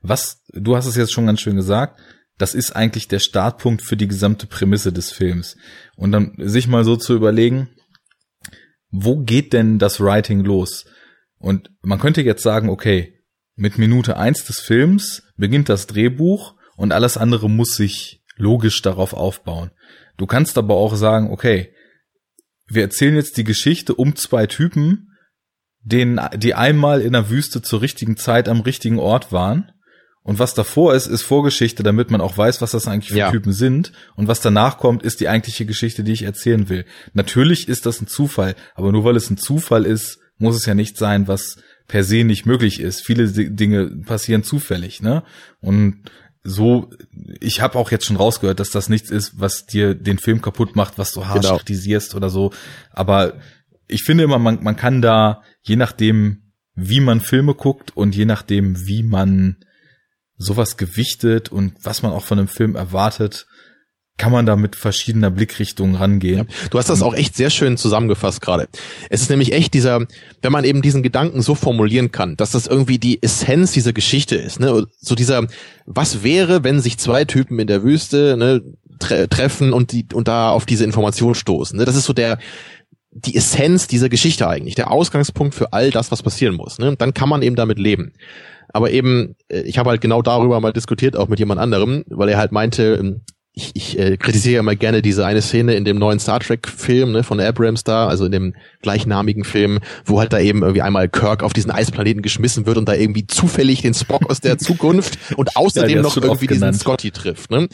was, 0.01 0.43
du 0.51 0.75
hast 0.75 0.85
es 0.85 0.95
jetzt 0.95 1.13
schon 1.13 1.25
ganz 1.25 1.41
schön 1.41 1.55
gesagt, 1.55 1.99
das 2.37 2.55
ist 2.55 2.75
eigentlich 2.75 3.07
der 3.07 3.19
Startpunkt 3.19 3.81
für 3.81 3.97
die 3.97 4.07
gesamte 4.07 4.47
Prämisse 4.47 4.91
des 4.91 5.11
Films. 5.11 5.55
Und 5.95 6.11
dann 6.11 6.33
sich 6.37 6.67
mal 6.67 6.83
so 6.83 6.95
zu 6.95 7.15
überlegen, 7.15 7.69
wo 8.89 9.17
geht 9.17 9.53
denn 9.53 9.79
das 9.79 9.99
Writing 9.99 10.43
los? 10.43 10.85
Und 11.37 11.71
man 11.81 11.99
könnte 11.99 12.21
jetzt 12.21 12.43
sagen, 12.43 12.69
okay, 12.69 13.19
mit 13.55 13.77
Minute 13.77 14.17
eins 14.17 14.45
des 14.45 14.59
Films 14.59 15.23
beginnt 15.37 15.69
das 15.69 15.87
Drehbuch 15.87 16.55
und 16.75 16.91
alles 16.91 17.17
andere 17.17 17.49
muss 17.49 17.75
sich 17.75 18.23
logisch 18.35 18.81
darauf 18.81 19.13
aufbauen. 19.13 19.71
Du 20.17 20.25
kannst 20.25 20.57
aber 20.57 20.75
auch 20.75 20.95
sagen, 20.95 21.31
okay, 21.31 21.73
wir 22.67 22.83
erzählen 22.83 23.15
jetzt 23.15 23.37
die 23.37 23.43
Geschichte 23.43 23.93
um 23.93 24.15
zwei 24.15 24.47
Typen, 24.47 25.09
denen, 25.81 26.19
die 26.37 26.53
einmal 26.53 27.01
in 27.01 27.13
der 27.13 27.29
Wüste 27.29 27.61
zur 27.61 27.81
richtigen 27.81 28.15
Zeit 28.15 28.47
am 28.47 28.61
richtigen 28.61 28.99
Ort 28.99 29.31
waren. 29.31 29.71
Und 30.23 30.39
was 30.39 30.53
davor 30.53 30.95
ist, 30.95 31.07
ist 31.07 31.21
Vorgeschichte, 31.21 31.83
damit 31.83 32.09
man 32.09 32.21
auch 32.21 32.37
weiß, 32.37 32.61
was 32.61 32.71
das 32.71 32.87
eigentlich 32.87 33.11
für 33.11 33.17
ja. 33.17 33.31
Typen 33.31 33.51
sind. 33.51 33.91
Und 34.15 34.29
was 34.29 34.39
danach 34.39 34.77
kommt, 34.77 35.03
ist 35.03 35.19
die 35.19 35.27
eigentliche 35.27 35.65
Geschichte, 35.65 36.03
die 36.03 36.13
ich 36.13 36.23
erzählen 36.23 36.69
will. 36.69 36.85
Natürlich 37.13 37.67
ist 37.67 37.85
das 37.85 38.01
ein 38.01 38.07
Zufall, 38.07 38.55
aber 38.73 38.91
nur 38.93 39.03
weil 39.03 39.17
es 39.17 39.29
ein 39.29 39.37
Zufall 39.37 39.85
ist, 39.85 40.19
muss 40.37 40.55
es 40.55 40.65
ja 40.65 40.75
nicht 40.75 40.97
sein, 40.97 41.27
was 41.27 41.57
per 41.87 42.03
se 42.03 42.23
nicht 42.23 42.45
möglich 42.45 42.79
ist. 42.79 43.05
Viele 43.05 43.27
Dinge 43.27 43.87
passieren 44.05 44.43
zufällig, 44.43 45.01
ne? 45.01 45.23
Und 45.59 46.09
so, 46.43 46.89
ich 47.39 47.61
habe 47.61 47.77
auch 47.77 47.91
jetzt 47.91 48.05
schon 48.05 48.17
rausgehört, 48.17 48.59
dass 48.59 48.69
das 48.69 48.89
nichts 48.89 49.09
ist, 49.09 49.39
was 49.39 49.65
dir 49.65 49.93
den 49.93 50.19
Film 50.19 50.41
kaputt 50.41 50.75
macht, 50.75 50.97
was 50.97 51.13
du 51.13 51.25
harsch 51.25 51.41
genau. 51.41 51.57
kritisierst 51.57 52.15
oder 52.15 52.29
so. 52.29 52.51
Aber 52.91 53.35
ich 53.87 54.03
finde 54.03 54.25
immer, 54.25 54.39
man, 54.39 54.61
man 54.61 54.75
kann 54.75 55.01
da, 55.01 55.41
je 55.61 55.77
nachdem, 55.77 56.51
wie 56.75 56.99
man 56.99 57.21
Filme 57.21 57.53
guckt 57.53 57.95
und 57.95 58.15
je 58.15 58.25
nachdem, 58.25 58.87
wie 58.87 59.03
man 59.03 59.57
sowas 60.43 60.77
gewichtet 60.77 61.51
und 61.51 61.73
was 61.81 62.01
man 62.01 62.11
auch 62.11 62.23
von 62.23 62.39
einem 62.39 62.47
Film 62.47 62.75
erwartet, 62.75 63.47
kann 64.17 64.31
man 64.31 64.45
da 64.45 64.55
mit 64.55 64.75
verschiedener 64.75 65.31
Blickrichtungen 65.31 65.95
rangehen. 65.95 66.47
Ja, 66.47 66.69
du 66.69 66.77
hast 66.77 66.89
das 66.89 67.01
auch 67.01 67.15
echt 67.15 67.35
sehr 67.35 67.49
schön 67.49 67.77
zusammengefasst 67.77 68.41
gerade. 68.41 68.67
Es 69.09 69.21
ist 69.21 69.29
nämlich 69.29 69.53
echt 69.53 69.73
dieser, 69.73 70.05
wenn 70.41 70.51
man 70.51 70.65
eben 70.65 70.83
diesen 70.83 71.01
Gedanken 71.01 71.41
so 71.41 71.55
formulieren 71.55 72.11
kann, 72.11 72.37
dass 72.37 72.51
das 72.51 72.67
irgendwie 72.67 72.99
die 72.99 73.23
Essenz 73.23 73.71
dieser 73.71 73.91
Geschichte 73.91 74.35
ist, 74.35 74.59
ne? 74.59 74.85
So 74.99 75.15
dieser, 75.15 75.47
was 75.87 76.23
wäre, 76.23 76.63
wenn 76.63 76.79
sich 76.79 76.99
zwei 76.99 77.25
Typen 77.25 77.57
in 77.57 77.67
der 77.67 77.83
Wüste 77.83 78.37
ne, 78.37 78.61
tre 78.99 79.27
treffen 79.27 79.73
und 79.73 79.91
die 79.91 80.05
und 80.13 80.27
da 80.27 80.49
auf 80.49 80.65
diese 80.65 80.83
Information 80.83 81.33
stoßen. 81.33 81.77
Ne? 81.77 81.85
Das 81.85 81.95
ist 81.95 82.05
so 82.05 82.13
der 82.13 82.37
die 83.15 83.35
Essenz 83.35 83.87
dieser 83.87 84.09
Geschichte 84.09 84.47
eigentlich, 84.47 84.73
der 84.75 84.89
Ausgangspunkt 84.89 85.53
für 85.53 85.71
all 85.71 85.91
das, 85.91 86.11
was 86.11 86.23
passieren 86.23 86.55
muss. 86.55 86.79
Ne? 86.79 86.95
Dann 86.97 87.13
kann 87.13 87.29
man 87.29 87.43
eben 87.43 87.55
damit 87.55 87.77
leben. 87.77 88.13
Aber 88.73 88.91
eben, 88.91 89.35
äh, 89.47 89.61
ich 89.61 89.77
habe 89.77 89.91
halt 89.91 90.01
genau 90.01 90.21
darüber 90.21 90.59
mal 90.59 90.73
diskutiert, 90.73 91.15
auch 91.15 91.29
mit 91.29 91.39
jemand 91.39 91.61
anderem, 91.61 92.03
weil 92.07 92.29
er 92.29 92.37
halt 92.37 92.51
meinte, 92.51 92.95
ähm, 92.95 93.21
ich, 93.55 93.71
ich 93.75 93.99
äh, 93.99 94.17
kritisiere 94.17 94.55
ja 94.55 94.63
mal 94.63 94.75
gerne 94.75 95.03
diese 95.03 95.25
eine 95.25 95.41
Szene 95.41 95.75
in 95.75 95.85
dem 95.85 95.99
neuen 95.99 96.19
Star 96.19 96.39
Trek 96.39 96.67
Film 96.67 97.11
ne, 97.11 97.23
von 97.23 97.39
Abrams 97.39 97.83
da, 97.83 98.07
also 98.07 98.25
in 98.25 98.31
dem 98.31 98.55
gleichnamigen 98.81 99.43
Film, 99.43 99.79
wo 100.05 100.19
halt 100.19 100.33
da 100.33 100.39
eben 100.39 100.63
irgendwie 100.63 100.81
einmal 100.81 101.07
Kirk 101.07 101.43
auf 101.43 101.53
diesen 101.53 101.69
Eisplaneten 101.69 102.23
geschmissen 102.23 102.65
wird 102.65 102.77
und 102.77 102.89
da 102.89 102.95
irgendwie 102.95 103.27
zufällig 103.27 103.83
den 103.83 103.93
Spock 103.93 104.27
aus 104.29 104.41
der 104.41 104.57
Zukunft 104.63 105.19
und 105.37 105.55
außerdem 105.55 105.97
ja, 105.97 106.01
noch 106.01 106.17
irgendwie 106.17 106.47
diesen 106.47 106.73
Scotty 106.73 107.11
trifft. 107.11 107.51
Ne? 107.51 107.67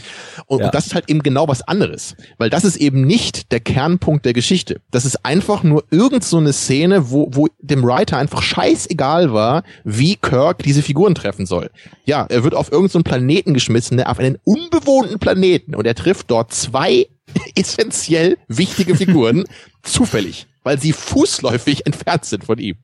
Und, 0.48 0.60
ja. 0.60 0.66
und 0.66 0.76
das 0.76 0.88
ist 0.88 0.96
halt 0.96 1.10
eben 1.10 1.24
genau 1.24 1.48
was 1.48 1.62
anderes, 1.62 2.18
weil 2.38 2.50
das 2.50 2.66
ist 2.66 2.76
eben 2.76 3.06
nicht 3.06 3.54
der 3.54 3.62
Kernpunkt 3.62 4.26
der 4.26 4.34
Geschichte. 4.34 4.82
Das 4.92 5.06
ist 5.06 5.26
einfach 5.26 5.64
nur 5.64 5.86
irgend 5.92 6.26
so 6.26 6.38
eine 6.38 6.52
Szene, 6.52 7.10
wo, 7.10 7.30
wo 7.32 7.48
dem 7.62 7.84
Writer 7.84 8.18
einfach 8.18 8.42
scheißegal 8.42 9.32
war, 9.32 9.64
wie 9.86 10.18
Kirk 10.18 10.62
diese 10.64 10.82
Figuren 10.82 11.16
treffen 11.16 11.46
soll. 11.46 11.70
Ja, 12.04 12.26
er 12.28 12.44
wird 12.44 12.54
auf 12.54 12.70
irgendeinen 12.70 13.04
so 13.06 13.10
Planeten 13.10 13.54
geschmissen, 13.54 13.96
ne, 13.96 14.10
auf 14.10 14.20
einen 14.20 14.38
unbewohnten 14.44 15.20
Planeten 15.20 15.69
Planeten 15.70 15.76
und 15.76 15.86
er 15.86 15.96
trifft 15.96 16.32
dort 16.32 16.54
zwei 16.54 17.08
essentiell 17.56 18.38
wichtige 18.48 18.96
Figuren 18.96 19.46
zufällig, 19.84 20.48
weil 20.64 20.80
sie 20.80 20.94
fußläufig 20.94 21.86
entfernt 21.86 22.26
sind 22.26 22.44
von 22.44 22.58
ihm. 22.58 22.78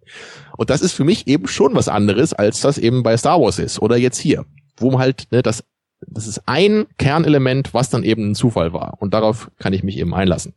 Und 0.58 0.70
das 0.70 0.82
ist 0.82 0.94
für 0.94 1.04
mich 1.04 1.28
eben 1.28 1.48
schon 1.48 1.76
was 1.76 1.88
anderes, 1.88 2.34
als 2.34 2.62
das 2.62 2.78
eben 2.78 3.04
bei 3.04 3.18
Star 3.18 3.42
Wars 3.42 3.60
ist 3.60 3.82
oder 3.82 3.98
jetzt 3.98 4.20
hier, 4.20 4.46
wo 4.78 5.00
halt 5.00 5.28
ne, 5.32 5.42
das 5.42 5.64
das 6.08 6.28
ist 6.28 6.42
ein 6.46 6.86
Kernelement, 6.98 7.74
was 7.74 7.90
dann 7.90 8.04
eben 8.04 8.32
ein 8.32 8.36
Zufall 8.36 8.74
war 8.74 8.98
und 9.00 9.14
darauf 9.14 9.50
kann 9.58 9.74
ich 9.74 9.82
mich 9.82 9.98
eben 9.98 10.14
einlassen. 10.14 10.54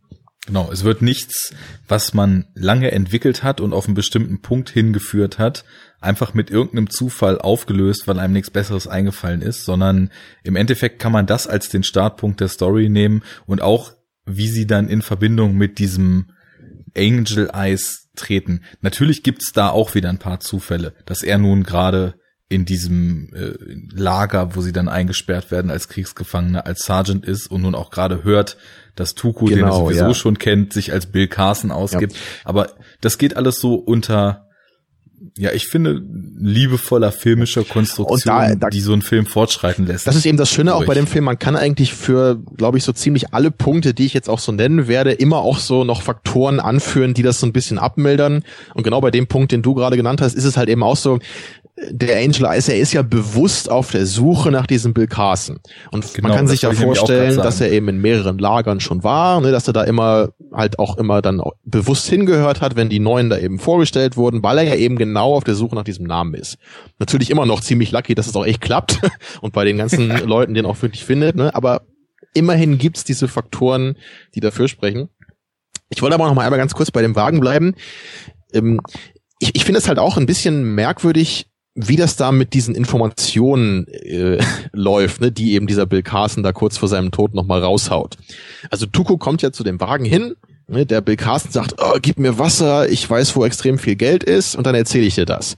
Genau, 0.46 0.70
es 0.72 0.82
wird 0.82 1.00
nichts, 1.00 1.54
was 1.86 2.12
man 2.12 2.46
lange 2.54 2.90
entwickelt 2.90 3.42
hat 3.42 3.60
und 3.60 3.72
auf 3.72 3.86
einen 3.86 3.94
bestimmten 3.94 4.40
Punkt 4.40 4.68
hingeführt 4.68 5.38
hat, 5.38 5.64
einfach 6.00 6.34
mit 6.34 6.50
irgendeinem 6.50 6.90
Zufall 6.90 7.38
aufgelöst, 7.38 8.06
weil 8.06 8.18
einem 8.18 8.32
nichts 8.32 8.50
Besseres 8.50 8.86
eingefallen 8.86 9.42
ist, 9.42 9.64
sondern 9.64 10.10
im 10.44 10.56
Endeffekt 10.56 11.00
kann 11.00 11.12
man 11.12 11.26
das 11.26 11.46
als 11.46 11.68
den 11.68 11.82
Startpunkt 11.82 12.40
der 12.40 12.48
Story 12.48 12.88
nehmen 12.88 13.22
und 13.46 13.62
auch, 13.62 13.92
wie 14.24 14.48
sie 14.48 14.66
dann 14.66 14.88
in 14.88 15.02
Verbindung 15.02 15.56
mit 15.56 15.78
diesem 15.78 16.30
Angel 16.96 17.50
Eyes 17.52 18.08
treten. 18.14 18.62
Natürlich 18.80 19.22
gibt's 19.22 19.52
da 19.52 19.70
auch 19.70 19.94
wieder 19.94 20.08
ein 20.08 20.18
paar 20.18 20.40
Zufälle, 20.40 20.94
dass 21.06 21.22
er 21.22 21.38
nun 21.38 21.62
gerade 21.64 22.14
in 22.50 22.64
diesem 22.64 23.34
äh, 23.34 23.52
Lager, 23.92 24.54
wo 24.54 24.62
sie 24.62 24.72
dann 24.72 24.88
eingesperrt 24.88 25.50
werden 25.50 25.70
als 25.70 25.88
Kriegsgefangene, 25.88 26.64
als 26.64 26.80
Sergeant 26.80 27.26
ist 27.26 27.46
und 27.46 27.62
nun 27.62 27.74
auch 27.74 27.90
gerade 27.90 28.24
hört, 28.24 28.56
dass 28.94 29.14
Tuku, 29.14 29.46
genau, 29.46 29.48
den 29.48 29.58
er 29.58 29.64
genau, 29.64 29.84
sowieso 29.84 30.04
ja. 30.06 30.14
schon 30.14 30.38
kennt, 30.38 30.72
sich 30.72 30.92
als 30.92 31.06
Bill 31.06 31.28
Carson 31.28 31.70
ausgibt. 31.70 32.14
Ja. 32.14 32.18
Aber 32.44 32.70
das 33.02 33.18
geht 33.18 33.36
alles 33.36 33.60
so 33.60 33.74
unter 33.74 34.47
ja, 35.36 35.52
ich 35.52 35.66
finde, 35.66 36.02
liebevoller 36.38 37.12
filmischer 37.12 37.64
Konstruktion, 37.64 38.20
da, 38.24 38.54
da, 38.54 38.68
die 38.68 38.80
so 38.80 38.92
einen 38.92 39.02
Film 39.02 39.26
fortschreiten 39.26 39.86
lässt. 39.86 40.06
Das 40.06 40.16
ist 40.16 40.26
eben 40.26 40.36
das 40.36 40.50
Schöne 40.50 40.74
auch 40.74 40.84
bei 40.84 40.94
dem 40.94 41.06
Film. 41.06 41.24
Man 41.24 41.38
kann 41.38 41.56
eigentlich 41.56 41.92
für, 41.94 42.38
glaube 42.56 42.78
ich, 42.78 42.84
so 42.84 42.92
ziemlich 42.92 43.32
alle 43.32 43.50
Punkte, 43.50 43.94
die 43.94 44.06
ich 44.06 44.14
jetzt 44.14 44.28
auch 44.28 44.38
so 44.38 44.52
nennen 44.52 44.88
werde, 44.88 45.12
immer 45.12 45.38
auch 45.38 45.58
so 45.58 45.84
noch 45.84 46.02
Faktoren 46.02 46.60
anführen, 46.60 47.14
die 47.14 47.22
das 47.22 47.40
so 47.40 47.46
ein 47.46 47.52
bisschen 47.52 47.78
abmildern. 47.78 48.42
Und 48.74 48.82
genau 48.82 49.00
bei 49.00 49.10
dem 49.10 49.26
Punkt, 49.26 49.52
den 49.52 49.62
du 49.62 49.74
gerade 49.74 49.96
genannt 49.96 50.20
hast, 50.20 50.34
ist 50.34 50.44
es 50.44 50.56
halt 50.56 50.68
eben 50.68 50.82
auch 50.82 50.96
so, 50.96 51.18
der 51.90 52.18
Angel 52.18 52.46
Eyes, 52.46 52.68
er 52.68 52.78
ist 52.78 52.92
ja 52.92 53.02
bewusst 53.02 53.70
auf 53.70 53.90
der 53.90 54.06
Suche 54.06 54.50
nach 54.50 54.66
diesem 54.66 54.94
Bill 54.94 55.06
Carson. 55.06 55.60
Und 55.90 56.12
genau, 56.14 56.28
man 56.28 56.36
kann 56.36 56.48
sich 56.48 56.62
ja 56.62 56.72
vorstellen, 56.72 57.36
dass 57.36 57.60
er 57.60 57.70
eben 57.70 57.88
in 57.88 58.00
mehreren 58.00 58.38
Lagern 58.38 58.80
schon 58.80 59.04
war, 59.04 59.40
ne, 59.40 59.52
dass 59.52 59.66
er 59.68 59.72
da 59.72 59.84
immer 59.84 60.30
halt 60.52 60.78
auch 60.78 60.96
immer 60.98 61.22
dann 61.22 61.40
bewusst 61.64 62.08
hingehört 62.08 62.60
hat, 62.60 62.76
wenn 62.76 62.88
die 62.88 63.00
neuen 63.00 63.30
da 63.30 63.38
eben 63.38 63.58
vorgestellt 63.58 64.16
wurden, 64.16 64.42
weil 64.42 64.58
er 64.58 64.64
ja 64.64 64.74
eben 64.74 64.96
genau 64.96 65.07
auf 65.16 65.44
der 65.44 65.54
Suche 65.54 65.74
nach 65.74 65.84
diesem 65.84 66.06
Namen 66.06 66.34
ist. 66.34 66.58
Natürlich 66.98 67.30
immer 67.30 67.46
noch 67.46 67.60
ziemlich 67.60 67.92
lucky, 67.92 68.14
dass 68.14 68.26
es 68.26 68.36
auch 68.36 68.46
echt 68.46 68.60
klappt 68.60 69.00
und 69.40 69.52
bei 69.52 69.64
den 69.64 69.78
ganzen 69.78 70.08
Leuten 70.26 70.54
den 70.54 70.66
auch 70.66 70.80
wirklich 70.82 71.04
findet, 71.04 71.36
ne, 71.36 71.54
aber 71.54 71.82
immerhin 72.34 72.78
gibt's 72.78 73.04
diese 73.04 73.28
Faktoren, 73.28 73.96
die 74.34 74.40
dafür 74.40 74.68
sprechen. 74.68 75.08
Ich 75.88 76.02
wollte 76.02 76.14
aber 76.14 76.26
noch 76.26 76.34
mal 76.34 76.44
einmal 76.44 76.58
ganz 76.58 76.74
kurz 76.74 76.90
bei 76.90 77.02
dem 77.02 77.16
Wagen 77.16 77.40
bleiben. 77.40 77.74
Ähm, 78.52 78.80
ich, 79.38 79.54
ich 79.54 79.64
finde 79.64 79.78
es 79.78 79.88
halt 79.88 79.98
auch 79.98 80.16
ein 80.16 80.26
bisschen 80.26 80.74
merkwürdig, 80.74 81.46
wie 81.74 81.96
das 81.96 82.16
da 82.16 82.32
mit 82.32 82.54
diesen 82.54 82.74
Informationen 82.74 83.86
äh, 83.88 84.38
läuft, 84.72 85.20
ne, 85.20 85.30
die 85.30 85.52
eben 85.52 85.66
dieser 85.66 85.86
Bill 85.86 86.02
Carson 86.02 86.42
da 86.42 86.52
kurz 86.52 86.76
vor 86.76 86.88
seinem 86.88 87.12
Tod 87.12 87.34
nochmal 87.34 87.62
raushaut. 87.62 88.16
Also 88.70 88.86
Tuko 88.86 89.16
kommt 89.16 89.42
ja 89.42 89.52
zu 89.52 89.64
dem 89.64 89.80
Wagen 89.80 90.04
hin, 90.04 90.34
ne, 90.68 90.86
der 90.86 91.00
Bill 91.00 91.16
Carson 91.16 91.50
sagt, 91.50 91.74
oh, 91.78 91.98
gib 92.00 92.18
mir 92.18 92.38
Wasser, 92.38 92.88
ich 92.88 93.08
weiß, 93.08 93.34
wo 93.36 93.44
extrem 93.44 93.78
viel 93.78 93.96
Geld 93.96 94.24
ist, 94.24 94.54
und 94.54 94.66
dann 94.66 94.74
erzähle 94.74 95.06
ich 95.06 95.14
dir 95.14 95.26
das. 95.26 95.56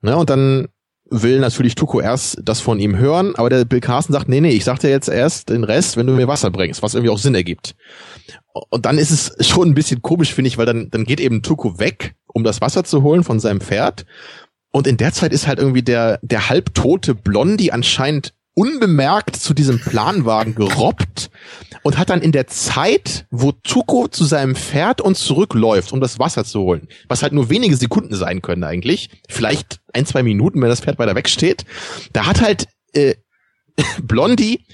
Ne, 0.00 0.16
und 0.16 0.30
dann 0.30 0.68
will 1.10 1.40
natürlich 1.40 1.74
Tuko 1.74 2.00
erst 2.00 2.38
das 2.42 2.60
von 2.60 2.78
ihm 2.78 2.96
hören, 2.96 3.34
aber 3.36 3.50
der 3.50 3.64
Bill 3.64 3.80
Carson 3.80 4.12
sagt, 4.12 4.28
nee, 4.28 4.40
nee, 4.40 4.50
ich 4.50 4.64
sag 4.64 4.78
dir 4.78 4.90
jetzt 4.90 5.08
erst 5.08 5.48
den 5.48 5.64
Rest, 5.64 5.96
wenn 5.96 6.06
du 6.06 6.12
mir 6.12 6.28
Wasser 6.28 6.50
bringst, 6.50 6.82
was 6.82 6.94
irgendwie 6.94 7.10
auch 7.10 7.18
Sinn 7.18 7.34
ergibt. 7.34 7.74
Und 8.70 8.84
dann 8.86 8.98
ist 8.98 9.10
es 9.10 9.46
schon 9.46 9.68
ein 9.68 9.74
bisschen 9.74 10.02
komisch, 10.02 10.34
finde 10.34 10.48
ich, 10.48 10.58
weil 10.58 10.66
dann, 10.66 10.90
dann 10.90 11.04
geht 11.04 11.20
eben 11.20 11.42
Tuko 11.42 11.78
weg, 11.78 12.14
um 12.26 12.44
das 12.44 12.60
Wasser 12.60 12.84
zu 12.84 13.02
holen 13.02 13.24
von 13.24 13.40
seinem 13.40 13.60
Pferd 13.60 14.04
und 14.70 14.86
in 14.86 14.96
der 14.96 15.12
Zeit 15.12 15.32
ist 15.32 15.46
halt 15.46 15.58
irgendwie 15.58 15.82
der, 15.82 16.18
der 16.22 16.48
halbtote 16.48 17.14
Blondie 17.14 17.72
anscheinend 17.72 18.34
unbemerkt 18.58 19.36
zu 19.36 19.54
diesem 19.54 19.78
Planwagen 19.78 20.56
gerobbt 20.56 21.30
und 21.84 21.96
hat 21.96 22.10
dann 22.10 22.20
in 22.20 22.32
der 22.32 22.48
Zeit, 22.48 23.26
wo 23.30 23.52
Tuko 23.52 24.08
zu 24.08 24.24
seinem 24.24 24.56
Pferd 24.56 25.00
und 25.00 25.16
zurückläuft, 25.16 25.92
um 25.92 26.00
das 26.00 26.18
Wasser 26.18 26.44
zu 26.44 26.62
holen, 26.62 26.88
was 27.06 27.22
halt 27.22 27.32
nur 27.32 27.50
wenige 27.50 27.76
Sekunden 27.76 28.16
sein 28.16 28.42
können 28.42 28.64
eigentlich, 28.64 29.10
vielleicht 29.28 29.78
ein, 29.92 30.06
zwei 30.06 30.24
Minuten, 30.24 30.60
wenn 30.60 30.68
das 30.68 30.80
Pferd 30.80 30.98
weiter 30.98 31.14
wegsteht, 31.14 31.66
da 32.12 32.26
hat 32.26 32.40
halt 32.40 32.66
äh, 32.94 33.14
Blondie 34.02 34.64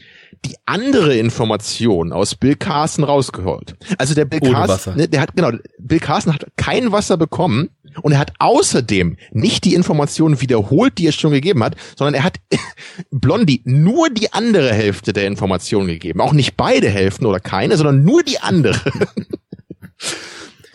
die 0.45 0.57
andere 0.67 1.17
Information 1.17 2.13
aus 2.13 2.35
Bill 2.35 2.57
Carson 2.57 3.05
rausgeholt. 3.05 3.77
Also 3.99 4.15
der 4.15 4.25
Bill 4.25 4.41
Ohne 4.43 4.53
Carson, 4.53 4.97
ne, 4.97 5.09
der 5.09 5.21
hat 5.21 5.35
genau, 5.35 5.53
Bill 5.79 6.01
Carson 6.01 6.35
hat 6.35 6.47
kein 6.57 6.93
Wasser 6.93 7.17
bekommen 7.17 7.71
und 8.03 8.13
er 8.13 8.19
hat 8.19 8.33
außerdem 8.39 9.17
nicht 9.33 9.65
die 9.65 9.75
Informationen 9.75 10.41
wiederholt, 10.41 10.99
die 10.99 11.07
er 11.07 11.13
schon 11.13 11.33
gegeben 11.33 11.63
hat, 11.63 11.77
sondern 11.97 12.15
er 12.15 12.25
hat 12.25 12.39
Blondie 13.11 13.63
nur 13.65 14.11
die 14.11 14.33
andere 14.33 14.73
Hälfte 14.73 15.13
der 15.13 15.27
Informationen 15.27 15.87
gegeben. 15.87 16.21
Auch 16.21 16.33
nicht 16.33 16.57
beide 16.57 16.89
Hälften 16.89 17.27
oder 17.27 17.41
keine, 17.41 17.77
sondern 17.77 18.05
nur 18.05 18.23
die 18.23 18.41
andere. 18.41 18.81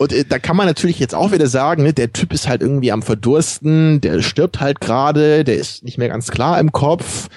Und 0.00 0.14
äh, 0.14 0.24
da 0.24 0.38
kann 0.38 0.56
man 0.56 0.66
natürlich 0.66 0.98
jetzt 0.98 1.14
auch 1.14 1.30
wieder 1.30 1.46
sagen, 1.46 1.82
ne, 1.82 1.92
der 1.92 2.12
Typ 2.14 2.32
ist 2.32 2.48
halt 2.48 2.62
irgendwie 2.62 2.90
am 2.90 3.02
Verdursten, 3.02 4.00
der 4.00 4.22
stirbt 4.22 4.58
halt 4.58 4.80
gerade, 4.80 5.44
der 5.44 5.56
ist 5.56 5.84
nicht 5.84 5.98
mehr 5.98 6.08
ganz 6.08 6.30
klar 6.30 6.58
im 6.58 6.72
Kopf. 6.72 7.28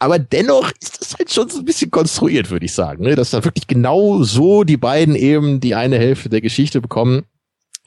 Aber 0.00 0.18
dennoch 0.18 0.72
ist 0.80 1.00
das 1.00 1.18
halt 1.18 1.30
schon 1.30 1.50
so 1.50 1.58
ein 1.58 1.66
bisschen 1.66 1.90
konstruiert, 1.90 2.50
würde 2.50 2.64
ich 2.64 2.72
sagen, 2.72 3.04
ne? 3.04 3.14
dass 3.14 3.30
da 3.30 3.44
wirklich 3.44 3.66
genau 3.66 4.22
so 4.22 4.64
die 4.64 4.78
beiden 4.78 5.14
eben 5.14 5.60
die 5.60 5.74
eine 5.74 5.98
Hälfte 5.98 6.30
der 6.30 6.40
Geschichte 6.40 6.80
bekommen. 6.80 7.26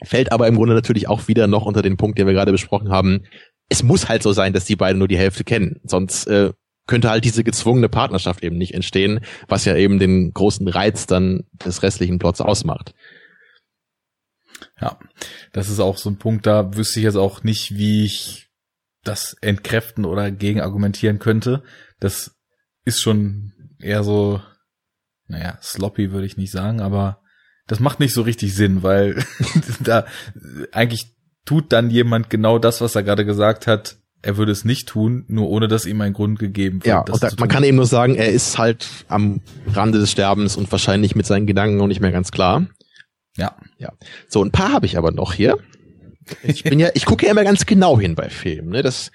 fällt 0.04 0.30
aber 0.30 0.46
im 0.46 0.54
Grunde 0.54 0.74
natürlich 0.74 1.08
auch 1.08 1.26
wieder 1.26 1.48
noch 1.48 1.66
unter 1.66 1.82
den 1.82 1.96
Punkt, 1.96 2.16
den 2.18 2.28
wir 2.28 2.32
gerade 2.32 2.52
besprochen 2.52 2.90
haben. 2.90 3.24
Es 3.68 3.82
muss 3.82 4.08
halt 4.08 4.22
so 4.22 4.32
sein, 4.32 4.52
dass 4.52 4.64
die 4.64 4.76
beiden 4.76 4.98
nur 4.98 5.08
die 5.08 5.18
Hälfte 5.18 5.42
kennen. 5.42 5.80
Sonst 5.82 6.26
äh, 6.28 6.52
könnte 6.86 7.10
halt 7.10 7.24
diese 7.24 7.42
gezwungene 7.42 7.88
Partnerschaft 7.88 8.44
eben 8.44 8.58
nicht 8.58 8.74
entstehen, 8.74 9.20
was 9.48 9.64
ja 9.64 9.74
eben 9.74 9.98
den 9.98 10.32
großen 10.32 10.68
Reiz 10.68 11.06
dann 11.06 11.44
des 11.64 11.82
restlichen 11.82 12.20
Plots 12.20 12.40
ausmacht. 12.40 12.94
Ja, 14.80 15.00
das 15.52 15.68
ist 15.68 15.80
auch 15.80 15.98
so 15.98 16.10
ein 16.10 16.18
Punkt, 16.18 16.46
da 16.46 16.76
wüsste 16.76 17.00
ich 17.00 17.04
jetzt 17.04 17.16
auch 17.16 17.42
nicht, 17.42 17.76
wie 17.76 18.04
ich 18.04 18.48
das 19.02 19.36
entkräften 19.40 20.04
oder 20.04 20.30
gegen 20.30 20.60
argumentieren 20.60 21.18
könnte. 21.18 21.62
Das 22.00 22.34
ist 22.84 23.00
schon 23.00 23.52
eher 23.80 24.04
so, 24.04 24.40
naja, 25.26 25.58
sloppy 25.62 26.12
würde 26.12 26.26
ich 26.26 26.36
nicht 26.36 26.50
sagen, 26.50 26.80
aber 26.80 27.20
das 27.66 27.80
macht 27.80 28.00
nicht 28.00 28.12
so 28.12 28.22
richtig 28.22 28.54
Sinn, 28.54 28.82
weil 28.82 29.24
da 29.80 30.06
eigentlich 30.72 31.14
tut 31.44 31.72
dann 31.72 31.90
jemand 31.90 32.30
genau 32.30 32.58
das, 32.58 32.80
was 32.80 32.94
er 32.94 33.02
gerade 33.02 33.24
gesagt 33.24 33.66
hat, 33.66 33.98
er 34.22 34.38
würde 34.38 34.52
es 34.52 34.64
nicht 34.64 34.88
tun, 34.88 35.24
nur 35.28 35.50
ohne 35.50 35.68
dass 35.68 35.84
ihm 35.84 36.00
ein 36.00 36.14
Grund 36.14 36.38
gegeben 36.38 36.76
wird. 36.76 36.86
Ja, 36.86 37.00
und 37.00 37.22
da, 37.22 37.28
man 37.38 37.48
kann 37.48 37.62
eben 37.62 37.76
nur 37.76 37.86
sagen, 37.86 38.14
er 38.14 38.30
ist 38.30 38.56
halt 38.56 38.86
am 39.08 39.42
Rande 39.66 39.98
des 39.98 40.10
Sterbens 40.10 40.56
und 40.56 40.72
wahrscheinlich 40.72 41.14
mit 41.14 41.26
seinen 41.26 41.46
Gedanken 41.46 41.76
noch 41.76 41.86
nicht 41.86 42.00
mehr 42.00 42.12
ganz 42.12 42.30
klar. 42.30 42.66
Ja. 43.36 43.56
Ja. 43.78 43.92
So, 44.28 44.42
ein 44.42 44.50
paar 44.50 44.72
habe 44.72 44.86
ich 44.86 44.96
aber 44.96 45.10
noch 45.10 45.34
hier. 45.34 45.58
Ich 46.42 46.64
bin 46.64 46.78
ja, 46.78 46.88
ich 46.94 47.04
gucke 47.04 47.26
ja 47.26 47.32
immer 47.32 47.44
ganz 47.44 47.66
genau 47.66 47.98
hin 47.98 48.14
bei 48.14 48.28
Filmen. 48.28 48.70
Ne? 48.70 48.82
Das, 48.82 49.10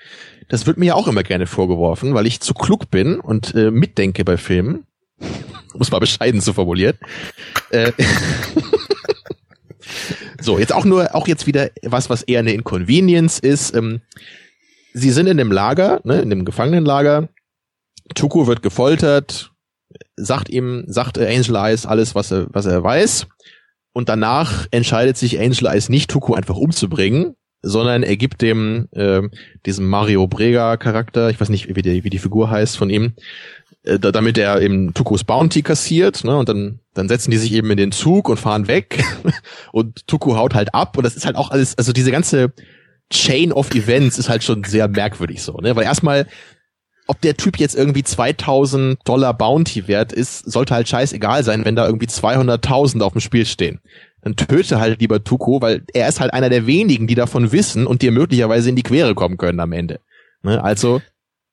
das 0.47 0.65
wird 0.65 0.77
mir 0.77 0.87
ja 0.87 0.93
auch 0.95 1.07
immer 1.07 1.23
gerne 1.23 1.47
vorgeworfen, 1.47 2.13
weil 2.13 2.27
ich 2.27 2.39
zu 2.39 2.53
klug 2.53 2.89
bin 2.89 3.19
und 3.19 3.53
äh, 3.55 3.71
mitdenke 3.71 4.23
bei 4.23 4.37
Filmen. 4.37 4.85
Muss 5.73 5.91
mal 5.91 5.99
bescheiden 5.99 6.41
zu 6.41 6.53
formulieren. 6.53 6.97
Äh, 7.71 7.91
so, 10.41 10.59
jetzt 10.59 10.73
auch 10.73 10.85
nur, 10.85 11.15
auch 11.15 11.27
jetzt 11.27 11.47
wieder 11.47 11.69
was, 11.83 12.09
was 12.09 12.23
eher 12.23 12.39
eine 12.39 12.53
Inconvenience 12.53 13.39
ist. 13.39 13.75
Ähm, 13.75 14.01
sie 14.93 15.11
sind 15.11 15.27
in 15.27 15.37
dem 15.37 15.51
Lager, 15.51 16.01
ne, 16.03 16.21
in 16.21 16.29
dem 16.29 16.45
Gefangenenlager. 16.45 17.29
Tuku 18.15 18.47
wird 18.47 18.63
gefoltert, 18.63 19.51
sagt 20.15 20.49
ihm, 20.49 20.83
sagt 20.87 21.17
Angel 21.19 21.55
Eyes 21.55 21.85
alles, 21.85 22.15
was 22.15 22.31
er, 22.31 22.47
was 22.49 22.65
er 22.65 22.83
weiß. 22.83 23.27
Und 23.99 24.07
danach 24.07 24.65
entscheidet 24.71 25.17
sich 25.17 25.41
Angel 25.41 25.67
Eyes 25.67 25.89
nicht, 25.89 26.09
Tuku 26.09 26.33
einfach 26.33 26.55
umzubringen, 26.55 27.35
sondern 27.61 28.01
er 28.01 28.15
gibt 28.15 28.41
dem, 28.41 28.87
äh, 28.93 29.23
diesem 29.65 29.89
Mario 29.89 30.25
Brega 30.25 30.77
Charakter, 30.77 31.29
ich 31.29 31.41
weiß 31.41 31.49
nicht, 31.49 31.75
wie 31.75 31.81
die, 31.81 32.05
wie 32.05 32.09
die 32.09 32.17
Figur 32.17 32.49
heißt 32.49 32.77
von 32.77 32.89
ihm, 32.89 33.11
äh, 33.83 33.99
damit 33.99 34.37
er 34.37 34.61
eben 34.61 34.93
Tukus 34.93 35.25
Bounty 35.25 35.63
kassiert, 35.63 36.23
ne, 36.23 36.37
und 36.37 36.47
dann, 36.47 36.79
dann 36.93 37.09
setzen 37.09 37.29
die 37.31 37.37
sich 37.37 37.51
eben 37.51 37.69
in 37.71 37.75
den 37.75 37.91
Zug 37.91 38.29
und 38.29 38.37
fahren 38.37 38.69
weg 38.69 39.03
und 39.73 40.07
Tuku 40.07 40.37
haut 40.37 40.55
halt 40.55 40.73
ab 40.73 40.95
und 40.95 41.03
das 41.03 41.17
ist 41.17 41.25
halt 41.25 41.35
auch 41.35 41.51
alles, 41.51 41.77
also 41.77 41.91
diese 41.91 42.11
ganze 42.11 42.53
Chain 43.11 43.51
of 43.51 43.75
Events 43.75 44.17
ist 44.17 44.29
halt 44.29 44.45
schon 44.45 44.63
sehr 44.63 44.87
merkwürdig 44.87 45.41
so, 45.41 45.57
ne? 45.57 45.75
Weil 45.75 45.83
erstmal, 45.83 46.25
ob 47.09 47.21
der 47.21 47.35
Typ 47.35 47.57
jetzt 47.57 47.75
irgendwie 47.75 48.03
2000 48.03 48.99
Dollar 49.03 49.33
Bounty 49.33 49.87
wert 49.87 50.13
ist, 50.13 50.49
sollte 50.49 50.75
halt 50.75 50.87
scheißegal 50.87 51.43
sein, 51.43 51.65
wenn 51.65 51.75
da 51.75 51.87
irgendwie 51.87 52.05
200.000 52.05 53.01
auf 53.01 53.13
dem 53.13 53.21
Spiel 53.21 53.47
stehen. 53.47 53.79
Dann 54.21 54.35
töte 54.35 54.79
halt 54.79 55.01
lieber 55.01 55.23
Tuko, 55.23 55.59
weil 55.59 55.83
er 55.93 56.07
ist 56.07 56.19
halt 56.19 56.33
einer 56.33 56.49
der 56.49 56.67
wenigen, 56.67 57.07
die 57.07 57.15
davon 57.15 57.51
wissen 57.51 57.87
und 57.87 58.03
dir 58.03 58.11
möglicherweise 58.11 58.69
in 58.69 58.75
die 58.75 58.83
Quere 58.83 59.15
kommen 59.15 59.37
können 59.37 59.59
am 59.59 59.71
Ende. 59.71 60.01
Ne? 60.43 60.63
Also 60.63 61.01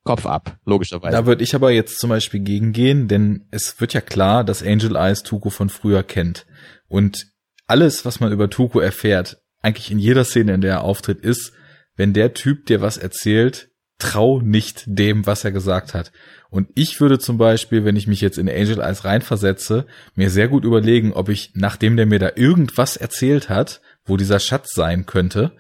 Kopf 0.05 0.27
ab, 0.27 0.59
logischerweise. 0.67 1.17
Da 1.17 1.25
würde 1.25 1.43
ich 1.43 1.55
aber 1.55 1.71
jetzt 1.71 2.01
zum 2.01 2.11
Beispiel 2.11 2.41
gegengehen, 2.41 3.09
denn 3.09 3.47
es 3.51 3.81
wird 3.81 3.95
ja 3.95 4.03
klar, 4.03 4.45
dass 4.45 4.63
Angel 4.63 4.95
Eyes 4.95 5.23
Tuko 5.23 5.49
von 5.49 5.71
früher 5.71 6.03
kennt. 6.03 6.45
Und 6.87 7.29
alles, 7.67 8.05
was 8.05 8.21
man 8.21 8.31
über 8.31 8.51
Tuko 8.51 8.79
erfährt, 8.79 9.39
eigentlich 9.63 9.91
in 9.91 9.99
jeder 9.99 10.25
Szene, 10.25 10.53
in 10.53 10.61
der 10.61 10.73
er 10.73 10.83
auftritt, 10.83 11.21
ist, 11.21 11.53
wenn 11.97 12.13
der 12.13 12.35
Typ 12.35 12.67
dir 12.67 12.83
was 12.83 12.99
erzählt, 12.99 13.71
trau 13.99 14.41
nicht 14.41 14.85
dem, 14.87 15.27
was 15.27 15.45
er 15.45 15.53
gesagt 15.53 15.95
hat. 15.95 16.13
Und 16.51 16.69
ich 16.75 17.01
würde 17.01 17.19
zum 17.19 17.39
Beispiel, 17.39 17.85
wenn 17.85 17.97
ich 17.97 18.07
mich 18.07 18.21
jetzt 18.21 18.39
in 18.39 18.49
Angel 18.49 18.81
Eyes 18.81 19.05
reinversetze, 19.05 19.87
mir 20.15 20.31
sehr 20.31 20.49
gut 20.49 20.65
überlegen, 20.65 21.13
ob 21.13 21.29
ich, 21.29 21.53
nachdem 21.55 21.97
der 21.97 22.07
mir 22.07 22.19
da 22.19 22.33
irgendwas 22.35 22.97
erzählt 22.97 23.49
hat, 23.49 23.81
wo 24.05 24.17
dieser 24.17 24.39
Schatz 24.39 24.75
sein 24.75 25.07
könnte, 25.07 25.53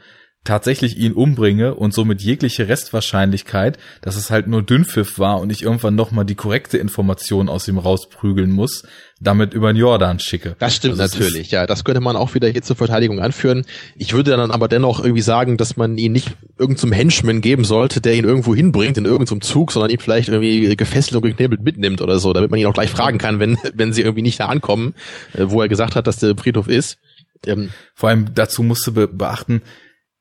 tatsächlich 0.46 0.96
ihn 0.96 1.12
umbringe 1.12 1.74
und 1.74 1.92
somit 1.92 2.22
jegliche 2.22 2.68
Restwahrscheinlichkeit, 2.68 3.78
dass 4.00 4.16
es 4.16 4.30
halt 4.30 4.46
nur 4.46 4.62
Dünnpfiff 4.62 5.18
war 5.18 5.40
und 5.40 5.50
ich 5.50 5.62
irgendwann 5.62 5.94
nochmal 5.94 6.24
die 6.24 6.34
korrekte 6.34 6.78
Information 6.78 7.48
aus 7.48 7.68
ihm 7.68 7.78
rausprügeln 7.78 8.50
muss, 8.50 8.84
damit 9.20 9.54
über 9.54 9.72
den 9.72 9.78
Jordan 9.78 10.18
schicke. 10.18 10.56
Das 10.58 10.76
stimmt 10.76 11.00
also 11.00 11.18
natürlich, 11.18 11.50
ja. 11.50 11.66
Das 11.66 11.84
könnte 11.84 12.00
man 12.00 12.16
auch 12.16 12.34
wieder 12.34 12.48
hier 12.48 12.62
zur 12.62 12.76
Verteidigung 12.76 13.20
anführen. 13.20 13.64
Ich 13.96 14.12
würde 14.12 14.32
dann 14.32 14.50
aber 14.50 14.68
dennoch 14.68 15.00
irgendwie 15.02 15.22
sagen, 15.22 15.56
dass 15.56 15.76
man 15.76 15.96
ihn 15.96 16.12
nicht 16.12 16.36
irgendeinem 16.58 16.92
Henchman 16.92 17.40
geben 17.40 17.64
sollte, 17.64 18.00
der 18.00 18.14
ihn 18.14 18.24
irgendwo 18.24 18.54
hinbringt 18.54 18.98
in 18.98 19.06
irgendeinem 19.06 19.40
Zug, 19.40 19.72
sondern 19.72 19.90
ihn 19.90 20.00
vielleicht 20.00 20.28
irgendwie 20.28 20.76
gefesselt 20.76 21.16
und 21.16 21.22
geknebelt 21.22 21.62
mitnimmt 21.62 22.02
oder 22.02 22.18
so, 22.18 22.32
damit 22.32 22.50
man 22.50 22.60
ihn 22.60 22.66
auch 22.66 22.74
gleich 22.74 22.90
fragen 22.90 23.18
kann, 23.18 23.40
wenn, 23.40 23.58
wenn 23.74 23.92
sie 23.92 24.02
irgendwie 24.02 24.22
nicht 24.22 24.40
da 24.40 24.46
ankommen, 24.46 24.94
äh, 25.32 25.44
wo 25.46 25.62
er 25.62 25.68
gesagt 25.68 25.96
hat, 25.96 26.06
dass 26.06 26.18
der 26.18 26.36
Friedhof 26.36 26.68
ist. 26.68 26.98
Ähm, 27.46 27.70
Vor 27.94 28.10
allem 28.10 28.34
dazu 28.34 28.62
musst 28.62 28.86
du 28.86 28.92
be 28.92 29.08
beachten, 29.08 29.62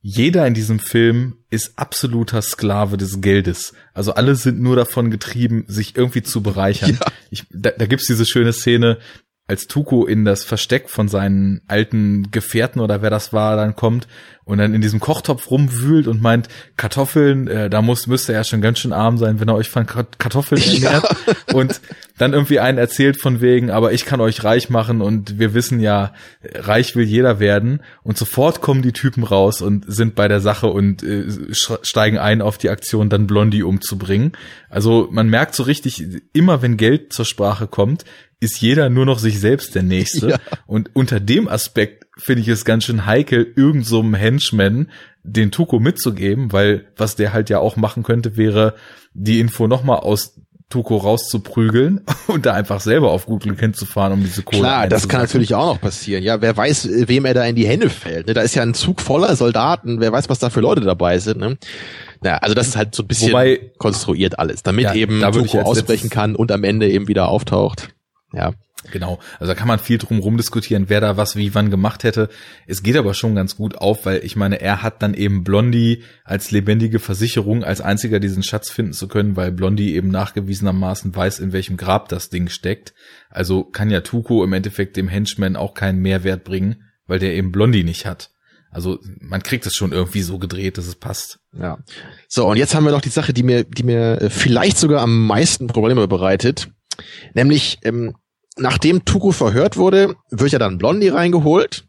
jeder 0.07 0.45
in 0.45 0.53
diesem 0.53 0.77
Film 0.77 1.37
ist 1.49 1.79
absoluter 1.79 2.39
Sklave 2.43 2.95
des 2.95 3.21
Geldes. 3.21 3.73
Also 3.95 4.13
alle 4.13 4.35
sind 4.35 4.59
nur 4.61 4.75
davon 4.75 5.09
getrieben, 5.09 5.65
sich 5.67 5.97
irgendwie 5.97 6.21
zu 6.21 6.43
bereichern. 6.43 6.99
Ja. 7.01 7.11
Ich, 7.31 7.43
da, 7.49 7.71
da 7.71 7.87
gibt's 7.87 8.05
diese 8.05 8.23
schöne 8.23 8.53
Szene, 8.53 8.99
als 9.47 9.65
Tuko 9.65 10.05
in 10.05 10.23
das 10.23 10.43
Versteck 10.43 10.91
von 10.91 11.07
seinen 11.07 11.61
alten 11.67 12.29
Gefährten 12.29 12.81
oder 12.81 13.01
wer 13.01 13.09
das 13.09 13.33
war 13.33 13.55
dann 13.55 13.75
kommt 13.75 14.07
und 14.45 14.59
dann 14.59 14.75
in 14.75 14.81
diesem 14.81 14.99
Kochtopf 14.99 15.49
rumwühlt 15.49 16.07
und 16.07 16.21
meint, 16.21 16.47
Kartoffeln, 16.77 17.47
äh, 17.47 17.69
da 17.69 17.81
muss, 17.81 18.05
müsste 18.05 18.31
er 18.31 18.43
schon 18.43 18.61
ganz 18.61 18.79
schön 18.79 18.93
arm 18.93 19.17
sein, 19.17 19.39
wenn 19.39 19.47
er 19.47 19.55
euch 19.55 19.69
von 19.69 19.87
Kartoffeln 19.87 20.61
ernährt. 20.61 21.03
Ja. 21.03 21.55
Und 21.55 21.81
dann 22.17 22.33
irgendwie 22.33 22.59
einen 22.59 22.77
erzählt 22.77 23.19
von 23.19 23.41
wegen, 23.41 23.71
aber 23.71 23.91
ich 23.91 24.05
kann 24.05 24.21
euch 24.21 24.43
reich 24.43 24.69
machen 24.69 25.01
und 25.01 25.39
wir 25.39 25.53
wissen 25.53 25.79
ja, 25.79 26.13
reich 26.53 26.95
will 26.95 27.05
jeder 27.05 27.39
werden. 27.39 27.81
Und 28.03 28.17
sofort 28.17 28.61
kommen 28.61 28.83
die 28.83 28.93
Typen 28.93 29.23
raus 29.23 29.61
und 29.61 29.85
sind 29.87 30.13
bei 30.13 30.27
der 30.27 30.39
Sache 30.39 30.67
und 30.67 31.01
äh, 31.01 31.25
steigen 31.51 32.19
ein 32.19 32.41
auf 32.41 32.59
die 32.59 32.69
Aktion, 32.69 33.09
dann 33.09 33.27
Blondie 33.27 33.63
umzubringen. 33.63 34.33
Also 34.69 35.07
man 35.11 35.27
merkt 35.27 35.55
so 35.55 35.63
richtig, 35.63 36.05
immer 36.33 36.61
wenn 36.61 36.77
Geld 36.77 37.13
zur 37.13 37.25
Sprache 37.25 37.65
kommt, 37.65 38.05
ist 38.39 38.61
jeder 38.61 38.89
nur 38.89 39.05
noch 39.05 39.19
sich 39.19 39.39
selbst 39.39 39.75
der 39.75 39.83
Nächste. 39.83 40.29
Ja. 40.29 40.39
Und 40.67 40.91
unter 40.93 41.19
dem 41.19 41.47
Aspekt 41.47 42.04
finde 42.17 42.41
ich 42.41 42.47
es 42.47 42.65
ganz 42.65 42.85
schön 42.85 43.05
heikel, 43.05 43.53
irgend 43.55 43.85
so 43.85 43.99
einem 43.99 44.13
Henchman 44.13 44.89
den 45.23 45.51
Tuko 45.51 45.79
mitzugeben, 45.79 46.51
weil 46.53 46.85
was 46.95 47.15
der 47.15 47.33
halt 47.33 47.49
ja 47.49 47.59
auch 47.59 47.75
machen 47.75 48.03
könnte, 48.03 48.37
wäre 48.37 48.75
die 49.13 49.39
Info 49.39 49.67
nochmal 49.67 49.99
aus 49.99 50.35
Tuko 50.69 50.97
rauszuprügeln 50.97 52.01
und 52.27 52.45
da 52.45 52.53
einfach 52.53 52.79
selber 52.79 53.11
auf 53.11 53.25
gut 53.25 53.43
Glück 53.43 53.59
hinzufahren, 53.59 54.13
um 54.13 54.21
diese 54.21 54.41
Kohle 54.41 54.61
Klar, 54.61 54.87
das 54.87 55.07
kann 55.07 55.21
natürlich 55.21 55.53
auch 55.53 55.73
noch 55.73 55.81
passieren. 55.81 56.23
Ja, 56.23 56.41
wer 56.41 56.57
weiß, 56.57 56.89
wem 57.07 57.25
er 57.25 57.33
da 57.33 57.45
in 57.45 57.55
die 57.55 57.67
Hände 57.67 57.89
fällt. 57.89 58.27
Ne? 58.27 58.33
Da 58.33 58.41
ist 58.41 58.55
ja 58.55 58.63
ein 58.63 58.73
Zug 58.73 58.99
voller 58.99 59.35
Soldaten. 59.35 59.99
Wer 59.99 60.11
weiß, 60.11 60.27
was 60.29 60.39
da 60.39 60.49
für 60.49 60.61
Leute 60.61 60.81
dabei 60.81 61.19
sind. 61.19 61.39
Ne? 61.39 61.57
Ja, 62.23 62.37
also 62.37 62.55
das 62.55 62.69
ist 62.69 62.77
halt 62.77 62.95
so 62.95 63.03
ein 63.03 63.07
bisschen 63.07 63.29
Wobei, 63.31 63.71
konstruiert 63.77 64.39
alles, 64.39 64.63
damit 64.63 64.85
ja, 64.85 64.93
eben 64.95 65.21
Tuko 65.21 65.61
ausbrechen 65.61 66.09
kann 66.09 66.35
und 66.35 66.51
am 66.51 66.63
Ende 66.63 66.89
eben 66.89 67.07
wieder 67.07 67.27
auftaucht. 67.29 67.94
Ja. 68.33 68.53
Genau. 68.91 69.19
Also 69.39 69.51
da 69.51 69.55
kann 69.55 69.67
man 69.67 69.79
viel 69.79 69.97
drum 69.97 70.19
rum 70.19 70.37
diskutieren, 70.37 70.85
wer 70.89 71.01
da 71.01 71.17
was 71.17 71.35
wie 71.35 71.55
wann 71.55 71.71
gemacht 71.71 72.03
hätte. 72.03 72.29
Es 72.67 72.83
geht 72.83 72.95
aber 72.97 73.13
schon 73.13 73.35
ganz 73.35 73.55
gut 73.55 73.77
auf, 73.77 74.05
weil 74.05 74.23
ich 74.23 74.35
meine, 74.35 74.61
er 74.61 74.83
hat 74.83 75.01
dann 75.01 75.13
eben 75.13 75.43
Blondie 75.43 76.03
als 76.23 76.51
lebendige 76.51 76.99
Versicherung, 76.99 77.63
als 77.63 77.81
einziger 77.81 78.19
diesen 78.19 78.43
Schatz 78.43 78.69
finden 78.69 78.93
zu 78.93 79.07
können, 79.07 79.35
weil 79.35 79.51
Blondie 79.51 79.95
eben 79.95 80.09
nachgewiesenermaßen 80.09 81.15
weiß, 81.15 81.39
in 81.39 81.51
welchem 81.51 81.77
Grab 81.77 82.09
das 82.09 82.29
Ding 82.29 82.47
steckt. 82.49 82.93
Also 83.29 83.63
kann 83.63 83.89
ja 83.89 84.01
Tuko 84.01 84.43
im 84.43 84.53
Endeffekt 84.53 84.97
dem 84.97 85.07
Henchman 85.07 85.55
auch 85.55 85.73
keinen 85.73 85.99
Mehrwert 85.99 86.43
bringen, 86.43 86.83
weil 87.07 87.19
der 87.19 87.33
eben 87.33 87.51
Blondie 87.51 87.83
nicht 87.83 88.05
hat. 88.05 88.29
Also 88.69 88.99
man 89.21 89.41
kriegt 89.41 89.65
es 89.65 89.73
schon 89.73 89.93
irgendwie 89.93 90.21
so 90.21 90.37
gedreht, 90.37 90.77
dass 90.77 90.85
es 90.85 90.95
passt. 90.95 91.39
Ja. 91.57 91.77
So, 92.27 92.45
und 92.45 92.57
jetzt 92.57 92.75
haben 92.75 92.83
wir 92.83 92.91
noch 92.91 92.99
die 92.99 93.07
Sache, 93.07 93.31
die 93.31 93.41
mir, 93.41 93.63
die 93.63 93.83
mir 93.83 94.21
äh, 94.21 94.29
vielleicht 94.29 94.77
sogar 94.77 95.01
am 95.01 95.27
meisten 95.27 95.67
Probleme 95.67 96.09
bereitet. 96.09 96.67
Nämlich, 97.33 97.79
ähm, 97.83 98.15
nachdem 98.57 99.05
Tuku 99.05 99.31
verhört 99.31 99.77
wurde, 99.77 100.15
wird 100.29 100.51
ja 100.51 100.59
dann 100.59 100.77
Blondie 100.77 101.09
reingeholt. 101.09 101.85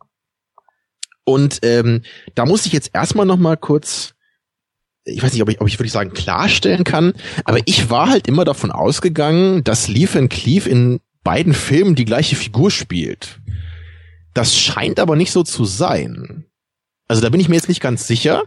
Und 1.24 1.60
ähm, 1.62 2.02
da 2.34 2.46
muss 2.46 2.66
ich 2.66 2.72
jetzt 2.72 2.90
erstmal 2.94 3.26
noch 3.26 3.36
mal 3.36 3.56
kurz, 3.56 4.14
ich 5.04 5.22
weiß 5.22 5.32
nicht, 5.32 5.42
ob 5.42 5.48
ich, 5.48 5.60
ob 5.60 5.66
ich 5.66 5.78
würde 5.78 5.90
sagen 5.90 6.12
klarstellen 6.12 6.84
kann, 6.84 7.14
aber 7.44 7.58
ich 7.64 7.90
war 7.90 8.08
halt 8.08 8.28
immer 8.28 8.44
davon 8.44 8.70
ausgegangen, 8.70 9.64
dass 9.64 9.88
Leaf 9.88 10.14
and 10.14 10.30
Cleave 10.30 10.68
in 10.68 11.00
beiden 11.24 11.54
Filmen 11.54 11.96
die 11.96 12.04
gleiche 12.04 12.36
Figur 12.36 12.70
spielt. 12.70 13.40
Das 14.34 14.56
scheint 14.56 15.00
aber 15.00 15.16
nicht 15.16 15.32
so 15.32 15.42
zu 15.42 15.64
sein. 15.64 16.46
Also 17.08 17.22
da 17.22 17.30
bin 17.30 17.40
ich 17.40 17.48
mir 17.48 17.56
jetzt 17.56 17.68
nicht 17.68 17.80
ganz 17.80 18.06
sicher. 18.06 18.44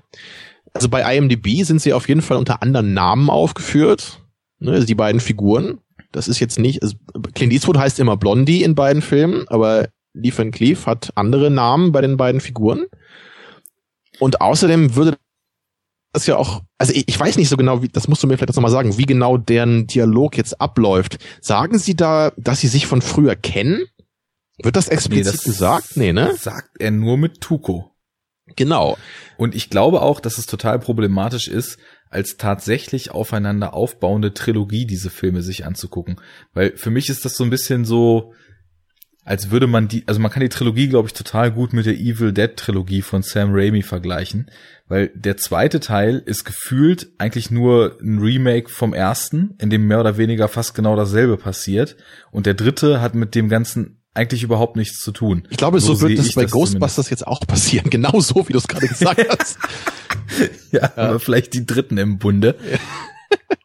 Also 0.74 0.88
bei 0.88 1.18
IMDb 1.18 1.64
sind 1.64 1.82
sie 1.82 1.94
auf 1.94 2.08
jeden 2.08 2.22
Fall 2.22 2.38
unter 2.38 2.62
anderen 2.62 2.94
Namen 2.94 3.30
aufgeführt, 3.30 4.22
ne, 4.60 4.72
also 4.72 4.86
die 4.86 4.96
beiden 4.96 5.20
Figuren. 5.20 5.80
Das 6.12 6.28
ist 6.28 6.40
jetzt 6.40 6.60
nicht, 6.60 6.82
also 6.82 6.96
Clint 7.34 7.54
Eastwood 7.54 7.78
heißt 7.78 8.00
immer 8.00 8.18
Blondie 8.18 8.64
in 8.64 8.76
beiden 8.76 9.02
Filmen, 9.02 9.48
aber 9.48 9.90
Lee 10.14 10.34
Van 10.36 10.52
Cleef 10.52 10.86
hat 10.86 11.12
andere 11.16 11.52
Namen 11.52 11.92
bei 11.92 12.02
den 12.02 12.18
beiden 12.18 12.42
Figuren. 12.42 12.86
Und 14.20 14.42
außerdem 14.42 14.96
würde 14.96 15.18
das 16.14 16.26
ja 16.26 16.38
auch, 16.38 16.64
also 16.78 16.94
ich, 16.94 17.08
ich 17.08 17.20
weiß 17.20 17.38
nicht 17.38 17.50
so 17.50 17.58
genau, 17.58 17.84
wie, 17.84 17.88
das 17.88 18.08
musst 18.08 18.24
du 18.24 18.28
mir 18.28 18.38
vielleicht 18.38 18.56
nochmal 18.56 18.72
sagen, 18.72 18.98
wie 18.98 19.06
genau 19.06 19.38
deren 19.38 19.88
Dialog 19.88 20.36
jetzt 20.38 20.60
abläuft. 20.60 21.20
Sagen 21.42 21.78
sie 21.78 21.96
da, 21.96 22.32
dass 22.38 22.62
sie 22.62 22.68
sich 22.68 22.88
von 22.88 23.02
früher 23.02 23.36
kennen? 23.36 23.86
Wird 24.62 24.76
das 24.76 24.90
explizit 24.90 25.26
nee, 25.26 25.32
das 25.32 25.44
gesagt? 25.44 25.98
Nee, 25.98 26.14
ne? 26.14 26.36
Sagt 26.36 26.72
er 26.80 26.92
nur 26.92 27.18
mit 27.18 27.40
Tuko. 27.40 27.89
Genau. 28.56 28.98
Und 29.38 29.56
ich 29.56 29.70
glaube 29.70 30.02
auch, 30.02 30.20
dass 30.20 30.38
es 30.38 30.46
total 30.46 30.80
problematisch 30.80 31.48
ist, 31.48 31.78
als 32.10 32.38
tatsächlich 32.38 33.12
aufeinander 33.12 33.74
aufbauende 33.74 34.34
Trilogie 34.34 34.86
diese 34.86 35.10
Filme 35.10 35.42
sich 35.42 35.66
anzugucken. 35.66 36.20
Weil 36.54 36.76
für 36.76 36.90
mich 36.90 37.10
ist 37.10 37.26
das 37.26 37.36
so 37.36 37.44
ein 37.44 37.50
bisschen 37.50 37.86
so, 37.86 38.34
als 39.24 39.52
würde 39.52 39.68
man 39.68 39.88
die, 39.88 40.04
also 40.08 40.20
man 40.20 40.32
kann 40.32 40.42
die 40.42 40.50
Trilogie, 40.50 40.88
glaube 40.88 41.08
ich, 41.08 41.14
total 41.14 41.52
gut 41.52 41.72
mit 41.72 41.86
der 41.86 41.96
Evil 41.96 42.34
Dead 42.34 42.56
Trilogie 42.56 43.04
von 43.04 43.22
Sam 43.22 43.52
Raimi 43.54 43.84
vergleichen, 43.84 44.50
weil 44.88 45.12
der 45.14 45.38
zweite 45.38 45.80
Teil 45.80 46.24
ist 46.26 46.46
gefühlt 46.46 47.12
eigentlich 47.20 47.52
nur 47.52 48.00
ein 48.02 48.18
Remake 48.18 48.70
vom 48.70 48.94
ersten, 48.94 49.56
in 49.60 49.70
dem 49.70 49.86
mehr 49.86 50.00
oder 50.00 50.18
weniger 50.18 50.48
fast 50.48 50.74
genau 50.74 50.96
dasselbe 50.96 51.38
passiert 51.38 51.96
und 52.32 52.48
der 52.48 52.56
dritte 52.56 53.02
hat 53.02 53.14
mit 53.14 53.36
dem 53.36 53.50
ganzen 53.50 53.99
eigentlich 54.20 54.44
überhaupt 54.44 54.76
nichts 54.76 55.00
zu 55.00 55.12
tun. 55.12 55.48
Ich 55.50 55.58
glaube, 55.58 55.80
so, 55.80 55.96
so 55.96 56.08
wird 56.08 56.20
es 56.20 56.34
bei 56.34 56.46
Ghostbusters 56.46 57.06
zumindest. 57.06 57.12
jetzt 57.12 57.28
auch 57.28 57.40
passieren, 57.48 57.90
genau 57.90 58.20
so, 58.20 58.48
wie 58.48 58.54
du 58.54 58.60
es 58.60 58.68
gerade 58.68 58.88
gesagt 58.88 59.26
hast. 59.40 59.58
ja, 60.72 60.82
ja, 60.82 60.92
aber 60.96 61.20
vielleicht 61.20 61.54
die 61.54 61.66
dritten 61.66 61.98
im 61.98 62.20
Bunde. 62.20 62.56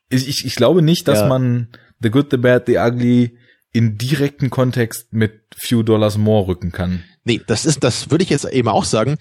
ich, 0.08 0.28
ich, 0.28 0.44
ich 0.46 0.54
glaube 0.54 0.80
nicht, 0.80 1.08
dass 1.08 1.20
ja. 1.20 1.28
man 1.28 1.68
The 2.00 2.10
Good, 2.10 2.28
The 2.30 2.36
Bad, 2.36 2.66
The 2.66 2.78
Ugly 2.78 3.36
in 3.72 3.98
direkten 3.98 4.50
Kontext 4.50 5.12
mit 5.12 5.40
Few 5.56 5.82
Dollars 5.82 6.16
More 6.16 6.46
rücken 6.46 6.70
kann. 6.70 7.02
Nee, 7.24 7.40
das 7.46 7.66
ist, 7.66 7.82
das 7.82 8.10
würde 8.10 8.22
ich 8.22 8.30
jetzt 8.30 8.44
eben 8.44 8.68
auch 8.68 8.84
sagen. 8.84 9.16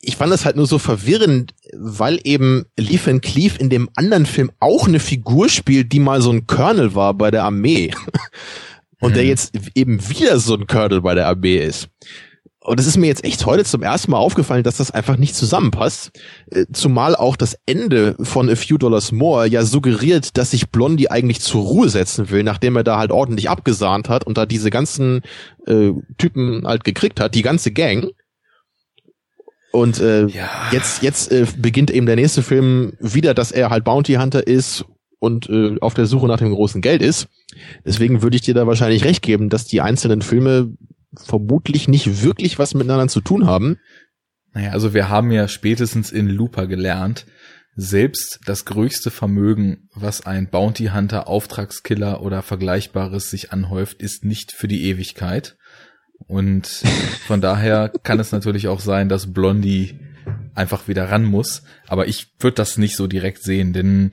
Ich 0.00 0.16
fand 0.16 0.32
das 0.32 0.44
halt 0.44 0.54
nur 0.54 0.66
so 0.66 0.78
verwirrend, 0.78 1.54
weil 1.74 2.20
eben 2.22 2.66
Lee 2.78 3.00
Van 3.04 3.20
Cleef 3.20 3.58
in 3.58 3.68
dem 3.68 3.88
anderen 3.96 4.26
Film 4.26 4.52
auch 4.60 4.86
eine 4.86 5.00
Figur 5.00 5.48
spielt, 5.48 5.92
die 5.92 5.98
mal 5.98 6.22
so 6.22 6.30
ein 6.30 6.46
Colonel 6.46 6.94
war 6.94 7.14
bei 7.14 7.32
der 7.32 7.42
Armee. 7.42 7.90
Und 9.00 9.10
hm. 9.10 9.14
der 9.14 9.22
mhm. 9.24 9.28
jetzt 9.28 9.52
eben 9.74 10.08
wieder 10.08 10.38
so 10.38 10.54
ein 10.54 10.66
Colonel 10.66 11.00
bei 11.00 11.14
der 11.14 11.26
Armee 11.26 11.58
ist. 11.58 11.88
Und 12.68 12.78
es 12.78 12.86
ist 12.86 12.98
mir 12.98 13.06
jetzt 13.06 13.24
echt 13.24 13.46
heute 13.46 13.64
zum 13.64 13.82
ersten 13.82 14.10
Mal 14.10 14.18
aufgefallen, 14.18 14.62
dass 14.62 14.76
das 14.76 14.90
einfach 14.90 15.16
nicht 15.16 15.34
zusammenpasst. 15.34 16.10
Äh, 16.50 16.66
zumal 16.70 17.16
auch 17.16 17.36
das 17.36 17.56
Ende 17.64 18.14
von 18.20 18.50
A 18.50 18.56
Few 18.56 18.76
Dollars 18.76 19.10
More 19.10 19.46
ja 19.46 19.64
suggeriert, 19.64 20.36
dass 20.36 20.50
sich 20.50 20.68
Blondie 20.68 21.10
eigentlich 21.10 21.40
zur 21.40 21.62
Ruhe 21.62 21.88
setzen 21.88 22.28
will, 22.28 22.42
nachdem 22.42 22.76
er 22.76 22.84
da 22.84 22.98
halt 22.98 23.10
ordentlich 23.10 23.48
abgesahnt 23.48 24.10
hat 24.10 24.24
und 24.24 24.36
da 24.36 24.44
diese 24.44 24.68
ganzen 24.68 25.22
äh, 25.66 25.92
Typen 26.18 26.66
halt 26.66 26.84
gekriegt 26.84 27.20
hat, 27.20 27.34
die 27.34 27.42
ganze 27.42 27.72
Gang. 27.72 28.10
Und 29.72 30.00
äh, 30.00 30.26
ja. 30.26 30.50
jetzt, 30.70 31.02
jetzt 31.02 31.32
äh, 31.32 31.46
beginnt 31.56 31.90
eben 31.90 32.06
der 32.06 32.16
nächste 32.16 32.42
Film 32.42 32.92
wieder, 33.00 33.32
dass 33.32 33.50
er 33.50 33.70
halt 33.70 33.84
Bounty 33.84 34.14
Hunter 34.14 34.46
ist 34.46 34.84
und 35.18 35.48
äh, 35.48 35.76
auf 35.80 35.94
der 35.94 36.06
Suche 36.06 36.26
nach 36.26 36.38
dem 36.38 36.52
großen 36.52 36.80
Geld 36.80 37.02
ist. 37.02 37.28
Deswegen 37.84 38.22
würde 38.22 38.36
ich 38.36 38.42
dir 38.42 38.54
da 38.54 38.66
wahrscheinlich 38.66 39.04
recht 39.04 39.22
geben, 39.22 39.48
dass 39.48 39.64
die 39.64 39.80
einzelnen 39.80 40.22
Filme 40.22 40.72
vermutlich 41.14 41.88
nicht 41.88 42.22
wirklich 42.22 42.58
was 42.58 42.74
miteinander 42.74 43.08
zu 43.08 43.20
tun 43.20 43.46
haben. 43.46 43.78
Naja, 44.52 44.70
also 44.70 44.94
wir 44.94 45.08
haben 45.08 45.30
ja 45.30 45.48
spätestens 45.48 46.10
in 46.10 46.28
Looper 46.28 46.66
gelernt, 46.66 47.26
selbst 47.80 48.40
das 48.44 48.64
größte 48.64 49.12
Vermögen, 49.12 49.88
was 49.94 50.26
ein 50.26 50.50
Bounty 50.50 50.86
Hunter, 50.86 51.28
Auftragskiller 51.28 52.22
oder 52.22 52.42
Vergleichbares 52.42 53.30
sich 53.30 53.52
anhäuft, 53.52 54.02
ist 54.02 54.24
nicht 54.24 54.50
für 54.50 54.66
die 54.66 54.84
Ewigkeit. 54.86 55.56
Und 56.26 56.66
von 57.26 57.40
daher 57.40 57.92
kann 58.02 58.18
es 58.18 58.32
natürlich 58.32 58.66
auch 58.66 58.80
sein, 58.80 59.08
dass 59.08 59.32
Blondie 59.32 60.00
einfach 60.56 60.88
wieder 60.88 61.10
ran 61.10 61.24
muss. 61.24 61.62
Aber 61.86 62.08
ich 62.08 62.32
würde 62.40 62.56
das 62.56 62.78
nicht 62.78 62.96
so 62.96 63.06
direkt 63.06 63.44
sehen, 63.44 63.72
denn 63.72 64.12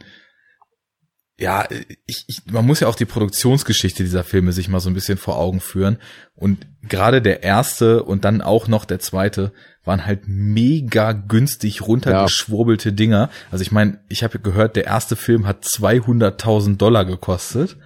ja, 1.38 1.68
ich, 2.06 2.24
ich, 2.28 2.41
man 2.49 2.66
muss 2.66 2.80
ja 2.80 2.88
auch 2.88 2.95
die 2.95 3.06
Produktionsgeschichte 3.06 4.03
dieser 4.03 4.24
Filme 4.24 4.53
sich 4.53 4.70
mal 4.70 4.80
so 4.80 4.90
ein 4.90 4.94
bisschen 4.94 5.18
vor 5.18 5.38
Augen 5.38 5.60
führen. 5.60 5.98
Und 6.34 6.66
gerade 6.82 7.22
der 7.22 7.44
erste 7.44 8.03
und 8.03 8.24
dann 8.24 8.41
auch 8.41 8.68
noch 8.68 8.86
der 8.86 8.99
zweite 8.99 9.52
waren 9.84 10.06
halt 10.06 10.28
mega 10.28 11.12
günstig 11.12 11.82
runtergeschwurbelte 11.82 12.90
ja. 12.90 12.95
Dinger. 12.95 13.30
Also 13.52 13.64
ich 13.64 13.72
meine, 13.72 13.99
ich 14.07 14.24
habe 14.24 14.40
gehört, 14.40 14.78
der 14.78 14.86
erste 14.86 15.16
Film 15.16 15.45
hat 15.45 15.66
200.000 15.66 16.78
Dollar 16.78 17.03
gekostet, 17.03 17.78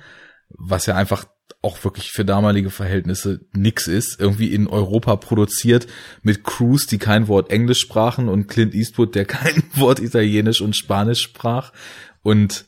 was 0.49 0.85
ja 0.85 0.95
einfach 0.95 1.26
auch 1.61 1.84
wirklich 1.84 2.11
für 2.11 2.23
damalige 2.23 2.69
Verhältnisse 2.69 3.41
nix 3.53 3.88
ist. 3.88 4.19
Irgendwie 4.19 4.53
in 4.53 4.67
Europa 4.67 5.15
produziert 5.15 5.88
mit 6.21 6.43
Crews, 6.43 6.85
die 6.85 6.99
kein 6.99 7.27
Wort 7.27 7.51
Englisch 7.51 7.80
sprachen 7.80 8.30
und 8.30 8.47
Clint 8.47 8.76
Eastwood, 8.76 9.15
der 9.15 9.26
kein 9.26 9.63
Wort 9.73 9.99
Italienisch 9.99 10.61
und 10.61 10.76
Spanisch 10.76 11.21
sprach. 11.21 11.73
Und 12.21 12.65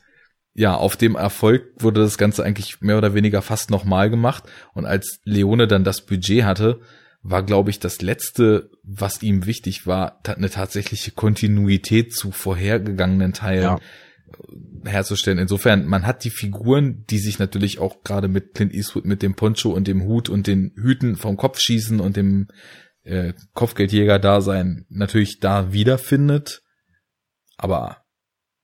ja, 0.54 0.74
auf 0.74 0.96
dem 0.96 1.14
Erfolg 1.14 1.64
wurde 1.78 2.02
das 2.02 2.18
Ganze 2.18 2.44
eigentlich 2.44 2.80
mehr 2.80 2.98
oder 2.98 3.14
weniger 3.14 3.40
fast 3.40 3.70
nochmal 3.70 4.10
gemacht. 4.10 4.44
Und 4.74 4.84
als 4.84 5.20
Leone 5.24 5.66
dann 5.66 5.84
das 5.84 6.04
Budget 6.04 6.44
hatte, 6.44 6.80
war, 7.22 7.42
glaube 7.42 7.70
ich, 7.70 7.78
das 7.78 8.02
letzte, 8.02 8.70
was 8.82 9.22
ihm 9.22 9.46
wichtig 9.46 9.86
war, 9.86 10.20
eine 10.24 10.50
tatsächliche 10.50 11.12
Kontinuität 11.12 12.12
zu 12.12 12.32
vorhergegangenen 12.32 13.32
Teilen 13.32 13.62
ja. 13.62 13.78
herzustellen. 14.84 15.38
Insofern, 15.38 15.86
man 15.86 16.06
hat 16.06 16.24
die 16.24 16.30
Figuren, 16.30 17.04
die 17.08 17.18
sich 17.18 17.38
natürlich 17.38 17.78
auch 17.78 18.02
gerade 18.02 18.28
mit 18.28 18.54
Clint 18.54 18.74
Eastwood, 18.74 19.06
mit 19.06 19.22
dem 19.22 19.34
Poncho 19.34 19.70
und 19.70 19.86
dem 19.86 20.02
Hut 20.02 20.28
und 20.28 20.46
den 20.46 20.72
Hüten 20.74 21.16
vom 21.16 21.36
Kopf 21.36 21.60
schießen 21.60 22.00
und 22.00 22.16
dem 22.16 22.48
äh, 23.04 23.32
Kopfgeldjäger-Dasein 23.54 24.84
natürlich 24.90 25.38
da 25.38 25.72
wiederfindet. 25.72 26.62
Aber 27.56 28.01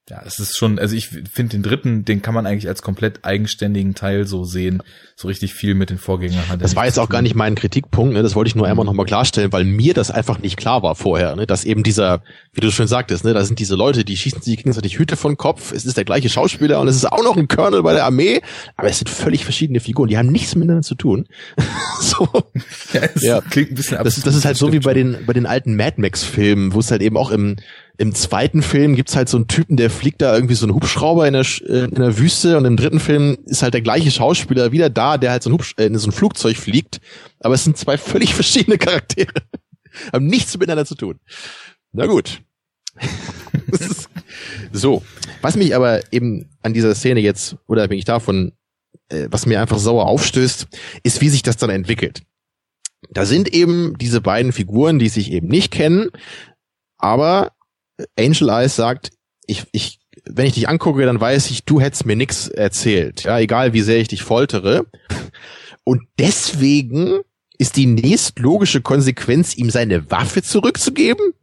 ja, 0.09 0.23
es 0.25 0.39
ist 0.39 0.57
schon, 0.57 0.79
also 0.79 0.95
ich 0.95 1.07
finde 1.07 1.51
den 1.51 1.63
dritten, 1.63 2.03
den 2.03 2.21
kann 2.21 2.33
man 2.33 2.47
eigentlich 2.47 2.67
als 2.67 2.81
komplett 2.81 3.23
eigenständigen 3.23 3.93
Teil 3.93 4.25
so 4.25 4.43
sehen. 4.43 4.81
So 5.15 5.27
richtig 5.27 5.53
viel 5.53 5.75
mit 5.75 5.89
den 5.89 5.97
Vorgängern 5.97 6.47
hat. 6.49 6.61
Das 6.61 6.75
war 6.75 6.85
jetzt 6.85 6.97
auch 6.97 7.09
gar 7.09 7.21
nicht 7.21 7.35
mein 7.35 7.55
Kritikpunkt, 7.55 8.13
ne? 8.13 8.23
das 8.23 8.35
wollte 8.35 8.47
ich 8.47 8.55
nur 8.55 8.65
einmal 8.65 8.85
nochmal 8.85 9.05
klarstellen, 9.05 9.51
weil 9.51 9.65
mir 9.65 9.93
das 9.93 10.09
einfach 10.09 10.39
nicht 10.39 10.57
klar 10.57 10.81
war 10.81 10.95
vorher, 10.95 11.35
ne? 11.35 11.45
dass 11.45 11.63
eben 11.63 11.83
dieser, 11.83 12.23
wie 12.53 12.61
du 12.61 12.71
schon 12.71 12.87
sagtest, 12.87 13.23
ne? 13.23 13.33
da 13.33 13.43
sind 13.43 13.59
diese 13.59 13.75
Leute, 13.75 14.03
die 14.03 14.17
schießen 14.17 14.41
sich 14.41 14.57
gegenseitig 14.57 14.97
Hüte 14.97 15.15
von 15.15 15.37
Kopf, 15.37 15.73
es 15.73 15.85
ist 15.85 15.97
der 15.97 16.05
gleiche 16.05 16.29
Schauspieler 16.29 16.79
und 16.79 16.87
es 16.87 16.95
ist 16.95 17.11
auch 17.11 17.23
noch 17.23 17.37
ein 17.37 17.47
Colonel 17.47 17.83
bei 17.83 17.93
der 17.93 18.05
Armee, 18.05 18.41
aber 18.77 18.89
es 18.89 18.97
sind 18.97 19.09
völlig 19.09 19.43
verschiedene 19.43 19.79
Figuren, 19.79 20.07
die 20.07 20.17
haben 20.17 20.31
nichts 20.31 20.55
miteinander 20.55 20.83
zu 20.83 20.95
tun. 20.95 21.27
so. 22.01 22.27
Ja, 22.93 23.01
ja. 23.19 23.41
klingt 23.41 23.71
ein 23.71 23.75
bisschen 23.75 23.97
absurd. 23.97 24.17
Das, 24.17 24.23
das 24.23 24.35
ist 24.35 24.45
halt 24.45 24.57
so 24.57 24.71
wie 24.71 24.79
bei 24.79 24.93
den, 24.93 25.17
bei 25.27 25.33
den 25.33 25.45
alten 25.45 25.75
Mad 25.75 26.01
Max 26.01 26.23
Filmen, 26.23 26.73
wo 26.73 26.79
es 26.79 26.89
halt 26.89 27.01
eben 27.01 27.17
auch 27.17 27.31
im, 27.31 27.57
im 27.99 28.15
zweiten 28.15 28.61
Film 28.61 28.95
gibt's 28.95 29.17
halt 29.17 29.27
so 29.27 29.35
einen 29.35 29.47
Typen, 29.47 29.75
der 29.75 29.89
fliegt 29.89 30.21
da 30.21 30.33
irgendwie 30.33 30.55
so 30.55 30.65
einen 30.65 30.73
Hubschrauber 30.73 31.27
in 31.27 31.33
der, 31.33 31.45
äh, 31.67 31.83
in 31.83 31.95
der 31.95 32.17
Wüste 32.17 32.57
und 32.57 32.63
im 32.63 32.77
dritten 32.77 33.01
Film 33.01 33.37
ist 33.45 33.61
halt 33.61 33.73
der 33.73 33.81
gleiche 33.81 34.09
Schauspieler 34.09 34.71
wieder 34.71 34.89
da, 34.89 35.17
der 35.17 35.31
halt 35.31 35.43
so 35.43 35.49
ein, 35.49 35.53
Hubsch 35.53 35.73
äh, 35.75 35.93
so 35.97 36.07
ein 36.07 36.13
Flugzeug 36.13 36.55
fliegt. 36.55 37.01
Aber 37.41 37.55
es 37.55 37.65
sind 37.65 37.77
zwei 37.77 37.97
völlig 37.97 38.33
verschiedene 38.35 38.77
Charaktere. 38.77 39.33
Haben 40.13 40.27
nichts 40.27 40.57
miteinander 40.57 40.85
zu 40.85 40.95
tun. 40.95 41.19
Na 41.91 42.05
gut. 42.05 42.41
so. 44.71 45.03
Was 45.41 45.57
mich 45.57 45.75
aber 45.75 46.01
eben 46.13 46.49
an 46.61 46.73
dieser 46.73 46.95
Szene 46.95 47.19
jetzt, 47.19 47.57
oder 47.67 47.89
bin 47.89 47.97
ich 47.97 48.05
davon, 48.05 48.53
äh, 49.09 49.27
was 49.29 49.45
mir 49.45 49.59
einfach 49.59 49.77
sauer 49.77 50.07
aufstößt, 50.07 50.67
ist, 51.03 51.19
wie 51.19 51.29
sich 51.29 51.43
das 51.43 51.57
dann 51.57 51.69
entwickelt. 51.69 52.21
Da 53.11 53.25
sind 53.25 53.53
eben 53.53 53.97
diese 53.97 54.21
beiden 54.21 54.53
Figuren, 54.53 54.99
die 54.99 55.09
sich 55.09 55.33
eben 55.33 55.49
nicht 55.49 55.71
kennen, 55.71 56.11
aber 56.97 57.51
Angel 58.17 58.49
Eyes 58.49 58.75
sagt, 58.75 59.11
ich, 59.45 59.65
ich, 59.71 59.99
wenn 60.25 60.45
ich 60.45 60.53
dich 60.53 60.69
angucke, 60.69 61.05
dann 61.05 61.19
weiß 61.19 61.49
ich, 61.51 61.65
du 61.65 61.81
hättest 61.81 62.05
mir 62.05 62.15
nichts 62.15 62.47
erzählt. 62.47 63.23
Ja, 63.23 63.39
egal 63.39 63.73
wie 63.73 63.81
sehr 63.81 63.97
ich 63.97 64.07
dich 64.07 64.23
foltere. 64.23 64.85
Und 65.83 66.03
deswegen 66.19 67.19
ist 67.57 67.75
die 67.75 67.87
nächstlogische 67.87 68.81
Konsequenz, 68.81 69.55
ihm 69.55 69.69
seine 69.69 70.09
Waffe 70.11 70.41
zurückzugeben? 70.41 71.33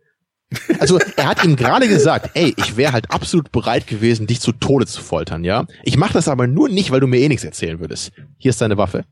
Also 0.79 0.99
er 1.17 1.27
hat 1.27 1.45
ihm 1.45 1.57
gerade 1.57 1.89
gesagt, 1.89 2.31
ey, 2.35 2.55
ich 2.57 2.77
wäre 2.77 2.93
halt 2.93 3.11
absolut 3.11 3.51
bereit 3.51 3.87
gewesen, 3.89 4.29
dich 4.29 4.41
zu 4.41 4.53
Tode 4.53 4.87
zu 4.87 5.03
foltern, 5.03 5.43
ja. 5.43 5.67
Ich 5.83 5.97
mache 5.97 6.13
das 6.13 6.29
aber 6.29 6.47
nur 6.47 6.69
nicht, 6.69 6.93
weil 6.93 7.01
du 7.01 7.09
mir 7.09 7.19
eh 7.19 7.29
nichts 7.29 7.45
erzählen 7.45 7.81
würdest. 7.81 8.13
Hier 8.39 8.51
ist 8.51 8.61
deine 8.61 8.79
Waffe. 8.79 9.05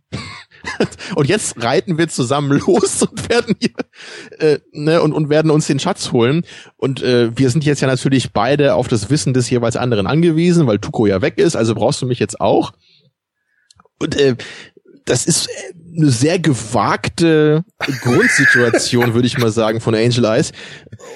und 1.16 1.28
jetzt 1.28 1.62
reiten 1.62 1.99
wir 1.99 2.09
zusammen 2.09 2.59
los 2.66 3.03
und 3.03 3.28
werden 3.28 3.57
hier, 3.61 3.70
äh, 4.39 4.59
ne, 4.73 5.03
und, 5.03 5.12
und 5.12 5.28
werden 5.28 5.51
uns 5.51 5.66
den 5.66 5.78
Schatz 5.78 6.12
holen. 6.12 6.45
Und 6.77 7.03
äh, 7.03 7.36
wir 7.36 7.51
sind 7.51 7.65
jetzt 7.65 7.81
ja 7.81 7.89
natürlich 7.89 8.32
beide 8.32 8.74
auf 8.74 8.89
das 8.89 9.11
Wissen 9.11 9.35
des 9.35 9.51
jeweils 9.51 9.77
anderen 9.77 10.07
angewiesen, 10.07 10.66
weil 10.66 10.78
Tuko 10.78 11.07
ja 11.07 11.23
weg 11.23 11.39
ist, 11.39 11.57
also 11.57 11.74
brauchst 11.74 12.03
du 12.03 12.07
mich 12.07 12.19
jetzt 12.19 12.41
auch. 12.41 12.73
Und 13.99 14.16
äh, 14.16 14.36
das 15.05 15.27
ist, 15.27 15.49
eine 15.97 16.11
sehr 16.11 16.39
gewagte 16.39 17.65
Grundsituation, 18.03 19.15
würde 19.15 19.27
ich 19.27 19.39
mal 19.39 19.51
sagen, 19.51 19.81
von 19.81 19.95
Angel 19.95 20.25
Eyes. 20.25 20.53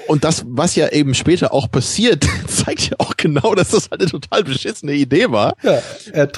Und 0.07 0.25
das, 0.25 0.45
was 0.47 0.77
ja 0.77 0.89
eben 0.89 1.15
später 1.15 1.53
auch 1.53 1.71
passiert, 1.71 2.27
zeigt 2.47 2.91
ja 2.91 2.97
auch 2.99 3.17
genau, 3.17 3.55
dass 3.55 3.71
das 3.71 3.91
halt 3.91 4.01
eine 4.01 4.11
total 4.11 4.45
beschissene 4.45 4.93
Idee 4.93 5.31
war. 5.31 5.55
Ja, 5.63 5.81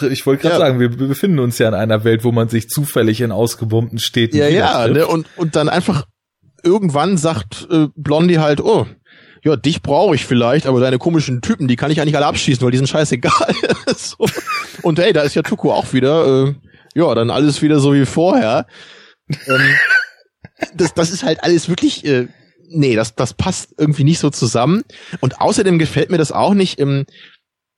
ich 0.08 0.26
wollte 0.26 0.42
gerade 0.42 0.54
ja. 0.54 0.58
sagen, 0.58 0.80
wir 0.80 0.90
befinden 0.90 1.38
uns 1.38 1.58
ja 1.58 1.68
in 1.68 1.74
einer 1.74 2.04
Welt, 2.04 2.24
wo 2.24 2.32
man 2.32 2.48
sich 2.48 2.68
zufällig 2.68 3.20
in 3.20 3.32
ausgebombten 3.32 3.98
Städten 3.98 4.36
Ja, 4.36 4.48
ja, 4.48 4.88
ne? 4.88 5.06
und, 5.06 5.26
und 5.36 5.56
dann 5.56 5.68
einfach 5.68 6.06
irgendwann 6.62 7.16
sagt 7.16 7.68
äh, 7.70 7.88
Blondie 7.96 8.38
halt, 8.38 8.60
oh, 8.60 8.86
ja, 9.42 9.56
dich 9.56 9.82
brauche 9.82 10.14
ich 10.14 10.26
vielleicht, 10.26 10.66
aber 10.66 10.80
deine 10.80 10.98
komischen 10.98 11.40
Typen, 11.40 11.66
die 11.66 11.76
kann 11.76 11.90
ich 11.90 12.00
eigentlich 12.00 12.16
alle 12.16 12.26
abschießen, 12.26 12.62
weil 12.62 12.72
die 12.72 12.76
sind 12.76 12.88
scheißegal. 12.88 13.54
so. 13.96 14.26
Und 14.82 14.98
hey, 14.98 15.12
da 15.12 15.22
ist 15.22 15.34
ja 15.34 15.42
Tuku 15.42 15.70
auch 15.70 15.92
wieder. 15.92 16.48
Äh, 16.48 16.54
ja, 16.94 17.14
dann 17.14 17.30
alles 17.30 17.62
wieder 17.62 17.80
so 17.80 17.94
wie 17.94 18.06
vorher. 18.06 18.66
ähm, 19.28 19.74
das, 20.74 20.94
das 20.94 21.10
ist 21.10 21.22
halt 21.22 21.42
alles 21.42 21.68
wirklich, 21.68 22.04
äh, 22.04 22.28
nee, 22.68 22.96
das, 22.96 23.14
das 23.14 23.34
passt 23.34 23.74
irgendwie 23.78 24.04
nicht 24.04 24.18
so 24.18 24.30
zusammen. 24.30 24.82
Und 25.20 25.40
außerdem 25.40 25.78
gefällt 25.78 26.10
mir 26.10 26.18
das 26.18 26.32
auch 26.32 26.54
nicht. 26.54 26.80
Ähm, 26.80 27.06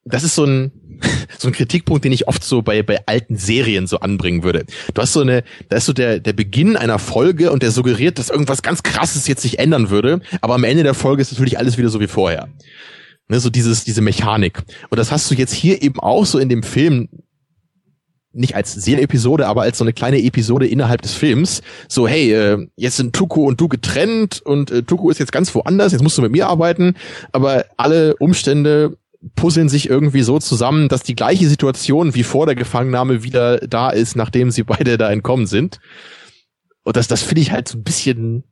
das 0.05 0.23
ist 0.23 0.35
so 0.35 0.45
ein, 0.45 0.71
so 1.37 1.47
ein 1.47 1.53
Kritikpunkt, 1.53 2.03
den 2.03 2.11
ich 2.11 2.27
oft 2.27 2.43
so 2.43 2.61
bei, 2.61 2.83
bei 2.83 2.99
alten 3.05 3.37
Serien 3.37 3.87
so 3.87 3.99
anbringen 3.99 4.43
würde. 4.43 4.65
Du 4.93 5.01
hast 5.01 5.13
so 5.13 5.21
eine, 5.21 5.43
da 5.69 5.77
ist 5.77 5.85
so 5.85 5.93
der, 5.93 6.19
der 6.19 6.33
Beginn 6.33 6.75
einer 6.75 6.99
Folge 6.99 7.51
und 7.51 7.63
der 7.63 7.71
suggeriert, 7.71 8.19
dass 8.19 8.29
irgendwas 8.29 8.61
ganz 8.61 8.83
krasses 8.83 9.27
jetzt 9.27 9.41
sich 9.41 9.59
ändern 9.59 9.89
würde, 9.89 10.21
aber 10.41 10.55
am 10.55 10.63
Ende 10.63 10.83
der 10.83 10.93
Folge 10.93 11.21
ist 11.21 11.31
natürlich 11.31 11.57
alles 11.57 11.77
wieder 11.77 11.89
so 11.89 11.99
wie 11.99 12.07
vorher. 12.07 12.49
Ne, 13.29 13.39
so 13.39 13.49
dieses, 13.49 13.85
diese 13.85 14.01
Mechanik. 14.01 14.61
Und 14.89 14.97
das 14.97 15.11
hast 15.11 15.31
du 15.31 15.35
jetzt 15.35 15.53
hier 15.53 15.81
eben 15.81 15.99
auch 15.99 16.25
so 16.25 16.39
in 16.39 16.49
dem 16.49 16.61
Film 16.61 17.07
nicht 18.33 18.55
als 18.55 18.73
Serienepisode, 18.73 19.47
aber 19.47 19.61
als 19.61 19.77
so 19.77 19.83
eine 19.83 19.93
kleine 19.93 20.21
Episode 20.21 20.67
innerhalb 20.67 21.01
des 21.01 21.13
Films. 21.13 21.61
So, 21.87 22.07
hey, 22.07 22.33
äh, 22.33 22.67
jetzt 22.75 22.97
sind 22.97 23.15
Tuko 23.15 23.43
und 23.43 23.61
du 23.61 23.67
getrennt 23.67 24.41
und 24.43 24.71
äh, 24.71 24.83
Tuko 24.83 25.09
ist 25.09 25.19
jetzt 25.19 25.31
ganz 25.31 25.53
woanders, 25.55 25.91
jetzt 25.91 26.01
musst 26.01 26.17
du 26.17 26.21
mit 26.21 26.31
mir 26.31 26.47
arbeiten, 26.47 26.95
aber 27.31 27.65
alle 27.77 28.15
Umstände 28.17 28.97
puzzeln 29.35 29.69
sich 29.69 29.89
irgendwie 29.89 30.23
so 30.23 30.39
zusammen, 30.39 30.89
dass 30.89 31.03
die 31.03 31.15
gleiche 31.15 31.47
Situation 31.47 32.15
wie 32.15 32.23
vor 32.23 32.45
der 32.45 32.55
Gefangennahme 32.55 33.23
wieder 33.23 33.59
da 33.59 33.89
ist, 33.89 34.15
nachdem 34.15 34.51
sie 34.51 34.63
beide 34.63 34.97
da 34.97 35.11
entkommen 35.11 35.45
sind. 35.45 35.79
Und 36.83 36.97
das, 36.97 37.07
das 37.07 37.21
finde 37.21 37.41
ich 37.41 37.51
halt 37.51 37.67
so 37.67 37.77
ein 37.77 37.83
bisschen, 37.83 38.43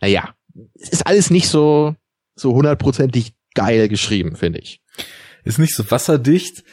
naja, 0.00 0.34
ist 0.74 1.06
alles 1.06 1.30
nicht 1.30 1.48
so, 1.48 1.94
so 2.34 2.54
hundertprozentig 2.54 3.34
geil 3.54 3.88
geschrieben, 3.88 4.36
finde 4.36 4.58
ich. 4.58 4.80
Ist 5.44 5.58
nicht 5.58 5.74
so 5.74 5.88
wasserdicht, 5.90 6.64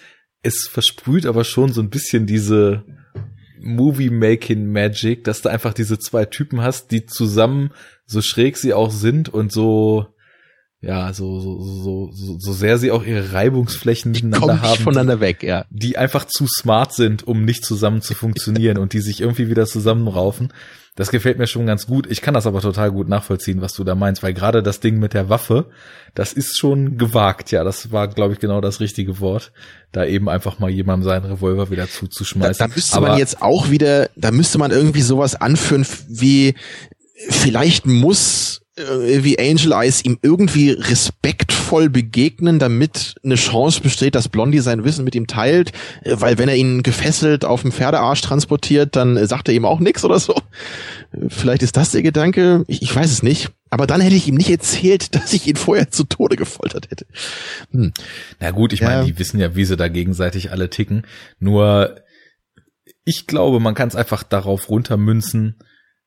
es 0.42 0.68
versprüht 0.68 1.26
aber 1.26 1.44
schon 1.44 1.72
so 1.74 1.82
ein 1.82 1.90
bisschen 1.90 2.26
diese 2.26 2.84
Movie-Making-Magic, 3.62 5.24
dass 5.24 5.42
du 5.42 5.50
einfach 5.50 5.74
diese 5.74 6.00
zwei 6.00 6.26
Typen 6.26 6.62
hast, 6.62 6.92
die 6.92 7.06
zusammen, 7.06 7.72
so 8.06 8.22
schräg 8.22 8.58
sie 8.58 8.74
auch 8.74 8.92
sind 8.92 9.30
und 9.30 9.52
so, 9.52 10.08
ja, 10.82 11.12
so, 11.12 11.42
so, 11.42 11.62
so, 11.62 12.12
so, 12.14 12.40
so 12.40 12.54
sehr 12.54 12.78
sie 12.78 12.92
auch 12.92 13.04
ihre 13.04 13.34
Reibungsflächen 13.34 14.14
die 14.14 14.24
miteinander 14.24 14.62
haben. 14.62 14.82
voneinander 14.82 15.20
weg, 15.20 15.44
ja. 15.44 15.66
Die 15.70 15.98
einfach 15.98 16.24
zu 16.24 16.48
smart 16.48 16.94
sind, 16.94 17.28
um 17.28 17.44
nicht 17.44 17.66
zusammen 17.66 18.02
zu 18.02 18.14
funktionieren 18.14 18.78
und 18.78 18.94
die 18.94 19.02
sich 19.02 19.20
irgendwie 19.20 19.50
wieder 19.50 19.66
zusammenraufen. 19.66 20.54
Das 20.96 21.12
gefällt 21.12 21.38
mir 21.38 21.48
schon 21.48 21.66
ganz 21.66 21.86
gut. 21.88 22.10
Ich 22.10 22.22
kann 22.22 22.34
das 22.34 22.48
aber 22.48 22.62
total 22.62 22.92
gut 22.92 23.10
nachvollziehen, 23.10 23.62
was 23.62 23.74
du 23.74 23.84
da 23.84 23.94
meinst, 23.94 24.24
weil 24.24 24.34
gerade 24.34 24.64
das 24.64 24.80
Ding 24.80 25.00
mit 25.00 25.14
der 25.14 25.28
Waffe, 25.28 25.70
das 26.16 26.32
ist 26.32 26.58
schon 26.58 26.98
gewagt. 26.98 27.52
Ja, 27.52 27.66
das 27.66 27.92
war, 27.92 28.08
glaube 28.08 28.34
ich, 28.34 28.40
genau 28.40 28.62
das 28.62 28.80
richtige 28.80 29.20
Wort, 29.20 29.52
da 29.92 30.06
eben 30.06 30.30
einfach 30.30 30.60
mal 30.60 30.70
jemandem 30.70 31.10
seinen 31.10 31.26
Revolver 31.26 31.72
wieder 31.72 31.90
zuzuschmeißen. 31.90 32.58
Da, 32.58 32.68
da 32.68 32.74
müsste 32.74 32.98
aber 32.98 33.08
man 33.10 33.18
jetzt 33.18 33.42
auch 33.42 33.70
wieder, 33.70 34.10
da 34.16 34.32
müsste 34.32 34.58
man 34.58 34.72
irgendwie 34.72 35.02
sowas 35.02 35.36
anführen 35.36 35.86
wie, 36.08 36.56
vielleicht 37.30 37.86
muss 37.86 38.62
wie 38.80 39.38
Angel 39.40 39.74
Eyes 39.74 40.04
ihm 40.04 40.18
irgendwie 40.22 40.72
respektvoll 40.72 41.90
begegnen, 41.90 42.60
damit 42.60 43.16
eine 43.24 43.36
Chance 43.36 43.82
besteht, 43.82 44.16
dass 44.16 44.30
Blondie 44.30 44.60
sein 44.60 44.84
Wissen 44.84 45.04
mit 45.04 45.16
ihm 45.16 45.28
teilt, 45.28 45.72
äh, 46.04 46.16
weil 46.20 46.38
wenn 46.38 46.50
er 46.50 46.56
ihn 46.56 46.84
gefesselt 46.84 47.46
auf 47.46 47.62
dem 47.62 47.72
Pferdearsch 47.72 48.22
transportiert, 48.22 48.96
dann 48.96 49.18
äh, 49.18 49.28
sagt 49.28 49.50
er 49.50 49.54
ihm 49.54 49.66
auch 49.66 49.80
nichts 49.80 50.06
oder 50.06 50.20
so. 50.20 50.36
Vielleicht 51.28 51.64
ist 51.64 51.76
das 51.76 51.92
der 51.92 52.04
Gedanke, 52.04 52.64
ich, 52.68 52.82
ich, 52.82 52.96
weiß 52.96 53.12
es 53.12 53.24
nicht. 53.24 53.52
Aber 53.70 53.86
dann 53.86 54.02
hätte 54.02 54.16
ich 54.16 54.28
ihm 54.28 54.36
nicht 54.36 54.50
erzählt, 54.50 55.14
dass 55.16 55.34
ich 55.34 55.48
ihn 55.48 55.56
vorher 55.56 55.92
zu 55.92 56.06
Tode 56.06 56.36
gefoltert 56.36 56.90
hätte. 56.90 57.06
Hm. 57.72 57.92
Na 58.40 58.52
gut, 58.52 58.74
ich 58.74 58.80
ja. 58.80 58.88
meine, 58.88 59.06
die 59.06 59.20
wissen 59.20 59.40
ja, 59.40 59.56
wie 59.56 59.66
sie 59.66 59.78
da 59.78 59.90
gegenseitig 59.90 60.52
alle 60.52 60.70
ticken. 60.70 61.06
Nur 61.40 61.96
ich 63.04 63.28
glaube, 63.28 63.60
man 63.60 63.74
kann 63.76 63.88
es 63.88 63.96
einfach 63.96 64.24
darauf 64.24 64.70
runtermünzen, 64.70 65.56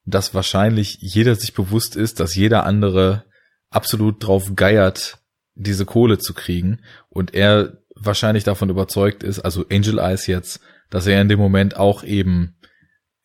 dass 0.05 0.35
wahrscheinlich 0.35 0.99
jeder 1.01 1.35
sich 1.37 1.55
bewusst 1.55 1.97
ist, 1.97 2.21
dass 2.21 2.35
jeder 2.35 2.67
andere 2.67 3.25
absolut 3.71 4.27
drauf 4.27 4.53
geiert, 4.55 5.19
diese 5.55 5.85
Kohle 5.85 6.19
zu 6.19 6.35
kriegen 6.35 6.81
und 7.09 7.35
er 7.35 7.79
wahrscheinlich 7.95 8.45
davon 8.45 8.71
überzeugt 8.71 9.23
ist, 9.23 9.41
also 9.41 9.67
Angel 9.71 9.99
Eyes 9.99 10.27
jetzt, 10.27 10.61
dass 10.91 11.07
er 11.07 11.21
in 11.21 11.29
dem 11.29 11.39
Moment 11.39 11.77
auch 11.77 12.05
eben 12.05 12.57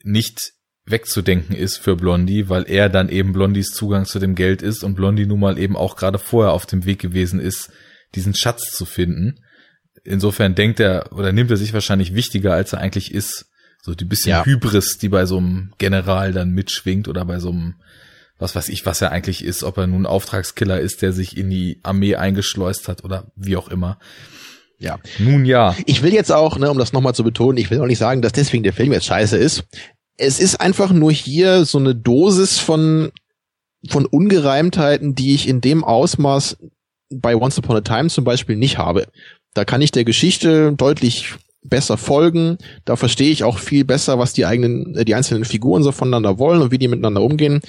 nicht 0.03 0.53
wegzudenken 0.85 1.55
ist 1.55 1.77
für 1.77 1.95
Blondie, 1.95 2.47
weil 2.47 2.63
er 2.69 2.89
dann 2.89 3.09
eben 3.09 3.33
Blondies 3.33 3.71
Zugang 3.71 4.05
zu 4.05 4.19
dem 4.19 4.35
Geld 4.35 4.61
ist 4.61 4.83
und 4.83 4.95
Blondie 4.95 5.25
nun 5.25 5.39
mal 5.39 5.57
eben 5.57 5.75
auch 5.75 5.97
gerade 5.97 6.17
vorher 6.17 6.53
auf 6.53 6.65
dem 6.65 6.85
Weg 6.85 6.99
gewesen 6.99 7.39
ist, 7.39 7.71
diesen 8.15 8.33
Schatz 8.33 8.71
zu 8.71 8.85
finden. 8.85 9.41
Insofern 10.03 10.55
denkt 10.55 10.79
er 10.79 11.11
oder 11.11 11.33
nimmt 11.33 11.51
er 11.51 11.57
sich 11.57 11.73
wahrscheinlich 11.73 12.13
wichtiger, 12.13 12.53
als 12.53 12.71
er 12.71 12.79
eigentlich 12.79 13.13
ist, 13.13 13.49
so 13.87 13.95
die 13.95 14.05
bisschen 14.05 14.31
ja. 14.31 14.45
Hybris, 14.45 14.97
die 14.97 15.07
bei 15.07 15.25
so 15.25 15.37
einem 15.37 15.71
General 15.77 16.33
dann 16.33 16.51
mitschwingt 16.51 17.07
oder 17.07 17.23
bei 17.23 17.39
so 17.39 17.51
einem, 17.51 17.75
was 18.37 18.53
weiß 18.53 18.67
ich, 18.67 18.85
was 18.85 19.01
er 19.01 19.13
eigentlich 19.13 19.45
ist, 19.45 19.63
ob 19.63 19.77
er 19.77 19.87
nun 19.87 20.05
Auftragskiller 20.05 20.81
ist, 20.81 21.01
der 21.01 21.13
sich 21.13 21.37
in 21.37 21.49
die 21.49 21.79
Armee 21.83 22.15
eingeschleust 22.15 22.89
hat 22.89 23.05
oder 23.05 23.31
wie 23.37 23.55
auch 23.55 23.69
immer. 23.69 23.97
Ja. 24.77 24.99
Nun 25.19 25.45
ja. 25.45 25.73
Ich 25.85 26.03
will 26.03 26.13
jetzt 26.13 26.33
auch, 26.33 26.57
ne, 26.57 26.69
um 26.69 26.77
das 26.77 26.91
nochmal 26.91 27.15
zu 27.15 27.23
betonen, 27.23 27.57
ich 27.57 27.71
will 27.71 27.79
auch 27.79 27.87
nicht 27.87 27.97
sagen, 27.97 28.21
dass 28.21 28.33
deswegen 28.33 28.63
der 28.63 28.73
Film 28.73 28.91
jetzt 28.91 29.05
scheiße 29.05 29.37
ist. 29.37 29.63
Es 30.17 30.41
ist 30.41 30.59
einfach 30.59 30.91
nur 30.91 31.13
hier 31.13 31.63
so 31.63 31.77
eine 31.77 31.95
Dosis 31.95 32.59
von, 32.59 33.11
von 33.87 34.05
Ungereimtheiten, 34.05 35.15
die 35.15 35.33
ich 35.33 35.47
in 35.47 35.61
dem 35.61 35.85
Ausmaß 35.85 36.57
bei 37.09 37.37
Once 37.37 37.57
Upon 37.57 37.77
a 37.77 37.81
Time 37.81 38.09
zum 38.09 38.25
Beispiel 38.25 38.57
nicht 38.57 38.77
habe. 38.77 39.07
Da 39.53 39.63
kann 39.63 39.81
ich 39.81 39.91
der 39.91 40.03
Geschichte 40.03 40.73
deutlich 40.73 41.35
besser 41.69 41.97
folgen. 41.97 42.57
Da 42.85 42.95
verstehe 42.95 43.31
ich 43.31 43.43
auch 43.43 43.59
viel 43.59 43.85
besser, 43.85 44.19
was 44.19 44.33
die 44.33 44.45
eigenen, 44.45 44.95
äh, 44.95 45.05
die 45.05 45.15
einzelnen 45.15 45.45
Figuren 45.45 45.83
so 45.83 45.91
voneinander 45.91 46.39
wollen 46.39 46.61
und 46.61 46.71
wie 46.71 46.77
die 46.77 46.87
miteinander 46.87 47.21
umgehen. 47.21 47.61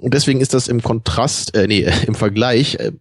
Und 0.00 0.14
deswegen 0.14 0.40
ist 0.40 0.54
das 0.54 0.68
im 0.68 0.82
Kontrast, 0.82 1.54
äh, 1.54 1.66
nee, 1.66 1.86
im 2.06 2.14
Vergleich, 2.14 2.76
äh, 2.76 2.92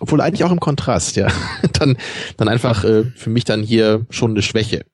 obwohl 0.00 0.20
eigentlich 0.20 0.44
auch 0.44 0.52
im 0.52 0.60
Kontrast, 0.60 1.16
ja, 1.16 1.28
dann, 1.72 1.96
dann 2.36 2.48
einfach 2.48 2.84
äh, 2.84 3.04
für 3.14 3.30
mich 3.30 3.44
dann 3.44 3.62
hier 3.62 4.06
schon 4.10 4.32
eine 4.32 4.42
Schwäche. 4.42 4.84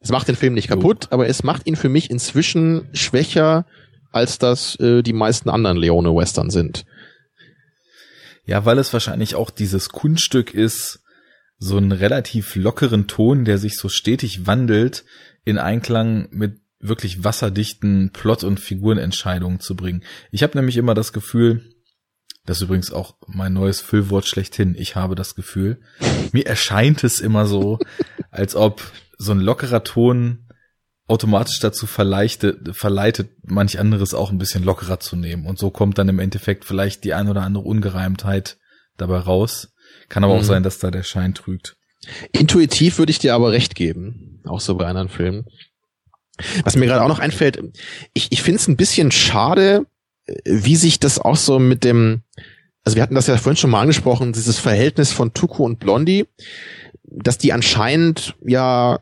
Es 0.00 0.10
macht 0.10 0.28
den 0.28 0.36
Film 0.36 0.54
nicht 0.54 0.68
kaputt, 0.68 1.08
aber 1.10 1.26
es 1.26 1.42
macht 1.42 1.66
ihn 1.66 1.74
für 1.74 1.88
mich 1.88 2.10
inzwischen 2.10 2.88
schwächer, 2.92 3.66
als 4.12 4.38
das 4.38 4.76
äh, 4.76 5.02
die 5.02 5.12
meisten 5.12 5.50
anderen 5.50 5.76
Leone-Western 5.76 6.50
sind. 6.50 6.84
Ja, 8.44 8.64
weil 8.64 8.78
es 8.78 8.92
wahrscheinlich 8.92 9.34
auch 9.34 9.50
dieses 9.50 9.88
Kunststück 9.88 10.54
ist, 10.54 11.00
so 11.58 11.76
einen 11.76 11.92
relativ 11.92 12.54
lockeren 12.54 13.06
Ton, 13.06 13.44
der 13.44 13.58
sich 13.58 13.76
so 13.76 13.88
stetig 13.88 14.46
wandelt, 14.46 15.04
in 15.44 15.58
Einklang 15.58 16.28
mit 16.30 16.60
wirklich 16.78 17.24
wasserdichten 17.24 18.10
Plot- 18.12 18.44
und 18.44 18.60
Figurenentscheidungen 18.60 19.60
zu 19.60 19.74
bringen. 19.74 20.02
Ich 20.30 20.42
habe 20.42 20.56
nämlich 20.58 20.76
immer 20.76 20.94
das 20.94 21.12
Gefühl, 21.12 21.72
das 22.44 22.58
ist 22.58 22.64
übrigens 22.64 22.92
auch 22.92 23.16
mein 23.26 23.54
neues 23.54 23.80
Füllwort 23.80 24.26
schlechthin, 24.26 24.76
ich 24.78 24.94
habe 24.94 25.14
das 25.14 25.34
Gefühl, 25.34 25.80
mir 26.32 26.46
erscheint 26.46 27.02
es 27.02 27.20
immer 27.20 27.46
so, 27.46 27.78
als 28.30 28.54
ob 28.54 28.82
so 29.18 29.32
ein 29.32 29.40
lockerer 29.40 29.82
Ton 29.82 30.46
automatisch 31.08 31.60
dazu 31.60 31.86
verleitet, 31.86 32.76
verleitet, 32.76 33.30
manch 33.42 33.78
anderes 33.78 34.12
auch 34.12 34.30
ein 34.30 34.38
bisschen 34.38 34.64
lockerer 34.64 35.00
zu 35.00 35.16
nehmen. 35.16 35.46
Und 35.46 35.58
so 35.58 35.70
kommt 35.70 35.98
dann 35.98 36.08
im 36.08 36.18
Endeffekt 36.18 36.64
vielleicht 36.64 37.04
die 37.04 37.14
ein 37.14 37.28
oder 37.28 37.42
andere 37.42 37.64
Ungereimtheit 37.64 38.58
dabei 38.96 39.18
raus. 39.18 39.72
Kann 40.08 40.24
aber 40.24 40.34
mhm. 40.34 40.40
auch 40.40 40.44
sein, 40.44 40.62
dass 40.62 40.78
da 40.78 40.90
der 40.90 41.02
Schein 41.02 41.34
trügt. 41.34 41.76
Intuitiv 42.32 42.98
würde 42.98 43.10
ich 43.10 43.18
dir 43.18 43.34
aber 43.34 43.52
recht 43.52 43.74
geben, 43.74 44.40
auch 44.44 44.60
so 44.60 44.74
bei 44.76 44.86
anderen 44.86 45.08
Filmen. 45.08 45.46
Was 46.64 46.76
mir 46.76 46.86
gerade 46.86 47.02
auch 47.02 47.08
noch 47.08 47.18
einfällt, 47.18 47.62
ich, 48.12 48.30
ich 48.30 48.42
finde 48.42 48.60
es 48.60 48.68
ein 48.68 48.76
bisschen 48.76 49.10
schade, 49.10 49.86
wie 50.44 50.76
sich 50.76 51.00
das 51.00 51.18
auch 51.18 51.36
so 51.36 51.58
mit 51.58 51.84
dem, 51.84 52.22
also 52.84 52.96
wir 52.96 53.02
hatten 53.02 53.14
das 53.14 53.26
ja 53.26 53.36
vorhin 53.36 53.56
schon 53.56 53.70
mal 53.70 53.80
angesprochen, 53.80 54.32
dieses 54.32 54.58
Verhältnis 54.58 55.12
von 55.12 55.32
Tuku 55.32 55.64
und 55.64 55.78
Blondie, 55.78 56.26
dass 57.04 57.38
die 57.38 57.52
anscheinend 57.52 58.34
ja 58.44 59.00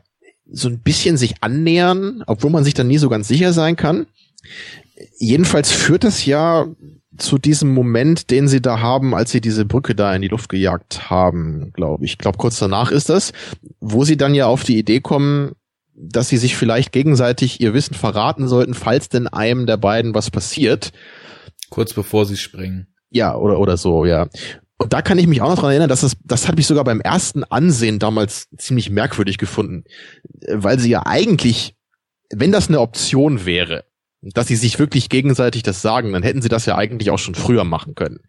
so 0.49 0.69
ein 0.69 0.79
bisschen 0.79 1.17
sich 1.17 1.35
annähern, 1.41 2.23
obwohl 2.27 2.51
man 2.51 2.63
sich 2.63 2.73
dann 2.73 2.87
nie 2.87 2.99
so 2.99 3.09
ganz 3.09 3.27
sicher 3.27 3.51
sein 3.51 3.75
kann. 3.75 4.07
Jedenfalls 5.17 5.71
führt 5.71 6.03
das 6.03 6.25
ja 6.25 6.67
zu 7.17 7.37
diesem 7.37 7.73
Moment, 7.73 8.29
den 8.31 8.47
sie 8.47 8.61
da 8.61 8.79
haben, 8.79 9.15
als 9.15 9.31
sie 9.31 9.41
diese 9.41 9.65
Brücke 9.65 9.95
da 9.95 10.13
in 10.15 10.21
die 10.21 10.27
Luft 10.27 10.49
gejagt 10.49 11.09
haben, 11.09 11.71
glaube 11.73 12.05
ich. 12.05 12.13
Ich 12.13 12.17
glaube, 12.17 12.37
kurz 12.37 12.59
danach 12.59 12.91
ist 12.91 13.09
das, 13.09 13.33
wo 13.79 14.03
sie 14.03 14.17
dann 14.17 14.35
ja 14.35 14.47
auf 14.47 14.63
die 14.63 14.77
Idee 14.77 15.01
kommen, 15.01 15.53
dass 15.95 16.29
sie 16.29 16.37
sich 16.37 16.55
vielleicht 16.55 16.91
gegenseitig 16.91 17.61
ihr 17.61 17.73
Wissen 17.73 17.93
verraten 17.93 18.47
sollten, 18.47 18.73
falls 18.73 19.09
denn 19.09 19.27
einem 19.27 19.65
der 19.65 19.77
beiden 19.77 20.13
was 20.13 20.29
passiert. 20.29 20.91
Kurz 21.69 21.93
bevor 21.93 22.25
sie 22.25 22.37
springen. 22.37 22.87
Ja, 23.09 23.35
oder, 23.35 23.59
oder 23.59 23.77
so, 23.77 24.05
ja. 24.05 24.27
Und 24.77 24.91
da 24.91 25.01
kann 25.01 25.17
ich 25.17 25.27
mich 25.27 25.41
auch 25.41 25.49
noch 25.49 25.59
dran 25.59 25.71
erinnern, 25.71 25.89
dass 25.89 26.01
das, 26.01 26.17
das 26.23 26.47
habe 26.47 26.59
ich 26.59 26.67
sogar 26.67 26.83
beim 26.83 26.99
ersten 26.99 27.45
Ansehen 27.45 27.97
damals 27.97 28.49
ziemlich 28.57 28.89
merkwürdig 28.89 29.37
gefunden, 29.37 29.85
weil 30.51 30.79
sie 30.79 30.89
ja 30.89 31.05
eigentlich, 31.05 31.75
wenn 32.29 32.51
das 32.51 32.67
eine 32.67 32.81
Option 32.81 33.45
wäre, 33.45 33.85
dass 34.33 34.47
sie 34.47 34.55
sich 34.55 34.79
wirklich 34.79 35.09
gegenseitig 35.09 35.61
das 35.61 35.81
sagen, 35.81 36.11
dann 36.13 36.23
hätten 36.23 36.41
sie 36.41 36.49
das 36.49 36.65
ja 36.65 36.75
eigentlich 36.75 37.11
auch 37.11 37.19
schon 37.19 37.35
früher 37.35 37.63
machen 37.63 37.93
können. 37.93 38.21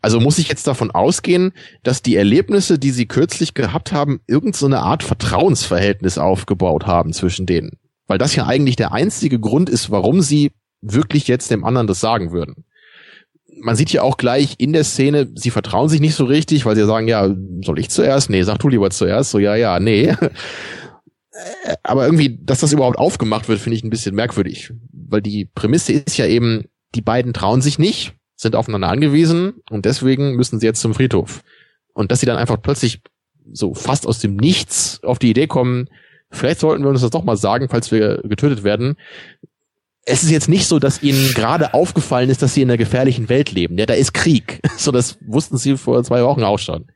Also 0.00 0.18
muss 0.18 0.38
ich 0.38 0.48
jetzt 0.48 0.66
davon 0.66 0.90
ausgehen, 0.90 1.52
dass 1.82 2.02
die 2.02 2.16
Erlebnisse, 2.16 2.78
die 2.78 2.90
sie 2.90 3.06
kürzlich 3.06 3.52
gehabt 3.52 3.92
haben, 3.92 4.20
irgendeine 4.26 4.76
so 4.76 4.82
Art 4.82 5.02
Vertrauensverhältnis 5.02 6.16
aufgebaut 6.16 6.86
haben 6.86 7.12
zwischen 7.12 7.44
denen. 7.44 7.72
Weil 8.06 8.18
das 8.18 8.34
ja 8.34 8.46
eigentlich 8.46 8.76
der 8.76 8.92
einzige 8.92 9.38
Grund 9.38 9.68
ist, 9.68 9.90
warum 9.90 10.22
sie 10.22 10.52
wirklich 10.80 11.28
jetzt 11.28 11.50
dem 11.50 11.64
anderen 11.64 11.86
das 11.86 12.00
sagen 12.00 12.32
würden. 12.32 12.64
Man 13.58 13.76
sieht 13.76 13.90
ja 13.90 14.02
auch 14.02 14.16
gleich 14.16 14.54
in 14.58 14.72
der 14.72 14.84
Szene, 14.84 15.28
sie 15.34 15.50
vertrauen 15.50 15.88
sich 15.88 16.00
nicht 16.00 16.14
so 16.14 16.24
richtig, 16.24 16.64
weil 16.64 16.76
sie 16.76 16.86
sagen, 16.86 17.08
ja, 17.08 17.34
soll 17.62 17.78
ich 17.78 17.90
zuerst? 17.90 18.30
Nee, 18.30 18.42
sag 18.42 18.58
du 18.58 18.68
lieber 18.68 18.90
zuerst. 18.90 19.30
So, 19.30 19.38
ja, 19.38 19.54
ja, 19.56 19.80
nee. 19.80 20.14
Aber 21.82 22.06
irgendwie, 22.06 22.38
dass 22.42 22.60
das 22.60 22.72
überhaupt 22.72 22.98
aufgemacht 22.98 23.48
wird, 23.48 23.58
finde 23.58 23.76
ich 23.76 23.84
ein 23.84 23.90
bisschen 23.90 24.14
merkwürdig 24.14 24.72
weil 25.08 25.22
die 25.22 25.44
Prämisse 25.44 25.92
ist 25.92 26.16
ja 26.16 26.26
eben, 26.26 26.64
die 26.94 27.02
beiden 27.02 27.32
trauen 27.32 27.62
sich 27.62 27.78
nicht, 27.78 28.14
sind 28.36 28.56
aufeinander 28.56 28.88
angewiesen 28.88 29.54
und 29.70 29.84
deswegen 29.84 30.36
müssen 30.36 30.60
sie 30.60 30.66
jetzt 30.66 30.80
zum 30.80 30.94
Friedhof. 30.94 31.42
Und 31.92 32.10
dass 32.10 32.20
sie 32.20 32.26
dann 32.26 32.36
einfach 32.36 32.60
plötzlich 32.60 33.00
so 33.52 33.74
fast 33.74 34.06
aus 34.06 34.18
dem 34.18 34.36
Nichts 34.36 35.00
auf 35.02 35.18
die 35.18 35.30
Idee 35.30 35.46
kommen, 35.46 35.88
vielleicht 36.30 36.60
sollten 36.60 36.82
wir 36.82 36.90
uns 36.90 37.00
das 37.00 37.10
doch 37.10 37.24
mal 37.24 37.36
sagen, 37.36 37.68
falls 37.68 37.90
wir 37.90 38.22
getötet 38.24 38.64
werden. 38.64 38.96
Es 40.04 40.22
ist 40.22 40.30
jetzt 40.30 40.48
nicht 40.48 40.66
so, 40.66 40.78
dass 40.78 41.02
ihnen 41.02 41.32
gerade 41.34 41.74
aufgefallen 41.74 42.30
ist, 42.30 42.42
dass 42.42 42.54
sie 42.54 42.62
in 42.62 42.70
einer 42.70 42.78
gefährlichen 42.78 43.28
Welt 43.28 43.50
leben. 43.50 43.76
Ja, 43.78 43.86
da 43.86 43.94
ist 43.94 44.12
Krieg. 44.12 44.60
So, 44.76 44.92
das 44.92 45.18
wussten 45.26 45.56
sie 45.56 45.76
vor 45.76 46.04
zwei 46.04 46.22
Wochen 46.22 46.42
auch 46.42 46.58
schon. 46.58 46.86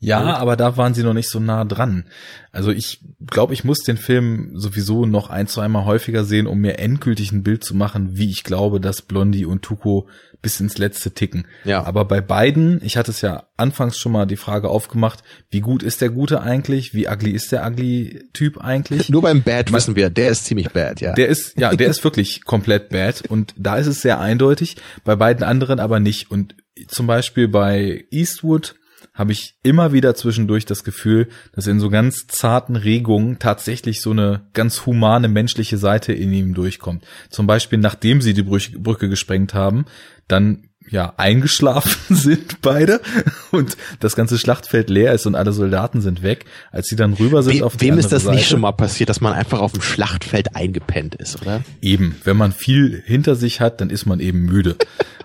Ja, 0.00 0.36
aber 0.36 0.56
da 0.56 0.76
waren 0.76 0.94
sie 0.94 1.02
noch 1.02 1.14
nicht 1.14 1.28
so 1.28 1.40
nah 1.40 1.64
dran. 1.64 2.04
Also 2.52 2.70
ich 2.70 3.00
glaube, 3.26 3.52
ich 3.52 3.64
muss 3.64 3.80
den 3.80 3.96
Film 3.96 4.52
sowieso 4.54 5.06
noch 5.06 5.28
ein, 5.28 5.48
zweimal 5.48 5.84
häufiger 5.86 6.24
sehen, 6.24 6.46
um 6.46 6.58
mir 6.60 6.78
endgültig 6.78 7.32
ein 7.32 7.42
Bild 7.42 7.64
zu 7.64 7.74
machen, 7.74 8.16
wie 8.16 8.30
ich 8.30 8.44
glaube, 8.44 8.80
dass 8.80 9.02
Blondie 9.02 9.44
und 9.44 9.62
Tuko 9.62 10.08
bis 10.40 10.60
ins 10.60 10.78
letzte 10.78 11.10
ticken. 11.10 11.48
Ja. 11.64 11.82
Aber 11.82 12.04
bei 12.04 12.20
beiden, 12.20 12.80
ich 12.84 12.96
hatte 12.96 13.10
es 13.10 13.22
ja 13.22 13.48
anfangs 13.56 13.98
schon 13.98 14.12
mal 14.12 14.26
die 14.26 14.36
Frage 14.36 14.68
aufgemacht, 14.68 15.24
wie 15.50 15.60
gut 15.60 15.82
ist 15.82 16.00
der 16.00 16.10
Gute 16.10 16.42
eigentlich? 16.42 16.94
Wie 16.94 17.08
ugly 17.08 17.32
ist 17.32 17.50
der 17.50 17.66
ugly 17.66 18.28
Typ 18.32 18.58
eigentlich? 18.58 19.08
Nur 19.08 19.22
beim 19.22 19.42
Bad 19.42 19.72
wissen 19.72 19.96
wir, 19.96 20.10
der 20.10 20.30
ist 20.30 20.44
ziemlich 20.44 20.70
bad, 20.70 21.00
ja. 21.00 21.12
Der 21.14 21.26
ist, 21.26 21.58
ja, 21.58 21.74
der 21.74 21.88
ist 21.88 22.04
wirklich 22.04 22.44
komplett 22.44 22.90
bad 22.90 23.22
und 23.28 23.52
da 23.56 23.76
ist 23.76 23.88
es 23.88 24.00
sehr 24.00 24.20
eindeutig, 24.20 24.76
bei 25.04 25.16
beiden 25.16 25.42
anderen 25.42 25.80
aber 25.80 25.98
nicht. 25.98 26.30
Und 26.30 26.54
zum 26.86 27.08
Beispiel 27.08 27.48
bei 27.48 28.04
Eastwood 28.12 28.76
habe 29.18 29.32
ich 29.32 29.56
immer 29.64 29.92
wieder 29.92 30.14
zwischendurch 30.14 30.64
das 30.64 30.84
Gefühl, 30.84 31.28
dass 31.52 31.66
in 31.66 31.80
so 31.80 31.90
ganz 31.90 32.28
zarten 32.28 32.76
Regungen 32.76 33.40
tatsächlich 33.40 34.00
so 34.00 34.12
eine 34.12 34.42
ganz 34.52 34.86
humane 34.86 35.26
menschliche 35.26 35.76
Seite 35.76 36.12
in 36.12 36.32
ihm 36.32 36.54
durchkommt. 36.54 37.04
Zum 37.28 37.48
Beispiel, 37.48 37.80
nachdem 37.80 38.22
sie 38.22 38.32
die 38.32 38.44
Brücke 38.44 39.08
gesprengt 39.08 39.54
haben, 39.54 39.86
dann 40.28 40.68
ja 40.88 41.14
eingeschlafen 41.16 42.14
sind 42.16 42.62
beide 42.62 43.00
und 43.50 43.76
das 44.00 44.14
ganze 44.14 44.38
Schlachtfeld 44.38 44.88
leer 44.88 45.12
ist 45.12 45.26
und 45.26 45.34
alle 45.34 45.52
Soldaten 45.52 46.00
sind 46.00 46.22
weg, 46.22 46.46
als 46.70 46.86
sie 46.86 46.96
dann 46.96 47.12
rüber 47.14 47.42
sind 47.42 47.60
We 47.60 47.66
auf 47.66 47.76
die 47.76 47.86
Wem 47.86 47.98
ist 47.98 48.12
das 48.12 48.22
Seite, 48.22 48.36
nicht 48.36 48.48
schon 48.48 48.60
mal 48.60 48.72
passiert, 48.72 49.10
dass 49.10 49.20
man 49.20 49.32
einfach 49.32 49.60
auf 49.60 49.72
dem 49.72 49.82
Schlachtfeld 49.82 50.54
eingepennt 50.54 51.16
ist, 51.16 51.42
oder? 51.42 51.62
Eben, 51.82 52.16
wenn 52.24 52.36
man 52.36 52.52
viel 52.52 53.02
hinter 53.04 53.34
sich 53.34 53.60
hat, 53.60 53.80
dann 53.80 53.90
ist 53.90 54.06
man 54.06 54.20
eben 54.20 54.42
müde. 54.42 54.76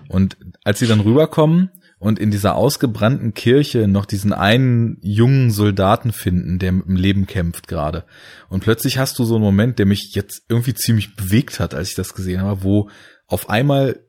und 0.08 0.36
als 0.64 0.80
sie 0.80 0.86
dann 0.86 1.00
rüberkommen, 1.00 1.70
und 2.04 2.18
in 2.18 2.30
dieser 2.30 2.54
ausgebrannten 2.54 3.32
Kirche 3.32 3.88
noch 3.88 4.04
diesen 4.04 4.34
einen 4.34 4.98
jungen 5.00 5.50
Soldaten 5.50 6.12
finden, 6.12 6.58
der 6.58 6.70
mit 6.72 6.86
dem 6.86 6.96
Leben 6.96 7.26
kämpft 7.26 7.66
gerade. 7.66 8.04
Und 8.50 8.62
plötzlich 8.62 8.98
hast 8.98 9.18
du 9.18 9.24
so 9.24 9.36
einen 9.36 9.44
Moment, 9.44 9.78
der 9.78 9.86
mich 9.86 10.12
jetzt 10.14 10.42
irgendwie 10.50 10.74
ziemlich 10.74 11.16
bewegt 11.16 11.60
hat, 11.60 11.72
als 11.72 11.88
ich 11.88 11.94
das 11.94 12.12
gesehen 12.12 12.42
habe, 12.42 12.62
wo 12.62 12.90
auf 13.26 13.48
einmal 13.48 14.00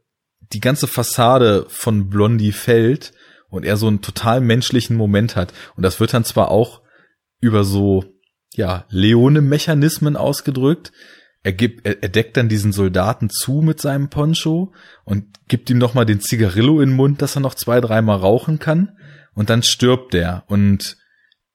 die 0.51 0.59
ganze 0.59 0.87
Fassade 0.87 1.67
von 1.69 2.09
Blondie 2.09 2.51
fällt 2.51 3.13
und 3.47 3.63
er 3.63 3.77
so 3.77 3.87
einen 3.87 4.01
total 4.01 4.41
menschlichen 4.41 4.97
Moment 4.97 5.37
hat. 5.37 5.53
Und 5.77 5.83
das 5.83 6.01
wird 6.01 6.13
dann 6.13 6.25
zwar 6.25 6.51
auch 6.51 6.81
über 7.39 7.63
so, 7.63 8.03
ja, 8.55 8.83
Leone-Mechanismen 8.89 10.17
ausgedrückt, 10.17 10.91
er 11.45 11.53
gibt, 11.53 11.85
er, 11.85 12.01
er 12.01 12.09
deckt 12.09 12.37
dann 12.37 12.49
diesen 12.49 12.73
Soldaten 12.73 13.29
zu 13.29 13.61
mit 13.61 13.79
seinem 13.79 14.09
Poncho 14.09 14.73
und 15.03 15.25
gibt 15.47 15.69
ihm 15.69 15.77
nochmal 15.77 16.07
den 16.07 16.19
Zigarillo 16.19 16.81
in 16.81 16.89
den 16.89 16.95
Mund, 16.95 17.21
dass 17.21 17.37
er 17.37 17.41
noch 17.41 17.53
zwei, 17.53 17.79
dreimal 17.79 18.17
rauchen 18.17 18.57
kann 18.57 18.97
und 19.35 19.51
dann 19.51 19.61
stirbt 19.61 20.15
er 20.15 20.43
und 20.47 20.97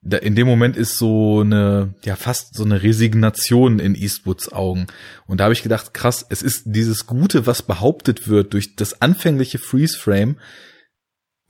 da, 0.03 0.17
in 0.17 0.37
dem 0.37 0.47
Moment 0.47 0.77
ist 0.77 0.97
so 0.97 1.41
eine, 1.41 1.95
ja, 2.05 2.15
fast 2.15 2.55
so 2.55 2.65
eine 2.65 2.85
Resignation 2.85 3.81
in 3.81 3.95
Eastwoods 3.95 4.51
Augen. 4.51 4.87
Und 5.27 5.41
da 5.41 5.45
habe 5.45 5.53
ich 5.53 5.63
gedacht, 5.63 5.93
krass, 5.93 6.25
es 6.31 6.41
ist 6.41 6.63
dieses 6.67 7.05
Gute, 7.05 7.47
was 7.47 7.61
behauptet 7.61 8.27
wird 8.27 8.55
durch 8.55 8.77
das 8.77 9.03
anfängliche 9.03 9.59
Freeze-Frame, 9.59 10.39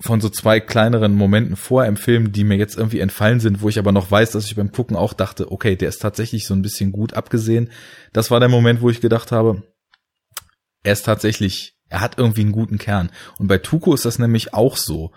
von 0.01 0.20
so 0.20 0.31
zwei 0.31 0.61
kleineren 0.61 1.15
Momenten 1.15 1.57
vor 1.57 1.85
im 1.85 1.97
Film, 1.97 2.33
die 2.33 2.45
mir 2.45 2.57
jetzt 2.57 2.77
irgendwie 2.77 3.01
entfallen 3.01 3.39
sind, 3.39 3.61
wo 3.61 3.69
ich 3.69 3.79
aber 3.79 3.93
noch 3.93 4.11
weiß, 4.11 4.31
dass 4.33 4.47
ich 4.47 4.57
beim 4.57 4.73
Gucken 4.73 4.97
auch 4.97 5.12
dachte, 5.12 5.53
okay, 5.53 5.77
der 5.77 5.91
ist 5.91 6.01
tatsächlich 6.01 6.47
so 6.47 6.55
ein 6.55 6.62
bisschen 6.62 6.91
gut 6.91 7.15
abgesehen. 7.15 7.70
Das 8.12 8.31
war 8.31 8.41
der 8.41 8.49
Moment, 8.49 8.81
wo 8.81 8.89
ich 8.89 9.01
gedacht 9.01 9.31
habe, 9.31 9.62
er 10.83 10.95
ist 10.95 11.05
tatsächlich, 11.05 11.77
er 11.89 12.01
hat 12.01 12.19
irgendwie 12.19 12.41
einen 12.41 12.53
guten 12.53 12.79
Kern. 12.79 13.11
Und 13.39 13.49
bei 13.49 13.59
Tuko 13.59 13.93
ist 13.93 14.07
das 14.07 14.19
nämlich 14.19 14.55
auch 14.55 14.77
so. 14.77 15.12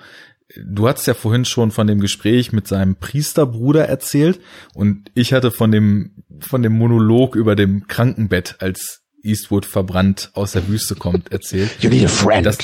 Du 0.61 0.87
hast 0.87 1.07
ja 1.07 1.13
vorhin 1.13 1.45
schon 1.45 1.71
von 1.71 1.87
dem 1.87 2.01
Gespräch 2.01 2.51
mit 2.51 2.67
seinem 2.67 2.97
Priesterbruder 2.97 3.87
erzählt 3.87 4.41
und 4.73 5.09
ich 5.15 5.33
hatte 5.33 5.51
von 5.51 5.71
dem, 5.71 6.23
von 6.41 6.61
dem 6.61 6.73
Monolog 6.73 7.35
über 7.35 7.55
dem 7.55 7.87
Krankenbett, 7.87 8.57
als 8.59 9.03
Eastwood 9.23 9.65
verbrannt 9.65 10.31
aus 10.33 10.51
der 10.51 10.67
Wüste 10.67 10.95
kommt, 10.95 11.31
erzählt. 11.31 11.71
You 11.79 11.89
need 11.89 12.03
a 12.03 12.09
friend. 12.09 12.45
Das, 12.45 12.57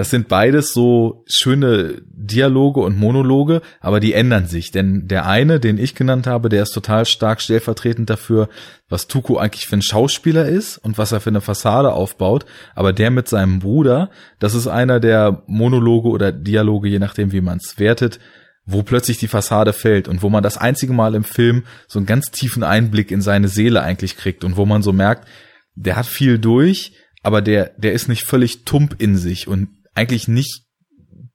das 0.00 0.08
sind 0.08 0.28
beides 0.28 0.72
so 0.72 1.24
schöne 1.26 2.00
Dialoge 2.06 2.80
und 2.80 2.96
Monologe, 2.96 3.60
aber 3.80 4.00
die 4.00 4.14
ändern 4.14 4.46
sich. 4.46 4.70
Denn 4.70 5.08
der 5.08 5.26
eine, 5.26 5.60
den 5.60 5.76
ich 5.76 5.94
genannt 5.94 6.26
habe, 6.26 6.48
der 6.48 6.62
ist 6.62 6.72
total 6.72 7.04
stark 7.04 7.42
stellvertretend 7.42 8.08
dafür, 8.08 8.48
was 8.88 9.08
Tuko 9.08 9.36
eigentlich 9.36 9.66
für 9.66 9.76
ein 9.76 9.82
Schauspieler 9.82 10.48
ist 10.48 10.78
und 10.78 10.96
was 10.96 11.12
er 11.12 11.20
für 11.20 11.28
eine 11.28 11.42
Fassade 11.42 11.92
aufbaut. 11.92 12.46
Aber 12.74 12.94
der 12.94 13.10
mit 13.10 13.28
seinem 13.28 13.58
Bruder, 13.58 14.08
das 14.38 14.54
ist 14.54 14.68
einer 14.68 15.00
der 15.00 15.42
Monologe 15.46 16.08
oder 16.08 16.32
Dialoge, 16.32 16.88
je 16.88 16.98
nachdem, 16.98 17.30
wie 17.32 17.42
man 17.42 17.58
es 17.58 17.78
wertet, 17.78 18.20
wo 18.64 18.82
plötzlich 18.82 19.18
die 19.18 19.28
Fassade 19.28 19.74
fällt 19.74 20.08
und 20.08 20.22
wo 20.22 20.30
man 20.30 20.42
das 20.42 20.56
einzige 20.56 20.94
Mal 20.94 21.14
im 21.14 21.24
Film 21.24 21.64
so 21.88 21.98
einen 21.98 22.06
ganz 22.06 22.30
tiefen 22.30 22.62
Einblick 22.62 23.10
in 23.10 23.20
seine 23.20 23.48
Seele 23.48 23.82
eigentlich 23.82 24.16
kriegt 24.16 24.44
und 24.44 24.56
wo 24.56 24.64
man 24.64 24.80
so 24.82 24.94
merkt, 24.94 25.28
der 25.74 25.96
hat 25.96 26.06
viel 26.06 26.38
durch, 26.38 26.94
aber 27.22 27.42
der, 27.42 27.72
der 27.76 27.92
ist 27.92 28.08
nicht 28.08 28.24
völlig 28.24 28.64
tump 28.64 28.96
in 28.98 29.18
sich 29.18 29.46
und 29.46 29.68
eigentlich 29.94 30.28
nicht 30.28 30.64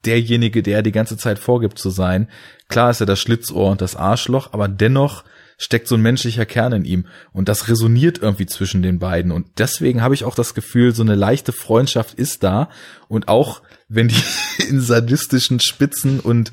derjenige, 0.06 0.64
der 0.64 0.82
die 0.82 0.92
ganze 0.92 1.17
Zeit 1.17 1.40
vorgibt 1.40 1.80
zu 1.80 1.90
sein. 1.90 2.30
Klar 2.67 2.92
ist 2.92 3.00
er 3.00 3.06
das 3.06 3.19
Schlitzohr 3.19 3.72
und 3.72 3.82
das 3.82 3.95
Arschloch, 3.95 4.53
aber 4.53 4.67
dennoch 4.67 5.24
steckt 5.58 5.88
so 5.88 5.95
ein 5.95 6.01
menschlicher 6.01 6.45
Kern 6.45 6.74
in 6.74 6.85
ihm. 6.85 7.08
Und 7.32 7.50
das 7.50 7.67
resoniert 7.67 8.19
irgendwie 8.19 8.45
zwischen 8.45 8.82
den 8.82 9.00
beiden. 9.00 9.32
Und 9.32 9.48
deswegen 9.58 10.01
habe 10.01 10.14
ich 10.14 10.25
auch 10.25 10.35
das 10.35 10.53
Gefühl, 10.53 10.93
so 10.93 11.01
eine 11.01 11.16
leichte 11.16 11.53
Freundschaft 11.53 12.14
ist 12.14 12.43
da. 12.43 12.69
Und 13.08 13.27
auch 13.27 13.61
wenn 13.88 14.09
die 14.09 14.22
in 14.69 14.82
sadistischen 14.82 15.59
Spitzen 15.59 16.19
und 16.19 16.51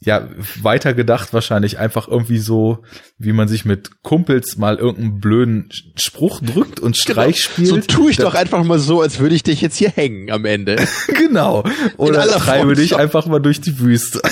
ja, 0.00 0.28
weitergedacht 0.60 1.32
wahrscheinlich 1.32 1.78
einfach 1.78 2.08
irgendwie 2.08 2.38
so, 2.38 2.82
wie 3.18 3.32
man 3.32 3.48
sich 3.48 3.64
mit 3.64 4.02
Kumpels 4.02 4.58
mal 4.58 4.76
irgendeinen 4.76 5.20
blöden 5.20 5.68
Spruch 5.96 6.40
drückt 6.40 6.80
und 6.80 6.96
genau. 6.96 7.22
Streich 7.22 7.42
spielt. 7.42 7.68
So 7.68 7.80
tue 7.80 8.10
ich 8.10 8.16
doch 8.16 8.34
einfach 8.34 8.64
mal 8.64 8.78
so, 8.78 9.00
als 9.00 9.18
würde 9.18 9.34
ich 9.34 9.42
dich 9.42 9.60
jetzt 9.60 9.76
hier 9.76 9.90
hängen 9.90 10.30
am 10.30 10.44
Ende. 10.44 10.76
genau. 11.06 11.64
Oder 11.96 12.26
treibe 12.26 12.74
dich 12.74 12.96
einfach 12.96 13.26
mal 13.26 13.40
durch 13.40 13.60
die 13.60 13.78
Wüste. 13.78 14.20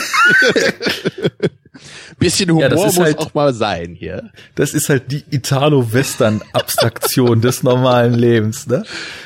Bisschen 2.18 2.50
Humor 2.50 2.68
ja, 2.68 2.74
muss 2.74 2.98
halt, 2.98 3.18
auch 3.18 3.34
mal 3.34 3.54
sein 3.54 3.96
hier. 3.98 4.30
Das 4.54 4.74
ist 4.74 4.88
halt 4.88 5.10
die 5.10 5.24
Italo-Western-Abstraktion 5.30 7.40
des 7.40 7.62
normalen 7.62 8.14
Lebens, 8.14 8.66
ne? 8.66 8.84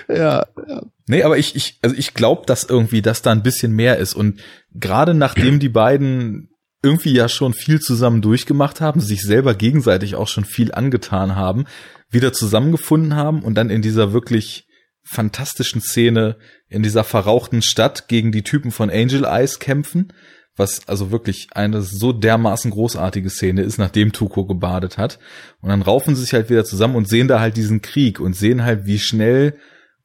Ja, 0.09 0.47
ja. 0.69 0.83
Nee, 1.07 1.23
aber 1.23 1.39
ich, 1.39 1.55
ich, 1.55 1.79
also 1.83 1.95
ich 1.97 2.15
glaube, 2.15 2.43
dass 2.47 2.65
irgendwie, 2.65 3.01
dass 3.01 3.23
da 3.23 3.31
ein 3.31 3.43
bisschen 3.43 3.73
mehr 3.73 3.99
ist. 3.99 4.15
Und 4.15 4.41
gerade 4.73 5.15
nachdem 5.15 5.61
die 5.61 5.69
beiden 5.69 6.51
irgendwie 6.83 7.13
ja 7.13 7.29
schon 7.29 7.53
viel 7.53 7.81
zusammen 7.81 8.23
durchgemacht 8.23 8.81
haben, 8.81 9.01
sich 9.01 9.23
selber 9.23 9.55
gegenseitig 9.55 10.17
auch 10.17 10.29
schon 10.29 10.45
viel 10.45 10.73
angetan 10.73 11.37
haben, 11.37 11.65
wieder 12.11 12.33
zusammengefunden 12.33 13.15
haben 13.15 13.43
und 13.43 13.55
dann 13.55 13.71
in 13.71 13.83
dieser 13.83 14.13
wirklich 14.13 14.67
fantastischen 15.03 15.81
Szene 15.81 16.37
in 16.69 16.83
dieser 16.83 17.05
verrauchten 17.05 17.63
Stadt 17.63 18.09
gegen 18.09 18.33
die 18.33 18.43
Typen 18.43 18.73
von 18.73 18.91
Angel 18.91 19.25
Eyes 19.25 19.61
kämpfen, 19.61 20.13
was 20.57 20.89
also 20.89 21.13
wirklich 21.13 21.49
eine 21.53 21.83
so 21.83 22.13
dermaßen 22.13 22.73
großartige 22.73 23.31
Szene 23.31 23.63
ist, 23.63 23.79
nachdem 23.79 24.13
Tuko 24.13 24.47
gebadet 24.47 24.99
hat. 24.99 25.21
Und 25.61 25.69
dann 25.69 25.83
raufen 25.83 26.17
sie 26.17 26.23
sich 26.23 26.33
halt 26.33 26.51
wieder 26.51 26.65
zusammen 26.65 26.97
und 26.97 27.09
sehen 27.09 27.29
da 27.29 27.41
halt 27.41 27.57
diesen 27.57 27.83
Krieg 27.83 28.19
und 28.19 28.35
sehen 28.35 28.65
halt, 28.65 28.87
wie 28.87 28.99
schnell 28.99 29.57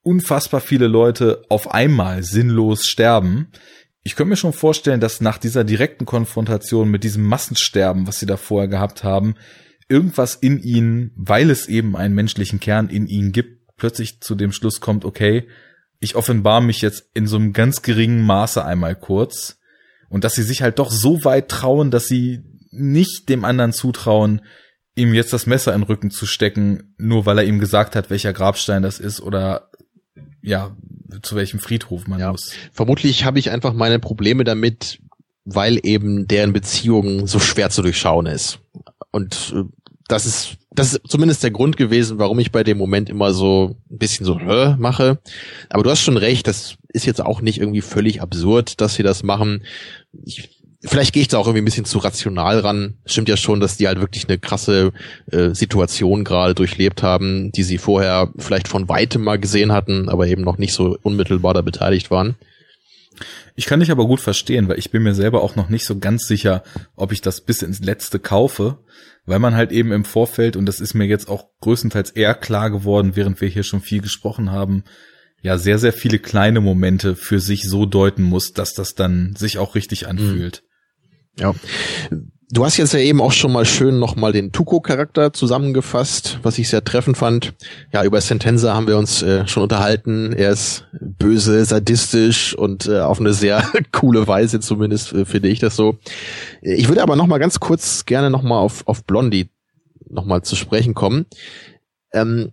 unfassbar 0.03 0.61
viele 0.61 0.88
Leute 0.88 1.43
auf 1.49 1.71
einmal 1.71 2.23
sinnlos 2.23 2.85
sterben. 2.85 3.47
Ich 4.03 4.15
könnte 4.15 4.30
mir 4.30 4.38
schon 4.38 4.53
vorstellen, 4.53 4.99
dass 4.99 5.21
nach 5.21 5.38
dieser 5.38 5.63
direkten 5.63 6.05
Konfrontation 6.05 6.89
mit 6.89 7.03
diesem 7.03 7.23
Massensterben, 7.23 8.07
was 8.07 8.19
sie 8.19 8.25
da 8.25 8.38
vorher 8.38 8.67
gehabt 8.67 9.03
haben, 9.03 9.35
irgendwas 9.88 10.35
in 10.35 10.59
ihnen, 10.61 11.11
weil 11.15 11.49
es 11.49 11.67
eben 11.67 11.95
einen 11.95 12.15
menschlichen 12.15 12.59
Kern 12.59 12.89
in 12.89 13.07
ihnen 13.07 13.31
gibt, 13.31 13.75
plötzlich 13.77 14.21
zu 14.21 14.35
dem 14.35 14.51
Schluss 14.51 14.80
kommt, 14.80 15.05
okay, 15.05 15.47
ich 15.99 16.15
offenbar 16.15 16.61
mich 16.61 16.81
jetzt 16.81 17.09
in 17.13 17.27
so 17.27 17.35
einem 17.35 17.53
ganz 17.53 17.83
geringen 17.83 18.25
Maße 18.25 18.63
einmal 18.65 18.95
kurz 18.95 19.59
und 20.09 20.23
dass 20.23 20.33
sie 20.33 20.43
sich 20.43 20.61
halt 20.61 20.80
doch 20.80 20.91
so 20.91 21.23
weit 21.23 21.49
trauen, 21.49 21.91
dass 21.91 22.07
sie 22.07 22.43
nicht 22.71 23.30
dem 23.30 23.45
anderen 23.45 23.73
zutrauen, 23.73 24.41
ihm 24.95 25.13
jetzt 25.13 25.33
das 25.33 25.45
Messer 25.45 25.73
in 25.73 25.81
den 25.81 25.88
Rücken 25.88 26.09
zu 26.09 26.25
stecken, 26.25 26.93
nur 26.97 27.25
weil 27.25 27.38
er 27.38 27.43
ihm 27.43 27.59
gesagt 27.59 27.95
hat, 27.95 28.09
welcher 28.09 28.33
Grabstein 28.33 28.83
das 28.83 28.99
ist 28.99 29.21
oder 29.21 29.70
ja, 30.41 30.75
zu 31.22 31.35
welchem 31.35 31.59
Friedhof 31.59 32.07
man 32.07 32.19
ja. 32.19 32.31
muss. 32.31 32.53
Vermutlich 32.72 33.25
habe 33.25 33.40
ich 33.40 33.51
einfach 33.51 33.73
meine 33.73 33.99
Probleme 33.99 34.43
damit, 34.43 34.99
weil 35.45 35.80
eben 35.83 36.27
deren 36.27 36.53
Beziehung 36.53 37.27
so 37.27 37.40
schwer 37.40 37.69
zu 37.69 37.81
durchschauen 37.81 38.25
ist. 38.25 38.59
Und 39.11 39.53
äh, 39.56 39.64
das 40.07 40.25
ist, 40.25 40.57
das 40.72 40.93
ist 40.93 41.01
zumindest 41.07 41.43
der 41.43 41.51
Grund 41.51 41.77
gewesen, 41.77 42.19
warum 42.19 42.40
ich 42.40 42.51
bei 42.51 42.64
dem 42.64 42.77
Moment 42.77 43.09
immer 43.09 43.33
so 43.33 43.77
ein 43.90 43.98
bisschen 43.98 44.25
so 44.25 44.40
Hö? 44.40 44.75
mache. 44.77 45.19
Aber 45.69 45.83
du 45.83 45.90
hast 45.90 46.01
schon 46.01 46.17
recht, 46.17 46.48
das 46.48 46.75
ist 46.90 47.06
jetzt 47.06 47.22
auch 47.22 47.41
nicht 47.41 47.59
irgendwie 47.59 47.81
völlig 47.81 48.22
absurd, 48.22 48.81
dass 48.81 48.95
sie 48.95 49.03
das 49.03 49.23
machen. 49.23 49.64
Ich, 50.25 50.60
vielleicht 50.84 51.14
gehe 51.14 51.22
ich 51.22 51.27
da 51.27 51.38
auch 51.38 51.45
irgendwie 51.45 51.61
ein 51.61 51.66
bisschen 51.66 51.85
zu 51.85 52.00
rational 52.00 52.60
ran. 52.60 52.98
Stimmt 53.06 53.30
ja 53.30 53.38
schon, 53.38 53.60
dass 53.60 53.77
die 53.77 53.88
halt 53.88 54.00
wirklich 54.00 54.27
eine 54.27 54.40
krasse 54.40 54.92
äh, 55.32 55.51
Situation 55.51 56.24
gerade 56.24 56.56
durchlebt 56.56 57.03
haben, 57.03 57.51
die 57.51 57.64
sie 57.64 57.77
vorher 57.77 58.32
vielleicht 58.38 58.68
von 58.68 58.90
weitem 58.90 59.24
mal 59.24 59.40
gesehen 59.40 59.72
hatten, 59.72 60.10
aber 60.10 60.27
eben 60.27 60.42
noch 60.42 60.58
nicht 60.58 60.74
so 60.74 60.98
unmittelbar 61.03 61.53
da 61.53 61.61
beteiligt 61.61 62.11
waren. 62.11 62.35
Ich 63.56 63.66
kann 63.66 63.82
dich 63.82 63.92
aber 63.92 64.08
gut 64.08 64.22
verstehen, 64.22 64.68
weil 64.69 64.80
ich 64.80 64.92
bin 64.92 65.03
mir 65.03 65.14
selber 65.14 65.43
auch 65.43 65.56
noch 65.56 65.69
nicht 65.69 65.85
so 65.85 66.00
ganz 66.00 66.26
sicher, 66.26 66.64
ob 66.95 67.11
ich 67.11 67.22
das 67.22 67.42
bis 67.42 67.61
ins 67.61 67.82
Letzte 67.82 68.18
kaufe, 68.18 68.80
weil 69.26 69.40
man 69.40 69.56
halt 69.56 69.72
eben 69.72 69.92
im 69.92 70.06
Vorfeld, 70.06 70.56
und 70.56 70.66
das 70.66 70.80
ist 70.80 70.93
mir 70.93 71.06
jetzt 71.06 71.30
auch 71.30 71.45
größtenteils 71.60 72.11
eher 72.11 72.34
klar 72.34 72.72
geworden, 72.72 73.16
während 73.16 73.42
wir 73.42 73.50
hier 73.50 73.64
schon 73.64 73.82
viel 73.82 74.01
gesprochen 74.01 74.51
haben, 74.51 74.84
ja 75.42 75.58
sehr, 75.58 75.80
sehr 75.80 75.93
viele 75.93 76.19
kleine 76.19 76.61
Momente 76.61 77.16
für 77.16 77.40
sich 77.40 77.68
so 77.68 77.85
deuten 77.85 78.24
muss, 78.24 78.53
dass 78.53 78.74
das 78.74 78.95
dann 78.95 79.35
sich 79.35 79.58
auch 79.58 79.76
richtig 79.76 80.08
anfühlt. 80.08 80.64
Ja. 81.38 81.53
Du 82.53 82.66
hast 82.66 82.76
jetzt 82.76 82.93
ja 82.93 83.00
eben 83.00 83.22
auch 83.22 83.32
schon 83.32 83.53
mal 83.53 83.64
schön 83.64 83.98
nochmal 83.98 84.34
den 84.34 84.51
Tuko-Charakter 84.51 85.32
zusammengefasst, 85.32 86.40
was 86.43 86.58
ich 86.58 86.68
sehr 86.68 86.84
treffend 86.84 87.16
fand. 87.16 87.53
Ja, 87.93 88.03
über 88.03 88.19
Sentenza 88.19 88.74
haben 88.74 88.88
wir 88.88 88.98
uns 88.98 89.22
äh, 89.22 89.48
schon 89.48 89.64
unterhalten. 89.64 90.34
Er 90.34 90.51
ist 90.51 90.85
böse, 90.92 91.64
sadistisch 91.64 92.53
und 92.53 92.88
äh, 92.88 93.00
auf 93.00 93.22
eine 93.22 93.34
sehr 93.34 93.64
coole 93.93 94.27
Weise 94.27 94.60
zumindest, 94.60 95.14
äh, 95.14 95.24
finde 95.24 95.48
ich 95.48 95.60
das 95.60 95.77
so. 95.77 95.98
Ich 96.61 96.90
würde 96.90 97.03
aber 97.03 97.16
nochmal 97.16 97.40
ganz 97.40 97.61
kurz 97.61 98.06
gerne 98.06 98.30
nochmal 98.30 98.60
auf, 98.60 98.85
auf 98.85 99.06
Blondie 99.06 99.50
nochmal 100.10 100.42
zu 100.42 100.58
sprechen 100.58 100.93
kommen. 100.93 101.27
Ähm, 102.11 102.51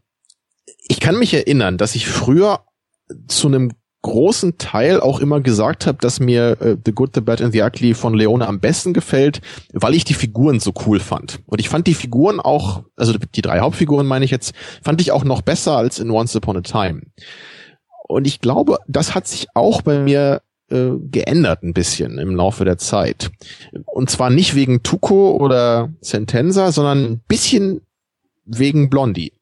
ich 0.86 1.00
kann 1.00 1.18
mich 1.18 1.34
erinnern, 1.34 1.76
dass 1.76 1.97
ich 1.97 2.07
früher 2.07 2.60
zu 3.26 3.48
einem 3.48 3.73
großen 4.08 4.56
Teil 4.56 5.00
auch 5.00 5.20
immer 5.20 5.40
gesagt 5.40 5.86
habe, 5.86 5.98
dass 6.00 6.18
mir 6.18 6.60
äh, 6.60 6.76
The 6.84 6.92
Good, 6.92 7.10
The 7.14 7.20
Bad 7.20 7.42
and 7.42 7.52
The 7.52 7.62
Ugly 7.62 7.94
von 7.94 8.14
Leone 8.14 8.46
am 8.46 8.58
besten 8.58 8.94
gefällt, 8.94 9.40
weil 9.72 9.94
ich 9.94 10.04
die 10.04 10.14
Figuren 10.14 10.60
so 10.60 10.72
cool 10.86 10.98
fand. 10.98 11.40
Und 11.46 11.60
ich 11.60 11.68
fand 11.68 11.86
die 11.86 11.94
Figuren 11.94 12.40
auch, 12.40 12.84
also 12.96 13.12
die 13.12 13.42
drei 13.42 13.60
Hauptfiguren 13.60 14.06
meine 14.06 14.24
ich 14.24 14.30
jetzt, 14.30 14.54
fand 14.82 15.00
ich 15.00 15.12
auch 15.12 15.24
noch 15.24 15.42
besser 15.42 15.76
als 15.76 15.98
in 15.98 16.10
Once 16.10 16.34
Upon 16.34 16.56
a 16.56 16.60
Time. 16.62 17.02
Und 18.08 18.26
ich 18.26 18.40
glaube, 18.40 18.78
das 18.88 19.14
hat 19.14 19.28
sich 19.28 19.48
auch 19.54 19.82
bei 19.82 19.98
mir 19.98 20.40
äh, 20.70 20.92
geändert 21.10 21.62
ein 21.62 21.74
bisschen 21.74 22.18
im 22.18 22.34
Laufe 22.34 22.64
der 22.64 22.78
Zeit. 22.78 23.30
Und 23.84 24.08
zwar 24.08 24.30
nicht 24.30 24.54
wegen 24.54 24.82
Tuco 24.82 25.36
oder 25.36 25.90
Sentenza, 26.00 26.72
sondern 26.72 27.04
ein 27.04 27.20
bisschen 27.28 27.82
wegen 28.46 28.88
Blondie 28.88 29.32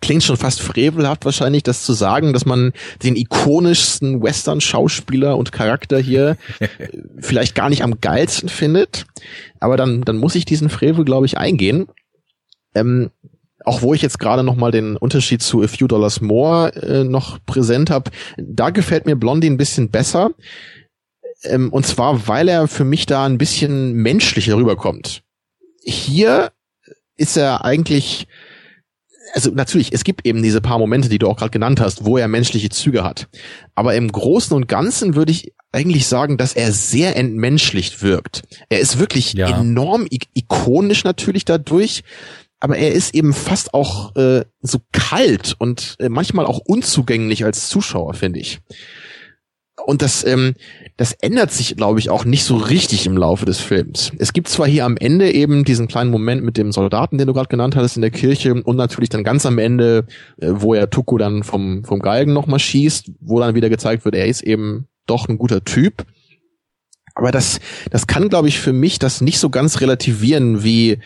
klingt 0.00 0.22
schon 0.22 0.36
fast 0.36 0.60
frevelhaft 0.60 1.24
wahrscheinlich, 1.24 1.62
das 1.62 1.84
zu 1.84 1.92
sagen, 1.92 2.32
dass 2.32 2.46
man 2.46 2.72
den 3.02 3.16
ikonischsten 3.16 4.22
Western-Schauspieler 4.22 5.36
und 5.36 5.52
Charakter 5.52 5.98
hier 5.98 6.36
vielleicht 7.18 7.54
gar 7.54 7.68
nicht 7.68 7.82
am 7.82 8.00
geilsten 8.00 8.48
findet. 8.48 9.06
Aber 9.60 9.76
dann, 9.76 10.02
dann 10.02 10.18
muss 10.18 10.34
ich 10.34 10.44
diesen 10.44 10.68
Frevel, 10.68 11.04
glaube 11.04 11.26
ich, 11.26 11.38
eingehen. 11.38 11.88
Ähm, 12.74 13.10
auch 13.64 13.82
wo 13.82 13.94
ich 13.94 14.02
jetzt 14.02 14.18
gerade 14.18 14.44
noch 14.44 14.54
mal 14.54 14.70
den 14.70 14.96
Unterschied 14.96 15.42
zu 15.42 15.62
A 15.62 15.66
Few 15.66 15.88
Dollars 15.88 16.20
More 16.20 16.72
äh, 16.76 17.04
noch 17.04 17.38
präsent 17.44 17.90
habe, 17.90 18.10
da 18.36 18.70
gefällt 18.70 19.06
mir 19.06 19.16
Blondie 19.16 19.50
ein 19.50 19.56
bisschen 19.56 19.90
besser. 19.90 20.30
Ähm, 21.42 21.72
und 21.72 21.84
zwar, 21.84 22.28
weil 22.28 22.48
er 22.48 22.68
für 22.68 22.84
mich 22.84 23.06
da 23.06 23.26
ein 23.26 23.38
bisschen 23.38 23.94
menschlicher 23.94 24.56
rüberkommt. 24.56 25.22
Hier 25.82 26.52
ist 27.16 27.36
er 27.36 27.64
eigentlich 27.64 28.28
also 29.32 29.50
natürlich, 29.50 29.92
es 29.92 30.04
gibt 30.04 30.26
eben 30.26 30.42
diese 30.42 30.60
paar 30.60 30.78
Momente, 30.78 31.08
die 31.08 31.18
du 31.18 31.28
auch 31.28 31.36
gerade 31.36 31.50
genannt 31.50 31.80
hast, 31.80 32.04
wo 32.04 32.18
er 32.18 32.28
menschliche 32.28 32.68
Züge 32.68 33.04
hat. 33.04 33.28
Aber 33.74 33.94
im 33.94 34.10
Großen 34.10 34.56
und 34.56 34.68
Ganzen 34.68 35.14
würde 35.14 35.32
ich 35.32 35.52
eigentlich 35.72 36.06
sagen, 36.06 36.36
dass 36.36 36.54
er 36.54 36.72
sehr 36.72 37.16
entmenschlicht 37.16 38.02
wirkt. 38.02 38.42
Er 38.68 38.80
ist 38.80 38.98
wirklich 38.98 39.34
ja. 39.34 39.60
enorm 39.60 40.06
ikonisch 40.34 41.04
natürlich 41.04 41.44
dadurch, 41.44 42.02
aber 42.60 42.78
er 42.78 42.92
ist 42.92 43.14
eben 43.14 43.34
fast 43.34 43.74
auch 43.74 44.16
äh, 44.16 44.44
so 44.62 44.78
kalt 44.92 45.54
und 45.58 45.96
äh, 45.98 46.08
manchmal 46.08 46.46
auch 46.46 46.58
unzugänglich 46.58 47.44
als 47.44 47.68
Zuschauer, 47.68 48.14
finde 48.14 48.40
ich. 48.40 48.60
Und 49.84 50.02
das, 50.02 50.24
ähm, 50.24 50.54
das 50.96 51.12
ändert 51.12 51.52
sich, 51.52 51.76
glaube 51.76 51.98
ich, 51.98 52.08
auch 52.08 52.24
nicht 52.24 52.44
so 52.44 52.56
richtig 52.56 53.04
im 53.04 53.18
Laufe 53.18 53.44
des 53.44 53.60
Films. 53.60 54.12
Es 54.18 54.32
gibt 54.32 54.48
zwar 54.48 54.66
hier 54.66 54.86
am 54.86 54.96
Ende 54.96 55.30
eben 55.30 55.64
diesen 55.64 55.88
kleinen 55.88 56.10
Moment 56.10 56.42
mit 56.42 56.56
dem 56.56 56.72
Soldaten, 56.72 57.18
den 57.18 57.26
du 57.26 57.34
gerade 57.34 57.48
genannt 57.48 57.76
hattest 57.76 57.96
in 57.96 58.02
der 58.02 58.10
Kirche, 58.10 58.54
und 58.54 58.76
natürlich 58.76 59.10
dann 59.10 59.22
ganz 59.22 59.44
am 59.44 59.58
Ende, 59.58 60.06
äh, 60.38 60.48
wo 60.52 60.72
er 60.72 60.88
Tuko 60.88 61.18
dann 61.18 61.42
vom, 61.42 61.84
vom 61.84 62.00
Galgen 62.00 62.32
nochmal 62.32 62.60
schießt, 62.60 63.10
wo 63.20 63.40
dann 63.40 63.54
wieder 63.54 63.68
gezeigt 63.68 64.06
wird, 64.06 64.14
er 64.14 64.26
ist 64.26 64.42
eben 64.42 64.86
doch 65.06 65.28
ein 65.28 65.36
guter 65.38 65.64
Typ. 65.64 66.06
Aber 67.14 67.30
das, 67.30 67.60
das 67.90 68.06
kann, 68.06 68.28
glaube 68.28 68.48
ich, 68.48 68.58
für 68.58 68.72
mich 68.72 68.98
das 68.98 69.20
nicht 69.20 69.38
so 69.38 69.50
ganz 69.50 69.80
relativieren, 69.80 70.64
wie, 70.64 70.98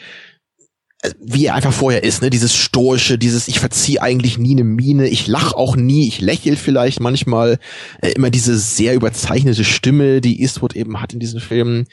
wie 1.19 1.47
er 1.47 1.55
einfach 1.55 1.73
vorher 1.73 2.05
ist, 2.05 2.21
ne? 2.21 2.29
Dieses 2.29 2.55
stoische, 2.55 3.17
dieses 3.17 3.49
ich 3.49 3.59
verzieh 3.59 4.01
eigentlich 4.01 4.37
nie 4.37 4.53
eine 4.53 4.65
Miene, 4.65 5.09
ich 5.09 5.27
lach 5.27 5.55
auch 5.55 5.77
nie, 5.77 6.07
ich 6.07 6.21
lächel 6.21 6.57
vielleicht 6.57 7.01
manchmal, 7.01 7.59
äh, 8.03 8.11
immer 8.11 8.31
diese 8.31 8.59
sehr 8.59 8.95
überzeichnete 8.95 9.65
Stimme, 9.65 10.21
die 10.21 10.43
Eastwood 10.43 10.77
eben 10.77 11.01
hat 11.01 11.15
in 11.15 11.21
diesen 11.21 11.41
Filmen. 11.41 11.87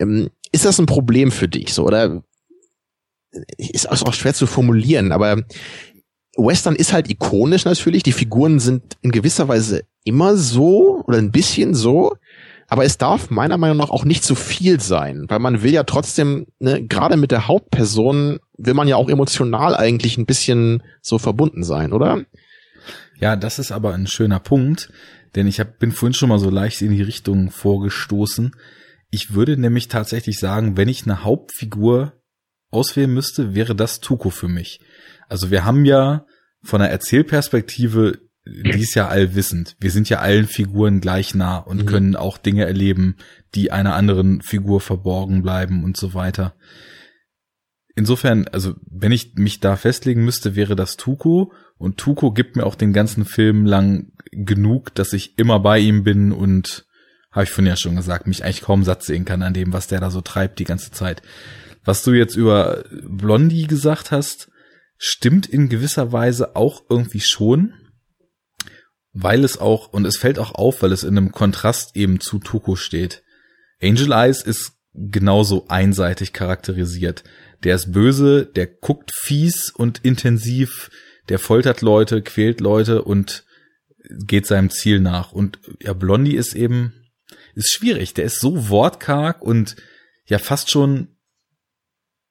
Ähm, 0.00 0.30
ist 0.50 0.64
das 0.64 0.78
ein 0.78 0.86
Problem 0.86 1.30
für 1.30 1.48
dich 1.48 1.74
so 1.74 1.84
oder 1.84 2.22
ist 3.56 3.88
auch 3.88 4.12
schwer 4.12 4.34
zu 4.34 4.46
formulieren, 4.46 5.12
aber 5.12 5.42
Western 6.36 6.76
ist 6.76 6.92
halt 6.92 7.10
ikonisch 7.10 7.64
natürlich, 7.64 8.02
die 8.02 8.12
Figuren 8.12 8.58
sind 8.58 8.96
in 9.02 9.12
gewisser 9.12 9.48
Weise 9.48 9.82
immer 10.04 10.36
so 10.36 11.02
oder 11.06 11.18
ein 11.18 11.30
bisschen 11.30 11.74
so, 11.74 12.16
aber 12.74 12.84
es 12.84 12.98
darf 12.98 13.30
meiner 13.30 13.56
Meinung 13.56 13.76
nach 13.76 13.90
auch 13.90 14.04
nicht 14.04 14.24
zu 14.24 14.34
viel 14.34 14.80
sein, 14.80 15.26
weil 15.28 15.38
man 15.38 15.62
will 15.62 15.70
ja 15.70 15.84
trotzdem, 15.84 16.48
ne, 16.58 16.84
gerade 16.84 17.16
mit 17.16 17.30
der 17.30 17.46
Hauptperson 17.46 18.40
will 18.58 18.74
man 18.74 18.88
ja 18.88 18.96
auch 18.96 19.08
emotional 19.08 19.76
eigentlich 19.76 20.18
ein 20.18 20.26
bisschen 20.26 20.82
so 21.00 21.18
verbunden 21.18 21.62
sein, 21.62 21.92
oder? 21.92 22.24
Ja, 23.20 23.36
das 23.36 23.60
ist 23.60 23.70
aber 23.70 23.94
ein 23.94 24.08
schöner 24.08 24.40
Punkt, 24.40 24.90
denn 25.36 25.46
ich 25.46 25.60
hab, 25.60 25.78
bin 25.78 25.92
vorhin 25.92 26.14
schon 26.14 26.30
mal 26.30 26.40
so 26.40 26.50
leicht 26.50 26.82
in 26.82 26.90
die 26.90 27.02
Richtung 27.02 27.52
vorgestoßen. 27.52 28.56
Ich 29.12 29.34
würde 29.34 29.56
nämlich 29.56 29.86
tatsächlich 29.86 30.40
sagen, 30.40 30.76
wenn 30.76 30.88
ich 30.88 31.04
eine 31.04 31.22
Hauptfigur 31.22 32.14
auswählen 32.72 33.14
müsste, 33.14 33.54
wäre 33.54 33.76
das 33.76 34.00
Tuko 34.00 34.30
für 34.30 34.48
mich. 34.48 34.80
Also 35.28 35.52
wir 35.52 35.64
haben 35.64 35.84
ja 35.84 36.26
von 36.64 36.80
der 36.80 36.90
Erzählperspektive 36.90 38.18
die 38.46 38.80
ist 38.80 38.94
ja 38.94 39.08
allwissend. 39.08 39.76
Wir 39.80 39.90
sind 39.90 40.08
ja 40.08 40.18
allen 40.18 40.46
Figuren 40.46 41.00
gleich 41.00 41.34
nah 41.34 41.58
und 41.58 41.82
mhm. 41.82 41.86
können 41.86 42.16
auch 42.16 42.36
Dinge 42.36 42.66
erleben, 42.66 43.16
die 43.54 43.72
einer 43.72 43.94
anderen 43.94 44.42
Figur 44.42 44.80
verborgen 44.80 45.42
bleiben 45.42 45.82
und 45.82 45.96
so 45.96 46.14
weiter. 46.14 46.54
Insofern, 47.96 48.48
also 48.48 48.74
wenn 48.86 49.12
ich 49.12 49.34
mich 49.36 49.60
da 49.60 49.76
festlegen 49.76 50.24
müsste, 50.24 50.56
wäre 50.56 50.76
das 50.76 50.96
Tuko 50.96 51.52
und 51.78 51.96
Tuko 51.96 52.32
gibt 52.32 52.56
mir 52.56 52.66
auch 52.66 52.74
den 52.74 52.92
ganzen 52.92 53.24
Film 53.24 53.64
lang 53.64 54.12
genug, 54.32 54.94
dass 54.94 55.12
ich 55.12 55.38
immer 55.38 55.60
bei 55.60 55.78
ihm 55.78 56.04
bin 56.04 56.32
und 56.32 56.86
habe 57.30 57.44
ich 57.44 57.50
von 57.50 57.66
ja 57.66 57.76
schon 57.76 57.96
gesagt, 57.96 58.26
mich 58.26 58.44
eigentlich 58.44 58.62
kaum 58.62 58.84
satt 58.84 59.02
sehen 59.02 59.24
kann 59.24 59.42
an 59.42 59.54
dem, 59.54 59.72
was 59.72 59.86
der 59.86 60.00
da 60.00 60.10
so 60.10 60.20
treibt 60.20 60.58
die 60.58 60.64
ganze 60.64 60.90
Zeit. 60.90 61.22
Was 61.84 62.02
du 62.02 62.12
jetzt 62.12 62.36
über 62.36 62.84
Blondie 63.08 63.66
gesagt 63.66 64.10
hast, 64.10 64.50
stimmt 64.98 65.46
in 65.46 65.68
gewisser 65.68 66.12
Weise 66.12 66.56
auch 66.56 66.82
irgendwie 66.88 67.20
schon 67.20 67.74
weil 69.14 69.44
es 69.44 69.56
auch, 69.56 69.92
und 69.92 70.04
es 70.06 70.18
fällt 70.18 70.38
auch 70.38 70.54
auf, 70.54 70.82
weil 70.82 70.92
es 70.92 71.04
in 71.04 71.16
einem 71.16 71.32
Kontrast 71.32 71.96
eben 71.96 72.20
zu 72.20 72.38
Tuko 72.40 72.74
steht. 72.74 73.22
Angel 73.80 74.12
Eyes 74.12 74.42
ist 74.42 74.72
genauso 74.92 75.66
einseitig 75.68 76.32
charakterisiert. 76.32 77.22
Der 77.62 77.76
ist 77.76 77.92
böse, 77.92 78.44
der 78.44 78.66
guckt 78.66 79.12
fies 79.14 79.70
und 79.70 80.04
intensiv, 80.04 80.90
der 81.28 81.38
foltert 81.38 81.80
Leute, 81.80 82.22
quält 82.22 82.60
Leute 82.60 83.02
und 83.02 83.44
geht 84.08 84.46
seinem 84.46 84.70
Ziel 84.70 85.00
nach. 85.00 85.32
Und 85.32 85.58
ja, 85.80 85.92
Blondie 85.92 86.36
ist 86.36 86.54
eben, 86.54 86.92
ist 87.54 87.72
schwierig. 87.72 88.14
Der 88.14 88.24
ist 88.24 88.40
so 88.40 88.68
wortkarg 88.68 89.40
und 89.42 89.76
ja 90.26 90.38
fast 90.38 90.70
schon, 90.70 91.16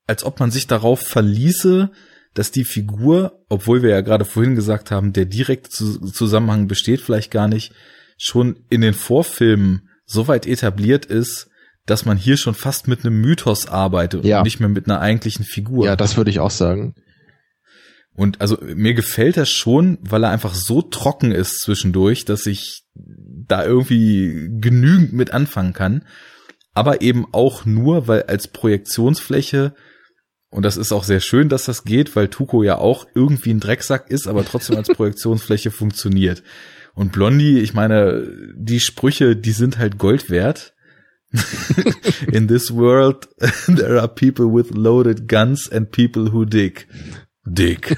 als 0.06 0.24
ob 0.24 0.40
man 0.40 0.52
sich 0.52 0.68
darauf 0.68 1.02
verließe, 1.02 1.92
dass 2.34 2.52
die 2.52 2.64
Figur, 2.64 3.44
obwohl 3.50 3.84
wir 3.84 3.92
ja 3.92 4.02
gerade 4.02 4.26
vorhin 4.26 4.56
gesagt 4.56 4.92
haben, 4.92 5.14
der 5.14 5.26
direkte 5.26 5.70
Zusammenhang 5.70 6.68
besteht 6.68 7.02
vielleicht 7.02 7.32
gar 7.32 7.48
nicht, 7.48 7.74
schon 8.18 8.60
in 8.70 8.82
den 8.82 8.94
Vorfilmen 8.94 9.90
so 10.06 10.28
weit 10.28 10.48
etabliert 10.48 11.06
ist, 11.06 11.50
dass 11.86 12.06
man 12.06 12.18
hier 12.18 12.38
schon 12.38 12.54
fast 12.54 12.88
mit 12.88 13.06
einem 13.06 13.20
Mythos 13.20 13.68
arbeitet 13.68 14.24
ja. 14.24 14.40
und 14.40 14.44
nicht 14.46 14.60
mehr 14.60 14.70
mit 14.70 14.88
einer 14.88 15.02
eigentlichen 15.02 15.46
Figur. 15.46 15.86
Ja, 15.86 15.96
das 15.96 16.18
würde 16.18 16.30
ich 16.30 16.40
auch 16.40 16.52
sagen. 16.52 16.96
Und 18.16 18.42
also 18.42 18.58
mir 18.62 18.94
gefällt 18.94 19.38
das 19.38 19.50
schon, 19.50 19.98
weil 20.02 20.24
er 20.24 20.30
einfach 20.30 20.54
so 20.54 20.82
trocken 20.82 21.32
ist 21.32 21.60
zwischendurch, 21.60 22.26
dass 22.26 22.46
ich 22.46 22.84
da 22.96 23.66
irgendwie 23.66 24.50
genügend 24.60 25.14
mit 25.14 25.32
anfangen 25.32 25.74
kann. 25.74 26.06
Aber 26.76 27.02
eben 27.02 27.26
auch 27.32 27.66
nur, 27.66 28.08
weil 28.08 28.24
als 28.24 28.48
Projektionsfläche, 28.48 29.74
und 30.54 30.62
das 30.62 30.78
ist 30.78 30.92
auch 30.92 31.04
sehr 31.04 31.20
schön, 31.20 31.50
dass 31.50 31.66
das 31.66 31.84
geht, 31.84 32.16
weil 32.16 32.28
Tuko 32.28 32.62
ja 32.62 32.78
auch 32.78 33.08
irgendwie 33.16 33.50
ein 33.50 33.60
Drecksack 33.60 34.12
ist, 34.12 34.28
aber 34.28 34.46
trotzdem 34.46 34.78
als 34.78 34.88
Projektionsfläche 34.94 35.72
funktioniert. 35.72 36.44
Und 36.94 37.12
Blondie, 37.12 37.60
ich 37.60 37.74
meine, 37.74 38.28
die 38.56 38.80
Sprüche, 38.80 39.36
die 39.36 39.52
sind 39.52 39.80
halt 39.80 39.98
Gold 39.98 40.30
wert. 40.30 40.76
In 42.32 42.48
this 42.48 42.72
world, 42.72 43.28
there 43.66 44.00
are 44.00 44.08
people 44.08 44.46
with 44.46 44.70
loaded 44.70 45.28
guns 45.28 45.68
and 45.72 45.90
people 45.90 46.32
who 46.32 46.46
dig. 46.46 46.88
Dig. 47.46 47.98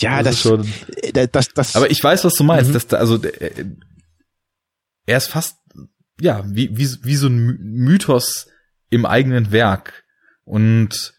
ja, 0.00 0.20
das, 0.24 0.34
das, 0.34 0.40
schon, 0.40 0.68
äh, 0.96 1.28
das, 1.28 1.50
das, 1.54 1.76
Aber 1.76 1.92
ich 1.92 2.02
weiß, 2.02 2.24
was 2.24 2.34
du 2.34 2.42
meinst. 2.42 2.70
Mhm. 2.70 2.74
Dass 2.74 2.88
da, 2.88 2.96
also, 2.96 3.22
äh, 3.22 3.66
er 5.06 5.16
ist 5.16 5.28
fast, 5.28 5.58
ja, 6.20 6.44
wie, 6.44 6.76
wie, 6.76 6.88
wie 7.04 7.16
so 7.16 7.28
ein 7.28 7.56
Mythos 7.60 8.48
im 8.90 9.06
eigenen 9.06 9.52
Werk. 9.52 10.04
Und 10.44 11.14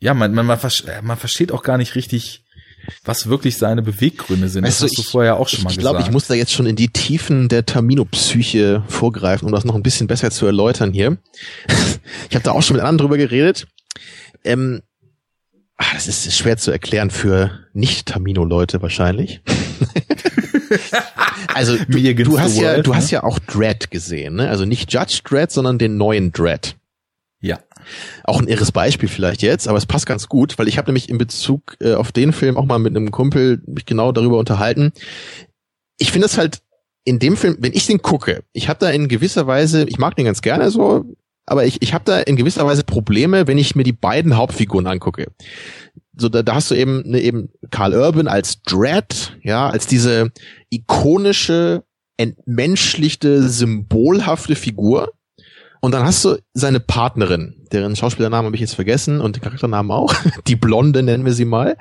ja, 0.00 0.14
man, 0.14 0.34
man, 0.34 0.46
man, 0.46 0.58
man 1.02 1.16
versteht 1.16 1.52
auch 1.52 1.62
gar 1.62 1.78
nicht 1.78 1.94
richtig, 1.94 2.44
was 3.04 3.28
wirklich 3.28 3.56
seine 3.56 3.82
Beweggründe 3.82 4.48
sind. 4.48 4.64
Weißt 4.64 4.82
das 4.82 4.90
hast 4.90 4.98
du 4.98 5.02
vorher 5.02 5.36
auch 5.36 5.48
schon 5.48 5.58
ich, 5.58 5.64
mal 5.64 5.70
ich 5.70 5.76
gesagt. 5.76 5.92
Ich 5.92 5.98
glaube, 5.98 6.08
ich 6.08 6.12
muss 6.12 6.26
da 6.26 6.34
jetzt 6.34 6.52
schon 6.52 6.66
in 6.66 6.76
die 6.76 6.88
Tiefen 6.88 7.48
der 7.48 7.64
Tamino-Psyche 7.64 8.82
vorgreifen, 8.88 9.46
um 9.46 9.52
das 9.52 9.64
noch 9.64 9.74
ein 9.74 9.82
bisschen 9.82 10.08
besser 10.08 10.30
zu 10.30 10.46
erläutern 10.46 10.92
hier. 10.92 11.18
ich 12.28 12.34
habe 12.34 12.44
da 12.44 12.50
auch 12.50 12.62
schon 12.62 12.76
mit 12.76 12.84
anderen 12.84 12.98
drüber 12.98 13.16
geredet. 13.16 13.68
Ähm, 14.44 14.82
ach, 15.76 15.94
das 15.94 16.08
ist 16.08 16.36
schwer 16.36 16.56
zu 16.56 16.70
erklären 16.72 17.10
für 17.10 17.66
Nicht-Tamino-Leute 17.72 18.82
wahrscheinlich. 18.82 19.40
also 21.54 21.76
du, 21.76 22.14
du 22.14 22.38
hast 22.38 22.58
ja, 22.58 22.80
du 22.80 22.94
hast 22.94 23.06
ne? 23.06 23.12
ja 23.12 23.22
auch 23.24 23.38
Dread 23.38 23.90
gesehen, 23.90 24.36
ne? 24.36 24.48
Also 24.48 24.64
nicht 24.64 24.92
Judge 24.92 25.20
Dread, 25.24 25.50
sondern 25.50 25.78
den 25.78 25.96
neuen 25.96 26.32
Dread. 26.32 26.76
Ja. 27.40 27.58
Auch 28.24 28.40
ein 28.40 28.46
irres 28.46 28.70
Beispiel 28.70 29.08
vielleicht 29.08 29.42
jetzt, 29.42 29.66
aber 29.66 29.76
es 29.76 29.86
passt 29.86 30.06
ganz 30.06 30.28
gut, 30.28 30.58
weil 30.58 30.68
ich 30.68 30.78
habe 30.78 30.88
nämlich 30.88 31.08
in 31.08 31.18
Bezug 31.18 31.76
äh, 31.80 31.94
auf 31.94 32.12
den 32.12 32.32
Film 32.32 32.56
auch 32.56 32.64
mal 32.64 32.78
mit 32.78 32.96
einem 32.96 33.10
Kumpel 33.10 33.60
mich 33.66 33.84
genau 33.84 34.12
darüber 34.12 34.38
unterhalten. 34.38 34.92
Ich 35.98 36.12
finde 36.12 36.26
es 36.26 36.38
halt 36.38 36.62
in 37.04 37.18
dem 37.18 37.36
Film, 37.36 37.56
wenn 37.58 37.72
ich 37.72 37.86
den 37.86 38.00
gucke, 38.00 38.44
ich 38.52 38.68
habe 38.68 38.78
da 38.78 38.90
in 38.90 39.08
gewisser 39.08 39.46
Weise, 39.48 39.84
ich 39.88 39.98
mag 39.98 40.14
den 40.14 40.24
ganz 40.24 40.40
gerne 40.40 40.70
so, 40.70 41.04
aber 41.46 41.64
ich, 41.64 41.82
ich 41.82 41.92
habe 41.94 42.04
da 42.04 42.20
in 42.20 42.36
gewisser 42.36 42.64
Weise 42.64 42.84
Probleme, 42.84 43.48
wenn 43.48 43.58
ich 43.58 43.74
mir 43.74 43.82
die 43.82 43.92
beiden 43.92 44.36
Hauptfiguren 44.36 44.86
angucke. 44.86 45.26
So, 46.16 46.28
da, 46.28 46.42
da 46.42 46.54
hast 46.54 46.70
du 46.70 46.74
eben, 46.74 47.02
ne, 47.08 47.20
eben 47.20 47.48
Carl 47.70 47.94
Urban 47.94 48.28
als 48.28 48.62
Dread, 48.62 49.38
ja, 49.42 49.68
als 49.68 49.86
diese 49.86 50.30
ikonische, 50.70 51.84
entmenschlichte, 52.16 53.48
symbolhafte 53.48 54.54
Figur 54.54 55.12
und 55.84 55.90
dann 55.90 56.04
hast 56.04 56.24
du 56.24 56.38
seine 56.54 56.78
Partnerin, 56.78 57.56
deren 57.72 57.96
Schauspielernamen 57.96 58.46
habe 58.46 58.54
ich 58.54 58.60
jetzt 58.60 58.76
vergessen 58.76 59.20
und 59.20 59.34
den 59.34 59.42
Charakternamen 59.42 59.90
auch. 59.90 60.14
Die 60.46 60.54
Blonde 60.54 61.02
nennen 61.02 61.24
wir 61.24 61.32
sie 61.32 61.44
mal. 61.44 61.76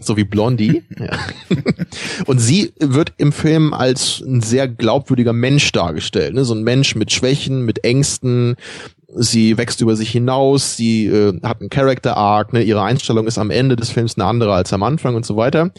So 0.00 0.16
wie 0.16 0.24
Blondie. 0.24 0.84
Ja. 0.98 1.18
Und 2.26 2.38
sie 2.38 2.72
wird 2.80 3.12
im 3.18 3.30
Film 3.30 3.74
als 3.74 4.22
ein 4.26 4.40
sehr 4.40 4.68
glaubwürdiger 4.68 5.34
Mensch 5.34 5.70
dargestellt. 5.72 6.32
Ne? 6.32 6.46
So 6.46 6.54
ein 6.54 6.62
Mensch 6.62 6.94
mit 6.94 7.12
Schwächen, 7.12 7.66
mit 7.66 7.84
Ängsten. 7.84 8.56
Sie 9.14 9.58
wächst 9.58 9.80
über 9.80 9.94
sich 9.94 10.10
hinaus, 10.10 10.76
sie 10.76 11.06
äh, 11.06 11.38
hat 11.42 11.60
einen 11.60 11.68
Character 11.68 12.16
Arc, 12.16 12.52
ne? 12.52 12.62
ihre 12.62 12.82
Einstellung 12.82 13.26
ist 13.26 13.38
am 13.38 13.50
Ende 13.50 13.76
des 13.76 13.90
Films 13.90 14.16
eine 14.16 14.24
andere 14.24 14.54
als 14.54 14.72
am 14.72 14.82
Anfang 14.82 15.14
und 15.14 15.26
so 15.26 15.36
weiter. 15.36 15.70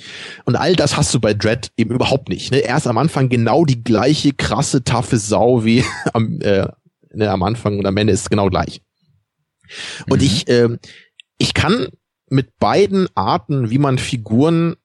Und 0.46 0.56
all 0.56 0.76
das 0.76 0.98
hast 0.98 1.14
du 1.14 1.20
bei 1.20 1.34
Dread 1.34 1.72
eben 1.76 1.94
überhaupt 1.94 2.30
nicht. 2.30 2.52
Ne? 2.52 2.60
Er 2.60 2.78
ist 2.78 2.88
am 2.88 2.98
Anfang 2.98 3.30
genau 3.30 3.66
die 3.66 3.84
gleiche 3.84 4.34
krasse, 4.34 4.84
taffe 4.84 5.18
Sau 5.18 5.66
wie 5.66 5.84
am, 6.14 6.40
äh, 6.42 6.68
ne, 7.12 7.30
am 7.32 7.44
Anfang 7.44 7.80
und 7.80 7.86
am 7.86 7.98
Ende 7.98 8.14
ist 8.14 8.22
es 8.22 8.30
genau 8.30 8.50
gleich. 8.50 8.82
Und 10.10 10.20
mhm. 10.20 10.26
ich, 10.26 10.48
äh, 10.48 10.78
ich 11.40 11.54
kann 11.54 11.88
mit 12.30 12.58
beiden 12.60 13.08
Arten, 13.16 13.70
wie 13.70 13.80
man 13.80 13.98
Figuren 13.98 14.76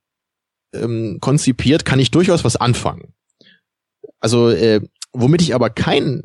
ähm, 0.74 1.18
konzipiert, 1.20 1.84
kann 1.84 1.98
ich 1.98 2.10
durchaus 2.10 2.44
was 2.44 2.56
anfangen. 2.56 3.14
Also, 4.20 4.50
äh, 4.50 4.80
womit 5.12 5.42
ich 5.42 5.54
aber 5.54 5.70
kein 5.70 6.24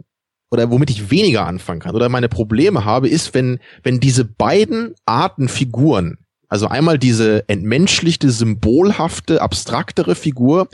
oder 0.53 0.69
womit 0.69 0.91
ich 0.91 1.09
weniger 1.09 1.47
anfangen 1.47 1.79
kann 1.79 1.95
oder 1.95 2.09
meine 2.09 2.29
Probleme 2.29 2.85
habe, 2.85 3.09
ist, 3.09 3.33
wenn, 3.33 3.59
wenn 3.81 3.99
diese 3.99 4.23
beiden 4.23 4.93
Arten 5.03 5.49
Figuren, 5.49 6.19
also 6.47 6.67
einmal 6.67 6.99
diese 6.99 7.49
entmenschlichte, 7.49 8.29
symbolhafte, 8.29 9.41
abstraktere 9.41 10.13
Figur 10.13 10.67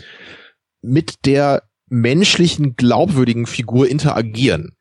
mit 0.82 1.25
der 1.25 1.64
menschlichen, 1.88 2.75
glaubwürdigen 2.75 3.45
Figur 3.45 3.88
interagieren. 3.88 4.75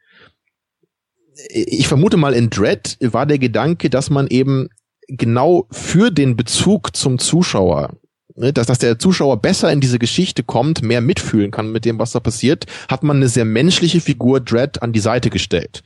Ich 1.49 1.87
vermute 1.87 2.17
mal 2.17 2.35
in 2.35 2.51
Dread 2.51 2.97
war 3.01 3.25
der 3.25 3.39
Gedanke, 3.39 3.91
dass 3.91 4.11
man 4.11 4.27
eben 4.27 4.69
genau 5.07 5.69
für 5.71 6.11
den 6.11 6.35
Bezug 6.35 6.97
zum 6.97 7.21
Zuschauer 7.21 7.97
ne, 8.39 8.53
dass, 8.53 8.67
dass 8.67 8.79
der 8.79 8.99
Zuschauer 8.99 9.41
besser 9.41 9.73
in 9.73 9.81
diese 9.81 9.99
Geschichte 9.99 10.43
kommt, 10.43 10.83
mehr 10.83 11.01
mitfühlen 11.01 11.51
kann 11.51 11.73
mit 11.73 11.85
dem, 11.85 11.99
was 11.99 12.13
da 12.13 12.21
passiert, 12.21 12.67
hat 12.89 13.03
man 13.03 13.19
eine 13.19 13.29
sehr 13.29 13.45
menschliche 13.45 14.01
Figur 14.01 14.41
Dread 14.41 14.83
an 14.83 14.93
die 14.93 15.01
Seite 15.01 15.31
gestellt. 15.31 15.83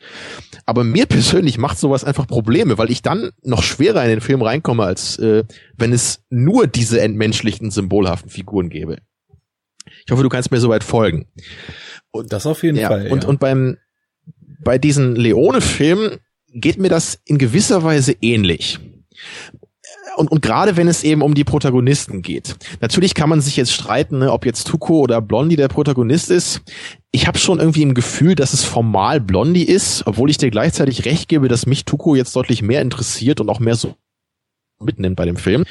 Aber 0.66 0.84
mir 0.84 1.06
persönlich 1.06 1.58
macht 1.58 1.78
sowas 1.78 2.04
einfach 2.04 2.26
Probleme, 2.26 2.78
weil 2.78 2.90
ich 2.90 3.02
dann 3.02 3.30
noch 3.42 3.62
schwerer 3.62 4.02
in 4.04 4.10
den 4.10 4.20
Film 4.20 4.42
reinkomme, 4.42 4.84
als 4.84 5.18
äh, 5.18 5.44
wenn 5.76 5.92
es 5.92 6.22
nur 6.30 6.66
diese 6.66 7.00
entmenschlichten, 7.00 7.70
symbolhaften 7.70 8.30
Figuren 8.30 8.68
gäbe. 8.68 8.98
Ich 10.06 10.12
hoffe, 10.12 10.22
du 10.22 10.28
kannst 10.28 10.50
mir 10.50 10.60
soweit 10.60 10.84
folgen. 10.84 11.26
Und, 12.10 12.32
das 12.32 12.46
auf 12.46 12.62
jeden 12.62 12.78
ja, 12.78 12.88
Fall. 12.88 13.08
Und, 13.08 13.24
ja. 13.24 13.28
und 13.28 13.40
beim, 13.40 13.78
bei 14.60 14.78
diesen 14.78 15.16
Leone-Filmen 15.16 16.18
geht 16.54 16.78
mir 16.78 16.88
das 16.88 17.18
in 17.24 17.38
gewisser 17.38 17.82
Weise 17.82 18.14
ähnlich. 18.20 18.78
Und, 20.16 20.30
und 20.30 20.42
gerade 20.42 20.76
wenn 20.76 20.88
es 20.88 21.04
eben 21.04 21.22
um 21.22 21.34
die 21.34 21.44
Protagonisten 21.44 22.22
geht. 22.22 22.56
Natürlich 22.80 23.14
kann 23.14 23.28
man 23.28 23.40
sich 23.40 23.56
jetzt 23.56 23.72
streiten, 23.72 24.18
ne, 24.18 24.32
ob 24.32 24.46
jetzt 24.46 24.66
Tuko 24.66 25.00
oder 25.00 25.20
Blondie 25.20 25.56
der 25.56 25.68
Protagonist 25.68 26.30
ist. 26.30 26.62
Ich 27.10 27.26
habe 27.26 27.38
schon 27.38 27.60
irgendwie 27.60 27.82
im 27.82 27.94
Gefühl, 27.94 28.34
dass 28.34 28.52
es 28.52 28.64
formal 28.64 29.20
Blondie 29.20 29.64
ist, 29.64 30.06
obwohl 30.06 30.30
ich 30.30 30.38
dir 30.38 30.50
gleichzeitig 30.50 31.04
recht 31.04 31.28
gebe, 31.28 31.48
dass 31.48 31.66
mich 31.66 31.84
Tuko 31.84 32.14
jetzt 32.14 32.34
deutlich 32.34 32.62
mehr 32.62 32.82
interessiert 32.82 33.40
und 33.40 33.48
auch 33.48 33.60
mehr 33.60 33.76
so 33.76 33.94
mitnimmt 34.80 35.16
bei 35.16 35.24
dem 35.24 35.36
Film. 35.36 35.64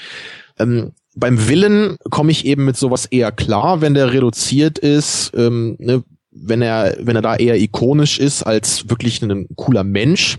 Ähm, 0.57 0.93
beim 1.15 1.47
Willen 1.49 1.97
komme 2.09 2.31
ich 2.31 2.45
eben 2.45 2.65
mit 2.65 2.77
sowas 2.77 3.05
eher 3.05 3.31
klar, 3.31 3.81
wenn 3.81 3.93
der 3.93 4.13
reduziert 4.13 4.79
ist. 4.79 5.31
Ähm, 5.35 5.75
ne, 5.79 6.03
wenn 6.31 6.61
er, 6.61 6.95
wenn 6.99 7.15
er 7.15 7.21
da 7.21 7.35
eher 7.35 7.59
ikonisch 7.59 8.17
ist 8.17 8.43
als 8.43 8.89
wirklich 8.89 9.21
ein 9.21 9.47
cooler 9.55 9.83
Mensch, 9.83 10.37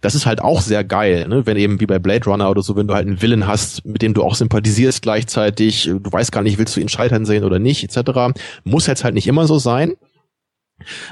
das 0.00 0.14
ist 0.14 0.26
halt 0.26 0.40
auch 0.40 0.60
sehr 0.60 0.84
geil, 0.84 1.26
ne? 1.28 1.46
Wenn 1.46 1.56
eben 1.56 1.80
wie 1.80 1.86
bei 1.86 1.98
Blade 1.98 2.26
Runner 2.26 2.50
oder 2.50 2.62
so, 2.62 2.76
wenn 2.76 2.86
du 2.86 2.94
halt 2.94 3.06
einen 3.06 3.20
Villain 3.20 3.46
hast, 3.46 3.84
mit 3.84 4.02
dem 4.02 4.14
du 4.14 4.22
auch 4.22 4.34
sympathisierst 4.34 5.02
gleichzeitig, 5.02 5.84
du 5.84 6.12
weißt 6.12 6.30
gar 6.30 6.42
nicht, 6.42 6.58
willst 6.58 6.76
du 6.76 6.80
ihn 6.80 6.88
scheitern 6.88 7.24
sehen 7.24 7.44
oder 7.44 7.58
nicht, 7.58 7.82
etc. 7.82 8.38
Muss 8.64 8.86
jetzt 8.86 9.02
halt 9.02 9.14
nicht 9.14 9.26
immer 9.26 9.46
so 9.46 9.58
sein. 9.58 9.94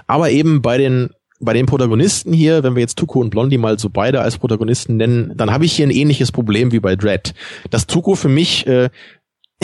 Aber 0.06 0.30
eben 0.30 0.62
bei 0.62 0.78
den 0.78 1.10
bei 1.40 1.54
den 1.54 1.66
Protagonisten 1.66 2.32
hier, 2.32 2.62
wenn 2.62 2.76
wir 2.76 2.82
jetzt 2.82 2.96
Tuko 2.96 3.18
und 3.18 3.30
Blondie 3.30 3.58
mal 3.58 3.76
so 3.76 3.90
beide 3.90 4.20
als 4.20 4.38
Protagonisten 4.38 4.96
nennen, 4.96 5.32
dann 5.36 5.50
habe 5.50 5.64
ich 5.64 5.72
hier 5.72 5.86
ein 5.86 5.90
ähnliches 5.90 6.30
Problem 6.30 6.70
wie 6.70 6.78
bei 6.78 6.94
Dread. 6.94 7.34
Dass 7.70 7.88
Tuko 7.88 8.14
für 8.14 8.28
mich 8.28 8.64
äh, 8.68 8.90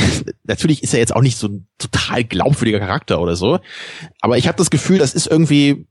natürlich 0.45 0.83
ist 0.83 0.95
er 0.95 1.01
jetzt 1.01 1.15
auch 1.15 1.23
nicht 1.23 1.37
so 1.37 1.49
ein 1.49 1.69
total 1.79 2.25
glaubwürdiger 2.25 2.79
Charakter 2.79 3.21
oder 3.21 3.37
so, 3.37 3.59
aber 4.21 4.39
ich 4.39 4.49
habe 4.49 4.59
das 4.59 4.71
Gefühl, 4.71 4.99
das 4.99 5.15
ist 5.15 5.27
irgendwie, 5.27 5.87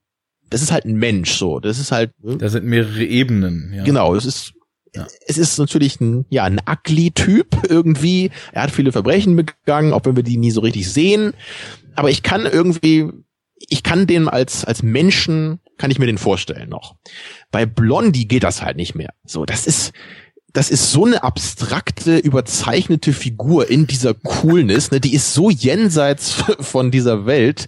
das 0.50 0.62
ist 0.62 0.72
halt 0.72 0.86
ein 0.86 0.96
Mensch 0.96 1.34
so. 1.34 1.60
Das 1.60 1.80
ist 1.80 1.92
halt. 1.92 2.12
Ne? 2.24 2.38
Da 2.38 2.50
sind 2.50 2.66
mehrere 2.66 3.04
Ebenen. 3.04 3.74
Ja. 3.74 3.84
Genau, 3.84 4.16
es 4.16 4.26
ist 4.26 4.54
ja. 4.96 5.06
Es 5.28 5.38
ist 5.38 5.58
natürlich 5.60 6.00
ein, 6.00 6.26
ja, 6.30 6.46
ein 6.46 6.62
Ugly-Typ 6.66 7.70
irgendwie. 7.70 8.32
Er 8.54 8.64
hat 8.64 8.72
viele 8.72 8.94
Verbrechen 8.94 9.36
begangen, 9.36 9.92
auch 9.92 10.06
wenn 10.06 10.16
wir 10.16 10.24
die 10.24 10.38
nie 10.38 10.52
so 10.52 10.62
richtig 10.62 10.90
sehen. 10.92 11.34
Aber 11.96 12.10
ich 12.10 12.24
kann 12.24 12.46
irgendwie 12.46 13.12
ich 13.60 13.84
kann 13.84 14.08
den 14.08 14.30
als, 14.30 14.66
als 14.66 14.84
Menschen, 14.84 15.60
kann 15.78 15.92
ich 15.92 16.00
mir 16.00 16.06
den 16.06 16.18
vorstellen 16.18 16.70
noch. 16.70 16.96
Bei 17.52 17.66
Blondie 17.66 18.28
geht 18.28 18.44
das 18.44 18.62
halt 18.62 18.78
nicht 18.78 18.96
mehr. 18.96 19.14
So, 19.26 19.46
das 19.46 19.68
ist, 19.68 19.94
das 20.54 20.70
ist 20.70 20.92
so 20.92 21.06
eine 21.06 21.24
abstrakte, 21.24 22.18
überzeichnete 22.18 23.14
Figur 23.14 23.70
in 23.70 23.86
dieser 23.86 24.14
Coolness, 24.14 24.92
ne, 24.92 25.00
die 25.00 25.14
ist 25.14 25.34
so 25.34 25.50
jenseits 25.50 26.32
von 26.60 26.92
dieser 26.92 27.26
Welt, 27.26 27.68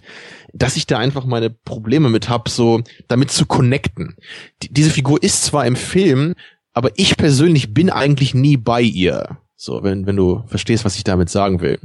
dass 0.52 0.76
ich 0.76 0.86
da 0.86 0.98
einfach 0.98 1.24
meine 1.24 1.50
Probleme 1.50 2.08
mit 2.08 2.28
hab, 2.28 2.48
so 2.48 2.82
damit 3.08 3.30
zu 3.30 3.46
connecten. 3.46 4.16
Die, 4.62 4.72
diese 4.72 4.90
Figur 4.90 5.22
ist 5.22 5.44
zwar 5.44 5.66
im 5.66 5.76
Film, 5.76 6.34
aber 6.72 6.90
ich 6.96 7.16
persönlich 7.16 7.72
bin 7.72 7.90
eigentlich 7.90 8.34
nie 8.34 8.56
bei 8.56 8.82
ihr. 8.82 9.38
So, 9.56 9.82
wenn, 9.82 10.06
wenn 10.06 10.16
du 10.16 10.42
verstehst, 10.46 10.84
was 10.84 10.96
ich 10.96 11.04
damit 11.04 11.28
sagen 11.28 11.60
will. 11.60 11.78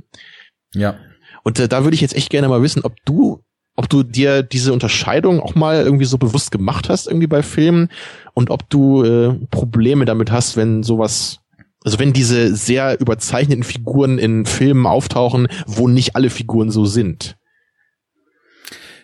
Ja. 0.73 0.97
Und 1.43 1.59
äh, 1.59 1.67
da 1.67 1.83
würde 1.83 1.95
ich 1.95 2.01
jetzt 2.01 2.15
echt 2.15 2.29
gerne 2.29 2.47
mal 2.47 2.61
wissen, 2.61 2.83
ob 2.83 2.95
du 3.05 3.43
ob 3.75 3.89
du 3.89 4.03
dir 4.03 4.43
diese 4.43 4.73
Unterscheidung 4.73 5.39
auch 5.39 5.55
mal 5.55 5.83
irgendwie 5.83 6.05
so 6.05 6.17
bewusst 6.17 6.51
gemacht 6.51 6.89
hast 6.89 7.07
irgendwie 7.07 7.27
bei 7.27 7.43
Filmen 7.43 7.89
und 8.33 8.49
ob 8.49 8.69
du 8.69 9.03
äh, 9.03 9.33
Probleme 9.51 10.05
damit 10.05 10.31
hast, 10.31 10.55
wenn 10.57 10.83
sowas 10.83 11.39
also 11.83 11.99
wenn 11.99 12.13
diese 12.13 12.55
sehr 12.55 12.99
überzeichneten 12.99 13.63
Figuren 13.63 14.17
in 14.17 14.47
Filmen 14.47 14.87
auftauchen, 14.87 15.47
wo 15.67 15.87
nicht 15.87 16.15
alle 16.15 16.31
Figuren 16.31 16.71
so 16.71 16.85
sind. 16.85 17.37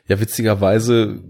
Ja, 0.07 0.19
witzigerweise, 0.19 1.23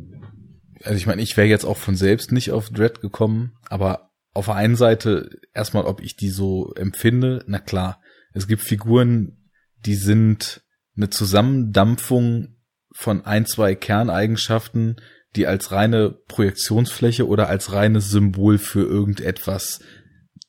also 0.81 0.95
ich 0.95 1.07
meine, 1.07 1.21
ich 1.21 1.35
wäre 1.35 1.47
jetzt 1.47 1.65
auch 1.65 1.75
von 1.75 1.97
selbst 1.97 2.31
nicht 2.31 2.51
auf 2.51 2.69
Dread 2.69 3.01
gekommen, 3.01 3.51
aber 3.69 4.11
auf 4.33 4.45
der 4.45 4.55
einen 4.55 4.77
Seite 4.77 5.29
erstmal, 5.53 5.83
ob 5.83 6.01
ich 6.01 6.15
die 6.15 6.29
so 6.29 6.73
empfinde, 6.75 7.43
na 7.47 7.59
klar, 7.59 7.99
es 8.33 8.47
gibt 8.47 8.61
Figuren, 8.61 9.49
die 9.85 9.95
sind 9.95 10.63
eine 10.95 11.09
Zusammendampfung 11.09 12.55
von 12.93 13.25
ein, 13.25 13.45
zwei 13.45 13.75
Kerneigenschaften, 13.75 14.97
die 15.35 15.47
als 15.47 15.71
reine 15.71 16.11
Projektionsfläche 16.27 17.27
oder 17.27 17.47
als 17.47 17.71
reines 17.71 18.09
Symbol 18.09 18.57
für 18.57 18.81
irgendetwas 18.81 19.79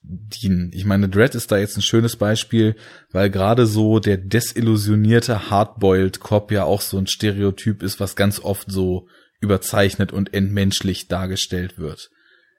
dienen. 0.03 0.71
Ich 0.75 0.85
meine, 0.85 1.09
Dread 1.09 1.35
ist 1.35 1.53
da 1.53 1.59
jetzt 1.59 1.77
ein 1.77 1.83
schönes 1.83 2.17
Beispiel, 2.17 2.75
weil 3.11 3.31
gerade 3.31 3.67
so 3.67 4.01
der 4.01 4.19
desillusionierte 4.19 5.51
Hardboiled 5.51 6.21
Cop 6.21 6.51
ja 6.51 6.65
auch 6.65 6.81
so 6.81 6.99
ein 6.99 7.07
Stereotyp 7.07 7.83
ist, 7.83 8.01
was 8.01 8.17
ganz 8.17 8.41
oft 8.41 8.71
so 8.71 9.09
überzeichnet 9.41 10.13
und 10.13 10.35
entmenschlich 10.35 11.09
dargestellt 11.09 11.79
wird. 11.79 12.11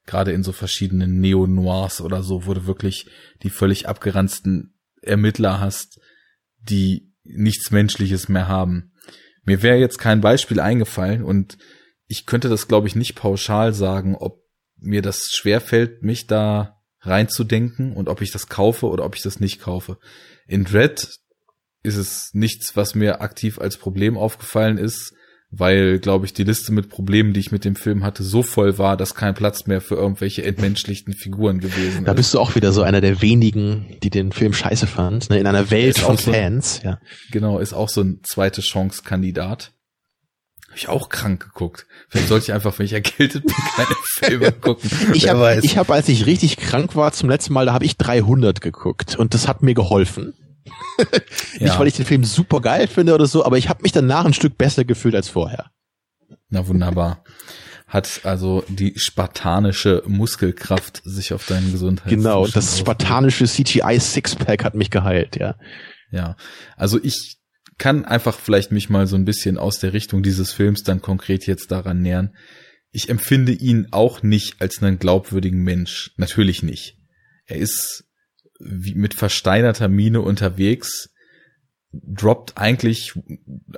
Gerade 0.05 0.31
in 0.31 0.43
so 0.43 0.51
verschiedenen 0.51 1.19
Neo-Noirs 1.19 2.01
oder 2.01 2.23
so, 2.23 2.45
wo 2.45 2.53
du 2.53 2.65
wirklich 2.65 3.07
die 3.41 3.49
völlig 3.49 3.87
abgeranzten 3.87 4.73
Ermittler 5.01 5.59
hast, 5.59 5.99
die 6.61 7.13
nichts 7.23 7.71
Menschliches 7.71 8.29
mehr 8.29 8.47
haben. 8.47 8.92
Mir 9.43 9.61
wäre 9.61 9.77
jetzt 9.77 9.97
kein 9.97 10.21
Beispiel 10.21 10.59
eingefallen 10.59 11.23
und 11.23 11.57
ich 12.07 12.25
könnte 12.25 12.49
das, 12.49 12.67
glaube 12.67 12.87
ich, 12.87 12.95
nicht 12.95 13.15
pauschal 13.15 13.73
sagen, 13.73 14.15
ob 14.15 14.43
mir 14.77 15.01
das 15.01 15.31
schwerfällt, 15.31 16.03
mich 16.03 16.27
da 16.27 16.81
reinzudenken 17.01 17.93
und 17.93 18.09
ob 18.09 18.21
ich 18.21 18.31
das 18.31 18.47
kaufe 18.47 18.87
oder 18.87 19.05
ob 19.05 19.15
ich 19.15 19.21
das 19.21 19.39
nicht 19.39 19.61
kaufe. 19.61 19.97
In 20.47 20.63
Dread 20.63 21.09
ist 21.83 21.97
es 21.97 22.29
nichts, 22.33 22.75
was 22.75 22.95
mir 22.95 23.21
aktiv 23.21 23.59
als 23.59 23.77
Problem 23.77 24.17
aufgefallen 24.17 24.77
ist 24.77 25.13
weil, 25.55 25.99
glaube 25.99 26.25
ich, 26.25 26.33
die 26.33 26.43
Liste 26.43 26.71
mit 26.71 26.89
Problemen, 26.89 27.33
die 27.33 27.39
ich 27.39 27.51
mit 27.51 27.63
dem 27.63 27.75
Film 27.75 28.03
hatte, 28.03 28.23
so 28.23 28.41
voll 28.41 28.79
war, 28.79 28.97
dass 28.97 29.13
kein 29.13 29.35
Platz 29.35 29.67
mehr 29.67 29.81
für 29.81 29.95
irgendwelche 29.95 30.43
entmenschlichten 30.43 31.13
Figuren 31.13 31.59
gewesen 31.59 31.99
ist. 31.99 32.07
Da 32.07 32.13
bist 32.13 32.33
du 32.33 32.39
auch 32.39 32.55
wieder 32.55 32.71
so 32.71 32.81
einer 32.81 33.01
der 33.01 33.21
wenigen, 33.21 33.97
die 34.01 34.09
den 34.09 34.31
Film 34.31 34.53
scheiße 34.53 34.87
fand, 34.87 35.29
ne? 35.29 35.37
in 35.37 35.45
einer 35.45 35.69
Welt 35.69 35.99
von 35.99 36.17
so, 36.17 36.31
Fans. 36.31 36.81
Ja. 36.83 36.97
Genau, 37.31 37.59
ist 37.59 37.73
auch 37.73 37.89
so 37.89 38.01
ein 38.01 38.21
zweite 38.23 38.61
Chance-Kandidat. 38.61 39.71
Habe 40.69 40.77
ich 40.79 40.89
auch 40.89 41.09
krank 41.09 41.43
geguckt. 41.43 41.85
Vielleicht 42.09 42.29
sollte 42.29 42.45
ich 42.45 42.53
einfach, 42.53 42.79
wenn 42.79 42.87
ich 42.87 42.93
erkältet 42.93 43.45
bin, 43.45 43.55
keine 43.75 43.95
Filme 44.01 44.51
gucken. 44.53 44.89
ich 45.13 45.29
habe, 45.29 45.59
ich 45.61 45.77
hab, 45.77 45.91
als 45.91 46.09
ich 46.09 46.25
richtig 46.25 46.57
krank 46.57 46.95
war 46.95 47.11
zum 47.11 47.29
letzten 47.29 47.53
Mal, 47.53 47.67
da 47.67 47.73
habe 47.73 47.85
ich 47.85 47.95
300 47.97 48.59
geguckt 48.59 49.15
und 49.15 49.35
das 49.35 49.47
hat 49.47 49.61
mir 49.61 49.75
geholfen. 49.75 50.33
Nicht, 51.53 51.61
ja. 51.61 51.79
weil 51.79 51.87
ich 51.87 51.95
den 51.95 52.05
Film 52.05 52.23
super 52.23 52.61
geil 52.61 52.87
finde 52.87 53.13
oder 53.13 53.25
so, 53.25 53.45
aber 53.45 53.57
ich 53.57 53.69
habe 53.69 53.81
mich 53.83 53.91
danach 53.91 54.25
ein 54.25 54.33
Stück 54.33 54.57
besser 54.57 54.85
gefühlt 54.85 55.15
als 55.15 55.29
vorher. 55.29 55.71
Na 56.49 56.67
wunderbar. 56.67 57.23
Hat 57.87 58.21
also 58.23 58.63
die 58.67 58.93
spartanische 58.97 60.03
Muskelkraft 60.07 61.01
sich 61.03 61.33
auf 61.33 61.45
deinen 61.45 61.71
Gesundheit. 61.71 62.09
Genau, 62.09 62.47
das 62.47 62.79
spartanische 62.79 63.45
CGI 63.45 63.99
Sixpack 63.99 64.63
hat 64.63 64.73
mich 64.73 64.89
geheilt, 64.89 65.35
ja. 65.35 65.55
Ja, 66.11 66.35
also 66.75 66.99
ich 67.03 67.37
kann 67.77 68.05
einfach 68.05 68.37
vielleicht 68.37 68.71
mich 68.71 68.89
mal 68.89 69.07
so 69.07 69.15
ein 69.15 69.25
bisschen 69.25 69.57
aus 69.57 69.79
der 69.79 69.93
Richtung 69.93 70.23
dieses 70.23 70.53
Films 70.53 70.83
dann 70.83 71.01
konkret 71.01 71.47
jetzt 71.47 71.71
daran 71.71 72.01
nähern. 72.01 72.35
Ich 72.91 73.09
empfinde 73.09 73.51
ihn 73.51 73.87
auch 73.91 74.21
nicht 74.21 74.61
als 74.61 74.81
einen 74.81 74.99
glaubwürdigen 74.99 75.63
Mensch. 75.63 76.11
Natürlich 76.17 76.61
nicht. 76.61 76.97
Er 77.45 77.57
ist 77.57 78.05
wie 78.63 78.95
mit 78.95 79.13
versteinerter 79.13 79.87
Miene 79.87 80.21
unterwegs, 80.21 81.09
droppt 81.91 82.57
eigentlich 82.57 83.13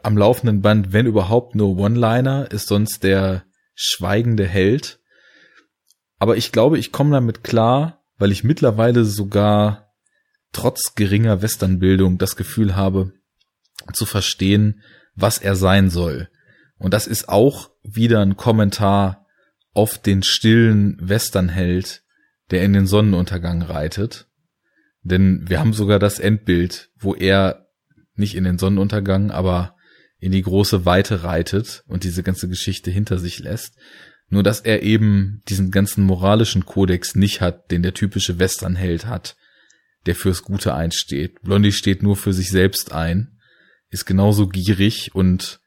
am 0.04 0.18
laufenden 0.18 0.62
Band, 0.62 0.94
wenn 0.94 1.06
überhaupt, 1.06 1.56
nur 1.56 1.78
One-Liner, 1.78 2.52
ist 2.52 2.68
sonst 2.68 3.04
der 3.04 3.44
schweigende 3.74 4.48
Held. 4.48 5.00
Aber 6.18 6.38
ich 6.38 6.52
glaube, 6.52 6.80
ich 6.80 6.92
komme 6.92 7.12
damit 7.12 7.44
klar, 7.44 8.04
weil 8.18 8.32
ich 8.32 8.44
mittlerweile 8.44 9.04
sogar 9.04 9.94
trotz 10.54 10.96
geringer 10.96 11.42
Westernbildung 11.42 12.18
das 12.18 12.38
Gefühl 12.38 12.76
habe, 12.76 13.12
zu 13.94 14.06
verstehen, 14.06 14.82
was 15.16 15.38
er 15.38 15.56
sein 15.56 15.90
soll. 15.90 16.30
Und 16.78 16.94
das 16.94 17.08
ist 17.08 17.28
auch 17.28 17.72
wieder 17.84 18.22
ein 18.22 18.38
Kommentar 18.38 19.26
auf 19.74 19.98
den 19.98 20.24
stillen 20.24 20.98
Westernheld, 21.02 22.04
der 22.52 22.64
in 22.64 22.74
den 22.74 22.88
Sonnenuntergang 22.88 23.62
reitet. 23.62 24.28
Denn 25.06 25.48
wir 25.48 25.60
haben 25.60 25.74
sogar 25.74 26.00
das 26.00 26.18
Endbild, 26.18 26.90
wo 26.98 27.14
er 27.14 27.68
nicht 28.16 28.36
in 28.36 28.44
den 28.44 28.58
Sonnenuntergang, 28.58 29.30
aber 29.30 29.76
in 30.20 30.32
die 30.32 30.42
große 30.42 30.84
Weite 30.84 31.24
reitet 31.24 31.84
und 31.88 32.04
diese 32.04 32.24
ganze 32.24 32.50
Geschichte 32.50 32.90
hinter 32.90 33.20
sich 33.20 33.38
lässt. 33.40 33.78
Nur 34.30 34.42
dass 34.42 34.62
er 34.62 34.82
eben 34.82 35.44
diesen 35.48 35.70
ganzen 35.70 36.04
moralischen 36.04 36.66
Kodex 36.66 37.14
nicht 37.14 37.40
hat, 37.40 37.70
den 37.70 37.84
der 37.84 37.94
typische 37.94 38.40
Westernheld 38.40 39.06
hat, 39.06 39.36
der 40.08 40.16
fürs 40.16 40.42
Gute 40.42 40.74
einsteht. 40.74 41.40
Blondie 41.44 41.72
steht 41.72 42.02
nur 42.02 42.16
für 42.16 42.34
sich 42.34 42.50
selbst 42.50 42.92
ein, 42.92 43.38
ist 43.92 44.06
genauso 44.06 44.48
gierig 44.48 45.14
und 45.14 45.60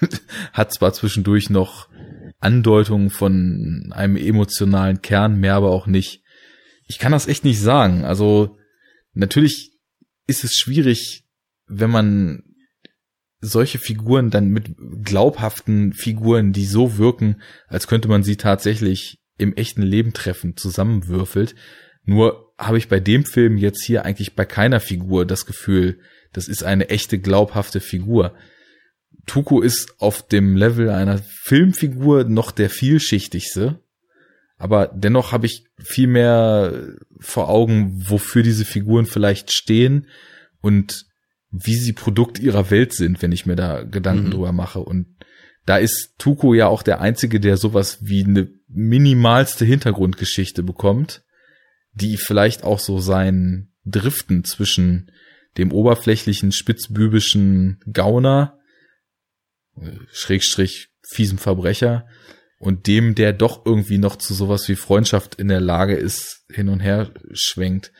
hat 0.52 0.72
zwar 0.72 0.92
zwischendurch 0.92 1.48
noch 1.48 1.88
Andeutungen 2.40 3.10
von 3.10 3.92
einem 3.94 4.16
emotionalen 4.16 5.00
Kern, 5.00 5.38
mehr 5.38 5.54
aber 5.54 5.70
auch 5.70 5.86
nicht. 5.86 6.24
Ich 6.88 6.98
kann 6.98 7.12
das 7.12 7.28
echt 7.28 7.44
nicht 7.44 7.60
sagen. 7.60 8.04
Also 8.04 8.56
natürlich 9.12 9.72
ist 10.26 10.44
es 10.44 10.54
schwierig, 10.54 11.24
wenn 11.66 11.90
man 11.90 12.42
solche 13.40 13.78
Figuren 13.78 14.30
dann 14.30 14.48
mit 14.48 14.74
glaubhaften 15.02 15.92
Figuren, 15.92 16.52
die 16.52 16.66
so 16.66 16.98
wirken, 16.98 17.40
als 17.68 17.86
könnte 17.86 18.08
man 18.08 18.22
sie 18.22 18.36
tatsächlich 18.36 19.18
im 19.38 19.54
echten 19.56 19.82
Leben 19.82 20.12
treffen, 20.12 20.56
zusammenwürfelt. 20.56 21.54
Nur 22.04 22.52
habe 22.58 22.78
ich 22.78 22.88
bei 22.88 23.00
dem 23.00 23.24
Film 23.24 23.56
jetzt 23.56 23.82
hier 23.84 24.04
eigentlich 24.04 24.34
bei 24.34 24.44
keiner 24.44 24.80
Figur 24.80 25.24
das 25.24 25.46
Gefühl, 25.46 26.00
das 26.32 26.48
ist 26.48 26.62
eine 26.62 26.90
echte 26.90 27.18
glaubhafte 27.18 27.80
Figur. 27.80 28.34
Tuko 29.26 29.60
ist 29.60 29.94
auf 29.98 30.26
dem 30.26 30.56
Level 30.56 30.90
einer 30.90 31.18
Filmfigur 31.18 32.24
noch 32.24 32.50
der 32.50 32.70
vielschichtigste. 32.70 33.82
Aber 34.60 34.88
dennoch 34.88 35.32
habe 35.32 35.46
ich 35.46 35.64
viel 35.82 36.06
mehr 36.06 36.94
vor 37.18 37.48
Augen, 37.48 37.94
wofür 38.06 38.42
diese 38.42 38.66
Figuren 38.66 39.06
vielleicht 39.06 39.54
stehen 39.54 40.06
und 40.60 41.06
wie 41.50 41.76
sie 41.76 41.94
Produkt 41.94 42.38
ihrer 42.38 42.70
Welt 42.70 42.92
sind, 42.92 43.22
wenn 43.22 43.32
ich 43.32 43.46
mir 43.46 43.56
da 43.56 43.84
Gedanken 43.84 44.26
mhm. 44.26 44.30
drüber 44.32 44.52
mache. 44.52 44.80
Und 44.80 45.16
da 45.64 45.78
ist 45.78 46.12
Tuko 46.18 46.52
ja 46.52 46.66
auch 46.66 46.82
der 46.82 47.00
Einzige, 47.00 47.40
der 47.40 47.56
sowas 47.56 48.00
wie 48.02 48.22
eine 48.22 48.50
minimalste 48.68 49.64
Hintergrundgeschichte 49.64 50.62
bekommt, 50.62 51.24
die 51.94 52.18
vielleicht 52.18 52.62
auch 52.62 52.80
so 52.80 53.00
sein 53.00 53.72
Driften 53.86 54.44
zwischen 54.44 55.10
dem 55.56 55.72
oberflächlichen, 55.72 56.52
spitzbübischen 56.52 57.80
Gauner, 57.90 58.58
äh, 59.80 59.92
Schrägstrich 60.12 60.90
fiesem 61.08 61.38
Verbrecher 61.38 62.06
und 62.60 62.86
dem, 62.86 63.14
der 63.14 63.32
doch 63.32 63.64
irgendwie 63.64 63.96
noch 63.96 64.16
zu 64.16 64.34
sowas 64.34 64.68
wie 64.68 64.76
Freundschaft 64.76 65.34
in 65.36 65.48
der 65.48 65.62
Lage 65.62 65.94
ist, 65.94 66.44
hin 66.52 66.68
und 66.68 66.80
her 66.80 67.10
schwenkt. 67.32 67.90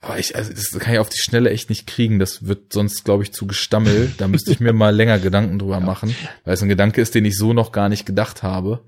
Aber 0.00 0.16
ich, 0.18 0.36
also 0.36 0.52
das 0.52 0.70
kann 0.78 0.94
ich 0.94 1.00
auf 1.00 1.08
die 1.08 1.20
Schnelle 1.20 1.50
echt 1.50 1.70
nicht 1.70 1.88
kriegen. 1.88 2.20
Das 2.20 2.46
wird 2.46 2.72
sonst, 2.72 3.04
glaube 3.04 3.24
ich, 3.24 3.32
zu 3.32 3.48
Gestammel. 3.48 4.12
Da 4.16 4.28
müsste 4.28 4.52
ich 4.52 4.60
mir 4.60 4.72
mal 4.74 4.94
länger 4.94 5.18
Gedanken 5.18 5.58
drüber 5.58 5.80
machen, 5.80 6.14
weil 6.44 6.54
es 6.54 6.62
ein 6.62 6.68
Gedanke 6.68 7.00
ist, 7.00 7.16
den 7.16 7.24
ich 7.24 7.36
so 7.36 7.52
noch 7.52 7.72
gar 7.72 7.88
nicht 7.88 8.06
gedacht 8.06 8.44
habe. 8.44 8.84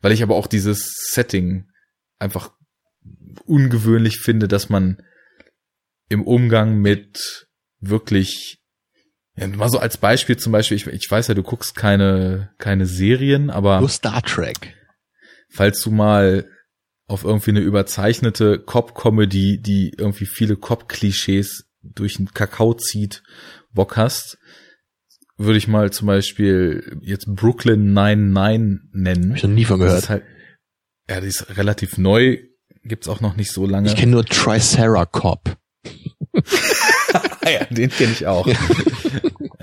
Weil 0.00 0.10
ich 0.10 0.22
aber 0.22 0.34
auch 0.34 0.48
dieses 0.48 1.10
Setting 1.12 1.68
einfach 2.18 2.50
ungewöhnlich 3.44 4.18
finde, 4.18 4.48
dass 4.48 4.68
man 4.68 5.00
im 6.08 6.24
Umgang 6.24 6.78
mit 6.78 7.46
wirklich 7.78 8.63
Ja, 9.36 9.48
mal 9.48 9.68
so 9.68 9.78
als 9.78 9.96
Beispiel 9.96 10.36
zum 10.36 10.52
Beispiel, 10.52 10.76
ich, 10.76 10.86
ich 10.86 11.10
weiß 11.10 11.28
ja, 11.28 11.34
du 11.34 11.42
guckst 11.42 11.74
keine, 11.74 12.50
keine 12.58 12.86
Serien, 12.86 13.50
aber. 13.50 13.80
Nur 13.80 13.88
Star 13.88 14.22
Trek. 14.22 14.74
Falls 15.50 15.80
du 15.82 15.90
mal 15.90 16.48
auf 17.06 17.24
irgendwie 17.24 17.50
eine 17.50 17.60
überzeichnete 17.60 18.58
Cop-Comedy, 18.58 19.60
die 19.60 19.92
irgendwie 19.96 20.26
viele 20.26 20.56
Cop-Klischees 20.56 21.66
durch 21.82 22.16
den 22.16 22.32
Kakao 22.32 22.74
zieht, 22.74 23.22
Bock 23.72 23.96
hast, 23.96 24.38
würde 25.36 25.58
ich 25.58 25.68
mal 25.68 25.92
zum 25.92 26.06
Beispiel 26.06 26.98
jetzt 27.02 27.26
Brooklyn 27.26 27.92
99 27.92 28.90
nennen. 28.92 29.30
Hab 29.30 29.36
ich 29.36 29.42
noch 29.42 29.50
nie 29.50 29.64
von 29.64 29.80
gehört. 29.80 30.08
Halt, 30.08 30.24
ja, 31.08 31.20
die 31.20 31.26
ist 31.26 31.56
relativ 31.56 31.98
neu, 31.98 32.38
gibt's 32.84 33.08
auch 33.08 33.20
noch 33.20 33.36
nicht 33.36 33.50
so 33.50 33.66
lange. 33.66 33.88
Ich 33.88 33.96
kenne 33.96 34.12
nur 34.12 34.24
Triceracop. 34.24 35.56
ja, 37.44 37.64
den 37.70 37.90
kenne 37.90 38.12
ich 38.12 38.26
auch. 38.26 38.48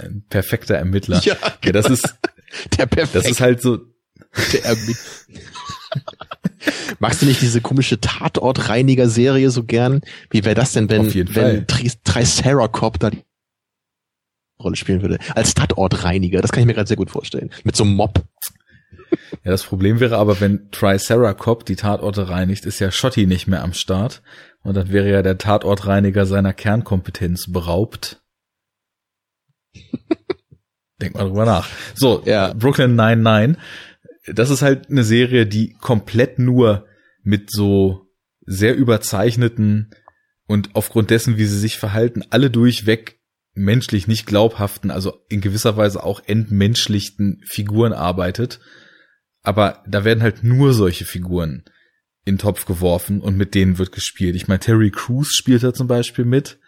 Ein 0.01 0.23
perfekter 0.29 0.75
Ermittler. 0.75 1.21
Ja, 1.23 1.35
genau. 1.35 1.55
ja, 1.63 1.71
das 1.71 1.89
ist 1.89 2.15
der 2.77 2.85
perfekte. 2.85 3.19
Das 3.19 3.29
ist 3.29 3.41
halt 3.41 3.61
so 3.61 3.79
der 4.53 4.65
Ermittler. 4.65 4.95
Magst 6.99 7.21
du 7.21 7.25
nicht 7.25 7.41
diese 7.41 7.61
komische 7.61 7.99
Tatortreiniger-Serie 7.99 9.49
so 9.49 9.63
gern? 9.63 10.01
Wie 10.29 10.45
wäre 10.45 10.55
das 10.55 10.73
denn, 10.73 10.89
wenn, 10.89 11.13
wenn 11.35 11.65
Triceracop 11.67 12.99
da 12.99 13.09
die 13.09 13.23
Rolle 14.61 14.75
spielen 14.75 15.01
würde? 15.01 15.17
Als 15.35 15.53
Tatortreiniger, 15.53 16.41
das 16.41 16.51
kann 16.51 16.61
ich 16.61 16.67
mir 16.67 16.73
gerade 16.73 16.87
sehr 16.87 16.97
gut 16.97 17.09
vorstellen. 17.09 17.51
Mit 17.63 17.75
so 17.75 17.83
einem 17.83 17.95
Mob. 17.95 18.23
Ja, 19.43 19.51
das 19.51 19.63
Problem 19.63 19.99
wäre 19.99 20.17
aber, 20.17 20.39
wenn 20.39 20.69
Triceracop 20.71 21.65
die 21.65 21.75
Tatorte 21.75 22.29
reinigt, 22.29 22.65
ist 22.65 22.79
ja 22.79 22.91
Schotti 22.91 23.25
nicht 23.25 23.47
mehr 23.47 23.63
am 23.63 23.73
Start. 23.73 24.21
Und 24.63 24.75
dann 24.75 24.91
wäre 24.91 25.09
ja 25.09 25.21
der 25.23 25.37
Tatortreiniger 25.37 26.25
seiner 26.25 26.53
Kernkompetenz 26.53 27.51
beraubt. 27.51 28.20
Denk 31.01 31.15
mal 31.15 31.25
drüber 31.27 31.45
nach. 31.45 31.67
So, 31.95 32.21
ja. 32.25 32.53
Brooklyn 32.53 32.95
99. 32.95 33.61
Das 34.27 34.49
ist 34.49 34.61
halt 34.61 34.89
eine 34.89 35.03
Serie, 35.03 35.47
die 35.47 35.73
komplett 35.73 36.37
nur 36.37 36.85
mit 37.23 37.51
so 37.51 38.07
sehr 38.45 38.75
überzeichneten 38.75 39.91
und 40.47 40.71
aufgrund 40.73 41.09
dessen, 41.09 41.37
wie 41.37 41.45
sie 41.45 41.59
sich 41.59 41.77
verhalten, 41.77 42.23
alle 42.29 42.49
durchweg 42.49 43.19
menschlich 43.53 44.07
nicht 44.07 44.25
glaubhaften, 44.25 44.91
also 44.91 45.23
in 45.29 45.41
gewisser 45.41 45.77
Weise 45.77 46.03
auch 46.03 46.21
entmenschlichten 46.25 47.41
Figuren 47.45 47.93
arbeitet. 47.93 48.59
Aber 49.43 49.83
da 49.87 50.03
werden 50.03 50.23
halt 50.23 50.43
nur 50.43 50.73
solche 50.73 51.05
Figuren 51.05 51.63
in 52.25 52.35
den 52.35 52.39
Topf 52.39 52.65
geworfen 52.65 53.21
und 53.21 53.35
mit 53.35 53.55
denen 53.55 53.77
wird 53.77 53.91
gespielt. 53.91 54.35
Ich 54.35 54.47
meine, 54.47 54.59
Terry 54.59 54.91
Crews 54.91 55.33
spielt 55.33 55.63
da 55.63 55.73
zum 55.73 55.87
Beispiel 55.87 56.25
mit. 56.25 56.59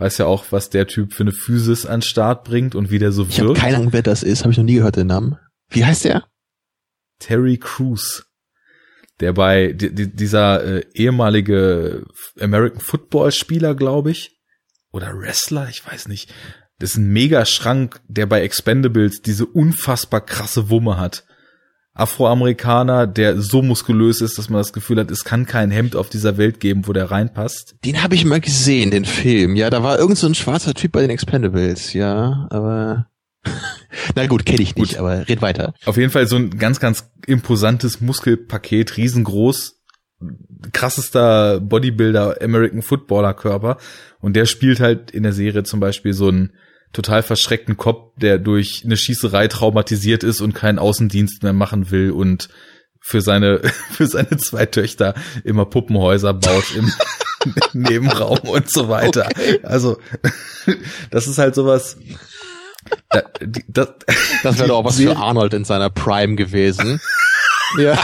Weiß 0.00 0.16
ja 0.16 0.24
auch, 0.24 0.46
was 0.50 0.70
der 0.70 0.86
Typ 0.86 1.12
für 1.12 1.24
eine 1.24 1.32
Physis 1.32 1.84
an 1.84 2.00
Start 2.00 2.44
bringt 2.44 2.74
und 2.74 2.90
wie 2.90 2.98
der 2.98 3.12
so 3.12 3.24
wirkt. 3.24 3.32
Ich 3.34 3.40
habe 3.40 3.52
keine 3.52 3.76
Ahnung, 3.76 3.92
wer 3.92 4.02
das 4.02 4.22
ist. 4.22 4.42
Habe 4.42 4.52
ich 4.52 4.56
noch 4.56 4.64
nie 4.64 4.76
gehört, 4.76 4.96
den 4.96 5.08
Namen. 5.08 5.36
Wie 5.68 5.84
heißt 5.84 6.06
der? 6.06 6.24
Terry 7.18 7.58
Crews. 7.58 8.24
Der 9.20 9.34
bei 9.34 9.74
dieser 9.74 10.64
äh, 10.64 10.86
ehemalige 10.94 12.06
American 12.40 12.80
Football 12.80 13.30
Spieler, 13.30 13.74
glaube 13.74 14.10
ich, 14.10 14.40
oder 14.90 15.12
Wrestler, 15.18 15.68
ich 15.68 15.86
weiß 15.86 16.08
nicht. 16.08 16.32
Das 16.78 16.92
ist 16.92 16.96
ein 16.96 17.12
Megaschrank, 17.12 18.00
der 18.08 18.24
bei 18.24 18.40
Expendables 18.40 19.20
diese 19.20 19.44
unfassbar 19.44 20.22
krasse 20.22 20.70
Wumme 20.70 20.96
hat. 20.96 21.26
Afroamerikaner, 21.94 23.06
der 23.06 23.40
so 23.40 23.62
muskulös 23.62 24.20
ist, 24.20 24.38
dass 24.38 24.48
man 24.48 24.60
das 24.60 24.72
Gefühl 24.72 24.98
hat, 24.98 25.10
es 25.10 25.24
kann 25.24 25.46
kein 25.46 25.70
Hemd 25.70 25.96
auf 25.96 26.08
dieser 26.08 26.36
Welt 26.36 26.60
geben, 26.60 26.86
wo 26.86 26.92
der 26.92 27.10
reinpasst. 27.10 27.76
Den 27.84 28.02
habe 28.02 28.14
ich 28.14 28.24
mal 28.24 28.40
gesehen, 28.40 28.90
den 28.90 29.04
Film. 29.04 29.56
Ja, 29.56 29.70
da 29.70 29.82
war 29.82 29.98
irgend 29.98 30.18
so 30.18 30.26
ein 30.26 30.34
schwarzer 30.34 30.74
Typ 30.74 30.92
bei 30.92 31.00
den 31.00 31.10
Expendables, 31.10 31.92
ja, 31.92 32.46
aber 32.50 33.06
na 34.14 34.26
gut, 34.26 34.46
kenne 34.46 34.62
ich 34.62 34.76
nicht, 34.76 34.92
gut. 34.92 34.98
aber 34.98 35.28
red 35.28 35.42
weiter. 35.42 35.74
Auf 35.84 35.96
jeden 35.96 36.10
Fall 36.10 36.26
so 36.26 36.36
ein 36.36 36.58
ganz, 36.58 36.78
ganz 36.78 37.10
imposantes 37.26 38.00
Muskelpaket, 38.00 38.96
riesengroß, 38.96 39.80
krassester 40.72 41.60
Bodybuilder, 41.60 42.36
American 42.42 42.82
Footballer 42.82 43.34
Körper. 43.34 43.78
Und 44.20 44.36
der 44.36 44.46
spielt 44.46 44.80
halt 44.80 45.10
in 45.10 45.22
der 45.22 45.32
Serie 45.32 45.64
zum 45.64 45.80
Beispiel 45.80 46.12
so 46.12 46.28
einen 46.28 46.52
total 46.92 47.22
verschreckten 47.22 47.76
Kopf, 47.76 48.12
der 48.16 48.38
durch 48.38 48.82
eine 48.84 48.96
Schießerei 48.96 49.48
traumatisiert 49.48 50.24
ist 50.24 50.40
und 50.40 50.54
keinen 50.54 50.78
Außendienst 50.78 51.42
mehr 51.42 51.52
machen 51.52 51.90
will 51.90 52.10
und 52.10 52.48
für 53.00 53.20
seine, 53.20 53.60
für 53.92 54.06
seine 54.06 54.36
zwei 54.36 54.66
Töchter 54.66 55.14
immer 55.44 55.64
Puppenhäuser 55.66 56.34
baut 56.34 56.74
im 56.76 56.92
Nebenraum 57.72 58.38
und 58.40 58.70
so 58.70 58.88
weiter. 58.88 59.26
Okay. 59.26 59.60
Also, 59.62 59.98
das 61.10 61.26
ist 61.26 61.38
halt 61.38 61.54
sowas. 61.54 61.96
Da, 63.10 63.22
die, 63.40 63.64
das 63.68 63.88
das 64.42 64.58
wäre 64.58 64.68
doch 64.68 64.84
was 64.84 64.96
für 64.96 65.16
Arnold 65.16 65.54
in 65.54 65.64
seiner 65.64 65.90
Prime 65.90 66.34
gewesen. 66.34 67.00
ja. 67.78 67.98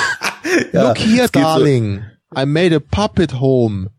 ja. 0.73 0.89
Look 0.89 0.99
here, 0.99 1.29
darling. 1.31 2.05
So. 2.35 2.43
I 2.43 2.47
made 2.47 2.75
a 2.75 2.81
puppet 2.81 3.41
home. 3.41 3.91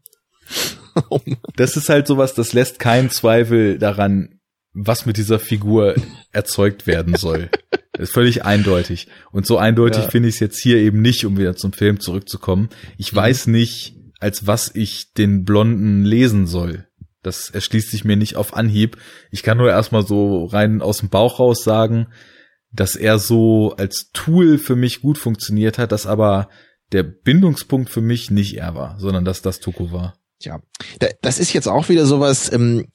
das 1.56 1.78
ist 1.78 1.90
halt 1.90 2.08
sowas, 2.08 2.34
das 2.34 2.54
lässt 2.54 2.80
keinen 2.80 3.10
Zweifel 3.10 3.78
daran 3.78 4.37
was 4.78 5.06
mit 5.06 5.18
dieser 5.18 5.40
Figur 5.40 5.96
erzeugt 6.32 6.86
werden 6.86 7.16
soll. 7.16 7.50
ist 7.98 8.14
völlig 8.14 8.46
eindeutig. 8.46 9.08
Und 9.32 9.48
so 9.48 9.58
eindeutig 9.58 10.04
ja. 10.04 10.10
finde 10.10 10.30
ich 10.30 10.36
es 10.36 10.40
jetzt 10.40 10.62
hier 10.62 10.78
eben 10.78 11.02
nicht, 11.02 11.26
um 11.26 11.38
wieder 11.38 11.56
zum 11.56 11.74
Film 11.74 12.00
zurückzukommen. 12.00 12.70
Ich 12.98 13.12
mhm. 13.12 13.18
weiß 13.18 13.48
nicht, 13.48 13.96
als 14.20 14.46
was 14.46 14.74
ich 14.74 15.14
den 15.14 15.44
Blonden 15.46 16.04
lesen 16.04 16.46
soll. 16.46 16.88
Das 17.24 17.50
erschließt 17.50 17.90
sich 17.90 18.06
mir 18.06 18.16
nicht 18.16 18.36
auf 18.36 18.56
Anhieb. 18.56 18.98
Ich 19.32 19.44
kann 19.44 19.58
nur 19.58 19.70
erstmal 19.70 20.06
so 20.06 20.46
rein 20.46 20.82
aus 20.82 21.00
dem 21.00 21.10
Bauch 21.10 21.40
raus 21.40 21.64
sagen, 21.64 22.08
dass 22.72 22.96
er 22.96 23.18
so 23.18 23.74
als 23.78 24.12
Tool 24.14 24.60
für 24.60 24.76
mich 24.76 25.02
gut 25.02 25.18
funktioniert 25.18 25.78
hat, 25.80 25.92
dass 25.92 26.06
aber 26.06 26.50
der 26.92 27.04
Bindungspunkt 27.04 27.90
für 27.90 28.02
mich 28.02 28.30
nicht 28.30 28.58
er 28.58 28.76
war, 28.76 29.00
sondern 29.00 29.26
dass 29.26 29.42
das 29.42 29.60
Tuko 29.60 29.92
war. 29.92 30.16
Tja, 30.40 30.62
das 31.22 31.40
ist 31.40 31.52
jetzt 31.54 31.68
auch 31.68 31.90
wieder 31.90 32.06
sowas, 32.06 32.52
ähm, 32.54 32.88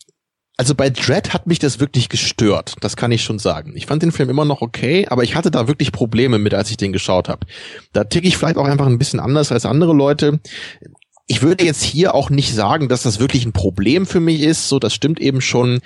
also 0.63 0.77
bei 0.77 0.91
Dread 0.91 1.35
hat 1.35 1.49
mich 1.49 1.59
das 1.59 1.81
wirklich 1.81 2.09
gestört, 2.09 2.77
das 2.83 2.95
kann 2.95 3.11
ich 3.11 3.25
schon 3.25 3.41
sagen. 3.41 3.73
Ich 3.75 3.87
fand 3.87 4.01
den 4.01 4.13
Film 4.13 4.31
immer 4.31 4.45
noch 4.45 4.63
okay, 4.63 5.09
aber 5.09 5.25
ich 5.25 5.35
hatte 5.35 5.51
da 5.51 5.67
wirklich 5.67 5.91
Probleme 5.91 6.39
mit, 6.39 6.55
als 6.55 6.71
ich 6.71 6.77
den 6.77 6.93
geschaut 6.93 7.29
habe. 7.29 7.49
Da 7.93 8.05
ticke 8.05 8.29
ich 8.29 8.37
vielleicht 8.37 8.59
auch 8.59 8.69
einfach 8.69 8.87
ein 8.87 8.97
bisschen 8.97 9.19
anders 9.19 9.51
als 9.51 9.67
andere 9.67 9.93
Leute. 9.93 10.39
Ich 11.27 11.43
würde 11.43 11.65
jetzt 11.65 11.83
hier 11.83 12.15
auch 12.15 12.31
nicht 12.31 12.55
sagen, 12.55 12.89
dass 12.89 13.03
das 13.03 13.19
wirklich 13.19 13.45
ein 13.45 13.53
Problem 13.53 14.07
für 14.07 14.21
mich 14.21 14.41
ist, 14.41 14.69
so 14.69 14.79
das 14.79 14.95
stimmt 14.95 15.19
eben 15.19 15.41
schon. 15.41 15.81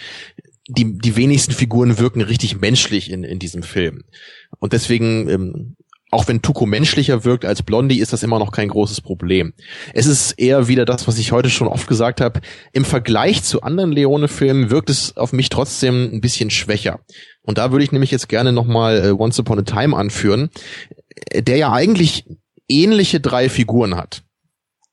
Die, 0.69 0.99
die 0.99 1.17
wenigsten 1.17 1.53
Figuren 1.53 1.99
wirken 1.99 2.21
richtig 2.21 2.61
menschlich 2.61 3.11
in, 3.11 3.25
in 3.25 3.39
diesem 3.39 3.63
Film. 3.63 4.05
Und 4.59 4.75
deswegen 4.75 5.27
ähm, 5.31 5.77
auch 6.11 6.29
wenn 6.29 6.41
Tuko 6.41 6.67
menschlicher 6.67 7.25
wirkt 7.25 7.45
als 7.45 7.63
Blondie, 7.63 7.99
ist 7.99 8.13
das 8.13 8.23
immer 8.23 8.39
noch 8.39 8.53
kein 8.53 8.69
großes 8.69 9.01
Problem. 9.01 9.55
Es 9.93 10.07
ist 10.07 10.33
eher 10.33 10.69
wieder 10.69 10.85
das, 10.85 11.09
was 11.09 11.19
ich 11.19 11.33
heute 11.33 11.51
schon 11.51 11.67
oft 11.67 11.89
gesagt 11.89 12.21
habe. 12.21 12.41
Im 12.73 12.85
Vergleich 12.85 13.43
zu 13.43 13.63
anderen 13.63 13.91
Leone-Filmen 13.91 14.71
wirkt 14.71 14.89
es 14.89 15.17
auf 15.17 15.33
mich 15.33 15.49
trotzdem 15.49 16.11
ein 16.13 16.21
bisschen 16.21 16.51
schwächer. 16.51 17.01
Und 17.43 17.59
da 17.59 17.73
würde 17.73 17.85
ich 17.85 17.93
nämlich 17.93 18.13
jetzt 18.13 18.29
gerne 18.29 18.53
nochmal 18.53 19.05
äh, 19.05 19.11
Once 19.11 19.39
Upon 19.41 19.59
a 19.59 19.63
Time 19.63 19.97
anführen, 19.97 20.51
äh, 21.31 21.43
der 21.43 21.57
ja 21.57 21.73
eigentlich 21.73 22.25
ähnliche 22.69 23.21
drei 23.21 23.49
Figuren 23.49 23.97
hat. 23.97 24.23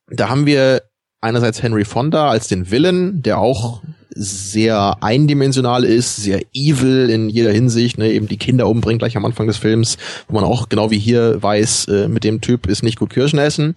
Da 0.08 0.30
haben 0.30 0.45
wir 0.45 0.83
einerseits 1.22 1.61
Henry 1.61 1.85
Fonda 1.85 2.30
als 2.30 2.48
den 2.48 2.69
Villain, 2.69 3.22
der 3.22 3.40
auch 3.40 3.82
sehr 4.16 4.98
eindimensional 5.01 5.83
ist, 5.83 6.17
sehr 6.17 6.42
evil 6.53 7.09
in 7.09 7.30
jeder 7.30 7.51
Hinsicht, 7.51 7.98
ne, 7.98 8.11
eben 8.11 8.27
die 8.27 8.38
Kinder 8.38 8.67
umbringt 8.67 9.00
gleich 9.00 9.17
am 9.17 9.25
Anfang 9.25 9.48
des 9.48 9.58
Films, 9.58 9.98
wo 10.27 10.35
man 10.35 10.43
auch 10.43 10.69
genau 10.69 10.92
wie 10.92 11.00
hier 11.00 11.42
weiß, 11.42 11.88
äh, 11.88 12.08
mit 12.08 12.24
dem 12.24 12.42
Typ 12.42 12.67
ist 12.67 12.83
nicht 12.83 13.00
gut 13.00 13.11
Kirschen 13.11 13.40
essen. 13.40 13.75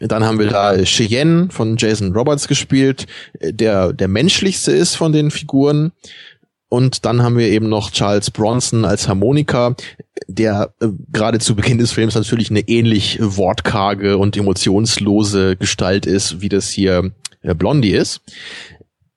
Dann 0.00 0.24
haben 0.24 0.38
wir 0.38 0.48
da 0.48 0.76
Cheyenne 0.84 1.48
von 1.50 1.76
Jason 1.76 2.12
Roberts 2.12 2.48
gespielt, 2.48 3.06
äh, 3.40 3.52
der 3.52 3.92
der 3.92 4.08
menschlichste 4.08 4.72
ist 4.72 4.96
von 4.96 5.12
den 5.12 5.30
Figuren. 5.30 5.92
Und 6.68 7.04
dann 7.04 7.22
haben 7.22 7.38
wir 7.38 7.48
eben 7.48 7.68
noch 7.68 7.92
Charles 7.92 8.32
Bronson 8.32 8.84
als 8.84 9.06
Harmonika, 9.06 9.76
der 10.26 10.74
äh, 10.80 10.88
gerade 11.12 11.38
zu 11.38 11.54
Beginn 11.54 11.78
des 11.78 11.92
Films 11.92 12.14
natürlich 12.14 12.50
eine 12.50 12.66
ähnlich 12.68 13.18
wortkarge 13.20 14.18
und 14.18 14.36
emotionslose 14.36 15.56
Gestalt 15.56 16.06
ist, 16.06 16.40
wie 16.40 16.48
das 16.48 16.70
hier 16.70 17.12
äh, 17.42 17.54
Blondie 17.54 17.92
ist. 17.92 18.22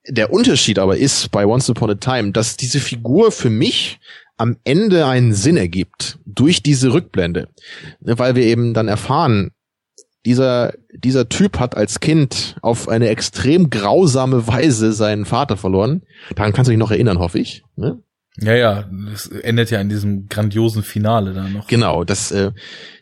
Der 0.09 0.31
Unterschied 0.31 0.79
aber 0.79 0.97
ist 0.97 1.31
bei 1.31 1.45
Once 1.45 1.69
Upon 1.69 1.91
a 1.91 1.95
Time, 1.95 2.31
dass 2.31 2.57
diese 2.57 2.79
Figur 2.79 3.31
für 3.31 3.49
mich 3.49 3.99
am 4.37 4.57
Ende 4.63 5.05
einen 5.05 5.33
Sinn 5.33 5.57
ergibt 5.57 6.19
durch 6.25 6.61
diese 6.61 6.93
Rückblende, 6.93 7.49
ne, 7.99 8.19
weil 8.19 8.35
wir 8.35 8.43
eben 8.43 8.73
dann 8.73 8.87
erfahren, 8.87 9.51
dieser, 10.25 10.73
dieser 10.93 11.29
Typ 11.29 11.59
hat 11.59 11.75
als 11.77 11.99
Kind 11.99 12.57
auf 12.61 12.89
eine 12.89 13.07
extrem 13.07 13.69
grausame 13.69 14.45
Weise 14.47 14.91
seinen 14.91 15.25
Vater 15.25 15.55
verloren. 15.57 16.03
Daran 16.35 16.51
kannst 16.51 16.67
du 16.67 16.71
dich 16.71 16.79
noch 16.79 16.91
erinnern, 16.91 17.19
hoffe 17.19 17.39
ich. 17.39 17.63
Ne? 17.77 17.99
Ja, 18.39 18.53
ja, 18.53 18.89
das 19.09 19.27
endet 19.27 19.71
ja 19.71 19.79
in 19.79 19.89
diesem 19.89 20.27
grandiosen 20.27 20.83
Finale 20.83 21.33
da 21.33 21.47
noch. 21.47 21.67
Genau, 21.67 22.03
das, 22.03 22.31
äh, 22.31 22.51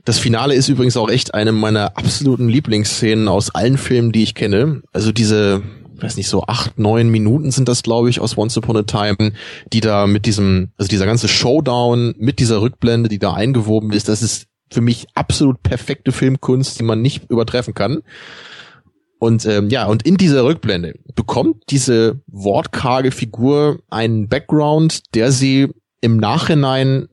das 0.05 0.19
Finale 0.19 0.53
ist 0.53 0.69
übrigens 0.69 0.95
auch 0.97 1.09
echt 1.09 1.33
eine 1.33 1.51
meiner 1.51 1.97
absoluten 1.97 2.47
Lieblingsszenen 2.47 3.27
aus 3.27 3.53
allen 3.53 3.77
Filmen, 3.77 4.11
die 4.11 4.23
ich 4.23 4.35
kenne. 4.35 4.83
Also 4.93 5.11
diese, 5.11 5.63
weiß 6.01 6.17
nicht, 6.17 6.27
so 6.27 6.43
acht, 6.43 6.77
neun 6.77 7.09
Minuten 7.09 7.51
sind 7.51 7.67
das, 7.67 7.83
glaube 7.83 8.09
ich, 8.09 8.19
aus 8.19 8.37
Once 8.37 8.57
Upon 8.57 8.77
a 8.77 8.83
Time, 8.83 9.33
die 9.71 9.81
da 9.81 10.07
mit 10.07 10.25
diesem, 10.25 10.71
also 10.77 10.89
dieser 10.89 11.05
ganze 11.05 11.27
Showdown 11.27 12.15
mit 12.17 12.39
dieser 12.39 12.61
Rückblende, 12.61 13.09
die 13.09 13.19
da 13.19 13.33
eingewoben 13.33 13.91
ist, 13.91 14.09
das 14.09 14.21
ist 14.21 14.47
für 14.71 14.81
mich 14.81 15.07
absolut 15.13 15.61
perfekte 15.63 16.11
Filmkunst, 16.11 16.79
die 16.79 16.83
man 16.83 17.01
nicht 17.01 17.29
übertreffen 17.29 17.73
kann. 17.73 18.01
Und 19.19 19.45
ähm, 19.45 19.69
ja, 19.69 19.85
und 19.85 20.03
in 20.03 20.17
dieser 20.17 20.43
Rückblende 20.43 20.99
bekommt 21.15 21.63
diese 21.69 22.21
wortkarge 22.27 23.11
Figur 23.11 23.79
einen 23.89 24.27
Background, 24.27 25.15
der 25.15 25.31
sie 25.31 25.69
im 26.01 26.17
Nachhinein 26.17 27.07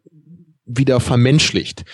wieder 0.66 1.00
vermenschlicht. 1.00 1.84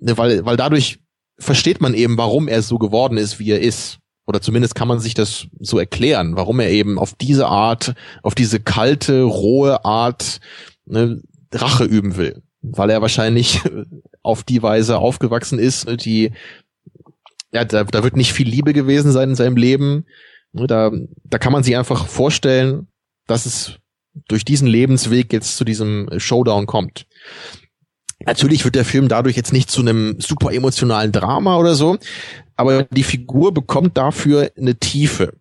Ne, 0.00 0.16
weil, 0.18 0.44
weil 0.44 0.56
dadurch 0.56 0.98
versteht 1.38 1.80
man 1.80 1.94
eben, 1.94 2.18
warum 2.18 2.46
er 2.46 2.62
so 2.62 2.78
geworden 2.78 3.16
ist, 3.16 3.38
wie 3.38 3.50
er 3.50 3.60
ist. 3.60 3.98
Oder 4.26 4.40
zumindest 4.40 4.74
kann 4.74 4.88
man 4.88 5.00
sich 5.00 5.14
das 5.14 5.46
so 5.60 5.78
erklären, 5.78 6.36
warum 6.36 6.60
er 6.60 6.70
eben 6.70 6.98
auf 6.98 7.14
diese 7.14 7.46
Art, 7.46 7.94
auf 8.22 8.34
diese 8.34 8.58
kalte, 8.58 9.22
rohe 9.22 9.84
Art 9.84 10.40
ne, 10.86 11.20
Rache 11.52 11.84
üben 11.84 12.16
will. 12.16 12.42
Weil 12.62 12.90
er 12.90 13.02
wahrscheinlich 13.02 13.60
auf 14.22 14.42
die 14.42 14.62
Weise 14.62 14.98
aufgewachsen 14.98 15.58
ist, 15.58 15.86
die, 16.04 16.32
ja, 17.52 17.64
da, 17.64 17.84
da 17.84 18.02
wird 18.02 18.16
nicht 18.16 18.32
viel 18.32 18.48
Liebe 18.48 18.72
gewesen 18.72 19.12
sein 19.12 19.30
in 19.30 19.36
seinem 19.36 19.56
Leben. 19.56 20.06
Ne, 20.52 20.66
da, 20.66 20.90
da 21.24 21.38
kann 21.38 21.52
man 21.52 21.62
sich 21.62 21.76
einfach 21.76 22.06
vorstellen, 22.06 22.88
dass 23.26 23.44
es 23.44 23.78
durch 24.28 24.44
diesen 24.44 24.68
Lebensweg 24.68 25.32
jetzt 25.32 25.56
zu 25.56 25.64
diesem 25.64 26.08
Showdown 26.16 26.66
kommt. 26.66 27.06
Natürlich 28.26 28.64
wird 28.64 28.74
der 28.74 28.84
Film 28.84 29.08
dadurch 29.08 29.36
jetzt 29.36 29.52
nicht 29.52 29.70
zu 29.70 29.80
einem 29.80 30.18
super 30.20 30.52
emotionalen 30.52 31.12
Drama 31.12 31.58
oder 31.58 31.74
so, 31.74 31.98
aber 32.56 32.84
die 32.84 33.02
Figur 33.02 33.52
bekommt 33.52 33.96
dafür 33.96 34.50
eine 34.56 34.76
Tiefe. 34.76 35.34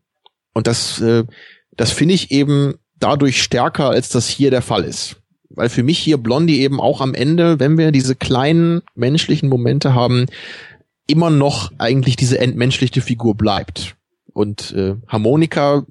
Und 0.53 0.67
das, 0.67 1.01
äh, 1.01 1.23
das 1.71 1.91
finde 1.91 2.13
ich 2.13 2.31
eben 2.31 2.75
dadurch 2.99 3.41
stärker, 3.41 3.89
als 3.89 4.09
das 4.09 4.27
hier 4.27 4.51
der 4.51 4.61
Fall 4.61 4.83
ist. 4.83 5.17
Weil 5.49 5.69
für 5.69 5.83
mich 5.83 5.99
hier 5.99 6.17
Blondie 6.17 6.61
eben 6.61 6.79
auch 6.79 7.01
am 7.01 7.13
Ende, 7.13 7.59
wenn 7.59 7.77
wir 7.77 7.91
diese 7.91 8.15
kleinen 8.15 8.81
menschlichen 8.95 9.49
Momente 9.49 9.93
haben, 9.93 10.25
immer 11.07 11.29
noch 11.29 11.71
eigentlich 11.77 12.15
diese 12.15 12.39
entmenschlichte 12.39 13.01
Figur 13.01 13.35
bleibt. 13.35 13.95
Und 14.33 14.71
äh, 14.71 14.95
Harmonika 15.07 15.85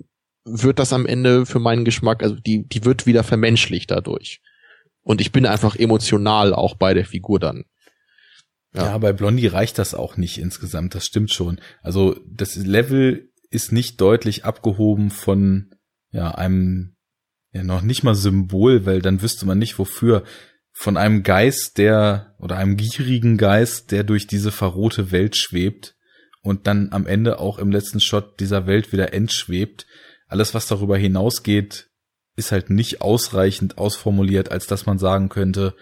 wird 0.45 0.79
das 0.79 0.93
am 0.93 1.07
Ende 1.07 1.47
für 1.47 1.61
meinen 1.61 1.85
Geschmack, 1.85 2.23
also 2.23 2.35
die, 2.35 2.67
die 2.67 2.85
wird 2.85 3.07
wieder 3.07 3.23
vermenschlicht 3.23 3.91
dadurch. 3.91 4.41
Und 5.03 5.21
ich 5.21 5.33
bin 5.33 5.47
einfach 5.47 5.77
emotional 5.77 6.55
auch 6.55 6.75
bei 6.75 6.95
der 6.95 7.05
Figur 7.05 7.39
dann. 7.39 7.65
Ja. 8.75 8.85
ja, 8.85 8.99
bei 8.99 9.13
Blondie 9.13 9.49
reicht 9.49 9.79
das 9.79 9.95
auch 9.95 10.17
nicht 10.17 10.39
insgesamt, 10.39 10.95
das 10.95 11.05
stimmt 11.05 11.31
schon. 11.31 11.61
Also 11.83 12.19
das 12.27 12.57
Level 12.57 13.31
ist 13.51 13.71
nicht 13.71 14.01
deutlich 14.01 14.45
abgehoben 14.45 15.11
von 15.11 15.75
ja 16.11 16.31
einem 16.35 16.97
ja 17.53 17.63
noch 17.63 17.83
nicht 17.83 18.03
mal 18.03 18.15
Symbol, 18.15 18.87
weil 18.87 19.03
dann 19.03 19.21
wüsste 19.21 19.45
man 19.45 19.59
nicht 19.59 19.79
wofür 19.79 20.25
von 20.73 20.97
einem 20.97 21.23
Geist, 21.23 21.77
der 21.77 22.35
oder 22.39 22.57
einem 22.57 22.77
gierigen 22.77 23.37
Geist, 23.37 23.91
der 23.91 24.05
durch 24.05 24.27
diese 24.27 24.51
verrohte 24.51 25.13
Welt 25.13 25.37
schwebt 25.37 25.95
und 26.41 26.67
dann 26.67 26.93
am 26.93 27.07
Ende 27.07 27.39
auch 27.39 27.59
im 27.59 27.71
letzten 27.71 28.01
Shot 28.01 28.41
dieser 28.41 28.67
Welt 28.67 28.91
wieder 28.93 29.13
entschwebt. 29.13 29.87
Alles, 30.27 30.55
was 30.55 30.67
darüber 30.67 30.97
hinausgeht, 30.97 31.91
ist 32.37 32.53
halt 32.53 32.71
nicht 32.71 33.03
ausreichend 33.03 33.77
ausformuliert, 33.77 34.51
als 34.51 34.67
dass 34.67 34.87
man 34.87 34.99
sagen 34.99 35.29
könnte, 35.29 35.75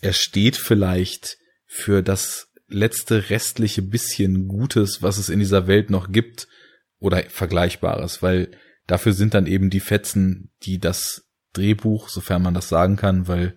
er 0.00 0.12
steht 0.12 0.56
vielleicht 0.56 1.36
für 1.68 2.02
das 2.02 2.50
letzte 2.66 3.30
restliche 3.30 3.82
bisschen 3.82 4.48
Gutes, 4.48 5.02
was 5.02 5.18
es 5.18 5.28
in 5.28 5.38
dieser 5.38 5.66
Welt 5.66 5.90
noch 5.90 6.10
gibt 6.10 6.48
oder 6.98 7.22
Vergleichbares, 7.28 8.22
weil 8.22 8.50
dafür 8.86 9.12
sind 9.12 9.34
dann 9.34 9.46
eben 9.46 9.70
die 9.70 9.80
Fetzen, 9.80 10.50
die 10.62 10.78
das 10.78 11.28
Drehbuch, 11.52 12.08
sofern 12.08 12.42
man 12.42 12.54
das 12.54 12.68
sagen 12.68 12.96
kann, 12.96 13.28
weil 13.28 13.56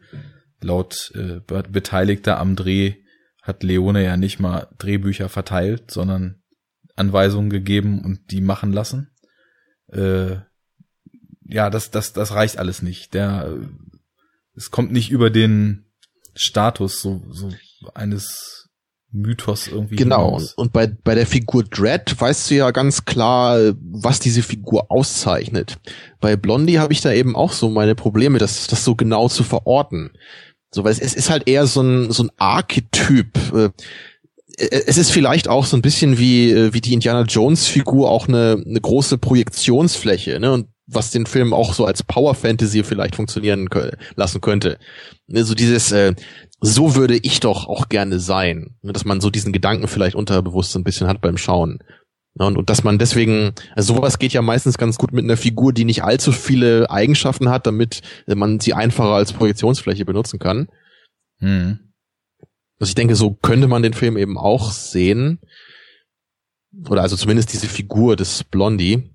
laut 0.61 1.11
äh, 1.15 1.39
Beteiligter 1.69 2.37
am 2.37 2.55
Dreh 2.55 2.95
hat 3.41 3.63
Leone 3.63 4.03
ja 4.03 4.17
nicht 4.17 4.39
mal 4.39 4.67
Drehbücher 4.77 5.29
verteilt, 5.29 5.89
sondern 5.89 6.41
Anweisungen 6.95 7.49
gegeben 7.49 8.03
und 8.03 8.31
die 8.31 8.41
machen 8.41 8.71
lassen. 8.71 9.09
Äh, 9.87 10.37
ja, 11.43 11.69
das, 11.69 11.91
das, 11.91 12.13
das 12.13 12.33
reicht 12.33 12.57
alles 12.57 12.81
nicht. 12.81 13.13
Der, 13.13 13.57
es 14.55 14.69
kommt 14.69 14.91
nicht 14.91 15.09
über 15.09 15.29
den 15.29 15.91
Status 16.35 17.01
so, 17.01 17.23
so 17.29 17.51
eines 17.93 18.69
Mythos 19.11 19.67
irgendwie. 19.67 19.97
Genau. 19.97 20.25
Hinaus. 20.25 20.53
Und 20.53 20.71
bei, 20.73 20.87
bei 20.87 21.15
der 21.15 21.27
Figur 21.27 21.63
Dread 21.63 22.19
weißt 22.19 22.49
du 22.49 22.55
ja 22.55 22.71
ganz 22.71 23.05
klar, 23.05 23.73
was 23.81 24.19
diese 24.19 24.41
Figur 24.41 24.89
auszeichnet. 24.89 25.77
Bei 26.19 26.35
Blondie 26.35 26.79
habe 26.79 26.93
ich 26.93 27.01
da 27.01 27.11
eben 27.11 27.35
auch 27.35 27.51
so 27.51 27.69
meine 27.69 27.95
Probleme, 27.95 28.39
das, 28.39 28.67
das 28.67 28.85
so 28.85 28.95
genau 28.95 29.27
zu 29.27 29.43
verorten. 29.43 30.11
So, 30.73 30.83
weil 30.83 30.93
es, 30.93 30.99
es 30.99 31.13
ist 31.13 31.29
halt 31.29 31.47
eher 31.47 31.67
so 31.67 31.81
ein, 31.81 32.11
so 32.11 32.23
ein 32.23 32.31
Archetyp. 32.37 33.37
Äh, 33.53 33.69
es 34.57 34.97
ist 34.97 35.11
vielleicht 35.11 35.47
auch 35.47 35.65
so 35.65 35.75
ein 35.75 35.81
bisschen 35.81 36.17
wie, 36.17 36.51
äh, 36.51 36.73
wie 36.73 36.81
die 36.81 36.93
Indiana 36.93 37.23
Jones 37.23 37.67
Figur 37.67 38.09
auch 38.09 38.27
eine, 38.27 38.63
eine 38.65 38.79
große 38.79 39.17
Projektionsfläche, 39.17 40.39
ne? 40.39 40.51
Und 40.51 40.67
was 40.93 41.11
den 41.11 41.25
Film 41.25 41.53
auch 41.53 41.73
so 41.73 41.85
als 41.85 42.03
Power 42.03 42.35
Fantasy 42.35 42.83
vielleicht 42.83 43.15
funktionieren 43.15 43.69
lassen 44.15 44.41
könnte. 44.41 44.77
Ne, 45.27 45.43
so 45.43 45.55
dieses, 45.55 45.91
äh, 45.91 46.13
so 46.59 46.95
würde 46.95 47.17
ich 47.17 47.39
doch 47.39 47.67
auch 47.67 47.89
gerne 47.89 48.19
sein, 48.19 48.75
ne, 48.81 48.93
dass 48.93 49.05
man 49.05 49.21
so 49.21 49.29
diesen 49.29 49.53
Gedanken 49.53 49.87
vielleicht 49.87 50.15
unterbewusst 50.15 50.71
so 50.71 50.79
ein 50.79 50.83
bisschen 50.83 51.07
hat 51.07 51.21
beim 51.21 51.37
Schauen. 51.37 51.79
Ne, 52.35 52.45
und, 52.45 52.57
und 52.57 52.69
dass 52.69 52.83
man 52.83 52.97
deswegen, 52.97 53.53
also 53.75 53.95
sowas 53.95 54.19
geht 54.19 54.33
ja 54.33 54.41
meistens 54.41 54.77
ganz 54.77 54.97
gut 54.97 55.13
mit 55.13 55.23
einer 55.23 55.37
Figur, 55.37 55.73
die 55.73 55.85
nicht 55.85 56.03
allzu 56.03 56.31
viele 56.31 56.89
Eigenschaften 56.89 57.49
hat, 57.49 57.65
damit 57.65 58.01
man 58.27 58.59
sie 58.59 58.73
einfacher 58.73 59.13
als 59.13 59.33
Projektionsfläche 59.33 60.05
benutzen 60.05 60.39
kann. 60.39 60.67
Hm. 61.39 61.79
Also 62.79 62.89
ich 62.89 62.95
denke, 62.95 63.15
so 63.15 63.31
könnte 63.31 63.67
man 63.67 63.83
den 63.83 63.93
Film 63.93 64.17
eben 64.17 64.37
auch 64.37 64.71
sehen. 64.71 65.39
Oder 66.89 67.01
also 67.01 67.15
zumindest 67.15 67.53
diese 67.53 67.67
Figur 67.67 68.15
des 68.15 68.43
Blondie. 68.43 69.11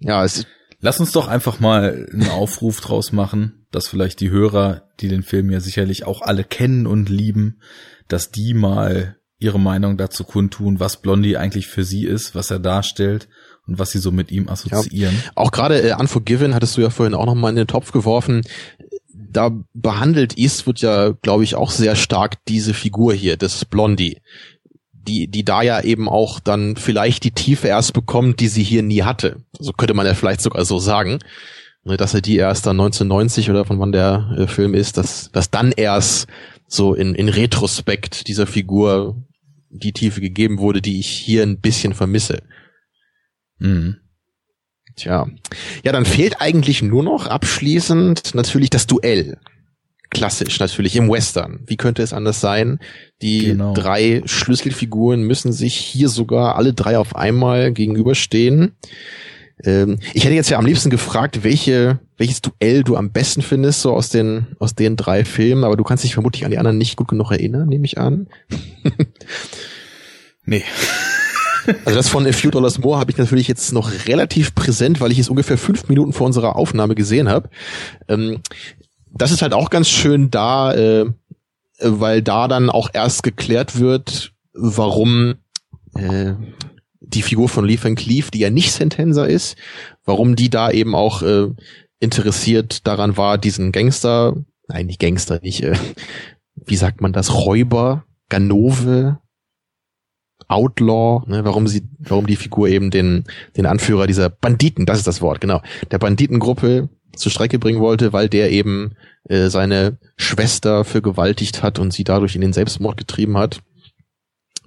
Ja, 0.00 0.24
es 0.24 0.46
Lass 0.80 1.00
uns 1.00 1.12
doch 1.12 1.28
einfach 1.28 1.60
mal 1.60 2.06
einen 2.12 2.28
Aufruf 2.28 2.80
draus 2.80 3.12
machen, 3.12 3.66
dass 3.70 3.88
vielleicht 3.88 4.20
die 4.20 4.30
Hörer, 4.30 4.82
die 5.00 5.08
den 5.08 5.22
Film 5.22 5.50
ja 5.50 5.60
sicherlich 5.60 6.04
auch 6.04 6.22
alle 6.22 6.44
kennen 6.44 6.86
und 6.86 7.08
lieben, 7.08 7.60
dass 8.08 8.30
die 8.30 8.54
mal 8.54 9.16
ihre 9.38 9.60
Meinung 9.60 9.96
dazu 9.96 10.24
kundtun, 10.24 10.80
was 10.80 11.02
Blondie 11.02 11.36
eigentlich 11.36 11.66
für 11.66 11.84
sie 11.84 12.04
ist, 12.04 12.34
was 12.34 12.50
er 12.50 12.58
darstellt 12.58 13.28
und 13.66 13.78
was 13.78 13.90
sie 13.90 13.98
so 13.98 14.10
mit 14.10 14.30
ihm 14.30 14.48
assoziieren. 14.48 15.14
Ja, 15.14 15.30
auch 15.34 15.50
gerade 15.50 15.80
äh, 15.82 15.94
Unforgiven 15.94 16.54
hattest 16.54 16.76
du 16.76 16.82
ja 16.82 16.90
vorhin 16.90 17.14
auch 17.14 17.26
noch 17.26 17.34
mal 17.34 17.50
in 17.50 17.56
den 17.56 17.66
Topf 17.66 17.92
geworfen. 17.92 18.42
Da 19.12 19.50
behandelt 19.74 20.38
Eastwood 20.38 20.80
ja, 20.80 21.10
glaube 21.10 21.44
ich, 21.44 21.54
auch 21.54 21.70
sehr 21.70 21.96
stark 21.96 22.44
diese 22.46 22.72
Figur 22.72 23.12
hier, 23.12 23.36
des 23.36 23.64
Blondie 23.64 24.20
die, 25.06 25.28
die 25.28 25.44
da 25.44 25.62
ja 25.62 25.80
eben 25.80 26.08
auch 26.08 26.40
dann 26.40 26.76
vielleicht 26.76 27.24
die 27.24 27.30
Tiefe 27.30 27.68
erst 27.68 27.92
bekommt, 27.92 28.40
die 28.40 28.48
sie 28.48 28.62
hier 28.62 28.82
nie 28.82 29.02
hatte. 29.02 29.42
So 29.58 29.72
könnte 29.72 29.94
man 29.94 30.06
ja 30.06 30.14
vielleicht 30.14 30.40
sogar 30.40 30.64
so 30.64 30.78
sagen, 30.78 31.18
ne, 31.84 31.96
dass 31.96 32.14
er 32.14 32.20
die 32.20 32.36
erst 32.36 32.66
dann 32.66 32.80
1990 32.80 33.50
oder 33.50 33.64
von 33.64 33.78
wann 33.78 33.92
der 33.92 34.36
äh, 34.38 34.46
Film 34.46 34.74
ist, 34.74 34.96
dass, 34.98 35.30
dass 35.32 35.50
dann 35.50 35.72
erst 35.72 36.26
so 36.66 36.94
in, 36.94 37.14
in 37.14 37.28
Retrospekt 37.28 38.28
dieser 38.28 38.46
Figur 38.46 39.16
die 39.70 39.92
Tiefe 39.92 40.20
gegeben 40.20 40.58
wurde, 40.58 40.82
die 40.82 40.98
ich 40.98 41.08
hier 41.08 41.42
ein 41.42 41.60
bisschen 41.60 41.94
vermisse. 41.94 42.42
Mhm. 43.58 43.96
Tja. 44.96 45.28
Ja, 45.84 45.92
dann 45.92 46.06
fehlt 46.06 46.40
eigentlich 46.40 46.82
nur 46.82 47.02
noch 47.02 47.26
abschließend 47.26 48.34
natürlich 48.34 48.70
das 48.70 48.86
Duell 48.86 49.38
klassisch 50.16 50.58
natürlich 50.60 50.96
im 50.96 51.10
Western. 51.10 51.60
Wie 51.66 51.76
könnte 51.76 52.02
es 52.02 52.14
anders 52.14 52.40
sein? 52.40 52.78
Die 53.20 53.48
genau. 53.48 53.74
drei 53.74 54.22
Schlüsselfiguren 54.24 55.22
müssen 55.22 55.52
sich 55.52 55.76
hier 55.76 56.08
sogar 56.08 56.56
alle 56.56 56.72
drei 56.72 56.98
auf 56.98 57.14
einmal 57.14 57.70
gegenüberstehen. 57.72 58.72
Ähm, 59.62 59.98
ich 60.14 60.24
hätte 60.24 60.34
jetzt 60.34 60.48
ja 60.48 60.58
am 60.58 60.64
liebsten 60.64 60.88
gefragt, 60.88 61.44
welche, 61.44 61.98
welches 62.16 62.40
Duell 62.40 62.82
du 62.82 62.96
am 62.96 63.10
besten 63.10 63.42
findest, 63.42 63.82
so 63.82 63.92
aus 63.92 64.08
den, 64.08 64.46
aus 64.58 64.74
den 64.74 64.96
drei 64.96 65.26
Filmen, 65.26 65.64
aber 65.64 65.76
du 65.76 65.84
kannst 65.84 66.02
dich 66.02 66.14
vermutlich 66.14 66.46
an 66.46 66.50
die 66.50 66.58
anderen 66.58 66.78
nicht 66.78 66.96
gut 66.96 67.08
genug 67.08 67.30
erinnern, 67.30 67.68
nehme 67.68 67.84
ich 67.84 67.98
an. 67.98 68.28
nee. 70.46 70.64
Also 71.84 71.96
das 71.96 72.08
von 72.08 72.26
A 72.26 72.32
Few 72.32 72.50
Dollars 72.50 72.78
More 72.78 72.98
habe 72.98 73.10
ich 73.10 73.18
natürlich 73.18 73.48
jetzt 73.48 73.72
noch 73.72 73.90
relativ 74.06 74.54
präsent, 74.54 75.00
weil 75.00 75.12
ich 75.12 75.18
es 75.18 75.28
ungefähr 75.28 75.58
fünf 75.58 75.88
Minuten 75.88 76.14
vor 76.14 76.26
unserer 76.26 76.56
Aufnahme 76.56 76.94
gesehen 76.94 77.28
habe. 77.28 77.50
Ähm, 78.08 78.40
das 79.18 79.32
ist 79.32 79.42
halt 79.42 79.52
auch 79.52 79.70
ganz 79.70 79.88
schön 79.88 80.30
da, 80.30 80.74
äh, 80.74 81.06
weil 81.80 82.22
da 82.22 82.48
dann 82.48 82.70
auch 82.70 82.90
erst 82.92 83.22
geklärt 83.22 83.78
wird, 83.78 84.32
warum 84.52 85.36
äh, 85.94 86.34
die 87.00 87.22
Figur 87.22 87.48
von 87.48 87.64
Lee 87.64 87.78
Van 87.80 87.94
Cleef, 87.94 88.30
die 88.30 88.40
ja 88.40 88.50
nicht 88.50 88.72
Sentenza 88.72 89.24
ist, 89.24 89.56
warum 90.04 90.36
die 90.36 90.50
da 90.50 90.70
eben 90.70 90.94
auch 90.94 91.22
äh, 91.22 91.48
interessiert 92.00 92.86
daran 92.86 93.16
war, 93.16 93.38
diesen 93.38 93.72
Gangster, 93.72 94.36
nein, 94.68 94.86
nicht 94.86 95.00
Gangster, 95.00 95.40
nicht, 95.42 95.62
äh, 95.62 95.74
wie 96.54 96.76
sagt 96.76 97.00
man 97.00 97.12
das, 97.12 97.34
Räuber, 97.34 98.04
Ganove, 98.28 99.18
Outlaw, 100.48 101.24
ne, 101.26 101.44
warum 101.44 101.66
sie, 101.66 101.88
warum 101.98 102.26
die 102.26 102.36
Figur 102.36 102.68
eben 102.68 102.90
den, 102.90 103.24
den 103.56 103.66
Anführer 103.66 104.06
dieser 104.06 104.28
Banditen, 104.28 104.86
das 104.86 104.98
ist 104.98 105.06
das 105.06 105.20
Wort, 105.20 105.40
genau, 105.40 105.60
der 105.90 105.98
Banditengruppe 105.98 106.88
zur 107.16 107.32
Strecke 107.32 107.58
bringen 107.58 107.80
wollte, 107.80 108.12
weil 108.12 108.28
der 108.28 108.50
eben 108.50 108.94
äh, 109.28 109.48
seine 109.48 109.98
Schwester 110.16 110.84
vergewaltigt 110.84 111.62
hat 111.62 111.78
und 111.78 111.92
sie 111.92 112.04
dadurch 112.04 112.34
in 112.34 112.40
den 112.40 112.52
Selbstmord 112.52 112.96
getrieben 112.96 113.36
hat. 113.36 113.60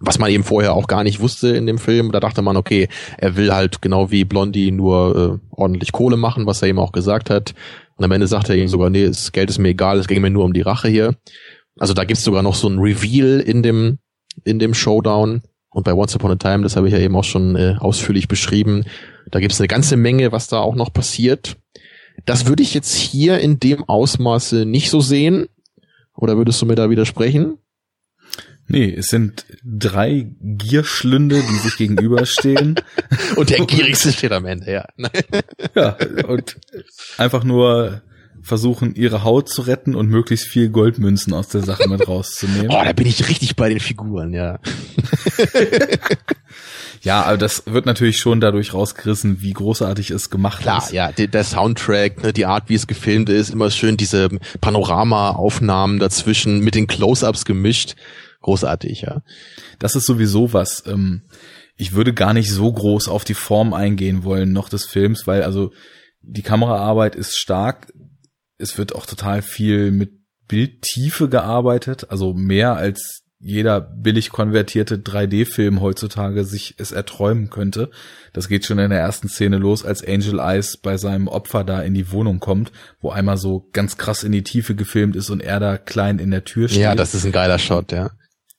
Was 0.02 0.18
man 0.18 0.32
eben 0.32 0.46
vorher 0.46 0.74
auch 0.74 0.88
gar 0.88 1.04
nicht 1.04 1.20
wusste 1.20 1.50
in 1.50 1.66
dem 1.66 1.78
Film. 1.78 2.14
Da 2.14 2.22
dachte 2.22 2.42
man, 2.42 2.56
okay, 2.56 2.88
er 3.18 3.36
will 3.36 3.54
halt 3.54 3.82
genau 3.82 4.12
wie 4.12 4.24
Blondie 4.24 4.72
nur 4.72 5.40
äh, 5.42 5.48
ordentlich 5.52 5.92
Kohle 5.92 6.16
machen, 6.16 6.46
was 6.46 6.62
er 6.62 6.70
eben 6.70 6.80
auch 6.80 6.94
gesagt 6.94 7.30
hat. 7.30 7.54
Und 7.98 8.06
am 8.06 8.12
Ende 8.12 8.28
sagt 8.28 8.50
er 8.50 8.56
ihm 8.56 8.70
sogar, 8.70 8.90
nee, 8.90 9.08
das 9.08 9.34
Geld 9.34 9.50
ist 9.50 9.60
mir 9.60 9.70
egal, 9.70 10.00
es 10.00 10.08
ging 10.08 10.22
mir 10.22 10.30
nur 10.30 10.46
um 10.46 10.54
die 10.54 10.62
Rache 10.62 10.88
hier. 10.88 11.16
Also 11.78 11.94
da 11.94 12.06
gibt's 12.06 12.24
sogar 12.24 12.44
noch 12.44 12.56
so 12.56 12.70
ein 12.70 12.80
Reveal 12.80 13.42
in 13.42 13.62
dem, 13.62 14.00
in 14.46 14.58
dem 14.58 14.74
Showdown. 14.74 15.42
Und 15.72 15.84
bei 15.84 15.94
Once 15.94 16.16
Upon 16.16 16.32
a 16.32 16.36
Time, 16.36 16.64
das 16.64 16.78
habe 16.78 16.88
ich 16.88 16.94
ja 16.94 17.00
eben 17.00 17.16
auch 17.16 17.26
schon 17.26 17.56
äh, 17.58 17.76
ausführlich 17.80 18.28
beschrieben, 18.28 18.86
da 19.32 19.40
gibt's 19.40 19.60
eine 19.60 19.68
ganze 19.68 19.98
Menge, 19.98 20.32
was 20.32 20.48
da 20.48 20.60
auch 20.60 20.76
noch 20.76 20.92
passiert. 20.92 21.58
Das 22.26 22.48
würde 22.48 22.64
ich 22.64 22.74
jetzt 22.74 22.94
hier 22.94 23.40
in 23.40 23.60
dem 23.60 23.84
Ausmaße 23.84 24.66
nicht 24.66 24.90
so 24.90 25.02
sehen. 25.02 25.48
Oder 26.16 26.38
würdest 26.38 26.62
du 26.62 26.66
mir 26.66 26.76
da 26.76 26.90
widersprechen? 26.90 27.58
Nee, 28.72 28.94
es 28.94 29.08
sind 29.08 29.46
drei 29.64 30.28
Gierschlünde, 30.42 31.42
die 31.42 31.56
sich 31.56 31.76
gegenüberstehen. 31.78 32.76
und 33.36 33.50
der 33.50 33.60
gierigste 33.66 34.12
steht 34.12 34.32
am 34.32 34.46
Ende, 34.46 34.72
ja. 34.72 34.86
ja, 35.76 35.98
und 36.28 36.58
einfach 37.18 37.44
nur 37.44 38.04
versuchen, 38.44 38.96
ihre 38.96 39.24
Haut 39.24 39.50
zu 39.50 39.64
retten 39.64 39.96
und 39.96 40.08
möglichst 40.08 40.48
viel 40.48 40.70
Goldmünzen 40.70 41.34
aus 41.34 41.50
der 41.50 41.62
Sache 41.62 41.90
mit 41.90 42.08
rauszunehmen. 42.08 42.70
Oh, 42.70 42.82
da 42.84 42.94
bin 42.94 43.08
ich 43.08 43.28
richtig 43.28 43.56
bei 43.56 43.70
den 43.70 43.80
Figuren, 43.80 44.34
ja. 44.34 44.60
Ja, 47.02 47.24
aber 47.24 47.38
das 47.38 47.64
wird 47.66 47.86
natürlich 47.86 48.18
schon 48.18 48.42
dadurch 48.42 48.74
rausgerissen, 48.74 49.42
wie 49.42 49.54
großartig 49.54 50.12
es 50.12 50.30
gemacht 50.30 50.62
Klar, 50.62 50.80
ist. 50.80 50.90
Klar, 50.90 51.14
ja, 51.18 51.28
der, 51.28 51.44
Soundtrack, 51.44 52.24
ne, 52.24 52.34
die 52.34 52.46
Art, 52.46 52.70
wie 52.70 52.76
es 52.76 52.88
gefilmt 52.88 53.30
ist, 53.30 53.50
immer 53.50 53.72
schön 53.72 53.98
diese 53.98 54.30
Panorama-Aufnahmen 54.62 56.00
dazwischen 56.00 56.60
mit 56.60 56.76
den 56.76 56.88
Close-ups 56.88 57.46
gemischt. 57.46 57.96
Großartig, 58.42 59.02
ja. 59.02 59.22
Das 59.80 59.96
ist 59.96 60.06
sowieso 60.06 60.54
was. 60.54 60.84
Ähm, 60.86 61.24
ich 61.76 61.94
würde 61.94 62.14
gar 62.14 62.34
nicht 62.34 62.52
so 62.52 62.72
groß 62.72 63.08
auf 63.08 63.24
die 63.24 63.34
Form 63.34 63.74
eingehen 63.74 64.24
wollen 64.24 64.52
noch 64.52 64.70
des 64.70 64.86
Films, 64.86 65.28
weil 65.28 65.44
also 65.44 65.72
die 66.22 66.42
Kameraarbeit 66.42 67.16
ist 67.16 67.38
stark. 67.38 67.94
Es 68.58 68.78
wird 68.78 68.94
auch 68.94 69.06
total 69.06 69.42
viel 69.42 69.92
mit 69.92 70.12
Bildtiefe 70.48 71.30
gearbeitet, 71.30 72.08
also 72.10 72.34
mehr 72.34 72.76
als 72.76 73.24
jeder 73.42 73.80
billig 73.80 74.32
konvertierte 74.32 74.98
3D-Film 74.98 75.80
heutzutage 75.80 76.44
sich 76.44 76.76
es 76.78 76.92
erträumen 76.92 77.50
könnte. 77.50 77.90
Das 78.34 78.50
geht 78.50 78.66
schon 78.66 78.80
in 78.80 78.90
der 78.90 79.00
ersten 79.00 79.30
Szene 79.30 79.58
los, 79.58 79.86
als 79.86 80.06
Angel 80.06 80.40
Eyes 80.40 80.76
bei 80.76 80.98
seinem 80.98 81.30
Opfer 81.30 81.64
da 81.64 81.82
in 81.82 81.94
die 81.94 82.12
Wohnung 82.12 82.40
kommt, 82.40 82.74
wo 83.00 83.12
einmal 83.12 83.38
so 83.38 83.70
ganz 83.72 83.96
krass 83.96 84.24
in 84.24 84.34
die 84.34 84.44
Tiefe 84.44 84.76
gefilmt 84.76 85.16
ist 85.16 85.30
und 85.30 85.42
er 85.42 85.62
da 85.62 85.78
klein 85.78 86.20
in 86.20 86.32
der 86.32 86.44
Tür 86.44 86.68
steht. 86.68 86.82
Ja, 86.82 86.96
das 86.96 87.16
ist 87.16 87.26
ein 87.26 87.32
geiler 87.32 87.60
Shot, 87.60 87.94
ja. 87.94 88.12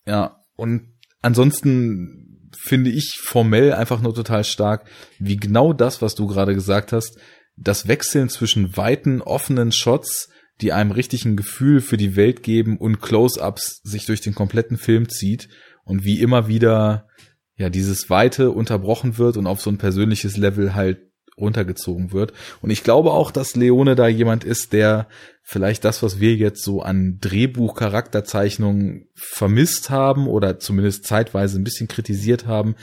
Ja, 0.07 0.43
und 0.57 0.95
ansonsten 1.21 2.49
finde 2.57 2.91
ich 2.91 3.19
formell 3.23 3.75
einfach 3.75 4.01
nur 4.01 4.15
total 4.15 4.45
stark, 4.45 4.87
wie 5.19 5.37
genau 5.37 5.75
das, 5.75 6.01
was 6.01 6.15
du 6.15 6.27
gerade 6.27 6.55
gesagt 6.55 6.93
hast, 6.93 7.19
das 7.57 7.87
Wechseln 7.87 8.31
zwischen 8.31 8.79
weiten, 8.79 9.21
offenen 9.21 9.73
Shots 9.73 10.31
die 10.61 10.73
einem 10.73 10.91
richtigen 10.91 11.37
Gefühl 11.37 11.81
für 11.81 11.97
die 11.97 12.17
Welt 12.17 12.43
geben 12.43 12.77
und 12.77 13.01
Close-ups 13.01 13.81
sich 13.83 14.07
durch 14.07 14.21
den 14.21 14.35
kompletten 14.35 14.77
Film 14.77 15.09
zieht 15.09 15.49
und 15.85 16.05
wie 16.05 16.21
immer 16.21 16.49
wieder 16.49 17.09
ja 17.57 17.71
dieses 17.71 18.11
Weite 18.11 18.51
unterbrochen 18.51 19.19
wird 19.19 19.37
und 19.37 19.47
auf 19.47 19.61
so 19.61 19.71
ein 19.71 19.79
persönliches 19.79 20.37
Level 20.37 20.75
halt 20.75 20.99
runtergezogen 21.37 22.13
wird. 22.13 22.33
Und 22.61 22.71
ich 22.71 22.85
glaube 22.85 23.13
auch, 23.13 23.31
dass 23.31 23.57
Leone 23.57 23.95
da 23.95 24.07
jemand 24.09 24.45
ist, 24.45 24.73
der 24.73 25.09
vielleicht 25.43 25.85
das, 25.85 26.03
was 26.03 26.21
wir 26.21 26.35
jetzt 26.35 26.63
so 26.63 26.83
an 26.83 27.19
Drehbuch-Charakterzeichnungen 27.21 29.09
vermisst 29.15 29.91
haben 29.91 30.27
oder 30.29 30.59
zumindest 30.59 31.07
zeitweise 31.07 31.59
ein 31.59 31.65
bisschen 31.65 31.89
kritisiert 31.89 32.47
haben, 32.47 32.77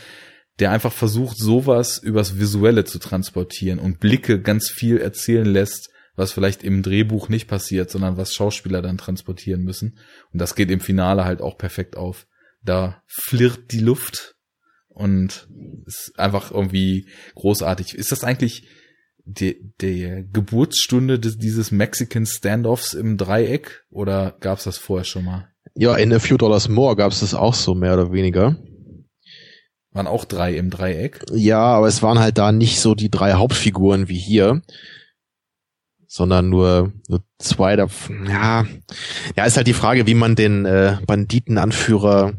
der 0.59 0.71
einfach 0.71 0.91
versucht, 0.91 1.37
sowas 1.37 1.99
übers 1.99 2.39
Visuelle 2.39 2.83
zu 2.83 2.97
transportieren 2.99 3.79
und 3.79 3.99
Blicke 3.99 4.41
ganz 4.41 4.69
viel 4.69 4.97
erzählen 4.97 5.45
lässt, 5.45 5.91
was 6.17 6.33
vielleicht 6.33 6.63
im 6.63 6.81
Drehbuch 6.81 7.29
nicht 7.29 7.47
passiert, 7.47 7.89
sondern 7.89 8.17
was 8.17 8.33
Schauspieler 8.33 8.81
dann 8.81 8.97
transportieren 8.97 9.61
müssen. 9.61 9.99
Und 10.33 10.41
das 10.41 10.55
geht 10.55 10.71
im 10.71 10.81
Finale 10.81 11.23
halt 11.23 11.41
auch 11.41 11.57
perfekt 11.57 11.95
auf. 11.95 12.27
Da 12.63 13.01
flirrt 13.05 13.71
die 13.71 13.79
Luft 13.79 14.35
und 14.89 15.47
ist 15.85 16.13
einfach 16.17 16.51
irgendwie 16.51 17.07
großartig. 17.35 17.93
Ist 17.93 18.11
das 18.11 18.23
eigentlich 18.23 18.67
die, 19.25 19.71
der 19.79 20.23
Geburtsstunde 20.23 21.19
des, 21.19 21.37
dieses 21.37 21.71
Mexican 21.71 22.25
Standoffs 22.25 22.95
im 22.95 23.17
Dreieck 23.17 23.85
oder 23.91 24.35
gab's 24.39 24.63
das 24.63 24.77
vorher 24.77 25.05
schon 25.05 25.25
mal? 25.25 25.49
Ja, 25.75 25.95
in 25.95 26.11
A 26.11 26.19
Few 26.19 26.37
Dollars 26.37 26.67
More 26.67 26.95
gab's 26.95 27.19
das 27.19 27.35
auch 27.35 27.53
so 27.53 27.75
mehr 27.75 27.93
oder 27.93 28.11
weniger. 28.11 28.57
Waren 29.91 30.07
auch 30.07 30.25
drei 30.25 30.55
im 30.55 30.71
Dreieck? 30.71 31.23
Ja, 31.31 31.59
aber 31.59 31.87
es 31.87 32.01
waren 32.01 32.17
halt 32.17 32.39
da 32.39 32.51
nicht 32.51 32.79
so 32.79 32.95
die 32.95 33.11
drei 33.11 33.33
Hauptfiguren 33.33 34.09
wie 34.09 34.17
hier, 34.17 34.63
sondern 36.07 36.49
nur, 36.49 36.93
nur 37.07 37.21
zwei 37.37 37.75
davon. 37.75 38.25
Ja, 38.27 38.65
ja, 39.35 39.45
ist 39.45 39.57
halt 39.57 39.67
die 39.67 39.73
Frage, 39.73 40.07
wie 40.07 40.13
man 40.13 40.35
den 40.35 40.65
äh, 40.65 40.97
Banditenanführer 41.05 42.33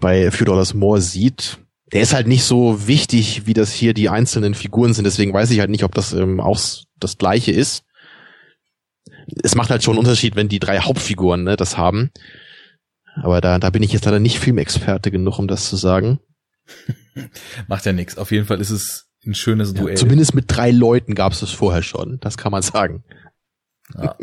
bei 0.00 0.30
Few 0.30 0.44
Dollars 0.44 0.74
More 0.74 1.00
sieht. 1.00 1.58
Der 1.92 2.02
ist 2.02 2.14
halt 2.14 2.26
nicht 2.26 2.44
so 2.44 2.86
wichtig, 2.86 3.46
wie 3.46 3.54
das 3.54 3.72
hier 3.72 3.94
die 3.94 4.08
einzelnen 4.08 4.54
Figuren 4.54 4.94
sind. 4.94 5.04
Deswegen 5.04 5.32
weiß 5.32 5.50
ich 5.50 5.60
halt 5.60 5.70
nicht, 5.70 5.84
ob 5.84 5.94
das 5.94 6.12
ähm, 6.12 6.40
auch 6.40 6.58
das 6.98 7.18
Gleiche 7.18 7.52
ist. 7.52 7.84
Es 9.42 9.54
macht 9.54 9.70
halt 9.70 9.82
schon 9.82 9.94
einen 9.94 10.00
Unterschied, 10.00 10.36
wenn 10.36 10.48
die 10.48 10.58
drei 10.58 10.80
Hauptfiguren 10.80 11.44
ne, 11.44 11.56
das 11.56 11.76
haben. 11.76 12.10
Aber 13.14 13.40
da, 13.40 13.58
da 13.58 13.70
bin 13.70 13.82
ich 13.82 13.92
jetzt 13.92 14.04
leider 14.04 14.20
nicht 14.20 14.38
Filmexperte 14.38 15.10
genug, 15.10 15.38
um 15.38 15.48
das 15.48 15.68
zu 15.68 15.76
sagen. 15.76 16.18
Macht 17.68 17.84
ja 17.84 17.92
nichts. 17.92 18.16
Auf 18.16 18.32
jeden 18.32 18.46
Fall 18.46 18.60
ist 18.60 18.70
es 18.70 19.11
ein 19.26 19.34
schönes 19.34 19.74
Duell. 19.74 19.94
Ja, 19.94 19.96
zumindest 19.96 20.34
mit 20.34 20.44
drei 20.48 20.70
Leuten 20.70 21.14
gab 21.14 21.32
es 21.32 21.40
das 21.40 21.50
vorher 21.50 21.82
schon, 21.82 22.18
das 22.20 22.36
kann 22.36 22.52
man 22.52 22.62
sagen. 22.62 23.04
Ja, 23.96 24.16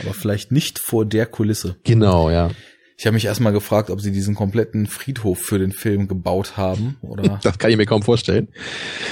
aber 0.00 0.14
vielleicht 0.14 0.52
nicht 0.52 0.78
vor 0.78 1.04
der 1.04 1.26
Kulisse. 1.26 1.76
Genau, 1.84 2.30
ja. 2.30 2.50
Ich 2.96 3.06
habe 3.06 3.14
mich 3.14 3.26
erstmal 3.26 3.52
gefragt, 3.52 3.90
ob 3.90 4.00
sie 4.00 4.10
diesen 4.10 4.34
kompletten 4.34 4.86
Friedhof 4.86 5.38
für 5.38 5.58
den 5.58 5.70
Film 5.70 6.08
gebaut 6.08 6.56
haben, 6.56 6.96
oder? 7.00 7.38
Das 7.42 7.58
kann 7.58 7.70
ich 7.70 7.76
mir 7.76 7.86
kaum 7.86 8.02
vorstellen. 8.02 8.48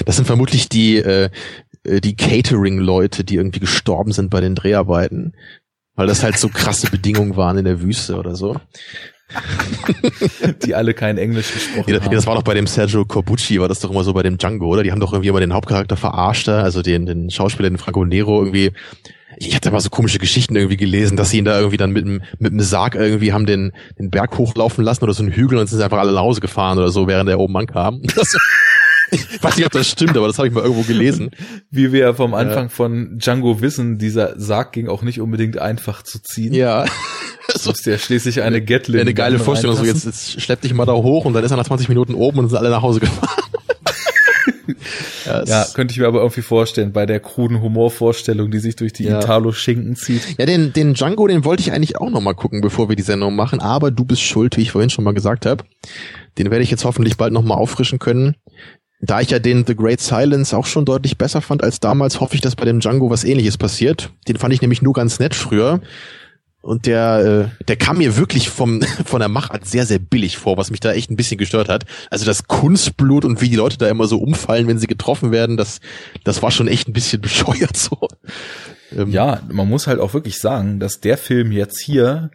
Das 0.05 0.17
sind 0.17 0.25
vermutlich 0.27 0.69
die 0.69 0.97
äh, 0.97 1.31
äh, 1.87 2.01
die 2.01 2.17
Catering-Leute, 2.17 3.25
die 3.25 3.37
irgendwie 3.37 3.61
gestorben 3.61 4.13
sind 4.13 4.31
bei 4.31 4.41
den 4.41 4.55
Dreharbeiten, 4.55 5.35
weil 5.95 6.07
das 6.07 6.23
halt 6.23 6.37
so 6.37 6.49
krasse 6.49 6.91
Bedingungen 6.91 7.37
waren 7.37 7.59
in 7.59 7.65
der 7.65 7.81
Wüste 7.81 8.17
oder 8.17 8.35
so. 8.35 8.61
die 10.65 10.75
alle 10.75 10.95
kein 10.95 11.19
Englisch 11.19 11.53
gesprochen 11.53 11.93
ja, 11.93 12.01
haben. 12.01 12.15
Das 12.15 12.27
war 12.27 12.37
doch 12.37 12.43
bei 12.43 12.55
dem 12.55 12.67
Sergio 12.67 13.05
Corbucci, 13.05 13.61
war 13.61 13.69
das 13.69 13.81
doch 13.81 13.91
immer 13.91 14.05
so 14.05 14.13
bei 14.13 14.23
dem 14.23 14.39
Django, 14.39 14.67
oder? 14.67 14.83
Die 14.83 14.93
haben 14.93 15.01
doch 15.01 15.13
irgendwie 15.13 15.29
immer 15.29 15.41
den 15.41 15.53
Hauptcharakter 15.53 15.97
verarscht, 15.97 16.49
also 16.49 16.83
den, 16.83 17.07
den 17.07 17.31
Schauspieler, 17.31 17.69
den 17.69 17.79
Franco 17.79 18.05
Nero 18.05 18.39
irgendwie. 18.39 18.73
Ich 19.39 19.55
hatte 19.55 19.71
mal 19.71 19.81
so 19.81 19.91
komische 19.91 20.19
Geschichten 20.19 20.57
irgendwie 20.57 20.79
gelesen, 20.79 21.17
dass 21.17 21.31
sie 21.31 21.39
ihn 21.39 21.45
da 21.45 21.59
irgendwie 21.59 21.77
dann 21.77 21.93
mit 21.93 22.05
einem 22.05 22.23
mit 22.39 22.53
einem 22.53 22.61
Sarg 22.61 22.95
irgendwie 22.95 23.33
haben 23.33 23.45
den 23.45 23.73
den 23.99 24.11
Berg 24.11 24.39
hochlaufen 24.39 24.83
lassen 24.83 25.05
oder 25.05 25.13
so 25.13 25.23
einen 25.23 25.33
Hügel 25.33 25.59
und 25.59 25.67
sind 25.67 25.83
einfach 25.83 25.99
alle 25.99 26.13
nach 26.13 26.23
Hause 26.23 26.41
gefahren 26.41 26.79
oder 26.79 26.91
so, 26.91 27.07
während 27.07 27.29
er 27.29 27.39
oben 27.39 27.57
ankam. 27.57 28.01
Das, 29.11 29.21
ich 29.21 29.43
weiß 29.43 29.57
nicht, 29.57 29.67
ob 29.67 29.73
das 29.73 29.89
stimmt, 29.89 30.17
aber 30.17 30.27
das 30.27 30.39
habe 30.39 30.49
ich 30.49 30.55
mal 30.55 30.63
irgendwo 30.63 30.83
gelesen. 30.83 31.31
Wie 31.71 31.93
wir 31.93 32.01
ja 32.01 32.15
vom 32.15 32.35
Anfang 32.35 32.71
von 32.71 33.19
Django 33.19 33.61
wissen, 33.61 33.99
dieser 33.99 34.39
Sarg 34.39 34.73
ging 34.73 34.89
auch 34.89 35.03
nicht 35.03 35.21
unbedingt 35.21 35.59
einfach 35.59 36.03
zu 36.03 36.21
ziehen. 36.23 36.55
Ja. 36.55 36.87
so 37.55 37.71
ist 37.71 37.87
ja 37.87 37.99
schließlich 37.99 38.43
eine 38.43 38.63
Gatlin. 38.63 39.01
Eine 39.01 39.15
geile 39.15 39.39
Vorstellung, 39.39 39.77
so 39.77 39.85
jetzt, 39.85 40.05
jetzt 40.05 40.41
schlepp 40.41 40.61
dich 40.61 40.75
mal 40.75 40.87
da 40.87 40.95
hoch 40.95 41.25
und 41.25 41.35
dann 41.35 41.45
ist 41.45 41.51
er 41.51 41.57
nach 41.57 41.67
20 41.67 41.89
Minuten 41.89 42.15
oben 42.15 42.39
und 42.39 42.49
sind 42.49 42.59
alle 42.59 42.71
nach 42.71 42.83
Hause 42.83 43.01
gefahren. 43.01 43.43
ja, 45.27 45.45
ja, 45.45 45.67
könnte 45.75 45.93
ich 45.93 45.99
mir 45.99 46.07
aber 46.07 46.21
irgendwie 46.21 46.43
vorstellen, 46.43 46.93
bei 46.93 47.07
der 47.07 47.21
kruden 47.21 47.61
Humorvorstellung, 47.61 48.51
die 48.51 48.59
sich 48.59 48.77
durch 48.77 48.93
die 48.93 49.05
ja. 49.05 49.21
Italo-Schinken 49.21 49.97
zieht. 49.97 50.39
Ja, 50.39 50.47
den, 50.47 50.73
den 50.73 50.95
Django, 50.95 51.27
den 51.27 51.45
wollte 51.45 51.63
ich 51.63 51.73
eigentlich 51.73 51.99
auch 51.99 52.11
noch 52.11 52.21
mal 52.21 52.35
gucken, 52.35 52.61
bevor 52.61 52.89
wir 52.89 52.97
die 52.97 53.03
Sendung 53.03 53.37
machen, 53.37 53.61
aber 53.61 53.91
du 53.91 54.05
bist 54.05 54.23
schuld, 54.23 54.57
wie 54.57 54.63
ich 54.63 54.73
vorhin 54.73 54.91
schon 54.91 55.05
mal 55.05 55.15
gesagt 55.15 55.47
habe. 55.47 55.65
Den 56.39 56.51
werde 56.51 56.65
ich 56.65 56.71
jetzt 56.71 56.85
hoffentlich 56.85 57.17
bald 57.17 57.33
noch 57.33 57.43
mal 57.43 57.55
auffrischen 57.55 57.99
können. 57.99 58.37
Da 59.01 59.21
ich 59.21 59.31
ja 59.31 59.39
den 59.39 59.67
The 59.67 59.77
Great 59.77 60.01
Silence 60.01 60.57
auch 60.57 60.67
schon 60.67 60.85
deutlich 60.85 61.19
besser 61.19 61.43
fand 61.43 61.63
als 61.63 61.81
damals, 61.81 62.21
hoffe 62.21 62.35
ich, 62.35 62.41
dass 62.41 62.57
bei 62.57 62.65
dem 62.65 62.81
Django 62.81 63.11
was 63.11 63.25
ähnliches 63.25 63.59
passiert. 63.59 64.11
Den 64.27 64.37
fand 64.37 64.55
ich 64.55 64.63
nämlich 64.63 64.83
nur 64.83 64.95
ganz 64.95 65.19
nett 65.19 65.35
früher. 65.35 65.81
Und 66.67 66.87
der, 66.87 67.51
äh, 67.61 67.65
der 67.67 67.77
kam 67.77 67.99
mir 67.99 68.17
wirklich 68.17 68.49
vom, 68.49 68.83
von 69.05 69.21
der 69.21 69.29
Machart 69.29 69.67
sehr, 69.67 69.87
sehr 69.87 70.01
billig 70.01 70.37
vor, 70.37 70.57
was 70.57 70.71
mich 70.71 70.81
da 70.81 70.93
echt 70.93 71.11
ein 71.11 71.17
bisschen 71.17 71.39
gestört 71.39 71.69
hat. 71.69 71.85
Also 72.11 72.25
das 72.25 72.49
Kunstblut 72.49 73.25
und 73.25 73.41
wie 73.41 73.49
die 73.49 73.57
Leute 73.57 73.79
da 73.79 73.89
immer 73.89 74.09
so 74.09 74.19
umfallen, 74.19 74.67
wenn 74.67 74.79
sie 74.79 74.89
getroffen 74.89 75.31
werden, 75.31 75.57
das, 75.57 75.81
das 76.25 76.43
war 76.43 76.51
schon 76.51 76.67
echt 76.67 76.89
ein 76.89 76.93
bisschen 76.93 77.21
bescheuert 77.23 77.77
so. 77.77 78.09
Ähm, 78.93 79.11
ja, 79.11 79.43
man 79.49 79.69
muss 79.69 79.87
halt 79.87 80.01
auch 80.01 80.13
wirklich 80.13 80.39
sagen, 80.39 80.81
dass 80.81 81.01
der 81.01 81.19
Film 81.19 81.53
jetzt 81.53 81.81
hier 81.81 82.31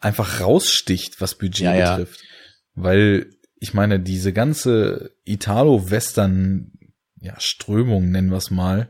einfach 0.00 0.40
raussticht, 0.40 1.20
was 1.20 1.34
Budget 1.34 1.60
ja, 1.62 1.96
betrifft. 1.96 2.20
Ja. 2.20 2.82
Weil 2.82 3.26
ich 3.60 3.74
meine, 3.74 4.00
diese 4.00 4.32
ganze 4.32 5.12
Italo-Western, 5.24 6.72
ja, 7.20 7.36
nennen 7.66 8.30
wir 8.30 8.36
es 8.36 8.50
mal, 8.50 8.88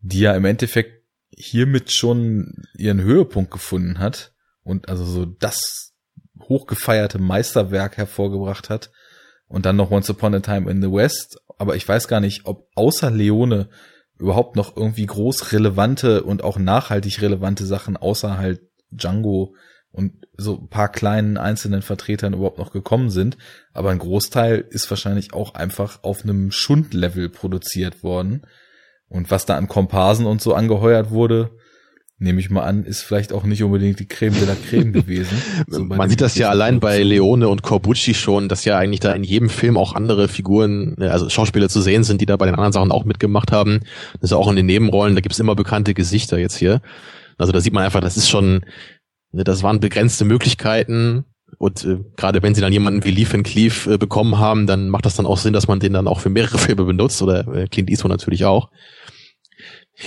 die 0.00 0.20
ja 0.20 0.34
im 0.34 0.44
Endeffekt 0.44 1.02
hiermit 1.36 1.92
schon 1.92 2.62
ihren 2.76 3.00
Höhepunkt 3.00 3.50
gefunden 3.50 3.98
hat 3.98 4.34
und 4.62 4.88
also 4.88 5.04
so 5.04 5.24
das 5.24 5.94
hochgefeierte 6.40 7.18
Meisterwerk 7.18 7.96
hervorgebracht 7.96 8.70
hat 8.70 8.90
und 9.48 9.66
dann 9.66 9.76
noch 9.76 9.90
Once 9.90 10.10
Upon 10.10 10.34
a 10.34 10.40
Time 10.40 10.70
in 10.70 10.82
the 10.82 10.92
West. 10.92 11.40
Aber 11.58 11.76
ich 11.76 11.88
weiß 11.88 12.08
gar 12.08 12.20
nicht, 12.20 12.44
ob 12.44 12.68
außer 12.74 13.10
Leone 13.10 13.68
überhaupt 14.18 14.56
noch 14.56 14.76
irgendwie 14.76 15.06
groß 15.06 15.52
relevante 15.52 16.22
und 16.22 16.44
auch 16.44 16.58
nachhaltig 16.58 17.20
relevante 17.20 17.66
Sachen 17.66 17.96
außer 17.96 18.38
halt 18.38 18.60
Django 18.90 19.54
und 19.94 20.12
so 20.36 20.58
ein 20.60 20.68
paar 20.68 20.90
kleinen 20.90 21.36
einzelnen 21.36 21.80
Vertretern 21.80 22.34
überhaupt 22.34 22.58
noch 22.58 22.72
gekommen 22.72 23.10
sind. 23.10 23.38
Aber 23.72 23.90
ein 23.90 24.00
Großteil 24.00 24.64
ist 24.68 24.90
wahrscheinlich 24.90 25.32
auch 25.32 25.54
einfach 25.54 26.02
auf 26.02 26.24
einem 26.24 26.50
Schundlevel 26.50 27.28
produziert 27.28 28.02
worden. 28.02 28.42
Und 29.08 29.30
was 29.30 29.46
da 29.46 29.56
an 29.56 29.68
Komparsen 29.68 30.26
und 30.26 30.42
so 30.42 30.54
angeheuert 30.54 31.10
wurde, 31.10 31.52
nehme 32.18 32.40
ich 32.40 32.50
mal 32.50 32.64
an, 32.64 32.82
ist 32.82 33.02
vielleicht 33.02 33.32
auch 33.32 33.44
nicht 33.44 33.62
unbedingt 33.62 34.00
die 34.00 34.08
Creme 34.08 34.34
de 34.34 34.46
la 34.46 34.56
Creme 34.68 34.92
gewesen. 34.92 35.40
So 35.68 35.84
Man 35.84 36.10
sieht 36.10 36.20
das 36.20 36.34
ja 36.34 36.48
allein 36.48 36.80
bei 36.80 37.00
Leone 37.04 37.48
und 37.48 37.62
Corbucci 37.62 38.14
schon, 38.14 38.48
dass 38.48 38.64
ja 38.64 38.76
eigentlich 38.76 39.00
da 39.00 39.12
in 39.12 39.22
jedem 39.22 39.48
Film 39.48 39.76
auch 39.76 39.94
andere 39.94 40.26
Figuren, 40.26 40.96
äh, 40.98 41.06
also 41.06 41.28
Schauspieler 41.28 41.68
zu 41.68 41.80
sehen 41.80 42.02
sind, 42.02 42.20
die 42.20 42.26
da 42.26 42.36
bei 42.36 42.46
den 42.46 42.56
anderen 42.56 42.72
Sachen 42.72 42.90
auch 42.90 43.04
mitgemacht 43.04 43.52
haben. 43.52 43.80
Das 44.14 44.30
ist 44.30 44.32
auch 44.32 44.48
in 44.48 44.56
den 44.56 44.66
Nebenrollen, 44.66 45.14
da 45.14 45.20
gibt's 45.20 45.38
immer 45.38 45.54
bekannte 45.54 45.94
Gesichter 45.94 46.38
jetzt 46.38 46.56
hier. 46.56 46.80
Also 47.38 47.52
da 47.52 47.60
sieht 47.60 47.72
man 47.72 47.84
einfach, 47.84 48.00
das 48.00 48.16
ist 48.16 48.28
schon, 48.28 48.64
das 49.42 49.62
waren 49.62 49.80
begrenzte 49.80 50.24
Möglichkeiten. 50.24 51.24
Und 51.58 51.84
äh, 51.84 51.98
gerade 52.16 52.42
wenn 52.42 52.54
sie 52.54 52.60
dann 52.60 52.72
jemanden 52.72 53.04
wie 53.04 53.10
Lee 53.10 53.26
Van 53.30 53.42
Cleef 53.42 53.86
äh, 53.86 53.98
bekommen 53.98 54.38
haben, 54.38 54.66
dann 54.66 54.88
macht 54.88 55.06
das 55.06 55.16
dann 55.16 55.26
auch 55.26 55.38
Sinn, 55.38 55.52
dass 55.52 55.68
man 55.68 55.80
den 55.80 55.92
dann 55.92 56.08
auch 56.08 56.20
für 56.20 56.30
mehrere 56.30 56.58
Filme 56.58 56.84
benutzt 56.84 57.22
oder 57.22 57.46
äh, 57.54 57.66
Clint 57.68 57.90
Eastwood 57.90 58.10
natürlich 58.10 58.44
auch. 58.44 58.70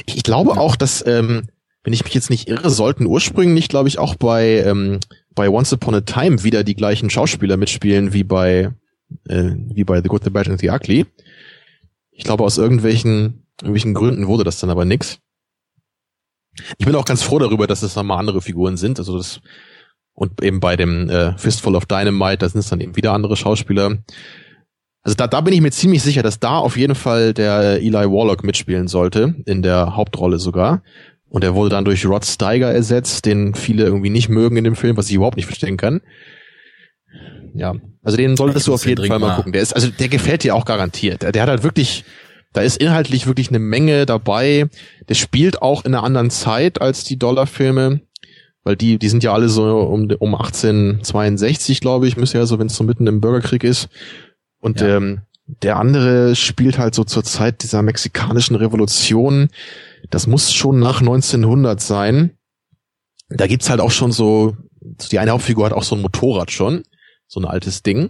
Ich, 0.06 0.18
ich 0.18 0.24
glaube 0.24 0.52
auch, 0.52 0.76
dass 0.76 1.06
ähm, 1.06 1.48
wenn 1.88 1.94
ich 1.94 2.04
mich 2.04 2.14
jetzt 2.14 2.30
nicht 2.30 2.50
irre, 2.50 2.70
sollten 2.70 3.06
ursprünglich, 3.06 3.70
glaube 3.70 3.88
ich, 3.88 3.98
auch 3.98 4.16
bei, 4.16 4.62
ähm, 4.62 5.00
bei 5.34 5.50
Once 5.50 5.72
Upon 5.72 5.96
a 5.96 6.02
Time 6.02 6.44
wieder 6.44 6.66
die 6.66 6.76
gleichen 6.76 7.10
Schauspieler 7.10 7.56
mitspielen 7.56 8.12
wie 8.12 8.26
bei, 8.26 8.74
äh, 9.30 9.52
wie 9.56 9.86
bei 9.86 10.02
The 10.02 10.10
Good, 10.10 10.26
The 10.26 10.30
Bad 10.30 10.50
and 10.50 10.60
The 10.60 10.70
Ugly. 10.70 11.06
Ich 12.12 12.26
glaube, 12.26 12.44
aus 12.44 12.58
irgendwelchen, 12.58 13.46
irgendwelchen 13.62 13.94
Gründen 13.94 14.28
wurde 14.28 14.44
das 14.44 14.60
dann 14.60 14.70
aber 14.70 14.84
nix. 14.84 15.20
Ich 16.77 16.86
bin 16.86 16.95
auch 16.95 17.06
ganz 17.06 17.22
froh 17.22 17.40
darüber, 17.40 17.68
dass 17.68 17.84
es 17.84 17.94
dann 17.94 18.08
mal 18.08 18.18
andere 18.18 18.42
Figuren 18.42 18.77
sind. 18.77 19.00
Also 19.00 19.18
das, 19.18 19.42
und 20.14 20.44
eben 20.44 20.60
bei 20.60 20.76
dem 20.76 21.10
äh, 21.10 21.38
Fistful 21.38 21.76
of 21.76 21.86
Dynamite, 21.86 22.40
da 22.40 22.50
sind 22.50 22.60
es 22.60 22.69
dann 22.69 22.82
eben 22.82 22.95
wieder 22.95 23.14
andere 23.14 23.36
Schauspieler. 23.36 23.98
Also 25.03 25.16
da, 25.16 25.27
da 25.27 25.42
bin 25.42 25.53
ich 25.53 25.61
mir 25.61 25.72
ziemlich 25.72 26.02
sicher, 26.02 26.24
dass 26.24 26.40
da 26.40 26.58
auf 26.58 26.76
jeden 26.76 26.95
Fall 26.95 27.34
der 27.34 27.82
Eli 27.82 27.94
Warlock 27.94 28.44
mitspielen 28.44 28.88
sollte, 28.88 29.36
in 29.45 29.61
der 29.61 29.95
Hauptrolle 29.95 30.40
sogar. 30.40 30.82
Und 31.30 31.44
er 31.44 31.56
wurde 31.56 31.69
dann 31.69 31.86
durch 31.86 32.06
Rod 32.06 32.26
Steiger 32.26 32.72
ersetzt, 32.72 33.26
den 33.26 33.53
viele 33.53 33.84
irgendwie 33.84 34.10
nicht 34.10 34.30
mögen 34.30 34.58
in 34.58 34.64
dem 34.64 34.76
Film, 34.76 34.98
was 34.98 35.10
ich 35.10 35.16
überhaupt 35.16 35.38
nicht 35.38 35.45
verstehen 35.45 35.77
kann. 35.77 36.02
Ja, 37.53 37.76
also 38.03 38.18
den 38.18 38.38
solltest 38.38 38.68
du 38.68 38.74
auf 38.74 38.86
jeden 38.86 39.06
Fall 39.06 39.19
mal 39.19 39.36
gucken. 39.36 39.52
Der 39.52 39.61
ist, 39.61 39.74
also 39.74 39.90
der 39.90 40.08
gefällt 40.08 40.44
dir 40.44 40.56
auch 40.56 40.66
garantiert. 40.66 41.24
Der, 41.24 41.32
der 41.32 41.42
hat 41.42 41.50
halt 41.50 41.64
wirklich, 41.64 42.06
da 42.53 42.61
ist 42.61 42.77
inhaltlich 42.77 43.27
wirklich 43.27 43.50
eine 43.50 43.59
Menge 43.59 44.06
dabei. 44.06 44.67
Der 45.09 45.16
spielt 45.16 45.61
auch 45.61 45.85
in 45.85 45.93
einer 45.93 46.03
anderen 46.03 46.30
Zeit 46.30 46.82
als 46.82 47.03
die 47.03 47.17
Dollarfilme, 47.17 48.01
weil 48.64 48.76
die, 48.76 48.98
die 48.98 49.09
sind 49.09 49.24
ja 49.24 49.34
alle 49.34 49.50
so 49.50 49.80
um, 49.80 50.09
um 50.19 50.35
1862, 50.35 51.82
glaube 51.82 52.08
ich, 52.08 52.17
müsste 52.17 52.38
ja 52.38 52.45
so, 52.45 52.59
wenn 52.59 52.67
es 52.67 52.76
so 52.76 52.84
mitten 52.84 53.08
im 53.08 53.22
Bürgerkrieg 53.22 53.64
ist. 53.64 53.90
Und 54.59 54.82
ja. 54.82 54.98
ähm, 54.98 55.22
der 55.48 55.77
andere 55.77 56.35
spielt 56.35 56.77
halt 56.77 56.93
so 56.93 57.03
zur 57.03 57.24
Zeit 57.24 57.64
dieser 57.64 57.82
mexikanischen 57.82 58.56
Revolution. 58.56 59.50
Das 60.09 60.27
muss 60.27 60.53
schon 60.53 60.80
nach 60.80 61.00
1900 61.00 61.80
sein. 61.80 62.32
Da 63.30 63.48
gibt's 63.48 63.69
halt 63.69 63.80
auch 63.80 63.92
schon 63.92 64.11
so, 64.11 64.56
die 65.11 65.19
eine 65.19 65.32
Hauptfigur 65.32 65.66
hat 65.66 65.74
auch 65.74 65.84
so 65.84 65.95
ein 65.95 66.01
Motorrad 66.01 66.51
schon, 66.51 66.84
so 67.27 67.40
ein 67.40 67.45
altes 67.45 67.84
Ding. 67.84 68.09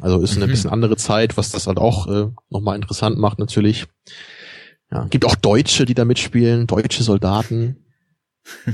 Also 0.00 0.20
ist 0.20 0.36
eine 0.36 0.46
mhm. 0.46 0.50
bisschen 0.50 0.70
andere 0.70 0.96
Zeit, 0.96 1.36
was 1.36 1.50
das 1.50 1.66
halt 1.66 1.78
auch 1.78 2.06
äh, 2.08 2.26
nochmal 2.50 2.76
interessant 2.76 3.18
macht 3.18 3.38
natürlich. 3.38 3.86
Ja, 4.90 5.06
gibt 5.08 5.24
auch 5.24 5.36
Deutsche, 5.36 5.84
die 5.84 5.94
da 5.94 6.04
mitspielen, 6.04 6.66
deutsche 6.66 7.02
Soldaten. 7.02 7.80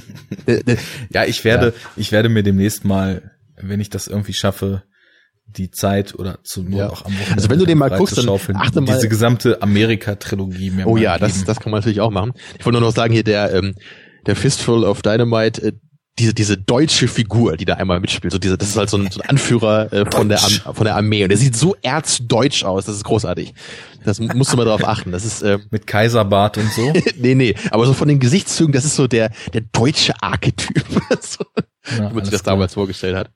Äh, 0.46 0.62
äh, 0.66 0.76
ja, 1.10 1.24
ich 1.26 1.44
werde, 1.44 1.66
ja. 1.66 1.72
ich 1.96 2.10
werde 2.10 2.28
mir 2.28 2.42
demnächst 2.42 2.84
mal, 2.84 3.30
wenn 3.56 3.80
ich 3.80 3.88
das 3.88 4.08
irgendwie 4.08 4.32
schaffe, 4.32 4.82
die 5.46 5.70
Zeit 5.70 6.14
oder 6.14 6.38
zu 6.42 6.62
nur 6.62 6.80
ja. 6.80 6.88
auch 6.88 7.04
am 7.04 7.12
Wochenende. 7.12 7.34
Also 7.36 7.50
wenn 7.50 7.58
du 7.58 7.66
den 7.66 7.78
mal 7.78 7.90
guckst, 7.90 8.18
dann 8.18 8.28
achte 8.28 8.80
mal. 8.80 8.94
Diese 8.94 9.08
gesamte 9.08 9.62
Amerika-Trilogie 9.62 10.72
Oh 10.84 10.96
ja, 10.96 11.18
das, 11.18 11.44
das 11.44 11.60
kann 11.60 11.70
man 11.70 11.80
natürlich 11.80 12.00
auch 12.00 12.10
machen. 12.10 12.32
Ich 12.58 12.64
wollte 12.64 12.80
nur 12.80 12.88
noch 12.88 12.94
sagen 12.94 13.12
hier, 13.12 13.24
der, 13.24 13.52
ähm, 13.54 13.74
der 14.26 14.36
Fistful 14.36 14.84
of 14.84 15.02
Dynamite, 15.02 15.62
äh, 15.62 15.72
diese, 16.20 16.34
diese 16.34 16.56
deutsche 16.58 17.08
Figur, 17.08 17.56
die 17.56 17.64
da 17.64 17.74
einmal 17.74 17.98
mitspielt, 17.98 18.32
so 18.32 18.38
diese, 18.38 18.58
das 18.58 18.68
ist 18.68 18.76
halt 18.76 18.90
so 18.90 18.98
ein, 18.98 19.10
so 19.10 19.20
ein 19.20 19.28
Anführer 19.28 19.92
äh, 19.92 20.04
von, 20.10 20.28
der, 20.28 20.38
von 20.38 20.84
der 20.84 20.94
Armee 20.94 21.22
und 21.22 21.30
der 21.30 21.38
sieht 21.38 21.56
so 21.56 21.76
erzdeutsch 21.80 22.62
aus, 22.62 22.84
das 22.84 22.96
ist 22.96 23.04
großartig. 23.04 23.54
Das 24.04 24.20
musst 24.20 24.52
du 24.52 24.56
mal 24.56 24.64
drauf 24.64 24.86
achten. 24.86 25.12
Das 25.12 25.24
ist 25.24 25.42
äh, 25.42 25.58
mit 25.70 25.86
Kaiserbart 25.86 26.58
und 26.58 26.70
so. 26.72 26.92
nee, 27.16 27.34
nee, 27.34 27.54
aber 27.70 27.86
so 27.86 27.94
von 27.94 28.08
den 28.08 28.18
Gesichtszügen, 28.18 28.72
das 28.72 28.84
ist 28.84 28.96
so 28.96 29.06
der 29.06 29.30
der 29.52 29.62
deutsche 29.72 30.14
Archetyp, 30.22 30.84
so, 31.20 31.44
ja, 31.96 32.10
wie 32.10 32.14
man 32.14 32.24
sich 32.24 32.32
das 32.32 32.42
klar. 32.42 32.56
damals 32.56 32.74
vorgestellt 32.74 33.16
hat. 33.16 33.30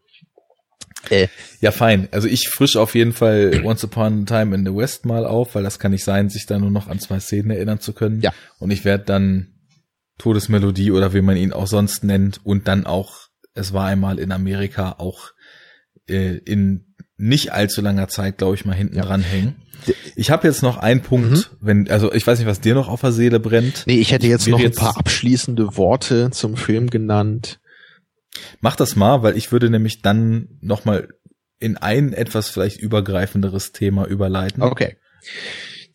Äh, 1.11 1.29
ja, 1.61 1.71
fein. 1.71 2.09
Also 2.13 2.29
ich 2.29 2.49
frisch 2.49 2.77
auf 2.77 2.95
jeden 2.95 3.13
Fall 3.13 3.61
Once 3.65 3.85
Upon 3.85 4.23
a 4.23 4.25
Time 4.25 4.55
in 4.55 4.65
the 4.65 4.75
West 4.75 5.07
mal 5.07 5.27
auf, 5.27 5.55
weil 5.55 5.63
das 5.63 5.79
kann 5.79 5.93
nicht 5.93 6.05
sein, 6.05 6.31
sich 6.31 6.47
da 6.47 6.59
nur 6.59 6.71
noch 6.71 6.89
an 6.89 6.99
zwei 6.99 7.21
Szenen 7.21 7.51
erinnern 7.51 7.81
zu 7.81 7.93
können. 7.93 8.21
Ja. 8.21 8.33
Und 8.59 8.71
ich 8.71 8.85
werde 8.85 9.05
dann 9.05 9.54
Todesmelodie 10.19 10.93
oder 10.93 11.13
wie 11.15 11.23
man 11.23 11.37
ihn 11.37 11.53
auch 11.53 11.67
sonst 11.67 12.05
nennt 12.05 12.41
und 12.45 12.69
dann 12.69 12.87
auch, 12.87 13.29
es 13.55 13.73
war 13.73 13.87
einmal 13.87 14.19
in 14.19 14.33
Amerika 14.33 14.97
auch 14.99 15.31
äh, 16.09 16.37
in 16.39 16.95
nicht 17.17 17.53
allzu 17.53 17.81
langer 17.81 18.09
Zeit, 18.09 18.39
glaube 18.39 18.55
ich, 18.55 18.65
mal 18.65 18.75
hinten 18.75 18.97
ja. 18.97 19.05
dran 19.05 19.23
hängen. 19.23 19.57
Ich 20.17 20.31
habe 20.31 20.47
jetzt 20.47 20.63
noch 20.63 20.79
einen 20.79 21.03
Punkt, 21.03 21.31
mhm. 21.31 21.45
wenn, 21.61 21.91
also 21.91 22.13
ich 22.13 22.27
weiß 22.27 22.39
nicht, 22.39 22.49
was 22.49 22.61
dir 22.61 22.75
noch 22.75 22.89
auf 22.89 23.01
der 23.01 23.13
Seele 23.13 23.41
brennt. 23.41 23.85
Nee, 23.87 23.99
ich 23.99 24.13
hätte 24.13 24.27
jetzt 24.27 24.49
noch 24.49 24.61
ein 24.61 24.73
paar 24.73 24.97
abschließende 24.97 25.77
Worte 25.77 26.31
zum 26.31 26.57
Film 26.57 26.91
genannt. 26.91 27.61
Mach 28.61 28.77
das 28.77 28.97
mal, 28.97 29.23
weil 29.23 29.37
ich 29.37 29.53
würde 29.53 29.71
nämlich 29.71 30.03
dann 30.03 30.49
nochmal 30.61 31.09
in 31.59 31.77
ein 31.77 32.13
etwas 32.13 32.49
vielleicht 32.49 32.81
übergreifenderes 32.81 33.73
Thema 33.73 34.07
überleiten. 34.07 34.63
Okay. 34.63 34.97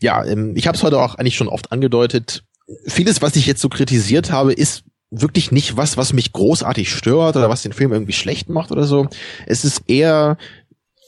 Ja, 0.02 0.26
ähm, 0.26 0.54
ich 0.56 0.68
habe 0.68 0.78
es 0.78 0.84
heute 0.84 1.00
auch 1.00 1.16
eigentlich 1.16 1.36
schon 1.36 1.50
oft 1.50 1.72
angedeutet. 1.72 2.44
Vieles, 2.86 3.22
was 3.22 3.36
ich 3.36 3.46
jetzt 3.46 3.62
so 3.62 3.70
kritisiert 3.70 4.32
habe, 4.32 4.54
ist 4.54 4.84
wirklich 5.12 5.52
nicht 5.52 5.76
was, 5.76 5.98
was 5.98 6.14
mich 6.14 6.34
großartig 6.34 6.92
stört 6.92 7.36
oder 7.36 7.50
was 7.50 7.64
den 7.64 7.74
Film 7.74 7.92
irgendwie 7.92 8.14
schlecht 8.14 8.50
macht 8.50 8.72
oder 8.72 8.84
so. 8.84 9.08
Es 9.48 9.66
ist 9.66 9.84
eher, 9.88 10.38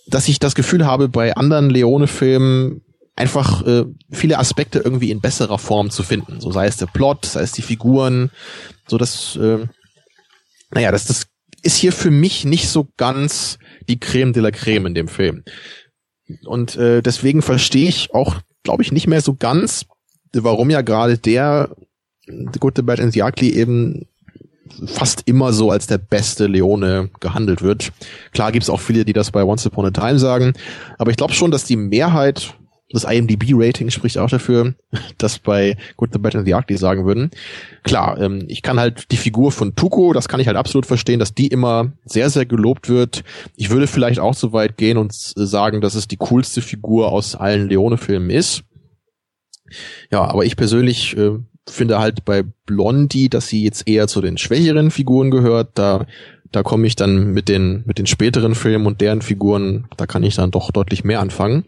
dass 0.07 0.27
ich 0.27 0.39
das 0.39 0.55
Gefühl 0.55 0.85
habe, 0.85 1.07
bei 1.07 1.35
anderen 1.35 1.69
Leone-Filmen 1.69 2.81
einfach 3.15 3.65
äh, 3.67 3.85
viele 4.09 4.39
Aspekte 4.39 4.79
irgendwie 4.79 5.11
in 5.11 5.21
besserer 5.21 5.59
Form 5.59 5.91
zu 5.91 6.01
finden. 6.01 6.41
So 6.41 6.51
sei 6.51 6.65
es 6.65 6.77
der 6.77 6.87
Plot, 6.87 7.25
sei 7.25 7.41
es 7.41 7.51
die 7.51 7.61
Figuren, 7.61 8.31
so 8.87 8.97
dass 8.97 9.35
äh, 9.35 9.67
naja, 10.71 10.91
das, 10.91 11.05
das 11.05 11.27
ist 11.61 11.77
hier 11.77 11.91
für 11.91 12.11
mich 12.11 12.45
nicht 12.45 12.69
so 12.69 12.87
ganz 12.97 13.59
die 13.87 13.99
Creme 13.99 14.33
de 14.33 14.41
la 14.41 14.51
Creme 14.51 14.87
in 14.87 14.95
dem 14.95 15.07
Film. 15.07 15.43
Und 16.45 16.75
äh, 16.77 17.01
deswegen 17.01 17.41
verstehe 17.41 17.89
ich 17.89 18.13
auch, 18.13 18.37
glaube 18.63 18.83
ich, 18.83 18.91
nicht 18.91 19.07
mehr 19.07 19.21
so 19.21 19.35
ganz, 19.35 19.85
warum 20.33 20.69
ja 20.69 20.81
gerade 20.81 21.17
der 21.17 21.69
Good, 22.59 22.77
The 22.77 22.81
Bad 22.81 22.99
and 22.99 23.13
The 23.13 23.23
Ugly 23.23 23.49
eben 23.53 24.05
fast 24.85 25.23
immer 25.25 25.53
so 25.53 25.69
als 25.69 25.87
der 25.87 25.97
beste 25.97 26.47
Leone 26.47 27.09
gehandelt 27.19 27.61
wird. 27.61 27.91
Klar 28.31 28.51
gibt's 28.51 28.69
auch 28.69 28.79
viele, 28.79 29.05
die 29.05 29.13
das 29.13 29.31
bei 29.31 29.43
Once 29.43 29.65
Upon 29.65 29.85
a 29.85 29.91
Time 29.91 30.17
sagen, 30.17 30.53
aber 30.97 31.11
ich 31.11 31.17
glaube 31.17 31.33
schon, 31.33 31.51
dass 31.51 31.65
die 31.65 31.75
Mehrheit 31.75 32.55
das 32.93 33.05
IMDb-Rating 33.05 33.89
spricht 33.89 34.17
auch 34.17 34.29
dafür, 34.29 34.73
dass 35.17 35.39
bei 35.39 35.77
Good, 35.97 36.09
the 36.13 36.19
Bad 36.19 36.35
and 36.35 36.45
the 36.45 36.53
Ugly 36.53 36.77
sagen 36.77 37.05
würden. 37.05 37.31
Klar, 37.83 38.19
ähm, 38.19 38.43
ich 38.47 38.61
kann 38.61 38.79
halt 38.79 39.11
die 39.11 39.17
Figur 39.17 39.51
von 39.51 39.75
Tuko, 39.75 40.13
das 40.13 40.27
kann 40.27 40.39
ich 40.39 40.47
halt 40.47 40.57
absolut 40.57 40.85
verstehen, 40.85 41.19
dass 41.19 41.33
die 41.33 41.47
immer 41.47 41.93
sehr, 42.05 42.29
sehr 42.29 42.45
gelobt 42.45 42.89
wird. 42.89 43.23
Ich 43.55 43.69
würde 43.69 43.87
vielleicht 43.87 44.19
auch 44.19 44.33
so 44.33 44.51
weit 44.53 44.77
gehen 44.77 44.97
und 44.97 45.13
sagen, 45.13 45.81
dass 45.81 45.95
es 45.95 46.07
die 46.07 46.17
coolste 46.17 46.61
Figur 46.61 47.11
aus 47.11 47.35
allen 47.35 47.69
Leone-Filmen 47.69 48.29
ist. 48.29 48.63
Ja, 50.11 50.23
aber 50.23 50.45
ich 50.45 50.55
persönlich 50.55 51.15
äh, 51.17 51.37
finde 51.67 51.99
halt 51.99 52.25
bei 52.25 52.43
Blondie, 52.65 53.29
dass 53.29 53.47
sie 53.47 53.63
jetzt 53.63 53.87
eher 53.87 54.07
zu 54.07 54.21
den 54.21 54.37
schwächeren 54.37 54.91
Figuren 54.91 55.31
gehört. 55.31 55.71
Da 55.75 56.05
da 56.51 56.63
komme 56.63 56.85
ich 56.85 56.95
dann 56.95 57.31
mit 57.31 57.47
den 57.47 57.83
mit 57.85 57.97
den 57.97 58.07
späteren 58.07 58.55
Filmen 58.55 58.85
und 58.85 59.01
deren 59.01 59.21
Figuren, 59.21 59.87
da 59.97 60.05
kann 60.05 60.23
ich 60.23 60.35
dann 60.35 60.51
doch 60.51 60.71
deutlich 60.71 61.03
mehr 61.03 61.21
anfangen. 61.21 61.65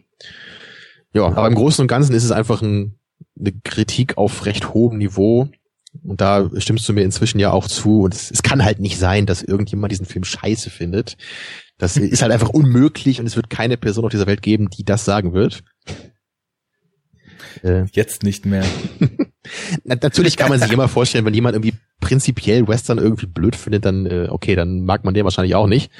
Ja, 1.14 1.26
aber 1.26 1.46
im 1.46 1.54
Großen 1.54 1.82
und 1.82 1.88
Ganzen 1.88 2.14
ist 2.14 2.24
es 2.24 2.32
einfach 2.32 2.60
ein, 2.60 2.96
eine 3.38 3.52
Kritik 3.62 4.18
auf 4.18 4.46
recht 4.46 4.74
hohem 4.74 4.98
Niveau. 4.98 5.48
Und 6.02 6.20
da 6.20 6.50
stimmst 6.56 6.88
du 6.88 6.92
mir 6.92 7.02
inzwischen 7.02 7.38
ja 7.38 7.52
auch 7.52 7.68
zu. 7.68 8.02
Und 8.02 8.14
es, 8.14 8.30
es 8.32 8.42
kann 8.42 8.64
halt 8.64 8.80
nicht 8.80 8.98
sein, 8.98 9.26
dass 9.26 9.42
irgendjemand 9.42 9.92
diesen 9.92 10.06
Film 10.06 10.24
scheiße 10.24 10.70
findet. 10.70 11.16
Das 11.78 11.96
ist 11.96 12.22
halt 12.22 12.32
einfach 12.32 12.48
unmöglich 12.48 13.20
und 13.20 13.26
es 13.26 13.36
wird 13.36 13.48
keine 13.48 13.76
Person 13.76 14.04
auf 14.04 14.10
dieser 14.10 14.26
Welt 14.26 14.42
geben, 14.42 14.70
die 14.70 14.84
das 14.84 15.04
sagen 15.04 15.34
wird. 15.34 15.62
Äh, 17.62 17.84
Jetzt 17.92 18.22
nicht 18.22 18.46
mehr. 18.46 18.64
Natürlich 19.84 20.36
kann 20.36 20.48
man 20.48 20.60
sich 20.60 20.72
immer 20.72 20.88
vorstellen, 20.88 21.24
wenn 21.24 21.34
jemand 21.34 21.54
irgendwie 21.54 21.74
prinzipiell 22.00 22.66
Western 22.66 22.98
irgendwie 22.98 23.26
blöd 23.26 23.56
findet, 23.56 23.84
dann 23.84 24.06
äh, 24.06 24.28
okay, 24.30 24.54
dann 24.54 24.84
mag 24.84 25.04
man 25.04 25.14
den 25.14 25.24
wahrscheinlich 25.24 25.54
auch 25.54 25.66
nicht. 25.66 25.90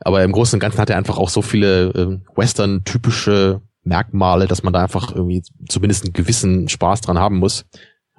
Aber 0.00 0.22
im 0.24 0.32
Großen 0.32 0.56
und 0.56 0.60
Ganzen 0.60 0.78
hat 0.78 0.90
er 0.90 0.96
einfach 0.96 1.18
auch 1.18 1.28
so 1.28 1.42
viele 1.42 1.88
äh, 1.90 2.18
Western-typische 2.36 3.60
Merkmale, 3.84 4.46
dass 4.46 4.62
man 4.62 4.72
da 4.72 4.82
einfach 4.82 5.14
irgendwie 5.14 5.42
zumindest 5.68 6.04
einen 6.04 6.12
gewissen 6.12 6.68
Spaß 6.68 7.02
dran 7.02 7.18
haben 7.18 7.38
muss. 7.38 7.66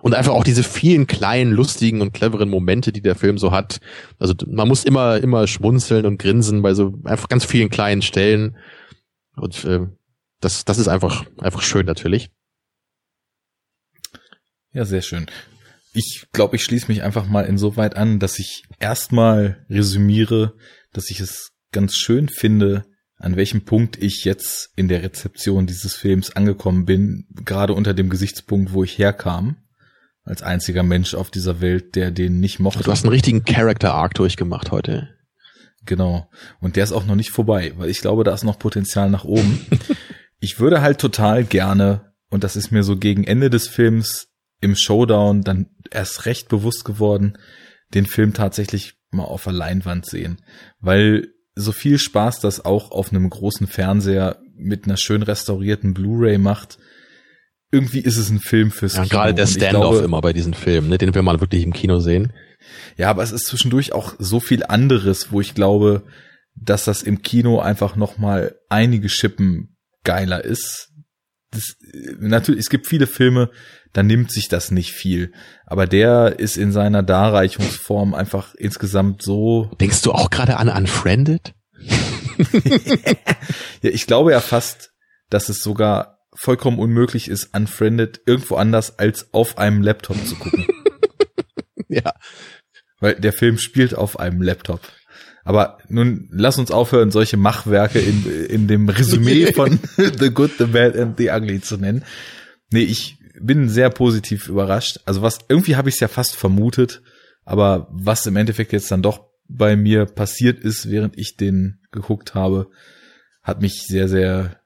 Und 0.02 0.16
einfach 0.16 0.34
auch 0.34 0.44
diese 0.44 0.64
vielen 0.64 1.06
kleinen, 1.06 1.52
lustigen 1.52 2.02
und 2.02 2.14
cleveren 2.14 2.50
Momente, 2.50 2.92
die 2.92 3.02
der 3.02 3.14
Film 3.14 3.38
so 3.38 3.52
hat. 3.52 3.80
Also 4.18 4.34
man 4.48 4.68
muss 4.68 4.84
immer, 4.84 5.18
immer 5.18 5.46
schmunzeln 5.46 6.08
und 6.08 6.18
grinsen 6.18 6.64
bei 6.64 6.74
so 6.74 6.96
einfach 7.04 7.30
ganz 7.30 7.46
vielen 7.46 7.70
kleinen 7.70 8.02
Stellen. 8.02 8.58
Und 9.36 9.64
äh, 9.64 9.82
das, 10.40 10.66
das 10.66 10.80
ist 10.80 10.88
einfach, 10.88 11.26
einfach 11.38 11.62
schön 11.62 11.86
natürlich. 11.86 12.32
Ja, 14.74 14.86
sehr 14.86 15.02
schön. 15.02 15.26
Ich 15.94 16.28
glaube, 16.32 16.56
ich 16.56 16.64
schließe 16.64 16.88
mich 16.88 17.04
einfach 17.04 17.28
mal 17.28 17.46
insoweit 17.46 17.98
an, 17.98 18.20
dass 18.20 18.40
ich 18.40 18.64
erstmal 18.80 19.66
resümiere, 19.70 20.54
dass 20.94 21.10
ich 21.10 21.20
es 21.20 21.52
ganz 21.72 21.96
schön 21.96 22.30
finde, 22.30 22.86
an 23.18 23.36
welchem 23.36 23.66
Punkt 23.66 24.02
ich 24.02 24.24
jetzt 24.24 24.72
in 24.76 24.88
der 24.88 25.04
Rezeption 25.04 25.68
dieses 25.68 25.96
Films 25.96 26.36
angekommen 26.36 26.86
bin, 26.86 27.28
gerade 27.46 27.74
unter 27.74 27.94
dem 27.94 28.10
Gesichtspunkt, 28.10 28.74
wo 28.74 28.84
ich 28.84 28.98
herkam, 28.98 29.58
als 30.24 30.42
einziger 30.42 30.84
Mensch 30.84 31.14
auf 31.14 31.30
dieser 31.30 31.62
Welt, 31.62 31.96
der 31.96 32.12
den 32.12 32.40
nicht 32.40 32.60
mochte. 32.60 32.84
Du 32.84 32.92
hast 32.92 33.04
einen 33.04 33.14
richtigen 33.14 33.44
Character 33.44 33.94
Arc 33.94 34.14
durchgemacht 34.16 34.72
heute. 34.72 35.10
Genau. 35.86 36.30
Und 36.60 36.76
der 36.76 36.84
ist 36.84 36.92
auch 36.94 37.06
noch 37.06 37.16
nicht 37.16 37.32
vorbei, 37.32 37.74
weil 37.76 37.90
ich 37.90 38.02
glaube, 38.02 38.24
da 38.24 38.34
ist 38.34 38.44
noch 38.44 38.60
Potenzial 38.60 39.10
nach 39.10 39.24
oben. 39.24 39.66
ich 40.40 40.60
würde 40.60 40.82
halt 40.82 41.00
total 41.00 41.44
gerne, 41.44 42.14
und 42.30 42.44
das 42.44 42.56
ist 42.56 42.72
mir 42.72 42.84
so 42.84 42.98
gegen 42.98 43.24
Ende 43.24 43.50
des 43.50 43.68
Films 43.68 44.31
im 44.62 44.76
Showdown 44.76 45.42
dann 45.42 45.68
erst 45.90 46.26
recht 46.26 46.48
bewusst 46.48 46.86
geworden, 46.86 47.38
den 47.94 48.06
Film 48.06 48.34
tatsächlich 48.34 48.94
mal 49.12 49.24
auf 49.24 49.44
der 49.44 49.54
Leinwand 49.54 50.06
sehen. 50.06 50.42
Weil 50.80 51.28
so 51.56 51.72
viel 51.72 52.00
Spaß 52.00 52.40
das 52.40 52.64
auch 52.64 52.92
auf 52.92 53.12
einem 53.12 53.30
großen 53.30 53.68
Fernseher 53.68 54.40
mit 54.56 54.86
einer 54.86 54.98
schön 54.98 55.24
restaurierten 55.24 55.94
Blu-ray 55.94 56.38
macht, 56.38 56.78
irgendwie 57.72 58.00
ist 58.00 58.18
es 58.18 58.30
ein 58.30 58.40
Film 58.40 58.72
fürs 58.72 58.96
ja, 58.96 59.04
Kino. 59.04 59.16
Gerade 59.16 59.34
der 59.34 59.48
Standoff 59.48 60.02
immer 60.02 60.22
bei 60.22 60.34
diesen 60.34 60.54
Filmen, 60.54 60.90
ne, 60.90 60.98
den 60.98 61.16
wir 61.16 61.22
mal 61.22 61.40
wirklich 61.40 61.64
im 61.64 61.74
Kino 61.74 62.00
sehen. 62.00 62.34
Ja, 62.98 63.10
aber 63.10 63.24
es 63.24 63.32
ist 63.32 63.46
zwischendurch 63.46 63.94
auch 63.94 64.14
so 64.20 64.40
viel 64.40 64.64
anderes, 64.64 65.32
wo 65.32 65.42
ich 65.42 65.56
glaube, 65.56 66.04
dass 66.56 66.86
das 66.86 67.02
im 67.02 67.22
Kino 67.22 67.60
einfach 67.60 67.96
noch 67.96 68.18
mal 68.18 68.56
einige 68.70 69.10
Schippen 69.10 69.78
geiler 70.04 70.44
ist. 70.44 70.90
Das, 71.52 71.76
natürlich, 72.20 72.62
es 72.62 72.70
gibt 72.70 72.88
viele 72.88 73.08
Filme, 73.08 73.50
da 73.94 74.04
nimmt 74.04 74.32
sich 74.32 74.48
das 74.48 74.72
nicht 74.72 74.92
viel. 74.92 75.34
Aber 75.66 75.86
der 75.86 76.40
ist 76.40 76.58
in 76.58 76.72
seiner 76.72 77.04
Darreichungsform 77.04 78.14
einfach 78.14 78.56
insgesamt 78.56 79.22
so. 79.22 79.72
Denkst 79.80 80.02
du 80.02 80.12
auch 80.12 80.30
gerade 80.30 80.58
an 80.58 80.70
Unfriended? 80.70 81.54
ja, 83.82 83.90
ich 83.90 84.08
glaube 84.08 84.32
ja 84.32 84.40
fast, 84.40 84.92
dass 85.30 85.50
es 85.50 85.60
sogar 85.60 86.20
vollkommen 86.34 86.80
unmöglich 86.80 87.28
ist, 87.28 87.54
Unfriended 87.56 88.22
irgendwo 88.26 88.56
anders 88.56 88.98
als 88.98 89.34
auf 89.34 89.58
einem 89.58 89.82
Laptop 89.82 90.18
zu 90.26 90.36
gucken. 90.36 90.66
ja. 91.90 92.14
Weil 93.00 93.16
der 93.16 93.34
Film 93.34 93.58
spielt 93.58 93.96
auf 93.96 94.20
einem 94.20 94.42
Laptop. 94.42 94.82
Aber 95.44 95.80
nun 95.90 96.30
lass 96.32 96.60
uns 96.60 96.72
aufhören, 96.72 97.12
solche 97.12 97.38
Machwerke 97.38 98.00
in, 98.00 98.46
in 98.46 98.68
dem 98.68 98.88
Resümee 98.88 99.52
von 99.54 99.80
The 99.98 100.30
Good, 100.30 100.52
The 100.60 100.66
Bad 100.66 100.96
and 100.96 101.18
The 101.18 101.30
Ugly 101.32 101.62
zu 101.62 101.78
nennen. 101.78 102.04
Nee, 102.72 102.84
ich 102.84 103.18
bin 103.46 103.70
sehr 103.70 103.90
positiv 103.90 104.48
überrascht. 104.48 105.00
Also 105.06 105.22
was, 105.22 105.40
irgendwie 105.48 105.76
habe 105.76 105.90
ich 105.90 105.96
es 105.96 106.02
ja 106.02 106.08
fast 106.08 106.36
vermutet, 106.36 107.02
aber 107.44 107.88
was 107.92 108.26
im 108.26 108.36
Endeffekt 108.36 108.74
jetzt 108.74 108.92
dann 108.92 109.02
doch 109.02 109.32
bei 109.48 109.76
mir 109.76 110.06
passiert 110.06 110.60
ist, 110.60 110.90
während 110.90 111.18
ich 111.18 111.36
den 111.36 111.80
geguckt 111.92 112.36
habe, 112.36 112.70
hat 113.44 113.62
mich 113.62 113.84
sehr, 113.84 114.08
sehr 114.08 114.62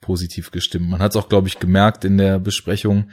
positiv 0.00 0.50
gestimmt. 0.50 0.88
Man 0.88 1.00
hat 1.00 1.12
es 1.12 1.16
auch, 1.16 1.28
glaube 1.28 1.48
ich, 1.48 1.58
gemerkt 1.58 2.04
in 2.04 2.18
der 2.18 2.38
Besprechung. 2.38 3.10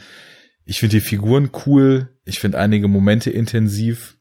Ich 0.66 0.80
finde 0.80 0.98
die 0.98 1.02
Figuren 1.02 1.52
cool. 1.66 2.10
Ich 2.26 2.40
finde 2.40 2.60
einige 2.60 2.88
Momente 2.88 3.30
intensiv. 3.30 4.18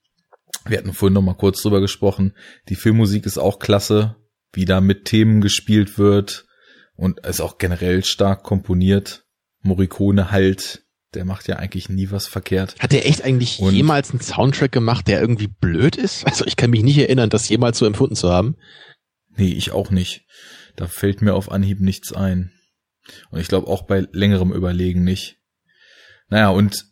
Wir 0.65 0.79
hatten 0.79 0.93
vorhin 0.93 1.15
noch 1.15 1.23
mal 1.23 1.35
kurz 1.35 1.62
drüber 1.62 1.81
gesprochen. 1.81 2.35
Die 2.69 2.77
Filmmusik 2.77 3.27
ist 3.27 3.39
auch 3.39 3.59
klasse, 3.59 4.17
wie 4.53 4.65
da 4.65 4.81
mit 4.81 5.07
Themen 5.07 5.41
gespielt 5.41 5.99
wird 5.99 6.47
und 6.95 7.27
ist 7.27 7.41
auch 7.41 7.59
generell 7.59 8.05
stark 8.05 8.43
komponiert. 8.43 9.25
Morricone 9.63 10.31
halt, 10.31 10.85
der 11.15 11.25
macht 11.25 11.49
ja 11.49 11.57
eigentlich 11.57 11.89
nie 11.89 12.11
was 12.11 12.27
verkehrt. 12.27 12.77
Hat 12.79 12.93
der 12.93 13.07
echt 13.07 13.25
eigentlich 13.25 13.61
und 13.61 13.75
jemals 13.75 14.11
einen 14.11 14.21
Soundtrack 14.21 14.73
gemacht, 14.73 15.09
der 15.09 15.21
irgendwie 15.21 15.49
blöd 15.49 15.97
ist? 15.97 16.25
Also 16.27 16.47
ich 16.47 16.57
kann 16.57 16.71
mich 16.71 16.83
nicht 16.83 16.99
erinnern, 16.99 17.31
das 17.31 17.49
jemals 17.49 17.79
so 17.79 17.87
empfunden 17.87 18.17
zu 18.17 18.31
haben. 18.31 18.57
Nee, 19.37 19.53
ich 19.53 19.73
auch 19.73 19.91
nicht. 19.91 20.27
Da 20.77 20.87
fällt 20.87 21.23
mir 21.23 21.35
auf 21.35 21.51
Anhieb 21.51 21.81
nichts 21.81 22.13
ein. 22.13 22.53
Und 23.31 23.41
ich 23.41 23.49
glaube 23.49 23.67
auch 23.67 23.83
bei 23.83 24.07
längerem 24.13 24.53
Überlegen 24.53 25.05
nicht. 25.05 25.39
Naja, 26.29 26.49
und 26.49 26.87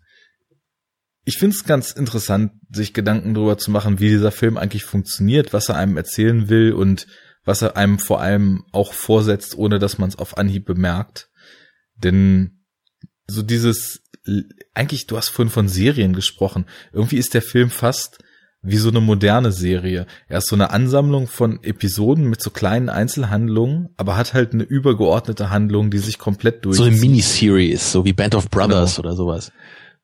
ich 1.25 1.39
finde 1.39 1.55
es 1.57 1.65
ganz 1.65 1.93
interessant, 1.93 2.53
sich 2.71 2.93
Gedanken 2.93 3.35
darüber 3.35 3.57
zu 3.57 3.71
machen, 3.71 4.01
wie 4.01 4.09
dieser 4.09 4.33
Film 4.33 4.57
eigentlich 4.57 4.85
funktioniert, 4.85 5.53
was 5.53 5.69
er 5.69 5.77
einem 5.77 5.97
erzählen 5.97 6.49
will 6.49 6.73
und 6.73 7.07
was 7.45 7.63
er 7.63 7.77
einem 7.77 7.99
vor 7.99 8.21
allem 8.21 8.65
auch 8.73 8.93
vorsetzt, 8.93 9.57
ohne 9.57 9.79
dass 9.79 9.99
man 9.99 10.09
es 10.09 10.17
auf 10.17 10.37
Anhieb 10.37 10.67
bemerkt. 10.67 11.31
Denn 11.97 12.60
so 13.31 13.43
dieses, 13.43 14.03
eigentlich, 14.75 15.07
du 15.07 15.17
hast 15.17 15.29
vorhin 15.29 15.51
von 15.51 15.69
Serien 15.69 16.13
gesprochen. 16.13 16.67
Irgendwie 16.93 17.17
ist 17.17 17.35
der 17.35 17.43
Film 17.43 17.71
fast 17.71 18.19
wie 18.63 18.77
so 18.77 18.91
eine 18.91 19.01
moderne 19.01 19.53
Serie. 19.53 20.07
Er 20.29 20.39
ist 20.39 20.49
so 20.49 20.57
eine 20.57 20.71
Ansammlung 20.71 21.27
von 21.27 21.63
Episoden 21.63 22.29
mit 22.29 22.43
so 22.43 22.51
kleinen 22.51 22.91
Einzelhandlungen, 22.91 23.89
aber 23.97 24.17
hat 24.17 24.35
halt 24.35 24.53
eine 24.53 24.65
übergeordnete 24.65 25.51
Handlung, 25.51 25.91
die 25.91 25.99
sich 25.99 26.19
komplett 26.19 26.65
durch. 26.65 26.77
So 26.77 26.85
eine 26.85 26.97
Miniseries, 26.97 27.93
so 27.93 28.05
wie 28.05 28.13
Band 28.13 28.35
of 28.35 28.51
Brothers 28.51 28.97
genau. 28.97 29.09
oder 29.09 29.17
sowas. 29.17 29.53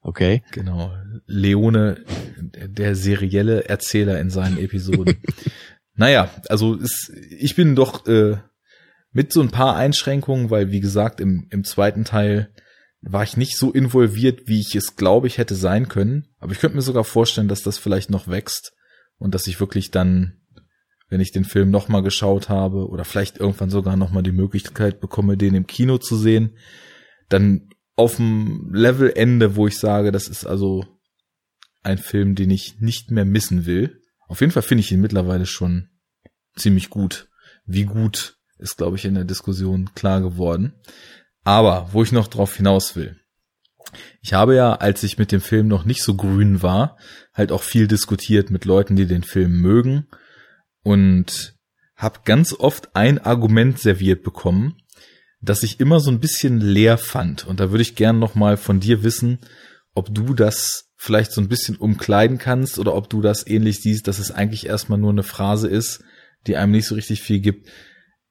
Okay. 0.00 0.42
Genau. 0.52 0.92
Leone, 1.26 2.04
der 2.38 2.94
serielle 2.94 3.68
Erzähler 3.68 4.20
in 4.20 4.30
seinen 4.30 4.56
Episoden. 4.56 5.16
naja, 5.94 6.30
also 6.48 6.76
ist, 6.76 7.12
ich 7.30 7.56
bin 7.56 7.74
doch 7.74 8.06
äh, 8.06 8.36
mit 9.12 9.32
so 9.32 9.42
ein 9.42 9.50
paar 9.50 9.76
Einschränkungen, 9.76 10.48
weil 10.48 10.70
wie 10.70 10.80
gesagt, 10.80 11.20
im, 11.20 11.48
im 11.50 11.64
zweiten 11.64 12.04
Teil 12.04 12.50
war 13.12 13.22
ich 13.22 13.36
nicht 13.36 13.56
so 13.56 13.72
involviert, 13.72 14.48
wie 14.48 14.60
ich 14.60 14.74
es 14.74 14.96
glaube 14.96 15.26
ich 15.26 15.38
hätte 15.38 15.54
sein 15.54 15.88
können. 15.88 16.28
Aber 16.38 16.52
ich 16.52 16.58
könnte 16.58 16.76
mir 16.76 16.82
sogar 16.82 17.04
vorstellen, 17.04 17.48
dass 17.48 17.62
das 17.62 17.78
vielleicht 17.78 18.10
noch 18.10 18.28
wächst 18.28 18.72
und 19.18 19.34
dass 19.34 19.46
ich 19.46 19.60
wirklich 19.60 19.90
dann, 19.90 20.40
wenn 21.08 21.20
ich 21.20 21.30
den 21.30 21.44
Film 21.44 21.70
nochmal 21.70 22.02
geschaut 22.02 22.48
habe 22.48 22.88
oder 22.88 23.04
vielleicht 23.04 23.38
irgendwann 23.38 23.70
sogar 23.70 23.96
nochmal 23.96 24.22
die 24.22 24.32
Möglichkeit 24.32 25.00
bekomme, 25.00 25.36
den 25.36 25.54
im 25.54 25.66
Kino 25.66 25.98
zu 25.98 26.16
sehen, 26.16 26.56
dann 27.28 27.70
auf 27.94 28.16
dem 28.16 28.70
Levelende, 28.74 29.56
wo 29.56 29.66
ich 29.66 29.78
sage, 29.78 30.12
das 30.12 30.28
ist 30.28 30.44
also 30.44 30.84
ein 31.82 31.98
Film, 31.98 32.34
den 32.34 32.50
ich 32.50 32.80
nicht 32.80 33.10
mehr 33.10 33.24
missen 33.24 33.66
will. 33.66 34.02
Auf 34.26 34.40
jeden 34.40 34.52
Fall 34.52 34.62
finde 34.62 34.80
ich 34.80 34.90
ihn 34.90 35.00
mittlerweile 35.00 35.46
schon 35.46 35.88
ziemlich 36.56 36.90
gut. 36.90 37.28
Wie 37.64 37.84
gut 37.84 38.36
ist, 38.58 38.76
glaube 38.76 38.96
ich, 38.96 39.04
in 39.04 39.14
der 39.14 39.24
Diskussion 39.24 39.90
klar 39.94 40.20
geworden. 40.20 40.74
Aber 41.46 41.90
wo 41.92 42.02
ich 42.02 42.10
noch 42.10 42.26
drauf 42.26 42.56
hinaus 42.56 42.96
will. 42.96 43.20
Ich 44.20 44.32
habe 44.32 44.56
ja, 44.56 44.72
als 44.74 45.04
ich 45.04 45.16
mit 45.16 45.30
dem 45.30 45.40
Film 45.40 45.68
noch 45.68 45.84
nicht 45.84 46.02
so 46.02 46.16
grün 46.16 46.60
war, 46.60 46.98
halt 47.32 47.52
auch 47.52 47.62
viel 47.62 47.86
diskutiert 47.86 48.50
mit 48.50 48.64
Leuten, 48.64 48.96
die 48.96 49.06
den 49.06 49.22
Film 49.22 49.60
mögen 49.60 50.08
und 50.82 51.54
habe 51.94 52.22
ganz 52.24 52.52
oft 52.52 52.96
ein 52.96 53.20
Argument 53.20 53.78
serviert 53.78 54.24
bekommen, 54.24 54.82
das 55.40 55.62
ich 55.62 55.78
immer 55.78 56.00
so 56.00 56.10
ein 56.10 56.18
bisschen 56.18 56.60
leer 56.60 56.98
fand. 56.98 57.46
Und 57.46 57.60
da 57.60 57.70
würde 57.70 57.82
ich 57.82 57.94
gern 57.94 58.18
noch 58.18 58.34
mal 58.34 58.56
von 58.56 58.80
dir 58.80 59.04
wissen, 59.04 59.38
ob 59.94 60.12
du 60.12 60.34
das 60.34 60.90
vielleicht 60.96 61.30
so 61.30 61.40
ein 61.40 61.48
bisschen 61.48 61.76
umkleiden 61.76 62.38
kannst 62.38 62.76
oder 62.80 62.92
ob 62.96 63.08
du 63.08 63.20
das 63.20 63.46
ähnlich 63.46 63.82
siehst, 63.82 64.08
dass 64.08 64.18
es 64.18 64.32
eigentlich 64.32 64.66
erstmal 64.66 64.98
nur 64.98 65.12
eine 65.12 65.22
Phrase 65.22 65.68
ist, 65.68 66.02
die 66.48 66.56
einem 66.56 66.72
nicht 66.72 66.88
so 66.88 66.96
richtig 66.96 67.22
viel 67.22 67.38
gibt. 67.38 67.68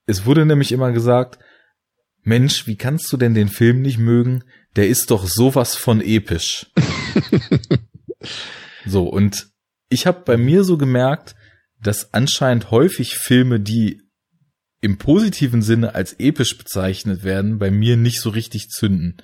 Es 0.04 0.26
wurde 0.26 0.44
nämlich 0.44 0.70
immer 0.70 0.92
gesagt, 0.92 1.38
Mensch, 2.26 2.66
wie 2.66 2.74
kannst 2.74 3.12
du 3.12 3.16
denn 3.16 3.34
den 3.34 3.48
Film 3.48 3.82
nicht 3.82 3.98
mögen? 3.98 4.42
Der 4.74 4.88
ist 4.88 5.12
doch 5.12 5.28
sowas 5.28 5.76
von 5.76 6.00
episch. 6.00 6.66
so, 8.84 9.04
und 9.04 9.46
ich 9.88 10.08
habe 10.08 10.22
bei 10.24 10.36
mir 10.36 10.64
so 10.64 10.76
gemerkt, 10.76 11.36
dass 11.80 12.12
anscheinend 12.12 12.72
häufig 12.72 13.14
Filme, 13.14 13.60
die 13.60 14.02
im 14.80 14.98
positiven 14.98 15.62
Sinne 15.62 15.94
als 15.94 16.14
episch 16.18 16.58
bezeichnet 16.58 17.22
werden, 17.22 17.60
bei 17.60 17.70
mir 17.70 17.96
nicht 17.96 18.20
so 18.20 18.30
richtig 18.30 18.70
zünden. 18.70 19.18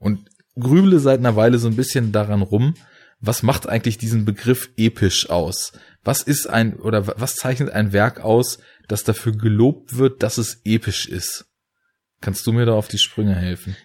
Und 0.00 0.28
grüble 0.58 0.98
seit 0.98 1.20
einer 1.20 1.36
Weile 1.36 1.60
so 1.60 1.68
ein 1.68 1.76
bisschen 1.76 2.10
daran 2.10 2.42
rum, 2.42 2.74
was 3.20 3.44
macht 3.44 3.68
eigentlich 3.68 3.96
diesen 3.96 4.24
Begriff 4.24 4.70
episch 4.76 5.30
aus? 5.30 5.72
Was 6.02 6.22
ist 6.22 6.50
ein 6.50 6.74
oder 6.74 7.06
was 7.06 7.36
zeichnet 7.36 7.70
ein 7.70 7.92
Werk 7.92 8.18
aus, 8.18 8.58
das 8.88 9.04
dafür 9.04 9.36
gelobt 9.36 9.98
wird, 9.98 10.24
dass 10.24 10.36
es 10.36 10.62
episch 10.64 11.06
ist? 11.06 11.49
Kannst 12.20 12.46
du 12.46 12.52
mir 12.52 12.66
da 12.66 12.74
auf 12.74 12.88
die 12.88 12.98
Sprünge 12.98 13.34
helfen? 13.34 13.76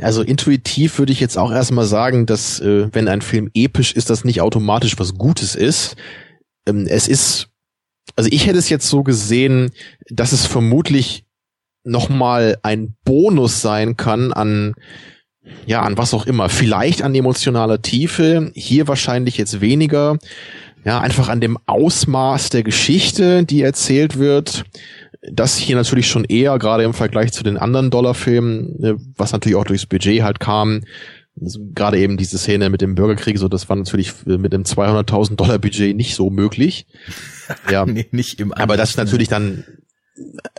Also 0.00 0.22
intuitiv 0.22 0.98
würde 0.98 1.12
ich 1.12 1.20
jetzt 1.20 1.38
auch 1.38 1.52
erstmal 1.52 1.86
sagen, 1.86 2.26
dass 2.26 2.60
äh, 2.60 2.88
wenn 2.92 3.08
ein 3.08 3.22
Film 3.22 3.50
episch 3.54 3.92
ist, 3.92 4.10
das 4.10 4.24
nicht 4.24 4.40
automatisch 4.40 4.98
was 4.98 5.14
Gutes 5.14 5.54
ist. 5.54 5.96
Ähm, 6.66 6.86
es 6.88 7.06
ist, 7.06 7.48
also 8.16 8.28
ich 8.32 8.46
hätte 8.46 8.58
es 8.58 8.68
jetzt 8.68 8.88
so 8.88 9.02
gesehen, 9.02 9.70
dass 10.10 10.32
es 10.32 10.46
vermutlich 10.46 11.24
nochmal 11.84 12.58
ein 12.62 12.96
Bonus 13.04 13.62
sein 13.62 13.96
kann 13.96 14.32
an 14.32 14.74
ja, 15.64 15.82
an 15.82 15.96
was 15.96 16.14
auch 16.14 16.26
immer. 16.26 16.48
Vielleicht 16.48 17.02
an 17.02 17.14
emotionaler 17.14 17.82
Tiefe, 17.82 18.50
hier 18.54 18.88
wahrscheinlich 18.88 19.36
jetzt 19.36 19.60
weniger. 19.60 20.18
Ja, 20.84 21.00
einfach 21.00 21.28
an 21.28 21.40
dem 21.40 21.58
Ausmaß 21.66 22.50
der 22.50 22.62
Geschichte, 22.62 23.44
die 23.44 23.62
erzählt 23.62 24.18
wird. 24.18 24.64
Das 25.32 25.56
hier 25.56 25.76
natürlich 25.76 26.08
schon 26.08 26.24
eher, 26.24 26.58
gerade 26.58 26.84
im 26.84 26.94
Vergleich 26.94 27.32
zu 27.32 27.42
den 27.42 27.56
anderen 27.56 27.90
Dollarfilmen, 27.90 28.76
ne, 28.78 28.96
was 29.16 29.32
natürlich 29.32 29.56
auch 29.56 29.64
durchs 29.64 29.86
Budget 29.86 30.22
halt 30.22 30.40
kam. 30.40 30.82
Also 31.40 31.60
gerade 31.74 31.98
eben 31.98 32.16
diese 32.16 32.38
Szene 32.38 32.70
mit 32.70 32.80
dem 32.80 32.94
Bürgerkrieg, 32.94 33.38
so 33.38 33.48
das 33.48 33.68
war 33.68 33.76
natürlich 33.76 34.12
mit 34.24 34.52
dem 34.52 34.62
200.000 34.62 35.36
Dollar 35.36 35.58
Budget 35.58 35.96
nicht 35.96 36.14
so 36.14 36.30
möglich. 36.30 36.86
Ja, 37.70 37.86
nee, 37.86 38.08
nicht 38.10 38.40
im 38.40 38.52
Aber 38.52 38.76
das 38.76 38.90
ist 38.90 38.96
natürlich 38.96 39.28
dann 39.28 39.62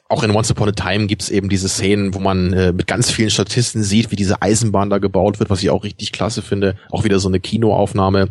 auch 0.09 0.23
in 0.23 0.31
Once 0.31 0.51
Upon 0.51 0.69
a 0.69 0.71
Time 0.71 1.07
gibt's 1.07 1.29
eben 1.29 1.49
diese 1.49 1.67
Szenen, 1.67 2.13
wo 2.13 2.19
man 2.19 2.53
äh, 2.53 2.71
mit 2.71 2.87
ganz 2.87 3.11
vielen 3.11 3.29
Statisten 3.29 3.83
sieht, 3.83 4.11
wie 4.11 4.15
diese 4.15 4.41
Eisenbahn 4.41 4.89
da 4.89 4.99
gebaut 4.99 5.39
wird, 5.39 5.49
was 5.49 5.61
ich 5.61 5.69
auch 5.69 5.83
richtig 5.83 6.11
klasse 6.11 6.41
finde. 6.41 6.75
Auch 6.91 7.03
wieder 7.03 7.19
so 7.19 7.27
eine 7.27 7.39
Kinoaufnahme. 7.39 8.29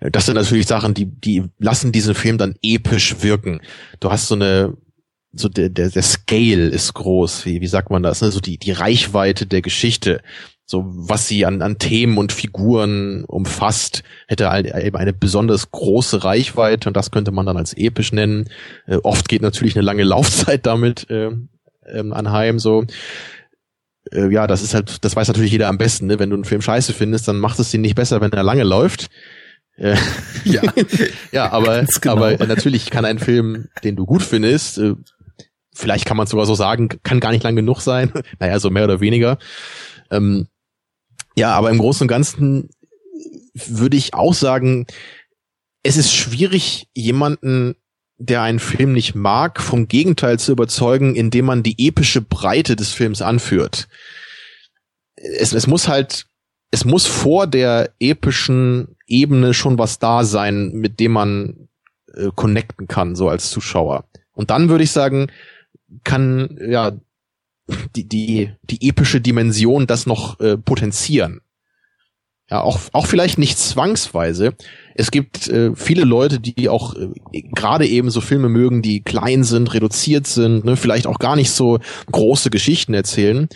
Äh, 0.00 0.10
das 0.10 0.26
sind 0.26 0.36
natürlich 0.36 0.66
Sachen, 0.66 0.94
die, 0.94 1.06
die 1.06 1.44
lassen 1.58 1.92
diesen 1.92 2.14
Film 2.14 2.38
dann 2.38 2.54
episch 2.62 3.16
wirken. 3.22 3.60
Du 4.00 4.10
hast 4.10 4.28
so 4.28 4.34
eine, 4.34 4.74
so 5.36 5.48
der, 5.48 5.68
der, 5.68 5.90
der 5.90 6.02
Scale 6.02 6.68
ist 6.68 6.94
groß, 6.94 7.46
wie, 7.46 7.60
wie 7.60 7.66
sagt 7.66 7.90
man 7.90 8.02
das, 8.02 8.22
ne? 8.22 8.30
so 8.30 8.40
die, 8.40 8.58
die 8.58 8.72
Reichweite 8.72 9.46
der 9.46 9.62
Geschichte 9.62 10.20
so 10.66 10.84
was 10.88 11.28
sie 11.28 11.46
an, 11.46 11.62
an 11.62 11.78
Themen 11.78 12.18
und 12.18 12.32
Figuren 12.32 13.24
umfasst, 13.24 14.02
hätte 14.26 14.50
halt 14.50 14.66
eben 14.66 14.96
eine 14.96 15.12
besonders 15.12 15.70
große 15.70 16.24
Reichweite 16.24 16.88
und 16.88 16.96
das 16.96 17.12
könnte 17.12 17.30
man 17.30 17.46
dann 17.46 17.56
als 17.56 17.72
episch 17.72 18.12
nennen. 18.12 18.50
Äh, 18.86 18.96
oft 18.96 19.28
geht 19.28 19.42
natürlich 19.42 19.76
eine 19.76 19.84
lange 19.84 20.02
Laufzeit 20.04 20.66
damit 20.66 21.08
äh, 21.08 21.30
ähm, 21.86 22.12
anheim. 22.12 22.58
So, 22.58 22.84
äh, 24.12 24.28
ja, 24.32 24.48
das 24.48 24.62
ist 24.62 24.74
halt, 24.74 25.04
das 25.04 25.14
weiß 25.14 25.28
natürlich 25.28 25.52
jeder 25.52 25.68
am 25.68 25.78
besten. 25.78 26.06
Ne? 26.06 26.18
Wenn 26.18 26.30
du 26.30 26.36
einen 26.36 26.44
Film 26.44 26.62
scheiße 26.62 26.92
findest, 26.92 27.28
dann 27.28 27.38
macht 27.38 27.60
es 27.60 27.72
ihn 27.72 27.80
nicht 27.80 27.94
besser, 27.94 28.20
wenn 28.20 28.32
er 28.32 28.42
lange 28.42 28.64
läuft. 28.64 29.06
Äh, 29.76 29.94
ja, 30.44 30.62
ja, 31.30 31.52
aber 31.52 31.84
genau. 32.00 32.16
aber 32.16 32.44
natürlich 32.44 32.90
kann 32.90 33.04
ein 33.04 33.20
Film, 33.20 33.68
den 33.84 33.94
du 33.94 34.04
gut 34.04 34.22
findest, 34.22 34.78
äh, 34.78 34.94
vielleicht 35.76 36.06
kann 36.06 36.16
man 36.16 36.26
sogar 36.26 36.46
so 36.46 36.54
sagen, 36.54 36.88
kann 37.02 37.20
gar 37.20 37.30
nicht 37.30 37.44
lang 37.44 37.54
genug 37.54 37.80
sein. 37.80 38.12
naja, 38.40 38.58
so 38.58 38.70
mehr 38.70 38.84
oder 38.84 39.00
weniger. 39.00 39.38
Ähm, 40.10 40.48
ja, 41.36 41.52
aber 41.52 41.70
im 41.70 41.78
Großen 41.78 42.04
und 42.04 42.08
Ganzen 42.08 42.70
würde 43.54 43.96
ich 43.96 44.14
auch 44.14 44.34
sagen, 44.34 44.86
es 45.82 45.96
ist 45.96 46.14
schwierig, 46.14 46.88
jemanden, 46.94 47.76
der 48.18 48.42
einen 48.42 48.58
Film 48.58 48.92
nicht 48.92 49.14
mag, 49.14 49.60
vom 49.60 49.88
Gegenteil 49.88 50.38
zu 50.38 50.52
überzeugen, 50.52 51.14
indem 51.14 51.44
man 51.44 51.62
die 51.62 51.86
epische 51.86 52.22
Breite 52.22 52.74
des 52.74 52.92
Films 52.92 53.20
anführt. 53.20 53.88
Es, 55.14 55.52
es 55.52 55.66
muss 55.66 55.88
halt, 55.88 56.26
es 56.70 56.84
muss 56.84 57.06
vor 57.06 57.46
der 57.46 57.92
epischen 58.00 58.96
Ebene 59.06 59.52
schon 59.52 59.78
was 59.78 59.98
da 59.98 60.24
sein, 60.24 60.72
mit 60.72 60.98
dem 60.98 61.12
man 61.12 61.68
äh, 62.14 62.30
connecten 62.34 62.88
kann, 62.88 63.14
so 63.14 63.28
als 63.28 63.50
Zuschauer. 63.50 64.04
Und 64.32 64.50
dann 64.50 64.68
würde 64.68 64.84
ich 64.84 64.90
sagen, 64.90 65.28
kann 66.04 66.58
ja 66.60 66.92
die, 67.94 68.08
die, 68.08 68.52
die 68.62 68.88
epische 68.88 69.20
Dimension 69.20 69.86
das 69.86 70.06
noch 70.06 70.40
äh, 70.40 70.56
potenzieren. 70.56 71.40
Ja, 72.48 72.60
auch, 72.60 72.78
auch 72.92 73.06
vielleicht 73.06 73.38
nicht 73.38 73.58
zwangsweise. 73.58 74.54
Es 74.94 75.10
gibt 75.10 75.48
äh, 75.48 75.74
viele 75.74 76.04
Leute, 76.04 76.38
die 76.38 76.68
auch 76.68 76.94
äh, 76.94 77.08
gerade 77.32 77.86
eben 77.86 78.08
so 78.08 78.20
Filme 78.20 78.48
mögen, 78.48 78.82
die 78.82 79.02
klein 79.02 79.42
sind, 79.42 79.74
reduziert 79.74 80.28
sind, 80.28 80.64
ne, 80.64 80.76
vielleicht 80.76 81.08
auch 81.08 81.18
gar 81.18 81.34
nicht 81.34 81.50
so 81.50 81.80
große 82.12 82.50
Geschichten 82.50 82.94
erzählen. 82.94 83.48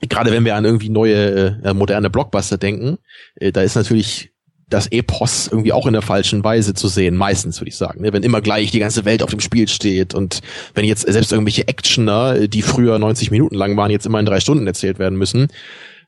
Gerade 0.00 0.30
wenn 0.30 0.44
wir 0.44 0.54
an 0.54 0.64
irgendwie 0.64 0.90
neue, 0.90 1.60
äh, 1.64 1.74
moderne 1.74 2.08
Blockbuster 2.08 2.56
denken, 2.56 2.98
äh, 3.34 3.50
da 3.50 3.62
ist 3.62 3.74
natürlich 3.74 4.30
das 4.68 4.86
Epos 4.92 5.48
irgendwie 5.48 5.72
auch 5.72 5.86
in 5.86 5.94
der 5.94 6.02
falschen 6.02 6.44
Weise 6.44 6.74
zu 6.74 6.88
sehen, 6.88 7.16
meistens 7.16 7.60
würde 7.60 7.70
ich 7.70 7.76
sagen. 7.76 8.02
Ne? 8.02 8.12
Wenn 8.12 8.22
immer 8.22 8.42
gleich 8.42 8.70
die 8.70 8.80
ganze 8.80 9.04
Welt 9.04 9.22
auf 9.22 9.30
dem 9.30 9.40
Spiel 9.40 9.66
steht 9.68 10.14
und 10.14 10.40
wenn 10.74 10.84
jetzt 10.84 11.10
selbst 11.10 11.32
irgendwelche 11.32 11.68
Actioner, 11.68 12.48
die 12.48 12.62
früher 12.62 12.98
90 12.98 13.30
Minuten 13.30 13.54
lang 13.54 13.76
waren, 13.76 13.90
jetzt 13.90 14.06
immer 14.06 14.20
in 14.20 14.26
drei 14.26 14.40
Stunden 14.40 14.66
erzählt 14.66 14.98
werden 14.98 15.18
müssen, 15.18 15.48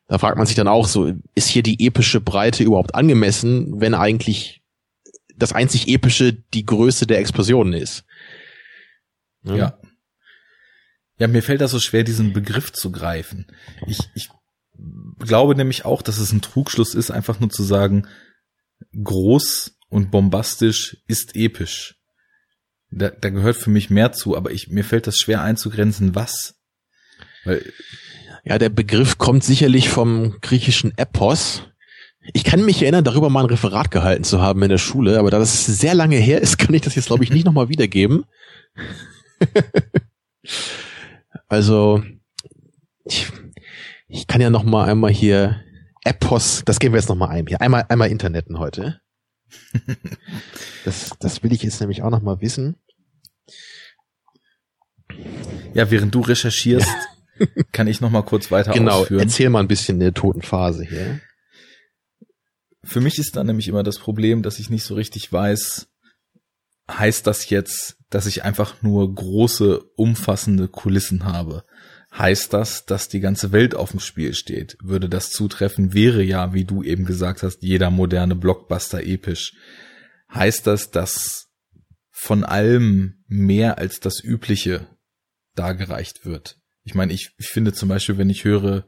da 0.08 0.18
fragt 0.18 0.36
man 0.36 0.46
sich 0.46 0.56
dann 0.56 0.68
auch 0.68 0.88
so, 0.88 1.12
ist 1.34 1.48
hier 1.48 1.62
die 1.62 1.86
epische 1.86 2.20
Breite 2.20 2.62
überhaupt 2.62 2.94
angemessen, 2.94 3.80
wenn 3.80 3.94
eigentlich 3.94 4.60
das 5.36 5.52
einzig 5.52 5.88
epische 5.88 6.32
die 6.32 6.66
Größe 6.66 7.06
der 7.06 7.18
Explosionen 7.18 7.72
ist? 7.72 8.04
Ja. 9.44 9.56
ja. 9.56 9.78
Ja, 11.18 11.28
mir 11.28 11.42
fällt 11.42 11.60
das 11.60 11.70
so 11.70 11.78
schwer, 11.78 12.02
diesen 12.02 12.32
Begriff 12.32 12.72
zu 12.72 12.90
greifen. 12.90 13.46
Ich, 13.86 13.98
ich 14.14 14.30
glaube 15.18 15.54
nämlich 15.54 15.84
auch, 15.84 16.00
dass 16.00 16.18
es 16.18 16.32
ein 16.32 16.40
Trugschluss 16.40 16.94
ist, 16.94 17.10
einfach 17.10 17.40
nur 17.40 17.50
zu 17.50 17.62
sagen, 17.62 18.06
groß 19.02 19.76
und 19.88 20.10
bombastisch 20.10 20.98
ist 21.06 21.36
episch. 21.36 21.96
Da, 22.90 23.10
da 23.10 23.30
gehört 23.30 23.56
für 23.56 23.70
mich 23.70 23.90
mehr 23.90 24.12
zu, 24.12 24.36
aber 24.36 24.50
ich, 24.50 24.68
mir 24.68 24.84
fällt 24.84 25.06
das 25.06 25.18
schwer 25.18 25.42
einzugrenzen, 25.42 26.14
was. 26.14 26.56
Weil, 27.44 27.72
ja, 28.44 28.58
der 28.58 28.68
Begriff 28.68 29.18
kommt 29.18 29.44
sicherlich 29.44 29.88
vom 29.88 30.40
griechischen 30.40 30.96
Epos. 30.96 31.62
Ich 32.34 32.44
kann 32.44 32.64
mich 32.64 32.82
erinnern, 32.82 33.04
darüber 33.04 33.30
mal 33.30 33.44
ein 33.44 33.50
Referat 33.50 33.90
gehalten 33.90 34.24
zu 34.24 34.40
haben 34.40 34.62
in 34.62 34.68
der 34.68 34.78
Schule, 34.78 35.18
aber 35.18 35.30
da 35.30 35.38
das 35.38 35.66
sehr 35.66 35.94
lange 35.94 36.16
her 36.16 36.40
ist, 36.40 36.58
kann 36.58 36.74
ich 36.74 36.82
das 36.82 36.94
jetzt, 36.94 37.06
glaube 37.06 37.24
ich, 37.24 37.30
nicht 37.30 37.46
nochmal 37.46 37.68
wiedergeben. 37.68 38.24
also, 41.48 42.02
ich, 43.04 43.28
ich 44.08 44.26
kann 44.26 44.40
ja 44.40 44.50
noch 44.50 44.64
mal 44.64 44.88
einmal 44.88 45.12
hier 45.12 45.62
Epos, 46.04 46.62
das 46.64 46.78
geben 46.78 46.94
wir 46.94 47.00
jetzt 47.00 47.08
noch 47.08 47.16
mal 47.16 47.28
ein. 47.28 47.46
Hier 47.46 47.60
einmal, 47.60 47.84
einmal 47.88 48.10
Interneten 48.10 48.58
heute. 48.58 49.00
das, 50.84 51.10
das 51.18 51.42
will 51.42 51.52
ich 51.52 51.62
jetzt 51.62 51.80
nämlich 51.80 52.02
auch 52.02 52.10
noch 52.10 52.22
mal 52.22 52.40
wissen. 52.40 52.76
Ja, 55.74 55.90
während 55.90 56.14
du 56.14 56.20
recherchierst, 56.20 56.88
kann 57.72 57.86
ich 57.86 58.00
noch 58.00 58.10
mal 58.10 58.22
kurz 58.22 58.50
weiter 58.50 58.72
genau, 58.72 59.00
ausführen. 59.00 59.18
Genau, 59.18 59.30
erzähl 59.30 59.50
mal 59.50 59.60
ein 59.60 59.68
bisschen 59.68 60.00
der 60.00 60.14
toten 60.14 60.42
Phase 60.42 60.84
hier. 60.84 61.20
Für 62.82 63.00
mich 63.00 63.18
ist 63.18 63.36
da 63.36 63.44
nämlich 63.44 63.68
immer 63.68 63.82
das 63.82 63.98
Problem, 63.98 64.42
dass 64.42 64.58
ich 64.58 64.70
nicht 64.70 64.84
so 64.84 64.94
richtig 64.94 65.30
weiß, 65.32 65.88
heißt 66.90 67.26
das 67.26 67.50
jetzt, 67.50 67.98
dass 68.08 68.26
ich 68.26 68.42
einfach 68.42 68.82
nur 68.82 69.14
große, 69.14 69.80
umfassende 69.96 70.68
Kulissen 70.68 71.24
habe? 71.24 71.64
Heißt 72.12 72.52
das, 72.52 72.86
dass 72.86 73.08
die 73.08 73.20
ganze 73.20 73.52
Welt 73.52 73.74
auf 73.74 73.92
dem 73.92 74.00
Spiel 74.00 74.34
steht. 74.34 74.76
Würde 74.82 75.08
das 75.08 75.30
zutreffen, 75.30 75.94
wäre 75.94 76.22
ja, 76.22 76.52
wie 76.52 76.64
du 76.64 76.82
eben 76.82 77.04
gesagt 77.04 77.42
hast, 77.42 77.62
jeder 77.62 77.90
moderne 77.90 78.34
Blockbuster 78.34 79.02
episch. 79.04 79.54
Heißt 80.32 80.66
das, 80.66 80.90
dass 80.90 81.48
von 82.10 82.44
allem 82.44 83.22
mehr 83.26 83.78
als 83.78 84.00
das 84.00 84.22
Übliche 84.22 84.88
dargereicht 85.54 86.24
wird? 86.24 86.58
Ich 86.82 86.94
meine, 86.94 87.12
ich, 87.12 87.30
ich 87.38 87.48
finde 87.48 87.72
zum 87.72 87.88
Beispiel, 87.88 88.18
wenn 88.18 88.30
ich 88.30 88.44
höre, 88.44 88.86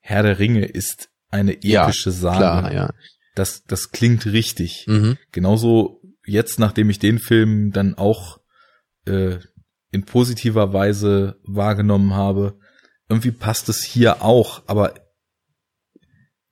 Herr 0.00 0.22
der 0.22 0.38
Ringe 0.38 0.66
ist 0.66 1.08
eine 1.30 1.54
epische 1.54 2.10
ja, 2.10 2.16
Sage. 2.16 2.38
Klar, 2.38 2.72
ja. 2.72 2.90
Das, 3.34 3.64
das 3.64 3.90
klingt 3.90 4.26
richtig. 4.26 4.84
Mhm. 4.86 5.16
Genauso 5.30 6.02
jetzt, 6.26 6.58
nachdem 6.58 6.90
ich 6.90 6.98
den 6.98 7.18
Film 7.18 7.72
dann 7.72 7.94
auch 7.94 8.40
äh, 9.06 9.38
in 9.92 10.04
positiver 10.04 10.72
Weise 10.72 11.38
wahrgenommen 11.44 12.14
habe. 12.14 12.58
Irgendwie 13.08 13.30
passt 13.30 13.68
es 13.68 13.82
hier 13.82 14.22
auch, 14.22 14.62
aber 14.66 14.94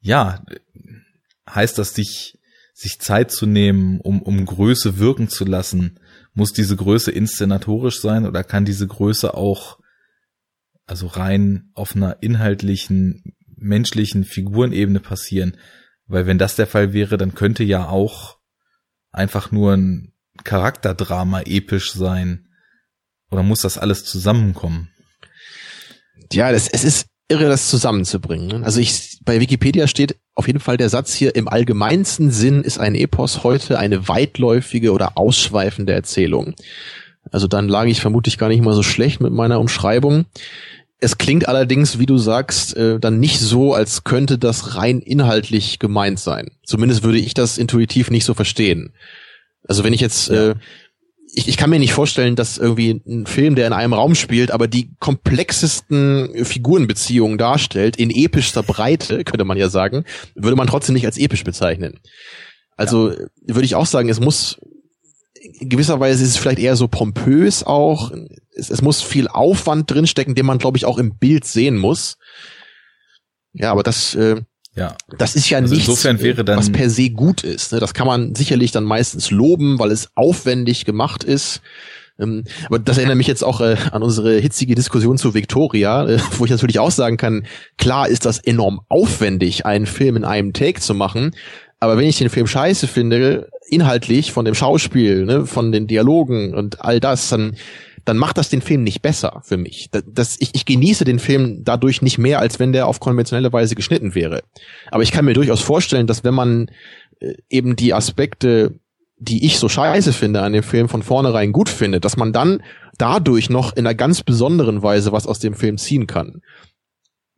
ja, 0.01 0.44
heißt 1.49 1.78
das, 1.78 1.94
sich, 1.94 2.39
sich 2.75 3.01
Zeit 3.01 3.33
zu 3.33 3.47
nehmen, 3.47 4.01
um, 4.01 4.23
um 4.23 4.44
Größe 4.44 4.99
wirken 4.99 5.28
zu 5.28 5.44
lassen? 5.44 5.99
Muss 6.35 6.52
diese 6.52 6.77
Größe 6.77 7.10
inszenatorisch 7.10 8.01
sein 8.01 8.27
oder 8.27 8.44
kann 8.44 8.65
diese 8.65 8.86
Größe 8.86 9.35
auch, 9.35 9.81
also 10.86 11.07
rein 11.07 11.70
auf 11.75 11.97
einer 11.97 12.23
inhaltlichen, 12.23 13.35
menschlichen 13.57 14.25
Figurenebene 14.25 15.01
passieren? 15.01 15.57
Weil 16.07 16.27
wenn 16.27 16.39
das 16.39 16.57
der 16.57 16.67
Fall 16.67 16.93
wäre, 16.93 17.17
dann 17.17 17.35
könnte 17.35 17.65
ja 17.65 17.89
auch 17.89 18.39
einfach 19.12 19.51
nur 19.51 19.75
ein 19.75 20.12
Charakterdrama 20.44 21.43
episch 21.43 21.93
sein 21.93 22.50
oder 23.31 23.42
muss 23.42 23.60
das 23.60 23.78
alles 23.78 24.05
zusammenkommen? 24.05 24.89
Ja, 26.33 26.52
das, 26.52 26.68
es 26.68 26.84
ist 26.84 27.07
irre, 27.28 27.49
das 27.49 27.68
zusammenzubringen. 27.68 28.49
Ne? 28.49 28.65
Also 28.65 28.81
ich, 28.81 29.18
bei 29.25 29.41
Wikipedia 29.41 29.86
steht, 29.86 30.17
auf 30.34 30.47
jeden 30.47 30.60
Fall 30.60 30.76
der 30.76 30.89
Satz 30.89 31.15
hier, 31.15 31.34
im 31.36 31.49
allgemeinsten 31.49 32.31
Sinn 32.31 32.62
ist 32.62 32.78
ein 32.78 32.94
Epos 32.94 33.44
heute 33.44 33.78
eine 33.78 34.09
weitläufige 34.09 34.92
oder 34.92 35.17
ausschweifende 35.17 35.92
Erzählung. 35.92 36.55
Also 37.31 37.47
dann 37.47 37.68
lag 37.68 37.86
ich 37.86 38.00
vermutlich 38.00 38.39
gar 38.39 38.49
nicht 38.49 38.62
mal 38.62 38.75
so 38.75 38.83
schlecht 38.83 39.20
mit 39.20 39.33
meiner 39.33 39.60
Umschreibung. 39.60 40.26
Es 40.99 41.18
klingt 41.18 41.49
allerdings, 41.49 41.99
wie 41.99 42.07
du 42.07 42.18
sagst, 42.18 42.76
äh, 42.76 42.99
dann 42.99 43.20
nicht 43.20 43.39
so, 43.39 43.73
als 43.75 44.05
könnte 44.05 44.36
das 44.36 44.76
rein 44.76 45.00
inhaltlich 45.00 45.78
gemeint 45.78 46.18
sein. 46.18 46.50
Zumindest 46.65 47.02
würde 47.02 47.18
ich 47.18 47.33
das 47.33 47.59
intuitiv 47.59 48.10
nicht 48.10 48.25
so 48.25 48.34
verstehen. 48.34 48.92
Also 49.67 49.84
wenn 49.84 49.92
ich 49.92 50.00
jetzt 50.00 50.31
äh, 50.31 50.57
ich, 51.33 51.49
ich 51.49 51.57
kann 51.57 51.70
mir 51.70 51.78
nicht 51.78 51.92
vorstellen, 51.92 52.36
dass 52.36 52.59
irgendwie 52.59 53.02
ein 53.07 53.26
Film, 53.26 53.55
der 53.55 53.67
in 53.67 53.73
einem 53.73 53.92
Raum 53.92 54.15
spielt, 54.15 54.50
aber 54.50 54.68
die 54.68 54.91
komplexesten 54.99 56.44
Figurenbeziehungen 56.44 57.39
darstellt, 57.39 57.97
in 57.97 58.10
epischster 58.10 58.62
Breite, 58.62 59.25
könnte 59.25 59.44
man 59.44 59.57
ja 59.57 59.68
sagen, 59.68 60.05
würde 60.34 60.57
man 60.57 60.67
trotzdem 60.67 60.94
nicht 60.94 61.07
als 61.07 61.18
episch 61.18 61.44
bezeichnen. 61.44 62.00
Also 62.76 63.10
ja. 63.10 63.18
würde 63.47 63.65
ich 63.65 63.75
auch 63.75 63.86
sagen, 63.86 64.09
es 64.09 64.20
muss 64.20 64.59
in 65.42 65.68
gewisser 65.68 66.00
Weise 66.00 66.23
ist 66.23 66.31
es 66.31 66.36
vielleicht 66.36 66.59
eher 66.59 66.76
so 66.76 66.89
pompös 66.89 67.65
auch. 67.65 68.12
Es, 68.55 68.70
es 68.70 68.83
muss 68.83 69.02
viel 69.02 69.28
Aufwand 69.28 69.91
drinstecken, 69.91 70.34
den 70.34 70.47
man, 70.47 70.59
glaube 70.59 70.76
ich, 70.76 70.84
auch 70.84 70.99
im 70.99 71.17
Bild 71.17 71.44
sehen 71.44 71.78
muss. 71.78 72.18
Ja, 73.52 73.73
aber 73.73 73.83
das, 73.83 74.15
äh, 74.15 74.42
ja. 74.77 74.95
Das 75.19 75.35
ist 75.35 75.51
ja 75.51 75.59
also 75.59 75.75
nichts, 75.75 75.89
insofern 75.89 76.21
wäre 76.21 76.45
dann, 76.45 76.59
was 76.59 76.71
per 76.71 76.91
se 76.91 77.11
gut 77.11 77.43
ist. 77.43 77.73
Ne? 77.73 77.81
Das 77.81 77.95
kann 77.95 78.07
man 78.07 78.35
sicherlich 78.35 78.71
dann 78.71 78.85
meistens 78.85 79.31
loben, 79.31 79.79
weil 79.79 79.91
es 79.91 80.11
aufwendig 80.15 80.85
gemacht 80.85 81.25
ist. 81.25 81.61
Ähm, 82.21 82.45
aber 82.67 82.79
das 82.79 82.99
erinnert 82.99 83.17
mich 83.17 83.27
jetzt 83.27 83.43
auch 83.43 83.61
äh, 83.61 83.77
an 83.91 84.03
unsere 84.03 84.39
hitzige 84.39 84.75
Diskussion 84.75 85.19
zu 85.19 85.35
Victoria, 85.35 86.07
äh, 86.07 86.19
wo 86.39 86.45
ich 86.45 86.51
natürlich 86.51 86.79
auch 86.79 86.91
sagen 86.91 87.17
kann, 87.17 87.47
klar 87.79 88.09
ist 88.09 88.27
das 88.27 88.39
enorm 88.39 88.81
aufwendig, 88.89 89.67
einen 89.67 89.87
Film 89.87 90.17
in 90.17 90.25
einem 90.25 90.53
Take 90.53 90.81
zu 90.81 90.95
machen. 90.95 91.33
Aber 91.81 91.97
wenn 91.97 92.07
ich 92.07 92.19
den 92.19 92.29
Film 92.29 92.47
scheiße 92.47 92.87
finde, 92.87 93.49
inhaltlich 93.69 94.33
von 94.33 94.45
dem 94.45 94.55
Schauspiel, 94.55 95.25
ne, 95.25 95.47
von 95.47 95.73
den 95.73 95.87
Dialogen 95.87 96.55
und 96.55 96.83
all 96.83 97.01
das, 97.01 97.31
dann 97.31 97.57
dann 98.11 98.19
macht 98.19 98.39
das 98.39 98.49
den 98.49 98.61
Film 98.61 98.83
nicht 98.83 99.03
besser 99.03 99.41
für 99.45 99.57
mich. 99.57 99.89
Das, 99.93 100.03
das, 100.05 100.37
ich, 100.41 100.51
ich 100.53 100.65
genieße 100.65 101.05
den 101.05 101.21
Film 101.21 101.63
dadurch 101.63 102.03
nicht 102.03 102.19
mehr, 102.19 102.41
als 102.41 102.59
wenn 102.59 102.73
der 102.73 102.89
auf 102.89 102.99
konventionelle 102.99 103.53
Weise 103.53 103.77
geschnitten 103.77 104.17
wäre. 104.17 104.43
Aber 104.91 105.05
ich 105.05 105.13
kann 105.13 105.25
mir 105.25 105.33
durchaus 105.33 105.61
vorstellen, 105.61 106.09
dass 106.09 106.25
wenn 106.25 106.35
man 106.35 106.73
äh, 107.21 107.35
eben 107.49 107.77
die 107.77 107.95
Aspekte, 107.95 108.81
die 109.17 109.47
ich 109.47 109.59
so 109.59 109.69
scheiße 109.69 110.13
finde 110.13 110.43
an 110.43 110.53
dem 110.53 110.65
Film 110.65 110.89
von 110.89 111.05
vornherein 111.05 111.53
gut 111.53 111.69
findet, 111.69 112.05
dass 112.05 112.17
man 112.17 112.33
dann 112.33 112.65
dadurch 112.99 113.49
noch 113.49 113.77
in 113.77 113.87
einer 113.87 113.95
ganz 113.95 114.25
besonderen 114.25 114.83
Weise 114.83 115.13
was 115.13 115.29
aus 115.29 115.39
dem 115.39 115.55
Film 115.55 115.79
ziehen 115.79 116.09
kann. 116.09 116.43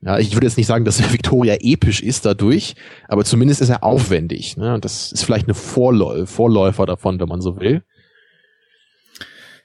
Ja, 0.00 0.18
ich 0.18 0.32
würde 0.32 0.46
jetzt 0.46 0.56
nicht 0.56 0.68
sagen, 0.68 0.86
dass 0.86 0.96
der 0.96 1.12
Victoria 1.12 1.56
episch 1.60 2.02
ist 2.02 2.24
dadurch, 2.24 2.76
aber 3.08 3.26
zumindest 3.26 3.60
ist 3.60 3.68
er 3.68 3.84
aufwendig. 3.84 4.56
Ne? 4.56 4.78
Das 4.80 5.12
ist 5.12 5.22
vielleicht 5.22 5.48
eine 5.48 5.54
Vorläu 5.54 6.24
Vorläufer 6.24 6.86
davon, 6.86 7.20
wenn 7.20 7.28
man 7.28 7.42
so 7.42 7.60
will. 7.60 7.82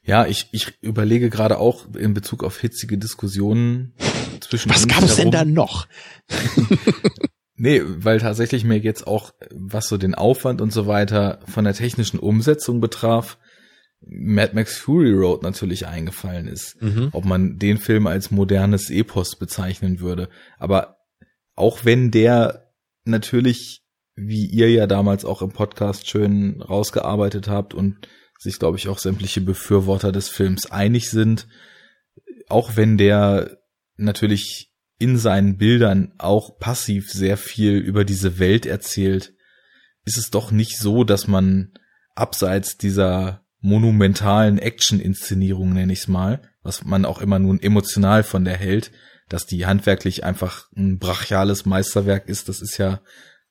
Ja, 0.07 0.25
ich, 0.25 0.47
ich 0.53 0.73
überlege 0.81 1.29
gerade 1.29 1.59
auch 1.59 1.85
in 1.93 2.13
Bezug 2.13 2.43
auf 2.45 2.57
hitzige 2.57 2.97
Diskussionen 2.97 3.93
zwischen. 4.39 4.69
Was 4.69 4.87
gab 4.87 5.03
es 5.03 5.17
denn 5.17 5.31
da 5.31 5.43
noch? 5.43 5.85
nee, 7.55 7.81
weil 7.83 8.19
tatsächlich 8.19 8.63
mir 8.63 8.79
jetzt 8.79 9.05
auch, 9.05 9.33
was 9.51 9.89
so 9.89 9.97
den 9.97 10.15
Aufwand 10.15 10.61
und 10.61 10.71
so 10.71 10.87
weiter 10.87 11.39
von 11.49 11.65
der 11.65 11.73
technischen 11.73 12.19
Umsetzung 12.19 12.79
betraf, 12.79 13.37
Mad 13.99 14.53
Max 14.55 14.77
Fury 14.77 15.11
Road 15.11 15.43
natürlich 15.43 15.87
eingefallen 15.87 16.47
ist. 16.47 16.81
Mhm. 16.81 17.09
Ob 17.11 17.25
man 17.25 17.57
den 17.57 17.77
Film 17.77 18.07
als 18.07 18.31
modernes 18.31 18.89
Epos 18.89 19.35
bezeichnen 19.35 19.99
würde. 19.99 20.29
Aber 20.57 20.99
auch 21.53 21.83
wenn 21.83 22.11
der 22.11 22.71
natürlich, 23.03 23.81
wie 24.15 24.45
ihr 24.45 24.71
ja 24.71 24.87
damals 24.87 25.25
auch 25.25 25.41
im 25.41 25.49
Podcast 25.49 26.07
schön 26.07 26.61
rausgearbeitet 26.61 27.49
habt 27.49 27.73
und 27.73 28.07
sich, 28.37 28.59
glaube 28.59 28.77
ich, 28.77 28.87
auch 28.87 28.99
sämtliche 28.99 29.41
Befürworter 29.41 30.11
des 30.11 30.29
Films 30.29 30.69
einig 30.69 31.09
sind. 31.09 31.47
Auch 32.47 32.75
wenn 32.75 32.97
der 32.97 33.57
natürlich 33.95 34.71
in 34.99 35.17
seinen 35.17 35.57
Bildern 35.57 36.13
auch 36.17 36.57
passiv 36.59 37.11
sehr 37.11 37.37
viel 37.37 37.77
über 37.77 38.05
diese 38.05 38.39
Welt 38.39 38.65
erzählt, 38.65 39.33
ist 40.05 40.17
es 40.17 40.29
doch 40.31 40.51
nicht 40.51 40.77
so, 40.77 41.03
dass 41.03 41.27
man 41.27 41.73
abseits 42.15 42.77
dieser 42.77 43.45
monumentalen 43.59 44.57
Action-Inszenierung, 44.57 45.73
nenne 45.73 45.93
ich 45.93 45.99
es 45.99 46.07
mal, 46.07 46.41
was 46.63 46.83
man 46.83 47.05
auch 47.05 47.19
immer 47.19 47.39
nun 47.39 47.61
emotional 47.61 48.23
von 48.23 48.45
der 48.45 48.57
hält, 48.57 48.91
dass 49.29 49.45
die 49.45 49.65
handwerklich 49.65 50.23
einfach 50.23 50.67
ein 50.75 50.99
brachiales 50.99 51.65
Meisterwerk 51.65 52.29
ist, 52.29 52.49
das 52.49 52.61
ist 52.61 52.77
ja, 52.77 53.01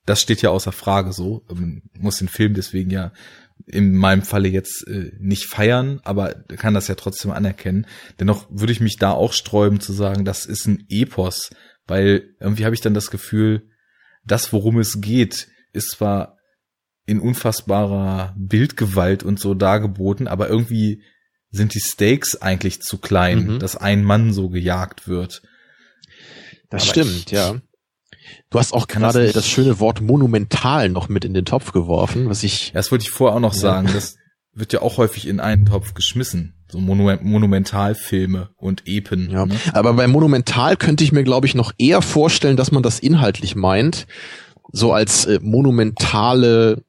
das 0.07 0.21
steht 0.21 0.43
ja 0.43 0.51
außer 0.51 0.73
Frage 0.73 1.13
so. 1.13 1.45
Man 1.53 1.83
muss 1.99 2.19
den 2.19 2.29
Film 2.29 2.55
deswegen 2.55 2.91
ja 2.91 3.13
in 3.67 3.95
meinem 3.95 4.23
Falle 4.23 4.49
jetzt 4.49 4.87
äh, 4.87 5.13
nicht 5.19 5.47
feiern, 5.47 6.01
aber 6.05 6.35
kann 6.35 6.75
das 6.75 6.89
ja 6.89 6.95
trotzdem 6.95 7.31
anerkennen. 7.31 7.87
Dennoch 8.21 8.47
würde 8.51 8.73
ich 8.73 8.81
mich 8.81 8.97
da 8.97 9.13
auch 9.13 9.33
sträuben 9.33 9.81
zu 9.81 9.93
sagen, 9.93 10.25
das 10.25 10.47
ist 10.47 10.67
ein 10.67 10.85
Epos, 10.89 11.51
weil 11.87 12.35
irgendwie 12.41 12.65
habe 12.65 12.75
ich 12.75 12.81
dann 12.81 12.95
das 12.95 13.11
Gefühl, 13.11 13.71
das, 14.25 14.53
worum 14.53 14.79
es 14.79 15.01
geht, 15.01 15.49
ist 15.73 15.91
zwar 15.91 16.37
in 17.07 17.21
unfassbarer 17.21 18.35
Bildgewalt 18.37 19.23
und 19.23 19.39
so 19.39 19.55
dargeboten, 19.55 20.27
aber 20.27 20.49
irgendwie 20.49 21.03
sind 21.51 21.75
die 21.75 21.81
Stakes 21.81 22.41
eigentlich 22.43 22.83
zu 22.83 22.99
klein, 22.99 23.47
mhm. 23.47 23.59
dass 23.61 23.77
ein 23.77 24.05
Mann 24.05 24.33
so 24.33 24.49
gejagt 24.49 25.09
wird. 25.09 25.43
Das 26.71 26.83
aber 26.83 26.91
stimmt, 26.91 27.27
ich, 27.27 27.31
ja. 27.31 27.61
Du 28.51 28.59
hast 28.59 28.73
auch 28.73 28.87
gerade 28.89 29.33
das, 29.33 29.49
schöne 29.49 29.81
Wort 29.81 30.01
monumental 30.01 30.89
noch 30.89 31.09
mit 31.09 31.25
in 31.25 31.35
den 31.35 31.45
Topf 31.45 31.73
geworfen, 31.73 32.29
was 32.29 32.43
ich. 32.43 32.73
Das 32.73 32.91
wollte 32.91 33.05
ich 33.05 33.11
vorher 33.11 33.37
auch 33.37 33.41
noch 33.41 33.55
ja. 33.55 33.61
sagen. 33.61 33.91
Das 33.93 34.17
wird 34.53 34.73
ja 34.73 34.83
auch 34.83 34.99
häufig 34.99 35.27
in 35.27 35.41
einen 35.41 35.67
Topf 35.67 35.95
geschmissen. 35.95 36.55
So 36.69 36.79
Monu 36.79 37.17
Monumentalfilme 37.23 38.51
und 38.57 38.83
Epen. 38.87 39.31
Ja. 39.31 39.47
Ne? 39.47 39.55
Aber 39.73 39.95
bei 39.95 40.07
Monumental 40.09 40.77
könnte 40.77 41.05
ich 41.05 41.13
mir, 41.13 41.23
glaube 41.23 41.47
ich, 41.47 41.55
noch 41.55 41.73
eher 41.79 42.03
vorstellen, 42.03 42.57
dass 42.57 42.73
man 42.73 42.83
das 42.83 42.99
inhaltlich 42.99 43.55
meint. 43.55 44.07
So 44.73 44.93
als 44.93 45.27
äh, 45.27 45.39
monumentale 45.43 46.83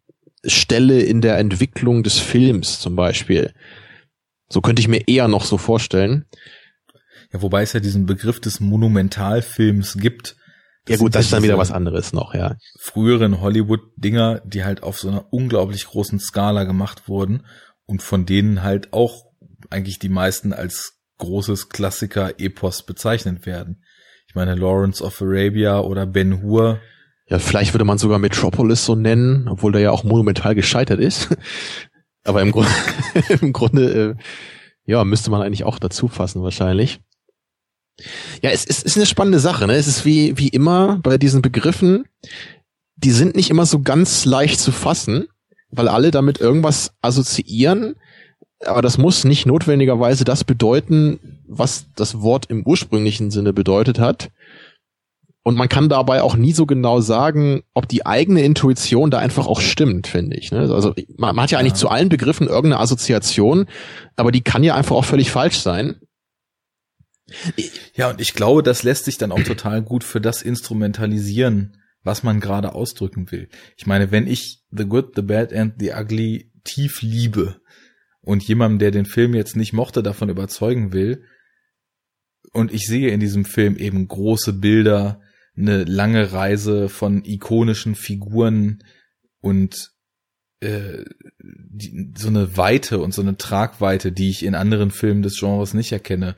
Stelle 0.46 1.02
in 1.02 1.22
der 1.22 1.38
Entwicklung 1.38 2.04
des 2.04 2.18
Films 2.20 2.80
zum 2.80 2.96
Beispiel. 2.96 3.54
So 4.50 4.62
könnte 4.62 4.80
ich 4.80 4.88
mir 4.88 5.08
eher 5.08 5.28
noch 5.28 5.44
so 5.44 5.58
vorstellen. 5.58 6.26
Ja, 7.34 7.42
wobei 7.42 7.64
es 7.64 7.74
ja 7.74 7.80
diesen 7.80 8.06
Begriff 8.06 8.40
des 8.40 8.60
Monumentalfilms 8.60 9.98
gibt 9.98 10.38
ja 10.88 10.98
gut, 10.98 11.16
das 11.16 11.26
ist 11.26 11.34
dann 11.34 11.44
wieder 11.44 11.58
was 11.58 11.72
anderes 11.72 12.14
noch, 12.14 12.34
ja. 12.34 12.56
Früheren 12.80 13.42
Hollywood-Dinger, 13.42 14.42
die 14.46 14.64
halt 14.64 14.84
auf 14.84 15.00
so 15.00 15.10
einer 15.10 15.32
unglaublich 15.32 15.86
großen 15.86 16.20
Skala 16.20 16.64
gemacht 16.64 17.08
wurden 17.08 17.44
und 17.86 18.02
von 18.02 18.26
denen 18.26 18.64
halt 18.64 18.94
auch 18.94 19.26
eigentlich 19.70 20.00
die 20.00 20.10
meisten 20.10 20.54
als 20.54 20.98
großes 21.18 21.70
Klassiker-Epos 21.70 22.84
bezeichnet 22.84 23.46
werden. 23.46 23.84
Ich 24.28 24.36
meine, 24.36 24.56
Lawrence 24.56 25.04
of 25.04 25.22
Arabia 25.22 25.80
oder 25.80 26.06
Ben 26.06 26.42
Hur. 26.42 26.80
Ja, 27.28 27.40
vielleicht 27.40 27.74
würde 27.74 27.86
man 27.86 27.98
sogar 27.98 28.20
Metropolis 28.20 28.86
so 28.86 28.96
nennen, 28.96 29.48
obwohl 29.48 29.72
der 29.72 29.82
ja 29.82 29.92
auch 29.92 30.04
monumental 30.04 30.56
gescheitert 30.56 31.00
ist. 31.00 31.36
Aber 32.24 32.42
im, 32.42 32.52
Grund, 32.52 32.68
im 33.42 33.54
Grunde, 33.54 34.16
äh, 34.18 34.24
ja, 34.86 35.04
müsste 35.04 35.32
man 35.32 35.42
eigentlich 35.42 35.64
auch 35.64 35.80
dazu 35.80 36.08
fassen 36.08 36.44
wahrscheinlich. 36.44 37.00
Ja, 38.42 38.52
es, 38.52 38.66
es 38.66 38.84
ist 38.84 38.98
eine 38.98 39.06
spannende 39.06 39.40
Sache. 39.40 39.68
Ne? 39.68 39.74
Es 39.74 39.88
ist 39.88 40.06
wie, 40.06 40.38
wie 40.38 40.50
immer 40.50 41.00
bei 41.02 41.18
diesen 41.18 41.42
Begriffen, 41.42 42.06
die 42.96 43.12
sind 43.12 43.36
nicht 43.36 43.50
immer 43.50 43.66
so 43.66 43.80
ganz 43.80 44.26
leicht 44.26 44.60
zu 44.60 44.72
fassen, 44.72 45.28
weil 45.70 45.88
alle 45.88 46.12
damit 46.12 46.40
irgendwas 46.40 46.94
assoziieren. 47.02 47.96
Aber 48.66 48.82
das 48.82 48.98
muss 48.98 49.24
nicht 49.24 49.46
notwendigerweise 49.46 50.26
das 50.26 50.44
bedeuten, 50.44 51.44
was 51.48 51.88
das 51.96 52.22
Wort 52.22 52.48
im 52.50 52.66
ursprünglichen 52.66 53.32
Sinne 53.32 53.54
bedeutet 53.54 54.00
hat. 54.00 54.30
Und 55.44 55.56
man 55.56 55.70
kann 55.70 55.88
dabei 55.88 56.24
auch 56.24 56.36
nie 56.36 56.52
so 56.52 56.66
genau 56.66 57.00
sagen, 57.00 57.62
ob 57.74 57.88
die 57.88 58.06
eigene 58.06 58.42
Intuition 58.42 59.12
da 59.12 59.20
einfach 59.20 59.48
auch 59.48 59.62
stimmt, 59.62 60.06
finde 60.06 60.36
ich. 60.36 60.52
Ne? 60.52 60.60
Also 60.60 60.94
man, 61.16 61.36
man 61.36 61.44
hat 61.44 61.52
ja 61.52 61.60
eigentlich 61.60 61.74
ja. 61.74 61.78
zu 61.78 61.90
allen 61.90 62.10
Begriffen 62.10 62.48
irgendeine 62.48 62.82
Assoziation, 62.82 63.68
aber 64.18 64.34
die 64.34 64.42
kann 64.42 64.64
ja 64.64 64.76
einfach 64.76 64.98
auch 64.98 65.06
völlig 65.06 65.32
falsch 65.32 65.60
sein. 65.60 66.02
Ja, 67.94 68.10
und 68.10 68.22
ich 68.22 68.34
glaube, 68.34 68.64
das 68.64 68.84
lässt 68.84 69.06
sich 69.06 69.18
dann 69.18 69.32
auch 69.32 69.40
total 69.44 69.82
gut 69.82 70.04
für 70.04 70.22
das 70.22 70.42
instrumentalisieren, 70.42 71.78
was 72.04 72.24
man 72.24 72.40
gerade 72.40 72.74
ausdrücken 72.74 73.32
will. 73.32 73.50
Ich 73.76 73.86
meine, 73.86 74.12
wenn 74.12 74.28
ich 74.28 74.64
The 74.72 74.86
Good, 74.86 75.14
The 75.16 75.22
Bad 75.24 75.54
and 75.54 75.76
The 75.80 75.94
Ugly 75.94 76.52
tief 76.64 77.02
liebe 77.02 77.60
und 78.22 78.44
jemandem, 78.44 78.80
der 78.80 78.92
den 78.92 79.06
Film 79.06 79.34
jetzt 79.34 79.56
nicht 79.56 79.74
mochte, 79.74 80.04
davon 80.04 80.30
überzeugen 80.30 80.94
will, 80.94 81.24
und 82.54 82.74
ich 82.74 82.88
sehe 82.88 83.10
in 83.10 83.20
diesem 83.20 83.46
Film 83.46 83.78
eben 83.78 84.08
große 84.08 84.54
Bilder, 84.54 85.22
eine 85.56 85.84
lange 85.84 86.32
Reise 86.32 86.88
von 86.88 87.26
ikonischen 87.26 87.96
Figuren 87.96 88.84
und 89.42 89.92
äh, 90.60 91.04
die, 91.40 92.14
so 92.18 92.30
eine 92.30 92.58
Weite 92.58 93.00
und 93.00 93.14
so 93.14 93.22
eine 93.22 93.38
Tragweite, 93.38 94.12
die 94.12 94.30
ich 94.30 94.44
in 94.44 94.56
anderen 94.56 94.92
Filmen 94.92 95.22
des 95.22 95.40
Genres 95.40 95.74
nicht 95.74 95.92
erkenne, 95.92 96.36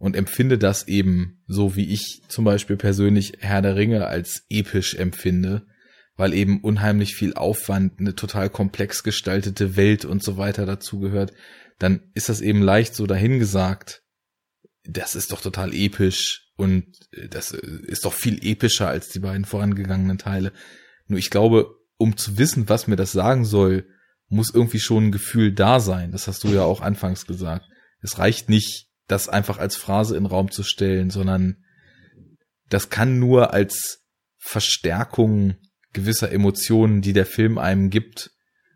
und 0.00 0.16
empfinde 0.16 0.56
das 0.56 0.88
eben 0.88 1.42
so, 1.46 1.76
wie 1.76 1.92
ich 1.92 2.22
zum 2.26 2.46
Beispiel 2.46 2.76
persönlich 2.76 3.34
Herr 3.38 3.60
der 3.60 3.76
Ringe 3.76 4.06
als 4.06 4.46
episch 4.48 4.94
empfinde, 4.94 5.66
weil 6.16 6.32
eben 6.32 6.62
unheimlich 6.62 7.14
viel 7.14 7.34
Aufwand, 7.34 8.00
eine 8.00 8.16
total 8.16 8.48
komplex 8.48 9.02
gestaltete 9.02 9.76
Welt 9.76 10.06
und 10.06 10.24
so 10.24 10.38
weiter 10.38 10.64
dazugehört, 10.64 11.34
dann 11.78 12.00
ist 12.14 12.30
das 12.30 12.40
eben 12.40 12.62
leicht 12.62 12.94
so 12.94 13.06
dahingesagt. 13.06 14.02
Das 14.84 15.14
ist 15.14 15.32
doch 15.32 15.42
total 15.42 15.74
episch 15.74 16.50
und 16.56 16.86
das 17.28 17.52
ist 17.52 18.06
doch 18.06 18.14
viel 18.14 18.42
epischer 18.42 18.88
als 18.88 19.10
die 19.10 19.20
beiden 19.20 19.44
vorangegangenen 19.44 20.16
Teile. 20.16 20.54
Nur 21.08 21.18
ich 21.18 21.28
glaube, 21.28 21.74
um 21.98 22.16
zu 22.16 22.38
wissen, 22.38 22.70
was 22.70 22.86
mir 22.86 22.96
das 22.96 23.12
sagen 23.12 23.44
soll, 23.44 23.86
muss 24.28 24.48
irgendwie 24.54 24.80
schon 24.80 25.08
ein 25.08 25.12
Gefühl 25.12 25.52
da 25.52 25.78
sein. 25.78 26.10
Das 26.10 26.26
hast 26.26 26.42
du 26.42 26.48
ja 26.48 26.62
auch 26.62 26.80
anfangs 26.80 27.26
gesagt. 27.26 27.66
Es 28.00 28.18
reicht 28.18 28.48
nicht, 28.48 28.89
das 29.10 29.28
einfach 29.28 29.58
als 29.58 29.76
Phrase 29.76 30.16
in 30.16 30.24
den 30.24 30.30
Raum 30.30 30.50
zu 30.50 30.62
stellen, 30.62 31.10
sondern 31.10 31.56
das 32.68 32.90
kann 32.90 33.18
nur 33.18 33.52
als 33.52 34.04
Verstärkung 34.38 35.56
gewisser 35.92 36.30
Emotionen, 36.30 37.02
die 37.02 37.12
der 37.12 37.26
Film 37.26 37.58
einem 37.58 37.90
gibt, 37.90 38.30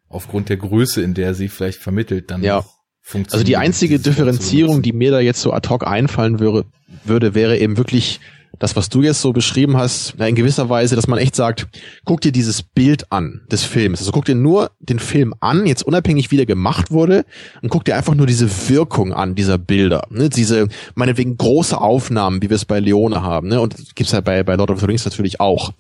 aufgrund 0.09 0.49
der 0.49 0.57
Größe, 0.57 1.03
in 1.03 1.15
der 1.15 1.35
sie 1.35 1.49
vielleicht 1.49 1.79
vermittelt, 1.79 2.31
dann 2.31 2.43
ja. 2.43 2.65
funktioniert. 3.01 3.33
Also 3.35 3.45
die 3.45 3.57
einzige 3.57 3.99
Differenzierung, 3.99 4.83
die 4.83 4.93
mir 4.93 5.11
da 5.11 5.21
jetzt 5.21 5.41
so 5.41 5.53
ad 5.53 5.69
hoc 5.69 5.87
einfallen 5.87 6.41
würde, 6.41 6.67
würde, 7.05 7.35
wäre 7.35 7.59
eben 7.59 7.77
wirklich 7.77 8.21
das, 8.59 8.77
was 8.77 8.89
du 8.89 9.03
jetzt 9.03 9.21
so 9.21 9.33
beschrieben 9.33 9.77
hast, 9.77 10.15
in 10.19 10.35
gewisser 10.35 10.69
Weise, 10.69 10.97
dass 10.97 11.07
man 11.07 11.19
echt 11.19 11.35
sagt, 11.35 11.67
guck 12.05 12.21
dir 12.21 12.33
dieses 12.33 12.63
Bild 12.63 13.11
an 13.11 13.43
des 13.51 13.65
Films. 13.65 14.01
Also 14.01 14.13
guck 14.13 14.25
dir 14.25 14.35
nur 14.35 14.71
den 14.81 14.99
Film 14.99 15.35
an, 15.41 15.67
jetzt 15.67 15.83
unabhängig 15.83 16.31
wie 16.31 16.37
der 16.37 16.47
gemacht 16.47 16.91
wurde, 16.91 17.25
und 17.63 17.69
guck 17.69 17.85
dir 17.85 17.97
einfach 17.97 18.15
nur 18.15 18.27
diese 18.27 18.49
Wirkung 18.69 19.13
an 19.13 19.35
dieser 19.35 19.59
Bilder. 19.59 20.07
Ne? 20.11 20.29
Diese, 20.29 20.69
meinetwegen 20.95 21.37
große 21.37 21.79
Aufnahmen, 21.79 22.43
wie 22.43 22.51
wir 22.51 22.57
es 22.57 22.65
bei 22.65 22.81
Leone 22.81 23.23
haben, 23.23 23.49
ne? 23.49 23.61
Und 23.61 23.95
gibt's 23.95 24.13
ja 24.13 24.21
bei, 24.21 24.43
bei 24.43 24.55
Lord 24.55 24.71
of 24.71 24.81
the 24.81 24.87
Rings 24.87 25.05
natürlich 25.05 25.41
auch. 25.41 25.73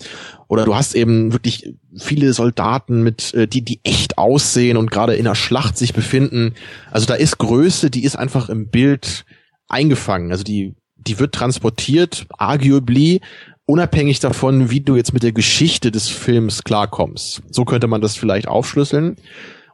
Oder 0.48 0.64
du 0.64 0.74
hast 0.74 0.94
eben 0.94 1.32
wirklich 1.32 1.74
viele 1.96 2.32
Soldaten 2.32 3.02
mit, 3.02 3.34
äh, 3.34 3.46
die, 3.46 3.62
die 3.62 3.80
echt 3.82 4.18
aussehen 4.18 4.76
und 4.76 4.90
gerade 4.90 5.14
in 5.14 5.24
der 5.24 5.34
Schlacht 5.34 5.78
sich 5.78 5.94
befinden. 5.94 6.54
Also 6.90 7.06
da 7.06 7.14
ist 7.14 7.38
Größe, 7.38 7.90
die 7.90 8.04
ist 8.04 8.16
einfach 8.16 8.48
im 8.48 8.68
Bild 8.68 9.24
eingefangen. 9.68 10.30
Also 10.30 10.44
die 10.44 10.74
die 11.06 11.18
wird 11.18 11.34
transportiert, 11.34 12.26
arguably, 12.36 13.20
unabhängig 13.66 14.20
davon, 14.20 14.70
wie 14.70 14.80
du 14.80 14.96
jetzt 14.96 15.12
mit 15.12 15.22
der 15.22 15.32
Geschichte 15.32 15.90
des 15.90 16.08
Films 16.08 16.64
klarkommst. 16.64 17.42
So 17.50 17.64
könnte 17.64 17.86
man 17.86 18.00
das 18.00 18.16
vielleicht 18.16 18.48
aufschlüsseln. 18.48 19.16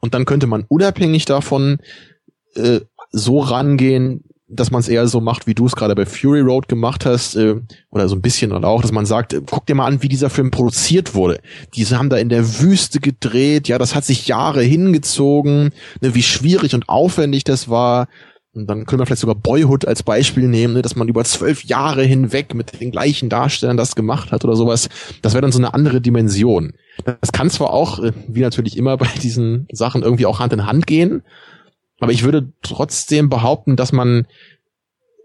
Und 0.01 0.15
dann 0.15 0.25
könnte 0.25 0.47
man 0.47 0.65
unabhängig 0.69 1.25
davon 1.25 1.79
äh, 2.55 2.81
so 3.13 3.41
rangehen, 3.41 4.25
dass 4.53 4.71
man 4.71 4.81
es 4.81 4.89
eher 4.89 5.07
so 5.07 5.21
macht, 5.21 5.47
wie 5.47 5.55
du 5.55 5.67
es 5.67 5.77
gerade 5.77 5.95
bei 5.95 6.07
Fury 6.07 6.41
Road 6.41 6.69
gemacht 6.69 7.07
hast, 7.07 7.37
äh, 7.37 7.57
oder 7.91 8.09
so 8.09 8.17
ein 8.17 8.21
bisschen 8.21 8.53
oder 8.53 8.67
auch, 8.67 8.83
dass 8.83 8.93
man 8.93 9.07
sagt, 9.07 9.33
äh, 9.33 9.41
guck 9.45 9.67
dir 9.67 9.75
mal 9.75 9.87
an, 9.87 10.03
wie 10.03 10.09
dieser 10.09 10.31
Film 10.31 10.51
produziert 10.51 11.15
wurde. 11.15 11.41
Diese 11.75 11.99
haben 11.99 12.11
da 12.11 12.17
in 12.17 12.29
der 12.29 12.61
Wüste 12.61 13.01
gedreht, 13.01 13.69
ja, 13.69 13.79
das 13.79 13.95
hat 13.95 14.05
sich 14.05 14.27
Jahre 14.27 14.63
hingezogen, 14.63 15.71
ne, 16.01 16.15
wie 16.15 16.23
schwierig 16.23 16.75
und 16.75 16.89
aufwendig 16.89 17.45
das 17.45 17.69
war. 17.69 18.09
Und 18.53 18.67
dann 18.67 18.85
können 18.85 19.01
wir 19.01 19.07
vielleicht 19.07 19.21
sogar 19.21 19.37
Boyhood 19.37 19.87
als 19.87 20.03
Beispiel 20.03 20.49
nehmen, 20.49 20.75
ne, 20.75 20.83
dass 20.83 20.97
man 20.97 21.09
über 21.09 21.23
zwölf 21.25 21.65
Jahre 21.65 22.03
hinweg 22.03 22.53
mit 22.55 22.81
den 22.81 22.91
gleichen 22.91 23.29
Darstellern 23.29 23.77
das 23.77 23.95
gemacht 23.95 24.33
hat 24.33 24.45
oder 24.45 24.57
sowas. 24.57 24.89
Das 25.23 25.35
wäre 25.35 25.43
dann 25.43 25.53
so 25.53 25.59
eine 25.59 25.73
andere 25.73 26.01
Dimension. 26.01 26.73
Das 27.05 27.31
kann 27.33 27.49
zwar 27.49 27.73
auch, 27.73 28.01
äh, 28.01 28.13
wie 28.27 28.41
natürlich 28.41 28.77
immer 28.77 28.97
bei 28.97 29.09
diesen 29.23 29.69
Sachen, 29.71 30.03
irgendwie 30.03 30.27
auch 30.27 30.41
Hand 30.41 30.53
in 30.53 30.67
Hand 30.67 30.87
gehen, 30.87 31.23
aber 32.01 32.13
ich 32.13 32.25
würde 32.25 32.53
trotzdem 32.63 33.29
behaupten, 33.29 33.77
dass 33.77 33.93
man, 33.93 34.27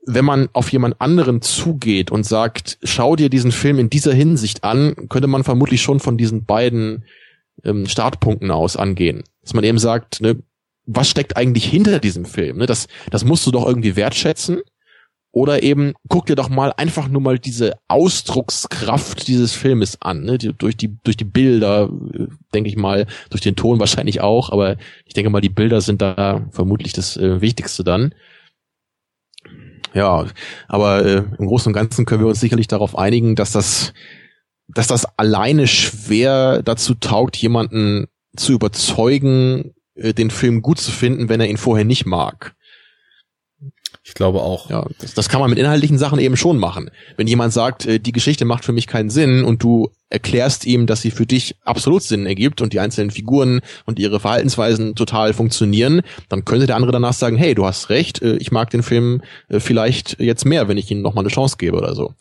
wenn 0.05 0.25
man 0.25 0.49
auf 0.53 0.71
jemand 0.71 1.01
anderen 1.01 1.41
zugeht 1.41 2.11
und 2.11 2.25
sagt, 2.25 2.77
schau 2.83 3.15
dir 3.15 3.29
diesen 3.29 3.51
Film 3.51 3.79
in 3.79 3.89
dieser 3.89 4.13
Hinsicht 4.13 4.63
an, 4.63 5.07
könnte 5.09 5.27
man 5.27 5.43
vermutlich 5.43 5.81
schon 5.81 5.99
von 5.99 6.17
diesen 6.17 6.45
beiden 6.45 7.05
ähm, 7.63 7.87
Startpunkten 7.87 8.51
aus 8.51 8.75
angehen. 8.75 9.23
Dass 9.41 9.53
man 9.53 9.63
eben 9.63 9.79
sagt, 9.79 10.21
ne, 10.21 10.37
was 10.85 11.09
steckt 11.09 11.37
eigentlich 11.37 11.65
hinter 11.65 11.99
diesem 11.99 12.25
Film? 12.25 12.57
Ne? 12.57 12.65
Das, 12.65 12.87
das 13.11 13.25
musst 13.25 13.45
du 13.45 13.51
doch 13.51 13.65
irgendwie 13.65 13.95
wertschätzen. 13.95 14.61
Oder 15.31 15.63
eben 15.63 15.95
guck 16.07 16.27
dir 16.27 16.37
doch 16.37 16.47
mal 16.47 16.71
einfach 16.77 17.09
nur 17.09 17.21
mal 17.21 17.37
diese 17.37 17.73
Ausdruckskraft 17.89 19.27
dieses 19.27 19.51
Filmes 19.51 20.01
an, 20.01 20.23
ne? 20.23 20.37
Die, 20.37 20.53
durch 20.53 20.77
die 20.77 20.97
durch 21.03 21.17
die 21.17 21.25
Bilder, 21.25 21.89
äh, 22.13 22.27
denke 22.53 22.69
ich 22.69 22.77
mal, 22.77 23.05
durch 23.29 23.41
den 23.41 23.57
Ton 23.57 23.81
wahrscheinlich 23.81 24.21
auch, 24.21 24.49
aber 24.49 24.77
ich 25.03 25.13
denke 25.13 25.29
mal, 25.29 25.41
die 25.41 25.49
Bilder 25.49 25.81
sind 25.81 26.01
da 26.01 26.47
vermutlich 26.51 26.93
das 26.93 27.17
äh, 27.17 27.41
Wichtigste 27.41 27.83
dann. 27.83 28.15
Ja, 29.93 30.25
aber 30.69 31.05
äh, 31.05 31.23
im 31.37 31.47
Großen 31.47 31.69
und 31.69 31.73
Ganzen 31.73 32.05
können 32.05 32.21
wir 32.21 32.29
uns 32.29 32.39
sicherlich 32.39 32.67
darauf 32.67 32.97
einigen, 32.97 33.35
dass 33.35 33.51
das 33.51 33.91
dass 34.69 34.87
das 34.87 35.05
alleine 35.17 35.67
schwer 35.67 36.63
dazu 36.63 36.95
taugt, 36.95 37.35
jemanden 37.35 38.07
zu 38.37 38.53
überzeugen, 38.53 39.73
äh, 39.95 40.13
den 40.13 40.29
Film 40.29 40.61
gut 40.61 40.79
zu 40.79 40.91
finden, 40.91 41.29
wenn 41.29 41.41
er 41.41 41.47
ihn 41.47 41.57
vorher 41.57 41.85
nicht 41.85 42.05
mag. 42.05 42.55
Ich 44.07 44.13
glaube 44.13 44.41
auch. 44.41 44.69
Ja, 44.69 44.85
das, 44.99 45.15
das 45.15 45.29
kann 45.29 45.39
man 45.39 45.49
mit 45.49 45.57
inhaltlichen 45.57 45.97
Sachen 45.97 46.19
eben 46.19 46.37
schon 46.37 46.59
machen. 46.59 46.91
Wenn 47.17 47.25
jemand 47.25 47.53
sagt, 47.53 47.87
äh, 47.87 47.99
die 47.99 48.11
Geschichte 48.11 48.45
macht 48.45 48.63
für 48.63 48.71
mich 48.71 48.85
keinen 48.85 49.09
Sinn 49.09 49.43
und 49.43 49.63
du 49.63 49.89
erklärst 50.09 50.67
ihm, 50.67 50.85
dass 50.85 51.01
sie 51.01 51.09
für 51.09 51.25
dich 51.25 51.55
absolut 51.63 52.03
Sinn 52.03 52.27
ergibt 52.27 52.61
und 52.61 52.73
die 52.73 52.79
einzelnen 52.79 53.09
Figuren 53.09 53.61
und 53.85 53.97
ihre 53.97 54.19
Verhaltensweisen 54.19 54.93
total 54.93 55.33
funktionieren, 55.33 56.01
dann 56.29 56.45
könnte 56.45 56.67
der 56.67 56.75
andere 56.75 56.91
danach 56.91 57.13
sagen, 57.13 57.35
hey, 57.35 57.55
du 57.55 57.65
hast 57.65 57.89
recht, 57.89 58.21
äh, 58.21 58.35
ich 58.35 58.51
mag 58.51 58.69
den 58.69 58.83
Film 58.83 59.23
vielleicht 59.49 60.19
jetzt 60.19 60.45
mehr, 60.45 60.67
wenn 60.67 60.77
ich 60.77 60.91
ihm 60.91 61.01
nochmal 61.01 61.23
eine 61.23 61.33
Chance 61.33 61.55
gebe 61.57 61.77
oder 61.77 61.95
so. 61.95 62.13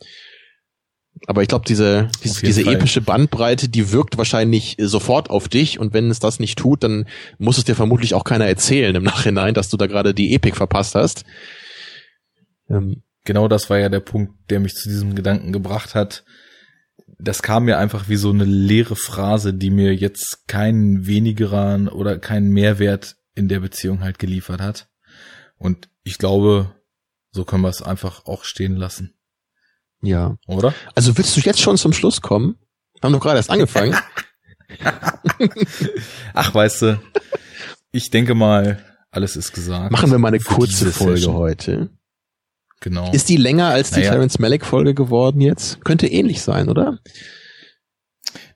Aber 1.27 1.41
ich 1.41 1.47
glaube, 1.47 1.65
diese, 1.65 2.09
diese, 2.23 2.45
diese 2.45 2.65
epische 2.69 3.01
Bandbreite, 3.01 3.69
die 3.69 3.91
wirkt 3.91 4.17
wahrscheinlich 4.17 4.75
sofort 4.79 5.29
auf 5.29 5.47
dich 5.47 5.79
und 5.79 5.93
wenn 5.93 6.09
es 6.09 6.19
das 6.19 6.39
nicht 6.39 6.57
tut, 6.57 6.83
dann 6.83 7.07
muss 7.37 7.57
es 7.57 7.63
dir 7.63 7.75
vermutlich 7.75 8.13
auch 8.13 8.23
keiner 8.23 8.45
erzählen 8.45 8.95
im 8.95 9.03
Nachhinein, 9.03 9.53
dass 9.53 9.69
du 9.69 9.77
da 9.77 9.87
gerade 9.87 10.13
die 10.13 10.33
Epik 10.33 10.55
verpasst 10.55 10.93
hast. 10.93 11.23
Ähm, 12.69 13.03
genau 13.23 13.47
das 13.47 13.69
war 13.69 13.79
ja 13.79 13.89
der 13.89 14.01
Punkt, 14.01 14.33
der 14.49 14.59
mich 14.59 14.73
zu 14.75 14.89
diesem 14.89 15.15
Gedanken 15.15 15.53
gebracht 15.53 15.95
hat. 15.95 16.25
Das 17.17 17.41
kam 17.41 17.65
mir 17.65 17.77
einfach 17.77 18.09
wie 18.09 18.17
so 18.17 18.29
eine 18.29 18.43
leere 18.43 18.97
Phrase, 18.97 19.53
die 19.53 19.69
mir 19.69 19.95
jetzt 19.95 20.47
keinen 20.47 21.07
wenigeren 21.07 21.87
oder 21.87 22.19
keinen 22.19 22.49
Mehrwert 22.49 23.15
in 23.35 23.47
der 23.47 23.61
Beziehung 23.61 24.01
halt 24.01 24.19
geliefert 24.19 24.61
hat. 24.61 24.89
Und 25.57 25.89
ich 26.03 26.17
glaube, 26.17 26.75
so 27.31 27.45
können 27.45 27.63
wir 27.63 27.69
es 27.69 27.81
einfach 27.81 28.25
auch 28.25 28.43
stehen 28.43 28.75
lassen. 28.75 29.14
Ja. 30.01 30.37
Oder? 30.47 30.73
Also 30.93 31.17
willst 31.17 31.35
du 31.35 31.41
jetzt 31.41 31.61
schon 31.61 31.77
zum 31.77 31.93
Schluss 31.93 32.21
kommen? 32.21 32.57
Wir 32.93 33.03
haben 33.03 33.13
doch 33.13 33.21
gerade 33.21 33.37
erst 33.37 33.49
angefangen. 33.49 33.95
Ach, 36.33 36.53
weißt 36.53 36.81
du, 36.83 37.01
ich 37.91 38.09
denke 38.09 38.35
mal, 38.35 38.83
alles 39.11 39.35
ist 39.35 39.53
gesagt. 39.53 39.91
Machen 39.91 40.11
wir 40.11 40.17
mal 40.17 40.29
eine 40.29 40.39
kurze 40.39 40.91
Folge 40.91 41.17
Session. 41.17 41.35
heute. 41.35 41.89
Genau. 42.81 43.11
Ist 43.11 43.29
die 43.29 43.37
länger 43.37 43.67
als 43.69 43.91
die 43.91 44.01
naja. 44.01 44.11
Terence 44.11 44.37
Malick 44.39 44.65
Folge 44.65 44.93
geworden 44.93 45.41
jetzt? 45.41 45.83
Könnte 45.85 46.07
ähnlich 46.07 46.41
sein, 46.41 46.69
oder? 46.69 46.99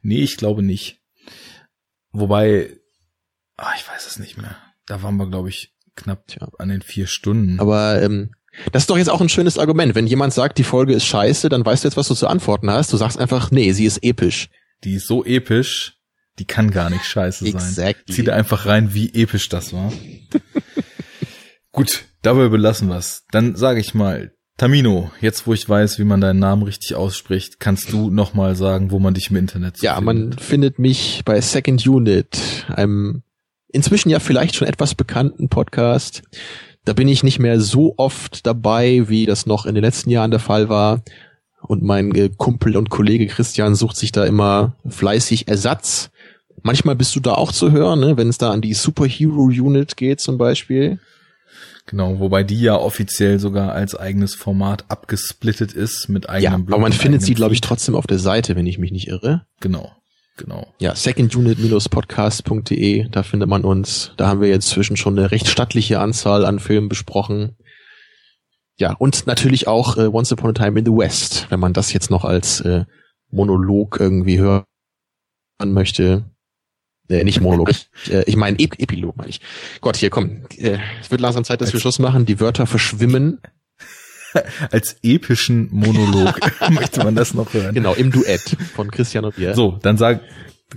Nee, 0.01 0.21
ich 0.21 0.37
glaube 0.37 0.61
nicht. 0.61 0.99
Wobei, 2.11 2.77
ach, 3.57 3.75
ich 3.75 3.87
weiß 3.87 4.07
es 4.07 4.19
nicht 4.19 4.37
mehr. 4.37 4.57
Da 4.85 5.01
waren 5.03 5.17
wir, 5.17 5.27
glaube 5.27 5.49
ich, 5.49 5.73
knapp 5.95 6.27
Tja. 6.27 6.47
an 6.57 6.69
den 6.69 6.81
vier 6.81 7.07
Stunden. 7.07 7.59
Aber 7.59 8.01
ähm, 8.01 8.31
das 8.71 8.83
ist 8.83 8.89
doch 8.89 8.97
jetzt 8.97 9.09
auch 9.09 9.21
ein 9.21 9.29
schönes 9.29 9.57
Argument. 9.57 9.95
Wenn 9.95 10.07
jemand 10.07 10.33
sagt, 10.33 10.57
die 10.57 10.63
Folge 10.63 10.93
ist 10.93 11.05
scheiße, 11.05 11.49
dann 11.49 11.65
weißt 11.65 11.83
du 11.83 11.87
jetzt, 11.87 11.97
was 11.97 12.07
du 12.07 12.15
zu 12.15 12.27
antworten 12.27 12.69
hast. 12.69 12.91
Du 12.93 12.97
sagst 12.97 13.19
einfach, 13.19 13.51
nee, 13.51 13.71
sie 13.73 13.85
ist 13.85 14.03
episch. 14.03 14.49
Die 14.83 14.93
ist 14.95 15.07
so 15.07 15.23
episch, 15.25 15.97
die 16.39 16.45
kann 16.45 16.71
gar 16.71 16.89
nicht 16.89 17.05
scheiße 17.05 17.45
sein. 17.45 17.53
Exactly. 17.53 18.15
Zieh 18.15 18.23
da 18.23 18.33
einfach 18.33 18.65
rein, 18.65 18.93
wie 18.93 19.13
episch 19.13 19.49
das 19.49 19.73
war. 19.73 19.91
Gut, 21.71 22.05
dabei 22.21 22.47
belassen 22.49 22.89
wir's. 22.89 23.23
Dann 23.31 23.55
sage 23.55 23.79
ich 23.79 23.93
mal, 23.93 24.31
Tamino, 24.57 25.11
jetzt 25.21 25.47
wo 25.47 25.53
ich 25.53 25.67
weiß, 25.69 25.99
wie 25.99 26.03
man 26.03 26.19
deinen 26.19 26.39
Namen 26.39 26.63
richtig 26.63 26.95
ausspricht, 26.95 27.59
kannst 27.59 27.91
du 27.93 28.09
nochmal 28.09 28.55
sagen, 28.55 28.91
wo 28.91 28.99
man 28.99 29.13
dich 29.13 29.29
im 29.29 29.37
Internet 29.37 29.77
so 29.77 29.85
Ja, 29.85 29.95
findet. 29.95 30.05
man 30.29 30.37
findet 30.39 30.79
mich 30.79 31.21
bei 31.23 31.39
Second 31.39 31.85
Unit, 31.87 32.65
einem 32.67 33.23
inzwischen 33.69 34.09
ja 34.09 34.19
vielleicht 34.19 34.55
schon 34.55 34.67
etwas 34.67 34.95
bekannten 34.95 35.47
Podcast. 35.47 36.23
Da 36.85 36.93
bin 36.93 37.07
ich 37.07 37.23
nicht 37.23 37.39
mehr 37.39 37.59
so 37.59 37.93
oft 37.97 38.45
dabei, 38.45 39.09
wie 39.09 39.25
das 39.25 39.45
noch 39.45 39.65
in 39.65 39.75
den 39.75 39.83
letzten 39.83 40.09
Jahren 40.09 40.31
der 40.31 40.39
Fall 40.39 40.69
war. 40.69 41.01
Und 41.61 41.83
mein 41.83 42.15
äh, 42.15 42.29
Kumpel 42.35 42.77
und 42.77 42.89
Kollege 42.89 43.27
Christian 43.27 43.75
sucht 43.75 43.97
sich 43.97 44.11
da 44.11 44.25
immer 44.25 44.75
fleißig 44.87 45.47
Ersatz. 45.47 46.09
Manchmal 46.63 46.95
bist 46.95 47.15
du 47.15 47.19
da 47.19 47.33
auch 47.33 47.51
zu 47.51 47.71
hören, 47.71 47.99
ne? 47.99 48.17
wenn 48.17 48.29
es 48.29 48.37
da 48.37 48.51
an 48.51 48.61
die 48.61 48.73
Superhero 48.73 49.43
Unit 49.43 49.97
geht 49.97 50.19
zum 50.19 50.37
Beispiel. 50.37 50.99
Genau, 51.85 52.19
wobei 52.19 52.43
die 52.43 52.61
ja 52.61 52.75
offiziell 52.75 53.39
sogar 53.39 53.73
als 53.73 53.95
eigenes 53.95 54.35
Format 54.35 54.85
abgesplittet 54.89 55.73
ist 55.73 56.07
mit 56.07 56.29
eigenem 56.29 56.51
ja, 56.51 56.57
Blog. 56.57 56.73
Aber 56.75 56.81
man 56.83 56.93
findet 56.93 57.23
sie, 57.23 57.33
glaube 57.33 57.55
ich, 57.55 57.61
trotzdem 57.61 57.95
auf 57.95 58.05
der 58.05 58.19
Seite, 58.19 58.55
wenn 58.55 58.67
ich 58.67 58.77
mich 58.77 58.91
nicht 58.91 59.07
irre. 59.07 59.45
Genau. 59.59 59.91
Genau. 60.39 60.73
Ja, 60.79 60.95
secondunit-podcast.de, 60.95 63.09
da 63.09 63.23
findet 63.23 63.49
man 63.49 63.65
uns. 63.65 64.13
Da 64.15 64.29
haben 64.29 64.39
wir 64.39 64.47
jetzt 64.47 64.69
zwischen 64.69 64.95
schon 64.95 65.19
eine 65.19 65.31
recht 65.31 65.49
stattliche 65.49 65.99
Anzahl 65.99 66.45
an 66.45 66.59
Filmen 66.59 66.87
besprochen. 66.87 67.57
Ja, 68.77 68.93
und 68.93 69.27
natürlich 69.27 69.67
auch 69.67 69.97
äh, 69.97 70.07
Once 70.07 70.31
Upon 70.31 70.51
a 70.51 70.53
Time 70.53 70.79
in 70.79 70.85
the 70.85 70.93
West, 70.93 71.47
wenn 71.49 71.59
man 71.59 71.73
das 71.73 71.91
jetzt 71.91 72.09
noch 72.09 72.23
als 72.23 72.61
äh, 72.61 72.85
Monolog 73.29 73.99
irgendwie 73.99 74.39
hören 74.39 74.63
möchte. 75.65 76.23
Äh, 77.09 77.25
nicht 77.25 77.41
Monolog. 77.41 77.71
ich 77.71 77.89
äh, 78.09 78.23
ich 78.25 78.37
meine 78.37 78.57
Ep 78.59 78.79
Epilog, 78.79 79.17
meine 79.17 79.29
ich. 79.29 79.41
Gott, 79.81 79.97
hier 79.97 80.09
komm. 80.09 80.45
Äh, 80.55 80.77
es 81.01 81.11
wird 81.11 81.19
langsam 81.19 81.43
Zeit, 81.43 81.59
dass 81.59 81.73
wir 81.73 81.81
Schluss 81.81 81.99
machen. 81.99 82.25
Die 82.25 82.39
Wörter 82.39 82.65
verschwimmen. 82.65 83.41
Als 84.71 84.97
epischen 85.03 85.69
Monolog 85.71 86.39
möchte 86.69 87.03
man 87.03 87.15
das 87.15 87.33
noch 87.33 87.53
hören. 87.53 87.73
Genau, 87.73 87.93
im 87.93 88.11
Duett 88.11 88.57
von 88.75 88.91
Christian 88.91 89.25
und 89.25 89.37
mir. 89.37 89.55
So, 89.55 89.79
dann 89.81 89.97
sag, 89.97 90.21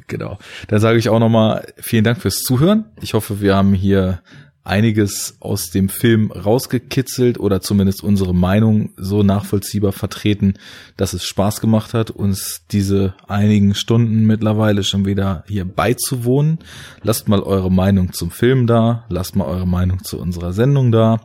genau. 0.06 0.38
Dann 0.68 0.80
sage 0.80 0.98
ich 0.98 1.08
auch 1.08 1.18
nochmal 1.18 1.66
vielen 1.78 2.04
Dank 2.04 2.20
fürs 2.20 2.42
Zuhören. 2.42 2.84
Ich 3.00 3.14
hoffe, 3.14 3.40
wir 3.40 3.54
haben 3.56 3.74
hier 3.74 4.22
einiges 4.64 5.36
aus 5.40 5.70
dem 5.70 5.88
Film 5.88 6.30
rausgekitzelt 6.30 7.38
oder 7.38 7.60
zumindest 7.60 8.02
unsere 8.02 8.34
Meinung 8.34 8.92
so 8.96 9.22
nachvollziehbar 9.22 9.92
vertreten, 9.92 10.54
dass 10.96 11.14
es 11.14 11.24
Spaß 11.24 11.60
gemacht 11.60 11.94
hat, 11.94 12.10
uns 12.10 12.62
diese 12.70 13.14
einigen 13.26 13.74
Stunden 13.74 14.24
mittlerweile 14.26 14.84
schon 14.84 15.04
wieder 15.04 15.44
hier 15.48 15.64
beizuwohnen. 15.64 16.60
Lasst 17.02 17.28
mal 17.28 17.40
eure 17.40 17.72
Meinung 17.72 18.12
zum 18.12 18.30
Film 18.30 18.66
da, 18.66 19.04
lasst 19.08 19.34
mal 19.34 19.46
eure 19.46 19.66
Meinung 19.66 20.04
zu 20.04 20.18
unserer 20.18 20.52
Sendung 20.52 20.92
da, 20.92 21.20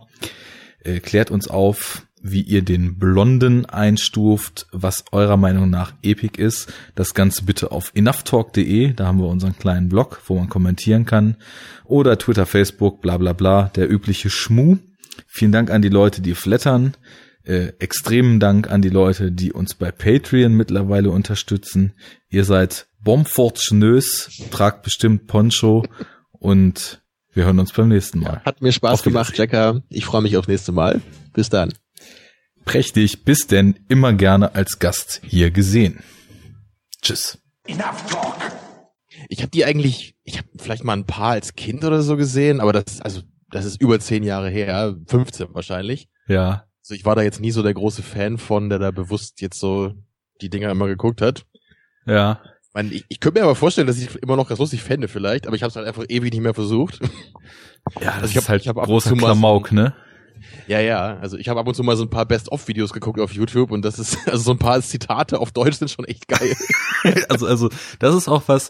äh, 0.84 1.00
klärt 1.00 1.30
uns 1.30 1.48
auf, 1.48 2.07
wie 2.22 2.42
ihr 2.42 2.62
den 2.62 2.98
Blonden 2.98 3.66
einstuft, 3.66 4.68
was 4.72 5.06
eurer 5.12 5.38
Meinung 5.38 5.70
nach 5.70 5.94
Epic 6.02 6.42
ist. 6.42 6.72
Das 6.96 7.14
Ganze 7.14 7.44
bitte 7.44 7.72
auf 7.72 7.92
enoughtalk.de, 7.94 8.94
da 8.94 9.08
haben 9.08 9.20
wir 9.20 9.28
unseren 9.28 9.58
kleinen 9.58 9.90
Blog, 9.90 10.22
wo 10.26 10.36
man 10.36 10.50
kommentieren 10.50 11.06
kann. 11.06 11.38
Oder 11.86 12.18
Twitter, 12.18 12.46
Facebook, 12.46 13.02
bla 13.02 13.18
bla 13.18 13.34
bla, 13.34 13.72
der 13.76 13.90
übliche 13.90 14.30
Schmu. 14.30 14.78
Vielen 15.28 15.52
Dank 15.52 15.70
an 15.72 15.82
die 15.82 15.90
Leute, 15.90 16.22
die 16.22 16.36
flattern. 16.36 16.96
Äh, 17.44 17.74
extremen 17.80 18.40
Dank 18.40 18.70
an 18.70 18.82
die 18.82 18.90
Leute, 18.90 19.32
die 19.32 19.54
uns 19.54 19.76
bei 19.76 19.92
Patreon 19.92 20.54
mittlerweile 20.54 21.12
unterstützen. 21.12 21.94
Ihr 22.30 22.44
seid 22.44 22.88
bombfortunös, 23.00 24.30
tragt 24.52 24.84
bestimmt 24.84 25.28
Poncho 25.28 25.86
und 26.32 27.02
wir 27.34 27.46
hören 27.46 27.60
uns 27.60 27.72
beim 27.72 27.88
nächsten 27.88 28.20
Mal. 28.20 28.42
Hat 28.44 28.62
mir 28.62 28.72
Spaß 28.72 29.04
gemacht, 29.04 29.38
Jacker. 29.38 29.82
Ich 29.90 30.06
freue 30.06 30.24
mich 30.24 30.36
aufs 30.36 30.48
nächste 30.48 30.72
Mal. 30.72 31.02
Bis 31.34 31.50
dann 31.50 31.72
prächtig, 32.68 33.24
bis 33.24 33.48
denn 33.48 33.80
immer 33.88 34.14
gerne 34.14 34.54
als 34.54 34.78
Gast 34.78 35.22
hier 35.26 35.50
gesehen. 35.50 36.04
Tschüss. 37.02 37.40
Enough 37.66 38.06
talk. 38.10 38.38
Ich 39.30 39.40
habe 39.40 39.50
die 39.50 39.66
eigentlich, 39.66 40.16
ich 40.24 40.38
habe 40.38 40.48
vielleicht 40.60 40.84
mal 40.84 40.94
ein 40.94 41.06
paar 41.06 41.32
als 41.32 41.56
Kind 41.56 41.84
oder 41.84 42.02
so 42.02 42.18
gesehen, 42.18 42.60
aber 42.60 42.74
das, 42.74 43.02
also 43.02 43.22
das 43.50 43.66
ist 43.66 43.82
über 43.82 44.00
zehn 44.00 44.24
Jahre 44.24 44.50
her, 44.50 44.96
15 45.08 45.48
wahrscheinlich. 45.54 46.10
Ja. 46.28 46.66
Also 46.82 46.94
ich 46.94 47.06
war 47.06 47.16
da 47.16 47.22
jetzt 47.22 47.40
nie 47.40 47.52
so 47.52 47.64
der 47.64 47.74
große 47.74 48.04
Fan 48.04 48.38
von, 48.38 48.70
der 48.70 48.80
da 48.80 48.92
bewusst 48.92 49.42
jetzt 49.42 49.60
so 49.60 49.94
die 50.42 50.50
Dinger 50.50 50.70
immer 50.70 50.88
geguckt 50.88 51.22
hat. 51.22 51.46
Ja. 52.06 52.42
Ich, 52.62 52.74
meine, 52.74 52.92
ich, 52.92 53.06
ich 53.08 53.20
könnte 53.22 53.40
mir 53.40 53.46
aber 53.46 53.56
vorstellen, 53.56 53.88
dass 53.88 53.98
ich 53.98 54.14
immer 54.18 54.36
noch 54.36 54.48
ganz 54.48 54.60
lustig 54.60 54.84
fände 54.84 55.08
vielleicht, 55.08 55.48
aber 55.48 55.56
ich 55.56 55.64
habe 55.64 55.70
es 55.70 55.76
halt 55.78 55.88
einfach 55.88 56.06
ewig 56.10 56.32
nicht 56.34 56.44
mehr 56.44 56.54
versucht. 56.54 57.00
Ja, 58.02 58.20
das 58.20 58.24
also 58.24 58.26
ich 58.28 58.36
hab, 58.36 58.44
ist 58.44 58.50
halt 58.50 58.62
ich 58.64 58.68
hab 58.68 58.76
großer 58.76 59.16
Klamauk, 59.16 59.72
ne? 59.72 59.96
Ja, 60.68 60.80
ja. 60.80 61.18
Also 61.22 61.38
ich 61.38 61.50
habe 61.50 61.60
ab 61.60 61.68
und 61.68 61.74
zu 61.74 61.84
mal 61.84 61.96
so 61.96 62.04
ein 62.04 62.10
paar 62.10 62.26
Best-of-Videos 62.26 62.94
geguckt 62.94 63.20
auf 63.20 63.32
YouTube 63.32 63.72
und 63.72 63.84
das 63.84 64.00
ist, 64.00 64.18
also 64.28 64.44
so 64.44 64.52
ein 64.52 64.60
paar 64.60 64.82
Zitate 64.82 65.40
auf 65.40 65.52
Deutsch 65.52 65.78
sind 65.78 65.90
schon 65.90 66.06
echt 66.06 66.28
geil. 66.28 66.56
also, 67.30 67.48
also, 67.48 67.70
das 68.00 68.16
ist 68.16 68.28
auch 68.28 68.44
was, 68.48 68.70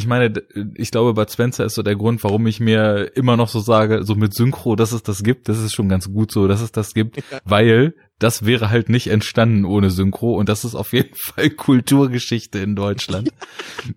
ich 0.00 0.06
meine, 0.06 0.32
ich 0.74 0.90
glaube, 0.90 1.12
Bud 1.12 1.30
Spencer 1.30 1.66
ist 1.66 1.74
so 1.74 1.82
der 1.82 1.94
Grund, 1.94 2.24
warum 2.24 2.46
ich 2.46 2.58
mir 2.58 3.12
immer 3.14 3.36
noch 3.36 3.50
so 3.50 3.60
sage, 3.60 4.02
so 4.04 4.14
mit 4.14 4.34
Synchro, 4.34 4.74
dass 4.74 4.92
es 4.92 5.02
das 5.02 5.22
gibt, 5.22 5.50
das 5.50 5.58
ist 5.58 5.74
schon 5.74 5.90
ganz 5.90 6.10
gut 6.10 6.32
so, 6.32 6.48
dass 6.48 6.62
es 6.62 6.72
das 6.72 6.94
gibt, 6.94 7.18
ja. 7.18 7.40
weil 7.44 7.94
das 8.18 8.44
wäre 8.44 8.70
halt 8.70 8.90
nicht 8.90 9.08
entstanden 9.08 9.64
ohne 9.64 9.90
Synchro 9.90 10.34
und 10.34 10.48
das 10.48 10.64
ist 10.64 10.74
auf 10.74 10.92
jeden 10.92 11.14
Fall 11.14 11.50
Kulturgeschichte 11.50 12.58
in 12.58 12.76
Deutschland. 12.76 13.30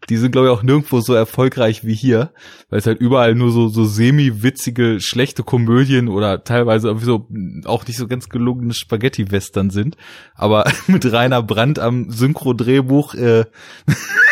Die 0.09 0.17
sind, 0.17 0.31
glaube 0.31 0.47
ich, 0.47 0.53
auch 0.53 0.63
nirgendwo 0.63 1.01
so 1.01 1.13
erfolgreich 1.13 1.85
wie 1.85 1.93
hier, 1.93 2.31
weil 2.69 2.79
es 2.79 2.87
halt 2.87 2.99
überall 2.99 3.35
nur 3.35 3.51
so, 3.51 3.67
so 3.67 3.85
semi-witzige, 3.85 4.99
schlechte 4.99 5.43
Komödien 5.43 6.07
oder 6.07 6.43
teilweise 6.43 6.95
so 6.99 7.27
auch 7.65 7.85
nicht 7.85 7.97
so 7.97 8.07
ganz 8.07 8.29
gelungene 8.29 8.73
Spaghetti-Western 8.73 9.69
sind. 9.69 9.97
Aber 10.35 10.65
mit 10.87 11.09
Rainer 11.11 11.43
Brandt 11.43 11.79
am 11.79 12.09
Synchro-Drehbuch, 12.09 13.13
äh, 13.15 13.45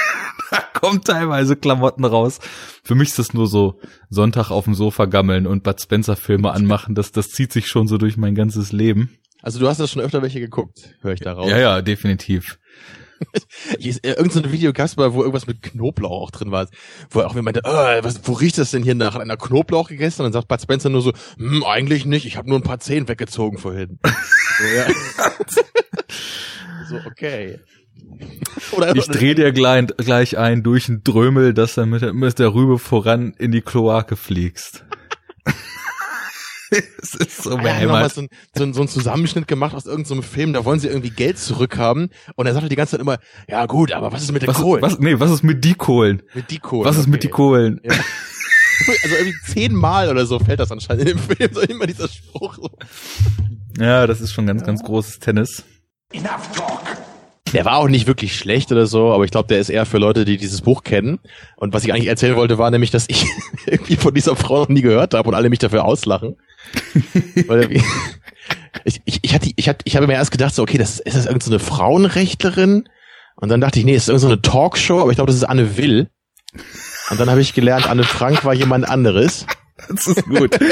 da 0.51 0.61
kommen 0.73 1.01
teilweise 1.01 1.55
Klamotten 1.55 2.05
raus. 2.05 2.39
Für 2.83 2.95
mich 2.95 3.09
ist 3.09 3.19
das 3.19 3.33
nur 3.33 3.47
so 3.47 3.79
Sonntag 4.09 4.51
auf 4.51 4.65
dem 4.65 4.75
Sofa 4.75 5.05
gammeln 5.05 5.47
und 5.47 5.63
Bud 5.63 5.81
Spencer 5.81 6.15
Filme 6.15 6.51
anmachen. 6.51 6.93
Das, 6.93 7.11
das 7.11 7.29
zieht 7.29 7.51
sich 7.51 7.67
schon 7.67 7.87
so 7.87 7.97
durch 7.97 8.17
mein 8.17 8.35
ganzes 8.35 8.71
Leben. 8.71 9.17
Also 9.41 9.59
du 9.59 9.67
hast 9.67 9.79
ja 9.79 9.87
schon 9.87 10.01
öfter 10.01 10.21
welche 10.21 10.39
geguckt, 10.39 10.95
höre 11.01 11.13
ich 11.13 11.19
da 11.19 11.33
raus. 11.33 11.49
Ja, 11.49 11.57
ja, 11.57 11.81
definitiv. 11.81 12.59
Äh, 13.79 13.97
irgend 14.01 14.33
so 14.33 14.41
ein 14.41 14.51
Video 14.51 14.73
mal, 14.97 15.13
wo 15.13 15.19
irgendwas 15.21 15.45
mit 15.47 15.61
Knoblauch 15.61 16.23
auch 16.23 16.31
drin 16.31 16.51
war, 16.51 16.67
wo 17.09 17.19
er 17.19 17.27
auch 17.27 17.35
jemand 17.35 17.55
meinte, 17.55 17.61
oh, 17.63 18.03
was, 18.03 18.27
wo 18.27 18.33
riecht 18.33 18.57
das 18.57 18.71
denn 18.71 18.83
hier 18.83 18.95
nach 18.95 19.15
einer 19.15 19.37
Knoblauch 19.37 19.89
gegessen? 19.89 20.21
Und 20.21 20.25
dann 20.25 20.33
sagt 20.33 20.47
Bud 20.47 20.61
Spencer 20.61 20.89
nur 20.89 21.01
so, 21.01 21.13
hm, 21.37 21.63
eigentlich 21.63 22.05
nicht, 22.05 22.25
ich 22.25 22.37
habe 22.37 22.49
nur 22.49 22.57
ein 22.57 22.63
paar 22.63 22.79
Zehen 22.79 23.07
weggezogen 23.07 23.59
vorhin. 23.59 23.99
so, 25.47 25.61
so, 26.89 26.95
okay. 27.05 27.59
Oder 28.71 28.95
ich 28.95 29.07
drehe 29.07 29.35
dir 29.35 29.51
gleich, 29.51 29.87
gleich 29.97 30.37
ein 30.37 30.63
durch 30.63 30.89
ein 30.89 31.03
Drömel, 31.03 31.53
dass 31.53 31.75
du 31.75 31.85
mit, 31.85 32.13
mit 32.13 32.39
der 32.39 32.53
Rübe 32.53 32.79
voran 32.79 33.33
in 33.37 33.51
die 33.51 33.61
Kloake 33.61 34.15
fliegst. 34.15 34.85
es 36.71 37.15
ist 37.15 37.43
so 37.43 37.57
ja, 37.57 37.87
mal 37.87 38.09
so, 38.09 38.21
ein, 38.21 38.29
so, 38.55 38.63
ein, 38.63 38.73
so 38.73 38.81
ein 38.81 38.87
Zusammenschnitt 38.87 39.47
gemacht 39.47 39.75
aus 39.75 39.85
irgendeinem 39.85 40.21
so 40.21 40.27
Film, 40.27 40.53
da 40.53 40.63
wollen 40.63 40.79
sie 40.79 40.87
irgendwie 40.87 41.09
Geld 41.09 41.37
zurückhaben 41.37 42.09
und 42.35 42.45
er 42.45 42.53
sagt 42.53 42.63
halt 42.63 42.71
die 42.71 42.75
ganze 42.75 42.91
Zeit 42.91 43.01
immer, 43.01 43.17
ja 43.49 43.65
gut, 43.65 43.91
aber 43.91 44.11
was 44.11 44.23
ist 44.23 44.31
mit 44.31 44.43
den 44.43 44.49
was, 44.49 44.57
Kohlen? 44.57 44.81
Was, 44.81 44.99
nee, 44.99 45.19
was 45.19 45.31
ist 45.31 45.43
mit 45.43 45.65
die 45.65 45.73
Kohlen? 45.73 46.23
Mit 46.33 46.49
die 46.49 46.59
Kohlen. 46.59 46.85
Was 46.85 46.95
ist 46.95 47.03
okay. 47.03 47.11
mit 47.11 47.23
die 47.23 47.29
Kohlen? 47.29 47.81
Ja. 47.83 47.93
Also 49.03 49.15
irgendwie 49.15 49.37
zehnmal 49.45 50.09
oder 50.09 50.25
so 50.25 50.39
fällt 50.39 50.59
das 50.59 50.71
anscheinend 50.71 51.07
in 51.07 51.15
dem 51.15 51.19
Film, 51.19 51.53
so 51.53 51.61
immer 51.61 51.85
dieser 51.85 52.07
Spruch. 52.07 52.55
So. 52.55 52.67
Ja, 53.77 54.07
das 54.07 54.21
ist 54.21 54.33
schon 54.33 54.47
ganz, 54.47 54.63
ganz 54.63 54.81
großes 54.81 55.19
Tennis. 55.19 55.63
Enough 56.11 56.51
talk. 56.55 57.00
Der 57.53 57.65
war 57.65 57.77
auch 57.77 57.87
nicht 57.87 58.07
wirklich 58.07 58.35
schlecht 58.37 58.71
oder 58.71 58.85
so, 58.85 59.11
aber 59.11 59.25
ich 59.25 59.31
glaube, 59.31 59.47
der 59.47 59.59
ist 59.59 59.69
eher 59.69 59.85
für 59.85 59.97
Leute, 59.97 60.25
die 60.25 60.37
dieses 60.37 60.61
Buch 60.61 60.83
kennen. 60.83 61.19
Und 61.57 61.73
was 61.73 61.83
ich 61.83 61.93
eigentlich 61.93 62.07
erzählen 62.07 62.35
wollte, 62.35 62.57
war 62.57 62.71
nämlich, 62.71 62.91
dass 62.91 63.05
ich 63.07 63.25
irgendwie 63.65 63.97
von 63.97 64.13
dieser 64.13 64.35
Frau 64.35 64.59
noch 64.59 64.69
nie 64.69 64.81
gehört 64.81 65.13
habe 65.13 65.27
und 65.27 65.35
alle 65.35 65.49
mich 65.49 65.59
dafür 65.59 65.85
auslachen. 65.85 66.37
ich, 68.85 69.01
ich, 69.05 69.19
ich, 69.21 69.33
hatte, 69.33 69.51
ich, 69.55 69.69
hatte, 69.69 69.83
ich 69.83 69.95
habe 69.95 70.07
mir 70.07 70.13
erst 70.13 70.31
gedacht, 70.31 70.55
so, 70.55 70.61
okay, 70.63 70.77
das 70.77 70.99
ist 70.99 71.15
das 71.15 71.25
irgendeine 71.25 71.59
so 71.59 71.65
Frauenrechtlerin? 71.65 72.87
Und 73.35 73.49
dann 73.49 73.61
dachte 73.61 73.79
ich, 73.79 73.85
nee, 73.85 73.95
ist 73.95 74.07
irgendeine 74.07 74.35
so 74.35 74.41
Talkshow, 74.51 75.01
aber 75.01 75.11
ich 75.11 75.15
glaube, 75.15 75.31
das 75.31 75.37
ist 75.37 75.43
Anne 75.43 75.77
Will. 75.77 76.09
Und 77.09 77.19
dann 77.19 77.29
habe 77.29 77.41
ich 77.41 77.53
gelernt, 77.53 77.89
Anne 77.89 78.03
Frank 78.03 78.45
war 78.45 78.53
jemand 78.53 78.87
anderes. 78.87 79.45
Das 79.89 80.07
ist 80.07 80.25
gut. 80.25 80.57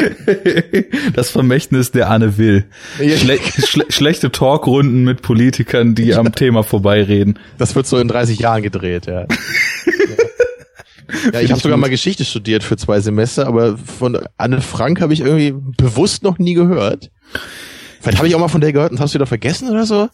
Das 1.14 1.30
Vermächtnis 1.30 1.92
der 1.92 2.10
Anne 2.10 2.38
Will. 2.38 2.66
Schle 2.98 3.40
schle 3.40 3.86
schlechte 3.90 4.32
Talkrunden 4.32 5.04
mit 5.04 5.22
Politikern, 5.22 5.96
die 5.96 6.16
am 6.16 6.34
Thema 6.34 6.64
vorbeireden. 6.64 7.40
Das 7.58 7.76
wird 7.76 7.88
so 7.88 7.98
in 7.98 8.08
30 8.08 8.40
Jahren 8.40 8.62
gedreht, 8.62 9.08
ja. 9.08 9.22
ja. 11.34 11.42
Ich 11.42 11.52
habe 11.52 11.62
sogar 11.62 11.78
mal 11.78 11.90
Geschichte 11.90 12.26
studiert 12.26 12.64
für 12.64 12.78
zwei 12.78 13.00
Semester, 13.00 13.48
aber 13.48 13.78
von 13.78 14.20
Anne 14.38 14.62
Frank 14.62 15.02
habe 15.02 15.14
ich 15.14 15.22
irgendwie 15.22 15.54
bewusst 15.78 16.24
noch 16.24 16.38
nie 16.38 16.54
gehört. 16.54 17.12
Vielleicht 18.02 18.18
habe 18.18 18.28
ich 18.28 18.36
auch 18.36 18.40
mal 18.40 18.48
von 18.48 18.62
der 18.62 18.74
gehört 18.74 18.92
und 18.92 19.00
hast 19.00 19.14
du 19.14 19.16
wieder 19.16 19.26
vergessen 19.26 19.70
oder 19.70 19.86
so. 19.86 20.10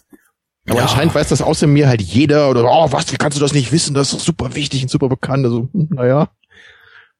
Aber 0.68 0.80
ja. 0.80 0.84
anscheinend 0.84 1.14
weiß 1.14 1.30
das 1.30 1.42
außer 1.42 1.68
mir 1.68 1.88
halt 1.88 2.02
jeder 2.02 2.50
oder 2.50 2.64
oh 2.64 2.92
was, 2.92 3.12
wie 3.12 3.18
kannst 3.18 3.38
du 3.38 3.42
das 3.42 3.54
nicht 3.54 3.72
wissen? 3.72 3.94
Das 3.94 4.08
ist 4.08 4.14
doch 4.14 4.20
super 4.20 4.56
wichtig 4.56 4.82
und 4.82 4.90
super 4.90 5.10
bekannt. 5.10 5.46
Also, 5.46 5.70
hm, 5.72 5.90
naja. 5.92 6.30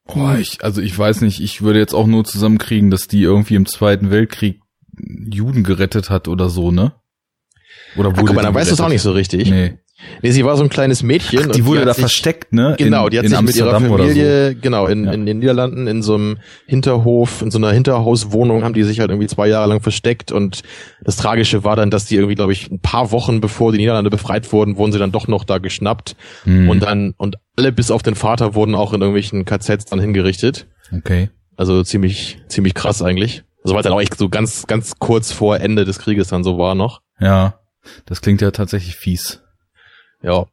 Oh, 0.08 0.32
ich, 0.38 0.62
also 0.62 0.80
ich 0.80 0.96
weiß 0.96 1.22
nicht, 1.22 1.40
ich 1.40 1.62
würde 1.62 1.78
jetzt 1.78 1.94
auch 1.94 2.06
nur 2.06 2.24
zusammenkriegen, 2.24 2.90
dass 2.90 3.08
die 3.08 3.22
irgendwie 3.22 3.56
im 3.56 3.66
Zweiten 3.66 4.10
Weltkrieg 4.10 4.60
Juden 4.98 5.64
gerettet 5.64 6.10
hat 6.10 6.28
oder 6.28 6.48
so, 6.48 6.70
ne? 6.70 6.94
Oder 7.96 8.10
wurde 8.10 8.20
Ach, 8.20 8.26
guck 8.26 8.36
mal, 8.36 8.42
dann 8.42 8.54
weißt 8.54 8.70
du 8.70 8.74
es 8.74 8.80
auch 8.80 8.88
nicht 8.88 9.02
so 9.02 9.12
richtig. 9.12 9.50
Nee. 9.50 9.78
Nee, 10.22 10.30
sie 10.30 10.44
war 10.44 10.56
so 10.56 10.62
ein 10.62 10.68
kleines 10.68 11.02
Mädchen. 11.02 11.46
Ach, 11.48 11.52
die 11.52 11.64
wurde 11.64 11.80
die 11.80 11.86
da 11.86 11.94
sich, 11.94 12.02
versteckt, 12.02 12.52
ne? 12.52 12.74
Genau, 12.78 13.08
die 13.08 13.18
hat 13.18 13.24
in 13.24 13.30
sich 13.30 13.38
Amsterdam 13.38 13.82
mit 13.82 13.90
ihrer 13.90 13.98
Familie, 13.98 14.52
so. 14.52 14.58
genau, 14.60 14.86
in, 14.86 15.04
ja. 15.04 15.12
in 15.12 15.24
den 15.24 15.38
Niederlanden 15.38 15.86
in 15.86 16.02
so 16.02 16.14
einem 16.14 16.38
Hinterhof, 16.66 17.40
in 17.40 17.50
so 17.50 17.58
einer 17.58 17.72
Hinterhauswohnung 17.72 18.62
haben 18.62 18.74
die 18.74 18.82
sich 18.82 19.00
halt 19.00 19.10
irgendwie 19.10 19.28
zwei 19.28 19.48
Jahre 19.48 19.68
lang 19.68 19.80
versteckt 19.80 20.32
und 20.32 20.62
das 21.02 21.16
Tragische 21.16 21.64
war 21.64 21.76
dann, 21.76 21.90
dass 21.90 22.04
die 22.04 22.16
irgendwie, 22.16 22.34
glaube 22.34 22.52
ich, 22.52 22.70
ein 22.70 22.80
paar 22.80 23.10
Wochen 23.10 23.40
bevor 23.40 23.72
die 23.72 23.78
Niederlande 23.78 24.10
befreit 24.10 24.52
wurden, 24.52 24.76
wurden 24.76 24.92
sie 24.92 24.98
dann 24.98 25.12
doch 25.12 25.28
noch 25.28 25.44
da 25.44 25.58
geschnappt 25.58 26.14
mhm. 26.44 26.68
und 26.68 26.82
dann, 26.82 27.14
und 27.16 27.36
alle 27.56 27.72
bis 27.72 27.90
auf 27.90 28.02
den 28.02 28.14
Vater 28.14 28.54
wurden 28.54 28.74
auch 28.74 28.92
in 28.92 29.00
irgendwelchen 29.00 29.46
KZs 29.46 29.86
dann 29.86 30.00
hingerichtet. 30.00 30.66
Okay. 30.94 31.30
Also 31.56 31.82
ziemlich, 31.82 32.38
ziemlich 32.48 32.74
krass 32.74 33.00
eigentlich. 33.00 33.44
Also 33.64 33.74
weil 33.74 33.80
es 33.80 33.84
dann 33.84 33.94
auch 33.94 34.00
echt 34.00 34.16
so 34.16 34.28
ganz, 34.28 34.66
ganz 34.66 34.98
kurz 34.98 35.32
vor 35.32 35.58
Ende 35.58 35.84
des 35.84 35.98
Krieges 35.98 36.28
dann 36.28 36.44
so 36.44 36.58
war 36.58 36.74
noch. 36.74 37.00
Ja, 37.18 37.60
das 38.04 38.20
klingt 38.20 38.40
ja 38.40 38.50
tatsächlich 38.50 38.96
fies. 38.96 39.42
Ja. 40.26 40.46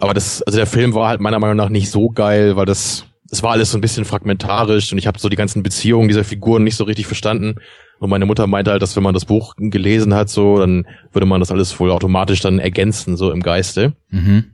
Aber 0.00 0.14
das, 0.14 0.42
also 0.42 0.56
der 0.56 0.66
Film 0.66 0.94
war 0.94 1.08
halt 1.08 1.20
meiner 1.20 1.40
Meinung 1.40 1.56
nach 1.56 1.68
nicht 1.68 1.90
so 1.90 2.08
geil, 2.08 2.56
weil 2.56 2.66
das, 2.66 3.04
es 3.30 3.42
war 3.42 3.50
alles 3.52 3.72
so 3.72 3.78
ein 3.78 3.80
bisschen 3.80 4.04
fragmentarisch 4.04 4.92
und 4.92 4.98
ich 4.98 5.08
habe 5.08 5.18
so 5.18 5.28
die 5.28 5.36
ganzen 5.36 5.62
Beziehungen 5.62 6.08
dieser 6.08 6.24
Figuren 6.24 6.62
nicht 6.62 6.76
so 6.76 6.84
richtig 6.84 7.06
verstanden. 7.06 7.56
Und 7.98 8.10
meine 8.10 8.26
Mutter 8.26 8.46
meinte 8.46 8.70
halt, 8.70 8.80
dass 8.80 8.94
wenn 8.94 9.02
man 9.02 9.14
das 9.14 9.24
Buch 9.24 9.54
gelesen 9.58 10.14
hat, 10.14 10.28
so, 10.28 10.58
dann 10.58 10.86
würde 11.12 11.26
man 11.26 11.40
das 11.40 11.50
alles 11.50 11.78
wohl 11.80 11.90
automatisch 11.90 12.40
dann 12.40 12.60
ergänzen, 12.60 13.16
so 13.16 13.32
im 13.32 13.42
Geiste. 13.42 13.94
Mhm. 14.10 14.44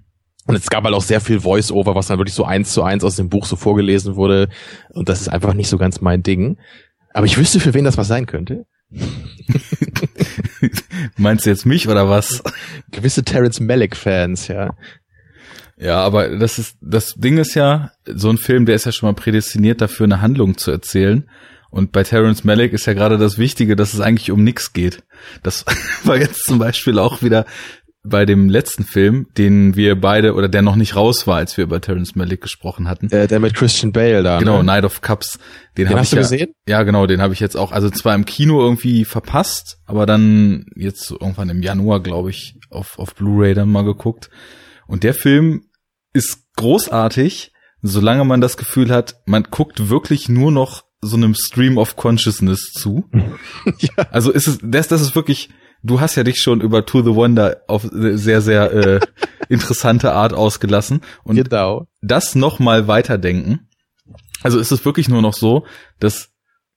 Und 0.47 0.55
es 0.55 0.70
gab 0.70 0.84
halt 0.84 0.94
auch 0.94 1.02
sehr 1.02 1.20
viel 1.20 1.41
Voice-Over, 1.41 1.94
was 1.94 2.07
dann 2.07 2.18
wirklich 2.18 2.34
so 2.34 2.44
eins 2.44 2.73
zu 2.73 2.83
eins 2.83 3.05
aus 3.05 3.17
dem 3.17 3.28
Buch 3.28 3.44
so 3.44 3.57
vorgelesen 3.57 4.17
wurde. 4.17 4.49
Und 4.93 5.10
das 5.10 5.20
ist 5.20 5.28
einfach 5.28 5.52
nicht 5.52 5.68
so 5.68 5.76
ganz 5.76 6.01
mein 6.01 6.23
Ding. 6.23 6.57
Aber 7.12 7.26
ich 7.26 7.36
wüsste, 7.36 7.60
für 7.60 7.75
wen 7.75 7.84
das 7.84 7.99
was 7.99 8.09
sein 8.09 8.25
könnte. 8.25 8.65
Meinst 11.16 11.47
du 11.47 11.50
jetzt 11.50 11.66
mich 11.66 11.89
oder 11.89 12.08
was? 12.08 12.42
Gewisse 12.91 13.24
Terrence 13.24 13.60
Malick-Fans, 13.60 14.49
ja. 14.49 14.70
Ja, 15.76 15.99
aber 16.02 16.28
das 16.39 16.58
ist, 16.58 16.76
das 16.81 17.15
Ding 17.15 17.39
ist 17.39 17.55
ja, 17.55 17.91
so 18.07 18.31
ein 18.31 18.39
Film, 18.39 18.65
der 18.66 18.76
ist 18.76 18.86
ja 18.86 18.92
schon 18.92 19.08
mal 19.08 19.15
prädestiniert 19.15 19.81
dafür, 19.81 20.05
eine 20.05 20.20
Handlung 20.20 20.57
zu 20.57 20.70
erzählen. 20.70 21.28
Und 21.70 21.91
bei 21.91 22.05
Terrence 22.05 22.44
Malick 22.44 22.73
ist 22.73 22.86
ja 22.86 22.92
gerade 22.92 23.18
das 23.18 23.36
Wichtige, 23.36 23.74
dass 23.74 23.94
es 23.94 24.00
eigentlich 24.00 24.31
um 24.31 24.44
nichts 24.44 24.73
geht. 24.73 25.02
Das 25.42 25.65
war 26.05 26.16
jetzt 26.16 26.44
zum 26.44 26.58
Beispiel 26.58 26.99
auch 26.99 27.23
wieder 27.23 27.47
bei 28.07 28.26
dem 28.26 28.50
letzten 28.50 28.84
Film, 28.84 29.26
den 29.39 29.76
wir 29.76 29.99
beide 29.99 30.34
oder 30.34 30.49
der 30.49 30.60
noch 30.60 30.76
nicht 30.76 30.94
raus 30.94 31.26
war, 31.26 31.39
als 31.39 31.57
wir 31.57 31.65
über 31.65 31.81
Terrence 31.81 32.15
Malick 32.15 32.42
gesprochen 32.42 32.86
hatten. 32.86 33.08
Der, 33.08 33.26
der 33.26 33.41
mit 33.41 33.55
Christian 33.55 33.92
Bale 33.92 34.23
da. 34.23 34.39
Genau, 34.39 34.58
ne? 34.58 34.65
Night 34.65 34.84
of 34.84 35.00
Cups. 35.00 35.39
Den, 35.78 35.86
Den 35.86 35.94
hab 35.94 36.00
hast 36.00 36.07
ich 36.07 36.10
du 36.10 36.16
ja, 36.16 36.23
gesehen? 36.23 36.52
Ja, 36.68 36.83
genau, 36.83 37.07
den 37.07 37.23
habe 37.23 37.33
ich 37.33 37.41
jetzt 37.41 37.57
auch, 37.57 37.73
also 37.73 37.89
zwar 37.89 38.15
im 38.15 38.26
Kino 38.26 38.60
irgendwie 38.60 39.07
verpasst, 39.07 39.78
aber 39.86 40.05
dann 40.05 40.66
jetzt 40.76 41.10
irgendwann 41.10 41.49
im 41.49 41.62
Januar, 41.62 42.00
glaube 42.00 42.28
ich, 42.28 42.60
auf, 42.68 42.99
auf 42.99 43.15
Blu-ray 43.15 43.55
dann 43.55 43.73
mal 43.73 43.84
geguckt. 43.84 44.28
Und 44.86 45.02
der 45.02 45.15
Film 45.15 45.65
ist 46.12 46.55
großartig, 46.57 47.52
solange 47.81 48.26
man 48.26 48.42
das 48.42 48.58
Gefühl 48.58 48.91
hat, 48.91 49.16
man 49.24 49.44
guckt 49.44 49.89
wirklich 49.89 50.28
nur 50.28 50.52
noch 50.52 50.84
so 51.00 51.16
einem 51.16 51.34
Stream 51.34 51.78
of 51.78 51.97
Consciousness 51.97 52.73
zu. 52.73 53.08
ja. 53.78 53.91
Also 54.10 54.31
ist 54.31 54.47
es, 54.47 54.58
das, 54.62 54.89
das 54.89 55.00
ist 55.00 55.16
wirklich, 55.16 55.49
du 55.85 56.01
hast 56.01 56.17
ja 56.17 56.25
dich 56.25 56.41
schon 56.41 56.61
über 56.61 56.85
To 56.87 57.03
the 57.03 57.15
Wonder 57.15 57.59
auf 57.69 57.87
sehr, 57.93 58.41
sehr 58.41 58.73
äh, 58.73 59.01
interessante 59.49 60.13
Art 60.13 60.33
ausgelassen. 60.33 61.03
Und 61.23 61.37
Genau. 61.37 61.87
das 62.03 62.35
noch 62.35 62.59
mal 62.59 62.89
weiterdenken. 62.89 63.69
Also 64.43 64.59
ist 64.59 64.73
es 64.73 64.85
wirklich 64.85 65.09
nur 65.09 65.23
noch 65.23 65.35
so, 65.35 65.65
dass 66.01 66.31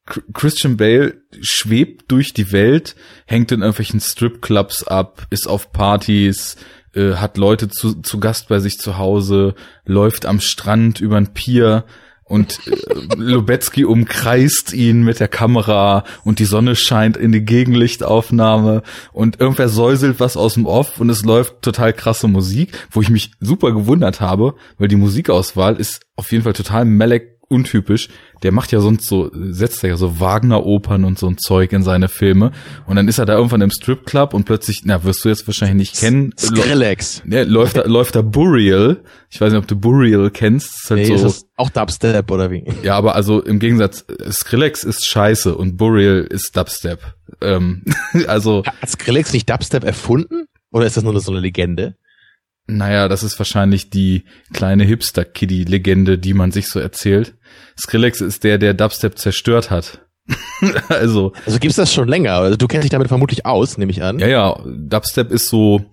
Chr- 0.08 0.22
Christian 0.34 0.78
Bale 0.78 1.22
schwebt 1.42 2.12
durch 2.12 2.34
die 2.34 2.52
Welt, 2.52 2.96
hängt 3.26 3.52
in 3.52 3.62
irgendwelchen 3.62 4.00
Stripclubs 4.00 4.84
ab, 4.84 5.26
ist 5.32 5.48
auf 5.48 5.72
Partys, 5.74 6.56
äh, 6.94 7.14
hat 7.16 7.38
Leute 7.38 7.68
zu, 7.68 8.02
zu 8.02 8.20
Gast 8.20 8.48
bei 8.48 8.60
sich 8.60 8.78
zu 8.78 8.98
Hause, 8.98 9.56
läuft 9.86 10.26
am 10.26 10.40
Strand 10.40 11.02
über 11.02 11.18
ein 11.18 11.34
Pier 11.34 11.84
und 12.28 12.60
äh, 12.68 12.94
Lubetzky 13.16 13.86
umkreist 13.86 14.74
ihn 14.74 15.04
mit 15.04 15.20
der 15.20 15.28
Kamera 15.28 16.04
und 16.24 16.40
die 16.40 16.46
Sonne 16.46 16.76
scheint 16.76 17.18
in 17.18 17.32
die 17.32 17.46
Gegenlichtaufnahme 17.46 18.84
und 19.14 19.40
irgendwer 19.40 19.70
säuselt 19.70 20.20
was 20.20 20.38
aus 20.38 20.56
dem 20.56 20.66
Off 20.66 21.00
und 21.00 21.10
es 21.10 21.24
läuft 21.24 21.62
total 21.62 21.94
krasse 21.94 22.28
Musik, 22.28 22.88
wo 22.92 23.02
ich 23.02 23.10
mich 23.10 23.32
super 23.40 23.72
gewundert 23.72 24.22
habe, 24.22 24.56
weil 24.78 24.88
die 24.88 24.96
Musikauswahl 24.96 25.76
ist 25.78 26.02
auf 26.16 26.32
jeden 26.32 26.44
Fall 26.44 26.54
total 26.54 26.86
Malek 26.86 27.37
untypisch. 27.50 28.10
Der 28.44 28.52
macht 28.52 28.72
ja 28.72 28.80
sonst 28.82 29.08
so, 29.08 29.32
setzt 29.34 29.84
er 29.84 29.92
ja 29.92 29.98
so 29.98 30.20
Wagner-Opern 30.20 31.04
und 31.06 31.18
so 31.18 31.28
ein 31.28 31.38
Zeug 31.38 31.72
in 31.74 31.82
seine 31.84 32.08
Filme. 32.08 32.52
Und 32.86 32.96
dann 32.98 33.08
ist 33.08 33.18
er 33.18 33.26
da 33.26 33.36
irgendwann 33.36 33.62
im 33.62 33.72
Stripclub 33.72 34.34
und 34.34 34.46
plötzlich, 34.46 34.82
na, 34.84 35.04
wirst 35.04 35.24
du 35.26 35.30
jetzt 35.30 35.48
wahrscheinlich 35.48 35.92
nicht 35.92 36.00
kennen. 36.00 36.34
Skrillex. 36.38 37.24
Ja, 37.28 37.44
läuft 37.44 37.78
da, 37.78 37.84
läuft 37.86 38.16
da 38.16 38.22
Burial. 38.22 39.02
Ich 39.30 39.42
weiß 39.42 39.52
nicht, 39.52 39.60
ob 39.62 39.68
du 39.68 39.76
Burial 39.76 40.30
kennst. 40.30 40.84
Ist 40.84 40.90
halt 40.90 41.02
Nee, 41.02 41.08
so, 41.08 41.14
ist 41.16 41.24
das 41.24 41.46
auch 41.56 41.70
Dubstep 41.70 42.30
oder 42.32 42.52
wie? 42.52 42.64
ja, 42.84 42.96
aber 42.96 43.16
also 43.16 43.42
im 43.42 43.60
Gegensatz, 43.60 44.06
Skrillex 44.30 44.84
ist 44.84 45.06
scheiße 45.08 45.56
und 45.56 45.78
Burial 45.78 46.28
ist 46.30 46.56
Dubstep. 46.56 47.00
Ähm, 47.42 47.84
also, 48.28 48.64
Hat 48.66 48.90
Skrillex 48.90 49.34
nicht 49.34 49.50
Dubstep 49.50 49.84
erfunden? 49.84 50.46
Oder 50.72 50.86
ist 50.86 50.98
das 50.98 51.04
nur 51.04 51.18
so 51.20 51.32
eine 51.32 51.40
Legende? 51.42 51.96
Naja, 52.68 53.08
das 53.08 53.24
ist 53.24 53.38
wahrscheinlich 53.40 53.90
die 53.90 54.26
kleine 54.54 54.84
Hipster-Kiddie-Legende, 54.84 56.18
die 56.18 56.34
man 56.34 56.52
sich 56.52 56.68
so 56.68 56.80
erzählt. 56.80 57.36
Skrillex 57.80 58.22
ist 58.22 58.44
der, 58.44 58.58
der 58.58 58.74
Dubstep 58.74 59.18
zerstört 59.18 59.72
hat. 59.72 60.00
also, 60.90 61.34
Also 61.46 61.60
gibt's 61.60 61.78
das 61.78 61.94
schon 61.94 62.08
länger? 62.08 62.34
Also 62.34 62.58
du 62.58 62.68
kennst 62.68 62.84
dich 62.84 62.92
damit 62.92 63.08
vermutlich 63.08 63.46
aus, 63.46 63.78
nehme 63.78 63.92
ich 63.92 64.04
an. 64.04 64.20
ja, 64.20 64.28
ja, 64.28 64.60
Dubstep 64.66 65.32
ist 65.32 65.48
so 65.48 65.86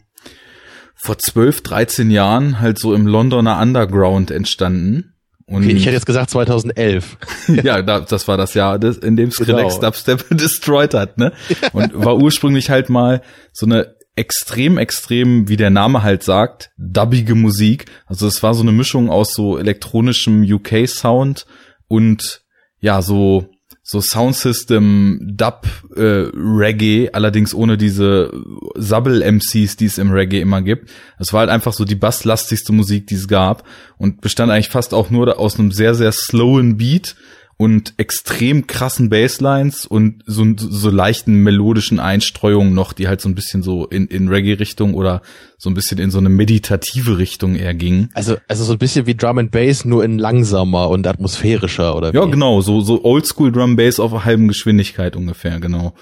vor 0.97 1.19
12, 1.19 1.63
13 1.63 2.11
Jahren 2.11 2.61
halt 2.61 2.79
so 2.79 2.95
im 2.95 3.07
Londoner 3.07 3.61
Underground 3.61 4.31
entstanden. 4.31 5.11
Und 5.47 5.65
Okay, 5.65 5.73
ich 5.75 5.85
hätte 5.85 5.95
jetzt 5.97 6.07
gesagt 6.07 6.31
2011. 6.31 7.19
ja, 7.63 7.83
da, 7.83 8.01
das 8.01 8.27
war 8.27 8.39
das 8.39 8.55
Jahr, 8.55 8.83
in 8.83 9.15
dem 9.17 9.31
Skrillex 9.31 9.75
Genau. 9.75 9.87
Dubstep 9.87 10.25
destroyed 10.31 10.95
hat, 10.95 11.19
ne? 11.19 11.33
Und 11.75 11.93
war 11.95 12.17
ursprünglich 12.17 12.71
halt 12.71 12.89
mal 12.89 13.21
so 13.53 13.67
eine 13.67 13.94
extrem, 14.17 14.79
extrem, 14.79 15.49
wie 15.49 15.57
der 15.57 15.71
Name 15.71 16.03
halt 16.03 16.23
sagt, 16.23 16.71
dubbige 16.79 17.35
Musik. 17.35 17.87
Also 18.07 18.27
es 18.27 18.43
war 18.43 18.55
so 18.55 18.63
eine 18.63 18.73
Mischung 18.73 19.11
aus 19.11 19.35
so 19.35 19.59
elektronischem 19.59 20.43
UK-Sound 20.43 21.47
und 21.89 22.43
ja, 22.81 23.03
so 23.03 23.49
so 23.87 24.01
Soundsystem 24.01 25.21
Dub 25.37 25.67
äh, 25.95 26.31
Reggae, 26.33 27.11
allerdings 27.13 27.53
ohne 27.55 27.77
diese 27.77 28.33
Sabbel 28.77 29.21
MCs, 29.21 29.77
die 29.77 29.85
es 29.85 29.99
im 29.99 30.11
Reggae 30.11 30.41
immer 30.41 30.63
gibt. 30.63 30.91
Es 31.19 31.35
war 31.35 31.41
halt 31.41 31.51
einfach 31.51 31.75
so 31.75 31.85
die 31.85 31.95
basslastigste 31.95 32.73
Musik, 32.73 33.07
die 33.09 33.17
es 33.17 33.29
gab 33.29 33.65
und 33.99 34.23
bestand 34.23 34.51
eigentlich 34.51 34.71
fast 34.71 34.95
auch 34.95 35.11
nur 35.11 35.39
aus 35.39 35.59
einem 35.59 35.71
sehr 35.71 35.95
sehr 35.95 36.13
slowen 36.13 36.79
Beat 36.79 37.15
und 37.57 37.95
extrem 37.99 38.67
krassen 38.67 39.11
Basslines 39.11 39.87
und 39.87 40.23
so, 40.27 40.45
so 40.57 40.91
leichten 40.91 41.43
melodischen 41.43 42.01
Einstreuungen 42.01 42.75
noch, 42.75 42.93
die 42.93 43.07
halt 43.07 43.21
so 43.21 43.29
ein 43.29 43.35
bisschen 43.35 43.63
so 43.63 43.87
in, 43.87 44.07
in 44.07 44.29
Reggae-Richtung 44.29 44.95
oder 44.95 45.23
so 45.57 45.71
ein 45.71 45.75
bisschen 45.75 45.99
in 45.99 46.11
so 46.11 46.19
eine 46.19 46.29
meditative 46.29 47.19
Richtung 47.19 47.55
eher 47.55 47.75
gingen. 47.75 48.11
Also, 48.15 48.37
also 48.49 48.65
so 48.65 48.73
ein 48.73 48.79
bisschen 48.79 49.07
wie 49.07 49.15
Drum 49.15 49.39
and 49.39 49.51
Bass, 49.53 49.85
nur 49.85 50.05
in 50.05 50.19
langsamer 50.19 50.91
und 50.91 51.07
atmosphärischer, 51.07 51.97
oder 51.97 52.13
wie? 52.13 52.17
Ja, 52.17 52.25
genau, 52.25 52.61
so, 52.61 52.81
so 52.81 53.05
Oldschool 53.05 53.53
Drum 53.53 53.77
Bass 53.77 54.01
auf 54.01 54.25
halben 54.25 54.49
Geschwindigkeit 54.49 55.15
ungefähr, 55.15 55.61
genau. 55.61 55.95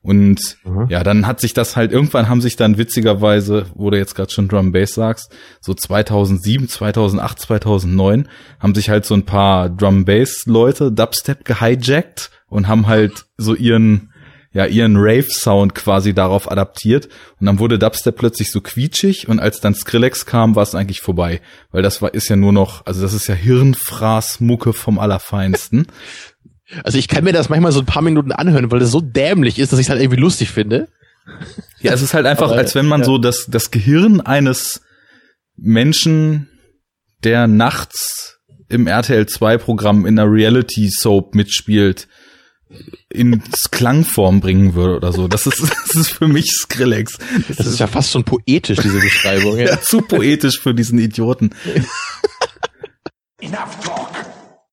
Und 0.00 0.56
Mhm. 0.64 0.86
ja, 0.88 1.02
dann 1.02 1.26
hat 1.26 1.40
sich 1.40 1.54
das 1.54 1.76
halt, 1.76 1.92
irgendwann 1.92 2.28
haben 2.28 2.40
sich 2.40 2.56
dann 2.56 2.78
witzigerweise, 2.78 3.66
wo 3.74 3.90
du 3.90 3.98
jetzt 3.98 4.14
gerade 4.14 4.32
schon 4.32 4.48
Drum 4.48 4.72
Bass 4.72 4.94
sagst, 4.94 5.32
so 5.60 5.74
2007, 5.74 6.68
2008, 6.68 7.38
2009, 7.40 8.28
haben 8.60 8.74
sich 8.74 8.90
halt 8.90 9.04
so 9.04 9.14
ein 9.14 9.24
paar 9.26 9.68
Drum 9.68 10.04
Bass 10.04 10.44
Leute 10.46 10.92
Dubstep 10.92 11.44
gehijackt 11.44 12.30
und 12.48 12.68
haben 12.68 12.86
halt 12.86 13.26
so 13.36 13.54
ihren, 13.54 14.12
ja, 14.52 14.64
ihren 14.64 14.96
Rave-Sound 14.96 15.74
quasi 15.74 16.14
darauf 16.14 16.50
adaptiert. 16.50 17.08
Und 17.38 17.46
dann 17.46 17.58
wurde 17.58 17.78
Dubstep 17.78 18.16
plötzlich 18.16 18.50
so 18.50 18.60
quietschig 18.62 19.28
und 19.28 19.40
als 19.40 19.60
dann 19.60 19.74
Skrillex 19.74 20.24
kam, 20.26 20.56
war 20.56 20.62
es 20.62 20.74
eigentlich 20.74 21.00
vorbei. 21.02 21.40
Weil 21.70 21.82
das 21.82 22.00
war, 22.00 22.14
ist 22.14 22.28
ja 22.28 22.36
nur 22.36 22.52
noch, 22.52 22.86
also 22.86 23.02
das 23.02 23.12
ist 23.12 23.26
ja 23.26 23.34
Hirnfraßmucke 23.34 24.72
vom 24.72 24.98
Allerfeinsten. 24.98 25.86
Also 26.84 26.98
ich 26.98 27.08
kann 27.08 27.24
mir 27.24 27.32
das 27.32 27.48
manchmal 27.48 27.72
so 27.72 27.80
ein 27.80 27.86
paar 27.86 28.02
Minuten 28.02 28.32
anhören, 28.32 28.70
weil 28.70 28.80
das 28.80 28.90
so 28.90 29.00
dämlich 29.00 29.58
ist, 29.58 29.72
dass 29.72 29.78
ich 29.78 29.86
es 29.86 29.90
halt 29.90 30.00
irgendwie 30.00 30.20
lustig 30.20 30.50
finde. 30.50 30.88
Ja, 31.80 31.92
es 31.92 32.02
ist 32.02 32.14
halt 32.14 32.26
einfach, 32.26 32.50
Aber, 32.50 32.58
als 32.58 32.74
wenn 32.74 32.86
man 32.86 33.00
ja. 33.00 33.06
so 33.06 33.18
das, 33.18 33.46
das 33.48 33.70
Gehirn 33.70 34.20
eines 34.20 34.82
Menschen, 35.56 36.48
der 37.24 37.46
nachts 37.46 38.38
im 38.68 38.86
RTL 38.86 39.26
2 39.26 39.58
Programm 39.58 40.06
in 40.06 40.18
einer 40.18 40.30
Reality 40.30 40.88
Soap 40.90 41.34
mitspielt, 41.34 42.08
ins 43.08 43.70
Klangform 43.70 44.40
bringen 44.40 44.74
würde 44.74 44.96
oder 44.96 45.12
so. 45.12 45.28
Das 45.28 45.46
ist, 45.46 45.62
das 45.86 45.94
ist 45.94 46.08
für 46.08 46.28
mich 46.28 46.50
Skrillex. 46.50 47.18
Das, 47.48 47.56
Das 47.56 47.66
ist 47.66 47.80
ja 47.80 47.86
fast 47.86 48.10
schon 48.10 48.24
poetisch, 48.24 48.78
diese 48.78 49.00
Beschreibung. 49.00 49.58
Ja. 49.58 49.80
zu 49.82 50.02
poetisch 50.02 50.60
für 50.60 50.74
diesen 50.74 50.98
Idioten. 50.98 51.50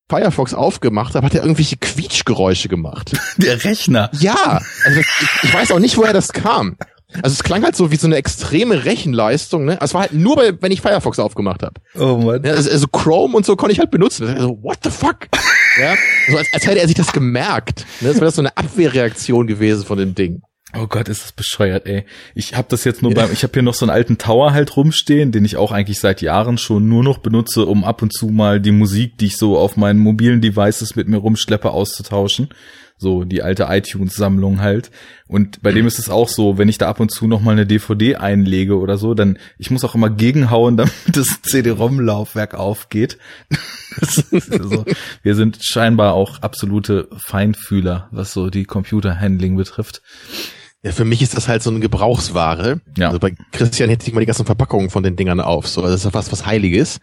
Firefox 0.08 0.54
aufgemacht 0.54 1.14
habe, 1.14 1.26
hat 1.26 1.34
er 1.34 1.42
irgendwelche 1.42 1.76
Quietschgeräusche 1.76 2.68
gemacht. 2.68 3.12
Der 3.38 3.64
Rechner. 3.64 4.10
Ja, 4.12 4.60
also 4.84 5.00
das, 5.00 5.06
ich, 5.42 5.54
weiß 5.54 5.72
auch 5.72 5.80
nicht, 5.80 5.96
woher 5.96 6.12
das 6.12 6.32
kam. 6.32 6.76
Also 7.22 7.34
es 7.34 7.42
klang 7.42 7.64
halt 7.64 7.76
so 7.76 7.90
wie 7.90 7.96
so 7.96 8.06
eine 8.06 8.16
extreme 8.16 8.84
Rechenleistung. 8.84 9.64
Ne? 9.64 9.78
Es 9.80 9.94
war 9.94 10.02
halt 10.02 10.12
nur, 10.12 10.36
bei, 10.36 10.52
wenn 10.60 10.72
ich 10.72 10.80
Firefox 10.80 11.18
aufgemacht 11.18 11.62
habe. 11.62 11.80
Oh 11.94 12.18
Mann. 12.18 12.42
Ja, 12.44 12.52
also, 12.52 12.70
also 12.70 12.86
Chrome 12.88 13.36
und 13.36 13.46
so 13.46 13.56
konnte 13.56 13.72
ich 13.72 13.78
halt 13.78 13.90
benutzen. 13.90 14.28
Also, 14.28 14.58
what 14.62 14.78
the 14.82 14.90
fuck? 14.90 15.28
ja, 15.80 15.94
so 16.28 16.36
als, 16.36 16.48
als 16.52 16.66
hätte 16.66 16.80
er 16.80 16.86
sich 16.86 16.96
das 16.96 17.12
gemerkt. 17.12 17.86
Ne? 18.00 18.08
Das 18.08 18.20
wäre 18.20 18.30
so 18.30 18.42
eine 18.42 18.56
Abwehrreaktion 18.56 19.46
gewesen 19.46 19.84
von 19.84 19.98
dem 19.98 20.14
Ding. 20.14 20.42
Oh 20.78 20.86
Gott, 20.86 21.08
ist 21.08 21.22
das 21.22 21.32
bescheuert, 21.32 21.86
ey. 21.86 22.04
Ich 22.34 22.54
habe 22.54 22.68
das 22.68 22.84
jetzt 22.84 23.02
nur 23.02 23.14
beim, 23.14 23.32
ich 23.32 23.42
habe 23.42 23.52
hier 23.54 23.62
noch 23.62 23.74
so 23.74 23.86
einen 23.86 23.90
alten 23.90 24.18
Tower 24.18 24.52
halt 24.52 24.76
rumstehen, 24.76 25.32
den 25.32 25.44
ich 25.44 25.56
auch 25.56 25.72
eigentlich 25.72 26.00
seit 26.00 26.20
Jahren 26.20 26.58
schon 26.58 26.88
nur 26.88 27.02
noch 27.02 27.18
benutze, 27.18 27.66
um 27.66 27.84
ab 27.84 28.02
und 28.02 28.12
zu 28.12 28.26
mal 28.26 28.60
die 28.60 28.72
Musik, 28.72 29.16
die 29.18 29.26
ich 29.26 29.36
so 29.36 29.56
auf 29.58 29.76
meinen 29.76 29.98
mobilen 29.98 30.40
Devices 30.40 30.96
mit 30.96 31.08
mir 31.08 31.18
rumschleppe, 31.18 31.70
auszutauschen. 31.70 32.50
So 32.98 33.24
die 33.24 33.42
alte 33.42 33.66
iTunes-Sammlung 33.68 34.62
halt. 34.62 34.90
Und 35.28 35.62
bei 35.62 35.70
dem 35.72 35.86
ist 35.86 35.98
es 35.98 36.08
auch 36.08 36.30
so, 36.30 36.56
wenn 36.56 36.70
ich 36.70 36.78
da 36.78 36.88
ab 36.88 36.98
und 36.98 37.10
zu 37.10 37.26
noch 37.26 37.42
mal 37.42 37.52
eine 37.52 37.66
DVD 37.66 38.16
einlege 38.16 38.78
oder 38.78 38.96
so, 38.96 39.12
dann 39.12 39.38
ich 39.58 39.70
muss 39.70 39.84
auch 39.84 39.94
immer 39.94 40.08
gegenhauen, 40.08 40.76
damit 40.78 40.94
das 41.12 41.42
CD-ROM-Laufwerk 41.42 42.54
aufgeht. 42.54 43.18
So. 43.98 44.84
Wir 45.22 45.34
sind 45.34 45.58
scheinbar 45.62 46.12
auch 46.12 46.42
absolute 46.42 47.08
Feinfühler, 47.16 48.08
was 48.10 48.34
so 48.34 48.50
die 48.50 48.66
Computer-Handling 48.66 49.56
betrifft. 49.56 50.02
Ja, 50.86 50.92
für 50.92 51.04
mich 51.04 51.20
ist 51.20 51.36
das 51.36 51.48
halt 51.48 51.64
so 51.64 51.70
eine 51.70 51.80
Gebrauchsware. 51.80 52.80
Ja. 52.96 53.08
Also 53.08 53.18
bei 53.18 53.34
Christian 53.50 53.88
hätte 53.88 54.06
ich 54.06 54.14
mal 54.14 54.20
die 54.20 54.26
ganzen 54.26 54.46
Verpackungen 54.46 54.88
von 54.88 55.02
den 55.02 55.16
Dingern 55.16 55.40
auf. 55.40 55.66
So, 55.66 55.82
das 55.82 55.90
ist 55.90 56.04
ja 56.04 56.12
fast 56.12 56.30
was 56.30 56.46
Heiliges. 56.46 57.00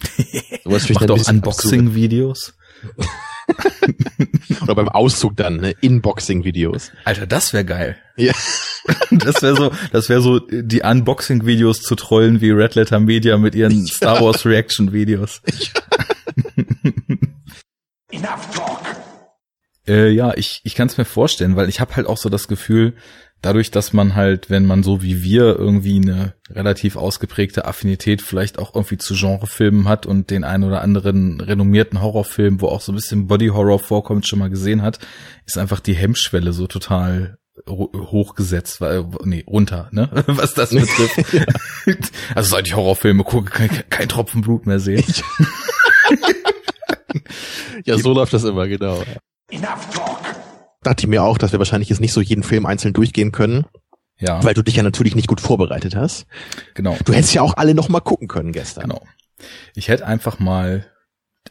Sowas 0.64 0.88
Macht 0.88 1.10
auch 1.10 1.28
Unboxing-Videos. 1.28 2.54
Oder 4.62 4.74
beim 4.74 4.88
Auszug 4.88 5.36
dann, 5.36 5.56
ne? 5.56 5.74
Inboxing-Videos. 5.82 6.92
Alter, 7.04 7.26
das 7.26 7.52
wäre 7.52 7.66
geil. 7.66 7.98
Ja. 8.16 8.32
Das 9.10 9.42
wäre 9.42 9.54
so, 9.54 9.70
das 9.92 10.08
wäre 10.08 10.22
so 10.22 10.38
die 10.38 10.80
Unboxing-Videos 10.80 11.82
zu 11.82 11.96
trollen 11.96 12.40
wie 12.40 12.50
Red 12.50 12.76
Letter 12.76 13.00
Media 13.00 13.36
mit 13.36 13.54
ihren 13.54 13.84
ja. 13.84 13.92
Star 13.92 14.20
Wars 14.22 14.46
Reaction-Videos. 14.46 15.42
Ja. 15.46 15.82
Enough 18.10 18.54
talk. 18.54 18.80
Äh, 19.90 20.10
ja, 20.10 20.32
ich, 20.36 20.60
ich 20.62 20.76
kann 20.76 20.86
es 20.86 20.98
mir 20.98 21.04
vorstellen, 21.04 21.56
weil 21.56 21.68
ich 21.68 21.80
habe 21.80 21.96
halt 21.96 22.06
auch 22.06 22.16
so 22.16 22.28
das 22.28 22.46
Gefühl, 22.46 22.94
dadurch, 23.42 23.72
dass 23.72 23.92
man 23.92 24.14
halt, 24.14 24.48
wenn 24.48 24.64
man 24.64 24.84
so 24.84 25.02
wie 25.02 25.24
wir 25.24 25.58
irgendwie 25.58 25.96
eine 25.96 26.34
relativ 26.48 26.94
ausgeprägte 26.94 27.64
Affinität 27.64 28.22
vielleicht 28.22 28.60
auch 28.60 28.76
irgendwie 28.76 28.98
zu 28.98 29.14
Genrefilmen 29.14 29.88
hat 29.88 30.06
und 30.06 30.30
den 30.30 30.44
einen 30.44 30.62
oder 30.62 30.82
anderen 30.82 31.40
renommierten 31.40 32.00
Horrorfilm, 32.00 32.60
wo 32.60 32.68
auch 32.68 32.82
so 32.82 32.92
ein 32.92 32.94
bisschen 32.94 33.26
Body 33.26 33.48
Horror 33.48 33.80
vorkommt, 33.80 34.28
schon 34.28 34.38
mal 34.38 34.50
gesehen 34.50 34.82
hat, 34.82 35.00
ist 35.44 35.58
einfach 35.58 35.80
die 35.80 35.94
Hemmschwelle 35.94 36.52
so 36.52 36.68
total 36.68 37.38
hochgesetzt, 37.66 38.80
weil, 38.80 39.06
nee, 39.24 39.44
runter, 39.46 39.88
ne, 39.90 40.08
was 40.28 40.54
das 40.54 40.70
betrifft. 40.70 41.32
ja. 41.32 41.46
Also 42.36 42.50
seit 42.50 42.68
ich 42.68 42.76
Horrorfilme 42.76 43.24
gucke, 43.24 43.50
kann 43.50 43.66
ich 43.66 43.90
kein 43.90 44.08
Tropfen 44.08 44.42
Blut 44.42 44.66
mehr 44.66 44.78
sehen. 44.78 45.04
ja, 47.84 47.98
so 47.98 48.12
läuft 48.12 48.32
das 48.32 48.44
immer, 48.44 48.68
genau. 48.68 49.02
Enough 49.50 49.90
talk. 49.92 50.20
Dachte 50.82 51.04
ich 51.04 51.08
mir 51.08 51.22
auch, 51.22 51.38
dass 51.38 51.52
wir 51.52 51.58
wahrscheinlich 51.58 51.88
jetzt 51.90 52.00
nicht 52.00 52.12
so 52.12 52.20
jeden 52.20 52.42
Film 52.42 52.66
einzeln 52.66 52.94
durchgehen 52.94 53.32
können. 53.32 53.66
Ja. 54.18 54.42
Weil 54.44 54.54
du 54.54 54.62
dich 54.62 54.76
ja 54.76 54.82
natürlich 54.82 55.14
nicht 55.14 55.28
gut 55.28 55.40
vorbereitet 55.40 55.96
hast. 55.96 56.26
Genau. 56.74 56.96
Du 57.04 57.12
hättest 57.12 57.34
ja 57.34 57.42
auch 57.42 57.56
alle 57.56 57.74
noch 57.74 57.88
mal 57.88 58.00
gucken 58.00 58.28
können 58.28 58.52
gestern. 58.52 58.88
Genau. 58.88 59.02
Ich 59.74 59.88
hätte 59.88 60.06
einfach 60.06 60.38
mal 60.38 60.86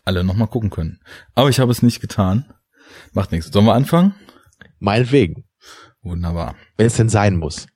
alle 0.05 0.23
noch 0.23 0.35
mal 0.35 0.47
gucken 0.47 0.69
können. 0.69 0.99
Aber 1.33 1.49
ich 1.49 1.59
habe 1.59 1.71
es 1.71 1.81
nicht 1.81 1.99
getan. 1.99 2.53
Macht 3.13 3.31
nichts. 3.31 3.51
Sollen 3.51 3.65
wir 3.65 3.73
anfangen? 3.73 4.13
Meinetwegen. 4.79 5.45
Wunderbar. 6.01 6.55
Wenn 6.77 6.87
es 6.87 6.95
denn 6.95 7.09
sein 7.09 7.37
muss. 7.37 7.67